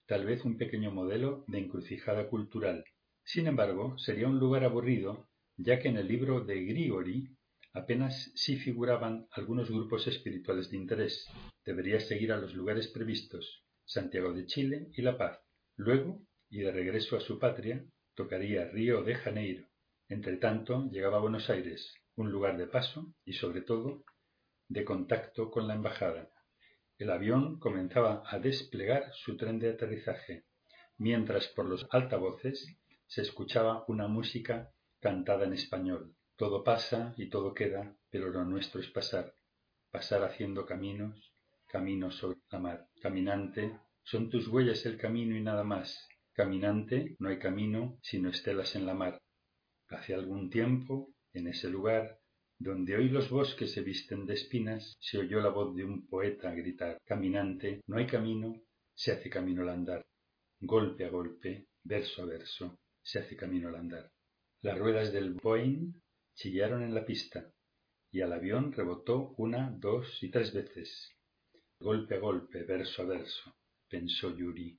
tal 0.07 0.25
vez 0.25 0.45
un 0.45 0.57
pequeño 0.57 0.93
modelo 0.93 1.45
de 1.49 1.59
encrucijada 1.59 2.29
cultural. 2.29 2.85
Sin 3.33 3.47
embargo, 3.47 3.97
sería 3.97 4.27
un 4.27 4.41
lugar 4.41 4.65
aburrido, 4.65 5.29
ya 5.57 5.79
que 5.79 5.87
en 5.87 5.97
el 5.99 6.09
libro 6.09 6.41
de 6.41 6.65
Grigori 6.65 7.29
apenas 7.73 8.33
sí 8.35 8.57
figuraban 8.57 9.29
algunos 9.31 9.71
grupos 9.71 10.09
espirituales 10.09 10.69
de 10.69 10.79
interés. 10.79 11.29
Debería 11.65 12.01
seguir 12.01 12.33
a 12.33 12.39
los 12.39 12.55
lugares 12.55 12.89
previstos, 12.89 13.65
Santiago 13.85 14.33
de 14.33 14.47
Chile 14.47 14.89
y 14.95 15.03
La 15.03 15.17
Paz. 15.17 15.39
Luego, 15.77 16.27
y 16.49 16.59
de 16.59 16.73
regreso 16.73 17.17
a 17.17 17.21
su 17.21 17.39
patria, 17.39 17.85
tocaría 18.17 18.65
Río 18.65 19.05
de 19.05 19.15
Janeiro. 19.15 19.69
Entretanto, 20.09 20.91
llegaba 20.91 21.19
a 21.19 21.21
Buenos 21.21 21.49
Aires, 21.51 21.95
un 22.17 22.33
lugar 22.33 22.59
de 22.59 22.67
paso 22.67 23.15
y, 23.25 23.35
sobre 23.35 23.63
todo, 23.63 24.03
de 24.67 24.85
contacto 24.85 25.53
con 25.53 25.69
la 25.69 25.75
embajada. 25.75 26.33
El 26.99 27.11
avión 27.11 27.61
comenzaba 27.61 28.25
a 28.27 28.41
desplegar 28.41 29.13
su 29.13 29.37
tren 29.37 29.61
de 29.61 29.71
aterrizaje, 29.71 30.47
mientras 30.99 31.47
por 31.47 31.67
los 31.67 31.87
altavoces 31.93 32.80
se 33.11 33.23
escuchaba 33.23 33.85
una 33.89 34.07
música 34.07 34.71
cantada 35.01 35.45
en 35.45 35.53
español. 35.53 36.15
Todo 36.37 36.63
pasa 36.63 37.13
y 37.17 37.29
todo 37.29 37.55
queda, 37.55 37.97
pero 38.09 38.31
lo 38.31 38.45
nuestro 38.45 38.81
es 38.81 38.89
pasar, 38.89 39.35
pasar 39.91 40.23
haciendo 40.23 40.65
caminos, 40.65 41.35
caminos 41.67 42.15
sobre 42.15 42.39
la 42.53 42.61
mar. 42.61 42.89
Caminante, 43.03 43.81
son 44.05 44.31
tus 44.31 44.47
huellas 44.47 44.87
el 44.87 44.97
camino 44.97 45.37
y 45.37 45.43
nada 45.43 45.65
más. 45.65 46.07
Caminante, 46.33 47.17
no 47.19 47.31
hay 47.31 47.41
camino 47.41 47.99
sino 48.01 48.31
estelas 48.31 48.77
en 48.77 48.87
la 48.87 48.95
mar. 48.95 49.19
Hace 49.89 50.15
algún 50.15 50.49
tiempo, 50.49 51.13
en 51.33 51.49
ese 51.49 51.69
lugar, 51.69 52.21
donde 52.61 52.95
hoy 52.95 53.09
los 53.09 53.29
bosques 53.29 53.73
se 53.73 53.83
visten 53.83 54.25
de 54.25 54.35
espinas, 54.35 54.97
se 55.01 55.19
oyó 55.19 55.41
la 55.41 55.49
voz 55.49 55.75
de 55.75 55.83
un 55.85 56.07
poeta 56.07 56.55
gritar 56.55 56.99
Caminante, 57.05 57.81
no 57.89 57.97
hay 57.97 58.07
camino, 58.07 58.55
se 58.95 59.11
hace 59.11 59.29
camino 59.29 59.63
al 59.63 59.71
andar. 59.71 60.07
Golpe 60.61 61.07
a 61.07 61.09
golpe, 61.09 61.67
verso 61.83 62.23
a 62.23 62.27
verso, 62.27 62.79
se 63.03 63.19
hace 63.19 63.37
camino 63.37 63.69
al 63.69 63.77
andar. 63.77 64.11
Las 64.63 64.79
ruedas 64.79 65.13
del 65.13 65.35
Boeing 65.35 65.95
chillaron 66.35 66.83
en 66.83 66.95
la 66.95 67.05
pista, 67.05 67.53
y 68.13 68.21
al 68.21 68.33
avión 68.33 68.73
rebotó 68.73 69.35
una, 69.37 69.71
dos 69.79 70.23
y 70.23 70.31
tres 70.31 70.53
veces. 70.53 71.11
Golpe 71.79 72.17
a 72.17 72.19
golpe, 72.19 72.65
verso 72.65 73.03
a 73.03 73.07
verso, 73.07 73.57
pensó 73.89 74.37
Yuri, 74.37 74.79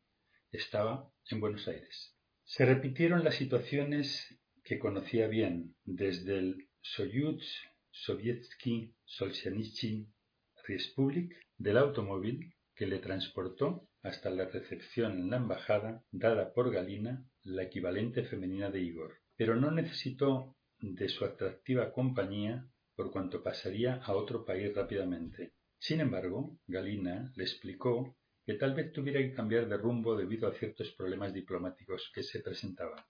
estaba 0.51 1.09
en 1.30 1.40
Buenos 1.40 1.67
Aires. 1.67 2.16
Se 2.43 2.66
repitieron 2.66 3.24
las 3.24 3.35
situaciones 3.35 4.40
que 4.64 4.77
conocía 4.77 5.27
bien, 5.27 5.75
desde 5.85 6.38
el 6.38 6.69
Soyuz 6.82 7.43
Sovietsky 7.91 8.93
Solzhenitsyn 9.06 10.14
Republic 10.67 11.35
del 11.58 11.77
automóvil 11.77 12.53
que 12.75 12.88
le 12.88 13.00
transportó 13.00 13.88
hasta 14.03 14.30
la 14.30 14.45
recepción 14.45 15.19
en 15.19 15.30
la 15.30 15.38
embajada 15.38 16.03
dada 16.11 16.53
por 16.53 16.72
Galina, 16.72 17.25
la 17.44 17.64
equivalente 17.64 18.24
femenina 18.24 18.70
de 18.70 18.82
Igor. 18.82 19.18
Pero 19.36 19.56
no 19.56 19.72
necesitó 19.72 20.56
de 20.80 21.10
su 21.10 21.26
atractiva 21.26 21.92
compañía 21.92 22.68
por 22.95 23.11
cuanto 23.11 23.42
pasaría 23.42 23.95
a 23.95 24.14
otro 24.14 24.45
país 24.45 24.74
rápidamente. 24.76 25.53
Sin 25.80 26.00
embargo, 26.00 26.60
Galina 26.68 27.32
le 27.36 27.44
explicó 27.44 28.16
que 28.45 28.56
tal 28.56 28.74
vez 28.74 28.92
tuviera 28.92 29.20
que 29.20 29.34
cambiar 29.34 29.68
de 29.68 29.78
rumbo 29.78 30.16
debido 30.16 30.48
a 30.48 30.53
ciertos 30.53 30.92
problemas 30.92 31.34
diplomáticos 31.34 32.11
que 32.14 32.24
se 32.24 32.40
presentaban. 32.42 33.03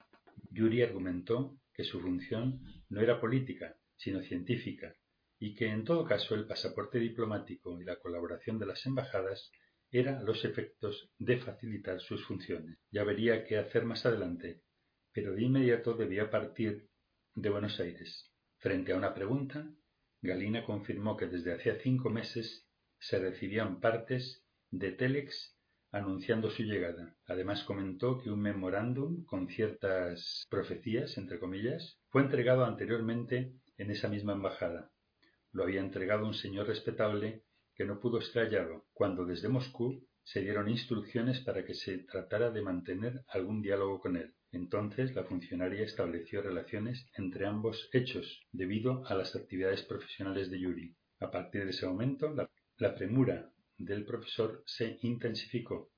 Yuri 0.49 0.81
argumentó 0.81 1.57
que 1.73 1.83
su 1.83 1.99
función 1.99 2.61
no 2.89 3.01
era 3.01 3.19
política, 3.19 3.75
sino 3.95 4.21
científica, 4.21 4.95
y 5.39 5.55
que 5.55 5.67
en 5.67 5.83
todo 5.83 6.05
caso 6.05 6.35
el 6.35 6.45
pasaporte 6.45 6.99
diplomático 6.99 7.79
y 7.79 7.83
la 7.83 7.97
colaboración 7.97 8.59
de 8.59 8.65
las 8.65 8.85
embajadas 8.85 9.51
eran 9.91 10.25
los 10.25 10.45
efectos 10.45 11.09
de 11.17 11.37
facilitar 11.37 11.99
sus 11.99 12.25
funciones. 12.25 12.77
Ya 12.91 13.03
vería 13.03 13.43
qué 13.43 13.57
hacer 13.57 13.85
más 13.85 14.05
adelante, 14.05 14.61
pero 15.11 15.33
de 15.33 15.43
inmediato 15.43 15.93
debía 15.93 16.29
partir 16.29 16.87
de 17.35 17.49
Buenos 17.49 17.79
Aires. 17.79 18.31
Frente 18.57 18.93
a 18.93 18.97
una 18.97 19.13
pregunta, 19.13 19.69
Galina 20.21 20.65
confirmó 20.65 21.17
que 21.17 21.27
desde 21.27 21.53
hacía 21.53 21.75
cinco 21.81 22.09
meses 22.09 22.65
se 22.99 23.19
recibían 23.19 23.79
partes 23.79 24.45
de 24.69 24.91
Telex 24.91 25.57
anunciando 25.91 26.49
su 26.49 26.63
llegada. 26.63 27.15
Además 27.25 27.63
comentó 27.63 28.17
que 28.21 28.31
un 28.31 28.41
memorándum 28.41 29.25
con 29.25 29.49
ciertas 29.49 30.45
profecías, 30.49 31.17
entre 31.17 31.39
comillas, 31.39 31.99
fue 32.09 32.21
entregado 32.21 32.63
anteriormente 32.63 33.53
en 33.77 33.91
esa 33.91 34.07
misma 34.07 34.33
embajada. 34.33 34.91
Lo 35.51 35.63
había 35.63 35.81
entregado 35.81 36.25
un 36.25 36.33
señor 36.33 36.67
respetable 36.67 37.43
que 37.81 37.87
no 37.87 37.99
pudo 37.99 38.21
ser 38.21 38.43
hallado, 38.43 38.85
cuando 38.93 39.25
desde 39.25 39.49
Moscú 39.49 40.07
se 40.23 40.41
dieron 40.41 40.69
instrucciones 40.69 41.39
para 41.39 41.65
que 41.65 41.73
se 41.73 41.97
tratara 41.97 42.51
de 42.51 42.61
mantener 42.61 43.23
algún 43.27 43.63
diálogo 43.63 43.99
con 43.99 44.17
él. 44.17 44.35
Entonces 44.51 45.15
la 45.15 45.23
funcionaria 45.23 45.83
estableció 45.83 46.43
relaciones 46.43 47.07
entre 47.17 47.47
ambos 47.47 47.89
hechos, 47.91 48.45
debido 48.51 49.03
a 49.07 49.15
las 49.15 49.35
actividades 49.35 49.81
profesionales 49.81 50.51
de 50.51 50.59
Yuri. 50.59 50.95
A 51.21 51.31
partir 51.31 51.63
de 51.63 51.71
ese 51.71 51.87
momento, 51.87 52.31
la, 52.31 52.47
la 52.77 52.93
premura 52.93 53.51
del 53.79 54.05
profesor 54.05 54.61
se 54.67 54.99
intensificó. 55.01 55.89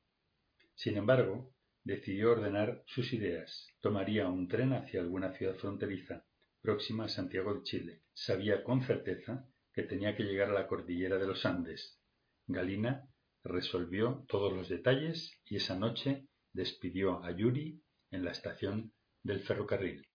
Sin 0.76 0.96
embargo, 0.96 1.54
decidió 1.84 2.32
ordenar 2.32 2.82
sus 2.86 3.12
ideas. 3.12 3.68
Tomaría 3.82 4.30
un 4.30 4.48
tren 4.48 4.72
hacia 4.72 5.02
alguna 5.02 5.34
ciudad 5.34 5.56
fronteriza, 5.56 6.24
próxima 6.62 7.04
a 7.04 7.10
Santiago 7.10 7.54
de 7.54 7.64
Chile. 7.64 8.04
Sabía 8.14 8.64
con 8.64 8.84
certeza 8.84 9.50
que 9.74 9.84
tenía 9.84 10.16
que 10.16 10.24
llegar 10.24 10.50
a 10.50 10.54
la 10.54 10.68
cordillera 10.68 11.18
de 11.18 11.28
los 11.28 11.46
Andes. 11.46 12.00
Galina 12.48 13.08
resolvió 13.44 14.26
todos 14.28 14.54
los 14.54 14.70
detalles 14.70 15.42
y 15.46 15.58
esa 15.58 15.76
noche 15.78 16.28
despidió 16.54 17.24
a 17.24 17.32
Yuri 17.32 17.82
en 18.12 18.24
la 18.24 18.32
estación 18.32 18.94
del 19.24 19.42
ferrocarril. 19.42 20.08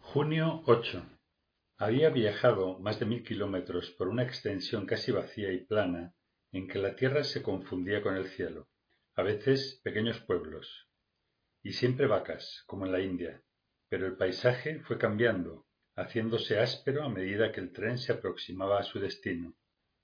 Junio 0.00 0.62
8. 0.66 1.04
Había 1.76 2.10
viajado 2.10 2.78
más 2.78 3.00
de 3.00 3.06
mil 3.06 3.22
kilómetros 3.22 3.90
por 3.92 4.08
una 4.08 4.22
extensión 4.22 4.86
casi 4.86 5.12
vacía 5.12 5.52
y 5.52 5.64
plana 5.64 6.14
en 6.52 6.68
que 6.68 6.78
la 6.78 6.94
tierra 6.94 7.24
se 7.24 7.42
confundía 7.42 8.00
con 8.00 8.16
el 8.16 8.28
cielo, 8.28 8.68
a 9.16 9.22
veces 9.22 9.80
pequeños 9.82 10.20
pueblos, 10.20 10.88
y 11.62 11.72
siempre 11.72 12.06
vacas, 12.06 12.62
como 12.66 12.86
en 12.86 12.92
la 12.92 13.00
India, 13.00 13.42
pero 13.88 14.06
el 14.06 14.16
paisaje 14.16 14.80
fue 14.80 14.98
cambiando, 14.98 15.66
haciéndose 15.96 16.58
áspero 16.58 17.04
a 17.04 17.08
medida 17.08 17.52
que 17.52 17.60
el 17.60 17.72
tren 17.72 17.98
se 17.98 18.12
aproximaba 18.12 18.78
a 18.78 18.82
su 18.82 18.98
destino. 18.98 19.54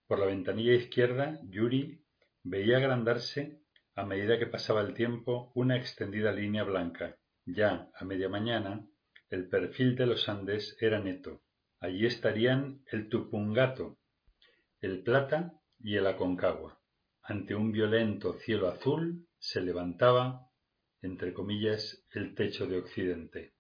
Por 0.06 0.18
la 0.18 0.26
ventanilla 0.26 0.74
izquierda, 0.74 1.40
Yuri 1.44 2.02
veía 2.42 2.78
agrandarse, 2.78 3.60
a 3.94 4.04
medida 4.04 4.38
que 4.38 4.46
pasaba 4.46 4.80
el 4.80 4.94
tiempo, 4.94 5.52
una 5.54 5.76
extendida 5.76 6.32
línea 6.32 6.64
blanca. 6.64 7.16
Ya 7.44 7.90
a 7.94 8.04
media 8.04 8.28
mañana, 8.28 8.86
el 9.28 9.48
perfil 9.48 9.96
de 9.96 10.06
los 10.06 10.28
Andes 10.28 10.76
era 10.80 11.00
neto. 11.00 11.42
Allí 11.80 12.06
estarían 12.06 12.82
el 12.90 13.08
Tupungato, 13.08 13.98
el 14.80 15.02
Plata 15.02 15.54
y 15.78 15.96
el 15.96 16.06
Aconcagua. 16.06 16.80
Ante 17.22 17.54
un 17.54 17.72
violento 17.72 18.34
cielo 18.34 18.68
azul 18.68 19.26
se 19.38 19.60
levantaba, 19.60 20.48
entre 21.02 21.32
comillas, 21.32 22.04
el 22.10 22.34
techo 22.34 22.66
de 22.66 22.78
Occidente, 22.78 23.54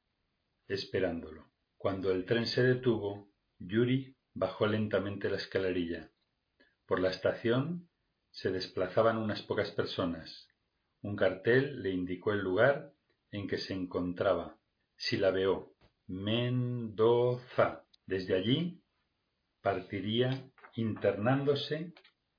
esperándolo. 0.66 1.49
Cuando 1.80 2.12
el 2.12 2.26
tren 2.26 2.46
se 2.46 2.62
detuvo, 2.62 3.30
Yuri 3.58 4.14
bajó 4.34 4.66
lentamente 4.66 5.30
la 5.30 5.38
escalerilla. 5.38 6.10
Por 6.84 7.00
la 7.00 7.08
estación 7.08 7.88
se 8.30 8.50
desplazaban 8.50 9.16
unas 9.16 9.40
pocas 9.40 9.70
personas. 9.70 10.46
Un 11.00 11.16
cartel 11.16 11.82
le 11.82 11.88
indicó 11.88 12.34
el 12.34 12.40
lugar 12.40 12.92
en 13.30 13.48
que 13.48 13.56
se 13.56 13.72
encontraba. 13.72 14.58
Silabeó. 14.98 15.74
Mendoza. 16.06 17.86
Desde 18.04 18.34
allí 18.36 18.82
partiría 19.62 20.50
internándose 20.74 21.94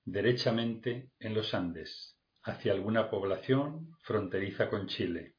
derechamente 0.06 1.10
en 1.18 1.34
los 1.34 1.56
Andes, 1.56 2.16
hacia 2.44 2.74
alguna 2.74 3.10
población 3.10 3.90
fronteriza 4.04 4.70
con 4.70 4.86
Chile. 4.86 5.34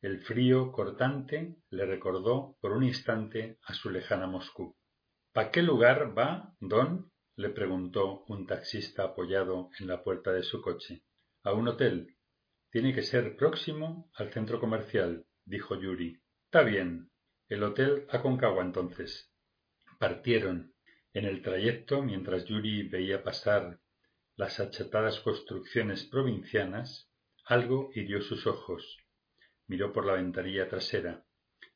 El 0.00 0.20
frío 0.20 0.70
cortante 0.70 1.56
le 1.70 1.84
recordó 1.84 2.56
por 2.60 2.70
un 2.70 2.84
instante 2.84 3.58
a 3.64 3.74
su 3.74 3.90
lejana 3.90 4.28
Moscú. 4.28 4.76
¿Pa 5.32 5.50
qué 5.50 5.60
lugar 5.60 6.16
va, 6.16 6.54
don? 6.60 7.10
le 7.34 7.48
preguntó 7.50 8.24
un 8.28 8.46
taxista 8.46 9.02
apoyado 9.02 9.70
en 9.80 9.88
la 9.88 10.04
puerta 10.04 10.32
de 10.32 10.44
su 10.44 10.62
coche. 10.62 11.02
A 11.42 11.52
un 11.52 11.66
hotel. 11.66 12.16
Tiene 12.70 12.94
que 12.94 13.02
ser 13.02 13.36
próximo 13.36 14.08
al 14.14 14.32
centro 14.32 14.60
comercial, 14.60 15.26
dijo 15.44 15.74
Yuri. 15.74 16.20
Está 16.44 16.62
bien. 16.62 17.10
El 17.48 17.64
hotel 17.64 18.06
Aconcagua 18.08 18.62
entonces. 18.62 19.32
Partieron. 19.98 20.74
En 21.12 21.24
el 21.24 21.42
trayecto, 21.42 22.02
mientras 22.02 22.44
Yuri 22.44 22.88
veía 22.88 23.24
pasar 23.24 23.80
las 24.36 24.60
achatadas 24.60 25.18
construcciones 25.18 26.04
provincianas, 26.04 27.10
algo 27.44 27.90
hirió 27.94 28.22
sus 28.22 28.46
ojos. 28.46 28.98
Miró 29.68 29.92
por 29.92 30.04
la 30.06 30.14
ventanilla 30.14 30.68
trasera, 30.68 31.24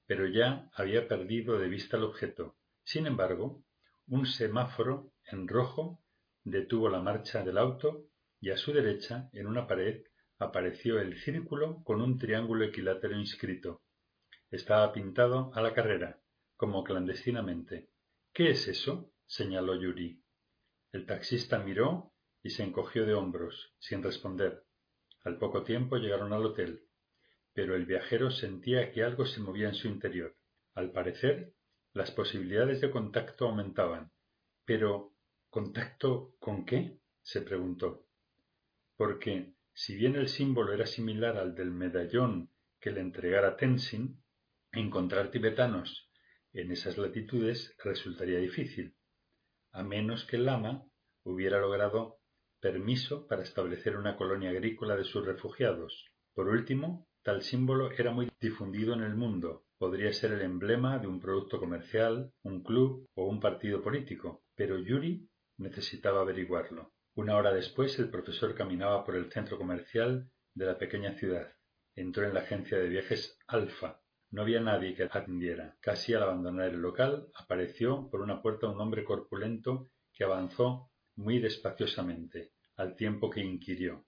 pero 0.06 0.26
ya 0.26 0.70
había 0.74 1.06
perdido 1.06 1.58
de 1.58 1.68
vista 1.68 1.96
el 1.96 2.04
objeto. 2.04 2.56
Sin 2.84 3.06
embargo, 3.06 3.64
un 4.08 4.26
semáforo 4.26 5.12
en 5.30 5.46
rojo 5.46 6.02
detuvo 6.42 6.88
la 6.88 7.00
marcha 7.00 7.44
del 7.44 7.58
auto 7.58 8.06
y 8.40 8.50
a 8.50 8.56
su 8.56 8.72
derecha, 8.72 9.30
en 9.32 9.46
una 9.46 9.66
pared, 9.66 10.02
apareció 10.38 11.00
el 11.00 11.16
círculo 11.20 11.84
con 11.84 12.02
un 12.02 12.18
triángulo 12.18 12.64
equilátero 12.64 13.16
inscrito. 13.16 13.82
Estaba 14.50 14.92
pintado 14.92 15.52
a 15.54 15.62
la 15.62 15.72
carrera, 15.72 16.20
como 16.56 16.82
clandestinamente. 16.82 17.90
¿Qué 18.32 18.50
es 18.50 18.66
eso? 18.68 19.12
señaló 19.26 19.80
Yuri. 19.80 20.22
El 20.92 21.06
taxista 21.06 21.58
miró 21.58 22.12
y 22.42 22.50
se 22.50 22.64
encogió 22.64 23.06
de 23.06 23.14
hombros, 23.14 23.74
sin 23.78 24.02
responder. 24.02 24.64
Al 25.24 25.38
poco 25.38 25.62
tiempo 25.62 25.96
llegaron 25.96 26.32
al 26.32 26.44
hotel, 26.44 26.88
pero 27.54 27.74
el 27.74 27.86
viajero 27.86 28.30
sentía 28.30 28.92
que 28.92 29.02
algo 29.02 29.26
se 29.26 29.40
movía 29.40 29.68
en 29.68 29.74
su 29.74 29.88
interior. 29.88 30.36
Al 30.74 30.92
parecer, 30.92 31.54
las 31.92 32.10
posibilidades 32.10 32.80
de 32.80 32.90
contacto 32.90 33.46
aumentaban. 33.46 34.10
Pero, 34.64 35.14
¿contacto 35.50 36.34
con 36.38 36.64
qué? 36.64 36.98
se 37.22 37.42
preguntó. 37.42 38.06
Porque, 38.96 39.54
si 39.72 39.94
bien 39.94 40.16
el 40.16 40.28
símbolo 40.28 40.72
era 40.72 40.86
similar 40.86 41.36
al 41.36 41.54
del 41.54 41.70
medallón 41.70 42.50
que 42.80 42.90
le 42.90 43.00
entregara 43.00 43.56
Tenzin, 43.56 44.22
encontrar 44.72 45.30
tibetanos 45.30 46.10
en 46.52 46.72
esas 46.72 46.98
latitudes 46.98 47.74
resultaría 47.84 48.38
difícil 48.38 48.96
a 49.72 49.82
menos 49.82 50.24
que 50.24 50.36
el 50.36 50.44
lama 50.44 50.84
hubiera 51.24 51.58
logrado 51.58 52.20
permiso 52.60 53.26
para 53.26 53.42
establecer 53.42 53.96
una 53.96 54.16
colonia 54.16 54.50
agrícola 54.50 54.96
de 54.96 55.04
sus 55.04 55.24
refugiados. 55.24 56.06
Por 56.34 56.48
último, 56.48 57.08
tal 57.22 57.42
símbolo 57.42 57.90
era 57.92 58.12
muy 58.12 58.30
difundido 58.40 58.94
en 58.94 59.02
el 59.02 59.14
mundo. 59.14 59.64
Podría 59.78 60.12
ser 60.12 60.32
el 60.32 60.42
emblema 60.42 60.98
de 60.98 61.06
un 61.06 61.20
producto 61.20 61.58
comercial, 61.58 62.32
un 62.42 62.62
club 62.62 63.08
o 63.14 63.26
un 63.26 63.40
partido 63.40 63.82
político, 63.82 64.44
pero 64.54 64.78
Yuri 64.78 65.28
necesitaba 65.58 66.20
averiguarlo. 66.20 66.92
Una 67.14 67.36
hora 67.36 67.52
después 67.52 67.98
el 67.98 68.10
profesor 68.10 68.54
caminaba 68.54 69.04
por 69.04 69.16
el 69.16 69.30
centro 69.30 69.58
comercial 69.58 70.30
de 70.54 70.66
la 70.66 70.78
pequeña 70.78 71.14
ciudad. 71.14 71.52
Entró 71.94 72.26
en 72.26 72.34
la 72.34 72.40
agencia 72.40 72.78
de 72.78 72.88
viajes 72.88 73.38
Alfa, 73.46 74.02
no 74.32 74.42
había 74.42 74.60
nadie 74.60 74.94
que 74.94 75.04
atendiera. 75.04 75.76
Casi 75.80 76.14
al 76.14 76.22
abandonar 76.22 76.70
el 76.70 76.80
local, 76.80 77.28
apareció 77.34 78.08
por 78.10 78.22
una 78.22 78.40
puerta 78.40 78.66
un 78.66 78.80
hombre 78.80 79.04
corpulento 79.04 79.90
que 80.14 80.24
avanzó 80.24 80.90
muy 81.16 81.38
despaciosamente, 81.38 82.52
al 82.76 82.96
tiempo 82.96 83.28
que 83.28 83.40
inquirió. 83.40 84.06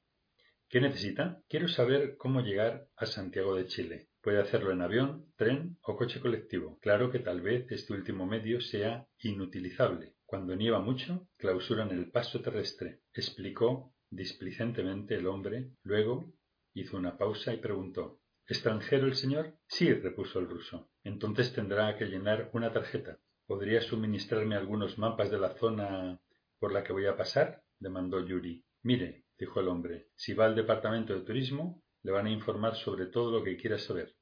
¿Qué 0.75 0.81
necesita? 0.81 1.41
Quiero 1.49 1.69
saber 1.69 2.17
cómo 2.17 2.41
llegar 2.41 2.89
a 2.97 3.07
Santiago 3.07 3.55
de 3.55 3.67
Chile. 3.67 4.09
Puede 4.21 4.41
hacerlo 4.41 4.73
en 4.73 4.83
avión, 4.83 5.33
tren 5.37 5.79
o 5.83 5.97
coche 5.97 6.19
colectivo. 6.19 6.81
Claro 6.81 7.13
que 7.13 7.21
tal 7.21 7.43
vez 7.43 7.71
este 7.71 7.93
último 7.93 8.27
medio 8.27 8.61
sea 8.61 9.07
inutilizable. 9.21 10.15
Cuando 10.27 10.57
nieva 10.57 10.81
mucho, 10.81 11.29
clausuran 11.37 11.93
el 11.93 12.11
paso 12.11 12.41
terrestre, 12.41 13.03
explicó 13.13 13.95
displicentemente 14.11 15.15
el 15.15 15.29
hombre. 15.29 15.71
Luego 15.85 16.33
hizo 16.73 16.97
una 16.97 17.17
pausa 17.17 17.55
y 17.55 17.59
preguntó 17.59 18.19
¿Extranjero 18.45 19.07
el 19.07 19.15
señor? 19.15 19.55
Sí, 19.69 19.93
repuso 19.93 20.41
el 20.41 20.49
ruso. 20.49 20.91
Entonces 21.05 21.53
tendrá 21.53 21.97
que 21.97 22.07
llenar 22.07 22.51
una 22.53 22.73
tarjeta. 22.73 23.21
¿Podría 23.47 23.81
suministrarme 23.81 24.57
algunos 24.57 24.99
mapas 24.99 25.31
de 25.31 25.39
la 25.39 25.51
zona 25.51 26.19
por 26.59 26.73
la 26.73 26.83
que 26.83 26.93
voy 26.93 27.07
a 27.07 27.17
pasar? 27.17 27.63
demandó 27.79 28.27
Yuri. 28.27 28.65
Mire, 28.83 29.24
dijo 29.39 29.61
el 29.61 29.69
hombre, 29.69 30.09
si 30.17 30.35
va 30.35 30.47
al 30.47 30.55
departamento 30.55 31.15
de 31.15 31.25
turismo, 31.25 31.83
le 32.03 32.13
van 32.13 32.27
a 32.27 32.31
informar 32.31 32.77
sobre 32.77 33.07
todo 33.07 33.31
lo 33.31 33.45
que 33.45 33.57
quiera 33.57 33.79
saber. 33.79 34.15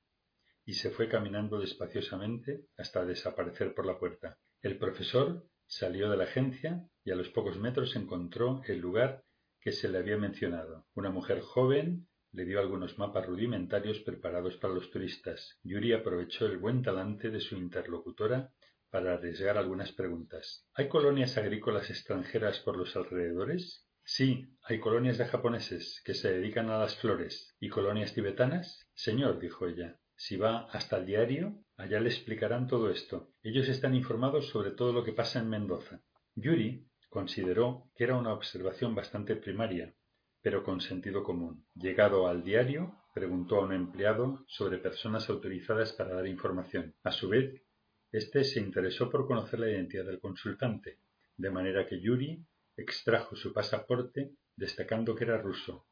Y 0.65 0.75
se 0.75 0.91
fue 0.91 1.09
caminando 1.09 1.59
despaciosamente 1.59 2.67
hasta 2.77 3.05
desaparecer 3.05 3.75
por 3.75 3.87
la 3.87 3.99
puerta. 3.99 4.39
El 4.61 4.79
profesor 4.79 5.45
salió 5.67 6.09
de 6.11 6.17
la 6.17 6.25
agencia 6.25 6.87
y 7.05 7.11
a 7.11 7.17
los 7.17 7.29
pocos 7.31 7.59
metros 7.59 7.97
encontró 7.97 8.63
el 8.67 8.79
lugar 8.79 9.25
que 9.61 9.73
se 9.73 9.89
le 9.89 9.99
había 9.99 10.17
mencionado. 10.17 10.87
Una 10.95 11.11
mujer 11.11 11.41
joven 11.41 12.09
le 12.33 12.45
dio 12.45 12.61
algunos 12.61 12.99
mapas 12.99 13.27
rudimentarios 13.27 14.01
preparados 14.01 14.57
para 14.57 14.75
los 14.75 14.91
turistas. 14.91 15.59
Yuri 15.63 15.93
aprovechó 15.93 16.47
el 16.47 16.59
buen 16.59 16.83
talante 16.83 17.31
de 17.31 17.41
su 17.41 17.57
interlocutora 17.57 18.53
para 18.91 19.15
arriesgar 19.15 19.57
algunas 19.57 19.93
preguntas. 19.93 20.67
¿Hay 20.75 20.89
colonias 20.89 21.37
agrícolas 21.37 21.91
extranjeras 21.91 22.61
por 22.61 22.77
los 22.77 22.95
alrededores? 22.97 23.87
Sí, 24.05 24.57
hay 24.65 24.81
colonias 24.81 25.17
de 25.17 25.27
japoneses 25.27 26.03
que 26.05 26.15
se 26.15 26.33
dedican 26.33 26.71
a 26.71 26.79
las 26.79 26.97
flores. 26.97 27.55
¿Y 27.61 27.69
colonias 27.69 28.15
tibetanas? 28.15 28.89
Señor, 28.95 29.39
dijo 29.39 29.67
ella, 29.67 29.99
si 30.17 30.37
va 30.37 30.67
hasta 30.71 30.99
el 30.99 31.07
diario, 31.07 31.65
allá 31.77 32.01
le 32.01 32.09
explicarán 32.09 32.67
todo 32.67 32.91
esto. 32.91 33.31
Ellos 33.43 33.69
están 33.69 33.95
informados 33.95 34.49
sobre 34.49 34.73
todo 34.73 34.93
lo 34.93 35.05
que 35.05 35.13
pasa 35.13 35.39
en 35.39 35.49
Mendoza. 35.49 36.03
Yuri 36.35 36.89
consideró 37.11 37.91
que 37.95 38.05
era 38.05 38.17
una 38.17 38.33
observación 38.33 38.95
bastante 38.95 39.37
primaria, 39.37 39.95
pero 40.43 40.65
con 40.65 40.81
sentido 40.81 41.23
común. 41.23 41.67
Llegado 41.75 42.27
al 42.27 42.43
diario, 42.43 42.97
preguntó 43.15 43.57
a 43.57 43.65
un 43.65 43.73
empleado 43.73 44.45
sobre 44.49 44.79
personas 44.79 45.29
autorizadas 45.29 45.93
para 45.93 46.15
dar 46.15 46.27
información. 46.27 46.95
A 47.05 47.13
su 47.13 47.29
vez, 47.29 47.63
éste 48.11 48.45
se 48.45 48.61
interesó 48.61 49.11
por 49.11 49.27
conocer 49.27 49.61
la 49.61 49.71
identidad 49.71 50.05
del 50.05 50.21
consultante, 50.21 50.99
de 51.37 51.51
manera 51.51 51.87
que 51.87 52.01
Yuri 52.01 52.45
extrajo 52.77 53.37
su 53.37 53.53
pasaporte 53.53 54.33
destacando 54.57 55.15
que 55.15 55.25
era 55.25 55.39
ruso. 55.39 55.87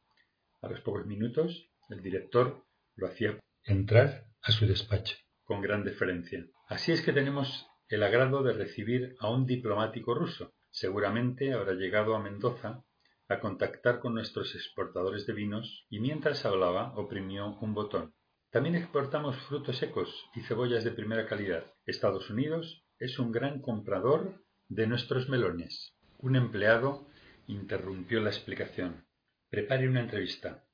A 0.62 0.68
los 0.68 0.80
pocos 0.80 1.06
minutos, 1.06 1.70
el 1.88 2.02
director 2.02 2.64
lo 2.96 3.06
hacía 3.06 3.38
entrar 3.64 4.26
a 4.42 4.52
su 4.52 4.66
despacho, 4.66 5.16
con 5.44 5.60
gran 5.60 5.84
deferencia. 5.84 6.46
Así 6.68 6.92
es 6.92 7.02
que 7.02 7.12
tenemos 7.12 7.66
el 7.88 8.02
agrado 8.02 8.42
de 8.42 8.52
recibir 8.52 9.16
a 9.18 9.30
un 9.30 9.46
diplomático 9.46 10.14
ruso. 10.14 10.52
Seguramente 10.70 11.52
habrá 11.52 11.72
llegado 11.72 12.14
a 12.14 12.22
Mendoza 12.22 12.84
a 13.28 13.40
contactar 13.40 14.00
con 14.00 14.14
nuestros 14.14 14.54
exportadores 14.54 15.26
de 15.26 15.32
vinos 15.32 15.86
y 15.88 16.00
mientras 16.00 16.44
hablaba 16.44 16.92
oprimió 16.96 17.58
un 17.60 17.74
botón. 17.74 18.14
También 18.50 18.74
exportamos 18.74 19.36
frutos 19.48 19.78
secos 19.78 20.26
y 20.34 20.40
cebollas 20.40 20.82
de 20.84 20.90
primera 20.90 21.26
calidad. 21.26 21.72
Estados 21.86 22.30
Unidos 22.30 22.84
es 22.98 23.18
un 23.18 23.30
gran 23.30 23.60
comprador 23.60 24.44
de 24.68 24.86
nuestros 24.86 25.28
melones. 25.28 25.94
Un 26.22 26.36
empleado 26.36 27.06
interrumpió 27.46 28.20
la 28.20 28.28
explicación. 28.28 29.06
Prepare 29.48 29.88
una 29.88 30.02
entrevista. 30.02 30.66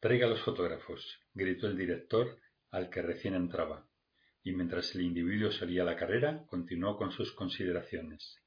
Traiga 0.00 0.26
los 0.26 0.40
fotógrafos, 0.40 1.20
gritó 1.34 1.66
el 1.66 1.76
director 1.76 2.38
al 2.70 2.88
que 2.88 3.02
recién 3.02 3.34
entraba. 3.34 3.86
Y 4.42 4.52
mientras 4.52 4.94
el 4.94 5.02
individuo 5.02 5.52
salía 5.52 5.82
a 5.82 5.84
la 5.84 5.96
carrera, 5.96 6.46
continuó 6.46 6.96
con 6.96 7.12
sus 7.12 7.32
consideraciones. 7.32 8.38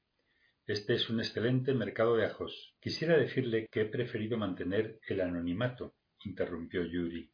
Este 0.66 0.94
es 0.94 1.08
un 1.08 1.20
excelente 1.20 1.72
mercado 1.72 2.16
de 2.16 2.26
ajos. 2.26 2.74
Quisiera 2.80 3.16
decirle 3.16 3.68
que 3.70 3.82
he 3.82 3.84
preferido 3.84 4.36
mantener 4.36 4.98
el 5.06 5.20
anonimato, 5.20 5.94
interrumpió 6.24 6.84
Yuri. 6.84 7.30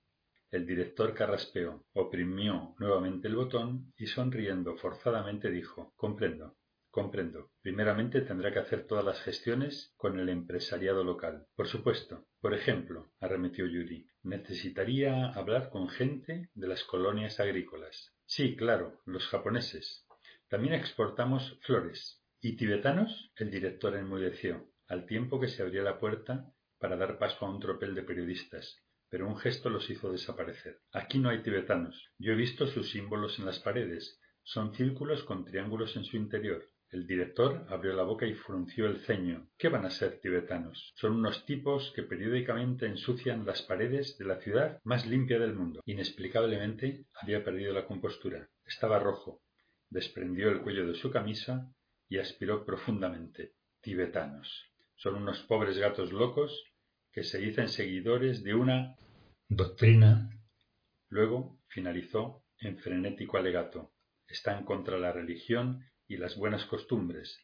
El 0.51 0.67
director 0.67 1.15
carraspeó, 1.15 1.87
oprimió 1.95 2.75
nuevamente 2.79 3.29
el 3.29 3.37
botón 3.37 3.95
y 3.97 4.09
sonriendo 4.09 4.77
forzadamente 4.77 5.51
dijo 5.51 5.95
Comprendo. 5.97 6.59
Comprendo. 6.97 7.51
Primeramente 7.61 8.23
tendrá 8.23 8.51
que 8.51 8.59
hacer 8.59 8.87
todas 8.87 9.05
las 9.05 9.21
gestiones 9.21 9.93
con 9.99 10.19
el 10.19 10.31
empresariado 10.31 11.05
local. 11.05 11.47
Por 11.55 11.69
supuesto. 11.69 12.25
Por 12.41 12.55
ejemplo, 12.55 13.13
arremetió 13.21 13.67
Yuri, 13.67 14.09
necesitaría 14.23 15.27
hablar 15.27 15.69
con 15.69 15.91
gente 15.91 16.49
de 16.55 16.67
las 16.67 16.85
colonias 16.85 17.39
agrícolas. 17.39 18.15
Sí, 18.25 18.57
claro, 18.57 19.03
los 19.05 19.29
japoneses. 19.29 20.07
También 20.49 20.73
exportamos 20.73 21.59
flores. 21.67 22.25
¿Y 22.41 22.57
tibetanos? 22.57 23.31
El 23.37 23.51
director 23.51 23.95
enmudeció, 23.95 24.67
al 24.89 25.05
tiempo 25.05 25.39
que 25.39 25.49
se 25.49 25.63
abría 25.63 25.83
la 25.83 26.01
puerta 26.01 26.51
para 26.79 26.97
dar 26.97 27.19
paso 27.19 27.45
a 27.45 27.51
un 27.51 27.61
tropel 27.61 27.95
de 27.95 28.05
periodistas, 28.05 28.75
pero 29.11 29.29
un 29.29 29.37
gesto 29.37 29.69
los 29.69 29.91
hizo 29.91 30.11
desaparecer. 30.11 30.81
Aquí 30.93 31.19
no 31.19 31.29
hay 31.29 31.43
tibetanos. 31.43 32.09
Yo 32.17 32.33
he 32.33 32.37
visto 32.37 32.67
sus 32.67 32.91
símbolos 32.91 33.39
en 33.39 33.45
las 33.45 33.59
paredes. 33.59 34.19
Son 34.45 34.73
círculos 34.75 35.25
con 35.25 35.45
triángulos 35.45 35.95
en 35.97 36.05
su 36.05 36.17
interior. 36.17 36.67
El 36.91 37.07
director 37.07 37.67
abrió 37.69 37.95
la 37.95 38.05
boca 38.05 38.27
y 38.27 38.35
frunció 38.35 38.87
el 38.87 39.01
ceño. 39.01 39.49
¿Qué 39.59 39.69
van 39.69 39.85
a 39.85 39.91
ser 39.91 40.21
tibetanos? 40.21 40.93
Son 40.95 41.13
unos 41.13 41.45
tipos 41.45 41.93
que 41.97 42.05
periódicamente 42.05 42.87
ensucian 42.87 43.45
las 43.45 43.63
paredes 43.63 44.17
de 44.19 44.25
la 44.25 44.41
ciudad 44.41 44.81
más 44.85 45.05
limpia 45.05 45.39
del 45.39 45.55
mundo. 45.55 45.83
Inexplicablemente 45.85 47.07
había 47.21 47.45
perdido 47.45 47.73
la 47.73 47.87
compostura. 47.87 48.49
Estaba 48.65 49.01
rojo. 49.01 49.43
Desprendió 49.91 50.49
el 50.49 50.63
cuello 50.63 50.87
de 50.87 50.95
su 50.95 51.11
camisa 51.11 51.73
y 52.09 52.19
aspiró 52.19 52.65
profundamente. 52.65 53.55
Tibetanos. 53.81 54.71
Son 54.95 55.17
unos 55.17 55.43
pobres 55.43 55.79
gatos 55.79 56.13
locos 56.13 56.65
que 57.13 57.25
se 57.25 57.39
dicen 57.39 57.69
seguidores 57.69 58.45
de 58.45 58.55
una 58.55 58.97
doctrina. 59.49 60.31
Luego 61.09 61.59
finalizó 61.67 62.45
en 62.61 62.79
frenético 62.79 63.39
alegato. 63.39 63.93
Están 64.29 64.65
contra 64.65 64.99
la 64.99 65.13
religión 65.13 65.85
y 66.09 66.17
las 66.17 66.37
buenas 66.37 66.65
costumbres, 66.67 67.39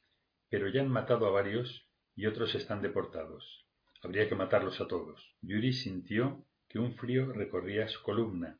pero 0.49 0.69
ya 0.69 0.83
han 0.83 0.89
matado 0.89 1.27
a 1.27 1.31
varios 1.31 1.89
y 2.15 2.27
otros 2.27 2.55
están 2.55 2.83
deportados. 2.83 3.67
Habría 4.03 4.29
que 4.29 4.35
matarlos 4.35 4.81
a 4.81 4.87
todos. 4.87 5.35
Yuri 5.41 5.73
sintió 5.73 6.45
que 6.69 6.79
un 6.79 6.95
frío 6.95 7.33
recorría 7.33 7.89
su 7.89 8.03
columna. 8.03 8.59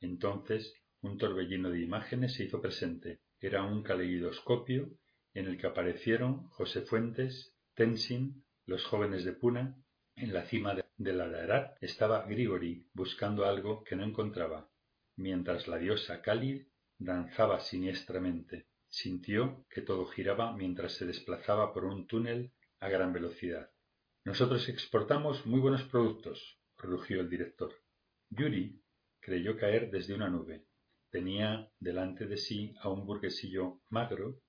Entonces 0.00 0.74
un 1.02 1.16
torbellino 1.16 1.70
de 1.70 1.80
imágenes 1.80 2.34
se 2.34 2.44
hizo 2.44 2.60
presente. 2.60 3.20
Era 3.40 3.62
un 3.62 3.82
caleidoscopio 3.82 4.90
en 5.32 5.46
el 5.46 5.56
que 5.56 5.66
aparecieron 5.66 6.48
José 6.48 6.82
Fuentes, 6.82 7.54
Tenzin, 7.74 8.44
los 8.66 8.84
jóvenes 8.84 9.24
de 9.24 9.32
Puna. 9.32 9.76
En 10.16 10.34
la 10.34 10.44
cima 10.44 10.74
de 10.98 11.12
la 11.12 11.24
Ararat 11.24 11.82
estaba 11.82 12.26
Grigori 12.26 12.86
buscando 12.92 13.46
algo 13.46 13.82
que 13.84 13.96
no 13.96 14.04
encontraba, 14.04 14.68
mientras 15.16 15.68
la 15.68 15.78
diosa 15.78 16.20
Kali 16.20 16.68
danzaba 16.98 17.60
siniestramente. 17.60 18.66
Sintió 18.90 19.64
que 19.70 19.82
todo 19.82 20.04
giraba 20.06 20.52
mientras 20.52 20.94
se 20.94 21.06
desplazaba 21.06 21.72
por 21.72 21.84
un 21.84 22.06
túnel 22.06 22.52
a 22.80 22.88
gran 22.88 23.12
velocidad. 23.12 23.70
Nosotros 24.24 24.68
exportamos 24.68 25.46
muy 25.46 25.60
buenos 25.60 25.84
productos, 25.84 26.58
rugió 26.76 27.20
el 27.20 27.30
director. 27.30 27.72
Yuri 28.30 28.82
creyó 29.20 29.56
caer 29.56 29.90
desde 29.90 30.14
una 30.14 30.28
nube. 30.28 30.66
Tenía 31.10 31.70
delante 31.78 32.26
de 32.26 32.36
sí 32.36 32.74
a 32.80 32.88
un 32.88 33.06
burguesillo 33.06 33.80
magro 33.88 34.40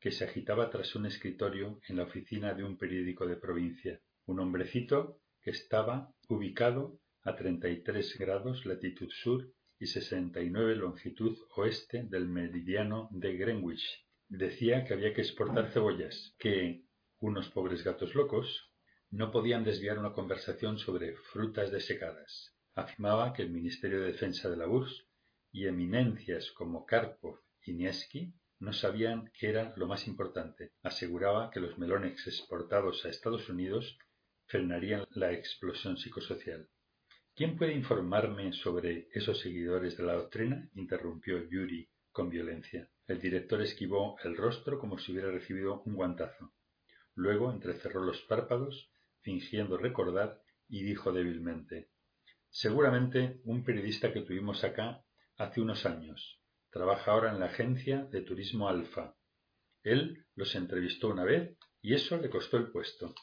que 0.00 0.12
se 0.12 0.24
agitaba 0.24 0.70
tras 0.70 0.94
un 0.94 1.06
escritorio 1.06 1.80
en 1.88 1.96
la 1.96 2.04
oficina 2.04 2.54
de 2.54 2.64
un 2.64 2.76
periódico 2.76 3.26
de 3.26 3.36
provincia. 3.36 4.00
Un 4.26 4.40
hombrecito 4.40 5.20
que 5.40 5.50
estaba 5.50 6.14
ubicado 6.28 7.00
a 7.22 7.34
treinta 7.34 7.68
y 7.68 7.82
tres 7.82 8.16
grados 8.18 8.64
latitud 8.66 9.08
sur 9.10 9.50
y 9.78 9.86
sesenta 9.86 10.40
y 10.40 10.50
nueve 10.50 10.74
longitud 10.74 11.38
oeste 11.56 12.04
del 12.04 12.26
meridiano 12.26 13.08
de 13.12 13.36
Greenwich. 13.36 14.06
Decía 14.28 14.84
que 14.84 14.94
había 14.94 15.14
que 15.14 15.22
exportar 15.22 15.70
cebollas, 15.70 16.34
que 16.38 16.84
unos 17.20 17.48
pobres 17.50 17.84
gatos 17.84 18.14
locos 18.14 18.72
no 19.10 19.30
podían 19.30 19.64
desviar 19.64 19.98
una 19.98 20.12
conversación 20.12 20.78
sobre 20.78 21.16
frutas 21.32 21.70
desecadas. 21.70 22.54
Afirmaba 22.74 23.32
que 23.32 23.42
el 23.42 23.50
Ministerio 23.50 24.00
de 24.00 24.12
Defensa 24.12 24.50
de 24.50 24.56
la 24.56 24.68
URSS 24.68 25.06
y 25.50 25.66
eminencias 25.66 26.50
como 26.52 26.84
Karpov 26.84 27.40
y 27.62 27.72
Niesky 27.72 28.34
no 28.60 28.72
sabían 28.72 29.30
qué 29.38 29.48
era 29.48 29.72
lo 29.76 29.86
más 29.86 30.06
importante. 30.06 30.72
Aseguraba 30.82 31.50
que 31.50 31.60
los 31.60 31.78
melones 31.78 32.26
exportados 32.26 33.04
a 33.04 33.08
Estados 33.08 33.48
Unidos 33.48 33.98
frenarían 34.46 35.06
la 35.10 35.32
explosión 35.32 35.96
psicosocial. 35.96 36.68
¿Quién 37.38 37.56
puede 37.56 37.72
informarme 37.72 38.52
sobre 38.52 39.06
esos 39.12 39.38
seguidores 39.38 39.96
de 39.96 40.02
la 40.02 40.14
doctrina? 40.14 40.68
interrumpió 40.74 41.48
Yuri 41.48 41.88
con 42.10 42.28
violencia. 42.30 42.90
El 43.06 43.20
director 43.20 43.62
esquivó 43.62 44.16
el 44.24 44.36
rostro 44.36 44.80
como 44.80 44.98
si 44.98 45.12
hubiera 45.12 45.30
recibido 45.30 45.82
un 45.82 45.94
guantazo. 45.94 46.52
Luego 47.14 47.52
entrecerró 47.52 48.02
los 48.02 48.20
párpados, 48.22 48.90
fingiendo 49.20 49.78
recordar, 49.78 50.42
y 50.68 50.82
dijo 50.82 51.12
débilmente 51.12 51.90
Seguramente 52.50 53.40
un 53.44 53.62
periodista 53.62 54.12
que 54.12 54.22
tuvimos 54.22 54.64
acá 54.64 55.04
hace 55.36 55.60
unos 55.60 55.86
años. 55.86 56.42
Trabaja 56.72 57.12
ahora 57.12 57.30
en 57.30 57.38
la 57.38 57.46
agencia 57.46 58.02
de 58.10 58.22
turismo 58.22 58.68
Alfa. 58.68 59.14
Él 59.84 60.26
los 60.34 60.56
entrevistó 60.56 61.10
una 61.10 61.22
vez 61.22 61.56
y 61.82 61.94
eso 61.94 62.16
le 62.16 62.30
costó 62.30 62.56
el 62.56 62.72
puesto. 62.72 63.14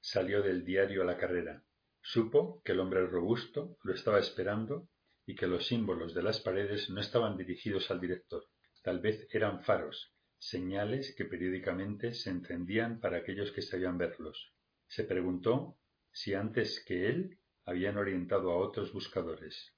Salió 0.00 0.40
del 0.40 0.64
diario 0.64 1.02
a 1.02 1.06
la 1.06 1.16
carrera. 1.16 1.64
Supo 2.08 2.62
que 2.64 2.70
el 2.70 2.78
hombre 2.78 3.04
robusto 3.04 3.78
lo 3.82 3.92
estaba 3.92 4.20
esperando 4.20 4.88
y 5.26 5.34
que 5.34 5.48
los 5.48 5.66
símbolos 5.66 6.14
de 6.14 6.22
las 6.22 6.38
paredes 6.38 6.88
no 6.88 7.00
estaban 7.00 7.36
dirigidos 7.36 7.90
al 7.90 8.00
director. 8.00 8.44
Tal 8.84 9.00
vez 9.00 9.26
eran 9.32 9.64
faros, 9.64 10.14
señales 10.38 11.16
que 11.16 11.24
periódicamente 11.24 12.14
se 12.14 12.30
encendían 12.30 13.00
para 13.00 13.16
aquellos 13.16 13.50
que 13.50 13.60
sabían 13.60 13.98
verlos. 13.98 14.54
Se 14.86 15.02
preguntó 15.02 15.80
si 16.12 16.32
antes 16.34 16.80
que 16.86 17.08
él 17.08 17.40
habían 17.64 17.98
orientado 17.98 18.52
a 18.52 18.58
otros 18.58 18.92
buscadores. 18.92 19.74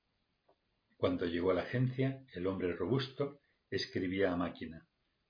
Cuando 0.99 1.25
llegó 1.25 1.53
a 1.53 1.55
la 1.55 1.63
agencia, 1.63 2.23
el 2.35 2.47
hombre 2.47 2.75
robusto 2.75 3.41
escribía 3.71 4.33
a 4.33 4.37
máquina. 4.37 4.87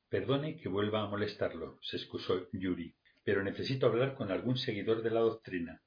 Perdone 0.09 0.57
que 0.57 0.69
vuelva 0.69 1.05
a 1.05 1.09
molestarlo, 1.09 1.79
se 1.81 1.97
excusó 1.97 2.49
Yuri, 2.51 2.97
pero 3.23 3.45
necesito 3.45 3.87
hablar 3.87 4.17
con 4.17 4.33
algún 4.33 4.57
seguidor 4.57 5.01
de 5.03 5.11
la 5.13 5.21
doctrina. 5.21 5.81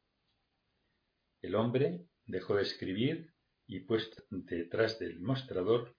El 1.42 1.56
hombre 1.56 2.06
dejó 2.26 2.56
de 2.56 2.64
escribir 2.64 3.34
y, 3.68 3.80
puesto 3.82 4.24
detrás 4.30 5.00
del 5.00 5.20
mostrador, 5.20 5.95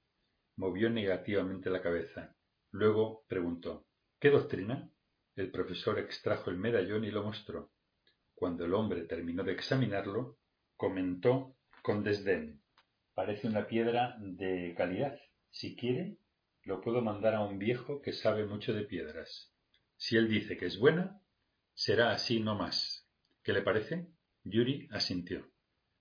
movió 0.57 0.91
negativamente 0.91 1.71
la 1.71 1.83
cabeza. 1.83 2.37
Luego 2.71 3.25
preguntó 3.29 3.87
¿Qué 4.21 4.31
doctrina? 4.31 4.91
El 5.35 5.51
profesor 5.51 5.99
extrajo 5.99 6.51
el 6.51 6.59
medallón 6.59 7.05
y 7.05 7.11
lo 7.11 7.25
mostró. 7.25 7.73
Cuando 8.35 8.65
el 8.65 8.75
hombre 8.75 9.03
terminó 9.03 9.43
de 9.43 9.53
examinarlo, 9.53 10.39
comentó 10.77 11.57
con 11.83 12.05
desdén 12.05 12.62
Parece 13.15 13.47
una 13.47 13.67
piedra 13.67 14.17
de 14.21 14.75
calidad. 14.77 15.19
Si 15.51 15.77
quiere, 15.77 16.17
lo 16.62 16.81
puedo 16.81 17.03
mandar 17.03 17.35
a 17.35 17.45
un 17.45 17.59
viejo 17.59 18.01
que 18.01 18.12
sabe 18.12 18.47
mucho 18.47 18.73
de 18.73 18.85
piedras. 18.85 19.53
Si 19.97 20.17
él 20.17 20.29
dice 20.29 20.57
que 20.57 20.67
es 20.67 20.79
buena, 20.79 21.21
será 21.75 22.12
así 22.12 22.41
no 22.41 22.55
más. 22.55 23.07
¿Qué 23.43 23.53
le 23.53 23.62
parece? 23.62 24.07
Yuri 24.45 24.89
asintió. 24.91 25.53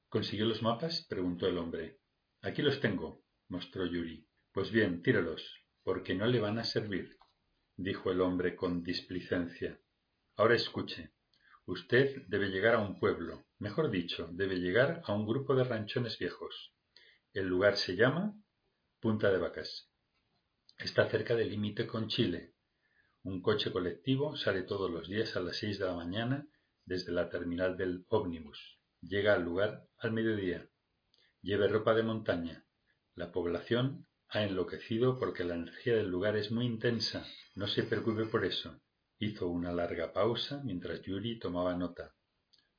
¿Consiguió 0.09 0.45
los 0.45 0.63
mapas? 0.63 1.05
preguntó 1.07 1.47
el 1.47 1.57
hombre. 1.59 1.99
Aquí 2.41 2.63
los 2.63 2.79
tengo, 2.79 3.23
mostró 3.49 3.85
Yuri. 3.85 4.27
Pues 4.51 4.71
bien, 4.71 5.03
tíralos, 5.03 5.63
porque 5.83 6.15
no 6.15 6.25
le 6.25 6.39
van 6.39 6.57
a 6.57 6.63
servir, 6.63 7.17
dijo 7.77 8.11
el 8.11 8.19
hombre 8.19 8.55
con 8.55 8.83
displicencia. 8.83 9.79
Ahora 10.35 10.55
escuche. 10.55 11.11
Usted 11.65 12.23
debe 12.27 12.49
llegar 12.49 12.73
a 12.73 12.79
un 12.79 12.99
pueblo, 12.99 13.45
mejor 13.59 13.91
dicho, 13.91 14.27
debe 14.31 14.55
llegar 14.55 15.03
a 15.05 15.13
un 15.13 15.27
grupo 15.27 15.55
de 15.55 15.63
ranchones 15.63 16.17
viejos. 16.17 16.73
El 17.33 17.47
lugar 17.47 17.77
se 17.77 17.95
llama 17.95 18.33
Punta 18.99 19.31
de 19.31 19.37
Vacas. 19.37 19.87
Está 20.79 21.07
cerca 21.09 21.35
del 21.35 21.49
límite 21.49 21.85
con 21.85 22.07
Chile. 22.07 22.55
Un 23.21 23.41
coche 23.43 23.71
colectivo 23.71 24.35
sale 24.35 24.63
todos 24.63 24.89
los 24.89 25.07
días 25.07 25.35
a 25.35 25.41
las 25.41 25.57
seis 25.57 25.77
de 25.77 25.85
la 25.85 25.93
mañana 25.93 26.47
desde 26.91 27.13
la 27.13 27.29
terminal 27.29 27.77
del 27.77 28.03
ómnibus. 28.09 28.59
Llega 29.01 29.33
al 29.33 29.43
lugar 29.43 29.87
al 29.97 30.11
mediodía. 30.11 30.69
Lleve 31.41 31.69
ropa 31.69 31.93
de 31.93 32.03
montaña. 32.03 32.65
La 33.15 33.31
población 33.31 34.07
ha 34.27 34.43
enloquecido 34.43 35.17
porque 35.17 35.45
la 35.45 35.55
energía 35.55 35.95
del 35.95 36.09
lugar 36.09 36.35
es 36.35 36.51
muy 36.51 36.65
intensa. 36.65 37.25
No 37.55 37.67
se 37.67 37.83
preocupe 37.83 38.25
por 38.25 38.43
eso. 38.43 38.81
Hizo 39.19 39.47
una 39.47 39.71
larga 39.71 40.11
pausa 40.11 40.61
mientras 40.65 41.01
Yuri 41.01 41.39
tomaba 41.39 41.77
nota. 41.77 42.13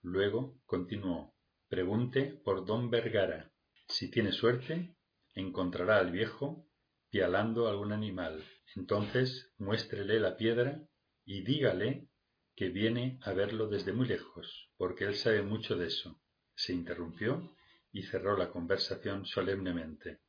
Luego 0.03 0.61
continuó. 0.67 1.35
Pregunte 1.69 2.39
por 2.45 2.67
don 2.67 2.91
Vergara. 2.91 3.51
Si 3.89 4.11
tiene 4.11 4.33
suerte, 4.33 4.95
encontrará 5.33 5.97
al 5.97 6.13
viejo 6.13 6.69
pialando 7.09 7.67
algún 7.67 7.93
animal. 7.93 8.45
Entonces 8.77 9.55
muéstrele 9.57 10.21
la 10.21 10.37
piedra 10.37 10.83
y 11.25 11.45
dígale 11.45 12.11
que 12.55 12.69
viene 12.69 13.19
a 13.23 13.33
verlo 13.33 13.69
desde 13.69 13.93
muy 13.93 14.07
lejos, 14.07 14.71
porque 14.77 15.05
él 15.05 15.17
sabe 15.17 15.43
mucho 15.43 15.77
de 15.77 15.87
eso. 15.87 16.21
Se 16.55 16.73
interrumpió 16.73 17.57
y 17.93 18.03
cerró 18.03 18.37
la 18.37 18.51
conversación 18.51 19.27
solemnemente. 19.27 20.21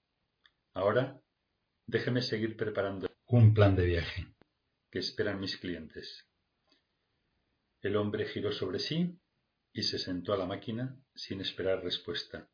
Ahora 0.73 1.21
déjeme 1.85 2.21
seguir 2.21 2.55
preparando 2.55 3.07
un 3.27 3.53
plan 3.53 3.75
de 3.75 3.85
viaje 3.85 4.27
que 4.89 4.99
esperan 4.99 5.39
mis 5.39 5.57
clientes. 5.57 6.27
El 7.81 7.95
hombre 7.97 8.25
giró 8.25 8.51
sobre 8.51 8.79
sí 8.79 9.19
y 9.73 9.83
se 9.83 9.97
sentó 9.97 10.33
a 10.33 10.37
la 10.37 10.45
máquina 10.45 10.97
sin 11.15 11.41
esperar 11.41 11.83
respuesta. 11.83 12.49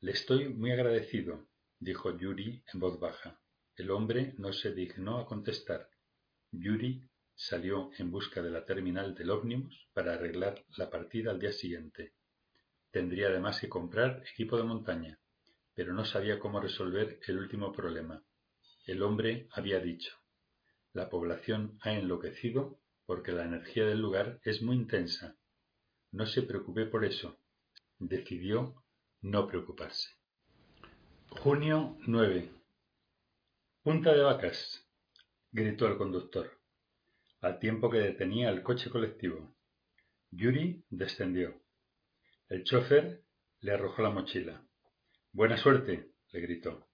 Le 0.00 0.12
estoy 0.12 0.48
muy 0.48 0.72
agradecido, 0.72 1.48
dijo 1.78 2.16
Yuri 2.16 2.64
en 2.72 2.80
voz 2.80 2.98
baja. 2.98 3.40
El 3.76 3.90
hombre 3.90 4.34
no 4.38 4.52
se 4.52 4.72
dignó 4.72 5.18
a 5.18 5.26
contestar. 5.26 5.90
Yuri 6.50 7.02
salió 7.36 7.90
en 7.98 8.10
busca 8.10 8.42
de 8.42 8.50
la 8.50 8.64
terminal 8.64 9.14
del 9.14 9.30
ómnibus 9.30 9.88
para 9.92 10.14
arreglar 10.14 10.64
la 10.76 10.90
partida 10.90 11.30
al 11.30 11.38
día 11.38 11.52
siguiente. 11.52 12.14
Tendría 12.90 13.28
además 13.28 13.60
que 13.60 13.68
comprar 13.68 14.24
equipo 14.32 14.56
de 14.56 14.64
montaña, 14.64 15.20
pero 15.74 15.92
no 15.92 16.04
sabía 16.04 16.38
cómo 16.38 16.60
resolver 16.60 17.20
el 17.28 17.38
último 17.38 17.72
problema. 17.72 18.24
El 18.86 19.02
hombre 19.02 19.46
había 19.52 19.78
dicho, 19.80 20.16
la 20.94 21.10
población 21.10 21.78
ha 21.82 21.92
enloquecido 21.92 22.80
porque 23.04 23.32
la 23.32 23.44
energía 23.44 23.84
del 23.84 24.00
lugar 24.00 24.40
es 24.44 24.62
muy 24.62 24.76
intensa. 24.76 25.36
No 26.12 26.24
se 26.24 26.42
preocupe 26.42 26.86
por 26.86 27.04
eso. 27.04 27.38
Decidió 27.98 28.82
no 29.20 29.46
preocuparse. 29.46 30.08
Junio 31.28 31.98
9. 32.06 32.50
Punta 33.82 34.14
de 34.14 34.22
vacas, 34.22 34.86
gritó 35.52 35.86
el 35.86 35.98
conductor, 35.98 36.55
al 37.40 37.58
tiempo 37.58 37.90
que 37.90 37.98
detenía 37.98 38.50
el 38.50 38.62
coche 38.62 38.90
colectivo. 38.90 39.54
Yuri 40.30 40.84
descendió. 40.90 41.62
El 42.48 42.64
chofer 42.64 43.22
le 43.60 43.72
arrojó 43.72 44.02
la 44.02 44.10
mochila. 44.10 44.66
Buena 45.32 45.56
suerte, 45.56 46.12
le 46.32 46.40
gritó, 46.40 46.88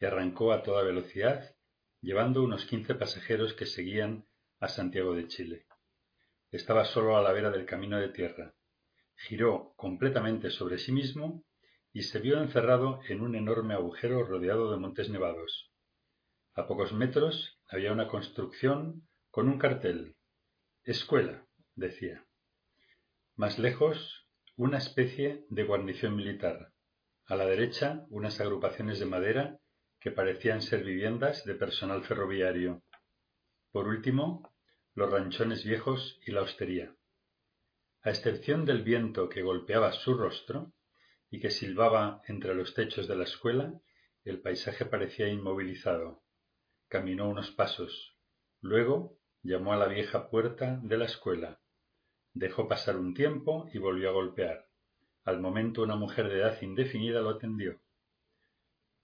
y 0.00 0.06
arrancó 0.06 0.52
a 0.52 0.62
toda 0.62 0.82
velocidad, 0.82 1.54
llevando 2.00 2.42
unos 2.42 2.64
quince 2.66 2.94
pasajeros 2.94 3.54
que 3.54 3.66
seguían 3.66 4.26
a 4.60 4.68
Santiago 4.68 5.14
de 5.14 5.28
Chile. 5.28 5.66
Estaba 6.50 6.84
solo 6.84 7.16
a 7.16 7.22
la 7.22 7.32
vera 7.32 7.50
del 7.50 7.66
camino 7.66 7.98
de 7.98 8.08
tierra. 8.08 8.54
Giró 9.16 9.74
completamente 9.76 10.50
sobre 10.50 10.78
sí 10.78 10.92
mismo 10.92 11.44
y 11.92 12.02
se 12.02 12.18
vio 12.18 12.40
encerrado 12.40 13.00
en 13.08 13.20
un 13.20 13.34
enorme 13.34 13.74
agujero 13.74 14.22
rodeado 14.24 14.70
de 14.70 14.78
montes 14.78 15.08
nevados. 15.08 15.70
A 16.54 16.66
pocos 16.66 16.92
metros 16.92 17.58
había 17.68 17.92
una 17.92 18.08
construcción 18.08 19.06
con 19.36 19.50
un 19.50 19.58
cartel. 19.58 20.16
Escuela, 20.82 21.46
decía. 21.74 22.24
Más 23.34 23.58
lejos 23.58 24.26
una 24.56 24.78
especie 24.78 25.44
de 25.50 25.64
guarnición 25.64 26.16
militar. 26.16 26.72
A 27.26 27.36
la 27.36 27.44
derecha, 27.44 28.06
unas 28.08 28.40
agrupaciones 28.40 28.98
de 28.98 29.04
madera 29.04 29.60
que 30.00 30.10
parecían 30.10 30.62
ser 30.62 30.84
viviendas 30.84 31.44
de 31.44 31.54
personal 31.54 32.02
ferroviario. 32.02 32.82
Por 33.72 33.88
último, 33.88 34.54
los 34.94 35.12
ranchones 35.12 35.66
viejos 35.66 36.18
y 36.26 36.32
la 36.32 36.40
hostería. 36.40 36.96
A 38.04 38.08
excepción 38.08 38.64
del 38.64 38.84
viento 38.84 39.28
que 39.28 39.42
golpeaba 39.42 39.92
su 39.92 40.14
rostro 40.14 40.72
y 41.28 41.40
que 41.40 41.50
silbaba 41.50 42.22
entre 42.26 42.54
los 42.54 42.72
techos 42.72 43.06
de 43.06 43.16
la 43.16 43.24
escuela, 43.24 43.82
el 44.24 44.40
paisaje 44.40 44.86
parecía 44.86 45.28
inmovilizado. 45.28 46.22
Caminó 46.88 47.28
unos 47.28 47.50
pasos. 47.50 48.16
Luego 48.62 49.18
llamó 49.46 49.72
a 49.72 49.76
la 49.76 49.86
vieja 49.86 50.28
puerta 50.28 50.80
de 50.82 50.98
la 50.98 51.04
escuela. 51.04 51.60
Dejó 52.34 52.66
pasar 52.66 52.96
un 52.96 53.14
tiempo 53.14 53.68
y 53.72 53.78
volvió 53.78 54.10
a 54.10 54.12
golpear. 54.12 54.68
Al 55.24 55.40
momento 55.40 55.82
una 55.82 55.96
mujer 55.96 56.28
de 56.28 56.40
edad 56.40 56.60
indefinida 56.62 57.20
lo 57.20 57.30
atendió. 57.30 57.80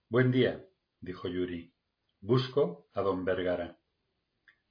Buen 0.09 0.33
día, 0.33 0.67
dijo 1.01 1.29
Yuri. 1.29 1.73
Busco 2.21 2.89
a 2.93 3.03
don 3.03 3.25
Vergara. 3.25 3.79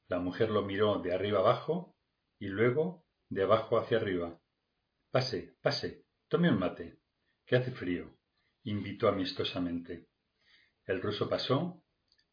La 0.08 0.20
mujer 0.20 0.50
lo 0.50 0.62
miró 0.62 1.00
de 1.00 1.14
arriba 1.14 1.40
abajo 1.40 1.96
y 2.38 2.48
luego 2.48 3.06
de 3.30 3.44
abajo 3.44 3.78
hacia 3.78 3.98
arriba. 3.98 4.42
Pase, 5.10 5.56
pase, 5.62 6.06
tome 6.28 6.50
un 6.50 6.60
mate, 6.60 7.00
que 7.46 7.56
hace 7.56 7.72
frío, 7.72 8.18
invitó 8.64 9.08
amistosamente. 9.08 10.08
El 10.86 11.02
ruso 11.02 11.30
pasó, 11.30 11.84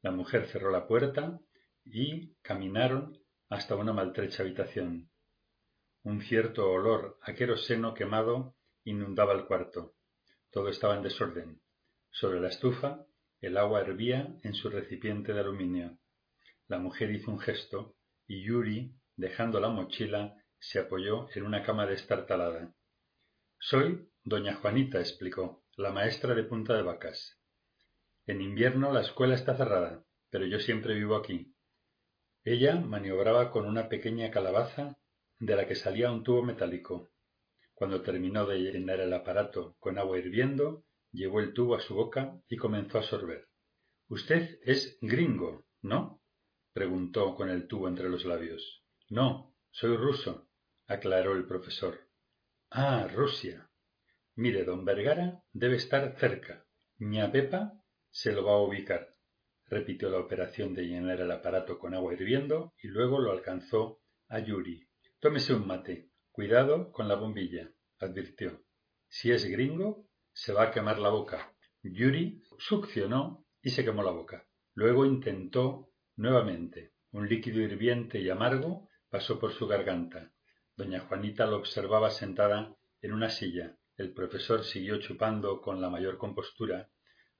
la 0.02 0.10
mujer 0.10 0.48
cerró 0.48 0.70
la 0.70 0.86
puerta 0.86 1.40
y 1.84 2.34
caminaron 2.42 3.17
hasta 3.48 3.76
una 3.76 3.92
maltrecha 3.92 4.42
habitación. 4.42 5.10
Un 6.02 6.20
cierto 6.22 6.70
olor 6.70 7.18
a 7.22 7.34
queroseno 7.34 7.94
quemado 7.94 8.56
inundaba 8.84 9.32
el 9.34 9.46
cuarto. 9.46 9.94
Todo 10.50 10.68
estaba 10.68 10.96
en 10.96 11.02
desorden. 11.02 11.60
Sobre 12.10 12.40
la 12.40 12.48
estufa 12.48 13.04
el 13.40 13.56
agua 13.56 13.82
hervía 13.82 14.34
en 14.42 14.54
su 14.54 14.68
recipiente 14.68 15.32
de 15.32 15.40
aluminio. 15.40 15.98
La 16.66 16.78
mujer 16.78 17.10
hizo 17.12 17.30
un 17.30 17.38
gesto 17.38 17.96
y 18.26 18.42
Yuri, 18.42 18.96
dejando 19.16 19.60
la 19.60 19.68
mochila, 19.68 20.34
se 20.58 20.80
apoyó 20.80 21.28
en 21.34 21.44
una 21.44 21.62
cama 21.62 21.86
destartalada. 21.86 22.74
Soy 23.60 24.10
doña 24.24 24.56
Juanita, 24.56 24.98
explicó, 24.98 25.64
la 25.76 25.92
maestra 25.92 26.34
de 26.34 26.42
Punta 26.42 26.74
de 26.74 26.82
Vacas. 26.82 27.38
En 28.26 28.42
invierno 28.42 28.92
la 28.92 29.02
escuela 29.02 29.34
está 29.36 29.56
cerrada, 29.56 30.04
pero 30.30 30.44
yo 30.44 30.58
siempre 30.58 30.94
vivo 30.94 31.14
aquí. 31.14 31.54
Ella 32.50 32.80
maniobraba 32.80 33.50
con 33.50 33.66
una 33.66 33.90
pequeña 33.90 34.30
calabaza 34.30 34.96
de 35.38 35.54
la 35.54 35.66
que 35.66 35.74
salía 35.74 36.10
un 36.10 36.24
tubo 36.24 36.42
metálico. 36.42 37.10
Cuando 37.74 38.00
terminó 38.00 38.46
de 38.46 38.60
llenar 38.60 39.00
el 39.00 39.12
aparato 39.12 39.76
con 39.78 39.98
agua 39.98 40.18
hirviendo, 40.18 40.86
llevó 41.12 41.40
el 41.40 41.52
tubo 41.52 41.74
a 41.74 41.80
su 41.80 41.94
boca 41.94 42.40
y 42.48 42.56
comenzó 42.56 43.00
a 43.00 43.02
sorber. 43.02 43.48
Usted 44.08 44.60
es 44.62 44.96
gringo, 45.02 45.66
¿no? 45.82 46.22
preguntó 46.72 47.34
con 47.34 47.50
el 47.50 47.68
tubo 47.68 47.86
entre 47.86 48.08
los 48.08 48.24
labios. 48.24 48.82
No, 49.10 49.54
soy 49.70 49.94
ruso, 49.98 50.48
aclaró 50.86 51.34
el 51.34 51.44
profesor. 51.44 52.08
Ah, 52.70 53.06
Rusia. 53.14 53.68
Mire, 54.36 54.64
don 54.64 54.86
Vergara 54.86 55.44
debe 55.52 55.76
estar 55.76 56.16
cerca. 56.18 56.64
Ña 56.98 57.30
Pepa 57.30 57.74
se 58.10 58.32
lo 58.32 58.46
va 58.46 58.52
a 58.52 58.62
ubicar. 58.62 59.17
Repitió 59.70 60.08
la 60.08 60.18
operación 60.18 60.74
de 60.74 60.86
llenar 60.86 61.20
el 61.20 61.30
aparato 61.30 61.78
con 61.78 61.94
agua 61.94 62.14
hirviendo 62.14 62.72
y 62.82 62.88
luego 62.88 63.18
lo 63.18 63.32
alcanzó 63.32 64.00
a 64.28 64.38
Yuri. 64.38 64.88
Tómese 65.20 65.52
un 65.54 65.66
mate. 65.66 66.08
Cuidado 66.30 66.90
con 66.92 67.08
la 67.08 67.16
bombilla, 67.16 67.70
advirtió. 67.98 68.62
Si 69.08 69.30
es 69.30 69.44
gringo, 69.44 70.06
se 70.32 70.52
va 70.52 70.64
a 70.64 70.70
quemar 70.70 70.98
la 70.98 71.10
boca. 71.10 71.54
Yuri 71.82 72.42
succionó 72.58 73.44
y 73.60 73.70
se 73.70 73.84
quemó 73.84 74.02
la 74.02 74.12
boca. 74.12 74.46
Luego 74.74 75.04
intentó 75.04 75.90
nuevamente. 76.16 76.92
Un 77.10 77.28
líquido 77.28 77.60
hirviente 77.60 78.20
y 78.20 78.30
amargo 78.30 78.88
pasó 79.10 79.38
por 79.38 79.52
su 79.52 79.66
garganta. 79.66 80.32
Doña 80.76 81.00
Juanita 81.00 81.46
lo 81.46 81.56
observaba 81.56 82.10
sentada 82.10 82.76
en 83.02 83.12
una 83.12 83.28
silla. 83.28 83.76
El 83.96 84.12
profesor 84.12 84.64
siguió 84.64 84.98
chupando 85.00 85.60
con 85.60 85.80
la 85.80 85.90
mayor 85.90 86.18
compostura 86.18 86.88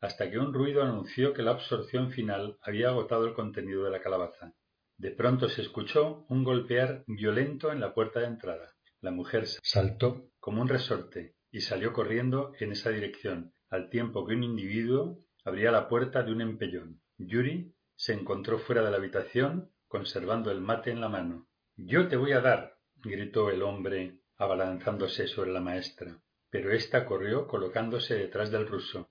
hasta 0.01 0.31
que 0.31 0.39
un 0.39 0.55
ruido 0.55 0.83
anunció 0.83 1.33
que 1.33 1.43
la 1.43 1.53
absorción 1.53 2.11
final 2.11 2.59
había 2.63 2.89
agotado 2.89 3.27
el 3.27 3.35
contenido 3.35 3.85
de 3.85 3.91
la 3.91 4.01
calabaza. 4.01 4.55
De 4.97 5.11
pronto 5.11 5.49
se 5.49 5.63
escuchó 5.63 6.27
un 6.29 6.45
golpear 6.45 7.05
violento 7.07 7.73
en 7.73 7.81
la 7.81 7.95
puerta 7.95 8.21
de 8.21 8.27
entrada. 8.27 8.75
La 9.01 9.11
mujer 9.11 9.47
saltó 9.47 10.31
como 10.41 10.61
un 10.61 10.69
resorte 10.69 11.37
y 11.51 11.61
salió 11.61 11.93
corriendo 11.93 12.53
en 12.59 12.73
esa 12.73 12.91
dirección, 12.91 13.55
al 13.71 13.91
tiempo 13.91 14.27
que 14.27 14.35
un 14.35 14.45
individuo 14.45 15.21
abría 15.45 15.71
la 15.71 15.89
puerta 15.89 16.23
de 16.23 16.33
un 16.33 16.41
empellón. 16.41 17.01
Yuri 17.17 17.75
se 17.95 18.13
encontró 18.13 18.59
fuera 18.59 18.83
de 18.83 18.91
la 18.91 18.97
habitación, 18.97 19.73
conservando 19.87 20.51
el 20.51 20.61
mate 20.61 20.91
en 20.91 21.01
la 21.01 21.09
mano. 21.09 21.49
Yo 21.77 22.09
te 22.09 22.17
voy 22.17 22.33
a 22.33 22.41
dar, 22.41 22.79
gritó 22.97 23.51
el 23.51 23.63
hombre, 23.63 24.21
abalanzándose 24.37 25.27
sobre 25.27 25.53
la 25.53 25.61
maestra. 25.61 26.21
Pero 26.51 26.73
ésta 26.73 27.05
corrió 27.05 27.47
colocándose 27.47 28.15
detrás 28.15 28.51
del 28.51 28.67
ruso. 28.67 29.11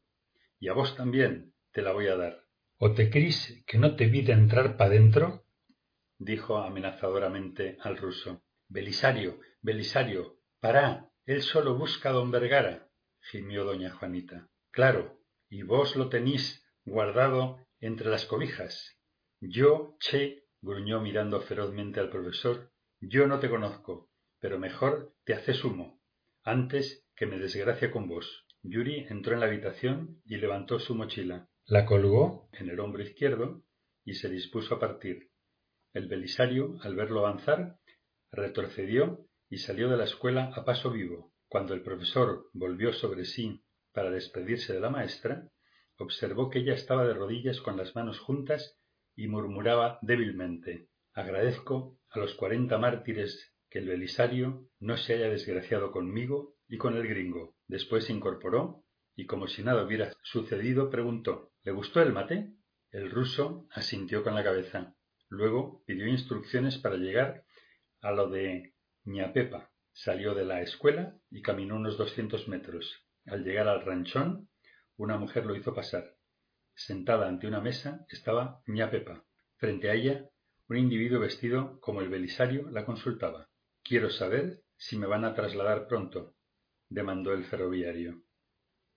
Y 0.59 0.69
a 0.69 0.73
vos 0.73 0.95
también 0.95 1.53
te 1.71 1.81
la 1.81 1.91
voy 1.93 2.07
a 2.07 2.15
dar. 2.15 2.43
¿O 2.77 2.93
te 2.93 3.09
crees 3.09 3.63
que 3.65 3.77
no 3.77 3.95
te 3.95 4.07
vi 4.07 4.21
de 4.21 4.33
entrar 4.33 4.77
pa 4.77 4.89
dentro? 4.89 5.45
dijo 6.19 6.57
amenazadoramente 6.57 7.77
al 7.81 7.97
ruso. 7.97 8.43
Belisario, 8.67 9.39
Belisario, 9.61 10.39
pará, 10.59 11.09
él 11.25 11.41
solo 11.41 11.77
busca 11.77 12.09
a 12.09 12.13
don 12.13 12.31
Vergara, 12.31 12.89
gimió 13.21 13.63
doña 13.63 13.91
Juanita. 13.91 14.49
Claro, 14.71 15.21
y 15.49 15.61
vos 15.61 15.95
lo 15.95 16.09
tenís 16.09 16.65
guardado 16.85 17.59
entre 17.79 18.09
las 18.09 18.25
cobijas. 18.25 18.97
Yo, 19.39 19.95
che, 19.99 20.45
gruñó 20.61 20.99
mirando 21.01 21.41
ferozmente 21.41 21.99
al 21.99 22.09
profesor, 22.09 22.71
yo 22.99 23.27
no 23.27 23.39
te 23.39 23.49
conozco, 23.49 24.09
pero 24.39 24.59
mejor 24.59 25.13
te 25.23 25.33
haces 25.33 25.63
humo, 25.63 26.01
antes 26.43 27.05
que 27.15 27.27
me 27.27 27.37
desgracia 27.37 27.91
con 27.91 28.07
vos. 28.07 28.46
Yuri 28.69 29.05
entró 29.09 29.33
en 29.33 29.39
la 29.39 29.45
habitación 29.47 30.21
y 30.25 30.37
levantó 30.37 30.79
su 30.79 30.95
mochila. 30.95 31.47
La 31.65 31.85
colgó 31.85 32.49
en 32.53 32.69
el 32.69 32.79
hombro 32.79 33.03
izquierdo 33.03 33.63
y 34.03 34.13
se 34.15 34.29
dispuso 34.29 34.75
a 34.75 34.79
partir. 34.79 35.29
El 35.93 36.07
Belisario, 36.07 36.77
al 36.81 36.95
verlo 36.95 37.25
avanzar, 37.25 37.77
retrocedió 38.31 39.25
y 39.49 39.57
salió 39.57 39.89
de 39.89 39.97
la 39.97 40.03
escuela 40.03 40.51
a 40.55 40.65
paso 40.65 40.91
vivo. 40.91 41.33
Cuando 41.47 41.73
el 41.73 41.81
profesor 41.81 42.49
volvió 42.53 42.93
sobre 42.93 43.25
sí 43.25 43.63
para 43.93 44.11
despedirse 44.11 44.73
de 44.73 44.79
la 44.79 44.89
maestra, 44.89 45.49
observó 45.97 46.49
que 46.49 46.59
ella 46.59 46.73
estaba 46.73 47.05
de 47.05 47.13
rodillas 47.13 47.61
con 47.61 47.77
las 47.77 47.95
manos 47.95 48.19
juntas 48.19 48.77
y 49.15 49.27
murmuraba 49.27 49.99
débilmente 50.01 50.89
Agradezco 51.17 51.97
a 52.11 52.19
los 52.19 52.35
cuarenta 52.35 52.77
mártires 52.77 53.51
que 53.71 53.79
el 53.79 53.87
Belisario 53.87 54.69
no 54.79 54.97
se 54.97 55.15
haya 55.15 55.29
desgraciado 55.29 55.91
conmigo 55.91 56.53
y 56.67 56.77
con 56.77 56.95
el 56.95 57.07
gringo. 57.07 57.56
Después 57.67 58.05
se 58.05 58.13
incorporó 58.13 58.83
y 59.15 59.25
como 59.25 59.47
si 59.47 59.63
nada 59.63 59.83
hubiera 59.83 60.13
sucedido 60.21 60.89
preguntó 60.89 61.51
¿Le 61.63 61.73
gustó 61.73 62.01
el 62.01 62.13
mate? 62.13 62.53
El 62.91 63.11
ruso 63.11 63.67
asintió 63.71 64.23
con 64.23 64.35
la 64.35 64.43
cabeza. 64.43 64.95
Luego 65.27 65.83
pidió 65.85 66.07
instrucciones 66.07 66.77
para 66.77 66.95
llegar 66.95 67.43
a 67.99 68.11
lo 68.11 68.29
de 68.29 68.73
ñapepa. 69.03 69.69
Salió 69.91 70.33
de 70.33 70.45
la 70.45 70.61
escuela 70.61 71.19
y 71.29 71.41
caminó 71.41 71.75
unos 71.75 71.97
doscientos 71.97 72.47
metros. 72.47 73.03
Al 73.25 73.43
llegar 73.43 73.67
al 73.67 73.83
ranchón, 73.83 74.49
una 74.95 75.17
mujer 75.17 75.45
lo 75.45 75.57
hizo 75.57 75.73
pasar. 75.73 76.15
Sentada 76.73 77.27
ante 77.27 77.47
una 77.47 77.59
mesa 77.59 78.05
estaba 78.07 78.61
ñapepa. 78.65 79.25
Frente 79.57 79.89
a 79.89 79.95
ella, 79.95 80.29
un 80.69 80.77
individuo 80.77 81.19
vestido 81.19 81.81
como 81.81 81.99
el 81.99 82.07
Belisario 82.07 82.69
la 82.69 82.85
consultaba. 82.85 83.49
Quiero 83.83 84.09
saber 84.09 84.61
si 84.77 84.97
me 84.97 85.07
van 85.07 85.25
a 85.25 85.33
trasladar 85.33 85.87
pronto, 85.87 86.36
demandó 86.89 87.33
el 87.33 87.45
ferroviario. 87.45 88.23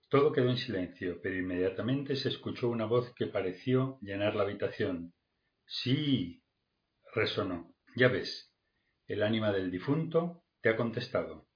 Todo 0.09 0.33
quedó 0.33 0.49
en 0.49 0.57
silencio, 0.57 1.19
pero 1.21 1.37
inmediatamente 1.37 2.15
se 2.15 2.29
escuchó 2.29 2.69
una 2.69 2.85
voz 2.85 3.13
que 3.15 3.27
pareció 3.27 3.97
llenar 4.01 4.35
la 4.35 4.43
habitación. 4.43 5.13
Sí, 5.65 6.43
resonó. 7.13 7.73
Ya 7.95 8.09
ves, 8.09 8.53
el 9.07 9.23
ánima 9.23 9.51
del 9.51 9.71
difunto 9.71 10.43
te 10.61 10.69
ha 10.69 10.75
contestado. 10.75 11.47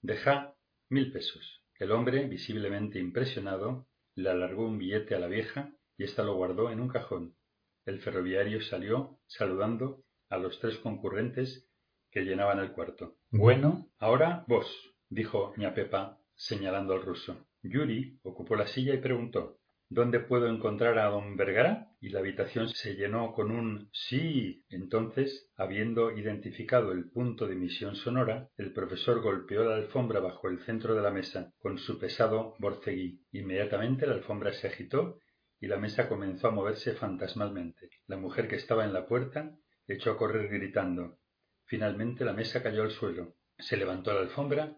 Deja 0.00 0.56
mil 0.88 1.12
pesos. 1.12 1.62
El 1.78 1.92
hombre, 1.92 2.26
visiblemente 2.26 2.98
impresionado, 2.98 3.86
le 4.14 4.30
alargó 4.30 4.66
un 4.66 4.78
billete 4.78 5.14
a 5.14 5.18
la 5.18 5.28
vieja 5.28 5.72
y 5.96 6.04
ésta 6.04 6.22
lo 6.22 6.34
guardó 6.34 6.70
en 6.70 6.80
un 6.80 6.88
cajón. 6.88 7.36
El 7.84 8.00
ferroviario 8.00 8.60
salió 8.62 9.18
saludando 9.26 10.04
a 10.28 10.38
los 10.38 10.58
tres 10.58 10.78
concurrentes 10.78 11.68
que 12.10 12.22
llenaban 12.22 12.58
el 12.58 12.72
cuarto. 12.72 13.16
Bueno, 13.30 13.90
ahora 13.98 14.44
vos, 14.48 14.89
dijo 15.10 15.52
ña 15.56 15.74
Pepa, 15.74 16.18
señalando 16.34 16.94
al 16.94 17.02
ruso. 17.02 17.46
Yuri 17.62 18.18
ocupó 18.22 18.56
la 18.56 18.66
silla 18.66 18.94
y 18.94 18.98
preguntó 18.98 19.60
¿Dónde 19.92 20.20
puedo 20.20 20.46
encontrar 20.46 21.00
a 21.00 21.06
don 21.06 21.36
Vergara? 21.36 21.88
Y 22.00 22.10
la 22.10 22.20
habitación 22.20 22.68
se 22.68 22.94
llenó 22.94 23.32
con 23.32 23.50
un 23.50 23.90
sí. 23.92 24.64
Entonces, 24.68 25.50
habiendo 25.56 26.12
identificado 26.12 26.92
el 26.92 27.10
punto 27.10 27.48
de 27.48 27.54
emisión 27.54 27.96
sonora, 27.96 28.48
el 28.56 28.72
profesor 28.72 29.20
golpeó 29.20 29.64
la 29.64 29.74
alfombra 29.74 30.20
bajo 30.20 30.48
el 30.48 30.60
centro 30.60 30.94
de 30.94 31.02
la 31.02 31.10
mesa 31.10 31.52
con 31.58 31.76
su 31.76 31.98
pesado 31.98 32.54
borceguí. 32.60 33.20
Inmediatamente 33.32 34.06
la 34.06 34.14
alfombra 34.14 34.52
se 34.52 34.68
agitó 34.68 35.18
y 35.58 35.66
la 35.66 35.76
mesa 35.76 36.08
comenzó 36.08 36.46
a 36.46 36.52
moverse 36.52 36.94
fantasmalmente. 36.94 37.90
La 38.06 38.16
mujer 38.16 38.46
que 38.46 38.56
estaba 38.56 38.84
en 38.84 38.92
la 38.92 39.08
puerta 39.08 39.56
echó 39.88 40.12
a 40.12 40.16
correr 40.16 40.48
gritando. 40.48 41.18
Finalmente 41.64 42.24
la 42.24 42.32
mesa 42.32 42.62
cayó 42.62 42.84
al 42.84 42.92
suelo. 42.92 43.34
Se 43.58 43.76
levantó 43.76 44.14
la 44.14 44.20
alfombra 44.20 44.76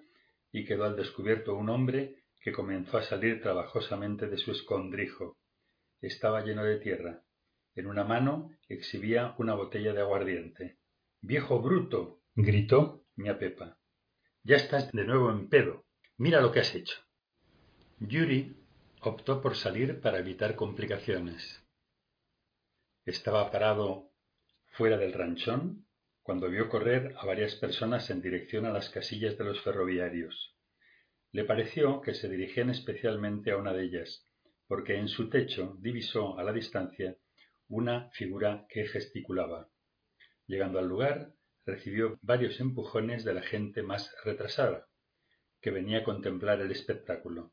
y 0.52 0.64
quedó 0.64 0.84
al 0.84 0.96
descubierto 0.96 1.54
un 1.54 1.70
hombre 1.70 2.22
que 2.40 2.52
comenzó 2.52 2.98
a 2.98 3.02
salir 3.02 3.40
trabajosamente 3.40 4.28
de 4.28 4.36
su 4.36 4.52
escondrijo. 4.52 5.38
Estaba 6.00 6.44
lleno 6.44 6.64
de 6.64 6.78
tierra. 6.78 7.22
En 7.74 7.86
una 7.86 8.04
mano 8.04 8.50
exhibía 8.68 9.34
una 9.38 9.54
botella 9.54 9.94
de 9.94 10.02
aguardiente. 10.02 10.78
¡Viejo 11.22 11.60
bruto! 11.62 12.20
gritó 12.34 13.04
mia 13.16 13.38
Pepa. 13.38 13.78
Ya 14.42 14.56
estás 14.56 14.90
de 14.92 15.04
nuevo 15.04 15.30
en 15.30 15.48
pedo. 15.48 15.84
Mira 16.18 16.40
lo 16.40 16.52
que 16.52 16.60
has 16.60 16.74
hecho. 16.74 17.00
Yuri 17.98 18.56
optó 19.00 19.40
por 19.40 19.56
salir 19.56 20.00
para 20.00 20.18
evitar 20.18 20.56
complicaciones. 20.56 21.62
Estaba 23.04 23.50
parado 23.50 24.10
fuera 24.66 24.96
del 24.98 25.12
ranchón 25.12 25.86
cuando 26.22 26.48
vio 26.48 26.68
correr 26.68 27.14
a 27.18 27.26
varias 27.26 27.56
personas 27.56 28.08
en 28.10 28.22
dirección 28.22 28.64
a 28.64 28.72
las 28.72 28.90
casillas 28.90 29.36
de 29.36 29.44
los 29.44 29.60
ferroviarios. 29.60 30.56
Le 31.32 31.44
pareció 31.44 32.00
que 32.00 32.14
se 32.14 32.28
dirigían 32.28 32.70
especialmente 32.70 33.50
a 33.50 33.56
una 33.56 33.72
de 33.72 33.84
ellas, 33.84 34.28
porque 34.68 34.96
en 34.96 35.08
su 35.08 35.28
techo 35.28 35.76
divisó 35.80 36.38
a 36.38 36.44
la 36.44 36.52
distancia 36.52 37.16
una 37.68 38.10
figura 38.10 38.66
que 38.68 38.86
gesticulaba. 38.86 39.68
Llegando 40.46 40.78
al 40.78 40.86
lugar, 40.86 41.32
recibió 41.64 42.18
varios 42.22 42.60
empujones 42.60 43.24
de 43.24 43.34
la 43.34 43.42
gente 43.42 43.82
más 43.82 44.14
retrasada, 44.24 44.88
que 45.60 45.70
venía 45.70 45.98
a 45.98 46.04
contemplar 46.04 46.60
el 46.60 46.70
espectáculo. 46.70 47.52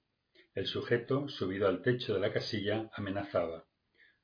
El 0.54 0.66
sujeto, 0.66 1.28
subido 1.30 1.68
al 1.68 1.82
techo 1.82 2.14
de 2.14 2.20
la 2.20 2.34
casilla, 2.34 2.90
amenazaba. 2.94 3.66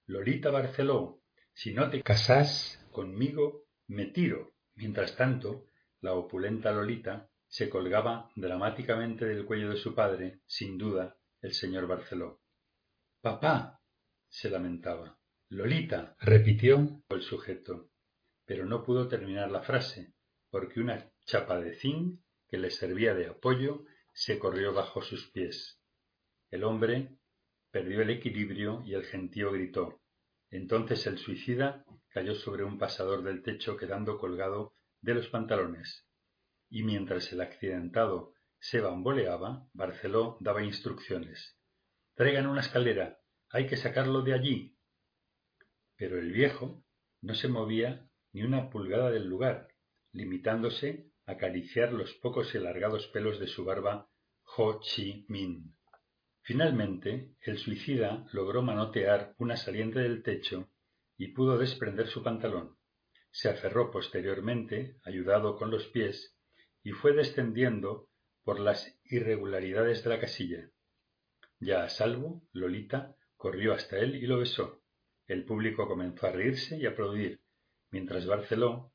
Lolita 0.05 0.51
Barceló, 0.51 1.21
si 1.53 1.73
no 1.73 1.89
te 1.89 2.01
casás 2.03 2.85
conmigo, 2.91 3.64
me 3.87 4.05
tiro. 4.07 4.53
Mientras 4.75 5.15
tanto, 5.15 5.67
la 6.01 6.13
opulenta 6.13 6.71
Lolita 6.71 7.29
se 7.47 7.69
colgaba 7.69 8.31
dramáticamente 8.35 9.25
del 9.25 9.45
cuello 9.45 9.69
de 9.69 9.77
su 9.77 9.95
padre, 9.95 10.41
sin 10.45 10.77
duda, 10.77 11.17
el 11.41 11.53
señor 11.53 11.87
Barceló. 11.87 12.41
Papá. 13.21 13.81
se 14.27 14.49
lamentaba. 14.49 15.17
Lolita. 15.49 16.15
repitió 16.19 17.03
el 17.09 17.21
sujeto, 17.21 17.89
pero 18.45 18.65
no 18.65 18.83
pudo 18.83 19.07
terminar 19.07 19.51
la 19.51 19.61
frase, 19.61 20.13
porque 20.49 20.79
una 20.79 21.11
chapa 21.25 21.59
de 21.59 21.75
zinc 21.75 22.19
que 22.47 22.57
le 22.57 22.69
servía 22.71 23.13
de 23.13 23.27
apoyo 23.27 23.85
se 24.13 24.39
corrió 24.39 24.73
bajo 24.73 25.01
sus 25.01 25.29
pies. 25.31 25.79
El 26.49 26.63
hombre 26.63 27.17
perdió 27.71 28.01
el 28.01 28.09
equilibrio 28.09 28.83
y 28.85 28.93
el 28.93 29.03
gentío 29.03 29.51
gritó. 29.51 30.01
Entonces 30.55 31.05
el 31.05 31.17
suicida 31.17 31.83
cayó 32.07 32.33
sobre 32.33 32.63
un 32.63 32.77
pasador 32.77 33.23
del 33.23 33.43
techo 33.43 33.75
quedando 33.75 34.17
colgado 34.17 34.73
de 35.01 35.13
los 35.13 35.27
pantalones. 35.27 36.07
Y 36.69 36.83
mientras 36.83 37.29
el 37.33 37.41
accidentado 37.41 38.33
se 38.57 38.79
bamboleaba, 38.79 39.67
Barceló 39.73 40.37
daba 40.39 40.63
instrucciones. 40.63 41.57
Traigan 42.13 42.47
una 42.47 42.61
escalera. 42.61 43.19
Hay 43.49 43.67
que 43.67 43.75
sacarlo 43.75 44.21
de 44.21 44.33
allí. 44.33 44.77
Pero 45.97 46.19
el 46.19 46.31
viejo 46.31 46.85
no 47.21 47.35
se 47.35 47.49
movía 47.49 48.09
ni 48.31 48.43
una 48.43 48.69
pulgada 48.69 49.11
del 49.11 49.27
lugar, 49.27 49.67
limitándose 50.13 51.11
a 51.25 51.33
acariciar 51.33 51.91
los 51.91 52.13
pocos 52.13 52.55
y 52.55 52.59
alargados 52.59 53.07
pelos 53.07 53.41
de 53.41 53.47
su 53.47 53.65
barba 53.65 54.09
Ho 54.55 54.79
Chi 54.79 55.25
Minh. 55.27 55.75
Finalmente, 56.45 57.31
el 57.41 57.57
suicida 57.57 58.23
logró 58.31 58.61
manotear 58.61 59.33
una 59.39 59.57
saliente 59.57 59.97
del 59.97 60.21
techo 60.21 60.69
y 61.17 61.29
pudo 61.29 61.57
desprender 61.57 62.05
su 62.07 62.21
pantalón. 62.21 62.77
Se 63.31 63.49
aferró 63.49 63.89
posteriormente, 63.89 64.99
ayudado 65.03 65.57
con 65.57 65.71
los 65.71 65.87
pies, 65.87 66.37
y 66.83 66.91
fue 66.91 67.13
descendiendo 67.13 68.09
por 68.43 68.59
las 68.59 68.95
irregularidades 69.05 70.03
de 70.03 70.09
la 70.11 70.19
casilla. 70.19 70.69
Ya 71.59 71.83
a 71.83 71.89
salvo, 71.89 72.43
Lolita 72.51 73.15
corrió 73.37 73.73
hasta 73.73 73.97
él 73.97 74.15
y 74.15 74.27
lo 74.27 74.37
besó. 74.37 74.83
El 75.25 75.45
público 75.45 75.87
comenzó 75.87 76.27
a 76.27 76.31
reírse 76.31 76.77
y 76.77 76.85
aplaudir, 76.85 77.41
mientras 77.89 78.27
Barceló 78.27 78.93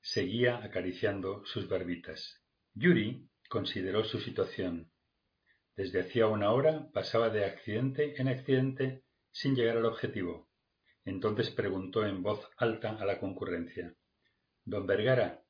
seguía 0.00 0.62
acariciando 0.62 1.44
sus 1.44 1.68
barbitas. 1.68 2.40
Yuri 2.74 3.28
consideró 3.48 4.04
su 4.04 4.20
situación. 4.20 4.92
Desde 5.78 6.00
hacía 6.00 6.26
una 6.26 6.50
hora 6.50 6.90
pasaba 6.92 7.30
de 7.30 7.44
accidente 7.44 8.20
en 8.20 8.26
accidente 8.26 9.04
sin 9.30 9.54
llegar 9.54 9.76
al 9.76 9.84
objetivo. 9.84 10.50
Entonces 11.04 11.50
preguntó 11.50 12.04
en 12.04 12.20
voz 12.20 12.50
alta 12.56 12.96
a 12.98 13.04
la 13.04 13.20
concurrencia. 13.20 13.94
Don 14.64 14.88
Vergara, 14.88 15.44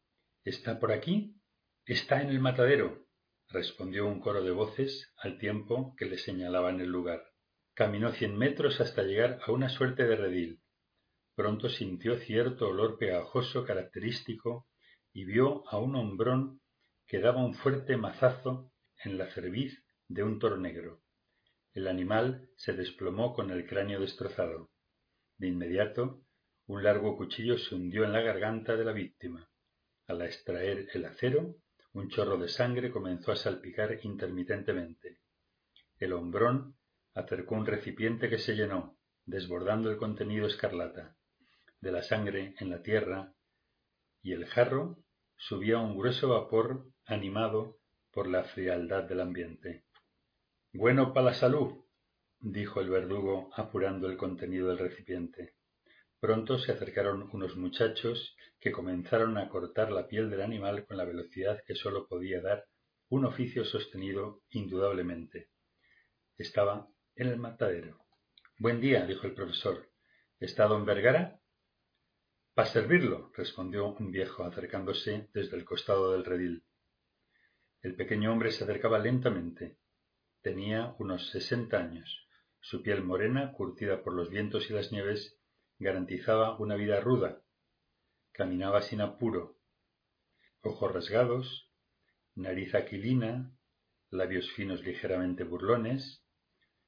¿está 0.45 0.79
por 0.79 0.93
aquí? 0.93 1.41
Está 1.87 2.21
en 2.21 2.29
el 2.29 2.41
matadero, 2.41 3.07
respondió 3.49 4.07
un 4.07 4.21
coro 4.21 4.43
de 4.43 4.51
voces 4.51 5.11
al 5.17 5.39
tiempo 5.39 5.95
que 5.97 6.05
le 6.05 6.19
señalaban 6.19 6.83
el 6.83 6.91
lugar. 6.91 7.25
Caminó 7.73 8.13
cien 8.13 8.37
metros 8.37 8.83
hasta 8.83 9.05
llegar 9.05 9.41
a 9.47 9.51
una 9.51 9.71
suerte 9.71 10.05
de 10.05 10.17
redil. 10.17 10.61
Pronto 11.37 11.71
sintió 11.71 12.19
cierto 12.19 12.69
olor 12.69 12.99
pegajoso 12.99 13.65
característico 13.65 14.69
y 15.11 15.25
vio 15.25 15.67
a 15.71 15.79
un 15.79 15.97
hombrón 15.97 16.61
que 17.07 17.19
daba 17.19 17.43
un 17.43 17.55
fuerte 17.55 17.97
mazazo 17.97 18.71
en 19.03 19.17
la 19.17 19.33
cerviz 19.33 19.83
de 20.09 20.23
un 20.23 20.39
toro 20.39 20.57
negro. 20.57 21.03
El 21.75 21.87
animal 21.87 22.49
se 22.57 22.73
desplomó 22.73 23.35
con 23.35 23.51
el 23.51 23.67
cráneo 23.67 24.01
destrozado. 24.01 24.71
De 25.37 25.49
inmediato, 25.49 26.25
un 26.67 26.83
largo 26.83 27.17
cuchillo 27.17 27.59
se 27.59 27.75
hundió 27.75 28.05
en 28.05 28.13
la 28.13 28.21
garganta 28.21 28.77
de 28.77 28.85
la 28.85 28.93
víctima. 28.93 29.49
Al 30.07 30.23
extraer 30.23 30.89
el 30.95 31.05
acero, 31.05 31.57
un 31.93 32.09
chorro 32.09 32.39
de 32.39 32.49
sangre 32.49 32.91
comenzó 32.91 33.33
a 33.33 33.37
salpicar 33.37 34.01
intermitentemente. 34.03 35.21
El 35.99 36.13
hombrón 36.13 36.77
acercó 37.15 37.55
un 37.55 37.67
recipiente 37.67 38.29
que 38.29 38.39
se 38.39 38.55
llenó, 38.55 38.99
desbordando 39.25 39.91
el 39.91 39.99
contenido 39.99 40.47
escarlata. 40.47 41.17
De 41.81 41.93
la 41.93 42.03
sangre 42.03 42.55
en 42.59 42.71
la 42.71 42.83
tierra 42.83 43.35
y 44.23 44.33
el 44.33 44.47
jarro 44.47 44.99
subía 45.37 45.79
un 45.79 45.97
grueso 45.97 46.29
vapor 46.29 46.91
animado 47.07 47.79
por 48.11 48.27
la 48.27 48.45
frialdad 48.45 49.05
del 49.05 49.21
ambiente. 49.21 49.85
Bueno 50.75 51.15
pa 51.15 51.23
la 51.23 51.33
salud, 51.33 51.83
dijo 52.41 52.83
el 52.83 52.91
verdugo 52.91 53.51
apurando 53.55 54.07
el 54.07 54.19
contenido 54.19 54.69
del 54.69 54.79
recipiente. 54.79 55.55
Pronto 56.21 56.59
se 56.59 56.73
acercaron 56.73 57.31
unos 57.33 57.57
muchachos 57.57 58.37
que 58.61 58.71
comenzaron 58.71 59.39
a 59.39 59.49
cortar 59.49 59.91
la 59.91 60.07
piel 60.07 60.29
del 60.29 60.43
animal 60.43 60.85
con 60.85 60.99
la 60.99 61.07
velocidad 61.07 61.63
que 61.67 61.75
sólo 61.75 62.07
podía 62.07 62.43
dar 62.43 62.67
un 63.09 63.25
oficio 63.25 63.65
sostenido 63.65 64.43
indudablemente. 64.51 65.49
Estaba 66.37 66.87
en 67.17 67.29
el 67.29 67.39
matadero. 67.39 68.05
Buen 68.59 68.79
día, 68.79 69.07
dijo 69.07 69.27
el 69.27 69.33
profesor. 69.33 69.89
¿Está 70.39 70.67
don 70.67 70.85
Vergara? 70.85 71.41
Para 72.53 72.69
servirlo, 72.69 73.33
respondió 73.35 73.95
un 73.95 74.11
viejo 74.11 74.45
acercándose 74.45 75.31
desde 75.33 75.57
el 75.57 75.65
costado 75.65 76.13
del 76.13 76.27
redil. 76.27 76.63
El 77.81 77.97
pequeño 77.97 78.31
hombre 78.31 78.51
se 78.51 78.65
acercaba 78.65 78.99
lentamente. 78.99 79.79
Tenía 80.43 80.95
unos 80.99 81.31
sesenta 81.31 81.79
años. 81.79 82.27
Su 82.61 82.83
piel 82.83 83.03
morena, 83.03 83.53
curtida 83.53 84.03
por 84.03 84.15
los 84.15 84.31
vientos 84.31 84.71
y 84.71 84.73
las 84.73 84.93
nieves, 84.93 85.37
garantizaba 85.79 86.59
una 86.59 86.77
vida 86.77 87.01
ruda. 87.01 87.43
Caminaba 88.33 88.83
sin 88.83 89.01
apuro. 89.01 89.57
Ojos 90.63 90.93
rasgados, 90.93 91.71
nariz 92.35 92.75
aquilina, 92.75 93.53
labios 94.11 94.51
finos 94.53 94.83
ligeramente 94.83 95.45
burlones, 95.45 96.25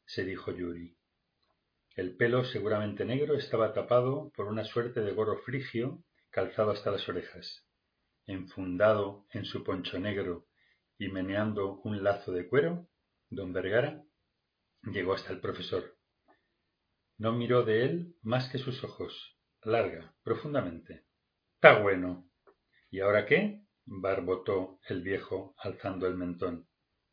se 0.06 0.24
dijo 0.24 0.52
Yuri. 0.52 0.96
El 1.96 2.16
pelo, 2.16 2.44
seguramente 2.44 3.04
negro, 3.04 3.36
estaba 3.36 3.72
tapado 3.72 4.32
por 4.36 4.46
una 4.46 4.64
suerte 4.64 5.00
de 5.00 5.12
gorro 5.12 5.38
frigio 5.38 6.04
calzado 6.30 6.70
hasta 6.70 6.90
las 6.90 7.08
orejas. 7.08 7.66
Enfundado 8.26 9.26
en 9.32 9.44
su 9.44 9.64
poncho 9.64 9.98
negro 9.98 10.46
y 10.98 11.08
meneando 11.08 11.80
un 11.82 12.02
lazo 12.04 12.32
de 12.32 12.48
cuero, 12.48 12.88
don 13.30 13.52
Vergara 13.52 14.04
llegó 14.82 15.14
hasta 15.14 15.32
el 15.32 15.40
profesor. 15.40 15.96
No 17.16 17.32
miró 17.32 17.64
de 17.64 17.84
él 17.84 18.16
más 18.22 18.50
que 18.50 18.58
sus 18.58 18.82
ojos, 18.82 19.38
larga, 19.62 20.14
profundamente. 20.22 21.04
¡Está 21.54 21.80
bueno! 21.80 22.28
¿Y 22.90 23.00
ahora 23.00 23.26
qué? 23.26 23.62
barbotó 23.84 24.80
el 24.88 25.02
viejo 25.02 25.54
alzando 25.58 26.06
el 26.06 26.16
mentón. 26.16 26.68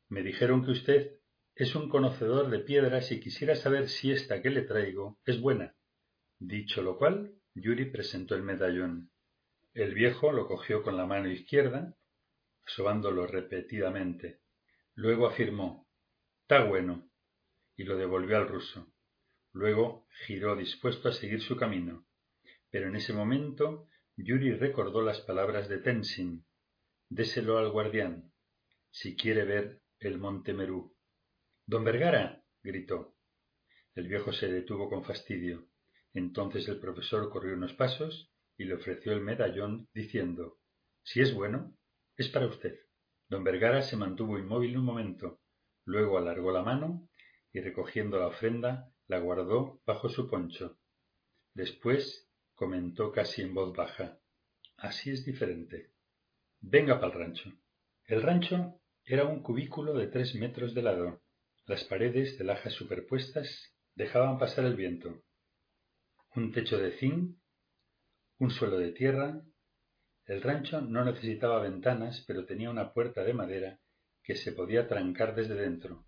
Me 0.09 0.23
dijeron 0.23 0.63
que 0.63 0.71
usted 0.71 1.19
es 1.55 1.75
un 1.75 1.89
conocedor 1.89 2.49
de 2.49 2.59
piedras 2.59 3.11
y 3.11 3.19
quisiera 3.19 3.55
saber 3.55 3.89
si 3.89 4.11
esta 4.11 4.41
que 4.41 4.49
le 4.49 4.61
traigo 4.61 5.19
es 5.25 5.39
buena. 5.41 5.75
Dicho 6.39 6.81
lo 6.81 6.97
cual, 6.97 7.33
Yuri 7.53 7.85
presentó 7.85 8.35
el 8.35 8.43
medallón. 8.43 9.11
El 9.73 9.93
viejo 9.93 10.31
lo 10.31 10.47
cogió 10.47 10.83
con 10.83 10.97
la 10.97 11.05
mano 11.05 11.29
izquierda, 11.29 11.95
sobándolo 12.65 13.27
repetidamente. 13.27 14.41
Luego 14.93 15.27
afirmó, 15.27 15.86
«Está 16.49 16.63
bueno», 16.63 17.11
y 17.75 17.83
lo 17.83 17.97
devolvió 17.97 18.37
al 18.37 18.47
ruso. 18.47 18.89
Luego 19.51 20.07
giró 20.25 20.55
dispuesto 20.55 21.09
a 21.09 21.11
seguir 21.11 21.41
su 21.41 21.57
camino. 21.57 22.05
Pero 22.69 22.87
en 22.87 22.95
ese 22.95 23.11
momento 23.11 23.89
Yuri 24.15 24.53
recordó 24.53 25.01
las 25.01 25.19
palabras 25.19 25.67
de 25.67 25.79
Tenzin. 25.79 26.45
Déselo 27.09 27.57
al 27.57 27.69
guardián, 27.69 28.31
si 28.91 29.17
quiere 29.17 29.43
ver 29.43 29.81
el 29.99 30.19
monte 30.19 30.53
Merú. 30.53 30.95
Don 31.65 31.83
Vergara. 31.83 32.41
gritó. 32.63 33.17
El 33.93 34.07
viejo 34.07 34.31
se 34.31 34.47
detuvo 34.47 34.89
con 34.89 35.03
fastidio. 35.03 35.67
Entonces 36.13 36.65
el 36.69 36.79
profesor 36.79 37.29
corrió 37.29 37.55
unos 37.55 37.73
pasos 37.73 38.31
y 38.57 38.63
le 38.63 38.75
ofreció 38.75 39.11
el 39.11 39.19
medallón, 39.19 39.89
diciendo 39.93 40.61
Si 41.03 41.19
es 41.19 41.33
bueno, 41.33 41.75
es 42.15 42.29
para 42.29 42.47
usted. 42.47 42.79
Don 43.27 43.43
Vergara 43.43 43.81
se 43.81 43.97
mantuvo 43.97 44.39
inmóvil 44.39 44.77
un 44.77 44.85
momento, 44.85 45.41
luego 45.87 46.17
alargó 46.17 46.51
la 46.51 46.63
mano 46.63 47.09
y 47.53 47.61
recogiendo 47.61 48.19
la 48.19 48.27
ofrenda 48.27 48.91
la 49.07 49.19
guardó 49.19 49.81
bajo 49.85 50.09
su 50.09 50.29
poncho. 50.29 50.77
Después 51.53 52.29
comentó 52.53 53.11
casi 53.11 53.41
en 53.41 53.53
voz 53.53 53.75
baja 53.75 54.19
Así 54.75 55.09
es 55.09 55.25
diferente. 55.25 55.91
Venga 56.59 56.99
pa'l 56.99 57.13
rancho. 57.13 57.51
El 58.05 58.21
rancho 58.21 58.79
era 59.05 59.23
un 59.23 59.41
cubículo 59.41 59.93
de 59.93 60.07
tres 60.07 60.35
metros 60.35 60.75
de 60.75 60.83
lado, 60.83 61.21
las 61.65 61.83
paredes 61.85 62.37
de 62.37 62.43
lajas 62.43 62.73
superpuestas 62.73 63.73
dejaban 63.95 64.37
pasar 64.37 64.65
el 64.65 64.75
viento. 64.75 65.23
Un 66.35 66.51
techo 66.51 66.77
de 66.77 66.91
zinc, 66.97 67.37
un 68.39 68.51
suelo 68.51 68.77
de 68.77 68.91
tierra. 68.91 69.41
El 70.25 70.41
rancho 70.41 70.81
no 70.81 71.05
necesitaba 71.05 71.61
ventanas, 71.61 72.23
pero 72.27 72.45
tenía 72.45 72.69
una 72.69 72.93
puerta 72.93 73.23
de 73.23 73.33
madera 73.33 73.79
que 74.27 74.35
se 74.35 74.51
podía 74.51 74.89
trancar 74.89 75.35
desde 75.35 75.55
dentro, 75.55 76.05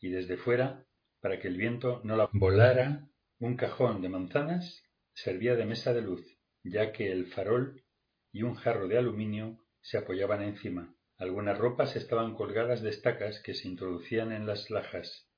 y 0.00 0.10
desde 0.10 0.36
fuera, 0.36 0.84
para 1.20 1.38
que 1.38 1.46
el 1.46 1.56
viento 1.56 2.00
no 2.02 2.16
la 2.16 2.28
volara, 2.32 3.08
un 3.38 3.56
cajón 3.56 4.02
de 4.02 4.08
manzanas 4.08 4.82
servía 5.14 5.54
de 5.54 5.64
mesa 5.64 5.94
de 5.94 6.02
luz, 6.02 6.26
ya 6.64 6.90
que 6.90 7.12
el 7.12 7.28
farol 7.28 7.84
y 8.32 8.42
un 8.42 8.56
jarro 8.56 8.88
de 8.88 8.98
aluminio 8.98 9.58
se 9.80 9.96
apoyaban 9.96 10.42
encima. 10.42 10.92
Algunas 11.18 11.56
ropas 11.56 11.94
estaban 11.94 12.34
colgadas 12.34 12.82
de 12.82 12.90
estacas 12.90 13.40
que 13.44 13.54
se 13.54 13.68
introducían 13.68 14.32
en 14.32 14.44
las 14.44 14.68
lajas. 14.68 15.28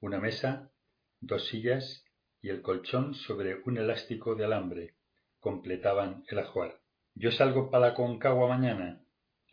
Una 0.00 0.18
mesa, 0.18 0.72
dos 1.20 1.46
sillas 1.46 2.04
y 2.42 2.48
el 2.48 2.62
colchón 2.62 3.14
sobre 3.14 3.62
un 3.64 3.78
elástico 3.78 4.34
de 4.34 4.44
alambre 4.44 4.96
completaban 5.38 6.24
el 6.26 6.40
ajuar. 6.40 6.80
Yo 7.14 7.30
salgo 7.30 7.70
para 7.70 7.90
la 7.90 7.94
Concagua 7.94 8.48
mañana. 8.48 9.03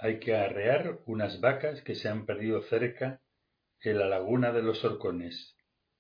Hay 0.03 0.19
que 0.19 0.35
arrear 0.35 0.99
unas 1.05 1.41
vacas 1.41 1.83
que 1.83 1.93
se 1.93 2.09
han 2.09 2.25
perdido 2.25 2.63
cerca 2.63 3.21
en 3.81 3.99
la 3.99 4.07
laguna 4.07 4.51
de 4.51 4.63
los 4.63 4.83
Horcones. 4.83 5.55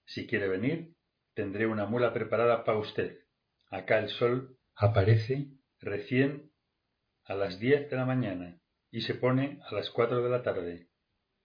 Si 0.05 0.25
quiere 0.25 0.47
venir, 0.47 0.95
tendré 1.35 1.67
una 1.67 1.85
mula 1.85 2.11
preparada 2.11 2.63
para 2.63 2.79
usted. 2.79 3.19
Acá 3.69 3.99
el 3.99 4.09
sol 4.09 4.57
aparece 4.75 5.49
recién 5.79 6.51
a 7.25 7.35
las 7.35 7.59
diez 7.59 7.91
de 7.91 7.95
la 7.95 8.05
mañana 8.05 8.59
y 8.89 9.01
se 9.01 9.13
pone 9.13 9.59
a 9.69 9.75
las 9.75 9.91
cuatro 9.91 10.23
de 10.23 10.29
la 10.31 10.41
tarde. 10.41 10.89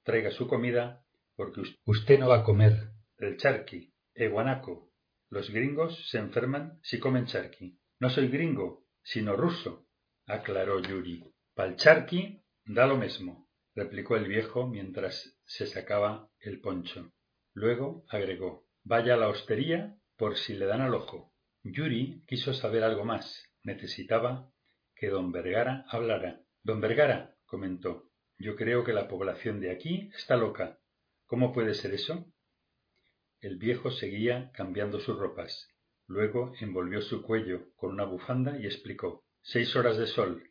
Traiga 0.02 0.30
su 0.30 0.48
comida, 0.48 1.04
porque 1.34 1.60
usted 1.84 2.18
no 2.18 2.28
va 2.28 2.38
a 2.38 2.44
comer 2.44 2.88
el 3.18 3.36
charqui, 3.36 3.92
e 4.14 4.28
guanaco. 4.28 4.90
Los 5.28 5.50
gringos 5.50 6.08
se 6.08 6.16
enferman 6.16 6.80
si 6.82 6.98
comen 7.00 7.26
charqui. 7.26 7.78
No 8.00 8.08
soy 8.08 8.28
gringo, 8.28 8.86
sino 9.02 9.36
ruso, 9.36 9.86
aclaró 10.24 10.80
Yuri. 10.80 11.22
Pal 11.54 11.76
charqui 11.76 12.42
da 12.66 12.86
lo 12.86 12.96
mismo, 12.96 13.48
replicó 13.74 14.16
el 14.16 14.26
viejo 14.26 14.66
mientras 14.66 15.38
se 15.44 15.66
sacaba 15.66 16.28
el 16.40 16.60
poncho. 16.60 17.12
Luego 17.52 18.04
agregó, 18.08 18.66
vaya 18.82 19.14
a 19.14 19.16
la 19.16 19.28
hostería 19.28 19.96
por 20.16 20.36
si 20.36 20.54
le 20.54 20.66
dan 20.66 20.80
al 20.80 20.94
ojo. 20.94 21.32
Yuri 21.62 22.24
quiso 22.26 22.52
saber 22.52 22.82
algo 22.84 23.04
más. 23.04 23.44
Necesitaba 23.62 24.52
que 24.94 25.08
don 25.08 25.32
Vergara 25.32 25.84
hablara. 25.88 26.42
Don 26.62 26.80
Vergara, 26.80 27.36
comentó. 27.44 28.10
Yo 28.38 28.56
creo 28.56 28.84
que 28.84 28.92
la 28.92 29.08
población 29.08 29.60
de 29.60 29.70
aquí 29.70 30.10
está 30.16 30.36
loca. 30.36 30.78
¿Cómo 31.26 31.52
puede 31.52 31.74
ser 31.74 31.94
eso? 31.94 32.26
El 33.40 33.58
viejo 33.58 33.90
seguía 33.90 34.50
cambiando 34.52 35.00
sus 35.00 35.16
ropas. 35.18 35.68
Luego 36.06 36.52
envolvió 36.60 37.00
su 37.00 37.22
cuello 37.22 37.72
con 37.76 37.90
una 37.90 38.04
bufanda 38.04 38.58
y 38.58 38.66
explicó. 38.66 39.24
Seis 39.40 39.74
horas 39.76 39.96
de 39.96 40.06
sol, 40.06 40.50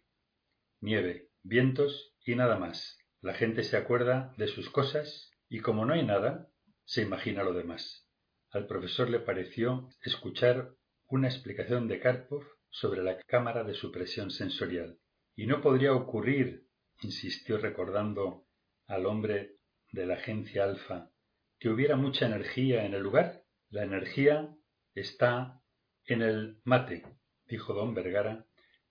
nieve, 0.79 1.29
vientos 1.45 2.13
y 2.25 2.35
nada 2.35 2.57
más. 2.57 2.97
La 3.21 3.33
gente 3.33 3.63
se 3.63 3.77
acuerda 3.77 4.33
de 4.37 4.47
sus 4.47 4.69
cosas 4.69 5.31
y 5.47 5.59
como 5.59 5.85
no 5.85 5.93
hay 5.93 6.03
nada, 6.03 6.49
se 6.83 7.03
imagina 7.03 7.43
lo 7.43 7.53
demás. 7.53 8.07
Al 8.51 8.67
profesor 8.67 9.09
le 9.09 9.19
pareció 9.19 9.89
escuchar 10.03 10.73
una 11.07 11.27
explicación 11.27 11.87
de 11.87 11.99
Karpov 11.99 12.43
sobre 12.69 13.03
la 13.03 13.19
cámara 13.27 13.63
de 13.63 13.75
supresión 13.75 14.31
sensorial. 14.31 14.97
Y 15.35 15.45
no 15.47 15.61
podría 15.61 15.93
ocurrir 15.93 16.67
insistió 17.01 17.57
recordando 17.57 18.47
al 18.87 19.05
hombre 19.05 19.57
de 19.91 20.05
la 20.05 20.15
agencia 20.15 20.63
Alfa, 20.63 21.11
que 21.59 21.69
hubiera 21.69 21.95
mucha 21.95 22.25
energía 22.25 22.85
en 22.85 22.93
el 22.93 23.03
lugar. 23.03 23.43
La 23.69 23.83
energía 23.83 24.55
está 24.93 25.61
en 26.05 26.21
el 26.21 26.59
mate, 26.63 27.03
dijo 27.45 27.73
don 27.73 27.93
Vergara, 27.93 28.45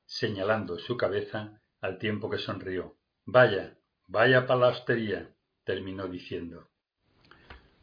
señalando 0.05 0.79
su 0.79 0.97
cabeza 0.97 1.63
al 1.85 1.99
tiempo 1.99 2.31
que 2.31 2.39
sonrió. 2.39 2.97
Vaya, 3.27 3.77
vaya 4.09 4.47
para 4.47 4.61
la 4.61 4.69
hostería, 4.69 5.35
terminó 5.65 6.09
diciendo. 6.09 6.71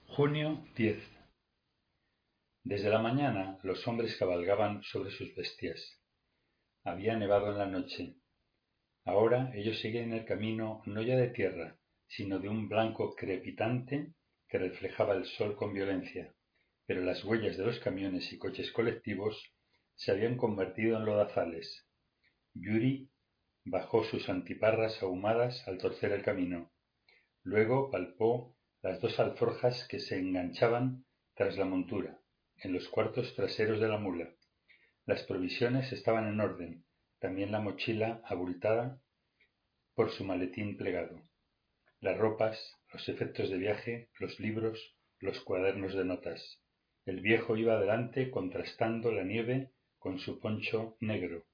Junio 0.07 0.65
10. 0.75 0.97
Desde 2.63 2.89
la 2.89 2.97
mañana 2.97 3.59
los 3.61 3.87
hombres 3.87 4.17
cabalgaban 4.17 4.81
sobre 4.81 5.11
sus 5.11 5.35
bestias. 5.35 6.01
Había 6.83 7.15
nevado 7.15 7.51
en 7.51 7.59
la 7.59 7.67
noche, 7.67 8.15
Ahora 9.05 9.51
ellos 9.53 9.79
siguen 9.79 10.13
el 10.13 10.25
camino 10.25 10.81
no 10.87 11.03
ya 11.03 11.15
de 11.15 11.29
tierra, 11.29 11.77
sino 12.07 12.39
de 12.39 12.49
un 12.49 12.69
blanco 12.69 13.13
crepitante 13.15 14.13
que 14.47 14.57
reflejaba 14.57 15.13
el 15.13 15.25
sol 15.25 15.55
con 15.55 15.73
violencia, 15.73 16.33
pero 16.87 17.01
las 17.01 17.23
huellas 17.23 17.55
de 17.55 17.65
los 17.65 17.79
camiones 17.79 18.33
y 18.33 18.39
coches 18.39 18.71
colectivos 18.71 19.53
se 19.95 20.11
habían 20.11 20.37
convertido 20.37 20.97
en 20.97 21.05
lodazales. 21.05 21.87
Yuri 22.55 23.11
bajó 23.63 24.03
sus 24.03 24.29
antiparras 24.29 25.01
ahumadas 25.03 25.67
al 25.67 25.77
torcer 25.77 26.11
el 26.11 26.23
camino. 26.23 26.71
Luego 27.43 27.91
palpó 27.91 28.55
las 28.81 28.99
dos 28.99 29.19
alforjas 29.19 29.87
que 29.87 29.99
se 29.99 30.19
enganchaban 30.19 31.05
tras 31.35 31.57
la 31.57 31.65
montura, 31.65 32.19
en 32.57 32.73
los 32.73 32.87
cuartos 32.89 33.35
traseros 33.35 33.79
de 33.79 33.87
la 33.87 33.97
mula. 33.97 34.33
Las 35.05 35.23
provisiones 35.23 35.91
estaban 35.91 36.27
en 36.27 36.39
orden, 36.39 36.85
también 37.19 37.51
la 37.51 37.59
mochila 37.59 38.21
abultada 38.25 39.01
por 39.93 40.11
su 40.11 40.23
maletín 40.23 40.77
plegado. 40.77 41.21
Las 41.99 42.17
ropas, 42.17 42.59
los 42.91 43.07
efectos 43.09 43.49
de 43.49 43.57
viaje, 43.57 44.09
los 44.19 44.39
libros, 44.39 44.95
los 45.19 45.39
cuadernos 45.41 45.93
de 45.93 46.05
notas. 46.05 46.59
El 47.05 47.21
viejo 47.21 47.57
iba 47.57 47.73
adelante 47.73 48.31
contrastando 48.31 49.11
la 49.11 49.23
nieve 49.23 49.71
con 49.99 50.17
su 50.17 50.39
poncho 50.39 50.97
negro. 50.99 51.45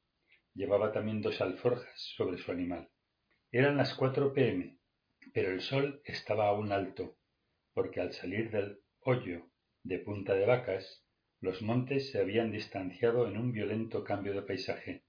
Llevaba 0.57 0.91
también 0.91 1.21
dos 1.21 1.39
alforjas 1.39 1.93
sobre 2.15 2.39
su 2.39 2.51
animal. 2.51 2.89
Eran 3.51 3.77
las 3.77 3.93
cuatro 3.93 4.33
pm, 4.33 4.79
pero 5.31 5.51
el 5.51 5.61
sol 5.61 6.01
estaba 6.03 6.47
aún 6.47 6.71
alto, 6.71 7.15
porque 7.75 8.01
al 8.01 8.11
salir 8.11 8.49
del 8.49 8.79
hoyo 9.01 9.51
de 9.83 9.99
Punta 9.99 10.33
de 10.33 10.47
Vacas, 10.47 11.05
los 11.41 11.61
montes 11.61 12.09
se 12.09 12.19
habían 12.19 12.51
distanciado 12.51 13.27
en 13.27 13.37
un 13.37 13.51
violento 13.51 14.03
cambio 14.03 14.33
de 14.33 14.41
paisaje. 14.41 15.03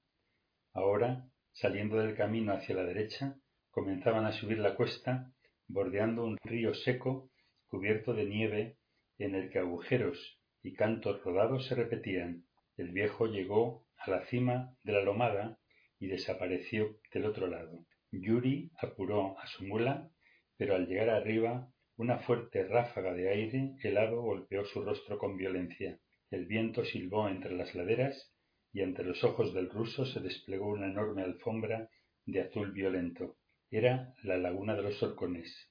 Ahora, 0.74 1.30
saliendo 1.52 1.96
del 1.96 2.14
camino 2.14 2.52
hacia 2.52 2.74
la 2.74 2.84
derecha, 2.84 3.40
comenzaban 3.70 4.26
a 4.26 4.32
subir 4.32 4.58
la 4.58 4.74
cuesta, 4.74 5.32
bordeando 5.66 6.24
un 6.24 6.36
río 6.44 6.74
seco 6.74 7.30
cubierto 7.68 8.12
de 8.12 8.26
nieve 8.26 8.76
en 9.16 9.34
el 9.34 9.48
que 9.48 9.60
agujeros 9.60 10.42
y 10.62 10.74
cantos 10.74 11.24
rodados 11.24 11.68
se 11.68 11.74
repetían. 11.74 12.44
El 12.76 12.92
viejo 12.92 13.28
llegó 13.28 13.88
a 13.98 14.10
la 14.10 14.24
cima 14.26 14.74
de 14.82 14.92
la 14.92 15.02
lomada 15.02 15.58
y 15.98 16.06
desapareció 16.06 16.98
del 17.12 17.26
otro 17.26 17.46
lado. 17.46 17.84
Yuri 18.10 18.70
apuró 18.80 19.38
a 19.38 19.46
su 19.46 19.64
mula, 19.64 20.10
pero 20.56 20.74
al 20.74 20.86
llegar 20.86 21.10
arriba 21.10 21.68
una 21.96 22.18
fuerte 22.18 22.64
ráfaga 22.64 23.12
de 23.12 23.28
aire 23.28 23.74
helado 23.82 24.22
golpeó 24.22 24.64
su 24.64 24.82
rostro 24.82 25.18
con 25.18 25.36
violencia. 25.36 25.98
El 26.30 26.46
viento 26.46 26.84
silbó 26.84 27.28
entre 27.28 27.56
las 27.56 27.74
laderas 27.74 28.32
y 28.72 28.82
ante 28.82 29.02
los 29.02 29.24
ojos 29.24 29.52
del 29.52 29.68
ruso 29.68 30.06
se 30.06 30.20
desplegó 30.20 30.68
una 30.68 30.86
enorme 30.86 31.22
alfombra 31.22 31.90
de 32.24 32.40
azul 32.40 32.72
violento. 32.72 33.36
Era 33.70 34.14
la 34.22 34.38
laguna 34.38 34.76
de 34.76 34.82
los 34.82 35.02
Orcones. 35.02 35.70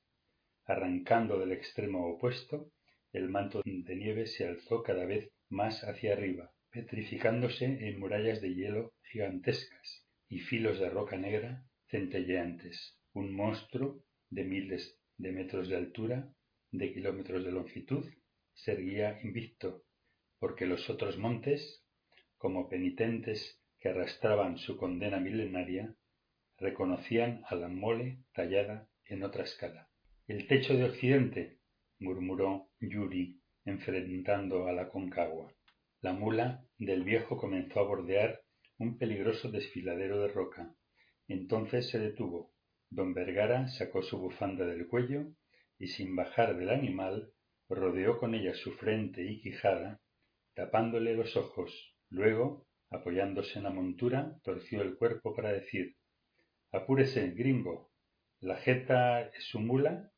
Arrancando 0.66 1.40
del 1.40 1.54
extremo 1.54 2.08
opuesto, 2.08 2.72
el 3.14 3.30
manto 3.30 3.62
de 3.64 3.96
nieve 3.96 4.26
se 4.26 4.48
alzó 4.48 4.84
cada 4.84 5.06
vez 5.06 5.32
más 5.50 5.84
hacia 5.84 6.14
arriba, 6.14 6.52
petrificándose 6.72 7.66
en 7.66 8.00
murallas 8.00 8.42
de 8.42 8.54
hielo 8.54 8.94
gigantescas 9.12 10.06
y 10.30 10.40
filos 10.40 10.80
de 10.80 10.90
roca 10.90 11.18
negra 11.18 11.64
centelleantes. 11.90 12.98
Un 13.14 13.34
monstruo 13.34 14.04
de 14.30 14.44
miles 14.44 15.00
de 15.18 15.32
metros 15.32 15.70
de 15.70 15.78
altura, 15.78 16.30
de 16.72 16.94
kilómetros 16.94 17.44
de 17.44 17.52
longitud, 17.52 18.06
se 18.54 18.74
erguía 18.74 19.20
invicto, 19.24 19.84
porque 20.40 20.66
los 20.66 20.90
otros 20.90 21.18
montes, 21.18 21.84
como 22.38 22.70
penitentes 22.70 23.60
que 23.80 23.90
arrastraban 23.90 24.58
su 24.58 24.78
condena 24.78 25.20
milenaria, 25.20 25.96
reconocían 26.58 27.42
a 27.48 27.56
la 27.56 27.68
mole 27.68 28.20
tallada 28.34 28.88
en 29.06 29.24
otra 29.24 29.44
escala. 29.44 29.90
El 30.28 30.48
techo 30.48 30.74
de 30.74 30.86
Occidente, 30.86 31.60
murmuró 32.00 32.70
Yuri, 32.80 33.40
enfrentando 33.66 34.68
a 34.68 34.74
la 34.74 34.90
Concagua. 34.90 35.54
La 36.08 36.14
mula 36.14 36.64
del 36.78 37.04
viejo 37.04 37.36
comenzó 37.36 37.82
a 37.82 37.84
bordear 37.84 38.42
un 38.78 38.98
peligroso 38.98 39.52
desfiladero 39.52 40.22
de 40.22 40.30
roca. 40.30 40.74
Entonces 41.28 41.90
se 41.90 42.00
detuvo. 42.00 42.54
Don 42.90 43.14
Vergara 43.14 43.68
sacó 43.68 44.02
su 44.02 44.18
bufanda 44.18 44.66
del 44.66 44.88
cuello 44.88 45.34
y 45.78 45.88
sin 45.88 46.16
bajar 46.16 46.56
del 46.56 46.70
animal 46.70 47.34
rodeó 47.68 48.20
con 48.20 48.36
ella 48.36 48.54
su 48.54 48.72
frente 48.76 49.22
y 49.22 49.42
quijada, 49.42 50.00
tapándole 50.54 51.14
los 51.14 51.36
ojos. 51.36 51.94
Luego, 52.10 52.66
apoyándose 52.90 53.58
en 53.58 53.66
la 53.66 53.72
montura, 53.72 54.40
torció 54.44 54.84
el 54.84 54.96
cuerpo 54.96 55.36
para 55.36 55.52
decir 55.52 55.98
Apúrese, 56.72 57.32
gringo. 57.32 57.92
La 58.40 58.56
jeta 58.56 59.24
es 59.24 59.44
su 59.44 59.60
mula 59.60 60.14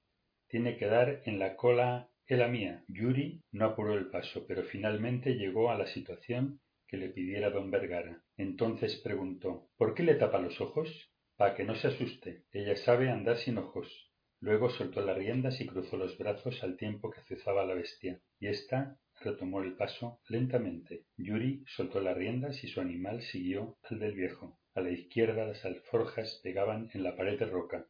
tiene 0.50 0.78
que 0.78 0.86
dar 0.86 1.24
en 1.26 1.40
la 1.40 1.56
cola 1.56 2.12
la 2.38 2.48
mía. 2.48 2.84
Yuri 2.88 3.42
no 3.52 3.66
apuró 3.66 3.96
el 3.98 4.10
paso, 4.10 4.46
pero 4.48 4.64
finalmente 4.64 5.36
llegó 5.36 5.72
a 5.72 5.78
la 5.78 5.88
situación 5.88 6.62
que 6.88 6.98
le 6.98 7.10
pidiera 7.10 7.50
don 7.50 7.72
Vergara. 7.72 8.24
Entonces 8.38 8.96
preguntó 8.98 9.70
¿Por 9.78 9.94
qué 9.94 10.04
le 10.04 10.16
tapa 10.16 10.40
los 10.40 10.60
ojos? 10.62 11.12
Pa 11.38 11.56
que 11.56 11.64
no 11.64 11.76
se 11.76 11.88
asuste. 11.88 12.44
Ella 12.52 12.76
sabe 12.76 13.10
andar 13.10 13.38
sin 13.38 13.58
ojos. 13.58 14.12
Luego 14.42 14.70
soltó 14.70 15.02
las 15.02 15.18
riendas 15.18 15.60
y 15.60 15.68
cruzó 15.68 15.98
los 15.98 16.18
brazos 16.18 16.64
al 16.64 16.78
tiempo 16.78 17.10
que 17.10 17.20
azuzaba 17.20 17.66
la 17.66 17.74
bestia, 17.74 18.22
y 18.40 18.48
ésta 18.48 18.98
retomó 19.22 19.62
el 19.62 19.76
paso 19.76 20.22
lentamente. 20.28 21.06
Yuri 21.18 21.64
soltó 21.68 22.00
las 22.00 22.16
riendas 22.16 22.64
y 22.64 22.68
su 22.68 22.80
animal 22.80 23.22
siguió 23.22 23.78
al 23.84 24.00
del 24.00 24.14
viejo. 24.14 24.60
A 24.76 24.82
la 24.82 24.92
izquierda 24.92 25.46
las 25.46 25.66
alforjas 25.66 26.40
pegaban 26.42 26.90
en 26.94 27.04
la 27.04 27.16
pared 27.16 27.38
de 27.38 27.46
roca. 27.48 27.88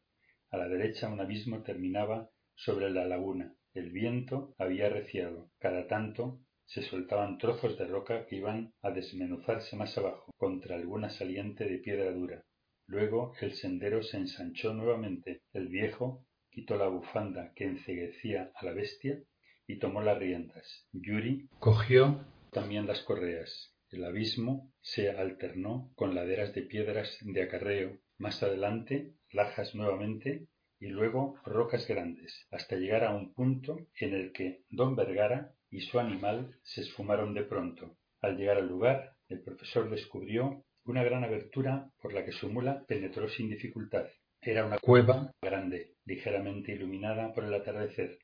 A 0.50 0.56
la 0.56 0.68
derecha 0.68 1.08
un 1.08 1.20
abismo 1.20 1.62
terminaba 1.62 2.30
sobre 2.54 2.90
la 2.90 3.06
laguna. 3.06 3.54
El 3.72 3.90
viento 3.90 4.54
había 4.58 4.86
arreciado. 4.86 5.50
Cada 5.58 5.86
tanto 5.86 6.40
se 6.66 6.82
soltaban 6.82 7.38
trozos 7.38 7.78
de 7.78 7.86
roca 7.86 8.26
que 8.26 8.36
iban 8.36 8.72
a 8.82 8.90
desmenuzarse 8.90 9.76
más 9.76 9.96
abajo, 9.98 10.32
contra 10.36 10.76
alguna 10.76 11.10
saliente 11.10 11.64
de 11.64 11.78
piedra 11.78 12.10
dura. 12.12 12.44
Luego 12.86 13.32
el 13.40 13.52
sendero 13.52 14.02
se 14.02 14.16
ensanchó 14.16 14.74
nuevamente. 14.74 15.42
El 15.52 15.68
viejo 15.68 16.26
quitó 16.50 16.76
la 16.76 16.88
bufanda 16.88 17.52
que 17.54 17.64
enceguecía 17.64 18.50
a 18.54 18.64
la 18.64 18.72
bestia 18.72 19.22
y 19.66 19.78
tomó 19.78 20.02
las 20.02 20.18
riendas. 20.18 20.88
Yuri 20.92 21.48
cogió 21.60 22.24
también 22.50 22.86
las 22.86 23.02
correas. 23.02 23.72
El 23.90 24.04
abismo 24.04 24.72
se 24.80 25.10
alternó 25.10 25.92
con 25.94 26.14
laderas 26.14 26.54
de 26.54 26.62
piedras 26.62 27.18
de 27.22 27.42
acarreo. 27.42 27.98
Más 28.18 28.42
adelante, 28.42 29.14
lajas 29.32 29.74
nuevamente 29.74 30.46
y 30.80 30.88
luego 30.88 31.36
rocas 31.44 31.86
grandes, 31.86 32.46
hasta 32.50 32.76
llegar 32.76 33.04
a 33.04 33.14
un 33.14 33.34
punto 33.34 33.86
en 34.00 34.14
el 34.14 34.32
que 34.32 34.62
don 34.70 34.96
Vergara 34.96 35.52
y 35.70 35.82
su 35.82 36.00
animal 36.00 36.56
se 36.62 36.80
esfumaron 36.80 37.34
de 37.34 37.44
pronto. 37.44 37.96
Al 38.22 38.36
llegar 38.36 38.56
al 38.56 38.68
lugar, 38.68 39.14
el 39.28 39.42
profesor 39.42 39.88
descubrió 39.90 40.64
una 40.84 41.04
gran 41.04 41.22
abertura 41.22 41.90
por 42.00 42.14
la 42.14 42.24
que 42.24 42.32
su 42.32 42.50
mula 42.50 42.84
penetró 42.88 43.28
sin 43.28 43.50
dificultad. 43.50 44.06
Era 44.40 44.64
una 44.64 44.78
cueva 44.78 45.32
grande, 45.42 45.94
ligeramente 46.06 46.72
iluminada 46.72 47.32
por 47.34 47.44
el 47.44 47.52
atardecer. 47.54 48.18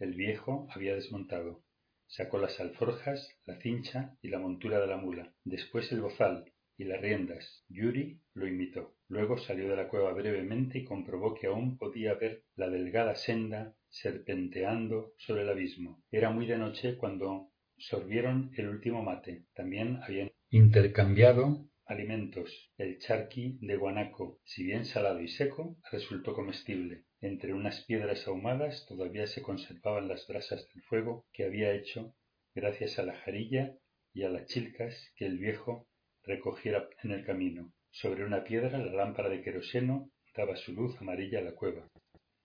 El 0.00 0.14
viejo 0.14 0.66
había 0.74 0.94
desmontado. 0.94 1.62
Sacó 2.08 2.38
las 2.38 2.58
alforjas, 2.60 3.28
la 3.46 3.56
cincha 3.60 4.16
y 4.20 4.28
la 4.28 4.40
montura 4.40 4.80
de 4.80 4.88
la 4.88 4.96
mula, 4.96 5.32
después 5.44 5.90
el 5.92 6.00
bozal, 6.00 6.44
y 6.76 6.84
las 6.84 7.00
riendas. 7.00 7.64
Yuri 7.68 8.20
lo 8.34 8.46
imitó. 8.46 8.96
Luego 9.08 9.38
salió 9.38 9.68
de 9.68 9.76
la 9.76 9.88
cueva 9.88 10.12
brevemente 10.12 10.78
y 10.78 10.84
comprobó 10.84 11.34
que 11.34 11.46
aún 11.46 11.78
podía 11.78 12.14
ver 12.14 12.44
la 12.56 12.68
delgada 12.68 13.14
senda 13.14 13.74
serpenteando 13.88 15.14
sobre 15.18 15.42
el 15.42 15.50
abismo. 15.50 16.02
Era 16.10 16.30
muy 16.30 16.46
de 16.46 16.58
noche 16.58 16.96
cuando 16.96 17.50
sorbieron 17.76 18.50
el 18.56 18.68
último 18.68 19.02
mate. 19.02 19.44
También 19.54 20.00
habían 20.02 20.32
intercambiado 20.50 21.68
alimentos. 21.86 22.72
El 22.78 22.98
charqui 22.98 23.58
de 23.60 23.76
guanaco, 23.76 24.40
si 24.44 24.64
bien 24.64 24.84
salado 24.84 25.20
y 25.20 25.28
seco, 25.28 25.76
resultó 25.92 26.34
comestible. 26.34 27.04
Entre 27.20 27.52
unas 27.52 27.84
piedras 27.84 28.26
ahumadas 28.26 28.86
todavía 28.86 29.26
se 29.26 29.42
conservaban 29.42 30.08
las 30.08 30.26
brasas 30.26 30.68
del 30.72 30.82
fuego 30.82 31.26
que 31.32 31.44
había 31.44 31.72
hecho 31.72 32.14
gracias 32.54 32.98
a 32.98 33.02
la 33.02 33.14
jarilla 33.14 33.76
y 34.12 34.22
a 34.22 34.28
las 34.28 34.46
chilcas 34.46 35.12
que 35.16 35.26
el 35.26 35.38
viejo 35.38 35.88
recogiera 36.24 36.88
en 37.02 37.12
el 37.12 37.24
camino. 37.24 37.72
Sobre 37.90 38.24
una 38.24 38.44
piedra 38.44 38.78
la 38.78 38.92
lámpara 38.92 39.28
de 39.28 39.42
queroseno 39.42 40.10
daba 40.36 40.56
su 40.56 40.72
luz 40.72 41.00
amarilla 41.00 41.38
a 41.38 41.42
la 41.42 41.54
cueva, 41.54 41.88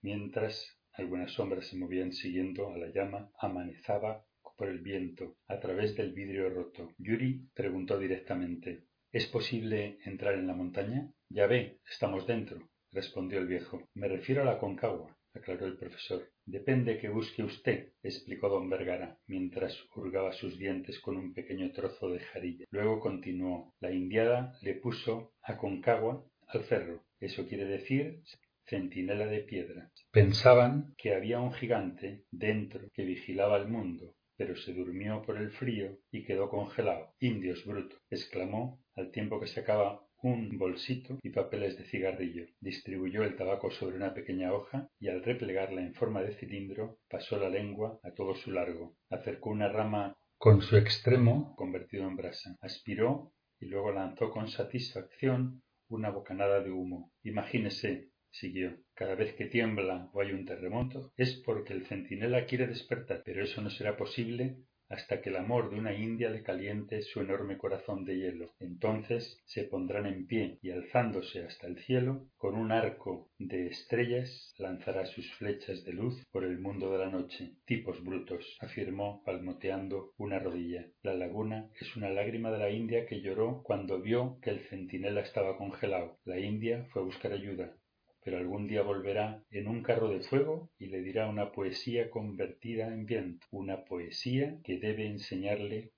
mientras 0.01 0.77
algunas 0.93 1.32
sombras 1.32 1.67
se 1.67 1.77
movían 1.77 2.14
siguiendo 2.14 2.72
a 2.72 2.77
la 2.77 2.88
llama 2.88 3.32
amanezaba 3.40 4.25
por 4.58 4.67
el 4.67 4.80
viento 4.80 5.38
a 5.48 5.59
través 5.59 5.95
del 5.95 6.14
vidrio 6.14 6.49
roto. 6.49 6.91
Yuri 6.98 7.48
preguntó 7.53 7.98
directamente 7.98 8.83
¿Es 9.11 9.25
posible 9.25 9.98
entrar 10.06 10.35
en 10.35 10.45
la 10.45 10.53
montaña? 10.53 11.11
Ya 11.30 11.48
ve, 11.48 11.80
estamos 11.90 12.27
dentro, 12.27 12.69
respondió 12.91 13.40
el 13.40 13.48
viejo. 13.48 13.88
Me 13.95 14.08
refiero 14.08 14.43
a 14.43 14.45
la 14.45 14.59
concagua 14.59 15.18
aclaró 15.33 15.66
el 15.66 15.77
profesor. 15.77 16.30
Depende 16.45 16.98
que 16.98 17.09
busque 17.09 17.43
usted, 17.43 17.93
explicó 18.01 18.49
don 18.49 18.69
Vergara, 18.69 19.17
mientras 19.27 19.77
hurgaba 19.95 20.33
sus 20.33 20.58
dientes 20.58 20.99
con 20.99 21.17
un 21.17 21.33
pequeño 21.33 21.72
trozo 21.72 22.09
de 22.09 22.19
jarilla. 22.19 22.66
Luego 22.72 22.99
continuó. 22.99 23.74
La 23.80 23.91
indiada 23.91 24.58
le 24.61 24.75
puso 24.75 25.33
a 25.43 25.58
Concagua 25.58 26.25
al 26.48 26.64
cerro. 26.64 27.03
Eso 27.19 27.48
quiere 27.48 27.66
decir 27.66 28.22
centinela 28.69 29.25
de 29.25 29.40
piedra. 29.40 29.91
Pensaban 30.11 30.93
que 30.98 31.14
había 31.14 31.40
un 31.40 31.53
gigante 31.53 32.24
dentro 32.32 32.88
que 32.93 33.03
vigilaba 33.03 33.58
el 33.58 33.67
mundo, 33.67 34.16
pero 34.38 34.56
se 34.56 34.74
durmió 34.74 35.22
por 35.24 35.38
el 35.38 35.51
frío 35.51 35.98
y 36.11 36.24
quedó 36.24 36.49
congelado. 36.49 37.14
Indios 37.19 37.66
bruto. 37.66 37.98
exclamó 38.09 38.82
al 38.95 39.11
tiempo 39.11 39.40
que 39.40 39.48
sacaba 39.48 40.01
un 40.22 40.57
bolsito 40.57 41.17
y 41.23 41.30
papeles 41.30 41.77
de 41.77 41.85
cigarrillo. 41.85 42.45
Distribuyó 42.59 43.23
el 43.23 43.35
tabaco 43.35 43.72
sobre 43.72 43.95
una 43.95 44.14
pequeña 44.14 44.53
hoja 44.53 44.89
y 44.99 45.07
al 45.07 45.23
replegarla 45.23 45.81
en 45.81 45.93
forma 45.93 46.22
de 46.22 46.33
cilindro 46.33 46.99
pasó 47.09 47.38
la 47.38 47.49
lengua 47.49 47.99
a 48.03 48.11
todo 48.11 48.35
su 48.35 48.51
largo. 48.51 48.95
Acercó 49.09 49.49
una 49.49 49.69
rama 49.69 50.17
con 50.38 50.61
su 50.61 50.77
extremo 50.77 51.56
convertido 51.56 52.07
en 52.07 52.15
brasa. 52.15 52.56
Aspiró 52.61 53.33
y 53.59 53.65
luego 53.65 53.91
lanzó 53.91 54.30
con 54.31 54.48
satisfacción 54.48 55.61
una 55.89 56.09
bocanada 56.09 56.61
de 56.61 56.72
humo. 56.72 57.11
Imagínese, 57.23 58.09
siguió, 58.31 58.77
cada 58.93 59.15
vez 59.15 59.33
que 59.35 59.45
tiembla 59.45 60.09
o 60.14 60.22
hay 60.22 60.31
un 60.31 60.45
terremoto 60.45 61.11
es 61.17 61.41
porque 61.45 61.73
el 61.73 61.85
centinela 61.88 62.45
quiere 62.45 62.67
despertar, 62.67 63.23
pero 63.25 63.43
eso 63.43 63.61
no 63.61 63.69
será 63.69 63.98
posible 63.98 64.57
hasta 64.89 65.21
que 65.21 65.29
el 65.29 65.37
amor 65.37 65.69
de 65.69 65.79
una 65.79 65.93
india 65.93 66.29
le 66.29 66.43
caliente 66.43 67.01
su 67.03 67.21
enorme 67.21 67.57
corazón 67.57 68.05
de 68.05 68.17
hielo. 68.17 68.53
Entonces 68.59 69.39
se 69.45 69.63
pondrán 69.63 70.07
en 70.07 70.25
pie 70.25 70.57
y 70.61 70.71
alzándose 70.71 71.43
hasta 71.43 71.67
el 71.67 71.77
cielo, 71.79 72.25
con 72.37 72.55
un 72.55 72.71
arco 72.71 73.29
de 73.37 73.67
estrellas 73.67 74.53
lanzará 74.57 75.05
sus 75.05 75.31
flechas 75.35 75.83
de 75.83 75.93
luz 75.93 76.21
por 76.31 76.43
el 76.43 76.59
mundo 76.59 76.91
de 76.91 76.97
la 76.97 77.09
noche. 77.09 77.53
Tipos 77.65 78.03
brutos, 78.03 78.57
afirmó 78.59 79.23
palmoteando 79.23 80.13
una 80.17 80.39
rodilla. 80.39 80.87
La 81.03 81.13
laguna 81.13 81.69
es 81.79 81.95
una 81.95 82.09
lágrima 82.09 82.51
de 82.51 82.57
la 82.57 82.71
india 82.71 83.05
que 83.05 83.21
lloró 83.21 83.61
cuando 83.63 84.01
vio 84.01 84.39
que 84.41 84.49
el 84.49 84.59
centinela 84.61 85.21
estaba 85.21 85.57
congelado. 85.57 86.17
La 86.25 86.39
india 86.39 86.87
fue 86.91 87.01
a 87.03 87.05
buscar 87.05 87.31
ayuda 87.31 87.75
pero 88.22 88.38
algún 88.38 88.67
día 88.67 88.81
volverá 88.81 89.43
en 89.49 89.67
un 89.67 89.81
carro 89.81 90.09
de 90.09 90.22
fuego 90.22 90.69
y 90.77 90.88
le 90.88 91.01
dirá 91.01 91.27
una 91.27 91.51
poesía 91.51 92.09
convertida 92.09 92.88
en 92.88 93.06
viento, 93.06 93.48
una 93.51 93.85
poesía 93.85 94.59
que 94.64 94.77
debe 94.77 95.07
enseñarle 95.07 95.91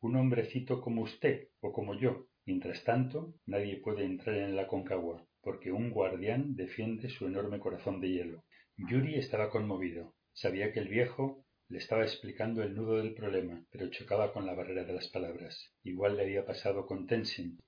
un 0.00 0.16
hombrecito 0.16 0.80
como 0.80 1.02
usted 1.02 1.48
o 1.60 1.72
como 1.72 1.94
yo. 1.94 2.26
Mientras 2.46 2.84
tanto, 2.84 3.34
nadie 3.46 3.78
puede 3.78 4.04
entrar 4.04 4.36
en 4.36 4.54
la 4.54 4.66
concagua, 4.66 5.26
porque 5.40 5.72
un 5.72 5.90
guardián 5.90 6.54
defiende 6.56 7.08
su 7.08 7.26
enorme 7.26 7.58
corazón 7.58 8.00
de 8.00 8.10
hielo. 8.10 8.44
Yuri 8.76 9.14
estaba 9.14 9.50
conmovido. 9.50 10.14
Sabía 10.32 10.72
que 10.72 10.80
el 10.80 10.88
viejo 10.88 11.44
le 11.68 11.78
estaba 11.78 12.02
explicando 12.02 12.62
el 12.62 12.74
nudo 12.74 12.98
del 12.98 13.14
problema, 13.14 13.64
pero 13.70 13.88
chocaba 13.88 14.32
con 14.32 14.44
la 14.44 14.54
barrera 14.54 14.84
de 14.84 14.92
las 14.92 15.08
palabras. 15.08 15.72
Igual 15.82 16.16
le 16.16 16.24
había 16.24 16.44
pasado 16.44 16.86
con 16.86 17.06
Tenzin. 17.06 17.58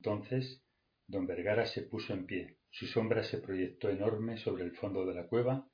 Entonces, 0.00 0.62
don 1.06 1.26
Vergara 1.26 1.66
se 1.66 1.82
puso 1.82 2.12
en 2.12 2.26
pie, 2.26 2.56
su 2.72 2.86
sombra 2.86 3.22
se 3.22 3.38
proyectó 3.38 3.90
enorme 3.90 4.38
sobre 4.38 4.64
el 4.64 4.72
fondo 4.72 5.04
de 5.04 5.14
la 5.14 5.26
cueva 5.26 5.68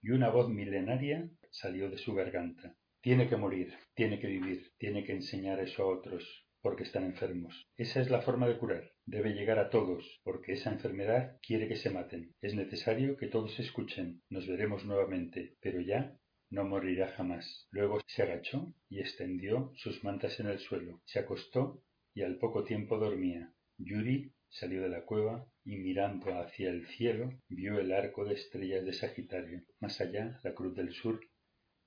y 0.00 0.10
una 0.10 0.30
voz 0.30 0.48
milenaria 0.48 1.28
salió 1.50 1.90
de 1.90 1.98
su 1.98 2.14
garganta. 2.14 2.76
Tiene 3.00 3.28
que 3.28 3.36
morir, 3.36 3.74
tiene 3.94 4.20
que 4.20 4.28
vivir, 4.28 4.72
tiene 4.78 5.04
que 5.04 5.12
enseñar 5.12 5.58
eso 5.58 5.82
a 5.82 5.86
otros, 5.86 6.46
porque 6.62 6.84
están 6.84 7.04
enfermos. 7.04 7.66
Esa 7.76 8.00
es 8.00 8.08
la 8.08 8.22
forma 8.22 8.46
de 8.46 8.56
curar. 8.56 8.92
Debe 9.04 9.34
llegar 9.34 9.58
a 9.58 9.68
todos, 9.68 10.20
porque 10.22 10.52
esa 10.52 10.70
enfermedad 10.70 11.38
quiere 11.42 11.66
que 11.66 11.76
se 11.76 11.90
maten. 11.90 12.34
Es 12.40 12.54
necesario 12.54 13.16
que 13.16 13.26
todos 13.26 13.58
escuchen. 13.58 14.22
Nos 14.30 14.46
veremos 14.46 14.84
nuevamente, 14.84 15.56
pero 15.60 15.80
ya 15.80 16.16
no 16.50 16.64
morirá 16.64 17.08
jamás. 17.08 17.66
Luego 17.72 18.00
se 18.06 18.22
agachó 18.22 18.72
y 18.88 19.00
extendió 19.00 19.72
sus 19.74 20.04
mantas 20.04 20.38
en 20.38 20.46
el 20.46 20.60
suelo. 20.60 21.02
Se 21.04 21.18
acostó 21.18 21.82
y 22.14 22.22
al 22.22 22.38
poco 22.38 22.62
tiempo 22.62 22.96
dormía. 22.96 23.52
Yuri 23.76 24.32
salió 24.54 24.82
de 24.82 24.88
la 24.88 25.04
cueva 25.04 25.46
y 25.64 25.76
mirando 25.76 26.38
hacia 26.38 26.70
el 26.70 26.86
cielo 26.86 27.32
vio 27.48 27.80
el 27.80 27.92
arco 27.92 28.24
de 28.24 28.34
estrellas 28.34 28.84
de 28.84 28.92
Sagitario. 28.92 29.62
Más 29.80 30.00
allá, 30.00 30.38
la 30.44 30.54
cruz 30.54 30.74
del 30.76 30.92
sur 30.92 31.20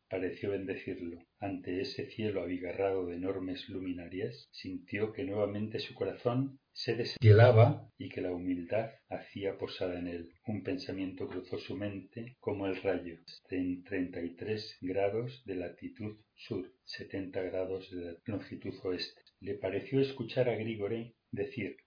pareció 0.09 0.51
bendecirlo. 0.51 1.23
Ante 1.39 1.81
ese 1.81 2.07
cielo 2.07 2.41
abigarrado 2.41 3.05
de 3.05 3.15
enormes 3.15 3.69
luminarias, 3.69 4.47
sintió 4.51 5.13
que 5.13 5.23
nuevamente 5.23 5.79
su 5.79 5.93
corazón 5.93 6.59
se 6.73 6.95
deshielaba 6.95 7.89
y 7.97 8.09
que 8.09 8.21
la 8.21 8.31
humildad 8.31 8.91
hacía 9.09 9.57
posada 9.57 9.99
en 9.99 10.07
él. 10.07 10.29
Un 10.45 10.63
pensamiento 10.63 11.27
cruzó 11.27 11.57
su 11.57 11.75
mente 11.75 12.35
como 12.39 12.67
el 12.67 12.81
rayo, 12.81 13.17
en 13.49 13.83
treinta 13.83 14.21
y 14.21 14.35
tres 14.35 14.77
grados 14.81 15.41
de 15.45 15.55
latitud 15.55 16.17
sur, 16.35 16.71
setenta 16.83 17.41
grados 17.41 17.89
de 17.91 18.17
longitud 18.25 18.73
oeste. 18.83 19.21
Le 19.39 19.55
pareció 19.55 20.01
escuchar 20.01 20.49
a 20.49 20.55
Grigore 20.55 21.15
decir 21.31 21.77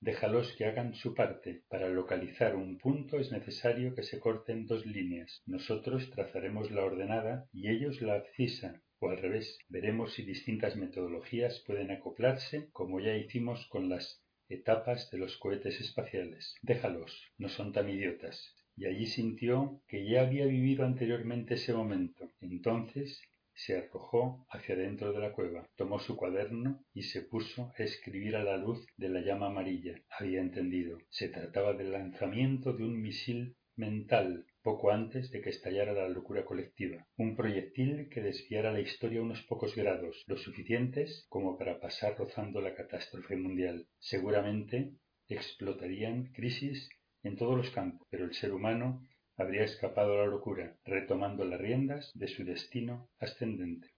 Déjalos 0.00 0.54
que 0.56 0.66
hagan 0.66 0.94
su 0.94 1.14
parte. 1.14 1.62
Para 1.68 1.88
localizar 1.88 2.54
un 2.54 2.78
punto 2.78 3.18
es 3.18 3.32
necesario 3.32 3.94
que 3.94 4.02
se 4.04 4.20
corten 4.20 4.66
dos 4.66 4.86
líneas. 4.86 5.42
Nosotros 5.46 6.10
trazaremos 6.10 6.70
la 6.70 6.84
ordenada 6.84 7.48
y 7.52 7.68
ellos 7.68 8.00
la 8.00 8.14
abscisa, 8.14 8.80
o 9.00 9.10
al 9.10 9.18
revés. 9.18 9.58
Veremos 9.68 10.12
si 10.12 10.22
distintas 10.22 10.76
metodologías 10.76 11.62
pueden 11.66 11.90
acoplarse, 11.90 12.68
como 12.72 13.00
ya 13.00 13.16
hicimos 13.16 13.66
con 13.66 13.88
las 13.88 14.22
etapas 14.48 15.10
de 15.10 15.18
los 15.18 15.36
cohetes 15.38 15.80
espaciales. 15.80 16.54
Déjalos, 16.62 17.32
no 17.38 17.48
son 17.48 17.72
tan 17.72 17.88
idiotas. 17.90 18.54
Y 18.76 18.86
allí 18.86 19.06
sintió 19.06 19.80
que 19.88 20.08
ya 20.08 20.22
había 20.22 20.46
vivido 20.46 20.84
anteriormente 20.84 21.54
ese 21.54 21.72
momento. 21.72 22.30
Entonces 22.40 23.20
se 23.54 23.76
arrojó 23.76 24.46
hacia 24.50 24.76
dentro 24.76 25.12
de 25.12 25.20
la 25.20 25.32
cueva, 25.32 25.68
tomó 25.76 25.98
su 25.98 26.16
cuaderno 26.16 26.84
y 26.92 27.02
se 27.02 27.22
puso 27.22 27.72
a 27.78 27.82
escribir 27.82 28.36
a 28.36 28.44
la 28.44 28.56
luz 28.56 28.86
de 28.96 29.08
la 29.08 29.20
llama 29.20 29.46
amarilla. 29.46 29.94
Había 30.18 30.40
entendido. 30.40 30.98
Se 31.10 31.28
trataba 31.28 31.72
del 31.72 31.92
lanzamiento 31.92 32.72
de 32.72 32.84
un 32.84 33.00
misil 33.00 33.56
mental 33.76 34.46
poco 34.62 34.90
antes 34.90 35.30
de 35.30 35.40
que 35.40 35.50
estallara 35.50 35.92
la 35.92 36.08
locura 36.08 36.44
colectiva. 36.44 37.06
Un 37.16 37.36
proyectil 37.36 38.08
que 38.08 38.22
desviara 38.22 38.72
la 38.72 38.80
historia 38.80 39.22
unos 39.22 39.42
pocos 39.42 39.74
grados, 39.74 40.22
lo 40.26 40.36
suficientes 40.36 41.26
como 41.28 41.58
para 41.58 41.80
pasar 41.80 42.16
rozando 42.16 42.60
la 42.60 42.74
catástrofe 42.74 43.36
mundial. 43.36 43.86
Seguramente 43.98 44.92
explotarían 45.28 46.32
crisis 46.32 46.88
en 47.22 47.36
todos 47.36 47.56
los 47.56 47.70
campos, 47.70 48.06
pero 48.10 48.24
el 48.24 48.34
ser 48.34 48.52
humano 48.52 49.06
habría 49.36 49.64
escapado 49.64 50.14
a 50.14 50.18
la 50.18 50.26
locura, 50.26 50.76
retomando 50.84 51.44
las 51.44 51.60
riendas 51.60 52.10
de 52.14 52.28
su 52.28 52.44
destino 52.44 53.08
ascendente. 53.18 53.88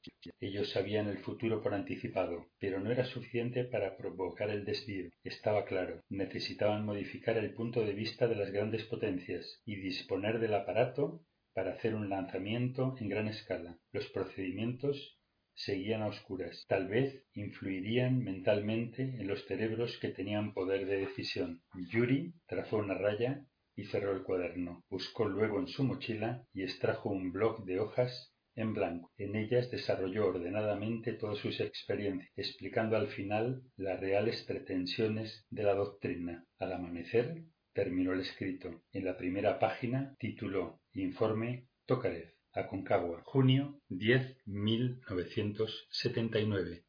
Ellos 0.40 0.70
sabían 0.70 1.08
el 1.08 1.18
futuro 1.18 1.62
por 1.62 1.74
anticipado, 1.74 2.46
pero 2.58 2.80
no 2.80 2.90
era 2.90 3.04
suficiente 3.04 3.64
para 3.64 3.96
provocar 3.96 4.50
el 4.50 4.64
desvío. 4.64 5.10
Estaba 5.22 5.64
claro, 5.64 6.02
necesitaban 6.08 6.84
modificar 6.84 7.36
el 7.36 7.52
punto 7.52 7.84
de 7.84 7.92
vista 7.92 8.26
de 8.26 8.36
las 8.36 8.50
grandes 8.50 8.84
potencias 8.84 9.60
y 9.64 9.76
disponer 9.76 10.38
del 10.38 10.54
aparato 10.54 11.22
para 11.52 11.72
hacer 11.72 11.94
un 11.94 12.10
lanzamiento 12.10 12.96
en 13.00 13.08
gran 13.08 13.28
escala. 13.28 13.78
Los 13.92 14.08
procedimientos 14.08 15.18
seguían 15.54 16.02
a 16.02 16.08
oscuras. 16.08 16.64
Tal 16.68 16.86
vez 16.86 17.24
influirían 17.32 18.22
mentalmente 18.22 19.02
en 19.02 19.26
los 19.26 19.46
cerebros 19.46 19.98
que 19.98 20.10
tenían 20.10 20.52
poder 20.52 20.86
de 20.86 20.98
decisión. 20.98 21.62
Yuri 21.90 22.34
trazó 22.46 22.76
una 22.76 22.94
raya 22.94 23.46
y 23.76 23.84
cerró 23.84 24.12
el 24.12 24.22
cuaderno. 24.22 24.82
Buscó 24.88 25.28
luego 25.28 25.60
en 25.60 25.68
su 25.68 25.84
mochila 25.84 26.44
y 26.52 26.62
extrajo 26.62 27.10
un 27.10 27.30
bloc 27.30 27.64
de 27.64 27.78
hojas 27.78 28.32
en 28.56 28.74
blanco. 28.74 29.12
En 29.18 29.36
ellas 29.36 29.70
desarrolló 29.70 30.28
ordenadamente 30.28 31.12
todas 31.12 31.36
sus 31.38 31.60
experiencias, 31.60 32.32
explicando 32.36 32.96
al 32.96 33.08
final 33.08 33.62
las 33.76 34.00
reales 34.00 34.42
pretensiones 34.44 35.44
de 35.50 35.62
la 35.62 35.74
doctrina. 35.74 36.46
Al 36.58 36.72
amanecer 36.72 37.42
terminó 37.74 38.14
el 38.14 38.20
escrito. 38.20 38.80
En 38.92 39.04
la 39.04 39.18
primera 39.18 39.58
página 39.58 40.14
tituló 40.18 40.80
Informe 40.94 41.68
Tokarev, 41.84 42.32
Aconcagua, 42.54 43.20
junio 43.24 43.78
10 43.90 44.38
1979. 44.46 46.84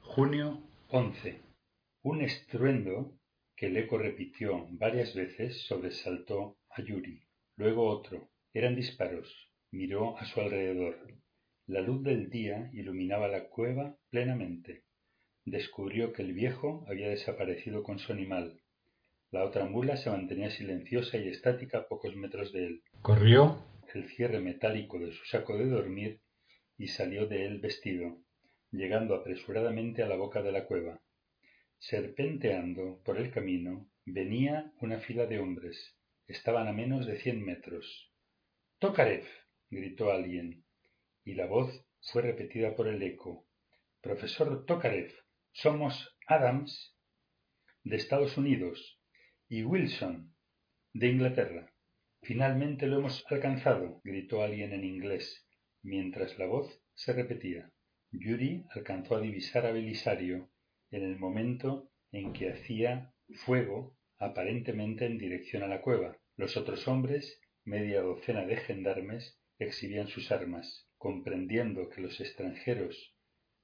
Junio 0.00 0.62
11. 0.88 1.40
Un 2.02 2.20
estruendo 2.20 3.14
que 3.56 3.66
el 3.66 3.76
eco 3.76 3.98
repitió 3.98 4.66
varias 4.70 5.14
veces 5.14 5.62
sobresaltó 5.62 6.58
a 6.70 6.82
Yuri. 6.82 7.22
Luego 7.56 7.88
otro. 7.88 8.28
Eran 8.52 8.76
disparos. 8.76 9.50
Miró 9.70 10.16
a 10.18 10.24
su 10.26 10.40
alrededor. 10.40 10.96
La 11.66 11.80
luz 11.80 12.02
del 12.04 12.30
día 12.30 12.70
iluminaba 12.72 13.28
la 13.28 13.48
cueva 13.48 13.96
plenamente. 14.10 14.84
Descubrió 15.44 16.12
que 16.12 16.22
el 16.22 16.32
viejo 16.32 16.84
había 16.88 17.08
desaparecido 17.08 17.82
con 17.82 17.98
su 17.98 18.12
animal. 18.12 18.60
La 19.30 19.44
otra 19.44 19.64
mula 19.64 19.96
se 19.96 20.10
mantenía 20.10 20.50
silenciosa 20.50 21.18
y 21.18 21.28
estática 21.28 21.78
a 21.78 21.88
pocos 21.88 22.14
metros 22.14 22.52
de 22.52 22.66
él. 22.66 22.82
Corrió 23.02 23.64
el 23.94 24.08
cierre 24.08 24.40
metálico 24.40 24.98
de 24.98 25.12
su 25.12 25.24
saco 25.24 25.56
de 25.56 25.66
dormir 25.66 26.20
y 26.76 26.88
salió 26.88 27.26
de 27.26 27.46
él 27.46 27.60
vestido, 27.60 28.18
llegando 28.70 29.14
apresuradamente 29.14 30.02
a 30.02 30.08
la 30.08 30.16
boca 30.16 30.42
de 30.42 30.52
la 30.52 30.66
cueva. 30.66 31.00
Serpenteando 31.78 33.02
por 33.04 33.18
el 33.18 33.30
camino 33.30 33.90
venía 34.04 34.72
una 34.80 34.98
fila 34.98 35.26
de 35.26 35.38
hombres. 35.38 35.96
Estaban 36.26 36.68
a 36.68 36.72
menos 36.72 37.06
de 37.06 37.18
cien 37.18 37.44
metros. 37.44 38.12
Tokarev. 38.78 39.24
gritó 39.70 40.10
alguien, 40.10 40.64
y 41.24 41.34
la 41.34 41.46
voz 41.46 41.84
fue 42.00 42.22
repetida 42.22 42.74
por 42.74 42.88
el 42.88 43.02
eco. 43.02 43.46
Profesor 44.00 44.64
Tokarev, 44.64 45.12
somos 45.52 46.16
Adams 46.26 46.96
de 47.84 47.96
Estados 47.96 48.36
Unidos 48.36 49.00
y 49.48 49.62
Wilson 49.62 50.34
de 50.92 51.08
Inglaterra. 51.08 51.72
Finalmente 52.22 52.86
lo 52.86 52.98
hemos 52.98 53.24
alcanzado, 53.30 54.00
gritó 54.02 54.42
alguien 54.42 54.72
en 54.72 54.84
inglés, 54.84 55.46
mientras 55.82 56.38
la 56.38 56.46
voz 56.46 56.82
se 56.94 57.12
repetía. 57.12 57.70
Yuri 58.10 58.64
alcanzó 58.70 59.16
a 59.16 59.20
divisar 59.20 59.66
a 59.66 59.72
Belisario 59.72 60.50
en 60.90 61.02
el 61.02 61.18
momento 61.18 61.90
en 62.12 62.32
que 62.32 62.50
hacía 62.50 63.12
fuego 63.44 63.96
aparentemente 64.18 65.06
en 65.06 65.18
dirección 65.18 65.62
a 65.62 65.68
la 65.68 65.82
cueva. 65.82 66.16
Los 66.36 66.56
otros 66.56 66.86
hombres, 66.88 67.40
media 67.64 68.00
docena 68.02 68.46
de 68.46 68.56
gendarmes, 68.56 69.38
exhibían 69.58 70.08
sus 70.08 70.30
armas. 70.32 70.88
Comprendiendo 70.98 71.90
que 71.90 72.00
los 72.00 72.20
extranjeros 72.20 73.14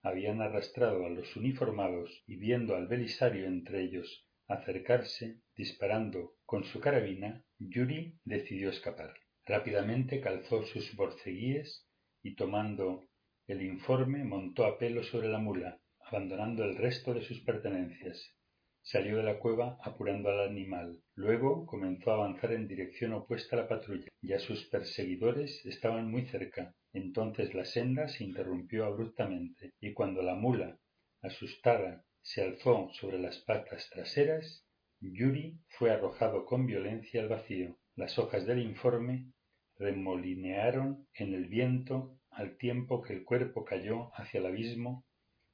habían 0.03 0.43
arrastrado 0.43 1.07
a 1.07 1.11
los 1.11 1.37
uniformados 1.37 2.23
y 2.27 2.37
viendo 2.37 2.77
al 2.77 2.89
Belisario 2.89 3.47
entre 3.47 3.83
ellos 3.83 4.27
acercarse 4.49 5.41
disparando 5.57 6.35
con 6.45 6.65
su 6.65 6.81
carabina, 6.81 7.43
Yuri 7.59 8.19
decidió 8.25 8.69
escapar. 8.69 9.15
Rápidamente 9.47 10.21
calzó 10.21 10.65
sus 10.65 10.95
borceguíes 10.95 11.89
y 12.23 12.35
tomando 12.35 13.09
el 13.47 13.63
informe 13.63 14.25
montó 14.25 14.67
a 14.67 14.79
pelo 14.79 15.03
sobre 15.03 15.29
la 15.29 15.39
mula, 15.39 15.81
abandonando 16.13 16.65
el 16.65 16.77
resto 16.77 17.15
de 17.15 17.23
sus 17.23 17.41
pertenencias. 17.41 18.37
Salió 18.83 19.17
de 19.17 19.23
la 19.23 19.39
cueva 19.39 19.79
apurando 19.83 20.29
al 20.29 20.47
animal. 20.47 21.01
Luego 21.15 21.65
comenzó 21.65 22.11
a 22.11 22.15
avanzar 22.17 22.53
en 22.53 22.69
dirección 22.69 23.15
opuesta 23.15 23.57
a 23.57 23.61
la 23.61 23.69
patrulla. 23.69 24.09
Ya 24.21 24.39
sus 24.39 24.67
perseguidores 24.67 25.65
estaban 25.65 26.11
muy 26.11 26.27
cerca. 26.27 26.75
Entonces 26.93 27.55
la 27.55 27.65
senda 27.65 28.09
se 28.09 28.25
interrumpió 28.25 28.85
abruptamente, 28.85 29.73
y 29.81 29.95
cuando 29.95 30.21
la 30.21 30.35
mula, 30.35 30.79
asustada, 31.23 32.05
se 32.21 32.43
alzó 32.43 32.91
sobre 32.93 33.19
las 33.19 33.39
patas 33.39 33.89
traseras, 33.89 34.67
Yuri 35.01 35.61
fue 35.79 35.93
arrojado 35.93 36.45
con 36.45 36.67
violencia 36.67 37.23
al 37.23 37.29
vacío. 37.29 37.79
Las 37.97 38.19
hojas 38.19 38.45
del 38.47 38.61
informe 38.61 39.33
remolinearon 39.79 41.09
en 41.15 41.33
el 41.33 41.47
viento 41.47 42.19
al 42.31 42.59
tiempo 42.59 43.01
que 43.01 43.15
el 43.15 43.25
cuerpo 43.25 43.65
cayó 43.65 44.11
hacia 44.15 44.41
el 44.41 44.47
abismo 44.47 45.07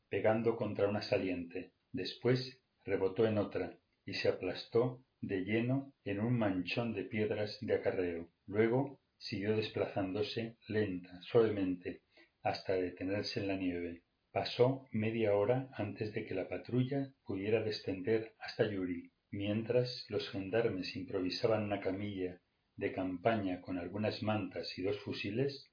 pegando 0.08 0.56
contra 0.56 0.88
una 0.88 1.02
saliente. 1.02 1.72
Después 1.92 2.60
rebotó 2.84 3.26
en 3.26 3.38
otra 3.38 3.78
y 4.04 4.14
se 4.14 4.28
aplastó 4.28 5.04
de 5.20 5.44
lleno 5.44 5.92
en 6.04 6.20
un 6.20 6.38
manchón 6.38 6.94
de 6.94 7.04
piedras 7.04 7.58
de 7.60 7.74
acarreo. 7.74 8.30
Luego 8.46 9.00
siguió 9.16 9.56
desplazándose 9.56 10.56
lenta, 10.68 11.20
suavemente, 11.22 12.02
hasta 12.42 12.74
detenerse 12.74 13.40
en 13.40 13.48
la 13.48 13.56
nieve. 13.56 14.02
Pasó 14.30 14.86
media 14.92 15.34
hora 15.34 15.68
antes 15.72 16.12
de 16.12 16.24
que 16.24 16.34
la 16.34 16.48
patrulla 16.48 17.10
pudiera 17.24 17.62
descender 17.62 18.34
hasta 18.38 18.70
Yuri. 18.70 19.10
Mientras 19.30 20.06
los 20.08 20.30
gendarmes 20.30 20.96
improvisaban 20.96 21.64
una 21.64 21.80
camilla 21.80 22.40
de 22.76 22.92
campaña 22.92 23.60
con 23.60 23.76
algunas 23.76 24.22
mantas 24.22 24.78
y 24.78 24.82
dos 24.82 24.98
fusiles, 25.00 25.68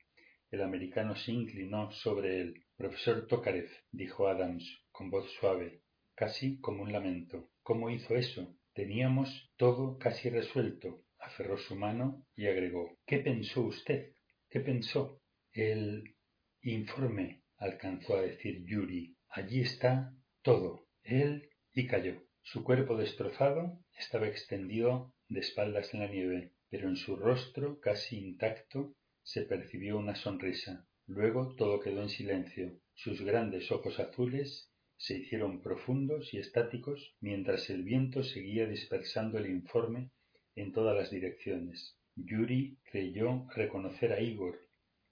el 0.51 0.61
americano 0.61 1.15
se 1.15 1.31
inclinó 1.31 1.91
sobre 1.91 2.41
él. 2.41 2.64
Profesor 2.77 3.25
Tokarev, 3.27 3.69
dijo 3.91 4.27
Adams 4.27 4.81
con 4.91 5.09
voz 5.09 5.31
suave, 5.39 5.81
casi 6.13 6.59
como 6.59 6.83
un 6.83 6.91
lamento. 6.91 7.49
¿Cómo 7.63 7.89
hizo 7.89 8.15
eso? 8.15 8.53
Teníamos 8.73 9.49
todo 9.55 9.97
casi 9.97 10.29
resuelto. 10.29 11.01
Aferró 11.19 11.57
su 11.57 11.77
mano 11.77 12.25
y 12.35 12.47
agregó 12.47 12.97
¿Qué 13.05 13.19
pensó 13.19 13.61
usted? 13.61 14.11
¿Qué 14.49 14.59
pensó? 14.59 15.21
El 15.53 16.15
informe, 16.63 17.43
alcanzó 17.57 18.17
a 18.17 18.21
decir 18.21 18.65
Yuri. 18.65 19.15
Allí 19.29 19.61
está 19.61 20.13
todo. 20.41 20.85
Él 21.03 21.49
y 21.73 21.87
cayó. 21.87 22.23
Su 22.41 22.65
cuerpo 22.65 22.97
destrozado 22.97 23.79
estaba 23.97 24.27
extendido 24.27 25.13
de 25.29 25.39
espaldas 25.39 25.93
en 25.93 26.01
la 26.01 26.07
nieve, 26.07 26.51
pero 26.69 26.89
en 26.89 26.97
su 26.97 27.15
rostro, 27.15 27.79
casi 27.79 28.17
intacto, 28.17 28.95
se 29.23 29.43
percibió 29.43 29.97
una 29.97 30.15
sonrisa. 30.15 30.85
Luego 31.07 31.53
todo 31.55 31.79
quedó 31.79 32.01
en 32.01 32.09
silencio. 32.09 32.79
Sus 32.95 33.21
grandes 33.21 33.71
ojos 33.71 33.99
azules 33.99 34.71
se 34.97 35.19
hicieron 35.19 35.61
profundos 35.61 36.33
y 36.33 36.39
estáticos 36.39 37.15
mientras 37.19 37.69
el 37.69 37.83
viento 37.83 38.23
seguía 38.23 38.65
dispersando 38.65 39.37
el 39.37 39.47
informe 39.47 40.09
en 40.55 40.71
todas 40.71 40.95
las 40.95 41.11
direcciones. 41.11 41.99
Yuri 42.15 42.79
creyó 42.83 43.47
reconocer 43.55 44.13
a 44.13 44.19
Igor, 44.19 44.57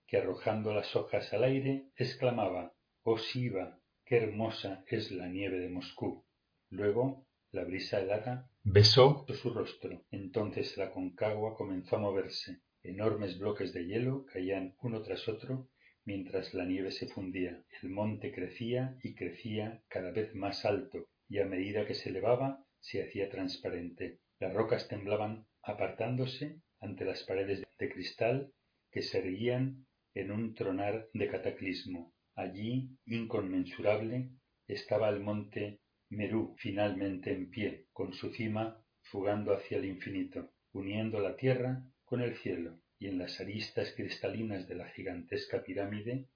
que 0.07 0.17
arrojando 0.17 0.73
las 0.73 0.95
hojas 0.95 1.31
al 1.31 1.43
aire 1.43 1.89
exclamaba 1.95 2.73
Oh 3.03 3.19
Siva, 3.19 3.79
qué 4.03 4.17
hermosa 4.17 4.83
es 4.87 5.11
la 5.11 5.27
nieve 5.27 5.59
de 5.59 5.69
Moscú. 5.69 6.25
Luego 6.69 7.27
la 7.51 7.65
brisa 7.65 8.01
helada 8.01 8.49
besó 8.63 9.27
su 9.27 9.53
rostro. 9.53 10.05
Entonces 10.09 10.75
la 10.75 10.89
concagua 10.89 11.55
comenzó 11.55 11.97
a 11.97 11.99
moverse. 11.99 12.61
Enormes 12.81 13.37
bloques 13.37 13.73
de 13.73 13.85
hielo 13.85 14.25
caían 14.25 14.75
uno 14.81 15.01
tras 15.03 15.27
otro 15.29 15.69
mientras 16.05 16.53
la 16.53 16.65
nieve 16.65 16.91
se 16.91 17.07
fundía. 17.07 17.63
El 17.81 17.89
monte 17.89 18.31
crecía 18.31 18.97
y 19.03 19.15
crecía 19.15 19.81
cada 19.87 20.11
vez 20.11 20.33
más 20.35 20.65
alto 20.65 21.07
y 21.29 21.39
a 21.39 21.45
medida 21.45 21.85
que 21.85 21.95
se 21.95 22.09
elevaba 22.09 22.65
se 22.79 23.03
hacía 23.03 23.29
transparente. 23.29 24.19
Las 24.39 24.53
rocas 24.53 24.87
temblaban 24.87 25.45
apartándose 25.61 26.59
ante 26.79 27.05
las 27.05 27.23
paredes 27.23 27.63
de 27.79 27.89
cristal 27.89 28.53
que 28.91 29.01
se 29.01 29.19
erguían 29.19 29.85
en 30.13 30.31
un 30.31 30.53
tronar 30.53 31.07
de 31.13 31.27
cataclismo. 31.27 32.13
Allí, 32.35 32.89
inconmensurable, 33.05 34.29
estaba 34.67 35.09
el 35.09 35.21
monte 35.21 35.79
Merú 36.09 36.55
finalmente 36.57 37.31
en 37.31 37.49
pie, 37.49 37.85
con 37.91 38.13
su 38.13 38.31
cima 38.31 38.83
fugando 39.01 39.53
hacia 39.53 39.77
el 39.77 39.85
infinito, 39.85 40.51
uniendo 40.71 41.19
la 41.19 41.35
tierra 41.35 41.83
con 42.03 42.21
el 42.21 42.35
cielo, 42.37 42.79
y 43.03 43.07
en 43.07 43.17
las 43.17 43.41
aristas 43.41 43.91
cristalinas 43.97 44.65
de 44.69 44.75
la 44.75 44.87
gigantesca 44.87 45.61
pirámide 45.61 46.29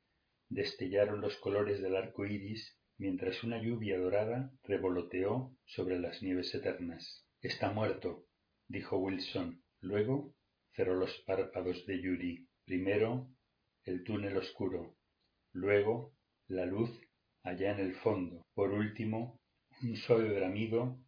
destellaron 0.50 1.22
los 1.22 1.38
colores 1.38 1.82
del 1.82 1.96
arco 1.96 2.26
iris 2.26 2.78
mientras 2.98 3.42
una 3.46 3.58
lluvia 3.62 3.98
dorada 3.98 4.52
revoloteó 4.64 5.56
sobre 5.64 5.98
las 5.98 6.22
nieves 6.22 6.54
eternas. 6.54 7.26
Está 7.42 7.72
muerto, 7.72 8.26
dijo 8.68 8.98
Wilson. 8.98 9.64
Luego 9.80 10.36
cerró 10.74 10.96
los 10.96 11.18
párpados 11.26 11.86
de 11.86 12.02
Yuri. 12.02 12.50
Primero 12.66 13.30
el 13.86 14.04
túnel 14.04 14.36
oscuro, 14.36 14.98
luego 15.54 16.18
la 16.50 16.66
luz 16.66 16.90
allá 17.44 17.72
en 17.72 17.80
el 17.80 17.96
fondo. 17.96 18.46
Por 18.54 18.74
último, 18.74 19.40
un 19.82 19.96
suave 19.96 20.38
bramido, 20.38 21.00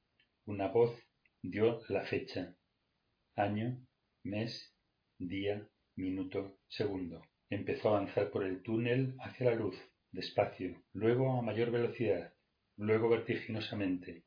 una 0.46 0.70
voz 0.70 0.98
dio 1.42 1.82
la 1.90 2.06
fecha, 2.06 2.56
año, 3.36 3.86
mes, 4.24 4.74
día, 5.20 5.68
minuto, 5.96 6.58
segundo. 6.70 7.22
Empezó 7.50 7.90
a 7.90 7.98
avanzar 7.98 8.32
por 8.32 8.46
el 8.46 8.64
túnel 8.64 9.16
hacia 9.20 9.48
la 9.48 9.56
luz, 9.56 9.76
despacio, 10.12 10.82
luego 10.94 11.38
a 11.38 11.42
mayor 11.42 11.72
velocidad, 11.72 12.34
luego 12.78 13.10
vertiginosamente, 13.10 14.24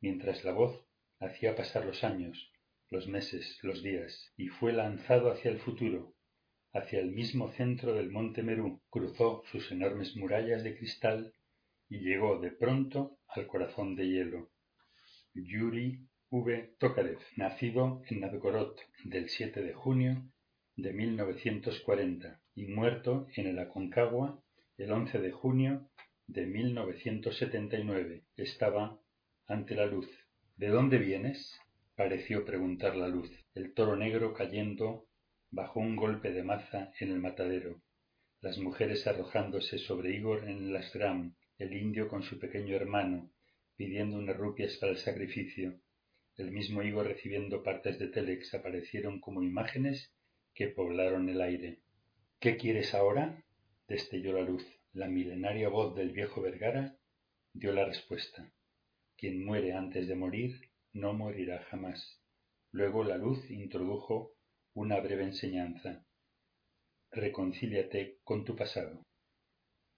mientras 0.00 0.44
la 0.44 0.52
voz 0.52 0.84
hacía 1.20 1.54
pasar 1.54 1.86
los 1.86 2.02
años, 2.02 2.52
los 2.90 3.06
meses, 3.06 3.58
los 3.62 3.84
días, 3.84 4.32
y 4.36 4.48
fue 4.48 4.72
lanzado 4.72 5.30
hacia 5.30 5.52
el 5.52 5.60
futuro, 5.60 6.16
hacia 6.72 6.98
el 6.98 7.12
mismo 7.12 7.52
centro 7.52 7.94
del 7.94 8.10
monte 8.10 8.42
Merú, 8.42 8.82
cruzó 8.90 9.44
sus 9.52 9.70
enormes 9.70 10.16
murallas 10.16 10.64
de 10.64 10.76
cristal 10.76 11.32
y 11.88 12.00
llegó 12.00 12.40
de 12.40 12.50
pronto 12.50 13.18
al 13.28 13.46
corazón 13.46 13.94
de 13.94 14.08
hielo. 14.08 14.50
Yuri 15.34 16.08
V. 16.34 16.76
Tokarev, 16.78 17.18
nacido 17.36 18.00
en 18.08 18.20
Novgorod 18.20 18.78
del 19.04 19.28
7 19.28 19.62
de 19.62 19.74
junio 19.74 20.30
de 20.76 20.94
1940 20.94 22.40
y 22.54 22.68
muerto 22.68 23.26
en 23.36 23.48
el 23.48 23.58
Aconcagua 23.58 24.42
el 24.78 24.92
11 24.92 25.18
de 25.18 25.30
junio 25.30 25.90
de 26.26 26.46
1979. 26.46 28.24
Estaba 28.34 28.98
ante 29.46 29.74
la 29.74 29.84
luz. 29.84 30.08
¿De 30.56 30.68
dónde 30.68 30.96
vienes? 30.96 31.60
pareció 31.96 32.46
preguntar 32.46 32.96
la 32.96 33.08
luz. 33.08 33.30
El 33.54 33.74
toro 33.74 33.94
negro 33.94 34.32
cayendo 34.32 35.04
bajo 35.50 35.80
un 35.80 35.96
golpe 35.96 36.32
de 36.32 36.44
maza 36.44 36.94
en 36.98 37.10
el 37.10 37.20
matadero, 37.20 37.82
las 38.40 38.56
mujeres 38.56 39.06
arrojándose 39.06 39.76
sobre 39.76 40.16
Igor 40.16 40.48
en 40.48 40.68
el 40.68 40.76
asgram, 40.76 41.34
el 41.58 41.76
indio 41.76 42.08
con 42.08 42.22
su 42.22 42.38
pequeño 42.38 42.74
hermano, 42.74 43.30
pidiendo 43.76 44.16
unas 44.16 44.38
rupias 44.38 44.78
para 44.78 44.92
el 44.92 44.98
sacrificio, 44.98 45.81
el 46.36 46.50
mismo 46.50 46.82
Igor 46.82 47.06
recibiendo 47.06 47.62
partes 47.62 47.98
de 47.98 48.08
Telex 48.08 48.54
aparecieron 48.54 49.20
como 49.20 49.42
imágenes 49.42 50.12
que 50.54 50.68
poblaron 50.68 51.28
el 51.28 51.40
aire. 51.40 51.80
¿Qué 52.40 52.56
quieres 52.56 52.94
ahora? 52.94 53.44
destelló 53.86 54.32
la 54.32 54.42
luz. 54.42 54.64
La 54.92 55.08
milenaria 55.08 55.68
voz 55.68 55.94
del 55.94 56.12
viejo 56.12 56.40
Vergara 56.40 56.96
dio 57.52 57.72
la 57.72 57.84
respuesta. 57.84 58.52
Quien 59.16 59.44
muere 59.44 59.74
antes 59.74 60.08
de 60.08 60.14
morir 60.14 60.70
no 60.92 61.12
morirá 61.12 61.62
jamás. 61.64 62.20
Luego 62.70 63.04
la 63.04 63.18
luz 63.18 63.50
introdujo 63.50 64.34
una 64.74 65.00
breve 65.00 65.24
enseñanza. 65.24 66.04
Reconcíliate 67.10 68.18
con 68.24 68.44
tu 68.44 68.56
pasado. 68.56 69.06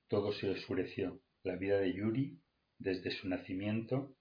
Todo 0.08 0.32
se 0.32 0.50
oscureció. 0.50 1.20
La 1.44 1.56
vida 1.56 1.78
de 1.78 1.94
Yuri, 1.94 2.40
desde 2.78 3.12
su 3.12 3.28
nacimiento, 3.28 4.16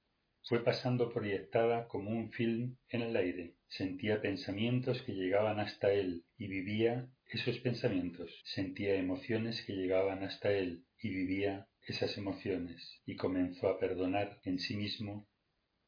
fue 0.45 0.63
pasando 0.63 1.09
proyectada 1.09 1.88
como 1.88 2.11
un 2.11 2.31
film 2.31 2.75
en 2.89 3.01
el 3.01 3.15
aire. 3.15 3.55
Sentía 3.67 4.22
pensamientos 4.22 5.01
que 5.03 5.13
llegaban 5.13 5.59
hasta 5.59 5.91
él 5.91 6.25
y 6.38 6.47
vivía 6.47 7.09
esos 7.27 7.59
pensamientos. 7.59 8.41
Sentía 8.43 8.95
emociones 8.95 9.63
que 9.65 9.73
llegaban 9.73 10.23
hasta 10.23 10.51
él 10.51 10.85
y 10.99 11.09
vivía 11.09 11.67
esas 11.81 12.17
emociones 12.17 13.01
y 13.05 13.15
comenzó 13.15 13.69
a 13.69 13.80
perdonar 13.80 14.39
en 14.43 14.59
sí 14.59 14.75
mismo 14.75 15.27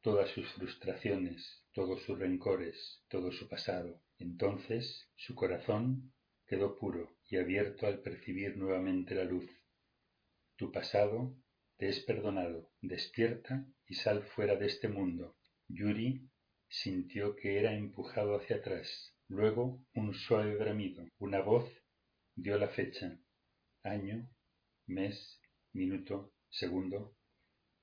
todas 0.00 0.30
sus 0.30 0.50
frustraciones, 0.52 1.64
todos 1.72 2.02
sus 2.02 2.18
rencores, 2.18 3.02
todo 3.08 3.32
su 3.32 3.48
pasado. 3.48 4.00
Entonces 4.18 5.10
su 5.16 5.34
corazón 5.34 6.12
quedó 6.46 6.76
puro 6.76 7.16
y 7.28 7.36
abierto 7.36 7.86
al 7.86 8.00
percibir 8.00 8.56
nuevamente 8.56 9.14
la 9.14 9.24
luz. 9.24 9.50
Tu 10.56 10.72
pasado 10.72 11.36
te 11.76 11.88
es 11.88 12.00
perdonado, 12.00 12.70
despierta 12.80 13.66
y 13.88 13.94
sal 13.94 14.22
fuera 14.22 14.56
de 14.56 14.66
este 14.66 14.88
mundo. 14.88 15.36
Yuri 15.68 16.28
sintió 16.68 17.36
que 17.36 17.58
era 17.58 17.74
empujado 17.74 18.36
hacia 18.36 18.56
atrás. 18.56 19.14
Luego 19.28 19.84
un 19.94 20.14
suave 20.14 20.56
bramido, 20.56 21.04
una 21.18 21.40
voz 21.40 21.68
dio 22.34 22.58
la 22.58 22.68
fecha, 22.68 23.18
año, 23.82 24.28
mes, 24.86 25.40
minuto, 25.72 26.32
segundo, 26.50 27.16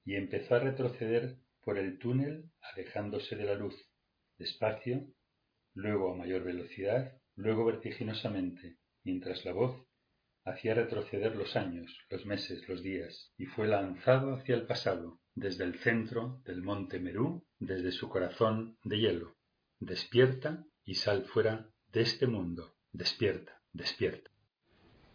y 0.06 0.16
empezó 0.16 0.56
a 0.56 0.60
retroceder 0.60 1.38
por 1.62 1.78
el 1.78 1.98
túnel 1.98 2.52
alejándose 2.62 3.36
de 3.36 3.46
la 3.46 3.56
luz, 3.56 3.76
despacio, 4.38 5.08
luego 5.74 6.14
a 6.14 6.16
mayor 6.16 6.44
velocidad, 6.44 7.18
luego 7.36 7.66
vertiginosamente, 7.66 8.78
mientras 9.04 9.44
la 9.46 9.54
voz 9.54 9.86
hacía 10.46 10.74
retroceder 10.74 11.36
los 11.36 11.56
años, 11.56 11.98
los 12.10 12.26
meses, 12.26 12.68
los 12.68 12.84
días, 12.84 13.34
y 13.38 13.46
fue 13.46 13.68
lanzado 13.68 14.36
hacia 14.36 14.56
el 14.56 14.66
pasado, 14.66 15.22
desde 15.36 15.64
el 15.64 15.80
centro 15.80 16.42
del 16.46 16.62
monte 16.62 17.00
Merú, 17.00 17.46
desde 17.60 17.92
su 17.92 18.10
corazón 18.10 18.78
de 18.84 19.00
hielo. 19.00 19.36
Despierta 19.80 20.66
y 20.86 20.96
sal 20.96 21.26
fuera 21.26 21.70
de 21.92 22.02
este 22.02 22.28
mundo. 22.28 22.76
Despierta, 22.92 23.62
despierta. 23.72 24.30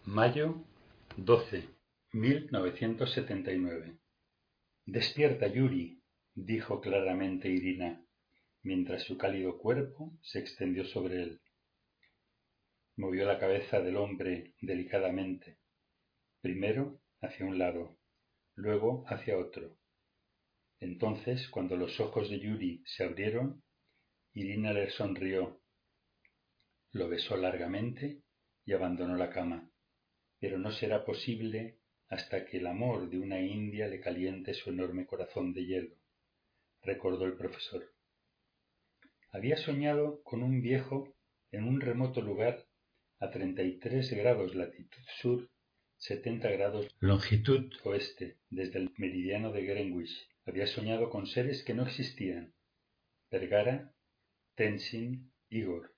Mayo 0.04 0.64
12, 1.16 1.68
1979. 2.12 3.98
Despierta, 4.84 5.46
Yuri, 5.46 6.02
dijo 6.34 6.80
claramente 6.80 7.48
Irina, 7.48 8.02
mientras 8.62 9.02
su 9.02 9.16
cálido 9.16 9.58
cuerpo 9.58 10.18
se 10.22 10.40
extendió 10.40 10.84
sobre 10.84 11.22
él. 11.22 11.40
Movió 12.96 13.24
la 13.26 13.38
cabeza 13.38 13.80
del 13.80 13.96
hombre 13.96 14.54
delicadamente, 14.60 15.58
primero 16.40 17.00
hacia 17.20 17.46
un 17.46 17.58
lado, 17.58 17.96
luego 18.54 19.04
hacia 19.06 19.38
otro. 19.38 19.77
Entonces, 20.80 21.48
cuando 21.48 21.76
los 21.76 21.98
ojos 22.00 22.30
de 22.30 22.38
Yuri 22.38 22.82
se 22.86 23.04
abrieron, 23.04 23.62
Irina 24.34 24.72
le 24.72 24.90
sonrió, 24.90 25.60
lo 26.92 27.08
besó 27.08 27.36
largamente 27.36 28.22
y 28.64 28.72
abandonó 28.72 29.16
la 29.16 29.30
cama. 29.30 29.70
Pero 30.38 30.58
no 30.58 30.70
será 30.70 31.04
posible 31.04 31.78
hasta 32.08 32.46
que 32.46 32.58
el 32.58 32.66
amor 32.66 33.10
de 33.10 33.18
una 33.18 33.40
india 33.40 33.88
le 33.88 34.00
caliente 34.00 34.54
su 34.54 34.70
enorme 34.70 35.06
corazón 35.06 35.52
de 35.52 35.66
hielo, 35.66 35.94
recordó 36.82 37.24
el 37.26 37.36
profesor. 37.36 37.92
Había 39.30 39.56
soñado 39.56 40.22
con 40.22 40.42
un 40.42 40.62
viejo 40.62 41.14
en 41.50 41.64
un 41.64 41.80
remoto 41.80 42.22
lugar 42.22 42.66
a 43.20 43.30
treinta 43.30 43.62
y 43.62 43.78
tres 43.78 44.10
grados 44.12 44.54
latitud 44.54 45.02
sur, 45.20 45.50
setenta 45.96 46.50
grados 46.50 46.88
longitud 47.00 47.72
oeste, 47.84 48.38
desde 48.48 48.78
el 48.78 48.92
meridiano 48.96 49.52
de 49.52 49.64
Greenwich. 49.64 50.28
Había 50.48 50.66
soñado 50.66 51.10
con 51.10 51.26
seres 51.26 51.62
que 51.62 51.74
no 51.74 51.82
existían. 51.82 52.54
Vergara, 53.30 53.92
Tenzin, 54.54 55.30
Igor. 55.50 55.94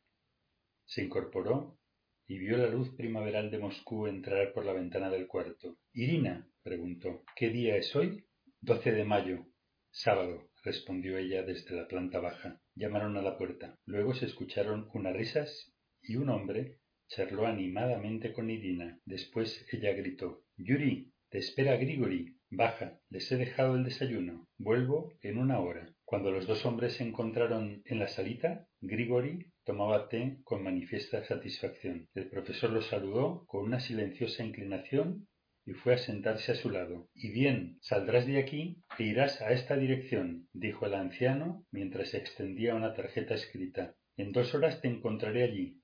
Se 0.87 1.05
incorporó 1.05 1.79
y 2.27 2.39
vio 2.39 2.57
la 2.57 2.67
luz 2.67 2.91
primaveral 2.97 3.53
de 3.53 3.59
Moscú 3.59 4.09
entrar 4.09 4.53
por 4.53 4.65
la 4.67 4.73
ventana 4.73 5.09
del 5.09 5.29
cuarto. 5.29 5.79
Irina, 5.93 6.51
preguntó, 6.65 7.23
¿qué 7.37 7.51
día 7.51 7.77
es 7.77 7.95
hoy? 7.95 8.27
Doce 8.61 8.91
de 8.91 9.05
mayo. 9.05 9.47
Sábado, 9.93 10.51
respondió 10.65 11.17
ella 11.17 11.45
desde 11.45 11.77
la 11.77 11.87
planta 11.87 12.19
baja. 12.19 12.61
Llamaron 12.75 13.17
a 13.17 13.23
la 13.23 13.39
puerta. 13.39 13.79
Luego 13.85 14.15
se 14.15 14.27
escucharon 14.27 14.91
unas 14.93 15.15
risas 15.15 15.73
y 16.03 16.17
un 16.17 16.29
hombre 16.29 16.81
charló 17.07 17.47
animadamente 17.47 18.33
con 18.33 18.51
Irina. 18.51 18.99
Después 19.05 19.65
ella 19.71 19.93
gritó 19.93 20.43
Yuri, 20.57 21.13
te 21.29 21.39
espera 21.39 21.77
Grigori. 21.77 22.40
Baja, 22.53 22.99
les 23.11 23.31
he 23.31 23.37
dejado 23.37 23.77
el 23.77 23.85
desayuno. 23.85 24.49
Vuelvo 24.59 25.13
en 25.23 25.39
una 25.39 25.61
hora. 25.61 25.95
Cuando 26.05 26.33
los 26.33 26.49
dos 26.49 26.67
hombres 26.67 26.95
se 26.95 27.05
encontraron 27.05 27.81
en 27.85 27.99
la 28.01 28.09
salita, 28.09 28.67
Grigori 28.81 29.47
tomaba 29.65 30.09
té 30.09 30.39
con 30.43 30.65
manifiesta 30.65 31.23
satisfacción. 31.23 32.09
El 32.13 32.29
profesor 32.29 32.71
lo 32.71 32.83
saludó 32.83 33.45
con 33.47 33.63
una 33.63 33.79
silenciosa 33.79 34.43
inclinación 34.43 35.29
y 35.65 35.75
fue 35.75 35.95
a 35.95 35.99
sentarse 35.99 36.51
a 36.51 36.57
su 36.57 36.71
lado. 36.71 37.09
Y 37.15 37.31
bien, 37.31 37.79
saldrás 37.83 38.27
de 38.27 38.39
aquí 38.41 38.83
e 38.99 39.05
irás 39.05 39.41
a 39.43 39.53
esta 39.53 39.77
dirección, 39.77 40.49
dijo 40.53 40.87
el 40.87 40.95
anciano 40.95 41.65
mientras 41.71 42.15
extendía 42.15 42.75
una 42.75 42.95
tarjeta 42.95 43.35
escrita. 43.35 43.95
En 44.17 44.33
dos 44.33 44.57
horas 44.57 44.81
te 44.81 44.89
encontraré 44.89 45.45
allí. 45.45 45.81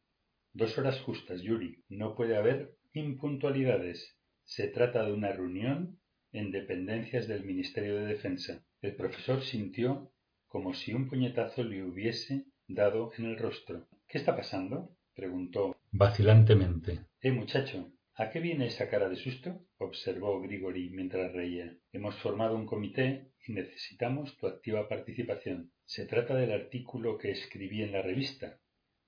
Dos 0.52 0.76
horas 0.78 1.00
justas, 1.02 1.42
Yuri. 1.42 1.84
No 1.88 2.16
puede 2.16 2.36
haber 2.36 2.72
impuntualidades. 2.92 4.18
Se 4.42 4.66
trata 4.66 5.04
de 5.04 5.12
una 5.12 5.30
reunión 5.30 6.00
en 6.36 6.50
dependencias 6.50 7.26
del 7.26 7.44
Ministerio 7.44 7.96
de 7.96 8.06
Defensa. 8.06 8.62
El 8.82 8.94
profesor 8.94 9.42
sintió 9.42 10.12
como 10.46 10.74
si 10.74 10.92
un 10.92 11.08
puñetazo 11.08 11.64
le 11.64 11.82
hubiese 11.82 12.44
dado 12.68 13.10
en 13.16 13.24
el 13.24 13.38
rostro. 13.38 13.88
¿Qué 14.06 14.18
está 14.18 14.36
pasando? 14.36 14.94
preguntó 15.14 15.76
vacilantemente. 15.92 17.06
Eh, 17.22 17.32
muchacho, 17.32 17.90
¿a 18.16 18.28
qué 18.28 18.40
viene 18.40 18.66
esa 18.66 18.90
cara 18.90 19.08
de 19.08 19.16
susto? 19.16 19.64
observó 19.78 20.40
Grigori 20.42 20.90
mientras 20.90 21.32
reía. 21.32 21.74
Hemos 21.90 22.16
formado 22.16 22.54
un 22.54 22.66
comité 22.66 23.32
y 23.46 23.54
necesitamos 23.54 24.36
tu 24.36 24.46
activa 24.46 24.90
participación. 24.90 25.72
Se 25.86 26.04
trata 26.04 26.34
del 26.34 26.52
artículo 26.52 27.16
que 27.16 27.30
escribí 27.30 27.82
en 27.82 27.92
la 27.92 28.02
revista. 28.02 28.60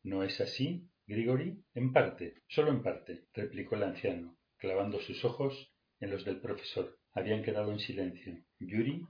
¿No 0.02 0.22
es 0.22 0.40
así, 0.40 0.88
Grigori? 1.06 1.62
En 1.74 1.92
parte, 1.92 2.36
solo 2.48 2.70
en 2.70 2.82
parte, 2.82 3.26
replicó 3.34 3.74
el 3.76 3.82
anciano, 3.82 4.38
clavando 4.56 4.98
sus 5.00 5.24
ojos 5.26 5.74
en 6.00 6.10
los 6.10 6.24
del 6.24 6.40
profesor. 6.40 6.97
Habían 7.14 7.42
quedado 7.42 7.72
en 7.72 7.78
silencio. 7.78 8.38
Yuri 8.58 9.06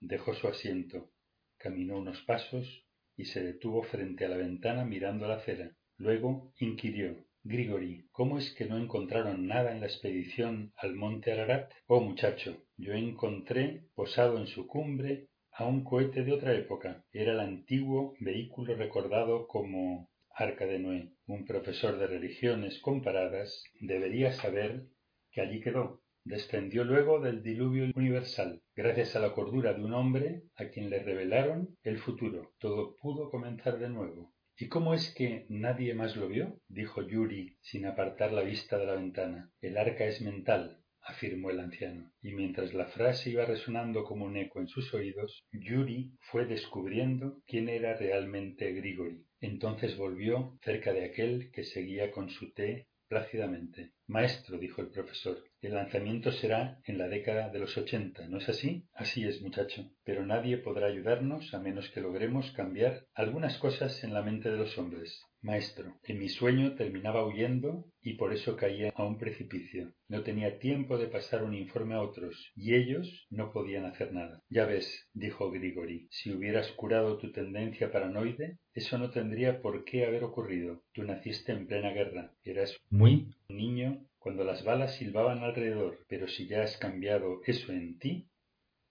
dejó 0.00 0.34
su 0.34 0.48
asiento, 0.48 1.10
caminó 1.58 1.98
unos 1.98 2.20
pasos 2.22 2.84
y 3.16 3.26
se 3.26 3.42
detuvo 3.42 3.82
frente 3.82 4.24
a 4.24 4.28
la 4.28 4.36
ventana 4.36 4.84
mirando 4.84 5.28
la 5.28 5.36
acera. 5.36 5.76
Luego 5.96 6.52
inquirió 6.58 7.26
Grigori, 7.44 8.06
¿cómo 8.12 8.38
es 8.38 8.54
que 8.54 8.66
no 8.66 8.78
encontraron 8.78 9.48
nada 9.48 9.72
en 9.72 9.80
la 9.80 9.86
expedición 9.86 10.72
al 10.76 10.94
monte 10.94 11.32
Ararat? 11.32 11.72
Oh, 11.88 12.00
muchacho, 12.00 12.64
yo 12.76 12.92
encontré 12.92 13.88
posado 13.94 14.38
en 14.38 14.46
su 14.46 14.68
cumbre 14.68 15.26
a 15.50 15.66
un 15.66 15.82
cohete 15.82 16.22
de 16.22 16.32
otra 16.32 16.54
época. 16.54 17.04
Era 17.10 17.32
el 17.32 17.40
antiguo 17.40 18.14
vehículo 18.20 18.76
recordado 18.76 19.48
como 19.48 20.08
Arca 20.34 20.66
de 20.66 20.78
Noé. 20.78 21.10
Un 21.26 21.44
profesor 21.44 21.98
de 21.98 22.06
religiones 22.06 22.78
comparadas 22.78 23.64
debería 23.80 24.32
saber 24.32 24.86
que 25.32 25.40
allí 25.40 25.60
quedó, 25.60 26.00
descendió 26.24 26.84
luego 26.84 27.20
del 27.20 27.42
diluvio 27.42 27.90
universal, 27.94 28.62
gracias 28.74 29.16
a 29.16 29.20
la 29.20 29.32
cordura 29.32 29.74
de 29.74 29.84
un 29.84 29.92
hombre 29.94 30.42
a 30.56 30.66
quien 30.68 30.90
le 30.90 31.02
revelaron 31.02 31.76
el 31.82 31.98
futuro. 31.98 32.52
Todo 32.58 32.96
pudo 32.96 33.30
comenzar 33.30 33.78
de 33.78 33.88
nuevo. 33.88 34.32
¿Y 34.58 34.68
cómo 34.68 34.94
es 34.94 35.12
que 35.14 35.46
nadie 35.48 35.94
más 35.94 36.16
lo 36.16 36.28
vio? 36.28 36.58
dijo 36.68 37.02
Yuri 37.02 37.56
sin 37.60 37.86
apartar 37.86 38.32
la 38.32 38.42
vista 38.42 38.78
de 38.78 38.86
la 38.86 38.94
ventana. 38.94 39.50
El 39.60 39.76
arca 39.76 40.04
es 40.04 40.20
mental, 40.20 40.82
afirmó 41.00 41.50
el 41.50 41.58
anciano, 41.58 42.12
y 42.22 42.32
mientras 42.32 42.72
la 42.74 42.86
frase 42.86 43.30
iba 43.30 43.44
resonando 43.44 44.04
como 44.04 44.24
un 44.24 44.36
eco 44.36 44.60
en 44.60 44.68
sus 44.68 44.94
oídos, 44.94 45.42
Yuri 45.50 46.12
fue 46.20 46.46
descubriendo 46.46 47.42
quién 47.46 47.68
era 47.68 47.96
realmente 47.96 48.72
Grigori. 48.72 49.26
Entonces 49.40 49.96
volvió 49.96 50.58
cerca 50.62 50.92
de 50.92 51.06
aquel 51.06 51.50
que 51.50 51.64
seguía 51.64 52.12
con 52.12 52.30
su 52.30 52.52
té 52.52 52.86
plácidamente. 53.08 53.92
Maestro, 54.06 54.58
dijo 54.58 54.80
el 54.80 54.90
profesor, 54.90 55.42
el 55.62 55.74
lanzamiento 55.74 56.32
será 56.32 56.80
en 56.84 56.98
la 56.98 57.08
década 57.08 57.48
de 57.48 57.60
los 57.60 57.76
ochenta, 57.78 58.26
¿no 58.26 58.38
es 58.38 58.48
así? 58.48 58.84
Así 58.92 59.24
es, 59.24 59.40
muchacho. 59.42 59.88
Pero 60.04 60.26
nadie 60.26 60.58
podrá 60.58 60.88
ayudarnos 60.88 61.54
a 61.54 61.60
menos 61.60 61.88
que 61.90 62.00
logremos 62.00 62.50
cambiar 62.50 63.06
algunas 63.14 63.58
cosas 63.58 64.02
en 64.02 64.12
la 64.12 64.22
mente 64.22 64.50
de 64.50 64.56
los 64.56 64.76
hombres. 64.76 65.22
Maestro, 65.40 65.96
en 66.04 66.20
mi 66.20 66.28
sueño 66.28 66.74
terminaba 66.76 67.26
huyendo 67.26 67.84
y 68.00 68.14
por 68.14 68.32
eso 68.32 68.56
caía 68.56 68.92
a 68.94 69.04
un 69.04 69.18
precipicio. 69.18 69.92
No 70.08 70.22
tenía 70.22 70.58
tiempo 70.58 70.98
de 70.98 71.08
pasar 71.08 71.42
un 71.42 71.54
informe 71.54 71.94
a 71.94 72.02
otros, 72.02 72.52
y 72.54 72.74
ellos 72.74 73.26
no 73.30 73.52
podían 73.52 73.84
hacer 73.84 74.12
nada. 74.12 74.40
Ya 74.48 74.66
ves, 74.66 75.08
dijo 75.14 75.50
Grigori, 75.50 76.06
si 76.10 76.32
hubieras 76.32 76.70
curado 76.72 77.18
tu 77.18 77.32
tendencia 77.32 77.90
paranoide, 77.90 78.58
eso 78.72 78.98
no 78.98 79.10
tendría 79.10 79.60
por 79.60 79.84
qué 79.84 80.06
haber 80.06 80.22
ocurrido. 80.22 80.82
Tú 80.92 81.02
naciste 81.02 81.52
en 81.52 81.66
plena 81.66 81.90
guerra. 81.90 82.32
Eras 82.44 82.76
muy 82.88 83.34
niño 83.48 84.06
cuando 84.22 84.44
las 84.44 84.64
balas 84.64 84.96
silbaban 84.96 85.38
alrededor, 85.38 85.98
pero 86.08 86.28
si 86.28 86.46
ya 86.46 86.62
has 86.62 86.76
cambiado 86.78 87.40
eso 87.44 87.72
en 87.72 87.98
ti, 87.98 88.28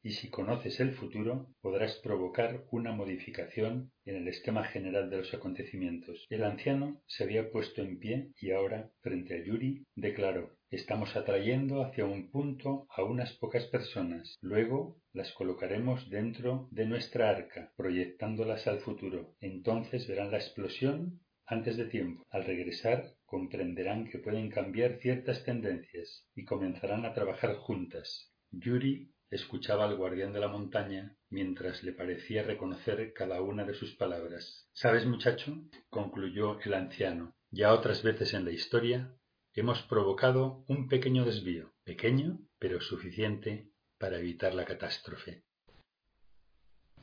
y 0.03 0.11
si 0.11 0.29
conoces 0.29 0.79
el 0.79 0.93
futuro, 0.93 1.47
podrás 1.61 1.95
provocar 1.97 2.65
una 2.71 2.91
modificación 2.91 3.91
en 4.03 4.15
el 4.15 4.27
esquema 4.27 4.63
general 4.63 5.09
de 5.09 5.17
los 5.17 5.33
acontecimientos. 5.33 6.25
El 6.29 6.43
anciano 6.43 7.01
se 7.05 7.23
había 7.23 7.51
puesto 7.51 7.81
en 7.83 7.99
pie 7.99 8.31
y 8.39 8.51
ahora, 8.51 8.89
frente 9.01 9.35
a 9.35 9.45
Yuri, 9.45 9.85
declaró 9.95 10.57
Estamos 10.71 11.15
atrayendo 11.17 11.83
hacia 11.83 12.05
un 12.05 12.31
punto 12.31 12.87
a 12.89 13.03
unas 13.03 13.33
pocas 13.33 13.65
personas. 13.65 14.37
Luego 14.41 14.97
las 15.11 15.31
colocaremos 15.33 16.09
dentro 16.09 16.69
de 16.71 16.85
nuestra 16.85 17.29
arca, 17.29 17.73
proyectándolas 17.75 18.65
al 18.67 18.79
futuro. 18.79 19.35
Entonces 19.41 20.07
verán 20.07 20.31
la 20.31 20.37
explosión 20.37 21.19
antes 21.51 21.75
de 21.75 21.85
tiempo. 21.85 22.25
Al 22.29 22.45
regresar 22.45 23.13
comprenderán 23.25 24.09
que 24.09 24.19
pueden 24.19 24.49
cambiar 24.49 24.99
ciertas 24.99 25.43
tendencias 25.43 26.25
y 26.33 26.45
comenzarán 26.45 27.05
a 27.05 27.13
trabajar 27.13 27.55
juntas. 27.57 28.31
Yuri 28.51 29.11
escuchaba 29.29 29.83
al 29.83 29.97
guardián 29.97 30.31
de 30.31 30.39
la 30.39 30.47
montaña 30.47 31.17
mientras 31.29 31.83
le 31.83 31.91
parecía 31.91 32.43
reconocer 32.43 33.11
cada 33.13 33.41
una 33.41 33.65
de 33.65 33.73
sus 33.73 33.95
palabras. 33.95 34.69
¿Sabes, 34.71 35.05
muchacho? 35.05 35.57
concluyó 35.89 36.57
el 36.61 36.73
anciano. 36.73 37.35
Ya 37.51 37.73
otras 37.73 38.01
veces 38.01 38.33
en 38.33 38.45
la 38.45 38.51
historia 38.51 39.13
hemos 39.53 39.81
provocado 39.83 40.63
un 40.69 40.87
pequeño 40.87 41.25
desvío, 41.25 41.73
pequeño 41.83 42.39
pero 42.59 42.79
suficiente 42.79 43.69
para 43.97 44.19
evitar 44.19 44.53
la 44.53 44.63
catástrofe. 44.63 45.43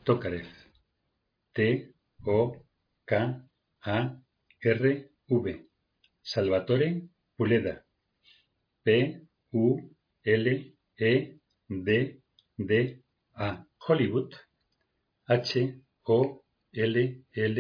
Tócarev. 0.04 0.46
T 1.52 1.92
O 2.24 2.56
K 3.04 3.46
A 3.82 4.22
R 4.64 5.08
V. 5.28 5.66
Salvatore 6.22 7.08
Puleda. 7.36 7.84
P 8.84 9.16
U 9.52 9.94
L 10.24 10.46
E 10.98 11.38
D 11.68 12.20
D 12.58 13.02
A. 13.36 13.64
Hollywood. 13.78 14.34
H 15.28 15.56
O 16.06 16.42
L 16.74 16.96
L 17.36 17.58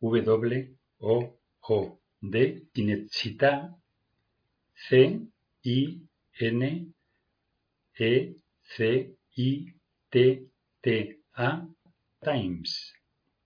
Y 0.00 0.20
W 0.20 0.76
O 1.00 1.38
O. 1.68 1.98
D 2.20 2.68
Cinecittà 2.72 3.76
C 4.74 5.28
I 5.64 6.00
N 6.40 6.92
E 7.98 8.34
C 8.62 9.16
I 9.36 9.74
T 10.08 10.48
T 10.80 11.20
A 11.34 11.68
Times 12.20 12.91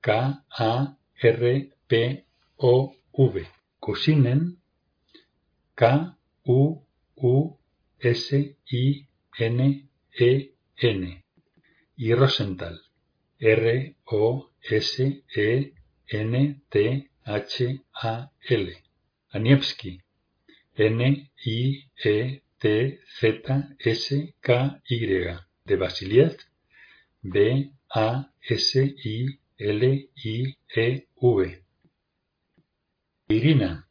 K 0.00 0.10
A 0.58 0.96
R 1.22 1.70
P 1.88 2.24
O 2.58 2.94
V. 3.16 3.46
Kusinen. 3.78 4.56
K 5.76 6.14
U 6.46 6.82
U 7.22 7.58
S 8.00 8.32
I 8.32 9.06
N 9.38 9.88
E 10.18 10.52
N. 10.78 11.24
Y 11.96 12.14
Rosenthal. 12.14 12.80
R 13.40 13.96
O 14.06 14.50
S 14.62 15.00
E 15.00 15.72
N 16.08 16.62
T 16.70 17.10
H 17.24 17.80
A 18.02 18.30
L. 18.48 18.68
Anievsky. 19.32 20.00
N 20.78 21.00
I 21.00 21.84
E 22.04 22.40
T 22.58 22.98
Z 23.20 23.42
S 23.84 24.34
K 24.40 24.80
Y 24.88 25.38
de 25.64 25.76
Basiliev 25.76 26.36
B 27.22 27.70
A 27.94 28.30
S 28.40 28.76
I 29.04 29.38
L 29.58 29.82
I 29.84 30.56
E 30.74 31.06
V 31.20 31.62
Irina 33.28 33.88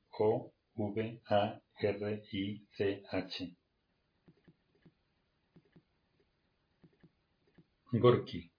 Gorky, 7.93 8.51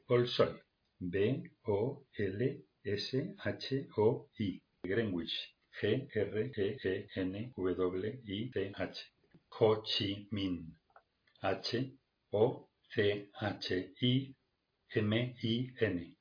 Bolshoi, 0.09 0.55
B 1.01 1.43
O 1.67 2.03
L 2.19 2.41
S 2.87 3.15
H 3.45 3.87
O 3.99 4.29
I, 4.39 4.61
Greenwich, 4.85 5.53
G 5.81 6.09
R 6.15 6.39
E 6.57 6.79
E 6.85 7.07
N 7.17 7.53
W 7.57 8.07
I 8.07 8.51
T 8.55 8.75
H. 8.79 8.99
Ho 9.51 9.83
Chi 9.83 10.27
Minh, 10.33 10.65
H 11.43 11.77
O 12.33 12.69
C 12.95 13.27
H 13.43 13.73
I 14.03 14.35
M 14.95 15.13
I 15.13 15.71
N. 15.81 16.16